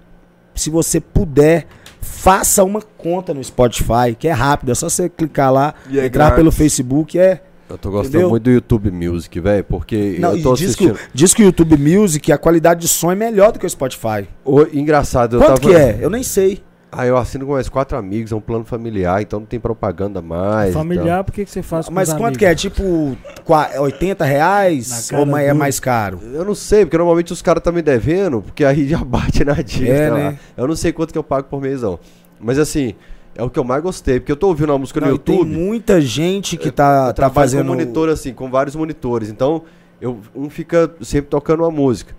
se 0.54 0.70
você 0.70 1.00
puder 1.00 1.66
faça 2.00 2.64
uma 2.64 2.80
conta 2.82 3.32
no 3.34 3.42
Spotify, 3.42 4.14
que 4.18 4.28
é 4.28 4.32
rápido, 4.32 4.72
é 4.72 4.74
só 4.74 4.88
você 4.88 5.08
clicar 5.08 5.52
lá, 5.52 5.74
E 5.88 5.98
é 5.98 6.06
entrar 6.06 6.24
grátis. 6.24 6.36
pelo 6.36 6.52
Facebook, 6.52 7.18
é. 7.18 7.42
Eu 7.68 7.78
tô 7.78 7.88
gostando 7.90 8.08
Entendeu? 8.16 8.30
muito 8.30 8.42
do 8.42 8.50
YouTube 8.50 8.90
Music, 8.90 9.38
velho, 9.38 9.62
porque 9.62 10.16
Não, 10.18 10.34
eu 10.36 10.42
tô 10.42 10.54
diz, 10.54 10.74
que, 10.74 10.84
assistindo. 10.86 10.94
o- 11.06 11.10
diz 11.14 11.32
que 11.32 11.42
o 11.42 11.46
YouTube 11.46 11.76
Music, 11.76 12.32
a 12.32 12.36
qualidade 12.38 12.80
de 12.80 12.88
som 12.88 13.12
é 13.12 13.14
melhor 13.14 13.52
do 13.52 13.60
que 13.60 13.66
o 13.66 13.70
Spotify. 13.70 14.28
Ô, 14.44 14.62
engraçado, 14.72 15.36
eu 15.36 15.40
Quanto 15.40 15.60
tava. 15.60 15.72
que 15.72 15.80
é? 15.80 15.98
Eu 16.00 16.10
nem 16.10 16.22
sei. 16.24 16.64
Ah, 16.92 17.06
eu 17.06 17.16
assino 17.16 17.46
com 17.46 17.52
mais 17.52 17.68
quatro 17.68 17.96
amigos, 17.96 18.32
é 18.32 18.34
um 18.34 18.40
plano 18.40 18.64
familiar, 18.64 19.22
então 19.22 19.38
não 19.38 19.46
tem 19.46 19.60
propaganda 19.60 20.20
mais. 20.20 20.74
Familiar, 20.74 21.22
por 21.22 21.32
que, 21.32 21.44
que 21.44 21.50
você 21.50 21.62
faz 21.62 21.86
com 21.86 21.94
Mas 21.94 22.08
os 22.08 22.14
quanto 22.14 22.22
amigos? 22.24 22.38
que 22.38 22.44
é? 22.44 22.54
Tipo, 22.54 23.16
qua- 23.44 23.70
80 23.78 24.24
reais? 24.24 25.08
Ou 25.12 25.36
é 25.38 25.52
mais 25.52 25.78
caro? 25.78 26.18
Então, 26.20 26.32
eu 26.40 26.44
não 26.44 26.54
sei, 26.54 26.84
porque 26.84 26.98
normalmente 26.98 27.32
os 27.32 27.40
caras 27.40 27.62
tá 27.62 27.70
me 27.70 27.80
devendo, 27.80 28.42
porque 28.42 28.64
aí 28.64 28.88
já 28.88 28.98
bate 29.04 29.44
na 29.44 29.54
dívida. 29.54 29.92
É, 29.92 30.10
lá. 30.10 30.16
né? 30.16 30.38
Eu 30.56 30.66
não 30.66 30.74
sei 30.74 30.92
quanto 30.92 31.12
que 31.12 31.18
eu 31.18 31.22
pago 31.22 31.46
por 31.48 31.60
mês, 31.60 31.82
não. 31.82 31.96
Mas 32.40 32.58
assim, 32.58 32.94
é 33.36 33.42
o 33.44 33.48
que 33.48 33.58
eu 33.60 33.64
mais 33.64 33.82
gostei, 33.82 34.18
porque 34.18 34.32
eu 34.32 34.36
tô 34.36 34.48
ouvindo 34.48 34.70
uma 34.70 34.78
música 34.78 35.00
no 35.00 35.06
Não, 35.06 35.16
tem 35.16 35.36
YouTube. 35.36 35.56
muita 35.56 36.00
gente 36.00 36.56
que 36.56 36.68
eu 36.68 36.72
tá, 36.72 37.12
tá 37.12 37.30
fazendo. 37.30 37.62
com 37.66 37.68
monitor 37.68 38.08
assim, 38.08 38.32
com 38.34 38.50
vários 38.50 38.74
monitores. 38.74 39.28
Então, 39.30 39.62
eu, 40.00 40.18
um 40.34 40.50
fica 40.50 40.90
sempre 41.02 41.30
tocando 41.30 41.60
uma 41.62 41.70
música. 41.70 42.16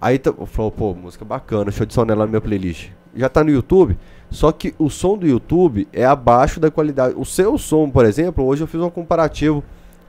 Aí 0.00 0.18
eu 0.24 0.46
falo, 0.46 0.70
pô, 0.70 0.94
música 0.94 1.24
bacana, 1.26 1.64
deixa 1.64 1.80
eu 1.80 1.84
adicionar 1.84 2.14
ela 2.14 2.24
na 2.24 2.30
minha 2.30 2.40
playlist. 2.40 2.88
Já 3.16 3.28
tá 3.28 3.44
no 3.44 3.50
YouTube, 3.50 3.96
só 4.30 4.50
que 4.50 4.74
o 4.78 4.90
som 4.90 5.16
do 5.16 5.26
YouTube 5.26 5.86
é 5.92 6.04
abaixo 6.04 6.58
da 6.58 6.70
qualidade. 6.70 7.14
O 7.16 7.24
seu 7.24 7.56
som, 7.56 7.88
por 7.88 8.04
exemplo, 8.04 8.44
hoje 8.44 8.62
eu 8.62 8.66
fiz 8.66 8.80
um 8.80 8.90
comparativo 8.90 9.62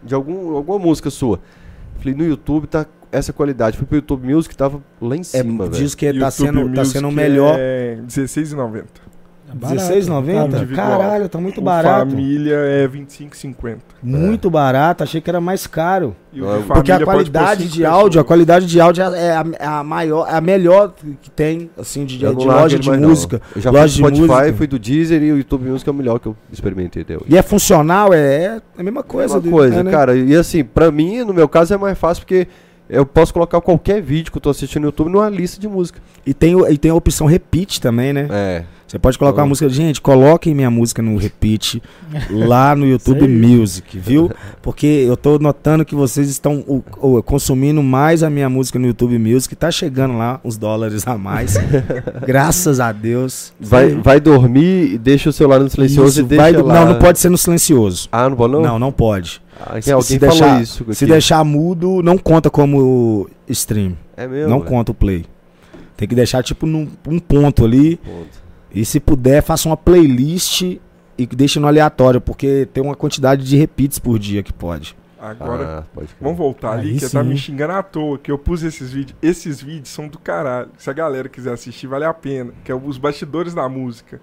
de 0.03 0.13
algum, 0.15 0.55
alguma 0.55 0.79
música 0.79 1.09
sua. 1.09 1.39
Falei, 1.99 2.13
no 2.15 2.23
YouTube 2.25 2.67
tá 2.67 2.85
essa 3.11 3.31
qualidade. 3.31 3.77
Fui 3.77 3.85
pro 3.85 3.95
YouTube 3.97 4.27
Music, 4.33 4.55
tava 4.55 4.81
lá 5.01 5.15
em 5.15 5.21
É, 5.21 5.23
cima, 5.23 5.65
velho. 5.67 5.83
diz 5.83 5.95
que 5.95 6.11
tá 6.19 6.29
sendo, 6.31 6.73
tá 6.73 6.83
sendo 6.85 7.07
o 7.07 7.11
melhor. 7.11 7.55
É 7.57 7.95
R$16,90. 8.01 8.83
É 9.55 9.57
barato, 9.57 9.93
R$16,90? 9.93 10.51
tá 10.51 10.57
individual. 10.57 10.99
Caralho, 10.99 11.29
tá 11.29 11.39
muito 11.39 11.61
O 11.61 11.63
barato. 11.63 12.09
Família 12.11 12.55
é 12.55 12.81
R$25,50. 12.87 13.77
Muito 14.03 14.49
barato, 14.49 15.03
achei 15.03 15.21
que 15.21 15.29
era 15.29 15.39
mais 15.39 15.65
caro. 15.65 16.15
De 16.31 16.41
Porque 16.67 16.91
a 16.91 16.99
qualidade 16.99 17.69
de 17.69 17.85
áudio, 17.85 18.19
a 18.19 18.23
qualidade 18.23 18.65
de 18.65 18.81
áudio 18.81 19.03
é 19.03 19.31
a, 19.31 19.45
é 19.57 19.65
a 19.65 19.83
maior, 19.83 20.27
é 20.29 20.35
a 20.35 20.41
melhor 20.41 20.93
que 21.21 21.29
tem, 21.29 21.69
assim, 21.77 22.03
de, 22.03 22.17
de 22.17 22.25
loja 22.25 22.77
de 22.77 22.91
não. 22.91 23.09
música. 23.09 23.41
Eu 23.55 23.61
já 23.61 23.71
loja 23.71 24.01
fui 24.01 24.11
do 24.11 24.15
de 24.15 24.23
Spotify, 24.23 24.39
música. 24.41 24.57
fui 24.57 24.67
do 24.67 24.79
Deezer 24.79 25.23
e 25.23 25.31
o 25.31 25.37
YouTube 25.37 25.69
Music 25.69 25.89
é 25.89 25.91
o 25.91 25.95
melhor 25.95 26.19
que 26.19 26.27
eu 26.27 26.35
experimentei 26.51 27.03
até 27.03 27.15
hoje. 27.15 27.25
E 27.29 27.37
é 27.37 27.41
funcional, 27.41 28.13
é, 28.13 28.17
é 28.45 28.61
a 28.77 28.83
mesma 28.83 29.03
coisa. 29.03 29.35
Mesma 29.35 29.51
coisa, 29.51 29.79
é, 29.79 29.83
né? 29.83 29.91
cara. 29.91 30.15
E 30.15 30.35
assim, 30.35 30.63
pra 30.63 30.91
mim, 30.91 31.23
no 31.23 31.33
meu 31.33 31.47
caso, 31.47 31.73
é 31.73 31.77
mais 31.77 31.97
fácil 31.97 32.23
porque 32.23 32.47
eu 32.89 33.05
posso 33.05 33.33
colocar 33.33 33.59
qualquer 33.61 34.01
vídeo 34.01 34.31
que 34.31 34.37
eu 34.37 34.41
tô 34.41 34.49
assistindo 34.49 34.83
no 34.83 34.87
YouTube 34.89 35.09
numa 35.09 35.29
lista 35.29 35.59
de 35.59 35.67
música. 35.67 35.99
E 36.25 36.33
tem, 36.33 36.55
e 36.69 36.77
tem 36.77 36.91
a 36.91 36.95
opção 36.95 37.25
repeat 37.25 37.81
também, 37.81 38.13
né? 38.13 38.27
É. 38.29 38.63
Você 38.87 38.99
pode 38.99 39.17
colocar 39.17 39.37
Então- 39.37 39.45
a 39.45 39.49
música. 39.49 39.67
Gente, 39.67 39.99
coloquem 39.99 40.53
minha 40.53 40.69
música 40.69 41.01
no 41.01 41.17
repeat 41.17 41.81
lá 42.29 42.75
no 42.75 42.85
YouTube. 42.85 43.27
Music, 43.27 43.97
viu? 43.97 44.29
Porque 44.61 44.85
eu 44.85 45.17
tô 45.17 45.39
notando 45.39 45.83
que 45.83 45.95
vocês 45.95 46.29
estão 46.29 46.63
o- 46.67 46.83
o- 47.01 47.23
consumindo 47.23 47.81
mais 47.81 48.21
a 48.21 48.29
minha 48.29 48.47
música 48.47 48.77
no 48.77 48.85
YouTube 48.85 49.17
Music. 49.17 49.55
Tá 49.55 49.71
chegando 49.71 50.17
lá 50.17 50.39
uns 50.45 50.55
dólares 50.55 51.05
a 51.07 51.17
mais. 51.17 51.55
Graças 52.25 52.79
a 52.79 52.91
Deus. 52.91 53.53
Vai, 53.59 53.89
vai 53.95 54.19
dormir 54.19 54.93
e 54.93 54.97
deixa 54.97 55.29
o 55.29 55.33
celular 55.33 55.59
no 55.59 55.69
silencioso 55.69 56.09
Isso, 56.09 56.21
e 56.21 56.23
deixa 56.37 56.61
lá. 56.61 56.73
Não, 56.85 56.93
não 56.93 56.99
pode 56.99 57.19
ser 57.19 57.29
no 57.29 57.37
silencioso. 57.37 58.07
Ah, 58.11 58.29
não 58.29 58.37
pode 58.37 58.53
não? 58.53 58.61
Não, 58.61 58.79
não 58.79 58.91
pode. 58.91 59.41
Ah, 59.59 59.81
Se- 59.81 59.91
alguém 59.91 60.07
se 60.07 60.19
falou 60.19 60.35
deixar- 60.37 60.61
isso. 60.61 60.85
Se 60.93 61.05
deixar 61.05 61.43
mudo, 61.43 62.01
não 62.03 62.17
conta 62.17 62.49
como 62.49 63.27
stream. 63.49 63.97
É 64.15 64.27
mesmo? 64.27 64.49
não 64.49 64.61
conta 64.61 64.91
o 64.91 64.95
play. 64.95 65.25
Tem 65.97 66.07
que 66.07 66.15
deixar 66.15 66.43
tipo 66.43 66.65
num 66.65 66.87
um 67.07 67.19
ponto 67.19 67.63
ali. 67.65 67.97
Ponto. 67.97 68.44
E 68.75 68.83
se 68.85 68.99
puder, 68.99 69.41
faça 69.41 69.67
uma 69.69 69.77
playlist 69.77 70.61
e 71.17 71.25
deixe 71.25 71.59
no 71.59 71.67
aleatório, 71.67 72.19
porque 72.19 72.67
tem 72.73 72.83
uma 72.83 72.95
quantidade 72.95 73.43
de 73.45 73.55
repeats 73.55 73.97
por 73.97 74.19
dia 74.19 74.43
que 74.43 74.51
pode. 74.51 74.95
Agora, 75.17 75.87
Ah, 75.97 76.01
vamos 76.21 76.37
voltar 76.37 76.73
ali, 76.73 76.89
Aí 76.89 76.99
que 76.99 77.09
tá 77.09 77.23
sim. 77.23 77.29
me 77.29 77.37
xingando 77.37 77.73
à 77.73 77.81
toa, 77.81 78.19
que 78.19 78.29
eu 78.31 78.37
pus 78.37 78.61
esses 78.61 78.91
vídeos. 78.91 79.17
Esses 79.23 79.61
vídeos 79.61 79.89
são 79.89 80.07
do 80.07 80.19
caralho. 80.19 80.69
Se 80.77 80.89
a 80.89 80.93
galera 80.93 81.27
quiser 81.29 81.53
assistir, 81.53 81.87
vale 81.87 82.05
a 82.05 82.13
pena. 82.13 82.51
Que 82.63 82.71
é 82.71 82.75
os 82.75 82.97
bastidores 82.97 83.53
da 83.53 83.67
música. 83.67 84.21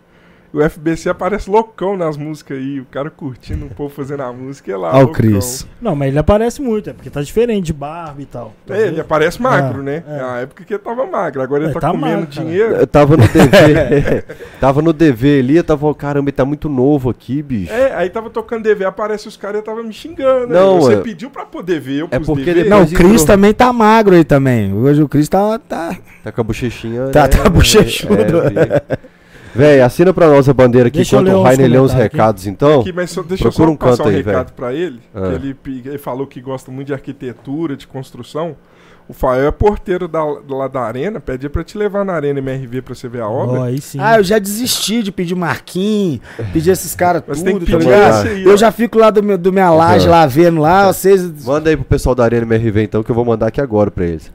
O 0.53 0.61
FBC 0.63 1.09
aparece 1.09 1.49
loucão 1.49 1.97
nas 1.97 2.15
músicas 2.19 2.59
aí, 2.59 2.79
o 2.79 2.85
cara 2.85 3.09
curtindo 3.09 3.65
o 3.65 3.71
povo 3.71 3.89
fazendo 3.95 4.23
a 4.23 4.31
música 4.33 4.71
e 4.71 4.75
lá. 4.77 4.91
Ó 4.99 5.05
o. 5.05 5.09
Chris. 5.09 5.67
Não, 5.81 5.97
mas 5.97 6.09
ele 6.09 6.19
aparece 6.19 6.61
muito, 6.61 6.91
é 6.91 6.93
porque 6.93 7.09
tá 7.09 7.23
diferente 7.23 7.65
de 7.65 7.73
barba 7.73 8.21
e 8.21 8.27
tal. 8.27 8.53
Tá 8.67 8.77
É, 8.77 8.89
ele 8.89 9.01
aparece 9.01 9.41
magro, 9.41 9.81
Ah, 9.81 9.83
né? 9.83 10.05
é. 10.07 10.17
Na 10.19 10.41
época 10.41 10.63
que 10.63 10.75
ele 10.75 10.83
tava 10.83 11.07
magro, 11.07 11.41
agora 11.41 11.63
ele 11.63 11.71
É, 11.71 11.75
tá, 11.75 11.81
tá 11.81 11.91
comendo 11.91 12.07
magro, 12.21 12.27
cara. 12.35 12.47
dinheiro. 12.47 12.75
Eu 12.75 12.87
tava 12.87 13.17
no 13.17 13.23
DV. 13.27 14.25
tava 14.61 14.83
no 14.83 14.93
DV 14.93 15.39
ali, 15.39 15.57
eu 15.57 15.65
tava, 15.65 15.95
caramba, 15.95 16.29
ele 16.29 16.37
tá 16.37 16.45
muito 16.45 16.69
novo 16.69 17.09
aqui, 17.09 17.43
bicho. 17.43 17.73
É, 17.73 17.95
aí 17.95 18.11
tava 18.11 18.29
tocando 18.29 18.63
DV, 18.65 18.85
aparece 18.85 19.27
os 19.29 19.39
caras 19.39 19.57
e 19.57 19.59
eu 19.61 19.65
tava 19.65 19.83
me 19.83 19.93
xingando. 19.93 20.49
Não, 20.53 20.75
aí 20.77 20.83
Você 20.83 20.93
é- 20.95 21.01
pediu 21.01 21.31
pra 21.31 21.47
poder 21.47 21.81
ver, 21.81 22.01
eu 22.01 22.09
É 22.11 22.19
porque 22.19 22.53
DV. 22.53 22.69
Não, 22.69 22.81
o 22.81 22.83
entrou. 22.83 23.25
também 23.27 23.55
tá 23.55 23.73
magro 23.73 24.15
aí 24.15 24.23
também. 24.25 24.71
Hoje 24.75 25.03
o 25.03 25.09
Chris 25.09 25.31
tá. 25.31 25.59
tá... 25.59 25.97
Tá 26.23 26.31
com 26.31 26.41
a 26.43 26.45
bochechinha. 26.45 27.07
Tá- 27.09 27.23
né? 27.23 27.29
tá 27.29 27.49
bochechudo. 27.49 28.15
É, 28.15 28.83
Véi, 29.55 29.81
assina 29.83 30.13
pra 30.15 30.29
nós 30.29 30.49
a 30.49 30.53
bandeira 30.55 30.89
aqui 30.89 30.99
Deixa 30.99 31.17
enquanto 31.17 31.35
o 31.37 31.43
Rainer 31.43 31.71
lê 31.71 31.79
uns 31.79 31.91
comentários 31.93 32.07
aqui. 32.07 32.17
recados, 32.17 32.47
então. 32.47 32.81
Aqui, 32.81 32.93
mas 32.93 33.11
só- 33.11 33.23
deixa 33.23 33.43
procura 33.45 33.69
eu 33.69 33.73
um 33.73 33.77
só 33.77 33.79
passar 33.85 33.97
canto 33.99 34.07
um 34.07 34.11
aí, 34.11 34.17
recado 34.17 34.35
velho. 34.47 34.57
pra 34.57 34.73
ele. 34.73 35.01
Ah. 35.15 35.21
Que 35.29 35.35
ele, 35.35 35.57
ele 35.87 35.99
falou 35.99 36.27
que 36.27 36.41
gosta 36.41 36.71
muito 36.71 36.87
de 36.89 36.93
arquitetura, 36.95 37.77
de 37.77 37.87
construção. 37.87 38.57
O 39.09 39.13
Fael 39.13 39.49
é 39.49 39.51
porteiro 39.51 40.07
da, 40.07 40.23
lá 40.25 40.69
da 40.69 40.81
arena, 40.81 41.19
pede 41.21 41.49
pra 41.49 41.63
te 41.65 41.77
levar 41.77 42.05
na 42.05 42.13
arena 42.15 42.39
MRV 42.39 42.81
pra 42.83 42.95
você 42.95 43.09
ver 43.09 43.21
a 43.21 43.29
obra. 43.29 43.61
Ó, 43.61 43.65
aí 43.65 43.81
sim. 43.81 43.99
Ah, 44.01 44.17
eu 44.19 44.23
já 44.25 44.39
desisti 44.39 45.03
de 45.03 45.11
pedir 45.13 45.35
Marquinhos, 45.35 46.21
pedir 46.53 46.71
esses 46.71 46.95
caras 46.95 47.23
tudo, 47.27 47.43
tem 47.45 47.59
que 47.59 47.67
tá 47.67 47.77
pedir 47.79 47.85
ligado? 47.91 48.27
esse 48.27 48.35
aí, 48.37 48.45
Eu 48.45 48.55
ó. 48.55 48.57
já 48.57 48.71
fico 48.71 48.99
lá 48.99 49.11
do, 49.11 49.23
meu, 49.23 49.37
do 49.37 49.53
minha 49.53 49.71
laje, 49.71 50.09
lá 50.09 50.25
vendo 50.25 50.61
lá, 50.61 50.91
vocês. 50.93 51.45
Manda 51.45 51.69
aí 51.69 51.77
pro 51.77 51.85
pessoal 51.85 52.15
da 52.15 52.25
Arena 52.25 52.43
MRV, 52.47 52.83
então, 52.85 53.03
que 53.03 53.11
eu 53.11 53.15
vou 53.15 53.25
mandar 53.25 53.49
aqui 53.49 53.61
agora 53.61 53.91
pra 53.91 54.05
eles. 54.07 54.33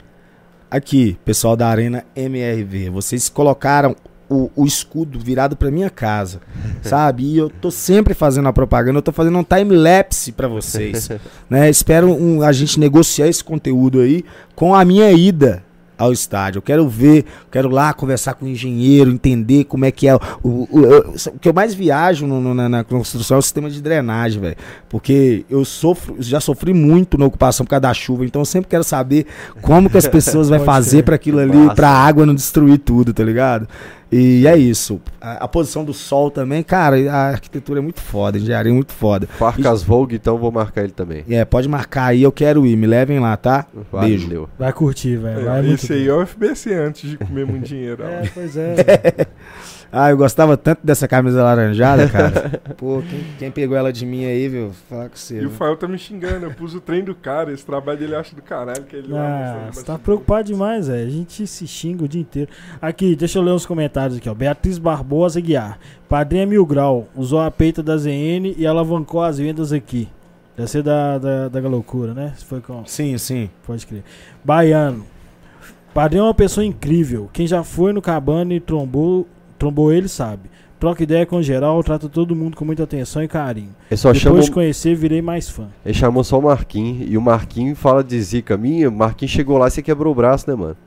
Aqui, 0.69 1.17
pessoal 1.23 1.55
da 1.55 1.67
Arena 1.69 2.03
MRV, 2.13 2.89
vocês 2.89 3.29
colocaram 3.29 3.95
o, 4.29 4.49
o 4.55 4.65
escudo 4.65 5.19
virado 5.19 5.55
pra 5.55 5.71
minha 5.71 5.89
casa, 5.89 6.41
sabe? 6.81 7.23
E 7.23 7.37
eu 7.37 7.49
tô 7.49 7.71
sempre 7.71 8.13
fazendo 8.13 8.47
a 8.47 8.53
propaganda, 8.53 8.97
eu 8.99 9.03
tô 9.03 9.11
fazendo 9.11 9.37
um 9.37 9.43
time-lapse 9.43 10.31
pra 10.31 10.47
vocês, 10.47 11.09
né? 11.49 11.69
Espero 11.69 12.11
um- 12.11 12.41
a 12.41 12.51
gente 12.51 12.79
negociar 12.79 13.27
esse 13.27 13.43
conteúdo 13.43 13.99
aí 14.01 14.23
com 14.55 14.73
a 14.75 14.83
minha 14.85 15.11
ida 15.11 15.63
ao 15.97 16.11
estádio. 16.13 16.59
Eu 16.59 16.61
quero 16.61 16.87
ver, 16.87 17.25
quero 17.51 17.69
lá 17.69 17.91
conversar 17.91 18.35
com 18.35 18.45
o 18.45 18.47
engenheiro, 18.47 19.09
entender 19.09 19.63
como 19.63 19.83
é 19.83 19.89
que 19.89 20.07
é. 20.07 20.13
O, 20.15 20.19
o, 20.43 20.67
o- 20.71 21.15
o 21.33 21.39
que 21.39 21.49
eu 21.49 21.53
mais 21.53 21.73
viajo 21.73 22.27
no- 22.27 22.39
no- 22.39 22.53
na, 22.53 22.69
na 22.69 22.83
construção 22.83 23.37
é 23.37 23.39
o 23.39 23.41
sistema 23.41 23.67
de 23.67 23.81
drenagem, 23.81 24.39
velho. 24.39 24.55
Porque 24.87 25.43
eu 25.49 25.65
sofro, 25.65 26.17
já 26.19 26.39
sofri 26.39 26.71
muito 26.71 27.17
na 27.17 27.25
ocupação 27.25 27.65
por 27.65 27.71
causa 27.71 27.81
da 27.81 27.93
chuva, 27.95 28.25
então 28.25 28.41
eu 28.41 28.45
sempre 28.45 28.69
quero 28.69 28.83
saber 28.83 29.25
como 29.59 29.89
que 29.89 29.97
as 29.97 30.07
pessoas 30.07 30.49
vão 30.49 30.59
fazer 30.59 31.01
para 31.03 31.15
aquilo 31.15 31.39
ali, 31.39 31.57
Massa. 31.57 31.73
pra 31.73 31.89
água 31.89 32.27
não 32.27 32.35
destruir 32.35 32.77
tudo, 32.77 33.11
tá 33.11 33.23
ligado? 33.23 33.67
E 34.11 34.47
é 34.47 34.57
isso. 34.57 35.01
A, 35.19 35.45
a 35.45 35.47
posição 35.47 35.83
do 35.83 35.93
sol 35.93 36.31
também, 36.31 36.63
cara, 36.63 36.95
a 37.11 37.29
arquitetura 37.29 37.79
é 37.79 37.81
muito 37.81 37.99
foda, 37.99 38.37
a 38.37 38.41
engenharia 38.41 38.71
é 38.71 38.75
muito 38.75 38.93
foda. 38.93 39.27
Farcas 39.27 39.83
Vogue, 39.83 40.15
então 40.15 40.37
vou 40.37 40.51
marcar 40.51 40.83
ele 40.83 40.93
também. 40.93 41.23
É, 41.29 41.43
pode 41.43 41.67
marcar 41.67 42.05
aí, 42.05 42.23
eu 42.23 42.31
quero 42.31 42.65
ir, 42.65 42.75
me 42.75 42.87
levem 42.87 43.19
lá, 43.19 43.35
tá? 43.35 43.65
Beijo. 43.99 44.27
Valeu. 44.27 44.49
Vai 44.57 44.73
curtir, 44.73 45.17
velho. 45.17 45.45
Vai 45.45 45.65
É, 45.65 45.73
esse 45.73 45.93
aí 45.93 46.07
é 46.07 46.13
o 46.13 46.25
FBC 46.25 46.73
antes 46.73 47.09
de 47.09 47.17
comer 47.17 47.45
muito 47.45 47.65
dinheiro. 47.65 48.03
É, 48.03 48.29
pois 48.33 48.55
é. 48.55 48.75
Ah, 49.91 50.09
eu 50.09 50.17
gostava 50.17 50.57
tanto 50.57 50.79
dessa 50.83 51.07
camisa 51.07 51.43
laranjada, 51.43 52.07
cara. 52.09 52.61
Pô, 52.75 53.01
quem, 53.09 53.23
quem 53.39 53.51
pegou 53.51 53.77
ela 53.77 53.91
de 53.91 54.05
mim 54.05 54.25
aí, 54.25 54.47
viu? 54.47 54.71
Falar 54.89 55.09
com 55.09 55.15
você. 55.15 55.35
E 55.35 55.45
o 55.45 55.49
viu? 55.49 55.51
Fael 55.51 55.77
tá 55.77 55.87
me 55.87 55.97
xingando, 55.97 56.45
eu 56.45 56.53
pus 56.53 56.73
o 56.73 56.81
trem 56.81 57.03
do 57.03 57.15
cara, 57.15 57.51
esse 57.51 57.65
trabalho 57.65 57.97
dele 57.97 58.15
acha 58.15 58.35
do 58.35 58.41
caralho, 58.41 58.83
que 58.83 58.95
ele 58.95 59.15
Ah, 59.15 59.69
você 59.71 59.83
tá 59.83 59.97
preocupado 59.97 60.47
demais, 60.47 60.87
velho. 60.87 61.07
A 61.07 61.11
gente 61.11 61.47
se 61.47 61.65
xinga 61.67 62.03
o 62.03 62.07
dia 62.07 62.21
inteiro. 62.21 62.49
Aqui, 62.81 63.15
deixa 63.15 63.39
eu 63.39 63.43
ler 63.43 63.51
uns 63.51 63.65
comentários 63.65 64.17
aqui, 64.17 64.29
ó. 64.29 64.33
Beatriz 64.33 64.77
Barbosa 64.77 65.39
Guiar. 65.39 65.79
Padrinha 66.09 66.45
Mil 66.45 66.65
Grau 66.65 67.07
usou 67.15 67.39
a 67.39 67.51
peita 67.51 67.83
da 67.83 67.97
ZN 67.97 68.53
e 68.57 68.65
alavancou 68.65 69.21
as 69.21 69.37
vendas 69.37 69.73
aqui. 69.73 70.09
Deve 70.55 70.69
ser 70.69 70.81
da, 70.81 71.19
da, 71.19 71.49
da 71.49 71.59
loucura, 71.69 72.15
né? 72.15 72.33
Se 72.35 72.43
foi 72.43 72.61
com. 72.61 72.83
Sim, 72.85 73.15
sim. 73.19 73.49
Pode 73.65 73.85
crer. 73.85 74.03
Baiano. 74.43 75.05
Padrinho 75.93 76.21
é 76.21 76.25
uma 76.25 76.33
pessoa 76.33 76.65
incrível. 76.65 77.29
Quem 77.31 77.45
já 77.45 77.63
foi 77.63 77.93
no 77.93 78.01
cabana 78.01 78.53
e 78.53 78.59
trombou, 78.59 79.27
trombou 79.57 79.91
ele 79.91 80.07
sabe. 80.07 80.49
Troca 80.79 81.01
ideia 81.01 81.25
com 81.25 81.41
geral, 81.41 81.83
trata 81.83 82.07
todo 82.07 82.35
mundo 82.35 82.55
com 82.55 82.63
muita 82.63 82.83
atenção 82.83 83.23
e 83.23 83.27
carinho. 83.27 83.75
Ele 83.89 83.97
só 83.97 84.09
Depois 84.09 84.21
chamou, 84.21 84.39
de 84.41 84.51
conhecer, 84.51 84.95
virei 84.95 85.23
mais 85.23 85.49
fã. 85.49 85.69
ele 85.83 85.93
chamou 85.95 86.23
só 86.23 86.37
o 86.37 86.43
Marquinhos. 86.43 87.07
E 87.09 87.17
o 87.17 87.21
Marquinhos 87.21 87.79
fala 87.79 88.03
de 88.03 88.21
zica 88.21 88.55
minha. 88.55 88.87
O 88.87 88.91
Marquinhos 88.91 89.31
chegou 89.31 89.57
lá 89.57 89.67
e 89.67 89.71
você 89.71 89.81
quebrou 89.81 90.11
o 90.13 90.15
braço, 90.15 90.47
né, 90.47 90.55
mano? 90.55 90.77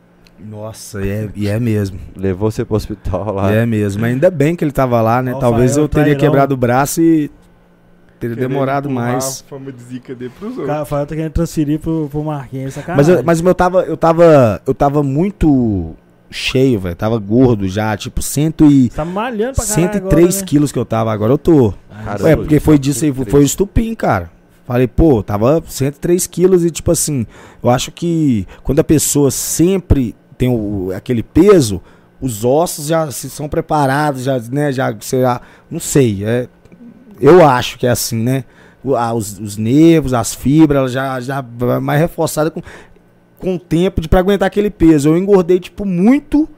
Nossa, 0.48 1.05
e 1.05 1.09
é, 1.09 1.28
e 1.34 1.48
é 1.48 1.59
mesmo. 1.59 1.98
Levou 2.16 2.51
você 2.52 2.64
pro 2.64 2.76
hospital 2.76 3.34
lá. 3.34 3.52
É 3.52 3.66
mesmo. 3.66 4.01
Mas 4.02 4.12
ainda 4.12 4.30
bem 4.30 4.55
que 4.55 4.64
ele 4.64 4.70
tava 4.72 5.01
lá, 5.02 5.20
né? 5.20 5.34
Ó, 5.34 5.38
Talvez 5.40 5.76
eu 5.76 5.88
teria 5.88 6.05
trairão. 6.14 6.20
quebrado 6.20 6.55
o 6.55 6.56
braço 6.56 7.01
e 7.02 7.28
teria 8.20 8.36
Querendo 8.36 8.48
demorado 8.48 8.88
mais. 8.88 9.44
A 9.44 9.51
fama 9.51 9.72
de 9.72 9.82
zica 9.82 10.14
dele 10.14 10.30
pros 10.38 10.56
O 10.56 10.60
outros. 10.60 10.76
Rafael 10.78 11.05
tá 11.06 11.16
querendo 11.16 11.32
transferir 11.32 11.78
pro, 11.80 12.09
pro 12.10 12.22
Marquinhos, 12.22 12.66
Mas, 12.66 12.74
sacanagem. 12.74 13.14
eu, 13.16 13.22
mas 13.24 13.40
eu 13.40 13.55
tava, 13.55 13.82
eu 13.82 13.97
tava, 13.97 14.62
eu 14.66 14.74
tava 14.74 15.02
muito 15.02 15.94
cheio, 16.31 16.78
velho. 16.81 16.94
Tava 16.97 17.19
gordo 17.19 17.69
já, 17.69 17.97
tipo, 17.97 18.23
cento 18.23 18.70
e, 18.70 18.89
Tá 18.90 19.05
malhando 19.05 19.55
pra 19.57 19.65
caralho 19.65 19.93
103 19.93 20.24
agora, 20.27 20.40
né? 20.40 20.47
quilos 20.47 20.73
que 20.73 20.78
eu 20.78 20.85
tava. 20.85 21.12
Agora 21.12 21.32
eu 21.32 21.39
tô. 21.39 21.74
Caramba, 22.05 22.31
É, 22.31 22.36
porque 22.36 22.61
foi 22.61 22.78
disso 22.78 23.05
aí, 23.05 23.11
103. 23.11 23.31
foi 23.31 23.40
o 23.40 23.44
estupim, 23.44 23.94
cara. 23.94 24.31
Falei, 24.66 24.86
pô, 24.86 25.23
tava 25.23 25.62
103 25.66 26.27
quilos 26.28 26.65
e, 26.65 26.70
tipo 26.70 26.90
assim, 26.93 27.27
eu 27.62 27.69
acho 27.70 27.90
que 27.90 28.47
quando 28.62 28.78
a 28.78 28.85
pessoa 28.85 29.31
sempre 29.31 30.15
tem 30.39 30.48
o, 30.48 30.93
aquele 30.94 31.23
peso, 31.24 31.82
os 32.20 32.44
ossos 32.44 32.86
já 32.86 33.11
se 33.11 33.28
são 33.28 33.48
preparados, 33.48 34.23
já, 34.23 34.39
né, 34.39 34.70
já, 34.73 34.94
sei 35.01 35.23
lá, 35.23 35.40
não 35.69 35.81
sei, 35.81 36.24
é, 36.24 36.48
eu 37.20 37.44
acho 37.47 37.78
que 37.78 37.86
é 37.86 37.90
assim, 37.90 38.16
né? 38.23 38.44
Os, 38.82 39.39
os 39.39 39.57
nervos, 39.59 40.15
as 40.15 40.35
fibras, 40.35 40.78
ela 40.78 40.89
já, 40.89 41.20
já 41.20 41.40
vai 41.59 41.81
mais 41.81 42.01
reforçada 42.01 42.51
com, 42.51 42.62
com 43.40 43.54
o 43.56 43.58
tempo 43.58 44.00
de 44.00 44.08
pra 44.08 44.20
aguentar 44.20 44.46
aquele 44.46 44.70
peso. 44.70 45.08
Eu 45.08 45.18
engordei, 45.18 45.58
tipo, 45.58 45.84
muito 45.84 46.48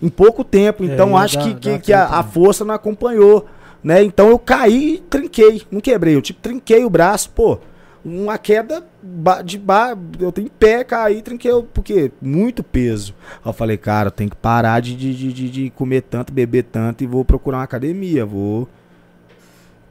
em 0.00 0.08
pouco 0.08 0.42
tempo, 0.42 0.82
É, 0.82 0.86
então 0.86 1.16
acho 1.16 1.36
dá- 1.36 1.42
que, 1.44 1.54
dá 1.54 1.60
que, 1.60 1.78
que 1.78 1.92
a, 1.92 2.00
treta, 2.06 2.14
a 2.20 2.22
né? 2.24 2.28
força 2.32 2.64
não 2.64 2.74
acompanhou 2.74 3.46
né? 3.84 4.00
Então 4.02 4.28
eu 4.28 4.38
caí 4.38 4.94
e 4.94 4.98
trinquei, 4.98 5.62
não 5.70 5.80
quebrei, 5.80 6.14
eu 6.14 6.22
tipo 6.22 6.40
trinquei 6.40 6.84
o 6.84 6.90
braço, 6.90 7.30
pô. 7.30 7.58
Uma 8.04 8.36
queda 8.38 8.84
ba- 9.02 9.42
de 9.42 9.58
ba 9.58 9.96
eu 10.20 10.30
tenho 10.32 10.46
em 10.46 10.50
pé, 10.50 10.82
caí, 10.84 11.20
trinquei, 11.22 11.50
o- 11.52 11.62
porque 11.64 12.10
muito 12.20 12.62
peso. 12.62 13.12
Aí 13.44 13.48
eu 13.48 13.52
falei, 13.52 13.76
cara, 13.76 14.06
eu 14.08 14.10
tenho 14.12 14.30
que 14.30 14.36
parar 14.36 14.80
de, 14.80 14.94
de, 14.96 15.32
de, 15.32 15.50
de- 15.50 15.70
comer 15.70 16.02
tanto, 16.02 16.32
beber 16.32 16.62
tanto 16.64 17.02
e 17.02 17.06
vou 17.08 17.24
procurar 17.24 17.58
uma 17.58 17.64
academia, 17.64 18.24
vou 18.26 18.68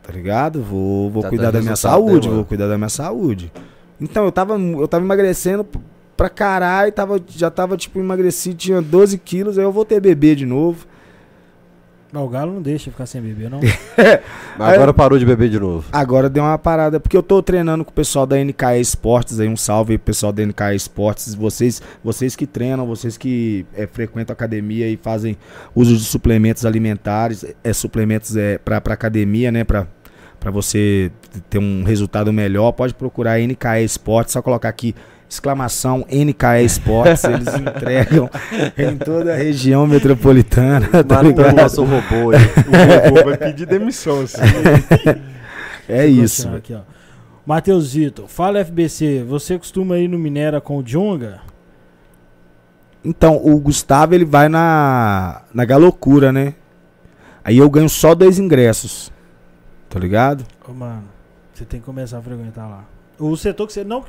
tá 0.03 0.11
ligado? 0.13 0.61
Vou, 0.61 1.09
vou 1.09 1.21
Tá 1.23 1.29
cuidar 1.29 1.51
da 1.51 1.59
minha 1.59 1.71
né, 1.71 1.75
saúde, 1.75 2.27
vou 2.29 2.43
cuidar 2.45 2.67
da 2.67 2.77
minha 2.77 2.89
saúde. 2.89 3.51
Então, 3.99 4.25
eu 4.25 4.31
tava, 4.31 4.57
eu 4.57 4.87
tava 4.87 5.03
emagrecendo 5.05 5.65
pra 6.21 6.29
caralho, 6.29 6.91
tava, 6.91 7.19
já 7.27 7.49
tava, 7.49 7.75
tipo, 7.75 7.97
emagrecido, 7.97 8.55
tinha 8.55 8.79
12 8.79 9.17
quilos, 9.17 9.57
aí 9.57 9.63
eu 9.63 9.71
voltei 9.71 9.97
a 9.97 10.01
beber 10.01 10.35
de 10.35 10.45
novo. 10.45 10.85
Não, 12.13 12.25
o 12.25 12.29
Galo 12.29 12.53
não 12.53 12.61
deixa 12.61 12.91
ficar 12.91 13.07
sem 13.07 13.19
beber, 13.19 13.49
não. 13.49 13.59
Mas 14.55 14.73
agora 14.75 14.93
parou 14.93 15.17
de 15.17 15.25
beber 15.25 15.49
de 15.49 15.59
novo. 15.59 15.87
Agora 15.91 16.29
deu 16.29 16.43
uma 16.43 16.59
parada, 16.59 16.99
porque 16.99 17.17
eu 17.17 17.23
tô 17.23 17.41
treinando 17.41 17.83
com 17.83 17.89
o 17.89 17.93
pessoal 17.93 18.27
da 18.27 18.35
NKE 18.37 18.79
Esportes 18.79 19.39
aí, 19.39 19.47
um 19.47 19.57
salve 19.57 19.93
aí 19.93 19.97
pro 19.97 20.05
pessoal 20.05 20.31
da 20.31 20.45
NKE 20.45 20.75
Esportes, 20.75 21.33
vocês, 21.33 21.81
vocês 22.03 22.35
que 22.35 22.45
treinam, 22.45 22.85
vocês 22.85 23.17
que 23.17 23.65
é, 23.73 23.87
frequentam 23.87 24.31
a 24.31 24.35
academia 24.35 24.87
e 24.87 24.97
fazem 24.97 25.35
uso 25.73 25.97
de 25.97 26.03
suplementos 26.03 26.67
alimentares, 26.67 27.43
é, 27.63 27.73
suplementos 27.73 28.37
é, 28.37 28.59
pra, 28.59 28.79
pra 28.79 28.93
academia, 28.93 29.51
né, 29.51 29.63
pra, 29.63 29.87
pra 30.39 30.51
você 30.51 31.11
ter 31.49 31.57
um 31.57 31.81
resultado 31.83 32.31
melhor, 32.31 32.73
pode 32.73 32.93
procurar 32.93 33.39
a 33.39 33.39
NKE 33.39 33.83
Esportes, 33.83 34.33
só 34.33 34.41
colocar 34.43 34.69
aqui 34.69 34.93
exclamação 35.31 36.05
NKE 36.11 36.65
Esportes, 36.65 37.23
eles 37.23 37.47
entregam 37.55 38.29
em 38.77 38.97
toda 38.97 39.33
a 39.33 39.37
região 39.37 39.87
metropolitana, 39.87 40.89
tá 41.03 41.15
Matou 41.15 41.19
o 41.19 41.27
ligado? 41.29 41.55
nosso 41.55 41.83
robô 41.85 42.31
aí. 42.31 42.41
O 42.67 43.09
robô 43.09 43.29
vai 43.29 43.37
pedir 43.37 43.65
demissão, 43.65 44.21
assim. 44.21 44.41
É 45.87 46.05
Vou 46.05 46.23
isso. 46.23 46.43
continuar 46.43 46.57
Aqui, 46.57 46.73
ó. 46.73 46.81
Matheus 47.45 47.85
Zito, 47.91 48.27
fala 48.27 48.63
FBC, 48.63 49.23
você 49.23 49.57
costuma 49.57 49.97
ir 49.97 50.09
no 50.09 50.19
Minera 50.19 50.59
com 50.59 50.77
o 50.77 50.83
Jonga? 50.83 51.39
Então, 53.03 53.37
o 53.43 53.57
Gustavo 53.59 54.13
ele 54.13 54.25
vai 54.25 54.47
na, 54.49 55.43
na 55.53 55.63
galocura, 55.65 56.31
né? 56.31 56.53
Aí 57.43 57.57
eu 57.57 57.69
ganho 57.69 57.89
só 57.89 58.13
dois 58.13 58.37
ingressos. 58.37 59.11
Tá 59.89 59.97
ligado? 59.97 60.45
Ô, 60.67 60.73
mano, 60.73 61.05
você 61.53 61.65
tem 61.65 61.79
que 61.79 61.85
começar 61.85 62.19
a 62.19 62.21
frequentar 62.21 62.67
lá. 62.67 62.83
O 63.17 63.35
setor 63.35 63.65
que 63.65 63.73
você. 63.73 63.83
Não, 63.83 64.03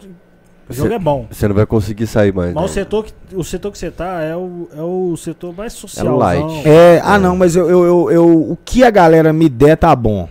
o 0.73 0.77
jogo 0.77 0.89
Cê- 0.90 0.94
é 0.94 0.99
bom. 0.99 1.27
Você 1.31 1.49
não 1.49 1.55
vai 1.55 1.66
conseguir 1.66 2.07
sair 2.07 2.32
mais. 2.32 2.53
Mas 2.53 2.62
o 2.65 2.66
não. 2.66 2.73
setor, 2.73 3.05
que, 3.05 3.12
o 3.35 3.44
setor 3.44 3.70
que 3.73 3.78
você 3.78 3.90
tá 3.90 4.20
é 4.23 4.35
o, 4.36 4.69
é 4.77 4.82
o 4.82 5.16
setor 5.16 5.55
mais 5.57 5.73
social. 5.73 6.16
light. 6.16 6.66
É, 6.69 7.01
ah 7.05 7.19
não, 7.19 7.36
mas 7.36 7.55
eu, 7.57 7.69
eu, 7.69 7.85
eu, 7.85 8.11
eu- 8.11 8.51
o 8.53 8.59
que 8.65 8.82
a 8.85 8.90
galera 8.90 9.32
me 9.32 9.49
der 9.49 9.77
tá 9.77 9.94
bom. 9.94 10.28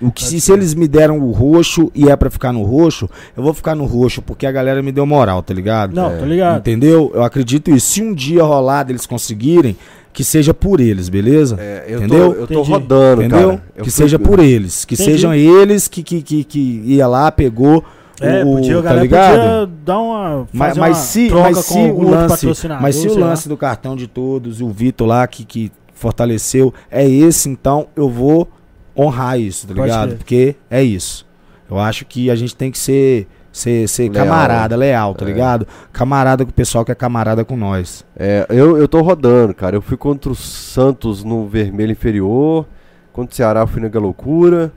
O 0.00 0.10
que, 0.10 0.24
se, 0.24 0.40
se 0.40 0.52
eles 0.52 0.74
me 0.74 0.88
deram 0.88 1.20
o 1.20 1.30
roxo 1.30 1.88
e 1.94 2.10
é 2.10 2.16
pra 2.16 2.28
ficar 2.28 2.52
no 2.52 2.64
roxo, 2.64 3.08
eu 3.36 3.42
vou 3.42 3.54
ficar 3.54 3.76
no 3.76 3.84
roxo 3.84 4.20
porque 4.20 4.44
a 4.44 4.50
galera 4.50 4.82
me 4.82 4.90
deu 4.90 5.06
moral, 5.06 5.44
tá 5.44 5.54
ligado? 5.54 5.94
Não, 5.94 6.10
É. 6.10 6.16
tô 6.16 6.24
ligado. 6.24 6.58
Entendeu? 6.58 7.12
Eu 7.14 7.22
acredito 7.22 7.70
isso. 7.70 7.86
Se 7.92 8.02
um 8.02 8.12
dia 8.12 8.42
rolar 8.42 8.82
deles 8.82 9.06
conseguirem, 9.06 9.76
que 10.12 10.24
seja 10.24 10.52
por 10.52 10.80
eles, 10.80 11.08
beleza? 11.08 11.56
É, 11.60 11.84
eu 11.86 11.98
Entendeu? 12.00 12.34
tô, 12.34 12.40
eu 12.40 12.46
tô 12.48 12.54
Entendi. 12.54 12.70
rodando, 12.72 13.22
Entendeu? 13.22 13.48
cara. 13.50 13.62
Eu 13.76 13.84
que 13.84 13.90
fui- 13.92 14.02
seja 14.02 14.18
por 14.18 14.40
eles. 14.40 14.84
Que 14.84 14.94
Entendi. 14.94 15.10
sejam 15.12 15.32
eles 15.32 15.86
que, 15.86 16.02
que, 16.02 16.20
que, 16.20 16.42
que 16.42 16.82
ia 16.84 17.06
lá, 17.06 17.30
pegou. 17.30 17.84
É, 18.26 18.44
o, 18.44 18.52
podia, 18.54 18.72
a 18.74 18.76
tá 18.76 18.82
galera 18.82 19.02
ligado? 19.02 19.30
podia 19.36 19.78
dar 19.84 19.98
uma. 19.98 20.48
Mas, 20.52 20.76
mas 20.76 20.96
uma 20.96 21.02
se, 21.02 21.28
troca 21.28 21.50
mas 21.50 21.58
se 21.58 21.78
o 21.78 21.94
outro 21.94 22.10
lance, 22.10 22.28
patrocinador, 22.28 22.82
mas 22.82 22.96
se 22.96 23.08
o 23.08 23.18
lance 23.18 23.48
do 23.48 23.56
cartão 23.56 23.96
de 23.96 24.06
todos, 24.06 24.60
o 24.60 24.68
Vitor 24.70 25.06
lá 25.06 25.26
que, 25.26 25.44
que 25.44 25.72
fortaleceu, 25.94 26.72
é 26.90 27.08
esse, 27.08 27.48
então 27.48 27.86
eu 27.96 28.08
vou 28.08 28.48
honrar 28.96 29.38
isso, 29.38 29.66
tá 29.66 29.74
Pode 29.74 29.86
ligado? 29.88 30.08
crer. 30.08 30.18
Porque 30.18 30.56
é 30.70 30.82
isso. 30.82 31.26
Eu 31.70 31.78
acho 31.78 32.04
que 32.04 32.30
a 32.30 32.34
gente 32.34 32.54
tem 32.54 32.70
que 32.70 32.78
ser, 32.78 33.26
ser, 33.50 33.88
ser 33.88 34.10
Leal. 34.10 34.26
camarada, 34.26 34.76
leal, 34.76 35.14
tá 35.14 35.24
É. 35.24 35.28
ligado? 35.28 35.66
Camarada 35.92 36.44
com 36.44 36.50
o 36.50 36.54
pessoal 36.54 36.84
que 36.84 36.92
é 36.92 36.94
camarada 36.94 37.44
com 37.44 37.56
nós. 37.56 38.04
É, 38.16 38.44
eu, 38.50 38.76
eu 38.76 38.86
tô 38.86 39.00
rodando, 39.00 39.54
cara. 39.54 39.76
Eu 39.76 39.80
fui 39.80 39.96
contra 39.96 40.30
o 40.30 40.34
Santos 40.34 41.24
no 41.24 41.46
vermelho 41.48 41.92
inferior. 41.92 42.66
Contra 43.12 43.32
o 43.32 43.34
Ceará 43.36 43.60
eu 43.60 43.66
fui 43.66 43.80
na 43.80 43.88
Galocura. 43.88 44.70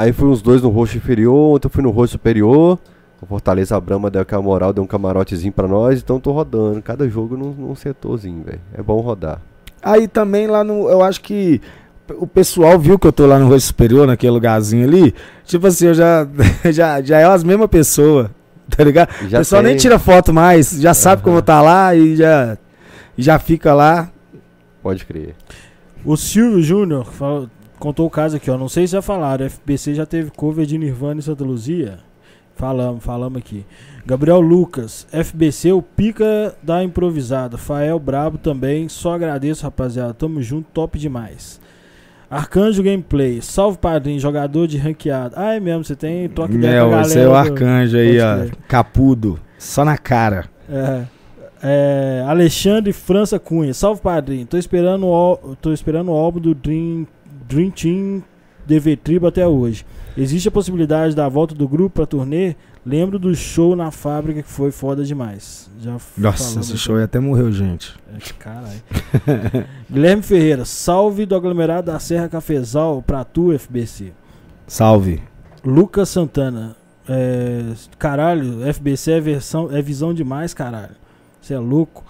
Aí 0.00 0.12
fui 0.12 0.28
uns 0.28 0.40
dois 0.40 0.62
no 0.62 0.68
roxo 0.70 0.96
inferior. 0.96 1.56
Ontem 1.56 1.66
eu 1.66 1.70
fui 1.70 1.82
no 1.82 1.90
roxo 1.90 2.12
superior. 2.12 2.78
O 3.20 3.26
Fortaleza 3.26 3.76
a 3.76 3.80
Brama 3.80 4.10
deu 4.10 4.22
aquela 4.22 4.40
moral, 4.42 4.72
deu 4.72 4.82
um 4.82 4.86
camarotezinho 4.86 5.52
pra 5.52 5.68
nós. 5.68 6.00
Então 6.00 6.18
tô 6.18 6.32
rodando. 6.32 6.80
Cada 6.80 7.08
jogo 7.08 7.36
num, 7.36 7.52
num 7.52 7.74
setorzinho, 7.74 8.42
velho. 8.44 8.60
É 8.72 8.82
bom 8.82 8.98
rodar. 9.00 9.40
Aí 9.82 10.08
também 10.08 10.46
lá 10.46 10.64
no. 10.64 10.88
Eu 10.88 11.02
acho 11.02 11.20
que 11.20 11.60
o 12.16 12.26
pessoal 12.26 12.78
viu 12.78 12.98
que 12.98 13.06
eu 13.06 13.12
tô 13.12 13.26
lá 13.26 13.38
no 13.38 13.46
Rosto 13.46 13.66
Superior, 13.66 14.06
naquele 14.06 14.32
lugarzinho 14.32 14.86
ali. 14.88 15.14
Tipo 15.44 15.66
assim, 15.66 15.86
eu 15.88 15.94
já, 15.94 16.26
já, 16.72 17.02
já 17.02 17.18
é 17.18 17.24
as 17.24 17.44
mesmas 17.44 17.68
pessoas, 17.68 18.28
tá 18.74 18.82
ligado? 18.82 19.10
E 19.22 19.26
O 19.26 19.28
já 19.28 19.38
pessoal 19.38 19.62
nem 19.62 19.72
tem- 19.72 19.80
tira 19.80 19.98
foto 19.98 20.32
mais, 20.32 20.80
já 20.80 20.94
sabe 20.94 21.22
que 21.22 21.28
eu 21.28 21.32
vou 21.32 21.40
estar 21.40 21.60
lá 21.62 21.94
e 21.94 22.16
já, 22.16 22.56
e 23.18 23.22
já 23.22 23.38
fica 23.38 23.74
lá. 23.74 24.10
Pode 24.82 25.04
crer. 25.04 25.34
O 26.04 26.16
Silvio 26.16 26.62
Júnior 26.62 27.04
falou- 27.04 27.48
contou 27.80 28.06
o 28.06 28.10
caso 28.10 28.36
aqui, 28.36 28.48
ó. 28.50 28.56
Não 28.56 28.68
sei 28.68 28.86
se 28.86 28.92
já 28.92 29.02
falaram. 29.02 29.44
FBC 29.50 29.94
já 29.94 30.06
teve 30.06 30.30
cover 30.30 30.64
de 30.66 30.78
Nirvana 30.78 31.18
e 31.18 31.22
Santa 31.22 31.42
Luzia? 31.42 31.98
Falamos, 32.54 33.02
falamos 33.02 33.38
aqui. 33.38 33.64
Gabriel 34.06 34.40
Lucas, 34.40 35.06
FBC, 35.10 35.72
o 35.72 35.80
pica 35.82 36.54
da 36.62 36.84
improvisada. 36.84 37.56
Fael 37.58 37.98
Brabo 37.98 38.38
também. 38.38 38.88
Só 38.88 39.14
agradeço, 39.14 39.64
rapaziada. 39.64 40.12
Tamo 40.14 40.42
junto, 40.42 40.68
top 40.72 40.98
demais. 40.98 41.58
Arcanjo 42.30 42.82
Gameplay, 42.82 43.40
salve 43.42 43.76
padrinho, 43.78 44.20
jogador 44.20 44.68
de 44.68 44.78
ranqueado. 44.78 45.34
Ah, 45.36 45.54
é 45.54 45.58
mesmo, 45.60 45.84
você 45.84 45.96
tem 45.96 46.28
toque 46.28 46.54
ideia 46.54 46.82
com 46.82 46.86
a 46.86 46.90
Meu, 46.90 47.00
esse 47.00 47.18
é 47.18 47.26
o 47.26 47.30
galera 47.30 47.48
do- 47.48 47.52
arcanjo 47.54 47.96
aí, 47.96 48.20
ó. 48.20 48.46
Capudo. 48.68 49.40
Só 49.58 49.84
na 49.84 49.98
cara. 49.98 50.44
É. 50.68 51.02
É, 51.62 52.24
Alexandre 52.26 52.92
França 52.92 53.38
Cunha, 53.38 53.74
salve 53.74 54.00
padrinho. 54.00 54.46
Tô 54.46 54.56
esperando 54.56 55.06
o, 55.06 55.56
tô 55.60 55.72
esperando 55.72 56.10
o 56.10 56.14
álbum 56.14 56.40
do 56.40 56.54
Dream, 56.54 57.06
Dream 57.50 57.70
Team 57.70 58.22
DV 58.64 58.96
Tribo 58.96 59.26
até 59.26 59.46
hoje. 59.46 59.84
Existe 60.16 60.48
a 60.48 60.52
possibilidade 60.52 61.14
da 61.14 61.28
volta 61.28 61.54
do 61.54 61.66
grupo 61.66 61.96
pra 61.96 62.06
turnê? 62.06 62.54
Lembro 62.86 63.18
do 63.18 63.34
show 63.34 63.74
na 63.74 63.90
fábrica 63.90 64.42
que 64.42 64.48
foi 64.48 64.70
foda 64.70 65.04
demais. 65.04 65.68
Já 65.80 65.96
Nossa, 66.16 66.60
esse 66.60 66.78
show 66.78 66.96
aí 66.96 67.02
até 67.02 67.18
morreu, 67.18 67.50
gente. 67.52 67.94
É, 68.14 68.18
caralho. 68.38 68.80
Guilherme 69.90 70.22
Ferreira, 70.22 70.64
salve 70.64 71.26
do 71.26 71.34
aglomerado 71.34 71.90
da 71.90 71.98
Serra 71.98 72.28
Cafezal 72.28 73.02
pra 73.02 73.24
tu, 73.24 73.52
FBC. 73.58 74.12
Salve. 74.66 75.20
Lucas 75.64 76.08
Santana, 76.08 76.76
é, 77.08 77.72
caralho, 77.98 78.60
FBC 78.72 79.12
é, 79.12 79.20
versão, 79.20 79.68
é 79.70 79.82
visão 79.82 80.14
demais, 80.14 80.54
caralho. 80.54 80.94
Você 81.40 81.54
é 81.54 81.58
louco. 81.58 82.04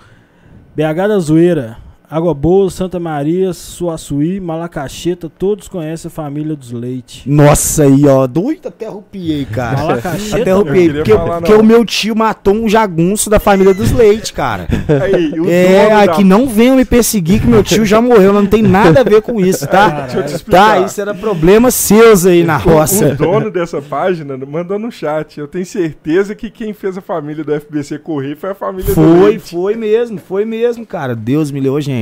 BH 0.77 1.09
da 1.09 1.19
Zoeira, 1.19 1.79
Água 2.11 2.35
Boa, 2.35 2.69
Santa 2.71 2.99
Maria, 2.99 3.53
Suaçuí, 3.53 4.41
Malacacheta, 4.41 5.29
todos 5.31 5.69
conhecem 5.69 6.09
a 6.09 6.11
família 6.11 6.57
dos 6.57 6.73
Leite. 6.73 7.23
Nossa 7.31 7.85
aí, 7.85 8.05
ó. 8.05 8.27
Doido, 8.27 8.67
até 8.67 8.87
arrupiei, 8.89 9.45
cara. 9.45 9.77
Malacacheta, 9.79 10.41
Até 10.43 10.51
arrupiei. 10.51 10.93
Porque, 10.93 11.13
falar, 11.13 11.37
porque 11.39 11.53
não. 11.53 11.61
o 11.61 11.65
meu 11.65 11.85
tio 11.85 12.17
matou 12.17 12.53
um 12.55 12.69
jagunço 12.69 13.31
da 13.31 13.39
família 13.39 13.73
dos 13.73 13.93
Leite, 13.93 14.33
cara. 14.33 14.67
Aí, 15.05 15.39
o 15.39 15.49
É, 15.49 15.89
da- 15.89 16.03
aqui 16.13 16.25
não 16.25 16.49
venham 16.49 16.75
me 16.75 16.85
perseguir 16.85 17.41
que 17.43 17.47
meu 17.47 17.63
tio 17.63 17.85
já 17.87 18.01
morreu, 18.03 18.33
não 18.33 18.45
tem 18.45 18.61
nada 18.61 19.03
a 19.03 19.05
ver 19.05 19.23
com 19.23 19.41
isso, 19.41 19.65
tá? 19.69 19.89
Deixa 20.11 20.19
eu 20.19 20.27
te 20.27 20.35
explicar. 20.35 20.81
Tá, 20.81 20.87
isso 20.87 21.01
era 21.01 21.15
problema 21.15 21.71
seus 21.71 22.27
aí 22.27 22.43
na 22.43 22.57
O 22.57 22.61
roça. 22.61 23.15
dono 23.15 23.53
dessa 23.53 23.81
página 23.81 24.37
mandou 24.37 24.81
no 24.81 24.91
chat. 24.91 25.39
Eu 25.39 25.47
tenho 25.47 25.65
certeza 25.65 26.35
que 26.35 26.51
quem 26.51 26.73
fez 26.73 26.99
a 26.99 27.01
família 27.01 27.45
do 27.45 27.53
FBC 27.55 28.01
correr 28.01 28.35
foi 28.35 28.51
a 28.51 28.55
família 28.55 28.87
do 28.87 28.95
Foi, 28.95 29.21
Leite. 29.31 29.51
foi 29.53 29.77
mesmo, 29.77 30.19
foi 30.19 30.45
mesmo, 30.45 30.85
cara. 30.85 31.15
Deus 31.15 31.53
me 31.53 31.61
levou, 31.61 31.81
gente. 31.81 32.00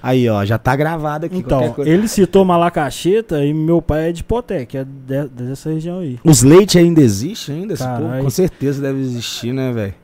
Aí, 0.00 0.28
ó, 0.28 0.44
já 0.44 0.56
tá 0.58 0.76
gravado 0.76 1.26
aqui. 1.26 1.36
Então, 1.38 1.74
ele 1.78 2.06
citou 2.06 2.44
Malacacheta 2.44 3.44
e 3.44 3.52
meu 3.52 3.82
pai 3.82 4.10
é 4.10 4.12
de 4.12 4.22
Poté, 4.22 4.64
que 4.64 4.78
é 4.78 4.84
de- 4.84 5.28
dessa 5.28 5.70
região 5.70 5.98
aí. 5.98 6.18
Os 6.22 6.42
leite 6.42 6.78
ainda 6.78 7.00
existe 7.00 7.50
ainda? 7.50 7.74
Povo? 7.76 8.22
Com 8.22 8.30
certeza 8.30 8.80
deve 8.80 9.00
existir, 9.00 9.52
né, 9.52 9.72
velho? 9.72 9.94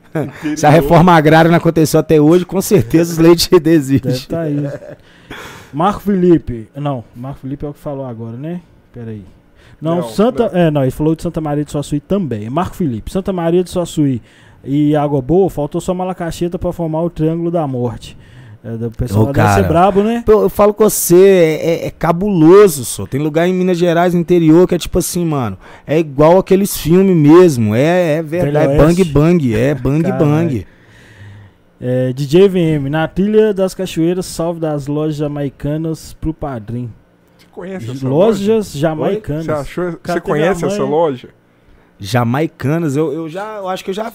Se 0.57 0.65
a 0.65 0.69
reforma 0.69 1.13
agrária 1.13 1.49
não 1.49 1.57
aconteceu 1.57 1.99
até 1.99 2.19
hoje, 2.19 2.45
com 2.45 2.61
certeza 2.61 3.13
os 3.13 3.17
leites 3.17 3.47
Deve 3.47 3.61
desistem. 3.63 4.11
estar 4.11 4.41
aí. 4.41 4.57
Marco 5.73 6.01
Felipe. 6.01 6.67
Não, 6.75 7.03
Marco 7.15 7.39
Felipe 7.39 7.65
é 7.65 7.69
o 7.69 7.73
que 7.73 7.79
falou 7.79 8.05
agora, 8.05 8.37
né? 8.37 8.61
Pera 8.93 9.11
aí. 9.11 9.23
Não, 9.81 9.97
Não, 9.97 10.03
Santa. 10.09 10.49
não. 10.53 10.59
É, 10.59 10.71
não, 10.71 10.81
ele 10.83 10.91
falou 10.91 11.15
de 11.15 11.21
Santa 11.23 11.41
Maria 11.41 11.65
de 11.65 11.71
Suaçuí 11.71 11.99
também. 11.99 12.49
Marco 12.49 12.75
Felipe. 12.75 13.11
Santa 13.11 13.33
Maria 13.33 13.63
de 13.63 13.69
Suaçuí 13.69 14.21
e 14.63 14.95
Água 14.95 15.21
Boa, 15.21 15.49
faltou 15.49 15.81
só 15.81 15.93
Malacacheta 15.93 16.57
pra 16.57 16.71
formar 16.71 17.01
o 17.01 17.09
Triângulo 17.09 17.51
da 17.51 17.67
Morte. 17.67 18.17
É, 18.67 18.85
o 18.87 18.89
pessoal 18.89 19.25
Ô, 19.27 19.31
deve 19.31 19.47
ser 19.49 19.55
cara. 19.57 19.67
brabo, 19.67 20.01
né? 20.03 20.23
Pô, 20.25 20.41
Eu 20.41 20.49
falo 20.49 20.73
com 20.73 20.83
você, 20.89 21.15
é, 21.15 21.69
é- 21.83 21.87
é 21.87 21.91
cabuloso, 21.91 22.83
só. 22.83 23.05
Tem 23.05 23.21
lugar 23.21 23.47
em 23.47 23.53
Minas 23.53 23.77
Gerais, 23.77 24.15
no 24.15 24.19
interior, 24.19 24.67
que 24.67 24.73
é 24.73 24.77
tipo 24.79 24.97
assim, 24.97 25.23
mano. 25.23 25.55
É 25.85 25.99
igual 25.99 26.39
aqueles 26.39 26.75
filmes 26.75 27.15
mesmo. 27.15 27.75
É, 27.75 28.13
é 28.17 28.23
verdade. 28.23 28.67
Velho 28.69 28.81
É 28.81 28.85
bang 28.87 29.03
bang. 29.03 29.55
É 29.55 29.75
bang 29.75 30.01
Caralho. 30.03 30.25
bang. 30.25 30.67
É, 31.79 32.11
DJ 32.13 32.47
VM, 32.49 32.89
na 32.89 33.07
trilha 33.07 33.53
das 33.53 33.75
cachoeiras, 33.75 34.25
salve 34.25 34.59
das 34.59 34.87
lojas 34.87 35.17
jamaicanas 35.17 36.13
pro 36.19 36.33
padrinho. 36.33 36.91
Você 37.37 37.45
conhece 37.51 37.91
essa 37.91 38.07
loja? 38.07 38.09
Lojas 38.09 38.71
jamaicanas. 38.73 39.45
Você 39.45 39.51
achou? 39.51 39.93
Cara, 40.01 40.19
Você 40.19 40.21
conhece 40.21 40.65
essa 40.65 40.83
loja? 40.83 41.29
Jamaicanas, 41.99 42.95
eu, 42.97 43.11
eu 43.13 43.29
já. 43.29 43.57
Eu 43.57 43.69
acho 43.69 43.83
que 43.83 43.89
eu 43.89 43.93
já 43.93 44.11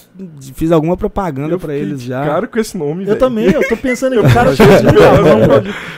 fiz 0.55 0.71
alguma 0.71 0.97
propaganda 0.97 1.59
fiquei 1.59 1.77
eles 1.81 2.03
de 2.03 2.09
já. 2.09 2.25
Cara 2.25 2.47
com 2.47 2.59
esse 2.59 2.77
nome, 2.77 3.03
Eu 3.03 3.07
velho. 3.09 3.19
também, 3.19 3.51
eu 3.51 3.67
tô 3.69 3.77
pensando 3.77 4.15
em 4.15 4.23
cara 4.33 4.51
achei 4.51 4.67
fez 4.67 4.83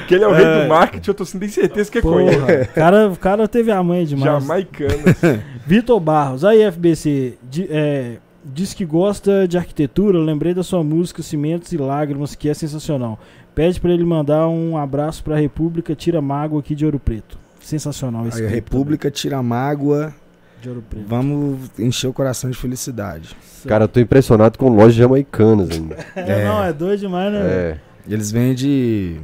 que 0.07 0.15
ele 0.15 0.25
é 0.25 0.29
o 0.29 0.33
rei 0.33 0.45
É. 0.45 0.63
do 0.63 0.69
marketing, 0.69 1.11
eu 1.11 1.15
tô 1.15 1.25
sem 1.25 1.49
certeza 1.49 1.91
que. 1.91 2.01
Porra, 2.01 2.23
o 2.23 2.75
cara, 2.75 3.09
o 3.09 3.17
cara 3.17 3.49
teve 3.49 3.71
a 3.73 3.83
mãe 3.83 4.05
demais. 4.05 4.43
Jamaicanas. 4.43 5.17
Vitor 5.67 5.99
Barros, 6.01 6.45
aí 6.45 6.63
FBC, 6.71 7.35
di- 7.43 7.69
é, 7.71 8.17
diz 8.45 8.75
que 8.75 8.85
gosta 8.85 9.47
de 9.49 9.57
arquitetura, 9.59 10.19
lembrei 10.19 10.55
da 10.55 10.63
sua 10.63 10.83
música 10.85 11.23
Cimentos 11.23 11.73
e 11.73 11.77
Lágrimas, 11.77 12.35
que 12.35 12.49
é 12.49 12.55
sensacional. 12.55 13.19
Pede 13.55 13.81
pra 13.81 13.91
ele 13.93 14.05
mandar 14.05 14.49
um 14.49 14.77
abraço 14.77 15.23
pra 15.23 15.37
República 15.37 15.95
Tira 15.95 16.23
Mágoa 16.23 16.61
aqui 16.61 16.75
de 16.75 16.85
Ouro 16.85 16.99
Preto. 16.99 17.39
Sensacional 17.61 18.27
esse 18.27 18.41
Aí, 18.41 18.47
a 18.47 18.51
República 18.51 19.09
tira 19.11 19.41
mágoa. 19.43 20.13
De 20.62 20.68
Ouro 20.68 20.82
Preto. 20.89 21.05
Vamos 21.06 21.70
encher 21.78 22.06
o 22.09 22.12
coração 22.12 22.48
de 22.48 22.56
felicidade. 22.56 23.36
Cara, 23.66 23.84
eu 23.84 23.89
tô 23.89 24.01
impressionado 24.01 24.59
com 24.59 24.68
lojas 24.68 24.94
jamaicanas 24.94 25.70
ainda. 25.70 25.97
É, 26.14 26.44
não, 26.44 26.62
é 26.64 26.72
doido 26.72 27.01
demais, 27.01 27.32
né? 27.32 27.40
É. 27.40 27.78
Eles 28.09 28.30
vendem 28.30 29.20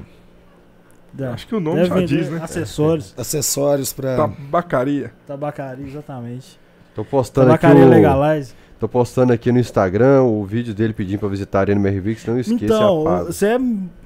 velho? 1.18 1.32
Acho 1.32 1.46
que 1.46 1.54
o 1.54 1.60
nome 1.60 1.76
Deve 1.76 1.88
já 1.88 1.94
vender 1.94 2.06
diz, 2.06 2.30
né? 2.30 2.40
acessórios, 2.42 3.14
acessórios 3.16 3.92
pra. 3.92 4.16
Tabacaria. 4.16 5.12
tabacaria, 5.26 5.86
exatamente. 5.86 6.58
Tô 6.94 7.04
postando 7.04 7.52
aqui 7.52 7.62
Tabacaria 7.62 7.86
o, 7.86 7.90
Legalize. 7.90 8.52
Tô 8.78 8.88
postando 8.88 9.32
aqui 9.32 9.50
no 9.50 9.58
Instagram 9.58 10.22
o 10.22 10.44
vídeo 10.44 10.72
dele 10.72 10.92
pedindo 10.92 11.18
pra 11.18 11.28
visitar 11.28 11.58
a 11.58 11.60
Arena 11.62 11.80
MRV, 11.80 12.14
que 12.14 12.30
não 12.30 12.38
esqueça 12.38 12.64
Então, 12.64 13.00
a 13.00 13.04
paz. 13.24 13.26
você 13.36 13.46
é, 13.46 13.58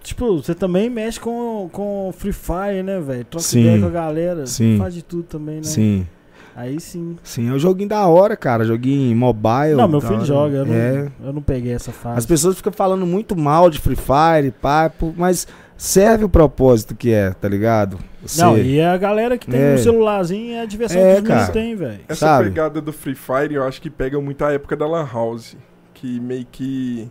tipo, 0.03 0.37
você 0.43 0.55
também 0.55 0.89
mexe 0.89 1.21
com, 1.21 1.69
com 1.71 2.11
Free 2.17 2.33
Fire, 2.33 2.83
né, 2.83 2.99
velho? 2.99 3.25
Troca 3.27 3.45
Sim. 3.45 3.61
ideia 3.61 3.81
com 3.81 3.87
a 3.87 3.91
galera. 3.91 4.47
Sim. 4.47 4.79
Faz 4.79 4.95
de 4.95 5.03
tudo 5.03 5.25
também, 5.25 5.57
né? 5.57 5.65
Sim. 5.65 6.07
Aí 6.55 6.79
sim. 6.81 7.17
Sim, 7.23 7.49
é 7.49 7.53
um 7.53 7.59
joguinho 7.59 7.89
da 7.89 8.07
hora, 8.07 8.37
cara. 8.37 8.65
Joguinho 8.65 9.17
mobile. 9.17 9.75
não, 9.75 9.89
meu 9.89 10.01
filho 10.01 10.17
hora. 10.17 10.25
joga, 10.25 10.57
eu 10.59 10.67
não, 10.67 10.75
É. 10.75 11.09
eu 11.25 11.33
não 11.33 11.43
peguei 11.43 11.73
essa 11.73 11.93
fase. 11.93 12.19
As 12.19 12.27
pessoas 12.27 12.57
ficam 12.57 12.73
falando 12.73 13.07
muito 13.07 13.35
mal 13.37 13.71
de 13.71 13.79
Free 13.79 13.97
Fire, 13.97 14.51
papo, 14.61 15.15
mas 15.17 15.47
serve 15.77 16.25
o 16.25 16.29
propósito 16.29 16.95
que 16.95 17.11
é, 17.13 17.31
tá 17.33 17.49
ligado? 17.49 17.99
Você- 18.23 18.41
Não, 18.43 18.57
e 18.59 18.81
a 18.81 18.97
galera 18.97 19.37
que 19.39 19.51
tem 19.51 19.61
É. 19.61 19.75
um 19.75 19.79
celularzinho 19.79 20.55
é 20.55 20.61
a 20.61 20.67
diversão 20.67 21.01
É, 21.01 21.15
que 21.17 21.23
os 21.23 21.29
cara. 21.29 21.53
têm, 21.53 21.75
velho. 21.75 22.01
Essa 22.09 22.27
Sabe? 22.27 22.45
pegada 22.51 22.81
do 22.81 22.93
Free 22.93 23.15
Fire 23.17 23.55
eu 23.55 23.65
acho 23.65 23.81
que 23.81 23.89
pega 23.91 24.21
muito 24.21 24.45
a 24.45 24.53
época 24.53 24.77
da 24.77 24.87
Lan 24.87 25.09
House. 25.13 25.57
Que 25.95 26.21
meio 26.21 26.47
que 26.53 27.11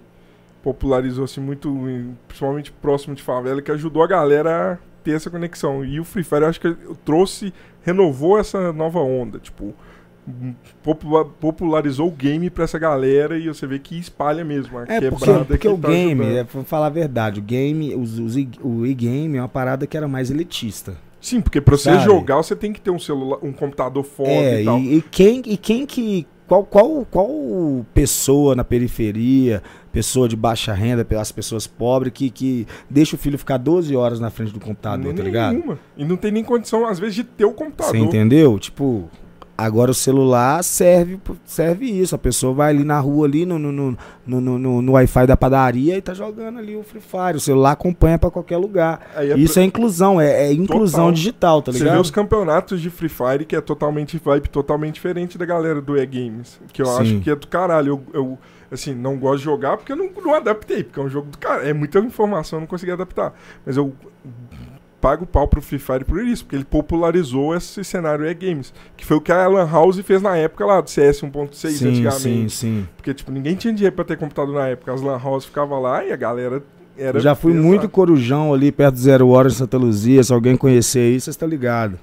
popularizou-se 0.63 1.39
muito, 1.39 1.75
principalmente 2.27 2.71
próximo 2.71 3.15
de 3.15 3.23
favela, 3.23 3.61
que 3.61 3.71
ajudou 3.71 4.03
a 4.03 4.07
galera 4.07 4.73
a 4.73 4.77
ter 5.03 5.15
essa 5.15 5.29
conexão. 5.29 5.83
E 5.83 5.99
o 5.99 6.03
Free 6.03 6.23
Fire 6.23 6.41
eu 6.41 6.47
acho 6.47 6.59
que 6.61 6.75
trouxe, 7.05 7.53
renovou 7.83 8.37
essa 8.39 8.71
nova 8.73 8.99
onda. 8.99 9.39
Tipo, 9.39 9.73
popularizou 11.39 12.07
o 12.07 12.11
game 12.11 12.49
pra 12.49 12.63
essa 12.63 12.77
galera 12.79 13.37
e 13.37 13.47
você 13.47 13.65
vê 13.65 13.79
que 13.79 13.97
espalha 13.97 14.43
mesmo. 14.43 14.77
A 14.77 14.83
É, 14.83 15.01
porque, 15.01 15.25
quebrada 15.25 15.45
porque 15.45 15.57
que 15.57 15.67
o 15.67 15.77
tá 15.77 15.87
game, 15.89 16.21
ajudando. 16.21 16.37
é, 16.37 16.43
pra 16.43 16.63
falar 16.63 16.87
a 16.87 16.89
verdade, 16.89 17.39
o 17.39 17.43
game, 17.43 17.95
os, 17.95 18.19
os 18.19 18.35
o 18.61 18.85
e-game 18.85 19.37
é 19.37 19.41
uma 19.41 19.47
parada 19.49 19.85
que 19.87 19.97
era 19.97 20.07
mais 20.07 20.29
elitista. 20.29 20.95
Sim, 21.19 21.39
porque 21.39 21.61
pra 21.61 21.77
você 21.77 21.91
Sabe? 21.91 22.03
jogar 22.03 22.37
você 22.37 22.55
tem 22.55 22.73
que 22.73 22.81
ter 22.81 22.89
um 22.89 22.97
celular, 22.99 23.37
um 23.43 23.51
computador 23.51 24.03
foda 24.03 24.29
é, 24.31 24.61
e 24.61 24.65
tal. 24.65 24.79
e, 24.79 24.97
e 24.97 25.01
quem, 25.01 25.41
e 25.45 25.57
quem 25.57 25.85
que. 25.85 26.25
Qual, 26.47 26.65
qual, 26.65 27.07
qual 27.09 27.29
pessoa 27.93 28.55
na 28.55 28.63
periferia, 28.65 29.63
pessoa 29.91 30.27
de 30.27 30.35
baixa 30.35 30.73
renda, 30.73 31.05
as 31.19 31.31
pessoas 31.31 31.67
pobres, 31.67 32.13
que, 32.13 32.29
que 32.29 32.67
deixa 32.89 33.15
o 33.15 33.19
filho 33.19 33.37
ficar 33.37 33.57
12 33.57 33.95
horas 33.95 34.19
na 34.19 34.29
frente 34.29 34.53
do 34.53 34.59
computador, 34.59 35.13
tá 35.13 35.23
ligado? 35.23 35.53
Nenhuma. 35.53 35.79
E 35.97 36.05
não 36.05 36.15
tem 36.15 36.31
nem 36.31 36.43
condição, 36.43 36.85
às 36.87 36.97
vezes, 36.99 37.15
de 37.15 37.23
ter 37.23 37.45
o 37.45 37.51
computador. 37.53 37.91
Você 37.91 37.97
entendeu? 37.97 38.57
Tipo, 38.57 39.09
agora 39.57 39.91
o 39.91 39.93
celular 39.93 40.63
serve, 40.63 41.19
serve 41.45 41.85
isso. 41.85 42.15
A 42.15 42.17
pessoa 42.17 42.53
vai 42.53 42.69
ali 42.69 42.83
na 42.83 42.99
rua, 42.99 43.27
ali 43.27 43.45
no, 43.45 43.59
no, 43.59 43.71
no, 43.71 43.97
no, 44.25 44.41
no- 44.41 44.57
no- 44.59 44.81
no 44.81 44.91
Wi-Fi 44.93 45.27
da 45.27 45.35
padaria 45.37 45.97
e 45.97 46.01
tá 46.01 46.13
jogando 46.13 46.57
ali 46.57 46.75
o 46.75 46.83
Free 46.83 47.01
Fire. 47.01 47.35
O 47.35 47.39
celular 47.39 47.73
acompanha 47.73 48.17
pra 48.17 48.31
qualquer 48.31 48.57
lugar. 48.57 49.01
É 49.15 49.37
Isso 49.37 49.59
é 49.59 49.63
inclusão, 49.63 50.19
é, 50.19 50.47
é 50.47 50.53
inclusão 50.53 51.01
Total. 51.01 51.11
digital, 51.11 51.61
tá 51.61 51.71
Você 51.71 51.79
ligado? 51.79 51.93
vê 51.95 51.99
os 52.01 52.09
campeonatos 52.09 52.81
de 52.81 52.89
Free 52.89 53.09
Fire 53.09 53.45
que 53.45 53.55
é 53.55 53.61
totalmente 53.61 54.17
vibe 54.23 54.49
totalmente 54.49 54.95
diferente 54.95 55.37
da 55.37 55.45
galera 55.45 55.81
do 55.81 55.97
E-Games. 55.97 56.59
Que 56.73 56.81
eu 56.81 56.85
Sim. 56.87 57.01
acho 57.01 57.19
que 57.19 57.29
é 57.29 57.35
do 57.35 57.47
caralho. 57.47 58.01
Eu, 58.13 58.19
eu, 58.21 58.39
assim, 58.71 58.93
não 58.93 59.17
gosto 59.17 59.39
de 59.39 59.43
jogar 59.43 59.77
porque 59.77 59.91
eu 59.91 59.95
não, 59.95 60.09
não 60.23 60.33
adaptei, 60.33 60.83
porque 60.83 60.99
é 60.99 61.03
um 61.03 61.09
jogo 61.09 61.29
do 61.29 61.37
cara. 61.37 61.67
É 61.67 61.73
muita 61.73 61.99
informação, 61.99 62.57
eu 62.57 62.61
não 62.61 62.67
consegui 62.67 62.91
adaptar. 62.91 63.33
Mas 63.65 63.77
eu 63.77 63.93
pago 65.01 65.25
pau 65.25 65.47
pro 65.47 65.61
Free 65.61 65.79
Fire 65.79 66.05
por 66.05 66.23
isso, 66.23 66.45
porque 66.45 66.55
ele 66.55 66.63
popularizou 66.63 67.55
esse 67.55 67.83
cenário 67.83 68.25
E-Games. 68.25 68.71
Que 68.95 69.05
foi 69.05 69.17
o 69.17 69.21
que 69.21 69.31
a 69.31 69.47
Lan 69.47 69.69
House 69.69 69.99
fez 69.99 70.21
na 70.21 70.37
época 70.37 70.65
lá 70.65 70.79
do 70.79 70.89
CS 70.89 71.21
1.6 71.21 71.53
sim, 71.53 71.89
antigamente. 71.89 72.21
sim, 72.21 72.49
sim. 72.49 72.87
Porque, 72.95 73.13
tipo, 73.13 73.31
ninguém 73.31 73.55
tinha 73.55 73.73
dinheiro 73.73 73.95
pra 73.95 74.05
ter 74.05 74.17
computador 74.17 74.53
na 74.53 74.67
época. 74.67 74.93
As 74.93 75.01
Lan 75.01 75.19
House 75.19 75.45
ficavam 75.45 75.81
lá 75.81 76.05
e 76.05 76.13
a 76.13 76.15
galera 76.15 76.63
era. 76.95 77.17
Eu 77.17 77.21
já 77.21 77.33
fui 77.33 77.51
pesada. 77.51 77.67
muito 77.67 77.89
corujão 77.89 78.53
ali 78.53 78.71
perto 78.71 78.93
do 78.93 78.99
Zero 78.99 79.27
Hora 79.29 79.47
em 79.47 79.51
Santa 79.51 79.77
Luzia. 79.77 80.23
Se 80.23 80.31
alguém 80.31 80.55
conhecer 80.55 80.99
aí, 80.99 81.19
vocês 81.19 81.33
estão 81.33 81.49
ligados. 81.49 81.97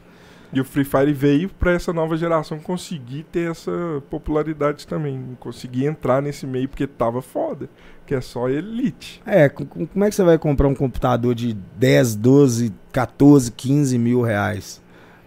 E 0.53 0.61
o 0.61 0.65
Free 0.65 0.85
Fire 0.85 1.13
veio 1.13 1.49
pra 1.51 1.73
essa 1.73 1.93
nova 1.93 2.17
geração 2.17 2.59
conseguir 2.59 3.25
ter 3.31 3.51
essa 3.51 3.71
popularidade 4.09 4.87
também. 4.87 5.37
Conseguir 5.39 5.85
entrar 5.87 6.23
nesse 6.23 6.47
meio 6.47 6.69
porque 6.69 6.87
tava 6.87 7.21
foda. 7.21 7.69
Que 8.07 8.15
é 8.15 8.21
só 8.23 8.49
elite. 8.49 9.21
É, 9.27 9.49
com- 9.51 9.67
com- 9.67 9.87
como 9.87 10.05
é 10.05 10.09
que 10.09 10.15
você 10.15 10.23
vai 10.25 10.39
comprar 10.39 10.67
um 10.69 10.75
computador 10.75 11.35
de 11.35 11.53
10, 11.77 12.15
12, 12.15 12.73
14, 12.91 13.53
15 13.53 13.99
mil 13.99 14.23
reais? 14.23 14.81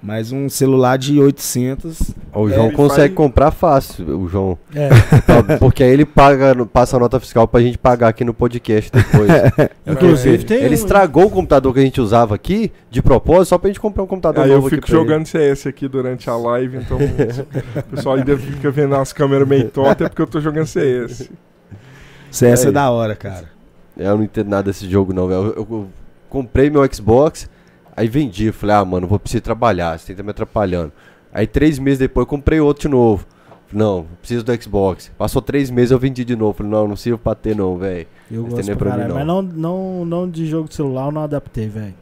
Mas 0.04 0.32
um 0.32 0.50
celular 0.50 0.98
de 0.98 1.20
800. 1.20 2.12
O 2.34 2.50
É, 2.50 2.54
João 2.54 2.68
Free 2.70 2.76
consegue 2.76 3.14
comprar 3.14 3.52
fácil, 3.52 4.20
o 4.20 4.28
João. 4.28 4.58
É, 4.74 4.90
Porque 5.60 5.84
aí 5.84 5.92
ele 5.92 6.06
paga, 6.06 6.66
passa 6.66 6.98
a 6.98 7.00
nota 7.00 7.20
fiscal 7.20 7.48
pra 7.48 7.62
gente 7.62 7.78
pagar 7.78 8.08
aqui 8.08 8.24
no 8.24 8.34
podcast 8.34 8.92
depois. 8.92 9.30
inclusive 9.86 10.44
tem 10.44 10.58
ele 10.58 10.70
um- 10.70 10.74
estragou 10.74 11.26
o 11.26 11.30
computador 11.30 11.72
que 11.72 11.80
a 11.80 11.84
gente 11.84 12.02
usava 12.02 12.34
aqui, 12.34 12.72
de 12.90 13.00
propósito, 13.00 13.50
só 13.50 13.60
pra 13.60 13.68
gente 13.68 13.80
comprar 13.80 14.02
um 14.02 14.08
computador 14.08 14.44
Aí 14.44 14.50
eu 14.50 14.56
novo 14.56 14.70
fico 14.70 14.82
aqui 14.82 14.90
pra 14.92 15.00
ele. 15.00 15.08
jogando 15.08 15.26
CS 15.28 15.68
aqui 15.68 15.88
durante 15.88 16.28
a 16.32 16.36
live, 16.36 16.78
então 16.78 16.98
o 17.78 17.84
pessoal 17.96 18.16
ainda 18.16 18.36
fica 18.38 18.72
vendo 18.72 18.96
as 18.96 19.14
câmeras 19.14 19.48
meio 19.48 19.70
tortas, 19.70 20.08
é 20.08 20.10
porque 20.10 20.22
eu 20.24 20.28
tô 20.28 20.42
jogando 20.42 20.66
CS. 20.66 21.30
CS 22.32 22.66
é, 22.66 22.70
É 22.70 22.72
da 22.72 22.90
hora, 22.90 23.16
cara. 23.16 23.46
Eu 23.96 24.18
não 24.18 24.24
entendo 24.24 24.50
nada 24.50 24.64
desse 24.64 24.90
jogo, 24.90 25.14
não, 25.14 25.28
velho. 25.28 25.42
Eu, 25.42 25.46
eu- 25.58 25.68
eu 25.70 25.88
comprei 26.28 26.72
meu 26.72 26.82
Xbox, 26.92 27.48
aí 27.96 28.08
vendi. 28.08 28.52
Falei, 28.52 28.76
ah, 28.76 28.86
mano, 28.86 29.08
vou 29.08 29.20
precisar 29.20 29.42
trabalhar, 29.42 29.98
você 29.98 30.14
tá 30.14 30.24
me 30.24 30.32
atrapalhando. 30.32 30.92
Aí 31.34 31.48
três 31.48 31.80
meses 31.80 32.00
depois 32.00 32.24
eu 32.24 32.28
comprei 32.28 32.60
outro 32.60 32.84
de 32.84 32.88
novo. 32.90 33.26
Não, 33.72 34.06
preciso 34.20 34.44
do 34.44 34.62
Xbox. 34.62 35.12
Passou 35.18 35.42
três 35.42 35.70
meses 35.70 35.92
eu 35.92 36.00
vendi 36.00 36.26
de 36.26 36.36
novo. 36.36 36.54
Falei, 36.58 36.72
não, 36.72 36.88
não 36.90 36.96
sirvo 36.96 37.18
pra 37.18 37.34
ter, 37.34 37.56
não, 37.56 37.78
velho. 37.78 38.06
Eu 38.30 38.42
Esse 38.48 38.56
gosto 38.56 38.66
não 38.68 38.74
é 38.74 38.76
pra 38.76 38.90
pra 38.90 38.92
mim, 38.92 39.02
caralho, 39.08 39.16
mas 39.16 39.26
não, 39.28 39.42
não, 39.42 40.06
não 40.06 40.30
de 40.30 40.46
jogo 40.46 40.68
de 40.68 40.76
celular 40.76 41.06
eu 41.06 41.12
não 41.12 41.24
adaptei, 41.24 41.70
velho. 41.70 41.94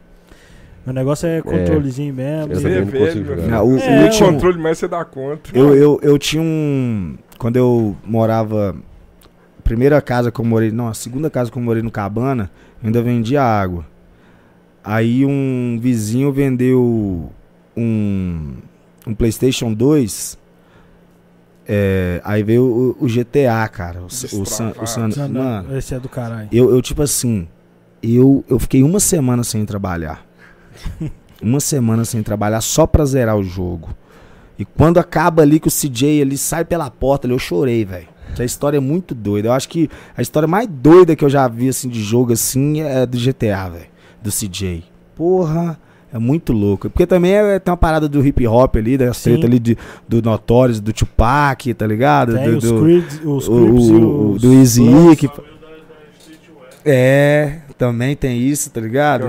Meu 0.85 0.93
negócio 0.95 1.27
é 1.27 1.41
controlezinho 1.41 2.13
mesmo. 2.13 2.53
Eu 2.53 2.61
também 2.61 2.77
é 2.77 2.79
não 2.81 2.87
velho, 2.87 3.05
consigo 3.05 3.25
jogar. 3.25 3.47
Não, 3.47 3.67
o, 3.67 3.77
É, 3.77 3.99
o 3.99 4.03
último, 4.05 4.31
controle 4.31 4.57
mais 4.57 4.77
você 4.79 4.87
dá 4.87 5.05
conta. 5.05 5.51
eu, 5.53 5.75
eu, 5.75 5.99
eu 6.01 6.17
tinha 6.17 6.41
um. 6.41 7.15
Quando 7.37 7.57
eu 7.57 7.95
morava. 8.03 8.75
Primeira 9.63 10.01
casa 10.01 10.31
que 10.31 10.39
eu 10.39 10.45
morei. 10.45 10.71
Não, 10.71 10.87
a 10.87 10.95
segunda 10.95 11.29
casa 11.29 11.51
que 11.51 11.57
eu 11.57 11.61
morei 11.61 11.83
no 11.83 11.91
Cabana, 11.91 12.49
eu 12.81 12.87
ainda 12.87 13.03
vendia 13.03 13.43
água. 13.43 13.85
Aí 14.83 15.25
um 15.25 15.77
vizinho 15.81 16.31
vendeu 16.31 17.29
um, 17.75 18.53
um 19.05 19.13
PlayStation 19.13 19.73
2. 19.73 20.37
é, 21.67 22.21
aí 22.23 22.41
veio 22.43 22.95
o, 22.99 23.05
o 23.05 23.07
GTA, 23.07 23.67
cara. 23.67 24.01
O, 24.01 24.05
o, 24.05 24.09
San- 24.45 24.73
o 24.81 24.85
San- 24.87 25.09
mano, 25.29 25.77
Esse 25.77 25.93
é 25.93 25.99
do 25.99 26.09
caralho. 26.09 26.49
eu, 26.51 26.69
eu 26.71 26.81
tipo 26.81 27.01
assim. 27.01 27.47
Eu, 28.01 28.45
eu 28.49 28.57
fiquei 28.57 28.81
uma 28.81 28.99
semana 28.99 29.43
sem 29.43 29.65
trabalhar. 29.65 30.25
uma 31.43 31.59
semana 31.59 32.05
sem 32.05 32.23
trabalhar 32.23 32.61
só 32.61 32.87
pra 32.87 33.03
zerar 33.05 33.37
o 33.37 33.43
jogo. 33.43 33.89
E 34.57 34.63
quando 34.65 34.97
acaba 34.99 35.41
ali 35.41 35.59
que 35.59 35.67
o 35.67 35.71
CJ 35.71 36.21
ali 36.21 36.37
sai 36.37 36.63
pela 36.65 36.89
porta 36.89 37.27
ali, 37.27 37.33
eu 37.33 37.39
chorei, 37.39 37.83
velho. 37.85 38.07
Que 38.35 38.41
a 38.41 38.45
história 38.45 38.77
é 38.77 38.79
muito 38.79 39.13
doida. 39.15 39.49
Eu 39.49 39.53
acho 39.53 39.67
que 39.67 39.89
a 40.15 40.21
história 40.21 40.47
mais 40.47 40.67
doida 40.67 41.15
que 41.15 41.23
eu 41.25 41.29
já 41.29 41.47
vi, 41.47 41.67
assim, 41.69 41.89
de 41.89 42.01
jogo, 42.01 42.31
assim, 42.33 42.81
é 42.81 43.05
do 43.05 43.17
GTA, 43.17 43.69
velho. 43.69 43.85
Do 44.21 44.29
CJ. 44.31 44.83
Porra... 45.15 45.79
É 46.11 46.17
muito 46.17 46.53
louco. 46.53 46.89
Porque 46.89 47.05
também 47.05 47.33
é, 47.33 47.59
tem 47.59 47.71
uma 47.71 47.77
parada 47.77 48.09
do 48.09 48.25
hip 48.25 48.47
hop 48.47 48.77
ali, 48.77 48.97
da 48.97 49.11
treta 49.11 49.45
ali 49.45 49.59
de, 49.59 49.77
do 50.07 50.23
Notorious, 50.23 50.79
do 50.79 50.91
Tupac, 50.91 51.71
tá 51.75 51.85
ligado? 51.85 52.33
Tem 52.33 52.49
do, 52.49 52.57
os, 52.57 52.63
do, 52.63 52.81
Creeds, 52.81 53.21
os 53.23 53.47
o- 53.47 53.51
o- 53.53 54.31
os 54.31 54.41
do 54.41 54.51
Easy. 54.53 54.83
E, 55.11 55.15
que 55.15 55.29
É, 56.83 57.59
também 57.79 58.15
tem 58.15 58.37
isso, 58.39 58.69
tá 58.69 58.79
ligado? 58.81 59.25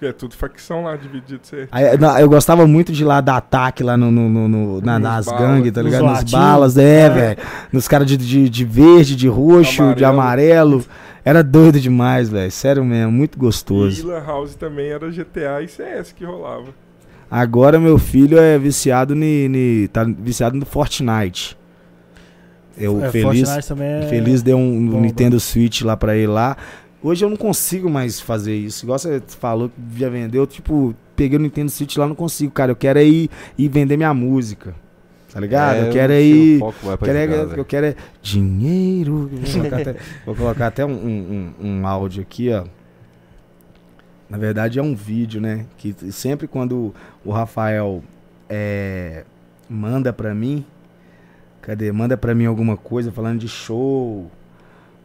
Eu 0.00 0.08
É 0.08 0.12
tudo 0.12 0.34
facção 0.34 0.82
lá 0.84 0.96
dividido. 0.96 1.38
Você... 1.42 1.68
Aí, 1.70 1.96
não, 1.98 2.18
eu 2.18 2.28
gostava 2.28 2.66
muito 2.66 2.90
de 2.92 3.04
lá 3.04 3.20
dar 3.20 3.36
ataque 3.36 3.84
lá 3.84 3.96
no, 3.96 4.10
no- 4.10 4.28
no- 4.28 4.48
no- 4.48 4.80
na- 4.80 4.98
Nos 4.98 5.02
nas 5.08 5.26
balas. 5.26 5.40
gangues, 5.42 5.70
tá 5.72 5.82
Nos 5.82 5.92
ligado? 5.92 6.04
Nas 6.08 6.18
latinos. 6.20 6.32
balas, 6.32 6.76
é, 6.78 7.08
velho. 7.10 7.38
Nos 7.70 7.86
caras 7.86 8.06
de, 8.08 8.16
de, 8.16 8.48
de 8.48 8.64
verde, 8.64 9.14
de 9.14 9.28
roxo, 9.28 9.94
de 9.94 10.04
amarelo. 10.04 10.82
Era 11.24 11.42
doido 11.44 11.78
demais, 11.78 12.30
velho. 12.30 12.50
Sério 12.50 12.82
mesmo, 12.84 13.12
muito 13.12 13.36
E 13.36 13.38
gostoso. 13.38 14.06
Lan 14.08 14.24
House 14.24 14.54
também 14.54 14.88
era 14.90 15.08
GTA 15.10 15.60
e 15.62 15.68
CS 15.68 16.12
que 16.12 16.24
rolava. 16.24 16.68
Agora 17.30 17.78
meu 17.78 17.98
filho 17.98 18.38
é 18.38 18.58
viciado 18.58 19.14
ni, 19.14 19.46
ni- 19.48 19.88
tá 19.88 20.02
viciado 20.04 20.56
no 20.56 20.64
Fortnite. 20.64 21.56
Eu 22.78 23.04
É, 23.04 23.10
feliz, 23.10 23.42
Fortnite 23.46 23.68
também 23.68 23.88
é... 23.88 24.02
feliz 24.08 24.42
deu 24.42 24.56
um 24.56 24.86
bomba. 24.86 25.00
Nintendo 25.02 25.38
Switch 25.38 25.82
lá 25.82 25.96
pra 25.96 26.16
ele 26.16 26.28
lá. 26.28 26.56
Hoje 27.02 27.24
eu 27.24 27.30
não 27.30 27.36
consigo 27.36 27.88
mais 27.88 28.20
fazer 28.20 28.54
isso. 28.54 28.84
Igual 28.84 28.98
você 28.98 29.22
falou 29.26 29.70
que 29.70 29.98
já 29.98 30.08
vendeu, 30.10 30.46
tipo, 30.46 30.94
peguei 31.16 31.38
o 31.38 31.42
Nintendo 31.42 31.70
Switch 31.70 31.96
lá, 31.96 32.06
não 32.06 32.14
consigo, 32.14 32.52
cara. 32.52 32.72
Eu 32.72 32.76
quero 32.76 32.98
é 32.98 33.04
ir, 33.04 33.30
ir 33.56 33.68
vender 33.68 33.96
minha 33.96 34.12
música. 34.12 34.74
Tá 35.32 35.38
ligado? 35.40 35.76
eu 35.86 35.92
quero 35.92 36.12
é 36.12 36.16
não 36.16 36.22
tenho 36.22 36.36
ir. 36.44 36.58
foco 36.58 36.98
Quero 36.98 37.18
é- 37.18 37.24
jogar, 37.26 37.36
eu 37.42 37.48
velho. 37.48 37.64
quero 37.64 37.86
é 37.86 37.94
dinheiro. 38.20 39.30
Vou 39.32 39.52
colocar 39.52 39.76
até, 39.80 39.96
vou 40.26 40.34
colocar 40.34 40.66
até 40.66 40.84
um, 40.84 40.90
um- 40.92 41.54
um- 41.60 41.66
um 41.68 41.86
áudio 41.86 42.20
aqui, 42.22 42.50
ó. 42.52 42.64
Na 44.28 44.36
verdade 44.38 44.78
é 44.78 44.82
um 44.82 44.94
vídeo, 44.94 45.40
né? 45.40 45.66
Que 45.78 45.94
sempre 46.12 46.46
quando 46.46 46.94
o 47.24 47.30
Rafael 47.32 48.02
é, 48.48 49.24
manda 49.68 50.12
pra 50.12 50.34
mim, 50.34 50.64
cadê? 51.62 51.90
Manda 51.92 52.16
pra 52.16 52.34
mim 52.34 52.46
alguma 52.46 52.76
coisa 52.76 53.10
falando 53.10 53.38
de 53.40 53.48
show, 53.48 54.30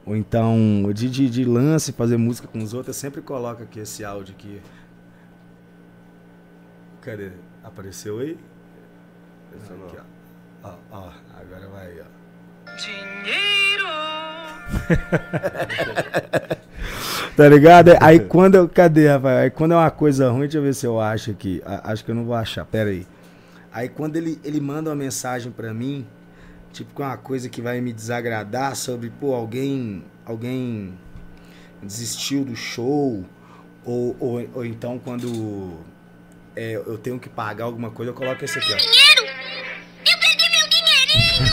ou 0.06 0.16
então 0.16 0.92
de, 0.94 1.10
de, 1.10 1.30
de 1.30 1.44
lance, 1.46 1.92
fazer 1.92 2.18
música 2.18 2.48
com 2.48 2.60
os 2.60 2.74
outros, 2.74 2.96
eu 2.96 3.00
sempre 3.00 3.22
coloco 3.22 3.64
aqui 3.64 3.80
esse 3.80 4.04
áudio 4.06 4.34
aqui. 4.38 4.62
Cadê? 7.02 7.30
Apareceu 7.64 8.20
aí? 8.20 8.38
Aqui, 9.54 9.98
ó. 10.64 10.70
Ó, 10.70 10.74
ó, 10.92 11.10
agora 11.40 11.68
vai, 11.70 12.02
ó. 12.02 12.06
Tá 17.36 17.50
ligado? 17.50 17.92
Aí 18.00 18.20
quando 18.22 18.56
eu. 18.56 18.68
Cadê, 18.70 19.10
rapaz? 19.10 19.38
Aí 19.40 19.50
quando 19.50 19.74
é 19.74 19.76
uma 19.76 19.92
coisa 19.92 20.30
ruim, 20.30 20.42
deixa 20.42 20.58
eu 20.58 20.62
ver 20.64 20.74
se 20.74 20.86
eu 20.86 21.02
acho 21.02 21.32
aqui. 21.32 21.62
A- 21.66 21.92
acho 21.92 22.04
que 22.06 22.10
eu 22.12 22.16
não 22.16 22.24
vou 22.24 22.34
achar. 22.34 22.64
Pera 22.66 22.90
aí. 22.90 23.06
Aí 23.74 23.90
quando 23.90 24.16
ele, 24.16 24.40
ele 24.44 24.62
manda 24.62 24.90
uma 24.90 24.96
mensagem 24.96 25.52
pra 25.52 25.74
mim, 25.74 26.06
tipo, 26.76 26.94
com 26.94 27.04
uma 27.04 27.18
coisa 27.18 27.48
que 27.48 27.62
vai 27.62 27.80
me 27.80 27.94
desagradar 27.94 28.76
sobre, 28.76 29.10
pô, 29.10 29.34
alguém. 29.34 30.04
Alguém 30.26 30.94
desistiu 31.82 32.44
do 32.44 32.56
show. 32.56 33.24
Ou, 33.86 34.16
ou, 34.20 34.50
ou 34.54 34.66
então 34.66 35.00
quando 35.00 35.80
é, 36.56 36.74
eu 36.74 36.98
tenho 36.98 37.20
que 37.20 37.30
pagar 37.30 37.66
alguma 37.66 37.92
coisa, 37.92 38.12
eu 38.12 38.16
coloco 38.16 38.44
esse 38.44 38.58
aqui, 38.58 38.74
ó. 38.74 39.05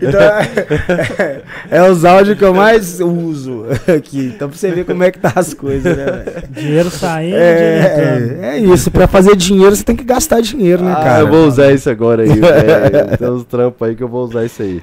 Então, 0.00 0.20
é, 0.20 1.42
é 1.70 1.82
os 1.90 2.04
áudios 2.04 2.36
que 2.38 2.44
eu 2.44 2.54
mais 2.54 3.00
uso 3.00 3.66
aqui. 3.94 4.32
Então 4.34 4.48
pra 4.48 4.56
você 4.58 4.70
ver 4.72 4.84
como 4.84 5.02
é 5.04 5.10
que 5.10 5.18
tá 5.18 5.32
as 5.36 5.54
coisas, 5.54 5.96
né, 5.96 6.04
velho? 6.04 6.48
Dinheiro 6.50 6.90
saindo, 6.90 7.36
dinheiro 7.36 7.86
entrando. 7.86 8.42
É, 8.44 8.48
é 8.56 8.58
isso, 8.58 8.90
pra 8.90 9.06
fazer 9.06 9.36
dinheiro 9.36 9.74
você 9.76 9.84
tem 9.84 9.94
que 9.94 10.04
gastar 10.04 10.40
dinheiro, 10.40 10.82
né, 10.82 10.92
ah, 10.92 11.02
cara? 11.02 11.20
eu 11.20 11.28
vou 11.28 11.46
usar 11.46 11.70
isso 11.72 11.88
agora 11.88 12.22
aí, 12.22 12.28
velho. 12.28 13.16
Tem 13.18 13.28
uns 13.30 13.44
trampos 13.44 13.86
aí 13.88 13.94
que 13.94 14.02
eu 14.02 14.08
vou 14.08 14.24
usar 14.24 14.44
isso 14.44 14.62
aí. 14.62 14.82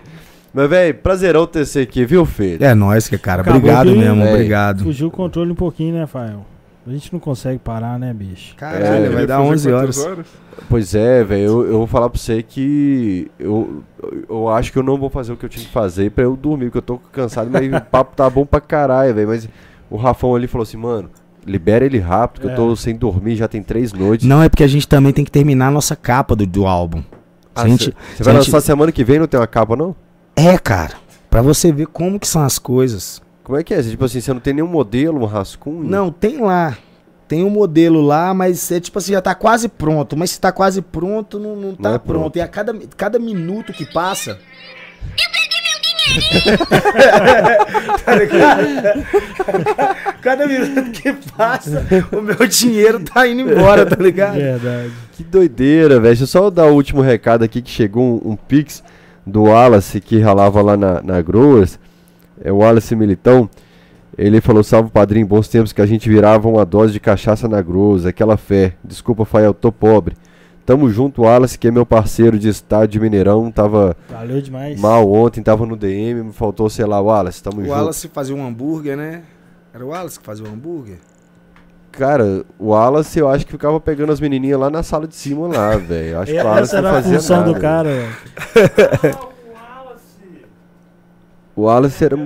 Mas, 0.53 0.69
velho, 0.69 0.93
prazerão 0.95 1.47
ter 1.47 1.65
você 1.65 1.79
aqui, 1.81 2.05
viu, 2.05 2.25
filho? 2.25 2.63
É 2.63 2.73
nóis, 2.75 3.07
que 3.07 3.17
cara. 3.17 3.41
Acabou 3.41 3.59
Obrigado 3.59 3.87
que- 3.91 3.97
mesmo, 3.97 4.23
É. 4.23 4.33
obrigado. 4.33 4.83
Fugiu 4.83 5.07
o 5.07 5.11
controle 5.11 5.51
um 5.51 5.55
pouquinho, 5.55 5.95
né, 5.95 6.05
Fael? 6.07 6.45
A 6.85 6.89
gente 6.89 7.13
não 7.13 7.19
consegue 7.19 7.59
parar, 7.59 7.99
né, 7.99 8.11
bicho? 8.11 8.55
Caralho, 8.55 9.05
É, 9.05 9.09
vai 9.09 9.27
dar 9.27 9.37
fazer 9.37 9.51
11 9.51 9.69
quantas 9.71 9.97
horas. 9.99 10.27
Pois 10.67 10.95
é, 10.95 11.23
velho, 11.23 11.43
eu, 11.43 11.65
eu 11.65 11.77
vou 11.77 11.87
falar 11.87 12.09
pra 12.09 12.19
você 12.19 12.41
que 12.41 13.29
eu, 13.39 13.83
eu 14.27 14.49
acho 14.49 14.71
que 14.71 14.79
eu 14.79 14.83
não 14.83 14.97
vou 14.97 15.09
fazer 15.09 15.31
o 15.31 15.37
que 15.37 15.45
eu 15.45 15.49
tinha 15.49 15.63
que 15.63 15.71
fazer 15.71 16.09
pra 16.09 16.23
eu 16.23 16.35
dormir, 16.35 16.65
porque 16.65 16.79
eu 16.79 16.81
tô 16.81 16.97
cansado, 16.97 17.49
mas 17.51 17.71
o 17.71 17.81
papo 17.81 18.15
tá 18.15 18.27
bom 18.27 18.45
pra 18.47 18.59
caralho, 18.59 19.13
velho. 19.13 19.27
Mas 19.27 19.47
o 19.91 19.95
Rafão 19.95 20.35
ali 20.35 20.47
falou 20.47 20.63
assim, 20.63 20.77
mano, 20.77 21.07
libera 21.45 21.85
ele 21.85 21.99
rápido, 21.99 22.41
que 22.43 22.47
É. 22.49 22.51
eu 22.51 22.55
tô 22.55 22.75
sem 22.75 22.95
dormir, 22.95 23.35
já 23.35 23.47
tem 23.47 23.61
três 23.61 23.93
noites. 23.93 24.25
Não, 24.27 24.41
é 24.41 24.49
porque 24.49 24.63
a 24.63 24.67
gente 24.67 24.87
também 24.87 25.13
tem 25.13 25.23
que 25.23 25.31
terminar 25.31 25.67
a 25.67 25.71
nossa 25.71 25.95
capa 25.95 26.35
do, 26.35 26.47
do 26.47 26.65
álbum. 26.65 27.03
Ah, 27.53 27.61
a 27.63 27.67
gente- 27.67 27.93
Você 28.17 28.23
vai 28.23 28.33
gente- 28.35 28.45
lançar 28.47 28.61
semana 28.61 28.91
que 28.91 29.03
vem, 29.03 29.19
não 29.19 29.27
tem 29.27 29.39
uma 29.39 29.45
capa, 29.47 29.75
não? 29.75 29.95
É, 30.35 30.57
cara. 30.57 30.93
Pra 31.29 31.43
você 31.43 31.71
ver 31.71 31.85
como 31.87 32.19
que 32.19 32.27
são 32.27 32.41
as 32.41 32.57
coisas. 32.57 33.21
Como 33.43 33.57
é 33.57 33.63
que 33.63 33.73
é? 33.73 33.81
Tipo 33.81 34.05
assim, 34.05 34.21
você 34.21 34.33
não 34.33 34.39
tem 34.39 34.53
nenhum 34.53 34.67
modelo, 34.67 35.21
um 35.21 35.25
rascunho? 35.25 35.83
Não, 35.83 36.11
tem 36.11 36.39
lá. 36.39 36.77
Tem 37.27 37.43
um 37.43 37.49
modelo 37.49 38.01
lá, 38.01 38.33
mas 38.33 38.71
é 38.71 38.79
tipo 38.79 38.99
assim, 38.99 39.13
já 39.13 39.21
tá 39.21 39.33
quase 39.33 39.67
pronto. 39.69 40.17
Mas 40.17 40.31
se 40.31 40.39
tá 40.41 40.51
quase 40.51 40.81
pronto, 40.81 41.39
não, 41.39 41.55
não 41.55 41.75
tá 41.75 41.89
Não 41.89 41.95
é 41.95 41.97
pronto. 41.99 42.19
pronto. 42.19 42.35
E 42.37 42.41
a 42.41 42.47
cada, 42.47 42.73
cada 42.97 43.17
minuto 43.19 43.71
que 43.73 43.85
passa. 43.85 44.37
tá 48.05 48.15
ligado? 48.15 48.61
cada 50.21 50.47
minuto 50.47 50.91
que 50.91 51.13
passa, 51.35 51.85
o 52.11 52.21
meu 52.21 52.47
dinheiro 52.47 52.99
tá 53.03 53.27
indo 53.27 53.41
embora, 53.41 53.85
tá 53.85 53.95
ligado? 54.01 54.35
Verdade. 54.35 54.91
Que 55.13 55.23
doideira, 55.23 55.95
velho. 55.95 56.03
Deixa 56.03 56.23
eu 56.23 56.27
só 56.27 56.49
dar 56.49 56.65
o 56.65 56.73
último 56.73 57.01
recado 57.01 57.43
aqui 57.43 57.61
que 57.61 57.69
chegou 57.69 58.21
um, 58.25 58.31
um 58.31 58.35
pix 58.35 58.83
do 59.25 59.43
Wallace 59.43 60.01
que 60.01 60.19
ralava 60.19 60.61
lá 60.61 60.75
na, 60.75 61.01
na 61.01 61.21
Growers. 61.21 61.79
É 62.43 62.51
o 62.51 62.57
Wallace 62.57 62.95
Militão. 62.95 63.49
Ele 64.17 64.41
falou: 64.41 64.63
Salve 64.63 64.89
padrinho, 64.89 65.25
bons 65.25 65.47
tempos 65.47 65.71
que 65.71 65.81
a 65.81 65.85
gente 65.85 66.09
virava 66.09 66.47
uma 66.49 66.65
dose 66.65 66.93
de 66.93 66.99
cachaça 66.99 67.47
na 67.47 67.61
Growers, 67.61 68.05
aquela 68.05 68.37
fé. 68.37 68.73
Desculpa, 68.83 69.23
Fael, 69.25 69.53
tô 69.53 69.71
pobre. 69.71 70.15
Tamo 70.65 70.89
junto, 70.89 71.23
Wallace, 71.23 71.57
que 71.57 71.67
é 71.67 71.71
meu 71.71 71.85
parceiro 71.85 72.37
de 72.37 72.47
estádio 72.47 72.87
de 72.89 72.99
Mineirão. 72.99 73.49
Tava 73.51 73.95
Valeu 74.09 74.41
demais. 74.41 74.79
mal 74.79 75.11
ontem, 75.11 75.41
tava 75.41 75.65
no 75.65 75.75
DM, 75.75 76.23
me 76.25 76.33
faltou, 76.33 76.69
sei 76.69 76.85
lá, 76.85 76.99
Wallace, 77.01 77.41
tamo 77.41 77.57
O 77.61 77.63
junto. 77.63 77.73
Wallace 77.73 78.07
fazia 78.09 78.35
um 78.35 78.45
hambúrguer, 78.45 78.95
né? 78.95 79.23
Era 79.73 79.83
o 79.85 79.89
Wallace 79.89 80.19
que 80.19 80.25
fazia 80.25 80.45
o 80.45 80.49
hambúrguer? 80.49 80.97
Cara, 81.91 82.45
o 82.59 82.67
Wallace 82.69 83.17
eu 83.19 83.27
acho 83.27 83.45
que 83.45 83.51
ficava 83.51 83.79
pegando 83.79 84.11
as 84.13 84.19
menininhas 84.19 84.59
lá 84.59 84.69
na 84.69 84.83
sala 84.83 85.07
de 85.07 85.15
cima 85.15 85.47
lá, 85.47 85.75
velho. 85.77 86.09
Eu 86.09 86.19
Acho 86.21 86.31
que 86.31 86.39
o 86.39 86.45
Wallace 86.45 86.63
Essa 86.75 86.81
não 86.81 86.89
era 86.89 86.97
a 86.99 87.01
fazia 87.01 87.19
função 87.19 87.37
nada. 87.39 87.53
do 87.53 87.59
cara, 87.59 87.89
velho. 87.89 89.17
O 91.61 91.65
Wallace 91.65 92.03
era. 92.03 92.17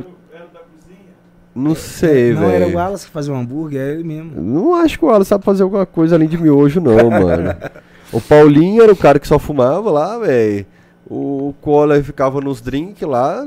Não 1.53 1.75
sei, 1.75 2.33
Não, 2.33 2.43
era 2.43 2.63
o 2.63 2.67
velho. 2.67 2.77
Wallace 2.77 3.05
que 3.05 3.11
fazia 3.11 3.33
o 3.33 3.35
hambúrguer, 3.35 3.81
é 3.81 3.91
ele 3.91 4.03
mesmo. 4.03 4.41
Não 4.41 4.75
acho 4.75 4.97
que 4.97 5.03
o 5.03 5.09
Wallace 5.09 5.27
sabe 5.29 5.43
fazer 5.43 5.63
alguma 5.63 5.85
coisa 5.85 6.15
além 6.15 6.27
de 6.29 6.37
miojo, 6.37 6.79
não, 6.79 6.95
mano. 7.11 7.53
O 8.13 8.21
Paulinho 8.21 8.81
era 8.81 8.93
o 8.93 8.95
cara 8.95 9.19
que 9.19 9.27
só 9.27 9.37
fumava 9.37 9.91
lá, 9.91 10.17
velho. 10.19 10.65
O 11.05 11.53
Cola 11.61 12.01
ficava 12.01 12.39
nos 12.39 12.61
drinks 12.61 13.05
lá. 13.07 13.45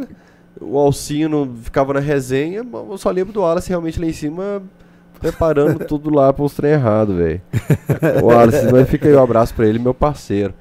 O 0.61 0.77
Alcino 0.79 1.57
ficava 1.63 1.95
na 1.95 2.01
resenha. 2.01 2.63
Eu 2.71 2.99
só 2.99 3.11
lembro 3.11 3.33
do 3.33 3.41
Wallace 3.41 3.71
realmente 3.71 3.99
lá 3.99 4.07
em 4.07 4.13
cima 4.13 4.63
preparando 5.19 5.85
tudo 5.89 6.11
lá 6.15 6.35
para 6.35 6.45
os 6.45 6.53
trem 6.55 6.73
errado, 6.73 7.17
velho. 7.17 7.41
O 8.23 8.27
Wallace, 8.27 8.71
mas 8.71 8.89
fica 8.91 9.09
aí 9.09 9.17
um 9.17 9.23
abraço 9.23 9.55
pra 9.55 9.67
ele, 9.67 9.79
meu 9.79 9.95
parceiro. 9.95 10.53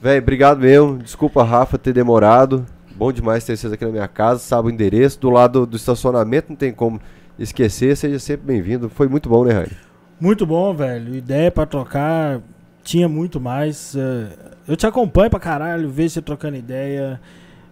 Velho, 0.00 0.22
obrigado 0.22 0.60
mesmo. 0.60 0.98
Desculpa, 0.98 1.42
Rafa, 1.42 1.76
ter 1.76 1.92
demorado. 1.92 2.64
Bom 2.96 3.12
demais 3.12 3.44
ter 3.44 3.56
vocês 3.56 3.72
aqui 3.72 3.84
na 3.84 3.90
minha 3.90 4.08
casa. 4.08 4.40
Sabe 4.40 4.68
o 4.68 4.70
endereço. 4.70 5.20
Do 5.20 5.30
lado 5.30 5.66
do 5.66 5.76
estacionamento, 5.76 6.48
não 6.50 6.56
tem 6.56 6.72
como 6.72 7.00
esquecer. 7.38 7.96
Seja 7.96 8.18
sempre 8.18 8.46
bem-vindo. 8.46 8.88
Foi 8.88 9.06
muito 9.08 9.28
bom, 9.28 9.44
né, 9.44 9.52
Raio? 9.52 9.70
Muito 10.18 10.46
bom, 10.46 10.74
velho. 10.74 11.14
Ideia 11.14 11.50
pra 11.50 11.66
trocar. 11.66 12.40
Tinha 12.82 13.08
muito 13.08 13.38
mais. 13.40 13.94
eh, 13.96 14.28
Eu 14.66 14.76
te 14.76 14.86
acompanho 14.86 15.28
pra 15.30 15.38
caralho, 15.40 15.90
vejo 15.90 16.10
você 16.14 16.22
trocando 16.22 16.56
ideia. 16.56 17.20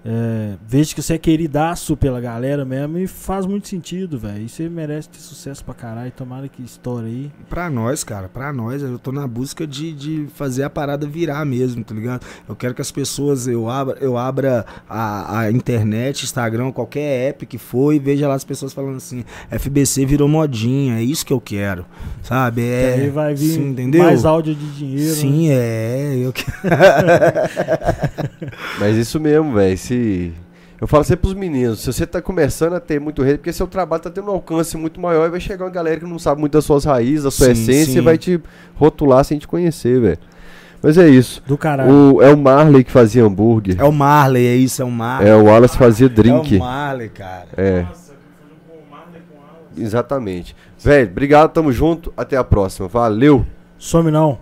É, 0.06 0.56
vejo 0.66 0.94
que 0.94 1.00
você 1.02 1.14
é 1.14 1.18
queridaço 1.18 1.96
pela 1.96 2.20
galera 2.20 2.62
mesmo 2.64 2.98
e 2.98 3.06
faz 3.06 3.46
muito 3.46 3.68
sentido, 3.68 4.18
velho. 4.18 4.42
E 4.42 4.48
você 4.48 4.68
merece 4.68 5.08
ter 5.08 5.18
sucesso 5.18 5.64
pra 5.64 5.72
caralho. 5.72 6.12
Tomara 6.12 6.46
que 6.46 6.62
estoure 6.62 7.06
aí. 7.06 7.32
Pra 7.48 7.70
nós, 7.70 8.04
cara, 8.04 8.28
pra 8.28 8.52
nós, 8.52 8.82
eu 8.82 8.98
tô 8.98 9.10
na 9.10 9.26
busca 9.26 9.66
de, 9.66 9.92
de 9.92 10.26
fazer 10.34 10.62
a 10.64 10.70
parada 10.70 11.06
virar 11.06 11.44
mesmo, 11.46 11.82
tá 11.82 11.94
ligado? 11.94 12.26
Eu 12.46 12.54
quero 12.54 12.74
que 12.74 12.82
as 12.82 12.90
pessoas, 12.90 13.48
eu 13.48 13.70
abra, 13.70 13.96
eu 14.00 14.18
abra 14.18 14.66
a, 14.88 15.40
a 15.40 15.50
internet, 15.50 16.24
Instagram, 16.24 16.70
qualquer 16.70 17.30
app 17.30 17.46
que 17.46 17.56
for 17.56 17.92
e 17.94 17.98
veja 17.98 18.28
lá 18.28 18.34
as 18.34 18.44
pessoas 18.44 18.74
falando 18.74 18.96
assim, 18.96 19.24
FBC 19.50 20.04
virou 20.04 20.28
modinha, 20.28 20.98
é 20.98 21.02
isso 21.02 21.24
que 21.24 21.32
eu 21.32 21.40
quero, 21.40 21.86
sabe? 22.22 22.62
É, 22.62 22.94
aí 22.94 23.10
vai 23.10 23.34
vir 23.34 23.54
sim, 23.54 23.68
entendeu? 23.68 24.02
mais 24.02 24.24
áudio 24.24 24.54
de 24.54 24.70
dinheiro. 24.72 25.08
né? 25.08 25.14
Sim, 25.14 25.50
é, 25.50 26.14
eu. 26.16 26.32
Mas 28.78 28.96
isso 28.96 29.20
mesmo, 29.20 29.52
velho. 29.54 29.76
Se. 29.94 30.32
Eu 30.80 30.88
falo 30.88 31.04
sempre 31.04 31.22
pros 31.22 31.34
meninos, 31.34 31.80
se 31.80 31.92
você 31.92 32.06
tá 32.06 32.20
começando 32.20 32.74
a 32.74 32.80
ter 32.80 33.00
muito 33.00 33.22
rede, 33.22 33.38
porque 33.38 33.52
seu 33.52 33.66
trabalho 33.66 34.02
tá 34.02 34.10
tendo 34.10 34.28
um 34.28 34.34
alcance 34.34 34.76
muito 34.76 35.00
maior 35.00 35.26
e 35.26 35.30
vai 35.30 35.40
chegar 35.40 35.64
uma 35.64 35.70
galera 35.70 36.00
que 36.00 36.04
não 36.04 36.18
sabe 36.18 36.40
muito 36.40 36.52
das 36.52 36.64
suas 36.64 36.84
raízes, 36.84 37.22
da 37.24 37.30
sua 37.30 37.46
Sim, 37.46 37.52
essência 37.52 37.92
sim. 37.92 37.98
e 37.98 38.02
vai 38.02 38.18
te 38.18 38.40
rotular 38.74 39.24
sem 39.24 39.38
te 39.38 39.46
conhecer, 39.48 40.00
velho. 40.00 40.18
Mas 40.82 40.98
é 40.98 41.08
isso. 41.08 41.42
Do 41.46 41.56
caralho. 41.56 41.90
O, 42.16 42.22
é 42.22 42.30
o 42.30 42.36
Marley 42.36 42.84
que 42.84 42.90
fazia 42.90 43.24
hambúrguer. 43.24 43.76
É 43.78 43.84
o 43.84 43.92
Marley, 43.92 44.46
é 44.46 44.56
isso, 44.56 44.82
é 44.82 44.84
o 44.84 44.90
Marley. 44.90 45.30
É, 45.30 45.34
o 45.34 45.44
Wallace 45.44 45.78
fazia 45.78 46.06
É 46.06 46.10
drink. 46.10 46.56
o 46.56 46.58
Marley, 46.58 47.08
cara. 47.08 47.46
É. 47.56 47.86
Exatamente. 49.76 50.54
Velho, 50.78 51.10
obrigado, 51.10 51.50
tamo 51.52 51.72
junto. 51.72 52.12
Até 52.16 52.36
a 52.36 52.44
próxima. 52.44 52.88
Valeu! 52.88 53.46
Some 53.78 54.10
não. 54.10 54.38